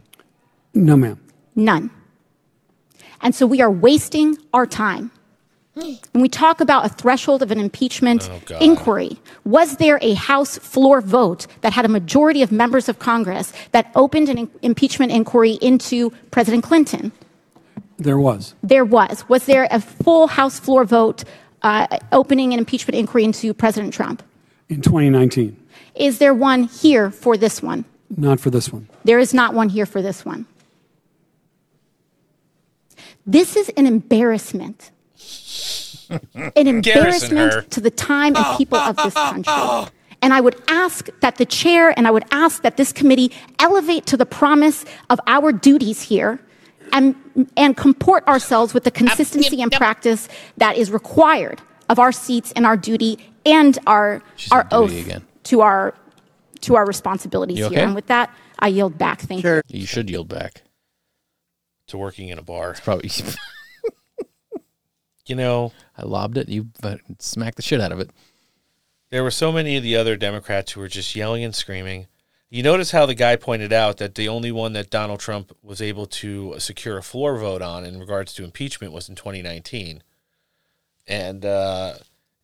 No, 0.74 0.98
ma'am. 0.98 1.20
None. 1.56 1.92
And 3.22 3.36
so 3.36 3.46
we 3.46 3.62
are 3.62 3.70
wasting 3.70 4.36
our 4.52 4.66
time. 4.66 5.12
When 5.74 6.00
we 6.22 6.28
talk 6.28 6.60
about 6.60 6.86
a 6.86 6.90
threshold 6.90 7.42
of 7.42 7.50
an 7.50 7.60
impeachment 7.60 8.30
Oh, 8.30 8.58
inquiry, 8.60 9.18
was 9.46 9.78
there 9.78 10.00
a 10.02 10.14
House 10.16 10.58
floor 10.58 11.00
vote 11.00 11.48
that 11.62 11.72
had 11.72 11.86
a 11.86 11.88
majority 11.88 12.42
of 12.42 12.52
members 12.52 12.90
of 12.90 13.00
Congress 13.00 13.54
that 13.72 13.90
opened 13.96 14.28
an 14.28 14.38
in- 14.38 14.52
impeachment 14.62 15.14
inquiry 15.14 15.52
into 15.62 16.10
President 16.30 16.64
Clinton? 16.64 17.14
There 17.98 18.20
was. 18.20 18.54
There 18.62 18.84
was. 18.84 19.28
Was 19.30 19.46
there 19.46 19.68
a 19.72 19.80
full 19.80 20.28
House 20.28 20.60
floor 20.60 20.84
vote 20.84 21.24
uh, 21.62 21.88
opening 22.12 22.52
an 22.52 22.60
impeachment 22.60 22.98
inquiry 22.98 23.24
into 23.24 23.54
President 23.54 23.94
Trump? 23.94 24.24
In 24.68 24.82
2019. 24.82 25.56
Is 25.96 26.18
there 26.18 26.34
one 26.34 26.64
here 26.64 27.12
for 27.12 27.38
this 27.38 27.62
one? 27.64 27.86
Not 28.18 28.42
for 28.42 28.50
this 28.50 28.74
one. 28.74 28.90
There 29.06 29.20
is 29.20 29.34
not 29.34 29.54
one 29.54 29.70
here 29.70 29.86
for 29.86 30.02
this 30.02 30.26
one. 30.26 30.46
This 33.26 33.56
is 33.56 33.70
an 33.78 33.88
embarrassment. 33.88 34.92
An 36.36 36.68
embarrassment 36.68 37.72
to 37.72 37.82
the 37.82 37.92
time 37.92 38.36
and 38.36 38.58
people 38.58 38.78
of 38.78 38.96
this 38.98 39.14
country. 39.14 39.92
And 40.24 40.34
I 40.34 40.42
would 40.42 40.62
ask 40.68 41.10
that 41.22 41.38
the 41.38 41.46
chair 41.46 41.98
and 41.98 42.08
I 42.08 42.12
would 42.12 42.26
ask 42.32 42.62
that 42.62 42.78
this 42.78 42.94
committee 42.94 43.32
elevate 43.60 44.06
to 44.08 44.18
the 44.18 44.26
promise 44.26 44.86
of 45.10 45.20
our 45.26 45.52
duties 45.52 46.04
here 46.04 46.40
and, 46.94 47.16
and 47.58 47.76
comport 47.76 48.28
ourselves 48.28 48.74
with 48.74 48.84
the 48.84 48.92
consistency 48.92 49.62
and 49.62 49.72
practice 49.72 50.30
that 50.58 50.78
is 50.78 50.92
required 50.92 51.62
of 51.90 51.98
our 51.98 52.12
seats 52.12 52.52
and 52.56 52.66
our 52.68 52.78
duty 52.78 53.18
and 53.46 53.80
our, 53.88 54.22
our 54.52 54.68
oath 54.72 54.92
again. 54.92 55.26
to 55.44 55.62
our, 55.62 55.96
to 56.62 56.76
our 56.76 56.86
responsibilities 56.86 57.58
You 57.58 57.70
here. 57.70 57.80
And 57.80 57.96
with 57.96 58.06
that, 58.08 58.32
I 58.60 58.68
yield 58.68 59.00
back. 59.00 59.22
Thank 59.22 59.44
you. 59.44 59.62
You 59.68 59.88
should 59.88 60.08
yield 60.10 60.28
back. 60.28 60.62
to 61.88 61.98
working 61.98 62.28
in 62.30 62.38
a 62.38 62.44
bar. 62.44 62.76
Probably. 62.84 63.10
You 65.28 65.36
know, 65.36 65.72
I 66.02 66.06
lobbed 66.06 66.38
it. 66.38 66.50
You 66.50 66.68
smacked 67.20 67.58
the 67.58 67.62
shit 67.62 67.80
out 67.82 67.92
of 67.92 68.00
it. 68.00 68.10
there 69.12 69.24
were 69.24 69.32
so 69.32 69.52
many 69.52 69.78
of 69.78 69.84
the 69.84 69.96
other 69.96 70.16
Democrats 70.18 70.72
who 70.72 70.80
were 70.82 70.88
just 70.88 71.16
yelling 71.16 71.44
and 71.44 71.54
screaming. 71.54 72.08
You 72.50 72.64
notice 72.64 72.92
how 72.92 73.06
the 73.06 73.14
guy 73.16 73.36
pointed 73.36 73.72
out 73.72 73.98
that 73.98 74.16
the 74.16 74.28
only 74.28 74.52
one 74.52 74.74
that 74.74 74.90
Donald 74.90 75.20
Trump 75.20 75.56
was 75.62 75.82
able 75.82 76.06
to 76.08 76.56
secure 76.60 76.98
a 76.98 77.04
floor 77.04 77.38
vote 77.38 77.62
on 77.62 77.86
in 77.86 78.00
regards 78.00 78.34
to 78.34 78.44
impeachment 78.44 78.92
was 78.94 79.08
in 79.08 79.16
2019. 79.16 80.02
And 81.08 81.46
uh, 81.46 81.94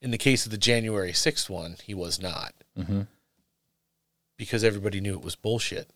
in 0.01 0.11
the 0.11 0.17
case 0.17 0.45
of 0.45 0.51
the 0.51 0.57
January 0.57 1.11
6th 1.11 1.49
one, 1.49 1.75
he 1.83 1.93
was 1.93 2.21
not 2.21 2.53
Mm-hmm. 2.77 3.01
because 4.37 4.63
everybody 4.63 5.01
knew 5.01 5.13
it 5.13 5.23
was 5.23 5.35
bullshit. 5.35 5.89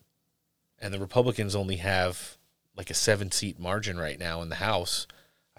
And 0.79 0.91
the 0.93 0.99
Republicans 0.99 1.55
only 1.55 1.75
have 1.77 2.37
like 2.75 2.89
a 2.89 2.95
seven 2.95 3.31
seat 3.31 3.59
margin 3.59 3.97
right 3.99 4.17
now 4.19 4.41
in 4.41 4.49
the 4.49 4.55
House. 4.55 5.05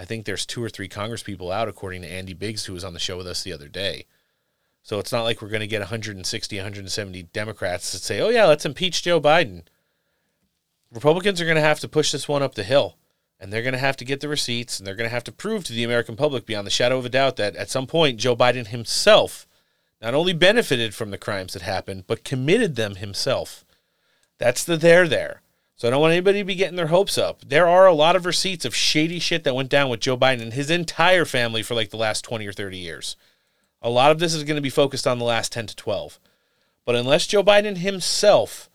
I 0.03 0.05
think 0.05 0.25
there's 0.25 0.45
two 0.45 0.65
or 0.65 0.69
three 0.69 0.89
Congress 0.89 1.23
people 1.23 1.53
out, 1.53 1.69
according 1.69 2.03
to 2.03 2.11
Andy 2.11 2.35
Biggs, 2.35 2.65
who 2.65 2.73
was 2.73 2.83
on 2.83 2.93
the 2.93 2.99
show 2.99 3.17
with 3.17 3.29
us 3.29 3.45
the 3.45 3.53
other 3.53 3.69
day. 3.69 4.07
So 4.83 4.99
it's 4.99 5.13
not 5.13 5.23
like 5.23 5.41
we're 5.41 5.49
going 5.49 5.61
to 5.61 5.69
get 5.69 5.79
160, 5.79 6.57
170 6.57 7.23
Democrats 7.23 7.93
that 7.93 8.01
say, 8.01 8.21
oh, 8.21 8.29
yeah, 8.29 8.47
let's 8.47 8.67
impeach 8.67 9.05
Joe 9.05 9.21
Biden. 9.21 9.63
Republicans 10.91 11.41
are 11.41 11.45
going 11.45 11.55
to 11.55 11.61
have 11.61 11.79
to 11.79 11.89
push 11.89 12.11
this 12.11 12.27
one 12.27 12.43
up 12.43 12.57
the 12.57 12.65
hill, 12.65 12.97
and 13.39 13.53
they're 13.53 13.63
going 13.63 13.75
to 13.75 13.79
have 13.79 13.97
to 13.99 14.05
get 14.05 14.19
the 14.19 14.27
receipts, 14.27 14.81
and 14.81 14.85
they're 14.85 14.97
going 14.97 15.09
to 15.09 15.15
have 15.15 15.23
to 15.23 15.31
prove 15.31 15.63
to 15.67 15.73
the 15.73 15.85
American 15.85 16.17
public 16.17 16.47
beyond 16.47 16.67
the 16.67 16.73
shadow 16.73 16.99
of 16.99 17.07
a 17.07 17.09
doubt 17.09 17.37
that 17.37 17.55
at 17.55 17.71
some 17.71 17.87
point 17.87 18.19
Joe 18.19 18.35
Biden 18.35 18.67
himself 18.67 19.47
not 20.01 20.15
only 20.15 20.33
benefited 20.33 20.97
from 20.97 21.13
the 21.13 21.17
crimes 21.17 21.53
that 21.53 21.63
happened, 21.63 22.09
but 22.09 22.25
committed 22.25 22.75
them 22.75 22.97
himself. 22.97 23.65
That's 24.39 24.65
the 24.65 24.77
there 24.77 25.07
there. 25.07 25.43
So 25.83 25.89
I 25.89 25.91
don't 25.91 26.01
want 26.01 26.13
anybody 26.13 26.39
to 26.39 26.45
be 26.45 26.55
getting 26.55 26.77
their 26.77 26.87
hopes 26.87 27.19
up. 27.19 27.41
There 27.45 27.67
are 27.67 27.89
a 27.89 27.93
lot 27.93 28.15
of 28.15 28.25
receipts 28.25 28.65
of 28.65 28.73
shady 28.73 29.19
shit 29.19 29.43
that 29.43 29.57
went 29.57 29.69
down 29.69 29.91
with 29.91 29.99
Joe 29.99 30.17
Biden 30.17 30.41
and 30.41 30.53
his 30.53 30.71
entire 30.71 31.25
family 31.25 31.61
for 31.61 31.75
like 31.75 31.91
the 31.91 31.97
last 31.97 32.23
20 32.23 32.47
or 32.47 32.53
30 32.53 32.79
years. 32.79 33.17
A 33.81 33.91
lot 33.91 34.13
of 34.13 34.21
this 34.21 34.33
is 34.33 34.45
going 34.45 34.55
to 34.55 34.63
be 34.63 34.71
focused 34.71 35.09
on 35.09 35.19
the 35.19 35.25
last 35.25 35.51
10 35.51 35.67
to 35.67 35.75
12. 35.75 36.21
But 36.85 36.95
unless 36.95 37.27
Joe 37.27 37.43
Biden 37.43 37.79
himself, 37.79 38.71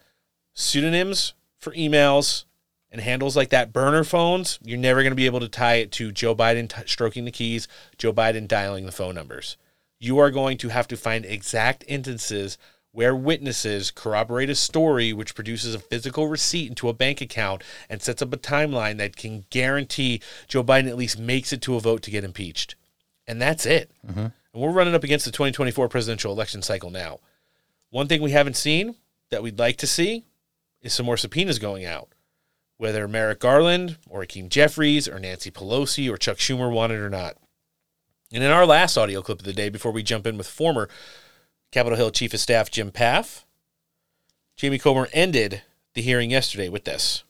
pseudonyms 0.54 1.34
for 1.58 1.72
emails 1.76 2.44
and 2.92 3.00
handles 3.00 3.38
like 3.38 3.52
that, 3.52 3.72
burner 3.72 4.04
phones, 4.04 4.60
you're 4.62 4.78
never 4.78 5.02
going 5.02 5.12
to 5.12 5.16
be 5.16 5.28
able 5.28 5.40
to 5.40 5.48
tie 5.48 5.76
it 5.76 5.94
to 5.94 6.12
Joe 6.12 6.36
Biden 6.36 6.68
t- 6.68 6.82
stroking 6.88 7.24
the 7.24 7.32
keys, 7.32 7.70
Joe 7.98 8.12
Biden 8.12 8.50
dialing 8.50 8.86
the 8.86 8.92
phone 8.92 9.16
numbers. 9.16 9.56
You 9.98 10.18
are 10.18 10.30
going 10.30 10.58
to 10.58 10.68
have 10.68 10.90
to 10.90 10.98
find 10.98 11.24
exact 11.24 11.86
instances 11.88 12.58
where 12.98 13.16
witnesses 13.16 13.92
corroborate 13.92 14.50
a 14.50 14.56
story 14.56 15.14
which 15.14 15.36
produces 15.36 15.76
a 15.76 15.80
physical 15.80 16.28
receipt 16.28 16.68
into 16.68 16.90
a 16.90 16.94
bank 16.94 17.22
account 17.22 17.62
and 17.92 18.02
sets 18.02 18.24
up 18.24 18.34
a 18.34 18.38
timeline 18.38 18.98
that 18.98 19.16
can 19.16 19.46
guarantee 19.52 20.20
Joe 20.48 20.64
Biden 20.64 20.88
at 20.88 20.98
least 20.98 21.20
makes 21.20 21.54
it 21.54 21.62
to 21.62 21.76
a 21.76 21.80
vote 21.80 22.02
to 22.02 22.10
get 22.10 22.24
impeached. 22.24 22.74
And 23.28 23.40
that's 23.40 23.68
it. 23.68 23.92
Mm-hmm. 24.04 24.20
And 24.20 24.34
we're 24.52 24.72
running 24.72 24.96
up 24.96 25.04
against 25.04 25.26
the 25.26 25.32
2024 25.32 25.88
presidential 25.90 26.32
election 26.32 26.64
cycle 26.64 26.90
now. 26.90 27.20
One 27.92 28.08
thing 28.08 28.24
we 28.24 28.32
haven't 28.32 28.58
seen 28.58 28.96
that 29.30 29.44
we'd 29.44 29.60
like 29.60 29.78
to 29.78 29.86
see 29.86 30.26
is 30.82 30.92
some 30.92 31.06
more 31.06 31.18
subpoenas 31.18 31.60
going 31.60 31.86
out. 31.86 32.10
Whether 32.78 33.08
Merrick 33.08 33.42
Garland 33.42 33.98
or 34.10 34.22
Hakeem 34.22 34.50
Jeffries 34.50 35.08
or 35.08 35.20
Nancy 35.20 35.52
Pelosi 35.52 36.12
or 36.12 36.18
Chuck 36.18 36.38
Schumer 36.38 36.74
want 36.74 36.94
it 36.94 37.00
or 37.00 37.12
not. 37.12 37.36
And 38.34 38.44
in 38.44 38.50
our 38.50 38.66
last 38.66 38.98
audio 38.98 39.22
clip 39.22 39.38
of 39.38 39.46
the 39.46 39.54
day, 39.54 39.70
before 39.70 39.92
we 39.92 40.02
jump 40.02 40.26
in 40.26 40.36
with 40.36 40.48
former 40.48 40.90
Capitol 41.72 41.98
Hill 41.98 42.12
Chief 42.12 42.34
of 42.34 42.40
Staff 42.40 42.72
Jim 42.72 42.92
Pfaff, 42.92 43.44
Jamie 44.56 44.80
Comer 44.80 45.10
ended 45.12 45.64
the 45.94 46.02
hearing 46.02 46.32
yesterday 46.32 46.70
with 46.70 46.86
this. 46.86 47.24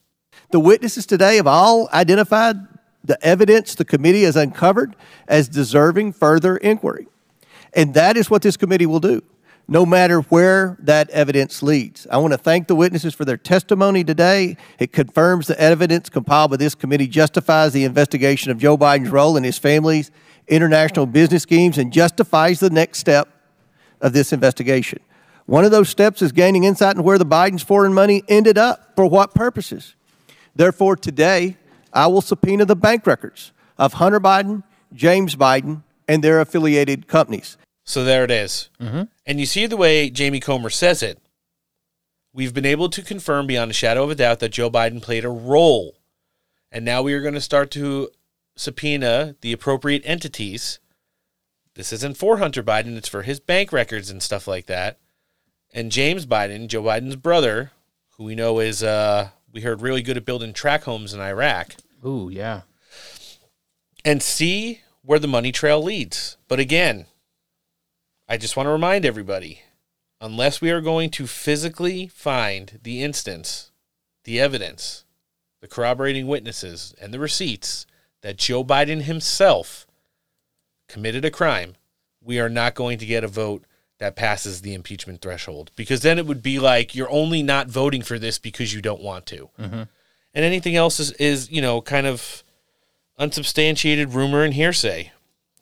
The 0.52 0.60
witnesses 0.60 1.06
today 1.06 1.38
have 1.38 1.48
all 1.48 1.90
identified 1.92 2.56
the 3.04 3.18
evidence 3.26 3.74
the 3.74 3.86
committee 3.86 4.24
has 4.24 4.36
uncovered 4.36 4.96
as 5.28 5.50
deserving 5.50 6.14
further 6.14 6.58
inquiry. 6.58 7.08
And 7.74 7.94
that 7.96 8.16
is 8.16 8.30
what 8.30 8.44
this 8.44 8.58
committee 8.58 8.86
will 8.86 9.00
do, 9.00 9.24
no 9.68 9.86
matter 9.86 10.22
where 10.22 10.78
that 10.82 11.10
evidence 11.10 11.64
leads. 11.64 12.06
I 12.12 12.18
want 12.18 12.34
to 12.34 12.38
thank 12.38 12.68
the 12.68 12.76
witnesses 12.76 13.16
for 13.16 13.26
their 13.26 13.38
testimony 13.38 14.04
today. 14.04 14.56
It 14.78 14.94
confirms 14.94 15.48
the 15.48 15.60
evidence 15.60 16.10
compiled 16.10 16.52
by 16.52 16.58
this 16.58 16.76
committee 16.76 17.08
justifies 17.08 17.74
the 17.74 17.86
investigation 17.86 18.52
of 18.52 18.60
Joe 18.60 18.78
Biden's 18.78 19.10
role 19.10 19.36
in 19.36 19.44
his 19.44 19.58
family's 19.58 20.12
international 20.48 21.08
business 21.08 21.44
schemes 21.44 21.78
and 21.78 21.92
justifies 21.92 22.60
the 22.60 22.70
next 22.70 23.00
step 23.00 23.30
of 24.02 24.14
this 24.14 24.34
investigation. 24.34 25.00
One 25.46 25.64
of 25.64 25.72
those 25.72 25.90
steps 25.90 26.22
is 26.22 26.32
gaining 26.32 26.66
insight 26.66 26.92
into 26.92 27.04
where 27.04 27.18
the 27.18 27.26
Biden's 27.26 27.64
foreign 27.64 27.94
money 27.94 28.24
ended 28.28 28.58
up, 28.58 28.94
for 28.96 29.06
what 29.06 29.34
purposes. 29.34 29.96
Therefore, 30.56 30.96
today, 30.96 31.58
I 31.94 32.08
will 32.08 32.22
subpoena 32.22 32.66
the 32.66 32.76
bank 32.76 33.08
records 33.08 33.52
of 33.78 33.94
Hunter 33.94 34.20
Biden, 34.20 34.64
James 34.94 35.36
Biden, 35.36 35.84
and 36.08 36.24
their 36.24 36.42
affiliated 36.42 37.08
companies. 37.08 37.58
So 37.84 38.04
there 38.04 38.24
it 38.24 38.32
is. 38.32 38.70
Mm-hmm. 38.82 39.04
And 39.26 39.40
you 39.40 39.46
see 39.46 39.66
the 39.66 39.78
way 39.78 40.10
Jamie 40.10 40.40
Comer 40.40 40.70
says 40.70 41.02
it. 41.02 41.20
We've 42.34 42.54
been 42.54 42.66
able 42.66 42.90
to 42.90 43.02
confirm 43.02 43.48
beyond 43.48 43.72
a 43.72 43.74
shadow 43.74 44.04
of 44.04 44.12
a 44.12 44.16
doubt 44.16 44.40
that 44.40 44.50
Joe 44.50 44.70
Biden 44.70 45.02
played 45.02 45.26
a 45.26 45.30
role. 45.30 45.96
And 46.72 46.84
now 46.84 47.02
we 47.02 47.14
are 47.14 47.22
going 47.22 47.34
to 47.34 47.42
start 47.42 47.72
to 47.72 48.10
subpoena 48.56 49.36
the 49.42 49.54
appropriate 49.54 50.04
entities. 50.06 50.80
This 51.78 51.94
isn't 51.94 52.18
for 52.18 52.38
Hunter 52.38 52.64
Biden, 52.64 52.98
it's 52.98 53.08
for 53.08 53.22
his 53.22 53.40
bank 53.40 53.72
records 53.72 54.10
and 54.10 54.24
stuff 54.24 54.48
like 54.48 54.66
that. 54.66 54.98
And 55.72 55.92
James 55.92 56.26
Biden, 56.26 56.68
Joe 56.68 56.82
Biden's 56.82 57.16
brother, 57.16 57.72
who 58.18 58.24
we 58.24 58.34
know 58.34 58.58
is, 58.58 58.82
uh, 58.82 59.30
we 59.54 59.62
heard 59.62 59.84
really 59.84 60.02
good 60.02 60.18
at 60.18 60.26
building 60.26 60.54
track 60.54 60.86
homes 60.86 61.14
in 61.14 61.20
Iraq. 61.20 61.76
Ooh, 62.04 62.30
yeah. 62.34 62.62
And 64.04 64.24
see 64.24 64.82
where 65.04 65.20
the 65.20 65.28
money 65.28 65.52
trail 65.52 65.80
leads. 65.80 66.38
But 66.48 66.60
again, 66.60 67.06
I 68.28 68.38
just 68.38 68.58
want 68.58 68.66
to 68.66 68.72
remind 68.72 69.06
everybody 69.06 69.62
unless 70.20 70.60
we 70.60 70.72
are 70.72 70.82
going 70.82 71.12
to 71.12 71.28
physically 71.28 72.08
find 72.08 72.80
the 72.82 73.04
instance, 73.04 73.70
the 74.24 74.40
evidence, 74.40 75.06
the 75.62 75.68
corroborating 75.68 76.26
witnesses, 76.26 76.96
and 77.00 77.14
the 77.14 77.20
receipts 77.20 77.86
that 78.22 78.38
Joe 78.38 78.64
Biden 78.64 79.04
himself 79.04 79.87
committed 80.88 81.26
a 81.26 81.32
crime, 81.32 81.76
we 82.22 82.40
are 82.40 82.50
not 82.50 82.76
going 82.76 82.98
to 83.00 83.06
get 83.06 83.24
a 83.24 83.28
vote 83.28 83.66
that 84.00 84.16
passes 84.16 84.62
the 84.62 84.74
impeachment 84.74 85.22
threshold. 85.22 85.72
Because 85.76 86.02
then 86.02 86.20
it 86.20 86.26
would 86.26 86.44
be 86.44 86.60
like 86.60 86.94
you're 86.94 87.10
only 87.10 87.42
not 87.42 87.68
voting 87.68 88.02
for 88.02 88.20
this 88.20 88.38
because 88.38 88.74
you 88.74 88.82
don't 88.82 89.02
want 89.02 89.26
to. 89.28 89.50
Mm-hmm. 89.60 89.84
And 90.34 90.46
anything 90.46 90.76
else 90.76 91.00
is, 91.00 91.12
is, 91.14 91.50
you 91.52 91.62
know, 91.62 91.82
kind 91.82 92.06
of 92.06 92.44
unsubstantiated 93.18 94.14
rumor 94.14 94.44
and 94.44 94.54
hearsay. 94.54 95.12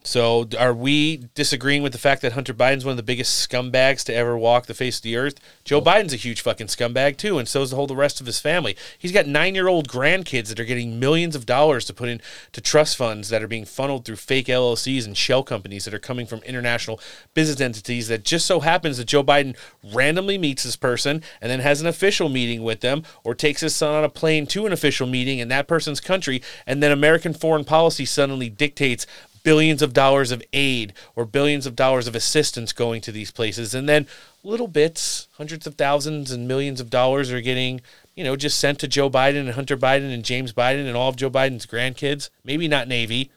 So 0.05 0.47
are 0.59 0.73
we 0.73 1.29
disagreeing 1.33 1.81
with 1.81 1.91
the 1.91 1.97
fact 1.97 2.21
that 2.21 2.33
Hunter 2.33 2.53
Biden's 2.53 2.85
one 2.85 2.91
of 2.91 2.97
the 2.97 3.03
biggest 3.03 3.49
scumbags 3.49 4.03
to 4.03 4.13
ever 4.13 4.37
walk 4.37 4.67
the 4.67 4.75
face 4.75 4.97
of 4.97 5.01
the 5.01 5.17
earth? 5.17 5.39
Joe 5.63 5.81
Biden's 5.81 6.13
a 6.13 6.17
huge 6.17 6.41
fucking 6.41 6.67
scumbag 6.67 7.17
too, 7.17 7.39
and 7.39 7.47
so 7.47 7.63
is 7.63 7.71
the 7.71 7.75
whole 7.75 7.87
the 7.87 7.95
rest 7.95 8.21
of 8.21 8.27
his 8.27 8.39
family. 8.39 8.77
He's 8.99 9.11
got 9.11 9.25
nine 9.25 9.55
year 9.55 9.67
old 9.67 9.89
grandkids 9.89 10.49
that 10.49 10.59
are 10.59 10.65
getting 10.65 10.99
millions 10.99 11.35
of 11.35 11.47
dollars 11.47 11.85
to 11.85 11.93
put 11.93 12.07
into 12.07 12.61
trust 12.61 12.97
funds 12.97 13.29
that 13.29 13.41
are 13.41 13.47
being 13.47 13.65
funneled 13.65 14.05
through 14.05 14.17
fake 14.17 14.45
LLCs 14.45 15.07
and 15.07 15.17
shell 15.17 15.41
companies 15.41 15.85
that 15.85 15.93
are 15.93 15.99
coming 15.99 16.27
from 16.27 16.39
international 16.43 16.99
business 17.33 17.59
entities 17.59 18.07
that 18.07 18.23
just 18.23 18.45
so 18.45 18.59
happens 18.59 18.97
that 18.97 19.07
Joe 19.07 19.23
Biden 19.23 19.57
randomly 19.83 20.37
meets 20.37 20.65
this 20.65 20.75
person 20.75 21.23
and 21.41 21.49
then 21.49 21.61
has 21.61 21.81
an 21.81 21.87
official 21.87 22.29
meeting 22.29 22.61
with 22.61 22.81
them 22.81 23.01
or 23.23 23.33
takes 23.33 23.61
his 23.61 23.73
son 23.73 23.95
on 23.95 24.03
a 24.03 24.09
plane 24.09 24.45
to 24.47 24.67
an 24.67 24.71
official 24.71 25.07
meeting 25.07 25.39
in 25.39 25.47
that 25.47 25.67
person's 25.67 25.99
country 25.99 26.43
and 26.67 26.83
then 26.83 26.91
American 26.91 27.33
foreign 27.33 27.65
policy 27.65 28.05
suddenly 28.05 28.49
dictates 28.49 29.07
billions 29.45 29.83
of 29.83 29.93
dollars 29.93 30.31
of 30.31 30.43
aid 30.51 30.91
or 31.15 31.23
billions 31.23 31.65
of 31.67 31.75
dollars 31.75 32.07
of 32.07 32.15
assistance 32.15 32.73
going 32.73 32.99
to 32.99 33.11
these 33.11 33.31
places. 33.31 33.75
And 33.75 33.87
then 33.87 34.07
little 34.43 34.67
bits 34.67 35.29
hundreds 35.33 35.65
of 35.67 35.75
thousands 35.75 36.31
and 36.31 36.47
millions 36.47 36.81
of 36.81 36.89
dollars 36.89 37.31
are 37.31 37.39
getting 37.39 37.79
you 38.15 38.23
know 38.23 38.35
just 38.35 38.59
sent 38.59 38.79
to 38.79 38.87
joe 38.87 39.09
biden 39.09 39.39
and 39.39 39.51
hunter 39.51 39.75
biden 39.75 40.13
and 40.13 40.23
james 40.23 40.53
biden 40.53 40.87
and 40.87 40.95
all 40.95 41.09
of 41.09 41.15
joe 41.15 41.29
biden's 41.29 41.65
grandkids. 41.65 42.29
Maybe 42.43 42.67
not 42.67 42.89
navy 42.89 43.31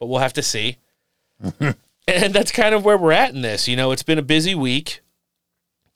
but 0.00 0.06
we'll 0.06 0.18
have 0.18 0.32
to 0.34 0.42
see. 0.42 0.78
And 2.06 2.34
that's 2.34 2.52
kind 2.52 2.74
of 2.74 2.84
where 2.84 2.98
we're 2.98 3.12
at 3.12 3.34
in 3.34 3.40
this 3.40 3.66
you 3.66 3.76
know. 3.76 3.90
It's 3.90 4.02
been 4.02 4.18
a 4.18 4.22
busy 4.22 4.54
week 4.54 5.00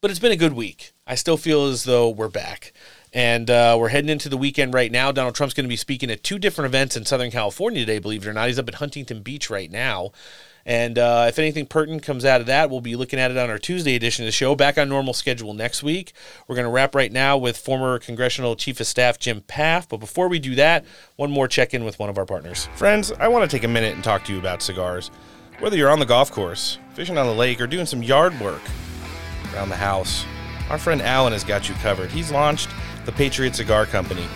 but 0.00 0.10
it's 0.10 0.20
been 0.20 0.32
a 0.32 0.36
good 0.36 0.54
week. 0.54 0.92
I 1.06 1.16
still 1.16 1.36
feel 1.36 1.66
as 1.66 1.84
though 1.84 2.08
we're 2.08 2.28
back 2.28 2.72
and 3.18 3.50
uh, 3.50 3.76
we're 3.76 3.88
heading 3.88 4.10
into 4.10 4.28
the 4.28 4.36
weekend 4.36 4.72
right 4.72 4.92
now. 4.92 5.10
Donald 5.10 5.34
Trump's 5.34 5.52
going 5.52 5.64
to 5.64 5.68
be 5.68 5.74
speaking 5.74 6.08
at 6.08 6.22
two 6.22 6.38
different 6.38 6.66
events 6.66 6.96
in 6.96 7.04
Southern 7.04 7.32
California 7.32 7.80
today, 7.80 7.98
believe 7.98 8.24
it 8.24 8.30
or 8.30 8.32
not. 8.32 8.46
He's 8.46 8.60
up 8.60 8.68
at 8.68 8.76
Huntington 8.76 9.22
Beach 9.22 9.50
right 9.50 9.68
now. 9.68 10.12
And 10.64 10.96
uh, 11.00 11.26
if 11.28 11.36
anything 11.36 11.66
pertinent 11.66 12.04
comes 12.04 12.24
out 12.24 12.40
of 12.40 12.46
that, 12.46 12.70
we'll 12.70 12.80
be 12.80 12.94
looking 12.94 13.18
at 13.18 13.32
it 13.32 13.36
on 13.36 13.50
our 13.50 13.58
Tuesday 13.58 13.96
edition 13.96 14.24
of 14.24 14.28
the 14.28 14.32
show. 14.32 14.54
Back 14.54 14.78
on 14.78 14.88
normal 14.88 15.14
schedule 15.14 15.52
next 15.52 15.82
week. 15.82 16.12
We're 16.46 16.54
going 16.54 16.66
to 16.66 16.70
wrap 16.70 16.94
right 16.94 17.10
now 17.10 17.36
with 17.36 17.56
former 17.56 17.98
Congressional 17.98 18.54
Chief 18.54 18.78
of 18.78 18.86
Staff 18.86 19.18
Jim 19.18 19.40
Pfaff. 19.48 19.88
But 19.88 19.96
before 19.96 20.28
we 20.28 20.38
do 20.38 20.54
that, 20.54 20.84
one 21.16 21.32
more 21.32 21.48
check 21.48 21.74
in 21.74 21.84
with 21.84 21.98
one 21.98 22.08
of 22.08 22.18
our 22.18 22.26
partners. 22.26 22.68
Friends, 22.76 23.10
I 23.18 23.26
want 23.26 23.50
to 23.50 23.56
take 23.56 23.64
a 23.64 23.68
minute 23.68 23.96
and 23.96 24.04
talk 24.04 24.22
to 24.26 24.32
you 24.32 24.38
about 24.38 24.62
cigars. 24.62 25.10
Whether 25.58 25.76
you're 25.76 25.90
on 25.90 25.98
the 25.98 26.06
golf 26.06 26.30
course, 26.30 26.78
fishing 26.94 27.18
on 27.18 27.26
the 27.26 27.34
lake, 27.34 27.60
or 27.60 27.66
doing 27.66 27.86
some 27.86 28.04
yard 28.04 28.38
work 28.38 28.62
around 29.52 29.70
the 29.70 29.76
house, 29.76 30.24
our 30.70 30.78
friend 30.78 31.02
Alan 31.02 31.32
has 31.32 31.42
got 31.42 31.68
you 31.68 31.74
covered. 31.76 32.12
He's 32.12 32.30
launched 32.30 32.68
the 33.08 33.12
Patriot 33.12 33.56
Cigar 33.56 33.86
Company. 33.86 34.26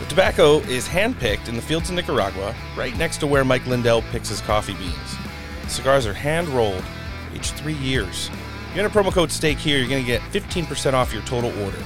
The 0.00 0.04
tobacco 0.04 0.58
is 0.58 0.86
handpicked 0.86 1.48
in 1.48 1.56
the 1.56 1.62
fields 1.62 1.88
of 1.88 1.96
Nicaragua, 1.96 2.54
right 2.76 2.94
next 2.98 3.16
to 3.20 3.26
where 3.26 3.42
Mike 3.42 3.66
Lindell 3.66 4.02
picks 4.12 4.28
his 4.28 4.42
coffee 4.42 4.74
beans. 4.74 5.16
The 5.62 5.70
cigars 5.70 6.04
are 6.04 6.12
hand 6.12 6.50
rolled, 6.50 6.84
aged 7.32 7.54
three 7.54 7.72
years. 7.72 8.28
If 8.68 8.76
You 8.76 8.82
enter 8.82 8.94
promo 8.94 9.10
code 9.10 9.32
STEAK 9.32 9.56
here, 9.56 9.78
you're 9.78 9.88
going 9.88 10.04
to 10.04 10.06
get 10.06 10.20
15% 10.30 10.92
off 10.92 11.10
your 11.10 11.22
total 11.22 11.58
order. 11.64 11.78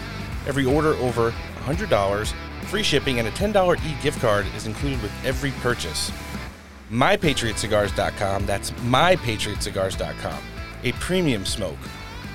Every 0.49 0.65
order 0.65 0.95
over 0.95 1.31
$100, 1.65 2.33
free 2.65 2.83
shipping, 2.83 3.21
and 3.21 3.29
a 3.29 3.31
$10 3.31 3.77
e 3.87 3.97
gift 4.03 4.21
card 4.21 4.47
is 4.57 4.67
included 4.67 5.01
with 5.03 5.13
every 5.25 5.53
purchase. 5.61 6.11
MyPatriotCigars.com, 6.91 8.47
that's 8.47 8.73
MyPatriotCigars.com, 8.73 10.43
a 10.83 10.93
premium 10.95 11.47
smoke 11.47 11.79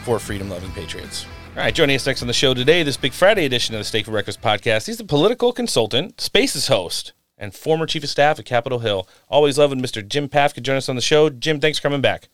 for 0.04 0.18
freedom 0.18 0.50
loving 0.50 0.72
patriots. 0.72 1.26
All 1.52 1.58
right, 1.58 1.76
joining 1.76 1.98
us 1.98 2.06
next 2.06 2.22
on 2.22 2.30
the 2.30 2.34
show 2.34 2.54
today, 2.54 2.82
this 2.82 2.96
Big 2.96 3.12
Friday 3.12 3.44
edition 3.46 3.76
of 3.76 3.80
the 3.80 3.84
Steak 3.84 4.06
for 4.06 4.12
Breakfast 4.12 4.42
podcast. 4.42 4.88
He's 4.88 5.02
a 5.02 5.04
political 5.04 5.52
consultant, 5.52 6.22
Spaces 6.22 6.70
host, 6.70 7.12
and 7.38 7.54
former 7.54 7.86
chief 7.86 8.06
of 8.06 8.10
staff 8.10 8.40
at 8.40 8.46
Capitol 8.46 8.80
Hill. 8.80 9.06
Always 9.28 9.58
loving 9.58 9.82
Mr. 9.82 10.08
Jim 10.08 10.30
Pfaff 10.30 10.54
could 10.54 10.64
join 10.64 10.78
us 10.78 10.88
on 10.88 10.96
the 10.96 11.02
show. 11.02 11.30
Jim, 11.30 11.60
thanks 11.60 11.78
for 11.78 11.82
coming 11.82 12.00
back. 12.00 12.30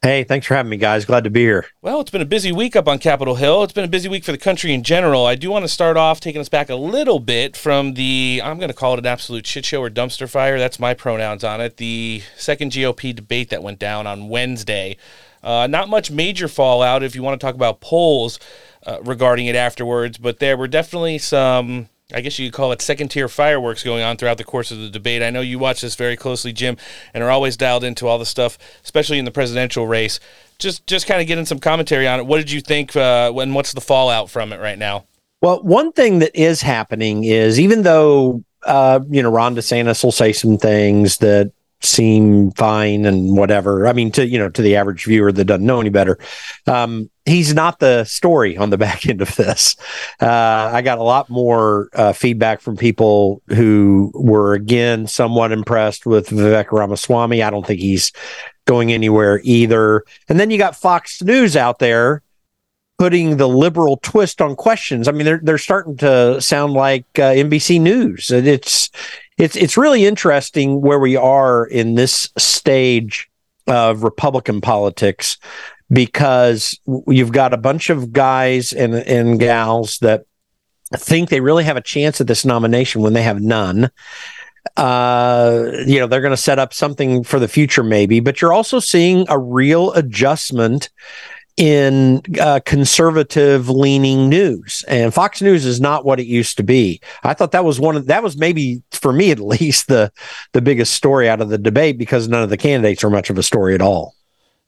Hey, 0.00 0.24
thanks 0.24 0.46
for 0.46 0.54
having 0.54 0.70
me, 0.70 0.78
guys. 0.78 1.04
Glad 1.04 1.24
to 1.24 1.30
be 1.30 1.42
here. 1.42 1.66
Well, 1.82 2.00
it's 2.00 2.10
been 2.10 2.22
a 2.22 2.24
busy 2.24 2.50
week 2.50 2.74
up 2.74 2.88
on 2.88 2.98
Capitol 2.98 3.34
Hill. 3.34 3.62
It's 3.62 3.74
been 3.74 3.84
a 3.84 3.88
busy 3.88 4.08
week 4.08 4.24
for 4.24 4.32
the 4.32 4.38
country 4.38 4.72
in 4.72 4.82
general. 4.82 5.26
I 5.26 5.34
do 5.34 5.50
want 5.50 5.64
to 5.66 5.68
start 5.68 5.98
off 5.98 6.20
taking 6.20 6.40
us 6.40 6.48
back 6.48 6.70
a 6.70 6.74
little 6.74 7.20
bit 7.20 7.58
from 7.58 7.92
the, 7.92 8.40
I'm 8.42 8.56
going 8.56 8.70
to 8.70 8.74
call 8.74 8.94
it 8.94 9.00
an 9.00 9.06
absolute 9.06 9.46
shit 9.46 9.66
show 9.66 9.82
or 9.82 9.90
dumpster 9.90 10.28
fire. 10.28 10.58
That's 10.58 10.80
my 10.80 10.94
pronouns 10.94 11.44
on 11.44 11.60
it. 11.60 11.76
The 11.76 12.22
second 12.38 12.72
GOP 12.72 13.14
debate 13.14 13.50
that 13.50 13.62
went 13.62 13.78
down 13.78 14.06
on 14.06 14.30
Wednesday. 14.30 14.96
Uh, 15.42 15.66
not 15.66 15.88
much 15.88 16.10
major 16.10 16.48
fallout 16.48 17.02
if 17.02 17.14
you 17.14 17.22
want 17.22 17.40
to 17.40 17.44
talk 17.44 17.54
about 17.54 17.80
polls 17.80 18.38
uh, 18.86 18.98
regarding 19.02 19.46
it 19.46 19.56
afterwards, 19.56 20.18
but 20.18 20.38
there 20.38 20.56
were 20.56 20.68
definitely 20.68 21.18
some, 21.18 21.88
I 22.14 22.20
guess 22.20 22.38
you 22.38 22.48
could 22.48 22.56
call 22.56 22.72
it 22.72 22.82
second 22.82 23.08
tier 23.08 23.28
fireworks 23.28 23.82
going 23.82 24.02
on 24.02 24.16
throughout 24.16 24.38
the 24.38 24.44
course 24.44 24.70
of 24.70 24.78
the 24.78 24.90
debate. 24.90 25.22
I 25.22 25.30
know 25.30 25.40
you 25.40 25.58
watch 25.58 25.80
this 25.80 25.94
very 25.94 26.16
closely, 26.16 26.52
Jim, 26.52 26.76
and 27.12 27.22
are 27.22 27.30
always 27.30 27.56
dialed 27.56 27.84
into 27.84 28.06
all 28.06 28.18
the 28.18 28.26
stuff, 28.26 28.58
especially 28.84 29.18
in 29.18 29.24
the 29.24 29.30
presidential 29.30 29.86
race. 29.86 30.20
Just, 30.58 30.86
just 30.86 31.06
kind 31.06 31.20
of 31.20 31.26
getting 31.26 31.46
some 31.46 31.58
commentary 31.58 32.06
on 32.06 32.20
it. 32.20 32.26
What 32.26 32.38
did 32.38 32.50
you 32.50 32.60
think? 32.60 32.94
Uh, 32.94 33.32
and 33.36 33.54
what's 33.54 33.72
the 33.72 33.80
fallout 33.80 34.30
from 34.30 34.52
it 34.52 34.60
right 34.60 34.78
now? 34.78 35.06
Well, 35.40 35.60
one 35.62 35.90
thing 35.90 36.20
that 36.20 36.40
is 36.40 36.62
happening 36.62 37.24
is 37.24 37.58
even 37.58 37.82
though 37.82 38.44
uh, 38.64 39.00
you 39.10 39.22
know 39.22 39.30
Ron 39.30 39.56
DeSantis 39.56 40.04
will 40.04 40.12
say 40.12 40.32
some 40.32 40.56
things 40.56 41.18
that 41.18 41.52
seem 41.82 42.50
fine 42.52 43.04
and 43.04 43.36
whatever. 43.36 43.86
I 43.86 43.92
mean, 43.92 44.10
to 44.12 44.26
you 44.26 44.38
know, 44.38 44.48
to 44.48 44.62
the 44.62 44.76
average 44.76 45.04
viewer 45.04 45.32
that 45.32 45.44
doesn't 45.44 45.66
know 45.66 45.80
any 45.80 45.90
better, 45.90 46.18
um, 46.66 47.10
he's 47.24 47.54
not 47.54 47.78
the 47.78 48.04
story 48.04 48.56
on 48.56 48.70
the 48.70 48.78
back 48.86 49.06
end 49.06 49.22
of 49.22 49.34
this. 49.36 49.76
Uh, 50.20 50.70
I 50.72 50.82
got 50.82 50.98
a 50.98 51.02
lot 51.02 51.28
more 51.30 51.88
uh, 51.94 52.12
feedback 52.12 52.60
from 52.60 52.76
people 52.76 53.42
who 53.48 54.10
were 54.14 54.54
again 54.54 55.06
somewhat 55.06 55.52
impressed 55.52 56.06
with 56.06 56.28
Vivek 56.28 56.72
Ramaswamy. 56.72 57.42
I 57.42 57.50
don't 57.50 57.66
think 57.66 57.80
he's 57.80 58.12
going 58.66 58.92
anywhere 58.92 59.40
either. 59.42 60.04
And 60.28 60.38
then 60.38 60.50
you 60.50 60.58
got 60.58 60.76
Fox 60.76 61.22
News 61.22 61.56
out 61.56 61.78
there 61.78 62.22
putting 63.02 63.36
the 63.36 63.48
liberal 63.48 63.96
twist 63.96 64.40
on 64.40 64.54
questions. 64.54 65.08
I 65.08 65.10
mean, 65.10 65.24
they're 65.24 65.40
they're 65.42 65.58
starting 65.58 65.96
to 65.96 66.40
sound 66.40 66.72
like 66.74 67.04
uh, 67.18 67.32
NBC 67.32 67.80
News. 67.80 68.30
It's 68.30 68.90
it's 69.36 69.56
it's 69.56 69.76
really 69.76 70.06
interesting 70.06 70.80
where 70.80 71.00
we 71.00 71.16
are 71.16 71.66
in 71.66 71.96
this 71.96 72.28
stage 72.38 73.28
of 73.66 74.04
Republican 74.04 74.60
politics 74.60 75.36
because 75.90 76.78
you've 77.08 77.32
got 77.32 77.52
a 77.52 77.56
bunch 77.56 77.90
of 77.90 78.12
guys 78.12 78.72
and 78.72 78.94
and 78.94 79.40
gals 79.40 79.98
that 79.98 80.24
think 80.94 81.28
they 81.28 81.40
really 81.40 81.64
have 81.64 81.76
a 81.76 81.80
chance 81.80 82.20
at 82.20 82.28
this 82.28 82.44
nomination 82.44 83.02
when 83.02 83.14
they 83.14 83.22
have 83.24 83.42
none. 83.42 83.90
Uh, 84.76 85.72
you 85.88 85.98
know, 85.98 86.06
they're 86.06 86.20
going 86.20 86.30
to 86.30 86.36
set 86.36 86.60
up 86.60 86.72
something 86.72 87.24
for 87.24 87.40
the 87.40 87.48
future, 87.48 87.82
maybe, 87.82 88.20
but 88.20 88.40
you're 88.40 88.52
also 88.52 88.78
seeing 88.78 89.26
a 89.28 89.36
real 89.36 89.92
adjustment 89.94 90.88
in 91.56 92.22
uh, 92.40 92.60
conservative 92.64 93.68
leaning 93.68 94.28
news 94.28 94.84
and 94.88 95.12
Fox 95.12 95.42
News 95.42 95.66
is 95.66 95.80
not 95.80 96.04
what 96.04 96.18
it 96.18 96.26
used 96.26 96.56
to 96.56 96.62
be. 96.62 97.00
I 97.22 97.34
thought 97.34 97.52
that 97.52 97.64
was 97.64 97.78
one 97.78 97.96
of 97.96 98.06
that 98.06 98.22
was 98.22 98.36
maybe 98.36 98.82
for 98.90 99.12
me 99.12 99.30
at 99.30 99.38
least 99.40 99.88
the 99.88 100.12
the 100.52 100.62
biggest 100.62 100.94
story 100.94 101.28
out 101.28 101.40
of 101.40 101.48
the 101.48 101.58
debate 101.58 101.98
because 101.98 102.28
none 102.28 102.42
of 102.42 102.50
the 102.50 102.56
candidates 102.56 103.04
are 103.04 103.10
much 103.10 103.30
of 103.30 103.38
a 103.38 103.42
story 103.42 103.74
at 103.74 103.82
all. 103.82 104.14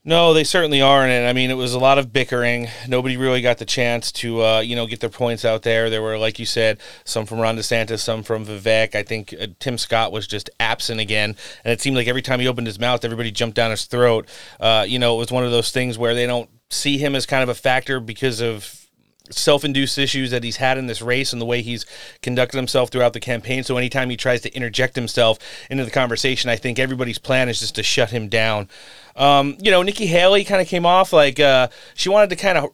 No, 0.07 0.35
they 0.35 0.43
certainly 0.43 0.83
aren't. 0.83 1.11
And 1.11 1.27
I 1.27 1.33
mean, 1.33 1.49
it 1.49 1.55
was 1.55 1.73
a 1.73 1.79
lot 1.79 1.97
of 1.97 2.13
bickering. 2.13 2.67
Nobody 2.87 3.17
really 3.17 3.41
got 3.41 3.57
the 3.57 3.65
chance 3.65 4.11
to, 4.11 4.43
uh, 4.43 4.59
you 4.59 4.75
know, 4.75 4.85
get 4.85 4.99
their 4.99 5.09
points 5.09 5.43
out 5.43 5.63
there. 5.63 5.89
There 5.89 6.03
were, 6.03 6.19
like 6.19 6.37
you 6.37 6.45
said, 6.45 6.77
some 7.05 7.25
from 7.25 7.39
Ron 7.39 7.57
DeSantis, 7.57 8.01
some 8.01 8.21
from 8.21 8.45
Vivek. 8.45 8.93
I 8.93 9.01
think 9.01 9.33
uh, 9.33 9.47
Tim 9.59 9.79
Scott 9.79 10.11
was 10.11 10.27
just 10.27 10.47
absent 10.59 10.99
again. 10.99 11.35
And 11.63 11.73
it 11.73 11.81
seemed 11.81 11.97
like 11.97 12.07
every 12.07 12.21
time 12.21 12.39
he 12.39 12.47
opened 12.47 12.67
his 12.67 12.79
mouth, 12.79 13.03
everybody 13.03 13.31
jumped 13.31 13.55
down 13.55 13.71
his 13.71 13.85
throat. 13.85 14.29
Uh, 14.59 14.85
you 14.87 14.99
know, 14.99 15.15
it 15.15 15.17
was 15.17 15.31
one 15.31 15.43
of 15.43 15.49
those 15.49 15.71
things 15.71 15.97
where 15.97 16.13
they 16.13 16.27
don't 16.27 16.51
see 16.69 16.97
him 16.97 17.15
as 17.15 17.25
kind 17.25 17.43
of 17.43 17.49
a 17.49 17.55
factor 17.55 17.99
because 17.99 18.41
of 18.41 18.85
self-induced 19.31 19.97
issues 19.97 20.31
that 20.31 20.43
he's 20.43 20.57
had 20.57 20.77
in 20.77 20.85
this 20.85 21.01
race 21.01 21.33
and 21.33 21.41
the 21.41 21.45
way 21.45 21.61
he's 21.61 21.85
conducted 22.21 22.57
himself 22.57 22.89
throughout 22.91 23.13
the 23.13 23.19
campaign. 23.19 23.63
So 23.63 23.77
anytime 23.77 24.09
he 24.09 24.17
tries 24.17 24.41
to 24.41 24.53
interject 24.55 24.95
himself 24.95 25.39
into 25.69 25.83
the 25.83 25.91
conversation, 25.91 26.49
I 26.49 26.55
think 26.55 26.77
everybody's 26.77 27.17
plan 27.17 27.49
is 27.49 27.59
just 27.59 27.75
to 27.75 27.83
shut 27.83 28.11
him 28.11 28.29
down. 28.29 28.69
Um, 29.15 29.57
you 29.59 29.71
know, 29.71 29.81
Nikki 29.81 30.05
Haley 30.05 30.43
kind 30.43 30.61
of 30.61 30.67
came 30.67 30.85
off 30.85 31.11
like 31.11 31.39
uh, 31.39 31.69
she 31.95 32.09
wanted 32.09 32.29
to 32.31 32.35
kind 32.35 32.57
of 32.57 32.69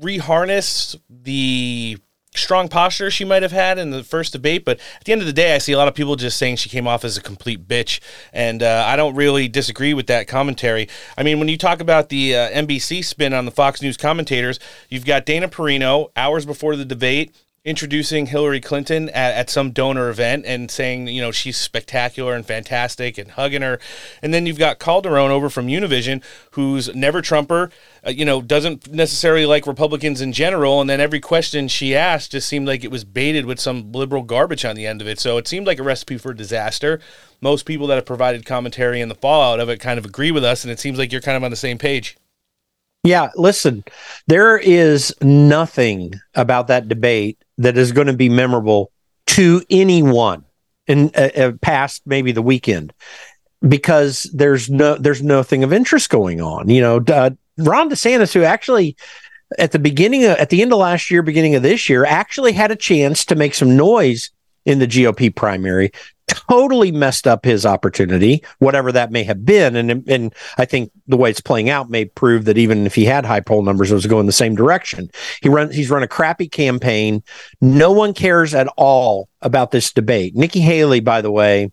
reharness 0.00 0.98
the 1.08 1.98
strong 2.38 2.68
posture 2.68 3.10
she 3.10 3.24
might 3.24 3.42
have 3.42 3.52
had 3.52 3.78
in 3.78 3.90
the 3.90 4.02
first 4.02 4.32
debate. 4.32 4.64
But 4.64 4.80
at 4.96 5.04
the 5.04 5.12
end 5.12 5.20
of 5.20 5.26
the 5.26 5.32
day, 5.32 5.54
I 5.54 5.58
see 5.58 5.72
a 5.72 5.78
lot 5.78 5.88
of 5.88 5.94
people 5.94 6.16
just 6.16 6.38
saying 6.38 6.56
she 6.56 6.68
came 6.68 6.86
off 6.86 7.04
as 7.04 7.16
a 7.16 7.22
complete 7.22 7.68
bitch. 7.68 8.00
And 8.32 8.62
uh, 8.62 8.84
I 8.86 8.96
don't 8.96 9.14
really 9.14 9.48
disagree 9.48 9.94
with 9.94 10.06
that 10.06 10.28
commentary. 10.28 10.88
I 11.16 11.22
mean, 11.22 11.38
when 11.38 11.48
you 11.48 11.58
talk 11.58 11.80
about 11.80 12.08
the 12.08 12.36
uh, 12.36 12.50
NBC 12.50 13.04
spin 13.04 13.32
on 13.34 13.44
the 13.44 13.50
Fox 13.50 13.82
News 13.82 13.96
commentators, 13.96 14.58
you've 14.88 15.04
got 15.04 15.26
Dana 15.26 15.48
Perino 15.48 16.10
hours 16.16 16.46
before 16.46 16.76
the 16.76 16.84
debate 16.84 17.34
introducing 17.68 18.24
Hillary 18.26 18.62
Clinton 18.62 19.10
at, 19.10 19.34
at, 19.34 19.50
some 19.50 19.72
donor 19.72 20.08
event 20.08 20.46
and 20.46 20.70
saying, 20.70 21.06
you 21.08 21.20
know, 21.20 21.30
she's 21.30 21.58
spectacular 21.58 22.34
and 22.34 22.46
fantastic 22.46 23.18
and 23.18 23.32
hugging 23.32 23.60
her. 23.60 23.78
And 24.22 24.32
then 24.32 24.46
you've 24.46 24.58
got 24.58 24.78
Calderon 24.78 25.30
over 25.30 25.50
from 25.50 25.66
Univision, 25.66 26.22
who's 26.52 26.94
never 26.94 27.20
Trumper, 27.20 27.70
uh, 28.06 28.10
you 28.10 28.24
know, 28.24 28.40
doesn't 28.40 28.90
necessarily 28.90 29.44
like 29.44 29.66
Republicans 29.66 30.22
in 30.22 30.32
general. 30.32 30.80
And 30.80 30.88
then 30.88 30.98
every 30.98 31.20
question 31.20 31.68
she 31.68 31.94
asked 31.94 32.32
just 32.32 32.48
seemed 32.48 32.66
like 32.66 32.84
it 32.84 32.90
was 32.90 33.04
baited 33.04 33.44
with 33.44 33.60
some 33.60 33.92
liberal 33.92 34.22
garbage 34.22 34.64
on 34.64 34.74
the 34.74 34.86
end 34.86 35.02
of 35.02 35.06
it. 35.06 35.20
So 35.20 35.36
it 35.36 35.46
seemed 35.46 35.66
like 35.66 35.78
a 35.78 35.82
recipe 35.82 36.16
for 36.16 36.32
disaster. 36.32 37.00
Most 37.42 37.66
people 37.66 37.86
that 37.88 37.96
have 37.96 38.06
provided 38.06 38.46
commentary 38.46 39.02
in 39.02 39.10
the 39.10 39.14
fallout 39.14 39.60
of 39.60 39.68
it 39.68 39.78
kind 39.78 39.98
of 39.98 40.06
agree 40.06 40.30
with 40.30 40.42
us. 40.42 40.64
And 40.64 40.72
it 40.72 40.80
seems 40.80 40.98
like 40.98 41.12
you're 41.12 41.20
kind 41.20 41.36
of 41.36 41.44
on 41.44 41.50
the 41.50 41.56
same 41.56 41.76
page. 41.76 42.16
Yeah, 43.04 43.30
listen, 43.36 43.84
there 44.26 44.58
is 44.58 45.14
nothing 45.22 46.14
about 46.34 46.66
that 46.66 46.88
debate 46.88 47.38
that 47.58 47.76
is 47.76 47.92
going 47.92 48.08
to 48.08 48.12
be 48.12 48.28
memorable 48.28 48.90
to 49.28 49.62
anyone 49.70 50.44
in 50.86 51.10
uh, 51.14 51.30
uh, 51.36 51.52
past 51.60 52.02
maybe 52.06 52.32
the 52.32 52.42
weekend 52.42 52.92
because 53.66 54.24
there's 54.34 54.68
no 54.70 54.96
there's 54.96 55.22
nothing 55.22 55.62
of 55.62 55.72
interest 55.72 56.10
going 56.10 56.40
on. 56.40 56.68
You 56.68 56.80
know, 56.80 56.96
uh, 57.06 57.30
Ron 57.58 57.90
DeSantis, 57.90 58.32
who 58.32 58.42
actually 58.42 58.96
at 59.58 59.72
the 59.72 59.78
beginning 59.78 60.24
of, 60.24 60.36
at 60.38 60.50
the 60.50 60.60
end 60.60 60.72
of 60.72 60.78
last 60.78 61.10
year, 61.10 61.22
beginning 61.22 61.54
of 61.54 61.62
this 61.62 61.88
year, 61.88 62.04
actually 62.04 62.52
had 62.52 62.70
a 62.70 62.76
chance 62.76 63.24
to 63.26 63.34
make 63.34 63.54
some 63.54 63.76
noise 63.76 64.30
in 64.64 64.78
the 64.78 64.86
GOP 64.86 65.34
primary 65.34 65.92
totally 66.28 66.92
messed 66.92 67.26
up 67.26 67.44
his 67.44 67.66
opportunity, 67.66 68.42
whatever 68.58 68.92
that 68.92 69.10
may 69.10 69.24
have 69.24 69.44
been. 69.44 69.74
And 69.76 70.08
and 70.08 70.34
I 70.56 70.64
think 70.64 70.92
the 71.06 71.16
way 71.16 71.30
it's 71.30 71.40
playing 71.40 71.70
out 71.70 71.90
may 71.90 72.04
prove 72.04 72.44
that 72.44 72.58
even 72.58 72.86
if 72.86 72.94
he 72.94 73.04
had 73.04 73.24
high 73.24 73.40
poll 73.40 73.62
numbers, 73.62 73.90
it 73.90 73.94
was 73.94 74.06
going 74.06 74.26
the 74.26 74.32
same 74.32 74.54
direction. 74.54 75.10
He 75.42 75.48
run 75.48 75.70
he's 75.70 75.90
run 75.90 76.02
a 76.02 76.08
crappy 76.08 76.48
campaign. 76.48 77.22
No 77.60 77.92
one 77.92 78.14
cares 78.14 78.54
at 78.54 78.68
all 78.76 79.28
about 79.42 79.70
this 79.70 79.92
debate. 79.92 80.34
Nikki 80.36 80.60
Haley, 80.60 81.00
by 81.00 81.20
the 81.20 81.30
way, 81.32 81.70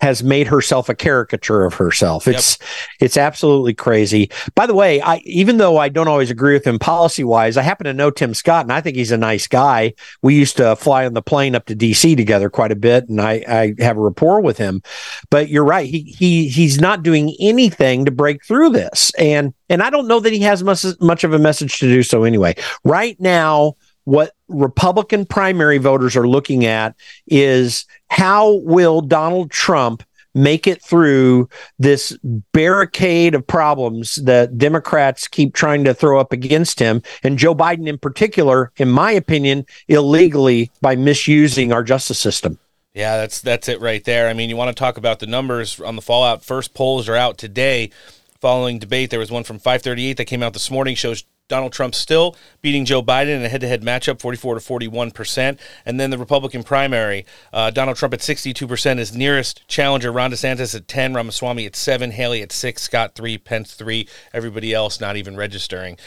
has 0.00 0.22
made 0.22 0.46
herself 0.46 0.88
a 0.88 0.94
caricature 0.94 1.64
of 1.64 1.74
herself. 1.74 2.28
It's 2.28 2.58
yep. 2.60 2.68
it's 3.00 3.16
absolutely 3.16 3.74
crazy. 3.74 4.30
By 4.54 4.66
the 4.66 4.74
way, 4.74 5.00
I 5.00 5.18
even 5.24 5.58
though 5.58 5.78
I 5.78 5.88
don't 5.88 6.08
always 6.08 6.30
agree 6.30 6.54
with 6.54 6.66
him 6.66 6.78
policy 6.78 7.24
wise, 7.24 7.56
I 7.56 7.62
happen 7.62 7.84
to 7.86 7.94
know 7.94 8.10
Tim 8.10 8.34
Scott 8.34 8.64
and 8.64 8.72
I 8.72 8.80
think 8.80 8.96
he's 8.96 9.12
a 9.12 9.16
nice 9.18 9.46
guy. 9.46 9.94
We 10.22 10.34
used 10.34 10.56
to 10.58 10.76
fly 10.76 11.06
on 11.06 11.14
the 11.14 11.22
plane 11.22 11.54
up 11.54 11.66
to 11.66 11.76
DC 11.76 12.16
together 12.16 12.50
quite 12.50 12.72
a 12.72 12.76
bit, 12.76 13.08
and 13.08 13.20
I, 13.20 13.44
I 13.48 13.74
have 13.82 13.96
a 13.96 14.00
rapport 14.00 14.40
with 14.40 14.58
him. 14.58 14.82
But 15.30 15.48
you're 15.48 15.64
right, 15.64 15.88
he 15.88 16.02
he 16.02 16.48
he's 16.48 16.80
not 16.80 17.02
doing 17.02 17.34
anything 17.40 18.04
to 18.04 18.10
break 18.10 18.44
through 18.44 18.70
this. 18.70 19.12
And 19.18 19.54
and 19.68 19.82
I 19.82 19.90
don't 19.90 20.08
know 20.08 20.20
that 20.20 20.32
he 20.32 20.40
has 20.40 20.62
much 20.62 20.84
much 21.00 21.24
of 21.24 21.32
a 21.32 21.38
message 21.38 21.78
to 21.78 21.86
do 21.86 22.02
so 22.02 22.24
anyway. 22.24 22.54
Right 22.84 23.18
now, 23.20 23.74
what 24.04 24.32
Republican 24.48 25.26
primary 25.26 25.78
voters 25.78 26.16
are 26.16 26.28
looking 26.28 26.64
at 26.64 26.94
is 27.26 27.86
how 28.08 28.52
will 28.64 29.00
Donald 29.00 29.50
Trump 29.50 30.02
make 30.34 30.66
it 30.66 30.82
through 30.82 31.48
this 31.78 32.16
barricade 32.52 33.34
of 33.34 33.46
problems 33.46 34.16
that 34.16 34.58
Democrats 34.58 35.28
keep 35.28 35.54
trying 35.54 35.84
to 35.84 35.94
throw 35.94 36.18
up 36.18 36.32
against 36.32 36.80
him, 36.80 37.02
and 37.22 37.38
Joe 37.38 37.54
Biden 37.54 37.88
in 37.88 37.98
particular, 37.98 38.72
in 38.76 38.90
my 38.90 39.12
opinion, 39.12 39.64
illegally 39.88 40.70
by 40.80 40.96
misusing 40.96 41.72
our 41.72 41.84
justice 41.84 42.18
system. 42.18 42.58
Yeah, 42.94 43.16
that's 43.16 43.40
that's 43.40 43.68
it 43.68 43.80
right 43.80 44.04
there. 44.04 44.28
I 44.28 44.34
mean, 44.34 44.48
you 44.48 44.56
want 44.56 44.74
to 44.76 44.80
talk 44.80 44.96
about 44.96 45.18
the 45.18 45.26
numbers 45.26 45.80
on 45.80 45.96
the 45.96 46.02
fallout. 46.02 46.44
First 46.44 46.74
polls 46.74 47.08
are 47.08 47.16
out 47.16 47.38
today 47.38 47.90
following 48.40 48.78
debate. 48.78 49.10
There 49.10 49.18
was 49.18 49.32
one 49.32 49.42
from 49.42 49.58
538 49.58 50.16
that 50.16 50.26
came 50.26 50.42
out 50.42 50.52
this 50.52 50.70
morning 50.70 50.94
shows 50.94 51.24
Donald 51.48 51.74
Trump 51.74 51.94
still 51.94 52.36
beating 52.62 52.86
Joe 52.86 53.02
Biden 53.02 53.36
in 53.36 53.44
a 53.44 53.50
head-to-head 53.50 53.82
matchup, 53.82 54.18
44 54.18 54.54
to 54.54 54.60
41 54.60 55.10
percent. 55.10 55.60
And 55.84 56.00
then 56.00 56.08
the 56.08 56.16
Republican 56.16 56.62
primary, 56.62 57.26
uh, 57.52 57.70
Donald 57.70 57.98
Trump 57.98 58.14
at 58.14 58.22
62 58.22 58.66
percent, 58.66 58.98
his 58.98 59.14
nearest 59.14 59.66
challenger, 59.68 60.10
Ron 60.10 60.30
DeSantis 60.30 60.74
at 60.74 60.88
10, 60.88 61.12
Ramaswamy 61.12 61.66
at 61.66 61.76
seven, 61.76 62.12
Haley 62.12 62.40
at 62.40 62.50
six, 62.50 62.80
Scott 62.82 63.14
three, 63.14 63.36
Pence 63.36 63.74
three, 63.74 64.08
everybody 64.32 64.72
else 64.72 65.00
not 65.00 65.16
even 65.16 65.36
registering. 65.36 65.98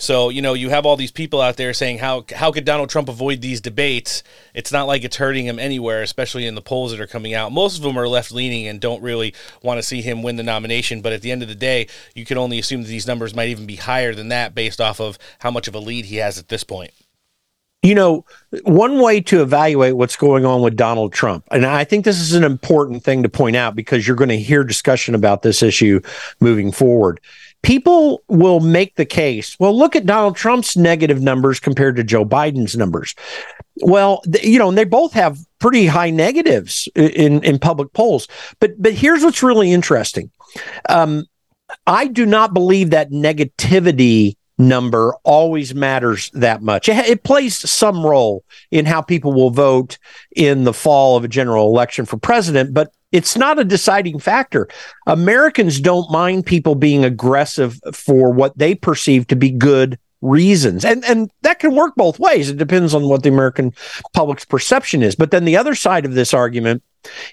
So 0.00 0.28
you 0.28 0.40
know 0.40 0.54
you 0.54 0.70
have 0.70 0.86
all 0.86 0.96
these 0.96 1.10
people 1.10 1.40
out 1.40 1.56
there 1.56 1.74
saying 1.74 1.98
how 1.98 2.24
how 2.32 2.52
could 2.52 2.64
Donald 2.64 2.88
Trump 2.88 3.08
avoid 3.08 3.40
these 3.40 3.60
debates? 3.60 4.22
It's 4.54 4.70
not 4.70 4.86
like 4.86 5.02
it's 5.02 5.16
hurting 5.16 5.44
him 5.44 5.58
anywhere, 5.58 6.02
especially 6.02 6.46
in 6.46 6.54
the 6.54 6.62
polls 6.62 6.92
that 6.92 7.00
are 7.00 7.06
coming 7.08 7.34
out. 7.34 7.50
Most 7.50 7.76
of 7.76 7.82
them 7.82 7.98
are 7.98 8.06
left 8.06 8.30
leaning 8.30 8.68
and 8.68 8.80
don't 8.80 9.02
really 9.02 9.34
want 9.60 9.78
to 9.78 9.82
see 9.82 10.00
him 10.00 10.22
win 10.22 10.36
the 10.36 10.44
nomination. 10.44 11.02
But 11.02 11.12
at 11.12 11.22
the 11.22 11.32
end 11.32 11.42
of 11.42 11.48
the 11.48 11.56
day, 11.56 11.88
you 12.14 12.24
can 12.24 12.38
only 12.38 12.60
assume 12.60 12.82
that 12.82 12.88
these 12.88 13.08
numbers 13.08 13.34
might 13.34 13.48
even 13.48 13.66
be 13.66 13.74
higher 13.74 14.14
than 14.14 14.28
that 14.28 14.54
based 14.54 14.80
off 14.80 15.00
of 15.00 15.18
how 15.40 15.50
much 15.50 15.66
of 15.66 15.74
a 15.74 15.80
lead 15.80 16.04
he 16.04 16.16
has 16.16 16.38
at 16.38 16.48
this 16.48 16.62
point. 16.62 16.92
You 17.82 17.94
know, 17.96 18.24
one 18.64 19.00
way 19.00 19.20
to 19.22 19.42
evaluate 19.42 19.96
what's 19.96 20.16
going 20.16 20.44
on 20.44 20.62
with 20.62 20.76
Donald 20.76 21.12
Trump, 21.12 21.44
and 21.50 21.64
I 21.64 21.84
think 21.84 22.04
this 22.04 22.20
is 22.20 22.34
an 22.34 22.42
important 22.42 23.04
thing 23.04 23.22
to 23.22 23.28
point 23.28 23.54
out 23.54 23.76
because 23.76 24.06
you're 24.06 24.16
going 24.16 24.30
to 24.30 24.38
hear 24.38 24.64
discussion 24.64 25.14
about 25.14 25.42
this 25.42 25.62
issue 25.62 26.00
moving 26.40 26.72
forward 26.72 27.20
people 27.68 28.22
will 28.28 28.60
make 28.60 28.94
the 28.94 29.04
case 29.04 29.54
well, 29.60 29.76
look 29.76 29.94
at 29.94 30.06
Donald 30.06 30.36
Trump's 30.36 30.74
negative 30.74 31.20
numbers 31.20 31.60
compared 31.60 31.96
to 31.96 32.02
Joe 32.02 32.24
Biden's 32.24 32.74
numbers. 32.74 33.14
Well, 33.82 34.22
you 34.42 34.58
know, 34.58 34.70
and 34.70 34.78
they 34.78 34.84
both 34.84 35.12
have 35.12 35.38
pretty 35.58 35.84
high 35.84 36.08
negatives 36.08 36.88
in, 36.94 37.44
in 37.44 37.58
public 37.58 37.92
polls. 37.92 38.26
But 38.58 38.80
but 38.80 38.94
here's 38.94 39.22
what's 39.22 39.42
really 39.42 39.70
interesting. 39.70 40.30
Um, 40.88 41.26
I 41.86 42.06
do 42.06 42.24
not 42.24 42.54
believe 42.54 42.88
that 42.90 43.10
negativity 43.10 44.36
number 44.56 45.14
always 45.22 45.74
matters 45.74 46.30
that 46.30 46.62
much. 46.62 46.88
It, 46.88 46.96
it, 47.06 47.22
plays 47.22 47.54
some 47.54 48.04
role 48.04 48.44
in 48.70 48.86
how 48.86 49.02
people 49.02 49.32
will 49.34 49.50
vote 49.50 49.98
in 50.34 50.64
the 50.64 50.72
fall 50.72 51.18
of 51.18 51.24
a 51.24 51.28
general 51.28 51.66
election 51.66 52.06
for 52.06 52.16
president, 52.16 52.72
but 52.72 52.92
it's 53.12 53.36
not 53.36 53.58
a 53.58 53.64
deciding 53.64 54.18
factor. 54.18 54.68
Americans 55.06 55.80
don't 55.80 56.10
mind 56.10 56.46
people 56.46 56.74
being 56.74 57.04
aggressive 57.04 57.80
for 57.92 58.30
what 58.32 58.56
they 58.58 58.74
perceive 58.74 59.26
to 59.28 59.36
be 59.36 59.50
good 59.50 59.98
reasons. 60.20 60.84
And 60.84 61.04
and 61.04 61.30
that 61.42 61.60
can 61.60 61.74
work 61.74 61.94
both 61.96 62.18
ways. 62.18 62.50
It 62.50 62.56
depends 62.58 62.94
on 62.94 63.08
what 63.08 63.22
the 63.22 63.28
American 63.28 63.72
public's 64.14 64.44
perception 64.44 65.02
is. 65.02 65.14
But 65.14 65.30
then 65.30 65.44
the 65.44 65.56
other 65.56 65.74
side 65.74 66.04
of 66.04 66.14
this 66.14 66.34
argument 66.34 66.82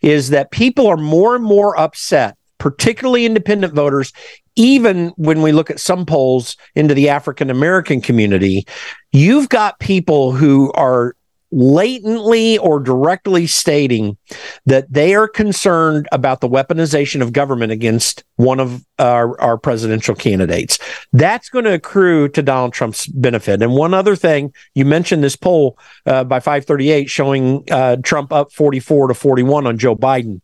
is 0.02 0.30
that 0.30 0.52
people 0.52 0.88
are 0.88 0.97
more 0.97 1.35
and 1.35 1.43
more 1.43 1.77
upset, 1.80 2.38
particularly 2.57 3.26
independent 3.26 3.73
voters, 3.73 4.14
even 4.56 5.10
when 5.18 5.41
we 5.41 5.52
look 5.52 5.69
at 5.69 5.80
some 5.80 6.06
polls 6.06 6.56
into 6.76 6.93
the 6.93 7.10
African 7.10 7.49
American 7.49 8.02
community, 8.02 8.65
you've 9.11 9.49
got 9.49 9.80
people 9.80 10.31
who 10.31 10.72
are 10.73 11.15
latently 11.56 12.57
or 12.57 12.82
directly 12.82 13.48
stating 13.48 14.18
that 14.65 14.91
they 14.91 15.15
are 15.15 15.27
concerned 15.27 16.06
about 16.11 16.41
the 16.41 16.49
weaponization 16.49 17.22
of 17.22 17.32
government 17.32 17.72
against 17.72 18.26
one 18.36 18.60
of 18.60 18.86
our, 18.99 19.40
our 19.40 19.57
presidential 19.57 20.15
candidates. 20.15 20.77
That's 21.14 21.48
going 21.48 21.64
to 21.64 21.73
accrue 21.73 22.27
to 22.30 22.44
Donald 22.44 22.73
Trump's 22.73 23.07
benefit. 23.07 23.61
And 23.61 23.72
one 23.72 23.94
other 23.94 24.18
thing, 24.18 24.53
you 24.73 24.84
mentioned 24.84 25.23
this 25.23 25.38
poll 25.38 25.80
uh, 26.06 26.26
by 26.26 26.41
538 26.41 27.10
showing 27.10 27.64
uh, 27.72 27.95
Trump 28.03 28.34
up 28.34 28.52
44 28.52 29.07
to 29.07 29.14
41 29.14 29.65
on 29.65 29.77
Joe 29.77 29.95
Biden 29.95 30.41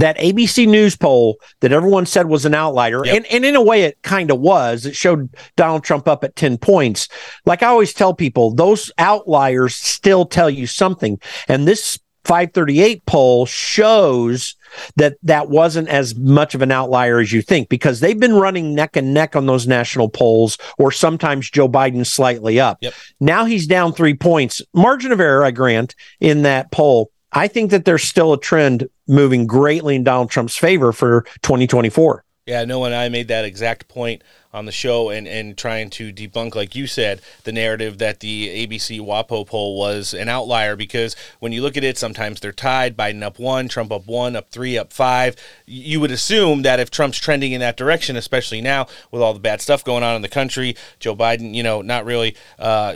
that 0.00 0.16
ABC 0.18 0.66
News 0.66 0.96
poll 0.96 1.38
that 1.60 1.72
everyone 1.72 2.06
said 2.06 2.26
was 2.26 2.44
an 2.44 2.54
outlier, 2.54 3.04
Yep. 3.04 3.16
and, 3.16 3.26
and 3.26 3.44
in 3.44 3.56
a 3.56 3.62
way 3.62 3.82
it 3.82 4.00
kind 4.02 4.30
of 4.30 4.40
was. 4.40 4.86
It 4.86 4.96
showed 4.96 5.30
Donald 5.56 5.84
Trump 5.84 6.06
up 6.08 6.24
at 6.24 6.36
10 6.36 6.58
points. 6.58 7.08
Like 7.44 7.62
I 7.62 7.66
always 7.68 7.92
tell 7.94 8.14
people, 8.14 8.54
those 8.54 8.90
outliers 8.98 9.74
still 9.74 10.26
tell 10.26 10.50
you 10.50 10.66
something. 10.66 11.20
And 11.48 11.66
this 11.66 11.98
538 12.24 13.06
poll 13.06 13.46
shows 13.46 14.56
that 14.96 15.16
that 15.22 15.48
wasn't 15.48 15.88
as 15.88 16.16
much 16.16 16.56
of 16.56 16.62
an 16.62 16.72
outlier 16.72 17.20
as 17.20 17.32
you 17.32 17.40
think 17.40 17.68
because 17.68 18.00
they've 18.00 18.18
been 18.18 18.34
running 18.34 18.74
neck 18.74 18.96
and 18.96 19.14
neck 19.14 19.36
on 19.36 19.46
those 19.46 19.68
national 19.68 20.08
polls, 20.08 20.58
or 20.76 20.90
sometimes 20.90 21.48
Joe 21.50 21.68
Biden 21.68 22.04
slightly 22.04 22.58
up. 22.58 22.78
Yep. 22.80 22.94
Now 23.20 23.44
he's 23.44 23.68
down 23.68 23.92
three 23.92 24.14
points. 24.14 24.60
Margin 24.74 25.12
of 25.12 25.20
error, 25.20 25.44
I 25.44 25.52
grant, 25.52 25.94
in 26.20 26.42
that 26.42 26.72
poll. 26.72 27.10
I 27.32 27.48
think 27.48 27.70
that 27.70 27.84
there's 27.84 28.04
still 28.04 28.32
a 28.32 28.40
trend 28.40 28.88
moving 29.06 29.46
greatly 29.46 29.96
in 29.96 30.04
Donald 30.04 30.30
Trump's 30.30 30.56
favor 30.56 30.92
for 30.92 31.22
2024. 31.42 32.24
Yeah, 32.46 32.64
no, 32.64 32.84
and 32.84 32.94
I 32.94 33.08
made 33.08 33.26
that 33.26 33.44
exact 33.44 33.88
point 33.88 34.22
on 34.54 34.66
the 34.66 34.72
show 34.72 35.10
and, 35.10 35.26
and 35.26 35.58
trying 35.58 35.90
to 35.90 36.12
debunk, 36.12 36.54
like 36.54 36.76
you 36.76 36.86
said, 36.86 37.20
the 37.42 37.50
narrative 37.50 37.98
that 37.98 38.20
the 38.20 38.66
ABC 38.66 39.00
WAPO 39.00 39.48
poll 39.48 39.76
was 39.76 40.14
an 40.14 40.28
outlier 40.28 40.76
because 40.76 41.16
when 41.40 41.50
you 41.50 41.60
look 41.60 41.76
at 41.76 41.82
it, 41.82 41.98
sometimes 41.98 42.38
they're 42.38 42.52
tied 42.52 42.96
Biden 42.96 43.24
up 43.24 43.40
one, 43.40 43.66
Trump 43.66 43.90
up 43.90 44.06
one, 44.06 44.36
up 44.36 44.50
three, 44.52 44.78
up 44.78 44.92
five. 44.92 45.34
You 45.66 45.98
would 45.98 46.12
assume 46.12 46.62
that 46.62 46.78
if 46.78 46.88
Trump's 46.88 47.18
trending 47.18 47.50
in 47.50 47.60
that 47.60 47.76
direction, 47.76 48.14
especially 48.14 48.60
now 48.60 48.86
with 49.10 49.20
all 49.20 49.34
the 49.34 49.40
bad 49.40 49.60
stuff 49.60 49.82
going 49.82 50.04
on 50.04 50.14
in 50.14 50.22
the 50.22 50.28
country, 50.28 50.76
Joe 51.00 51.16
Biden, 51.16 51.52
you 51.52 51.64
know, 51.64 51.82
not 51.82 52.04
really. 52.04 52.36
Uh, 52.60 52.94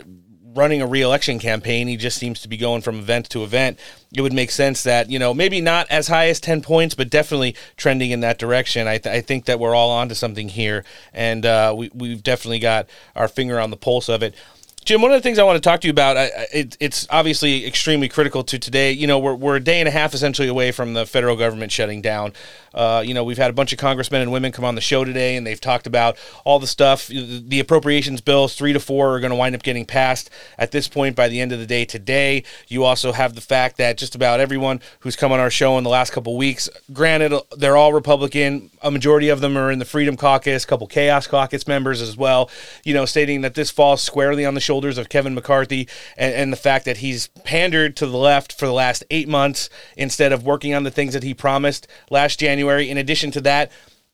running 0.53 0.81
a 0.81 0.87
reelection 0.87 1.39
campaign. 1.39 1.87
He 1.87 1.97
just 1.97 2.17
seems 2.17 2.41
to 2.41 2.47
be 2.47 2.57
going 2.57 2.81
from 2.81 2.99
event 2.99 3.29
to 3.31 3.43
event. 3.43 3.79
It 4.13 4.21
would 4.21 4.33
make 4.33 4.51
sense 4.51 4.83
that, 4.83 5.09
you 5.09 5.19
know, 5.19 5.33
maybe 5.33 5.61
not 5.61 5.89
as 5.89 6.07
high 6.07 6.27
as 6.27 6.39
10 6.39 6.61
points, 6.61 6.95
but 6.95 7.09
definitely 7.09 7.55
trending 7.77 8.11
in 8.11 8.19
that 8.21 8.37
direction. 8.37 8.87
I, 8.87 8.97
th- 8.97 9.15
I 9.15 9.21
think 9.21 9.45
that 9.45 9.59
we're 9.59 9.75
all 9.75 9.89
onto 9.89 10.15
something 10.15 10.49
here, 10.49 10.83
and 11.13 11.45
uh, 11.45 11.73
we, 11.75 11.89
we've 11.93 12.23
definitely 12.23 12.59
got 12.59 12.89
our 13.15 13.27
finger 13.27 13.59
on 13.59 13.71
the 13.71 13.77
pulse 13.77 14.09
of 14.09 14.21
it. 14.23 14.35
Jim, 14.83 14.99
one 14.99 15.11
of 15.11 15.17
the 15.17 15.21
things 15.21 15.37
I 15.37 15.43
want 15.43 15.57
to 15.57 15.69
talk 15.69 15.81
to 15.81 15.87
you 15.87 15.91
about, 15.91 16.17
I, 16.17 16.31
it, 16.51 16.75
it's 16.79 17.05
obviously 17.11 17.67
extremely 17.67 18.09
critical 18.09 18.43
to 18.45 18.57
today. 18.57 18.91
You 18.91 19.05
know, 19.05 19.19
we're, 19.19 19.35
we're 19.35 19.57
a 19.57 19.59
day 19.59 19.79
and 19.79 19.87
a 19.87 19.91
half 19.91 20.15
essentially 20.15 20.47
away 20.47 20.71
from 20.71 20.95
the 20.95 21.05
federal 21.05 21.35
government 21.35 21.71
shutting 21.71 22.01
down. 22.01 22.33
Uh, 22.73 23.03
you 23.05 23.13
know, 23.13 23.23
we've 23.23 23.37
had 23.37 23.49
a 23.51 23.53
bunch 23.53 23.73
of 23.73 23.79
congressmen 23.79 24.21
and 24.21 24.31
women 24.31 24.51
come 24.51 24.65
on 24.65 24.75
the 24.75 24.81
show 24.81 25.03
today, 25.03 25.35
and 25.35 25.45
they've 25.45 25.61
talked 25.61 25.85
about 25.85 26.17
all 26.45 26.57
the 26.57 26.65
stuff. 26.65 27.07
The 27.07 27.59
appropriations 27.59 28.21
bills, 28.21 28.55
three 28.55 28.73
to 28.73 28.79
four, 28.79 29.13
are 29.13 29.19
going 29.19 29.31
to 29.31 29.35
wind 29.35 29.53
up 29.53 29.61
getting 29.61 29.85
passed 29.85 30.29
at 30.57 30.71
this 30.71 30.87
point 30.87 31.15
by 31.15 31.27
the 31.27 31.41
end 31.41 31.51
of 31.51 31.59
the 31.59 31.65
day 31.67 31.85
today. 31.85 32.43
You 32.67 32.83
also 32.83 33.11
have 33.11 33.35
the 33.35 33.41
fact 33.41 33.77
that 33.77 33.97
just 33.97 34.15
about 34.15 34.39
everyone 34.39 34.79
who's 35.01 35.15
come 35.15 35.31
on 35.31 35.39
our 35.39 35.51
show 35.51 35.77
in 35.77 35.83
the 35.83 35.89
last 35.89 36.11
couple 36.11 36.35
weeks, 36.37 36.69
granted, 36.91 37.39
they're 37.55 37.77
all 37.77 37.93
Republican. 37.93 38.71
A 38.81 38.89
majority 38.89 39.29
of 39.29 39.41
them 39.41 39.57
are 39.57 39.69
in 39.69 39.79
the 39.79 39.85
Freedom 39.85 40.15
Caucus, 40.17 40.63
a 40.63 40.67
couple 40.67 40.87
Chaos 40.87 41.27
Caucus 41.27 41.67
members 41.67 42.01
as 42.01 42.17
well, 42.17 42.49
you 42.83 42.93
know, 42.93 43.05
stating 43.05 43.41
that 43.41 43.53
this 43.53 43.69
falls 43.69 44.01
squarely 44.01 44.45
on 44.45 44.55
the 44.55 44.61
shoulders 44.71 44.97
of 44.97 45.09
Kevin 45.09 45.35
McCarthy 45.35 45.85
and, 46.15 46.33
and 46.33 46.53
the 46.53 46.57
fact 46.57 46.85
that 46.85 46.97
he's 46.97 47.27
pandered 47.43 47.97
to 47.97 48.05
the 48.05 48.15
left 48.15 48.53
for 48.53 48.65
the 48.65 48.71
last 48.71 49.03
eight 49.11 49.27
months 49.27 49.69
instead 49.97 50.31
of 50.31 50.45
working 50.45 50.73
on 50.73 50.83
the 50.83 50.91
things 50.91 51.11
that 51.11 51.23
he 51.23 51.33
promised 51.33 51.87
last 52.09 52.39
January. 52.39 52.89
In 52.89 52.97
addition 52.97 53.31
to 53.31 53.41
that, 53.41 53.69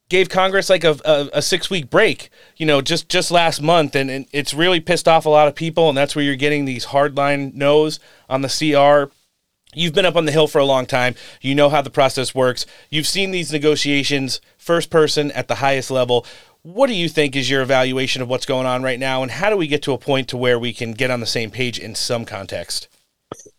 gave 0.10 0.30
Congress 0.30 0.68
like 0.68 0.84
a, 0.84 0.98
a, 1.06 1.30
a 1.34 1.42
six 1.44 1.70
week 1.70 1.92
break, 1.92 2.32
you 2.56 2.66
know, 2.66 2.82
just 2.82 3.08
just 3.08 3.30
last 3.30 3.62
month, 3.62 3.96
and, 3.96 4.10
and 4.10 4.26
it's 4.32 4.52
really 4.52 4.80
pissed 4.80 5.08
off 5.08 5.28
a 5.28 5.30
lot 5.30 5.48
of 5.48 5.54
people, 5.54 5.90
and 5.90 5.98
that's 5.98 6.16
where 6.16 6.26
you're 6.26 6.36
getting 6.36 6.66
these 6.66 6.88
hardline 6.88 7.54
no's 7.54 8.00
on 8.28 8.42
the 8.42 8.50
CR. 8.50 9.14
You've 9.76 9.94
been 9.94 10.08
up 10.08 10.16
on 10.16 10.26
the 10.26 10.32
hill 10.32 10.48
for 10.48 10.58
a 10.58 10.66
long 10.66 10.88
time. 10.88 11.14
You 11.40 11.54
know 11.54 11.70
how 11.70 11.84
the 11.84 11.92
process 11.92 12.34
works. 12.34 12.66
You've 12.90 13.06
seen 13.06 13.30
these 13.30 13.52
negotiations 13.52 14.42
first 14.58 14.90
person 14.90 15.30
at 15.34 15.48
the 15.48 15.56
highest 15.56 15.92
level. 15.92 16.26
What 16.74 16.88
do 16.88 16.94
you 16.94 17.08
think 17.08 17.38
is 17.38 17.50
your 17.50 17.62
evaluation 17.62 18.22
of 18.22 18.28
what's 18.28 18.46
going 18.46 18.66
on 18.66 18.84
right 18.84 19.00
now, 19.00 19.24
and 19.24 19.32
how 19.32 19.50
do 19.50 19.56
we 19.56 19.68
get 19.68 19.82
to 19.84 19.94
a 19.94 19.98
point 19.98 20.28
to 20.28 20.36
where 20.36 20.60
we 20.60 20.74
can 20.74 20.92
get 20.92 21.10
on 21.10 21.22
the 21.22 21.26
same 21.26 21.50
page 21.50 21.80
in 21.80 21.96
some 21.96 22.26
context? 22.26 22.90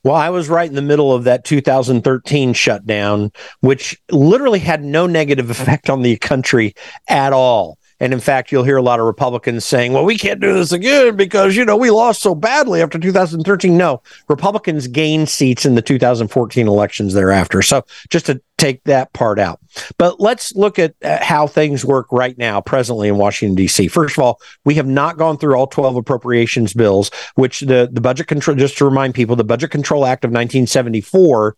Well, 0.04 0.14
I 0.14 0.28
was 0.28 0.50
right 0.50 0.68
in 0.68 0.74
the 0.74 0.82
middle 0.82 1.10
of 1.14 1.24
that 1.24 1.42
2013 1.46 2.52
shutdown, 2.52 3.32
which 3.60 3.98
literally 4.10 4.58
had 4.58 4.84
no 4.84 5.06
negative 5.06 5.48
effect 5.58 5.88
on 5.88 6.02
the 6.02 6.18
country 6.18 6.74
at 7.08 7.32
all. 7.32 7.78
And 7.98 8.12
in 8.12 8.20
fact, 8.20 8.52
you'll 8.52 8.64
hear 8.64 8.76
a 8.76 8.82
lot 8.82 9.00
of 9.00 9.06
Republicans 9.06 9.64
saying, 9.64 9.94
well, 9.94 10.04
we 10.04 10.18
can't 10.18 10.38
do 10.38 10.52
this 10.52 10.72
again 10.72 11.16
because, 11.16 11.56
you 11.56 11.64
know, 11.64 11.78
we 11.78 11.90
lost 11.90 12.20
so 12.20 12.34
badly 12.34 12.82
after 12.82 12.98
2013. 12.98 13.74
No, 13.74 14.02
Republicans 14.28 14.86
gained 14.86 15.30
seats 15.30 15.64
in 15.64 15.76
the 15.76 15.82
2014 15.82 16.68
elections 16.68 17.14
thereafter. 17.14 17.62
So 17.62 17.86
just 18.10 18.26
to 18.26 18.42
take 18.58 18.82
that 18.84 19.12
part 19.12 19.38
out. 19.38 19.60
But 19.96 20.20
let's 20.20 20.54
look 20.54 20.78
at 20.78 20.94
uh, 21.02 21.18
how 21.22 21.46
things 21.46 21.84
work 21.84 22.06
right 22.10 22.36
now, 22.36 22.60
presently 22.60 23.08
in 23.08 23.16
Washington, 23.16 23.54
D.C. 23.54 23.88
First 23.88 24.18
of 24.18 24.24
all, 24.24 24.40
we 24.64 24.74
have 24.74 24.86
not 24.86 25.16
gone 25.16 25.38
through 25.38 25.56
all 25.56 25.68
12 25.68 25.96
appropriations 25.96 26.74
bills, 26.74 27.10
which 27.36 27.60
the, 27.60 27.88
the 27.90 28.00
budget 28.00 28.26
control, 28.26 28.56
just 28.56 28.76
to 28.78 28.84
remind 28.84 29.14
people, 29.14 29.36
the 29.36 29.44
Budget 29.44 29.70
Control 29.70 30.04
Act 30.04 30.24
of 30.24 30.30
1974 30.30 31.56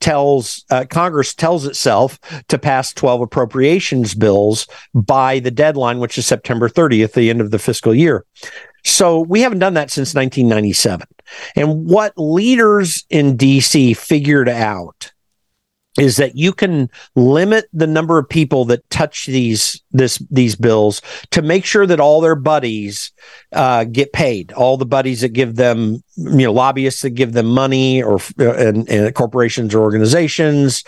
tells 0.00 0.64
uh, 0.70 0.84
Congress 0.90 1.34
tells 1.34 1.66
itself 1.66 2.18
to 2.48 2.58
pass 2.58 2.92
12 2.92 3.22
appropriations 3.22 4.14
bills 4.14 4.66
by 4.92 5.38
the 5.38 5.50
deadline, 5.50 5.98
which 5.98 6.18
is 6.18 6.26
September 6.26 6.68
30th, 6.68 7.14
the 7.14 7.30
end 7.30 7.40
of 7.40 7.50
the 7.50 7.58
fiscal 7.58 7.94
year. 7.94 8.26
So 8.84 9.20
we 9.20 9.40
haven't 9.40 9.60
done 9.60 9.74
that 9.74 9.90
since 9.90 10.14
1997. 10.14 11.06
And 11.56 11.86
what 11.86 12.12
leaders 12.18 13.04
in 13.08 13.38
DC 13.38 13.96
figured 13.96 14.48
out 14.50 15.13
is 15.98 16.16
that 16.16 16.36
you 16.36 16.52
can 16.52 16.90
limit 17.14 17.66
the 17.72 17.86
number 17.86 18.18
of 18.18 18.28
people 18.28 18.64
that 18.64 18.88
touch 18.90 19.26
these 19.26 19.80
this 19.92 20.18
these 20.30 20.56
bills 20.56 21.00
to 21.30 21.40
make 21.40 21.64
sure 21.64 21.86
that 21.86 22.00
all 22.00 22.20
their 22.20 22.34
buddies 22.34 23.12
uh, 23.52 23.84
get 23.84 24.12
paid. 24.12 24.52
All 24.52 24.76
the 24.76 24.86
buddies 24.86 25.20
that 25.20 25.30
give 25.30 25.54
them, 25.54 26.02
you 26.16 26.46
know, 26.46 26.52
lobbyists 26.52 27.02
that 27.02 27.10
give 27.10 27.32
them 27.32 27.46
money, 27.46 28.02
or 28.02 28.18
uh, 28.40 28.54
and, 28.54 28.88
and 28.88 29.14
corporations 29.14 29.74
or 29.74 29.82
organizations, 29.82 30.82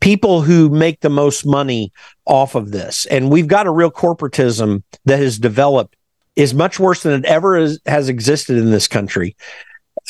people 0.00 0.42
who 0.42 0.68
make 0.68 1.00
the 1.00 1.10
most 1.10 1.46
money 1.46 1.92
off 2.26 2.54
of 2.54 2.70
this. 2.70 3.06
And 3.06 3.30
we've 3.30 3.48
got 3.48 3.66
a 3.66 3.72
real 3.72 3.90
corporatism 3.90 4.82
that 5.06 5.18
has 5.18 5.38
developed 5.38 5.96
is 6.36 6.54
much 6.54 6.78
worse 6.78 7.02
than 7.02 7.24
it 7.24 7.24
ever 7.24 7.56
is, 7.56 7.80
has 7.86 8.08
existed 8.08 8.56
in 8.56 8.70
this 8.70 8.86
country 8.86 9.36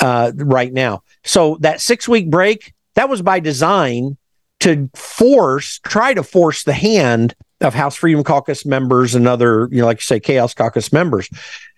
uh, 0.01 0.32
right 0.35 0.72
now. 0.72 1.02
So 1.24 1.56
that 1.60 1.81
six 1.81 2.09
week 2.09 2.31
break 2.31 2.74
that 2.94 3.09
was 3.09 3.22
by 3.22 3.40
design 3.40 4.16
to 4.61 4.91
force, 4.95 5.81
try 5.81 6.15
to 6.15 6.23
force 6.23 6.65
the 6.65 6.73
hand 6.73 7.35
of 7.61 7.74
House 7.74 7.97
Freedom 7.97 8.24
Caucus 8.24 8.65
members 8.65 9.15
and 9.15 9.27
other, 9.27 9.69
you 9.70 9.81
know, 9.81 9.87
like 9.87 9.99
you 9.99 10.03
say, 10.03 10.20
Chaos 10.20 10.55
Caucus 10.55 10.93
members. 10.93 11.28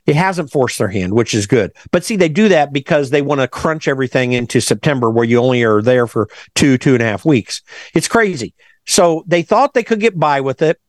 It 0.06 0.16
hasn't 0.16 0.50
forced 0.50 0.78
their 0.78 0.88
hand, 0.88 1.14
which 1.14 1.32
is 1.32 1.46
good. 1.46 1.72
But 1.92 2.04
see, 2.04 2.16
they 2.16 2.28
do 2.28 2.48
that 2.48 2.72
because 2.72 3.10
they 3.10 3.22
want 3.22 3.40
to 3.40 3.48
crunch 3.48 3.86
everything 3.86 4.32
into 4.32 4.60
September, 4.60 5.10
where 5.10 5.24
you 5.24 5.38
only 5.38 5.62
are 5.62 5.80
there 5.80 6.08
for 6.08 6.28
two, 6.54 6.76
two 6.76 6.94
and 6.94 7.02
a 7.02 7.06
half 7.06 7.24
weeks. 7.24 7.62
It's 7.94 8.08
crazy. 8.08 8.52
So 8.84 9.22
they 9.28 9.42
thought 9.42 9.74
they 9.74 9.84
could 9.84 10.00
get 10.00 10.18
by 10.18 10.40
with 10.40 10.60
it. 10.60 10.80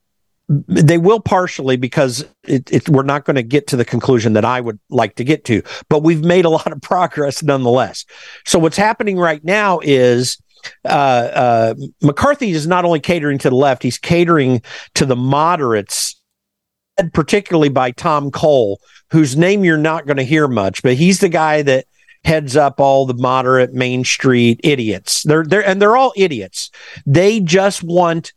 They 0.49 0.97
will 0.97 1.19
partially 1.19 1.77
because 1.77 2.25
it, 2.43 2.71
it, 2.71 2.89
we're 2.89 3.03
not 3.03 3.23
going 3.23 3.35
to 3.35 3.43
get 3.43 3.67
to 3.67 3.77
the 3.77 3.85
conclusion 3.85 4.33
that 4.33 4.45
I 4.45 4.61
would 4.61 4.79
like 4.89 5.15
to 5.15 5.23
get 5.23 5.45
to, 5.45 5.61
but 5.89 6.03
we've 6.03 6.23
made 6.23 6.45
a 6.45 6.49
lot 6.49 6.71
of 6.71 6.81
progress 6.81 7.43
nonetheless. 7.43 8.05
So 8.45 8.59
what's 8.59 8.77
happening 8.77 9.17
right 9.17 9.43
now 9.43 9.79
is 9.83 10.37
uh, 10.85 10.87
uh, 10.87 11.75
McCarthy 12.01 12.51
is 12.51 12.67
not 12.67 12.85
only 12.85 12.99
catering 12.99 13.37
to 13.39 13.49
the 13.49 13.55
left, 13.55 13.83
he's 13.83 13.97
catering 13.97 14.61
to 14.95 15.05
the 15.05 15.15
moderates, 15.15 16.19
particularly 17.13 17.69
by 17.69 17.91
Tom 17.91 18.31
Cole, 18.31 18.79
whose 19.11 19.37
name 19.37 19.63
you're 19.63 19.77
not 19.77 20.05
going 20.05 20.17
to 20.17 20.23
hear 20.23 20.47
much, 20.47 20.83
but 20.83 20.95
he's 20.95 21.19
the 21.19 21.29
guy 21.29 21.61
that 21.61 21.85
heads 22.23 22.55
up 22.55 22.79
all 22.79 23.05
the 23.05 23.13
moderate 23.13 23.73
Main 23.73 24.03
Street 24.03 24.59
idiots. 24.63 25.23
They're 25.23 25.43
they're 25.43 25.67
and 25.67 25.81
they're 25.81 25.97
all 25.97 26.13
idiots. 26.15 26.71
They 27.05 27.39
just 27.39 27.83
want 27.83 28.33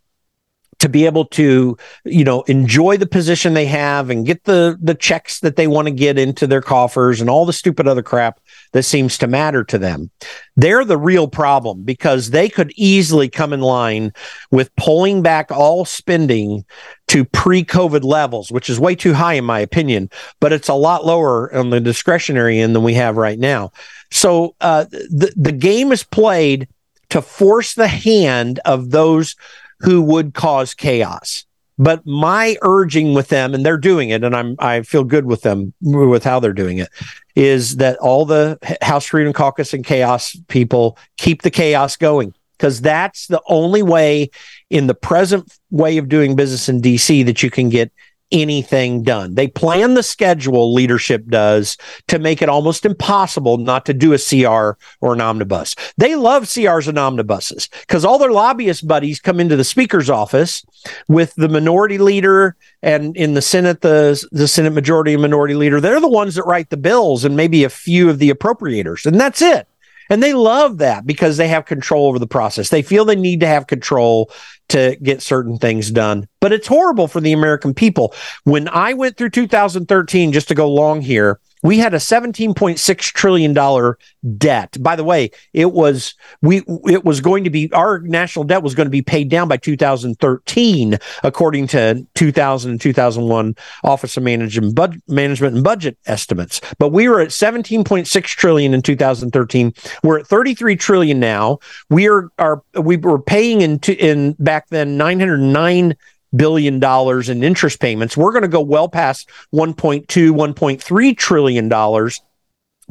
to 0.79 0.89
be 0.89 1.05
able 1.05 1.25
to 1.25 1.77
you 2.05 2.23
know 2.23 2.41
enjoy 2.43 2.97
the 2.97 3.07
position 3.07 3.53
they 3.53 3.65
have 3.65 4.09
and 4.09 4.25
get 4.25 4.43
the 4.43 4.77
the 4.81 4.95
checks 4.95 5.39
that 5.39 5.55
they 5.55 5.67
want 5.67 5.87
to 5.87 5.93
get 5.93 6.17
into 6.17 6.47
their 6.47 6.61
coffers 6.61 7.21
and 7.21 7.29
all 7.29 7.45
the 7.45 7.53
stupid 7.53 7.87
other 7.87 8.03
crap 8.03 8.39
that 8.73 8.83
seems 8.83 9.17
to 9.17 9.27
matter 9.27 9.63
to 9.63 9.77
them. 9.77 10.09
They're 10.55 10.85
the 10.85 10.97
real 10.97 11.27
problem 11.27 11.83
because 11.83 12.31
they 12.31 12.49
could 12.49 12.71
easily 12.75 13.29
come 13.29 13.53
in 13.53 13.61
line 13.61 14.11
with 14.51 14.75
pulling 14.75 15.21
back 15.21 15.51
all 15.51 15.85
spending 15.85 16.65
to 17.07 17.23
pre-covid 17.23 18.03
levels 18.03 18.51
which 18.51 18.69
is 18.69 18.79
way 18.79 18.93
too 18.93 19.13
high 19.13 19.35
in 19.35 19.45
my 19.45 19.59
opinion 19.59 20.09
but 20.39 20.51
it's 20.51 20.67
a 20.67 20.73
lot 20.73 21.05
lower 21.05 21.53
on 21.55 21.69
the 21.69 21.79
discretionary 21.79 22.59
end 22.59 22.75
than 22.75 22.83
we 22.83 22.93
have 22.93 23.17
right 23.17 23.39
now. 23.39 23.71
So 24.11 24.55
uh, 24.61 24.85
the 24.85 25.33
the 25.35 25.51
game 25.51 25.91
is 25.91 26.03
played 26.03 26.67
to 27.09 27.21
force 27.21 27.73
the 27.73 27.87
hand 27.87 28.59
of 28.65 28.91
those 28.91 29.35
who 29.79 30.01
would 30.01 30.33
cause 30.33 30.73
chaos. 30.73 31.45
But 31.79 32.05
my 32.07 32.57
urging 32.63 33.13
with 33.13 33.27
them, 33.27 33.53
and 33.53 33.63
they're 33.63 33.77
doing 33.77 34.09
it, 34.09 34.23
and 34.23 34.35
I'm 34.35 34.55
I 34.57 34.81
feel 34.81 35.03
good 35.03 35.25
with 35.25 35.43
them 35.43 35.73
with 35.81 36.23
how 36.23 36.39
they're 36.39 36.51
doing 36.51 36.79
it, 36.79 36.89
is 37.35 37.75
that 37.75 37.97
all 37.99 38.25
the 38.25 38.57
House 38.81 39.05
Freedom 39.05 39.31
Caucus 39.31 39.73
and 39.73 39.85
chaos 39.85 40.35
people 40.47 40.97
keep 41.17 41.43
the 41.43 41.51
chaos 41.51 41.95
going. 41.95 42.33
because 42.57 42.81
that's 42.81 43.27
the 43.27 43.41
only 43.47 43.83
way 43.83 44.29
in 44.69 44.87
the 44.87 44.95
present 44.95 45.57
way 45.69 45.97
of 45.97 46.09
doing 46.09 46.35
business 46.35 46.67
in 46.67 46.81
DC 46.81 47.23
that 47.25 47.43
you 47.43 47.51
can 47.51 47.69
get 47.69 47.91
anything 48.31 49.03
done. 49.03 49.35
They 49.35 49.47
plan 49.47 49.93
the 49.93 50.03
schedule, 50.03 50.73
leadership 50.73 51.27
does, 51.27 51.77
to 52.07 52.19
make 52.19 52.41
it 52.41 52.49
almost 52.49 52.85
impossible 52.85 53.57
not 53.57 53.85
to 53.85 53.93
do 53.93 54.13
a 54.13 54.17
CR 54.17 54.77
or 55.01 55.13
an 55.13 55.21
omnibus. 55.21 55.75
They 55.97 56.15
love 56.15 56.43
CRs 56.43 56.87
and 56.87 56.99
omnibuses 56.99 57.69
because 57.81 58.03
all 58.03 58.19
their 58.19 58.31
lobbyist 58.31 58.87
buddies 58.87 59.19
come 59.19 59.39
into 59.39 59.55
the 59.55 59.63
speaker's 59.63 60.09
office 60.09 60.65
with 61.07 61.33
the 61.35 61.49
minority 61.49 61.97
leader 61.97 62.55
and 62.81 63.15
in 63.15 63.33
the 63.33 63.41
Senate, 63.41 63.81
the, 63.81 64.23
the 64.31 64.47
Senate 64.47 64.73
majority 64.73 65.13
and 65.13 65.21
minority 65.21 65.55
leader. 65.55 65.79
They're 65.79 66.01
the 66.01 66.07
ones 66.07 66.35
that 66.35 66.45
write 66.45 66.69
the 66.69 66.77
bills 66.77 67.23
and 67.25 67.35
maybe 67.35 67.63
a 67.63 67.69
few 67.69 68.09
of 68.09 68.19
the 68.19 68.29
appropriators, 68.29 69.05
and 69.05 69.19
that's 69.19 69.41
it. 69.41 69.67
And 70.09 70.21
they 70.21 70.33
love 70.33 70.77
that 70.79 71.05
because 71.05 71.37
they 71.37 71.47
have 71.47 71.65
control 71.65 72.07
over 72.07 72.19
the 72.19 72.27
process. 72.27 72.69
They 72.69 72.81
feel 72.81 73.05
they 73.05 73.15
need 73.15 73.39
to 73.41 73.47
have 73.47 73.67
control 73.67 74.31
to 74.69 74.97
get 75.01 75.21
certain 75.21 75.57
things 75.57 75.91
done. 75.91 76.27
But 76.39 76.53
it's 76.53 76.67
horrible 76.67 77.07
for 77.07 77.21
the 77.21 77.33
American 77.33 77.73
people. 77.73 78.13
When 78.43 78.67
I 78.67 78.93
went 78.93 79.17
through 79.17 79.31
2013, 79.31 80.31
just 80.31 80.47
to 80.49 80.55
go 80.55 80.69
long 80.69 81.01
here, 81.01 81.39
we 81.67 81.79
had 81.79 81.93
a 81.93 81.97
17.6 81.97 82.97
trillion 83.11 83.53
dollar 83.53 83.97
debt. 84.37 84.77
By 84.79 84.95
the 84.95 85.03
way, 85.03 85.31
it 85.51 85.73
was 85.73 86.15
we 86.41 86.63
it 86.85 87.03
was 87.03 87.19
going 87.19 87.43
to 87.43 87.49
be 87.49 87.69
our 87.73 87.99
national 87.99 88.45
debt 88.45 88.63
was 88.63 88.73
going 88.73 88.85
to 88.85 88.91
be 88.91 89.01
paid 89.01 89.29
down 89.29 89.49
by 89.49 89.57
2013 89.57 90.97
according 91.23 91.67
to 91.67 92.07
2000 92.15 92.71
and 92.71 92.79
2001 92.79 93.55
Office 93.83 94.15
of 94.15 94.23
Management 94.23 94.75
Bud- 94.75 95.01
Management 95.09 95.55
and 95.55 95.63
Budget 95.63 95.97
estimates. 96.05 96.61
But 96.79 96.93
we 96.93 97.09
were 97.09 97.19
at 97.19 97.29
17.6 97.29 98.23
trillion 98.23 98.73
in 98.73 98.81
2013. 98.81 99.73
We're 100.03 100.19
at 100.19 100.27
33 100.27 100.77
trillion 100.77 101.19
now. 101.19 101.59
We 101.89 102.07
are 102.07 102.29
are 102.39 102.63
we 102.79 102.95
were 102.95 103.19
paying 103.19 103.59
in 103.59 103.79
in 103.79 104.37
back 104.39 104.69
then 104.69 104.95
909 104.95 105.97
billion 106.37 106.79
dollars 106.79 107.29
in 107.29 107.43
interest 107.43 107.79
payments. 107.79 108.15
We're 108.15 108.31
going 108.31 108.43
to 108.43 108.47
go 108.47 108.61
well 108.61 108.89
past 108.89 109.29
1.2, 109.53 110.05
1.3 110.05 111.17
trillion 111.17 111.69
dollars 111.69 112.21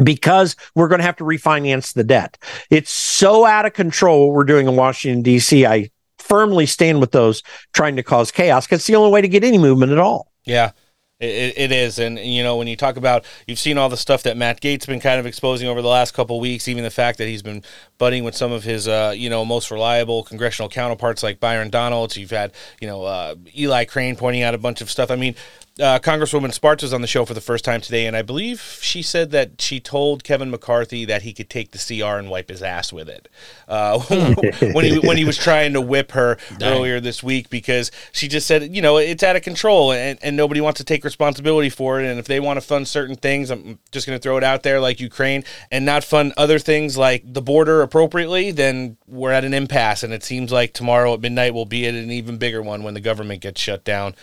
because 0.03 0.57
we're 0.75 0.89
going 0.89 0.99
to 0.99 1.07
have 1.07 1.17
to 1.17 1.25
refinance 1.25 1.95
the 1.95 2.05
debt. 2.05 2.39
It's 2.71 2.91
so 2.91 3.47
out 3.47 3.67
of 3.67 3.73
control 3.73 4.27
what 4.27 4.35
we're 4.35 4.45
doing 4.45 4.69
in 4.69 4.77
Washington 4.77 5.23
D.C. 5.23 5.65
I 5.67 5.91
firmly 6.19 6.67
stand 6.67 7.01
with 7.01 7.13
those 7.13 7.43
trying 7.73 7.97
to 7.97 8.03
cause 8.03 8.31
chaos 8.31 8.67
because 8.67 8.81
it's 8.81 8.87
the 8.87 8.97
only 8.97 9.11
way 9.11 9.21
to 9.21 9.29
get 9.29 9.45
any 9.45 9.59
movement 9.59 9.93
at 9.93 9.99
all. 9.99 10.33
Yeah. 10.45 10.73
It, 11.19 11.55
it 11.57 11.73
is, 11.73 11.99
and 11.99 12.19
you 12.19 12.43
know 12.43 12.59
when 12.59 12.67
you 12.67 12.77
talk 12.77 12.99
about, 12.99 13.25
you've 13.47 13.59
seen 13.59 13.79
all 13.79 13.89
the 13.89 13.97
stuff 13.97 14.23
that 14.25 14.37
Matt 14.37 14.61
Gaetz 14.61 14.87
been 14.87 15.01
kind 15.01 15.19
of 15.19 15.25
exposing 15.25 15.67
over 15.67 15.81
the 15.81 15.89
last 15.89 16.13
couple 16.13 16.39
weeks, 16.39 16.69
even 16.69 16.85
the 16.85 16.91
fact 16.91 17.17
that 17.17 17.27
he's 17.27 17.41
been 17.41 17.63
budding 17.99 18.25
with 18.25 18.37
some 18.37 18.53
of 18.53 18.65
his, 18.65 18.89
uh, 18.89 19.15
you 19.17 19.31
know, 19.31 19.45
most 19.45 19.71
reliable 19.71 20.23
congressional 20.23 20.69
counterparts 20.69 21.23
like 21.23 21.41
Byron 21.41 21.71
Donalds. 21.71 22.17
You've 22.17 22.31
had, 22.31 22.53
you 22.81 22.87
know, 22.87 23.05
uh, 23.05 23.35
Eli 23.57 23.85
Crane 23.85 24.17
pointing 24.17 24.43
out 24.43 24.55
a 24.55 24.59
bunch 24.59 24.81
of 24.81 24.91
stuff. 24.91 25.11
I 25.11 25.17
mean, 25.17 25.35
uh, 25.79 25.99
Congresswoman 25.99 26.55
Spartz 26.55 26.83
was 26.83 26.95
on 26.95 27.03
the 27.03 27.07
show 27.07 27.27
for 27.27 27.35
the 27.35 27.41
first 27.41 27.63
time 27.63 27.83
today, 27.83 28.07
and 28.07 28.17
I 28.17 28.23
believe 28.23 28.79
she 28.81 29.03
said 29.03 29.31
that 29.33 29.61
she 29.61 29.79
told 29.79 30.25
Kevin 30.25 30.51
McCarthy 30.51 31.05
that 31.05 31.23
he 31.23 31.35
could 31.35 31.51
take 31.51 31.73
the 31.73 31.79
CR 31.79 32.17
and 32.19 32.31
wipe 32.31 32.49
his 32.49 32.63
ass 32.63 32.95
with 32.95 33.11
it 33.11 33.29
uh, 33.69 33.99
when 34.73 34.85
he 34.85 34.99
when 35.01 35.19
he 35.19 35.27
was 35.27 35.37
trying 35.37 35.75
to 35.75 35.81
whip 35.83 36.13
her 36.13 36.39
earlier 36.63 36.99
this 36.99 37.23
week 37.23 37.51
because 37.51 37.91
she 38.13 38.27
just 38.27 38.47
said, 38.47 38.75
you 38.75 38.81
know, 38.81 38.97
it's 38.97 39.23
out 39.23 39.37
of 39.37 39.43
control 39.43 39.93
and, 39.93 40.19
and 40.23 40.35
nobody 40.35 40.63
wants 40.63 40.79
to 40.79 40.85
take 40.85 41.05
responsibility 41.05 41.69
for 41.69 42.01
it. 42.01 42.07
And 42.07 42.19
if 42.19 42.27
they 42.27 42.41
want 42.41 42.57
to 42.57 42.63
fund 42.63 42.89
certain 42.89 43.17
things, 43.17 43.51
I'm 43.51 43.79
just 43.93 44.07
going 44.07 44.19
to 44.19 44.23
throw 44.23 44.39
it 44.39 44.45
out 44.45 44.63
there 44.63 44.81
like 44.81 44.99
Ukraine 44.99 45.45
and 45.71 45.85
not 45.85 46.05
fund 46.05 46.33
other 46.39 46.59
things 46.59 46.97
like 46.97 47.23
the 47.31 47.43
border 47.43 47.83
appropriately, 47.87 48.51
then 48.51 48.99
we're 49.07 49.33
at 49.33 49.45
an 49.45 49.55
impasse. 49.55 50.03
And 50.03 50.13
it 50.13 50.23
seems 50.23 50.53
like 50.53 50.75
tomorrow 50.75 51.15
at 51.15 51.21
midnight 51.21 51.55
we'll 51.55 51.65
be 51.65 51.87
at 51.87 51.95
an 51.95 52.11
even 52.11 52.37
bigger 52.37 52.63
one 52.63 52.83
when 52.83 52.95
the 52.95 53.01
government 53.01 53.41
gets 53.41 53.61
shut 53.61 53.85
down. 53.85 54.15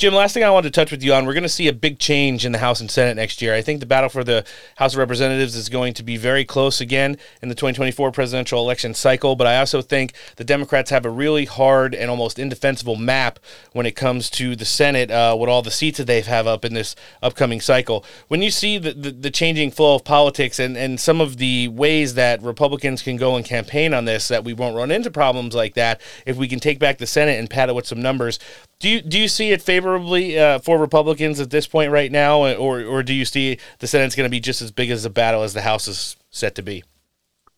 Jim, 0.00 0.14
last 0.14 0.32
thing 0.32 0.42
I 0.42 0.48
wanted 0.48 0.72
to 0.72 0.80
touch 0.80 0.90
with 0.90 1.02
you 1.02 1.12
on, 1.12 1.26
we're 1.26 1.34
going 1.34 1.42
to 1.42 1.48
see 1.50 1.68
a 1.68 1.74
big 1.74 1.98
change 1.98 2.46
in 2.46 2.52
the 2.52 2.58
House 2.58 2.80
and 2.80 2.90
Senate 2.90 3.16
next 3.16 3.42
year. 3.42 3.54
I 3.54 3.60
think 3.60 3.80
the 3.80 3.86
battle 3.86 4.08
for 4.08 4.24
the 4.24 4.46
House 4.76 4.94
of 4.94 4.98
Representatives 4.98 5.54
is 5.54 5.68
going 5.68 5.92
to 5.92 6.02
be 6.02 6.16
very 6.16 6.42
close 6.42 6.80
again 6.80 7.18
in 7.42 7.50
the 7.50 7.54
2024 7.54 8.10
presidential 8.10 8.62
election 8.62 8.94
cycle, 8.94 9.36
but 9.36 9.46
I 9.46 9.58
also 9.58 9.82
think 9.82 10.14
the 10.36 10.42
Democrats 10.42 10.88
have 10.88 11.04
a 11.04 11.10
really 11.10 11.44
hard 11.44 11.94
and 11.94 12.10
almost 12.10 12.38
indefensible 12.38 12.96
map 12.96 13.40
when 13.72 13.84
it 13.84 13.94
comes 13.94 14.30
to 14.30 14.56
the 14.56 14.64
Senate 14.64 15.10
uh, 15.10 15.36
with 15.38 15.50
all 15.50 15.60
the 15.60 15.70
seats 15.70 15.98
that 15.98 16.06
they 16.06 16.22
have 16.22 16.46
up 16.46 16.64
in 16.64 16.72
this 16.72 16.96
upcoming 17.22 17.60
cycle. 17.60 18.02
When 18.28 18.40
you 18.40 18.50
see 18.50 18.78
the, 18.78 18.94
the, 18.94 19.10
the 19.10 19.30
changing 19.30 19.70
flow 19.70 19.96
of 19.96 20.04
politics 20.04 20.58
and, 20.58 20.78
and 20.78 20.98
some 20.98 21.20
of 21.20 21.36
the 21.36 21.68
ways 21.68 22.14
that 22.14 22.40
Republicans 22.40 23.02
can 23.02 23.18
go 23.18 23.36
and 23.36 23.44
campaign 23.44 23.92
on 23.92 24.06
this, 24.06 24.28
that 24.28 24.44
we 24.44 24.54
won't 24.54 24.76
run 24.76 24.90
into 24.90 25.10
problems 25.10 25.54
like 25.54 25.74
that 25.74 26.00
if 26.24 26.38
we 26.38 26.48
can 26.48 26.58
take 26.58 26.78
back 26.78 26.96
the 26.96 27.06
Senate 27.06 27.38
and 27.38 27.50
pad 27.50 27.68
it 27.68 27.74
with 27.74 27.86
some 27.86 28.00
numbers, 28.00 28.38
do 28.80 28.88
you 28.88 29.02
do 29.02 29.18
you 29.18 29.28
see 29.28 29.52
it 29.52 29.62
favorably 29.62 30.38
uh, 30.38 30.58
for 30.58 30.78
Republicans 30.78 31.38
at 31.38 31.50
this 31.50 31.66
point 31.66 31.92
right 31.92 32.10
now, 32.10 32.40
or 32.40 32.82
or 32.82 33.02
do 33.02 33.12
you 33.12 33.24
see 33.24 33.58
the 33.78 33.86
Senate's 33.86 34.16
going 34.16 34.24
to 34.24 34.30
be 34.30 34.40
just 34.40 34.62
as 34.62 34.70
big 34.70 34.90
as 34.90 35.04
a 35.04 35.10
battle 35.10 35.42
as 35.42 35.54
the 35.54 35.62
House 35.62 35.86
is 35.86 36.16
set 36.30 36.54
to 36.56 36.62
be? 36.62 36.82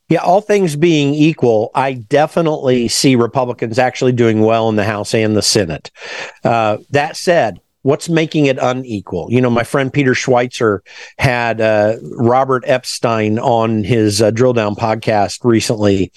Yeah, 0.09 0.19
all 0.19 0.43
things 0.43 0.77
being 0.77 1.15
equal, 1.15 1.71
I 1.75 1.95
definitely 1.95 2.89
see 2.89 3.17
Republicans 3.17 3.79
actually 3.79 4.13
doing 4.13 4.43
well 4.43 4.69
in 4.69 4.77
the 4.77 4.85
House 4.85 5.15
and 5.15 5.35
the 5.35 5.43
Senate. 5.43 5.91
Uh, 6.45 6.79
that 6.91 7.17
said, 7.17 7.61
what's 7.83 8.09
making 8.09 8.47
it 8.47 8.59
unequal? 8.61 9.27
You 9.31 9.41
know, 9.41 9.51
my 9.51 9.65
friend 9.65 9.93
Peter 9.93 10.13
Schweizer 10.13 10.81
had 11.19 11.61
uh, 11.61 11.97
Robert 12.17 12.65
Epstein 12.67 13.39
on 13.39 13.85
his 13.85 14.23
uh, 14.23 14.31
Drill 14.31 14.53
Down 14.53 14.75
podcast 14.75 15.45
recently. 15.45 16.13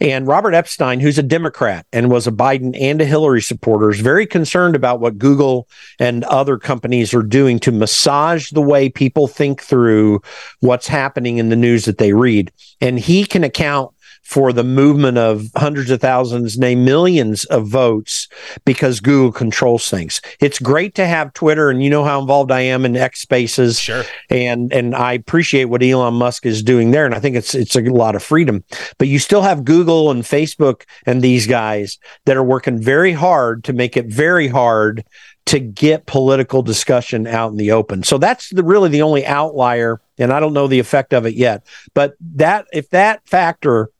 And 0.00 0.26
Robert 0.26 0.54
Epstein, 0.54 1.00
who's 1.00 1.18
a 1.18 1.22
Democrat 1.22 1.86
and 1.92 2.10
was 2.10 2.26
a 2.26 2.32
Biden 2.32 2.76
and 2.78 3.00
a 3.00 3.06
Hillary 3.06 3.42
supporter, 3.42 3.90
is 3.90 4.00
very 4.00 4.26
concerned 4.26 4.76
about 4.76 5.00
what 5.00 5.18
Google 5.18 5.68
and 5.98 6.24
other 6.24 6.58
companies 6.58 7.14
are 7.14 7.22
doing 7.22 7.58
to 7.60 7.72
massage 7.72 8.50
the 8.50 8.62
way 8.62 8.88
people 8.88 9.26
think 9.26 9.62
through 9.62 10.20
what's 10.60 10.86
happening 10.86 11.38
in 11.38 11.48
the 11.48 11.56
news 11.56 11.86
that 11.86 11.98
they 11.98 12.12
read. 12.12 12.52
And 12.80 12.98
he 12.98 13.24
can 13.24 13.42
account 13.42 13.95
for 14.26 14.52
the 14.52 14.64
movement 14.64 15.16
of 15.16 15.52
hundreds 15.54 15.88
of 15.88 16.00
thousands, 16.00 16.58
nay, 16.58 16.74
millions 16.74 17.44
of 17.44 17.68
votes 17.68 18.26
because 18.64 18.98
Google 18.98 19.30
controls 19.30 19.88
things. 19.88 20.20
It's 20.40 20.58
great 20.58 20.96
to 20.96 21.06
have 21.06 21.32
Twitter, 21.32 21.70
and 21.70 21.80
you 21.80 21.88
know 21.88 22.02
how 22.02 22.20
involved 22.20 22.50
I 22.50 22.62
am 22.62 22.84
in 22.84 22.96
X 22.96 23.20
Spaces. 23.20 23.78
Sure. 23.78 24.02
And 24.28 24.72
and 24.72 24.96
I 24.96 25.12
appreciate 25.12 25.66
what 25.66 25.80
Elon 25.80 26.14
Musk 26.14 26.44
is 26.44 26.64
doing 26.64 26.90
there, 26.90 27.06
and 27.06 27.14
I 27.14 27.20
think 27.20 27.36
it's 27.36 27.54
it's 27.54 27.76
a 27.76 27.82
lot 27.82 28.16
of 28.16 28.22
freedom. 28.22 28.64
But 28.98 29.06
you 29.06 29.20
still 29.20 29.42
have 29.42 29.64
Google 29.64 30.10
and 30.10 30.24
Facebook 30.24 30.82
and 31.06 31.22
these 31.22 31.46
guys 31.46 31.96
that 32.24 32.36
are 32.36 32.42
working 32.42 32.82
very 32.82 33.12
hard 33.12 33.62
to 33.64 33.72
make 33.72 33.96
it 33.96 34.06
very 34.06 34.48
hard 34.48 35.04
to 35.46 35.60
get 35.60 36.06
political 36.06 36.62
discussion 36.62 37.28
out 37.28 37.52
in 37.52 37.58
the 37.58 37.70
open. 37.70 38.02
So 38.02 38.18
that's 38.18 38.50
the, 38.50 38.64
really 38.64 38.88
the 38.88 39.02
only 39.02 39.24
outlier, 39.24 40.00
and 40.18 40.32
I 40.32 40.40
don't 40.40 40.52
know 40.52 40.66
the 40.66 40.80
effect 40.80 41.12
of 41.12 41.26
it 41.26 41.34
yet. 41.34 41.64
But 41.94 42.16
that 42.34 42.66
if 42.72 42.90
that 42.90 43.24
factor 43.28 43.90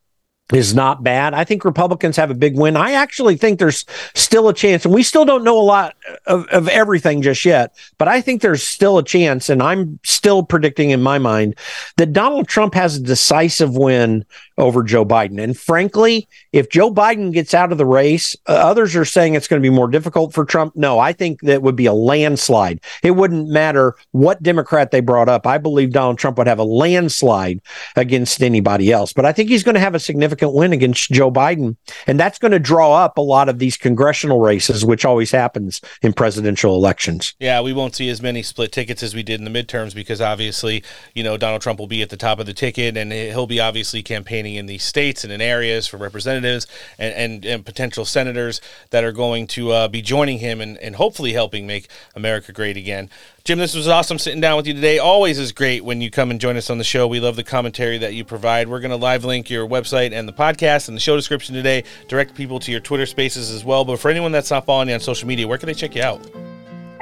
is 0.52 0.74
not 0.74 1.02
bad. 1.02 1.34
I 1.34 1.44
think 1.44 1.64
Republicans 1.64 2.16
have 2.16 2.30
a 2.30 2.34
big 2.34 2.56
win. 2.56 2.76
I 2.76 2.92
actually 2.92 3.36
think 3.36 3.58
there's 3.58 3.84
still 4.14 4.48
a 4.48 4.54
chance, 4.54 4.84
and 4.84 4.94
we 4.94 5.02
still 5.02 5.24
don't 5.24 5.42
know 5.42 5.58
a 5.58 5.60
lot 5.60 5.96
of, 6.26 6.46
of 6.48 6.68
everything 6.68 7.20
just 7.20 7.44
yet, 7.44 7.76
but 7.98 8.06
I 8.06 8.20
think 8.20 8.42
there's 8.42 8.62
still 8.62 8.98
a 8.98 9.02
chance, 9.02 9.48
and 9.48 9.60
I'm 9.62 9.98
still 10.04 10.44
predicting 10.44 10.90
in 10.90 11.02
my 11.02 11.18
mind 11.18 11.56
that 11.96 12.12
Donald 12.12 12.46
Trump 12.46 12.74
has 12.74 12.96
a 12.96 13.02
decisive 13.02 13.76
win 13.76 14.24
over 14.58 14.82
Joe 14.82 15.04
Biden. 15.04 15.42
And 15.42 15.58
frankly, 15.58 16.28
if 16.52 16.70
Joe 16.70 16.92
Biden 16.92 17.32
gets 17.32 17.52
out 17.52 17.72
of 17.72 17.78
the 17.78 17.84
race, 17.84 18.36
uh, 18.48 18.52
others 18.52 18.94
are 18.94 19.04
saying 19.04 19.34
it's 19.34 19.48
going 19.48 19.60
to 19.60 19.68
be 19.68 19.74
more 19.74 19.88
difficult 19.88 20.32
for 20.32 20.44
Trump. 20.44 20.74
No, 20.76 20.98
I 20.98 21.12
think 21.12 21.40
that 21.42 21.62
would 21.62 21.76
be 21.76 21.86
a 21.86 21.92
landslide. 21.92 22.80
It 23.02 23.12
wouldn't 23.12 23.48
matter 23.48 23.96
what 24.12 24.42
Democrat 24.42 24.92
they 24.92 25.00
brought 25.00 25.28
up. 25.28 25.46
I 25.46 25.58
believe 25.58 25.90
Donald 25.90 26.18
Trump 26.18 26.38
would 26.38 26.46
have 26.46 26.58
a 26.58 26.64
landslide 26.64 27.60
against 27.96 28.42
anybody 28.42 28.92
else. 28.92 29.12
But 29.12 29.26
I 29.26 29.32
think 29.32 29.50
he's 29.50 29.64
going 29.64 29.74
to 29.74 29.80
have 29.80 29.94
a 29.94 30.00
significant 30.00 30.35
win 30.42 30.72
against 30.72 31.10
Joe 31.10 31.30
Biden. 31.30 31.76
And 32.06 32.18
that's 32.18 32.38
going 32.38 32.52
to 32.52 32.58
draw 32.58 32.94
up 32.94 33.18
a 33.18 33.22
lot 33.22 33.48
of 33.48 33.58
these 33.58 33.76
congressional 33.76 34.40
races, 34.40 34.84
which 34.84 35.04
always 35.04 35.30
happens 35.30 35.80
in 36.02 36.12
presidential 36.12 36.74
elections. 36.74 37.34
Yeah, 37.38 37.60
we 37.60 37.72
won't 37.72 37.94
see 37.94 38.08
as 38.08 38.22
many 38.22 38.42
split 38.42 38.72
tickets 38.72 39.02
as 39.02 39.14
we 39.14 39.22
did 39.22 39.40
in 39.40 39.50
the 39.50 39.62
midterms 39.62 39.94
because 39.94 40.20
obviously, 40.20 40.82
you 41.14 41.22
know, 41.22 41.36
Donald 41.36 41.62
Trump 41.62 41.78
will 41.78 41.86
be 41.86 42.02
at 42.02 42.10
the 42.10 42.16
top 42.16 42.38
of 42.38 42.46
the 42.46 42.54
ticket 42.54 42.96
and 42.96 43.12
he'll 43.12 43.46
be 43.46 43.60
obviously 43.60 44.02
campaigning 44.02 44.54
in 44.54 44.66
these 44.66 44.84
states 44.84 45.24
and 45.24 45.32
in 45.32 45.40
areas 45.40 45.86
for 45.86 45.96
representatives 45.96 46.66
and, 46.98 47.14
and, 47.14 47.44
and 47.44 47.66
potential 47.66 48.04
senators 48.04 48.60
that 48.90 49.04
are 49.04 49.12
going 49.12 49.46
to 49.46 49.70
uh, 49.70 49.88
be 49.88 50.02
joining 50.02 50.38
him 50.38 50.60
and, 50.60 50.78
and 50.78 50.96
hopefully 50.96 51.32
helping 51.32 51.66
make 51.66 51.88
America 52.14 52.52
great 52.52 52.76
again. 52.76 53.10
Jim, 53.46 53.60
this 53.60 53.76
was 53.76 53.86
awesome 53.86 54.18
sitting 54.18 54.40
down 54.40 54.56
with 54.56 54.66
you 54.66 54.74
today. 54.74 54.98
Always 54.98 55.38
is 55.38 55.52
great 55.52 55.84
when 55.84 56.00
you 56.00 56.10
come 56.10 56.32
and 56.32 56.40
join 56.40 56.56
us 56.56 56.68
on 56.68 56.78
the 56.78 56.84
show. 56.84 57.06
We 57.06 57.20
love 57.20 57.36
the 57.36 57.44
commentary 57.44 57.96
that 57.98 58.12
you 58.12 58.24
provide. 58.24 58.66
We're 58.66 58.80
going 58.80 58.90
to 58.90 58.96
live 58.96 59.24
link 59.24 59.48
your 59.48 59.68
website 59.68 60.10
and 60.10 60.26
the 60.26 60.32
podcast 60.32 60.88
and 60.88 60.96
the 60.96 61.00
show 61.00 61.14
description 61.14 61.54
today, 61.54 61.84
direct 62.08 62.34
people 62.34 62.58
to 62.58 62.72
your 62.72 62.80
Twitter 62.80 63.06
spaces 63.06 63.52
as 63.52 63.64
well. 63.64 63.84
But 63.84 64.00
for 64.00 64.10
anyone 64.10 64.32
that's 64.32 64.50
not 64.50 64.66
following 64.66 64.88
you 64.88 64.94
on 64.94 65.00
social 65.00 65.28
media, 65.28 65.46
where 65.46 65.58
can 65.58 65.68
they 65.68 65.74
check 65.74 65.94
you 65.94 66.02
out? 66.02 66.28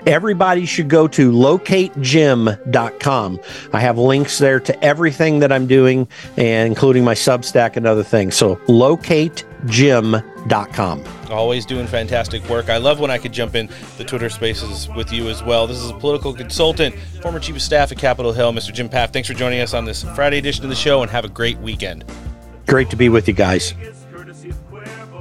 Everybody 0.07 0.67
should 0.67 0.91
go 0.91 1.09
to 1.09 1.33
locategym.com. 1.33 3.41
I 3.73 3.81
have 3.81 3.97
links 3.97 4.37
there 4.39 4.61
to 4.61 4.85
everything 4.85 5.39
that 5.39 5.51
I'm 5.51 5.67
doing, 5.67 6.07
and 6.37 6.69
including 6.69 7.05
my 7.05 7.15
Substack 7.15 7.77
and 7.77 7.87
other 7.87 8.03
things. 8.03 8.37
So 8.37 8.57
locategym.com. 8.67 11.05
Always 11.31 11.65
doing 11.65 11.87
fantastic 11.87 12.47
work. 12.51 12.69
I 12.69 12.77
love 12.77 13.01
when 13.01 13.11
I 13.11 13.17
could 13.17 13.33
jump 13.33 13.55
in 13.55 13.71
the 13.97 14.05
Twitter 14.05 14.29
spaces 14.29 14.91
with 14.95 15.11
you 15.11 15.31
as 15.31 15.43
well. 15.43 15.67
This 15.67 15.79
is 15.79 15.91
a 15.91 15.95
political 15.95 16.35
consultant, 16.35 16.95
former 17.23 17.41
chief 17.41 17.57
of 17.57 17.63
staff 17.63 17.91
at 17.91 17.99
Capitol 17.99 18.33
Hill, 18.33 18.53
Mr. 18.53 18.75
Jim 18.75 18.91
Pfaff. 18.91 19.11
Thanks 19.13 19.29
for 19.29 19.35
joining 19.35 19.61
us 19.61 19.73
on 19.73 19.87
this 19.87 20.03
Friday 20.15 20.37
edition 20.37 20.65
of 20.65 20.71
the 20.71 20.77
show 20.77 21.01
and 21.01 21.11
have 21.11 21.25
a 21.25 21.29
great 21.29 21.57
weekend. 21.59 22.05
Great 22.67 22.91
to 22.91 22.97
be 22.97 23.09
with 23.09 23.27
you 23.27 23.35
guys. 23.35 23.73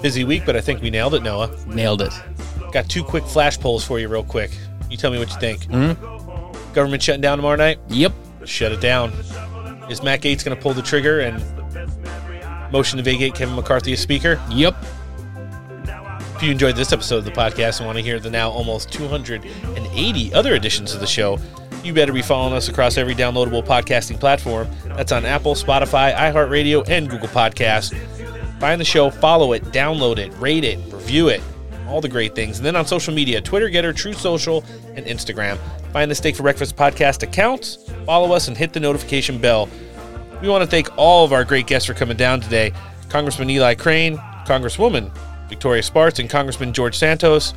Busy 0.02 0.26
week, 0.26 0.44
but 0.46 0.58
I 0.58 0.62
think 0.62 0.82
we 0.82 0.90
nailed 0.90 1.14
it, 1.14 1.24
Noah. 1.24 1.56
Nailed 1.68 2.02
it. 2.02 2.12
Got 2.74 2.90
two 2.90 3.04
quick 3.04 3.24
flash 3.24 3.58
polls 3.58 3.86
for 3.86 4.00
you, 4.00 4.10
real 4.10 4.24
quick. 4.24 4.52
You 4.94 4.98
tell 4.98 5.10
me 5.10 5.18
what 5.18 5.32
you 5.32 5.40
think. 5.40 5.66
Mm-hmm. 5.66 6.74
Government 6.74 7.02
shutting 7.02 7.20
down 7.20 7.40
tomorrow 7.40 7.56
night? 7.56 7.80
Yep. 7.88 8.14
Shut 8.46 8.72
it 8.72 8.80
down. 8.80 9.12
Is 9.90 10.04
Matt 10.04 10.22
Gaetz 10.22 10.46
going 10.46 10.56
to 10.56 10.62
pull 10.62 10.76
the 10.76 10.84
trigger 10.84 11.22
and 11.22 11.44
motion 12.72 12.98
to 12.98 13.04
vacate 13.04 13.34
Kevin 13.34 13.56
McCarthy 13.56 13.94
as 13.94 14.00
Speaker? 14.00 14.40
Yep. 14.52 14.76
If 16.36 16.44
you 16.44 16.52
enjoyed 16.52 16.76
this 16.76 16.94
episode 16.94 17.18
of 17.18 17.26
the 17.26 17.32
podcast 17.32 17.80
and 17.80 17.88
want 17.88 17.98
to 17.98 18.04
hear 18.04 18.20
the 18.20 18.30
now 18.30 18.52
almost 18.52 18.94
280 18.94 20.34
other 20.36 20.54
editions 20.54 20.94
of 20.94 21.00
the 21.00 21.08
show, 21.08 21.40
you 21.84 21.92
better 21.92 22.14
be 22.14 22.22
following 22.22 22.54
us 22.54 22.70
across 22.70 22.96
every 22.96 23.16
downloadable 23.16 23.66
podcasting 23.66 24.20
platform. 24.20 24.68
That's 24.86 25.12
on 25.12 25.26
Apple, 25.26 25.56
Spotify, 25.56 26.14
iHeartRadio, 26.14 26.88
and 26.88 27.10
Google 27.10 27.30
Podcasts. 27.30 27.98
Find 28.60 28.80
the 28.80 28.86
show, 28.86 29.10
follow 29.10 29.54
it, 29.54 29.64
download 29.72 30.20
it, 30.20 30.32
rate 30.38 30.64
it, 30.64 30.78
review 30.94 31.30
it, 31.30 31.42
all 31.94 32.02
the 32.02 32.10
great 32.10 32.34
things. 32.34 32.58
And 32.58 32.66
then 32.66 32.76
on 32.76 32.88
social 32.88 33.14
media 33.14 33.40
Twitter, 33.40 33.70
GETTR, 33.70 33.96
Truth 33.96 34.20
Social, 34.20 34.64
and 34.96 35.06
Instagram. 35.06 35.60
Find 35.92 36.10
the 36.10 36.16
Steak 36.16 36.36
for 36.36 36.42
Breakfast 36.42 36.76
podcast 36.76 37.22
accounts, 37.22 37.78
follow 38.06 38.34
us, 38.34 38.48
and 38.48 38.58
hit 38.58 38.74
the 38.74 38.80
notification 38.80 39.38
bell. 39.38 39.70
We 40.42 40.50
want 40.50 40.64
to 40.64 40.70
thank 40.70 40.90
all 40.98 41.24
of 41.24 41.32
our 41.32 41.46
great 41.46 41.68
guests 41.68 41.86
for 41.86 41.94
coming 41.94 42.18
down 42.18 42.42
today 42.42 42.74
Congressman 43.10 43.50
Eli 43.52 43.76
Crane, 43.76 44.18
Congresswoman 44.48 45.12
Victoria 45.48 45.84
Spartz, 45.84 46.18
and 46.18 46.28
Congressman 46.28 46.74
George 46.74 46.98
Santos. 46.98 47.54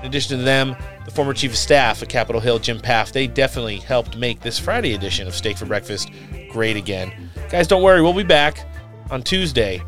In 0.00 0.06
addition 0.06 0.38
to 0.38 0.44
them, 0.44 0.74
the 1.04 1.12
former 1.12 1.32
chief 1.32 1.52
of 1.52 1.56
staff 1.56 2.02
at 2.02 2.08
Capitol 2.08 2.40
Hill, 2.40 2.58
Jim 2.58 2.80
Pfaff, 2.80 3.12
they 3.12 3.28
definitely 3.28 3.76
helped 3.76 4.16
make 4.16 4.40
this 4.40 4.58
Friday 4.58 4.94
edition 4.94 5.28
of 5.28 5.34
Steak 5.36 5.56
for 5.56 5.66
Breakfast 5.66 6.10
great 6.50 6.76
again. 6.76 7.30
Guys, 7.48 7.68
don't 7.68 7.82
worry, 7.82 8.02
we'll 8.02 8.12
be 8.12 8.24
back 8.24 8.66
on 9.12 9.22
Tuesday. 9.22 9.80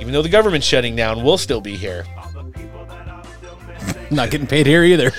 Even 0.00 0.12
though 0.12 0.22
the 0.22 0.28
government's 0.28 0.66
shutting 0.66 0.96
down, 0.96 1.22
we'll 1.22 1.38
still 1.38 1.60
be 1.60 1.76
here. 1.76 2.04
Not 4.10 4.30
getting 4.30 4.46
paid 4.46 4.66
here 4.66 4.84
either. 4.84 5.12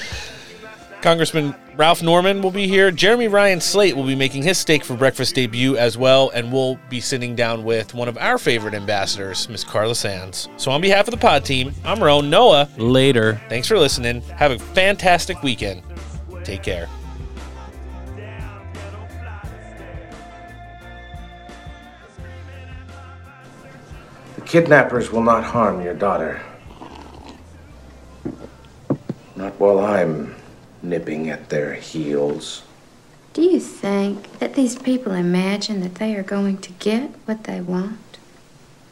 Congressman 1.02 1.56
Ralph 1.76 2.02
Norman 2.02 2.42
will 2.42 2.52
be 2.52 2.68
here. 2.68 2.90
Jeremy 2.90 3.28
Ryan 3.28 3.62
Slate 3.62 3.96
will 3.96 4.06
be 4.06 4.16
making 4.16 4.42
his 4.42 4.58
Steak 4.58 4.84
for 4.84 4.96
Breakfast 4.96 5.36
debut 5.36 5.78
as 5.78 5.96
well, 5.96 6.32
and 6.32 6.52
we'll 6.52 6.80
be 6.90 7.00
sitting 7.00 7.36
down 7.36 7.64
with 7.64 7.94
one 7.94 8.08
of 8.08 8.18
our 8.18 8.40
favorite 8.40 8.74
ambassadors, 8.74 9.48
Miss 9.48 9.64
Carla 9.64 9.94
Sands. 9.94 10.50
So, 10.58 10.72
on 10.72 10.82
behalf 10.82 11.08
of 11.08 11.12
the 11.12 11.20
pod 11.20 11.46
team, 11.46 11.74
I'm 11.86 12.04
Roan 12.04 12.32
Noah. 12.32 12.68
Later. 12.78 13.40
Thanks 13.48 13.68
for 13.68 13.78
listening. 13.78 14.22
Have 14.22 14.52
a 14.52 14.58
fantastic 14.58 15.44
weekend. 15.44 15.84
Take 16.44 16.64
care. 16.64 16.90
The 24.36 24.42
kidnappers 24.46 25.12
will 25.12 25.24
not 25.24 25.44
harm 25.44 25.84
your 25.84 25.94
daughter. 25.94 26.42
Not 29.38 29.60
while 29.60 29.80
I'm 29.80 30.34
nipping 30.82 31.30
at 31.30 31.50
their 31.50 31.76
heels. 31.76 32.64
Do 33.34 33.44
you 33.44 33.60
think 33.60 34.40
that 34.40 34.56
these 34.56 34.76
people 34.76 35.12
imagine 35.12 35.82
that 35.82 35.96
they 35.96 36.16
are 36.16 36.24
going 36.24 36.58
to 36.58 36.72
get 36.74 37.12
what 37.26 37.44
they 37.44 37.62
want? 37.62 38.18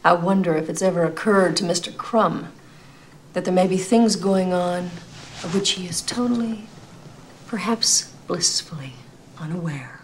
I 0.04 0.12
wonder 0.12 0.54
if 0.56 0.70
it's 0.70 0.82
ever 0.82 1.02
occurred 1.02 1.56
to 1.56 1.64
Mr. 1.64 1.94
Crumb 1.96 2.52
that 3.32 3.44
there 3.44 3.52
may 3.52 3.66
be 3.66 3.76
things 3.76 4.14
going 4.14 4.52
on 4.52 4.90
of 5.42 5.52
which 5.52 5.70
he 5.70 5.86
is 5.88 6.00
totally, 6.00 6.68
perhaps 7.48 8.12
blissfully, 8.28 8.92
unaware. 9.40 9.95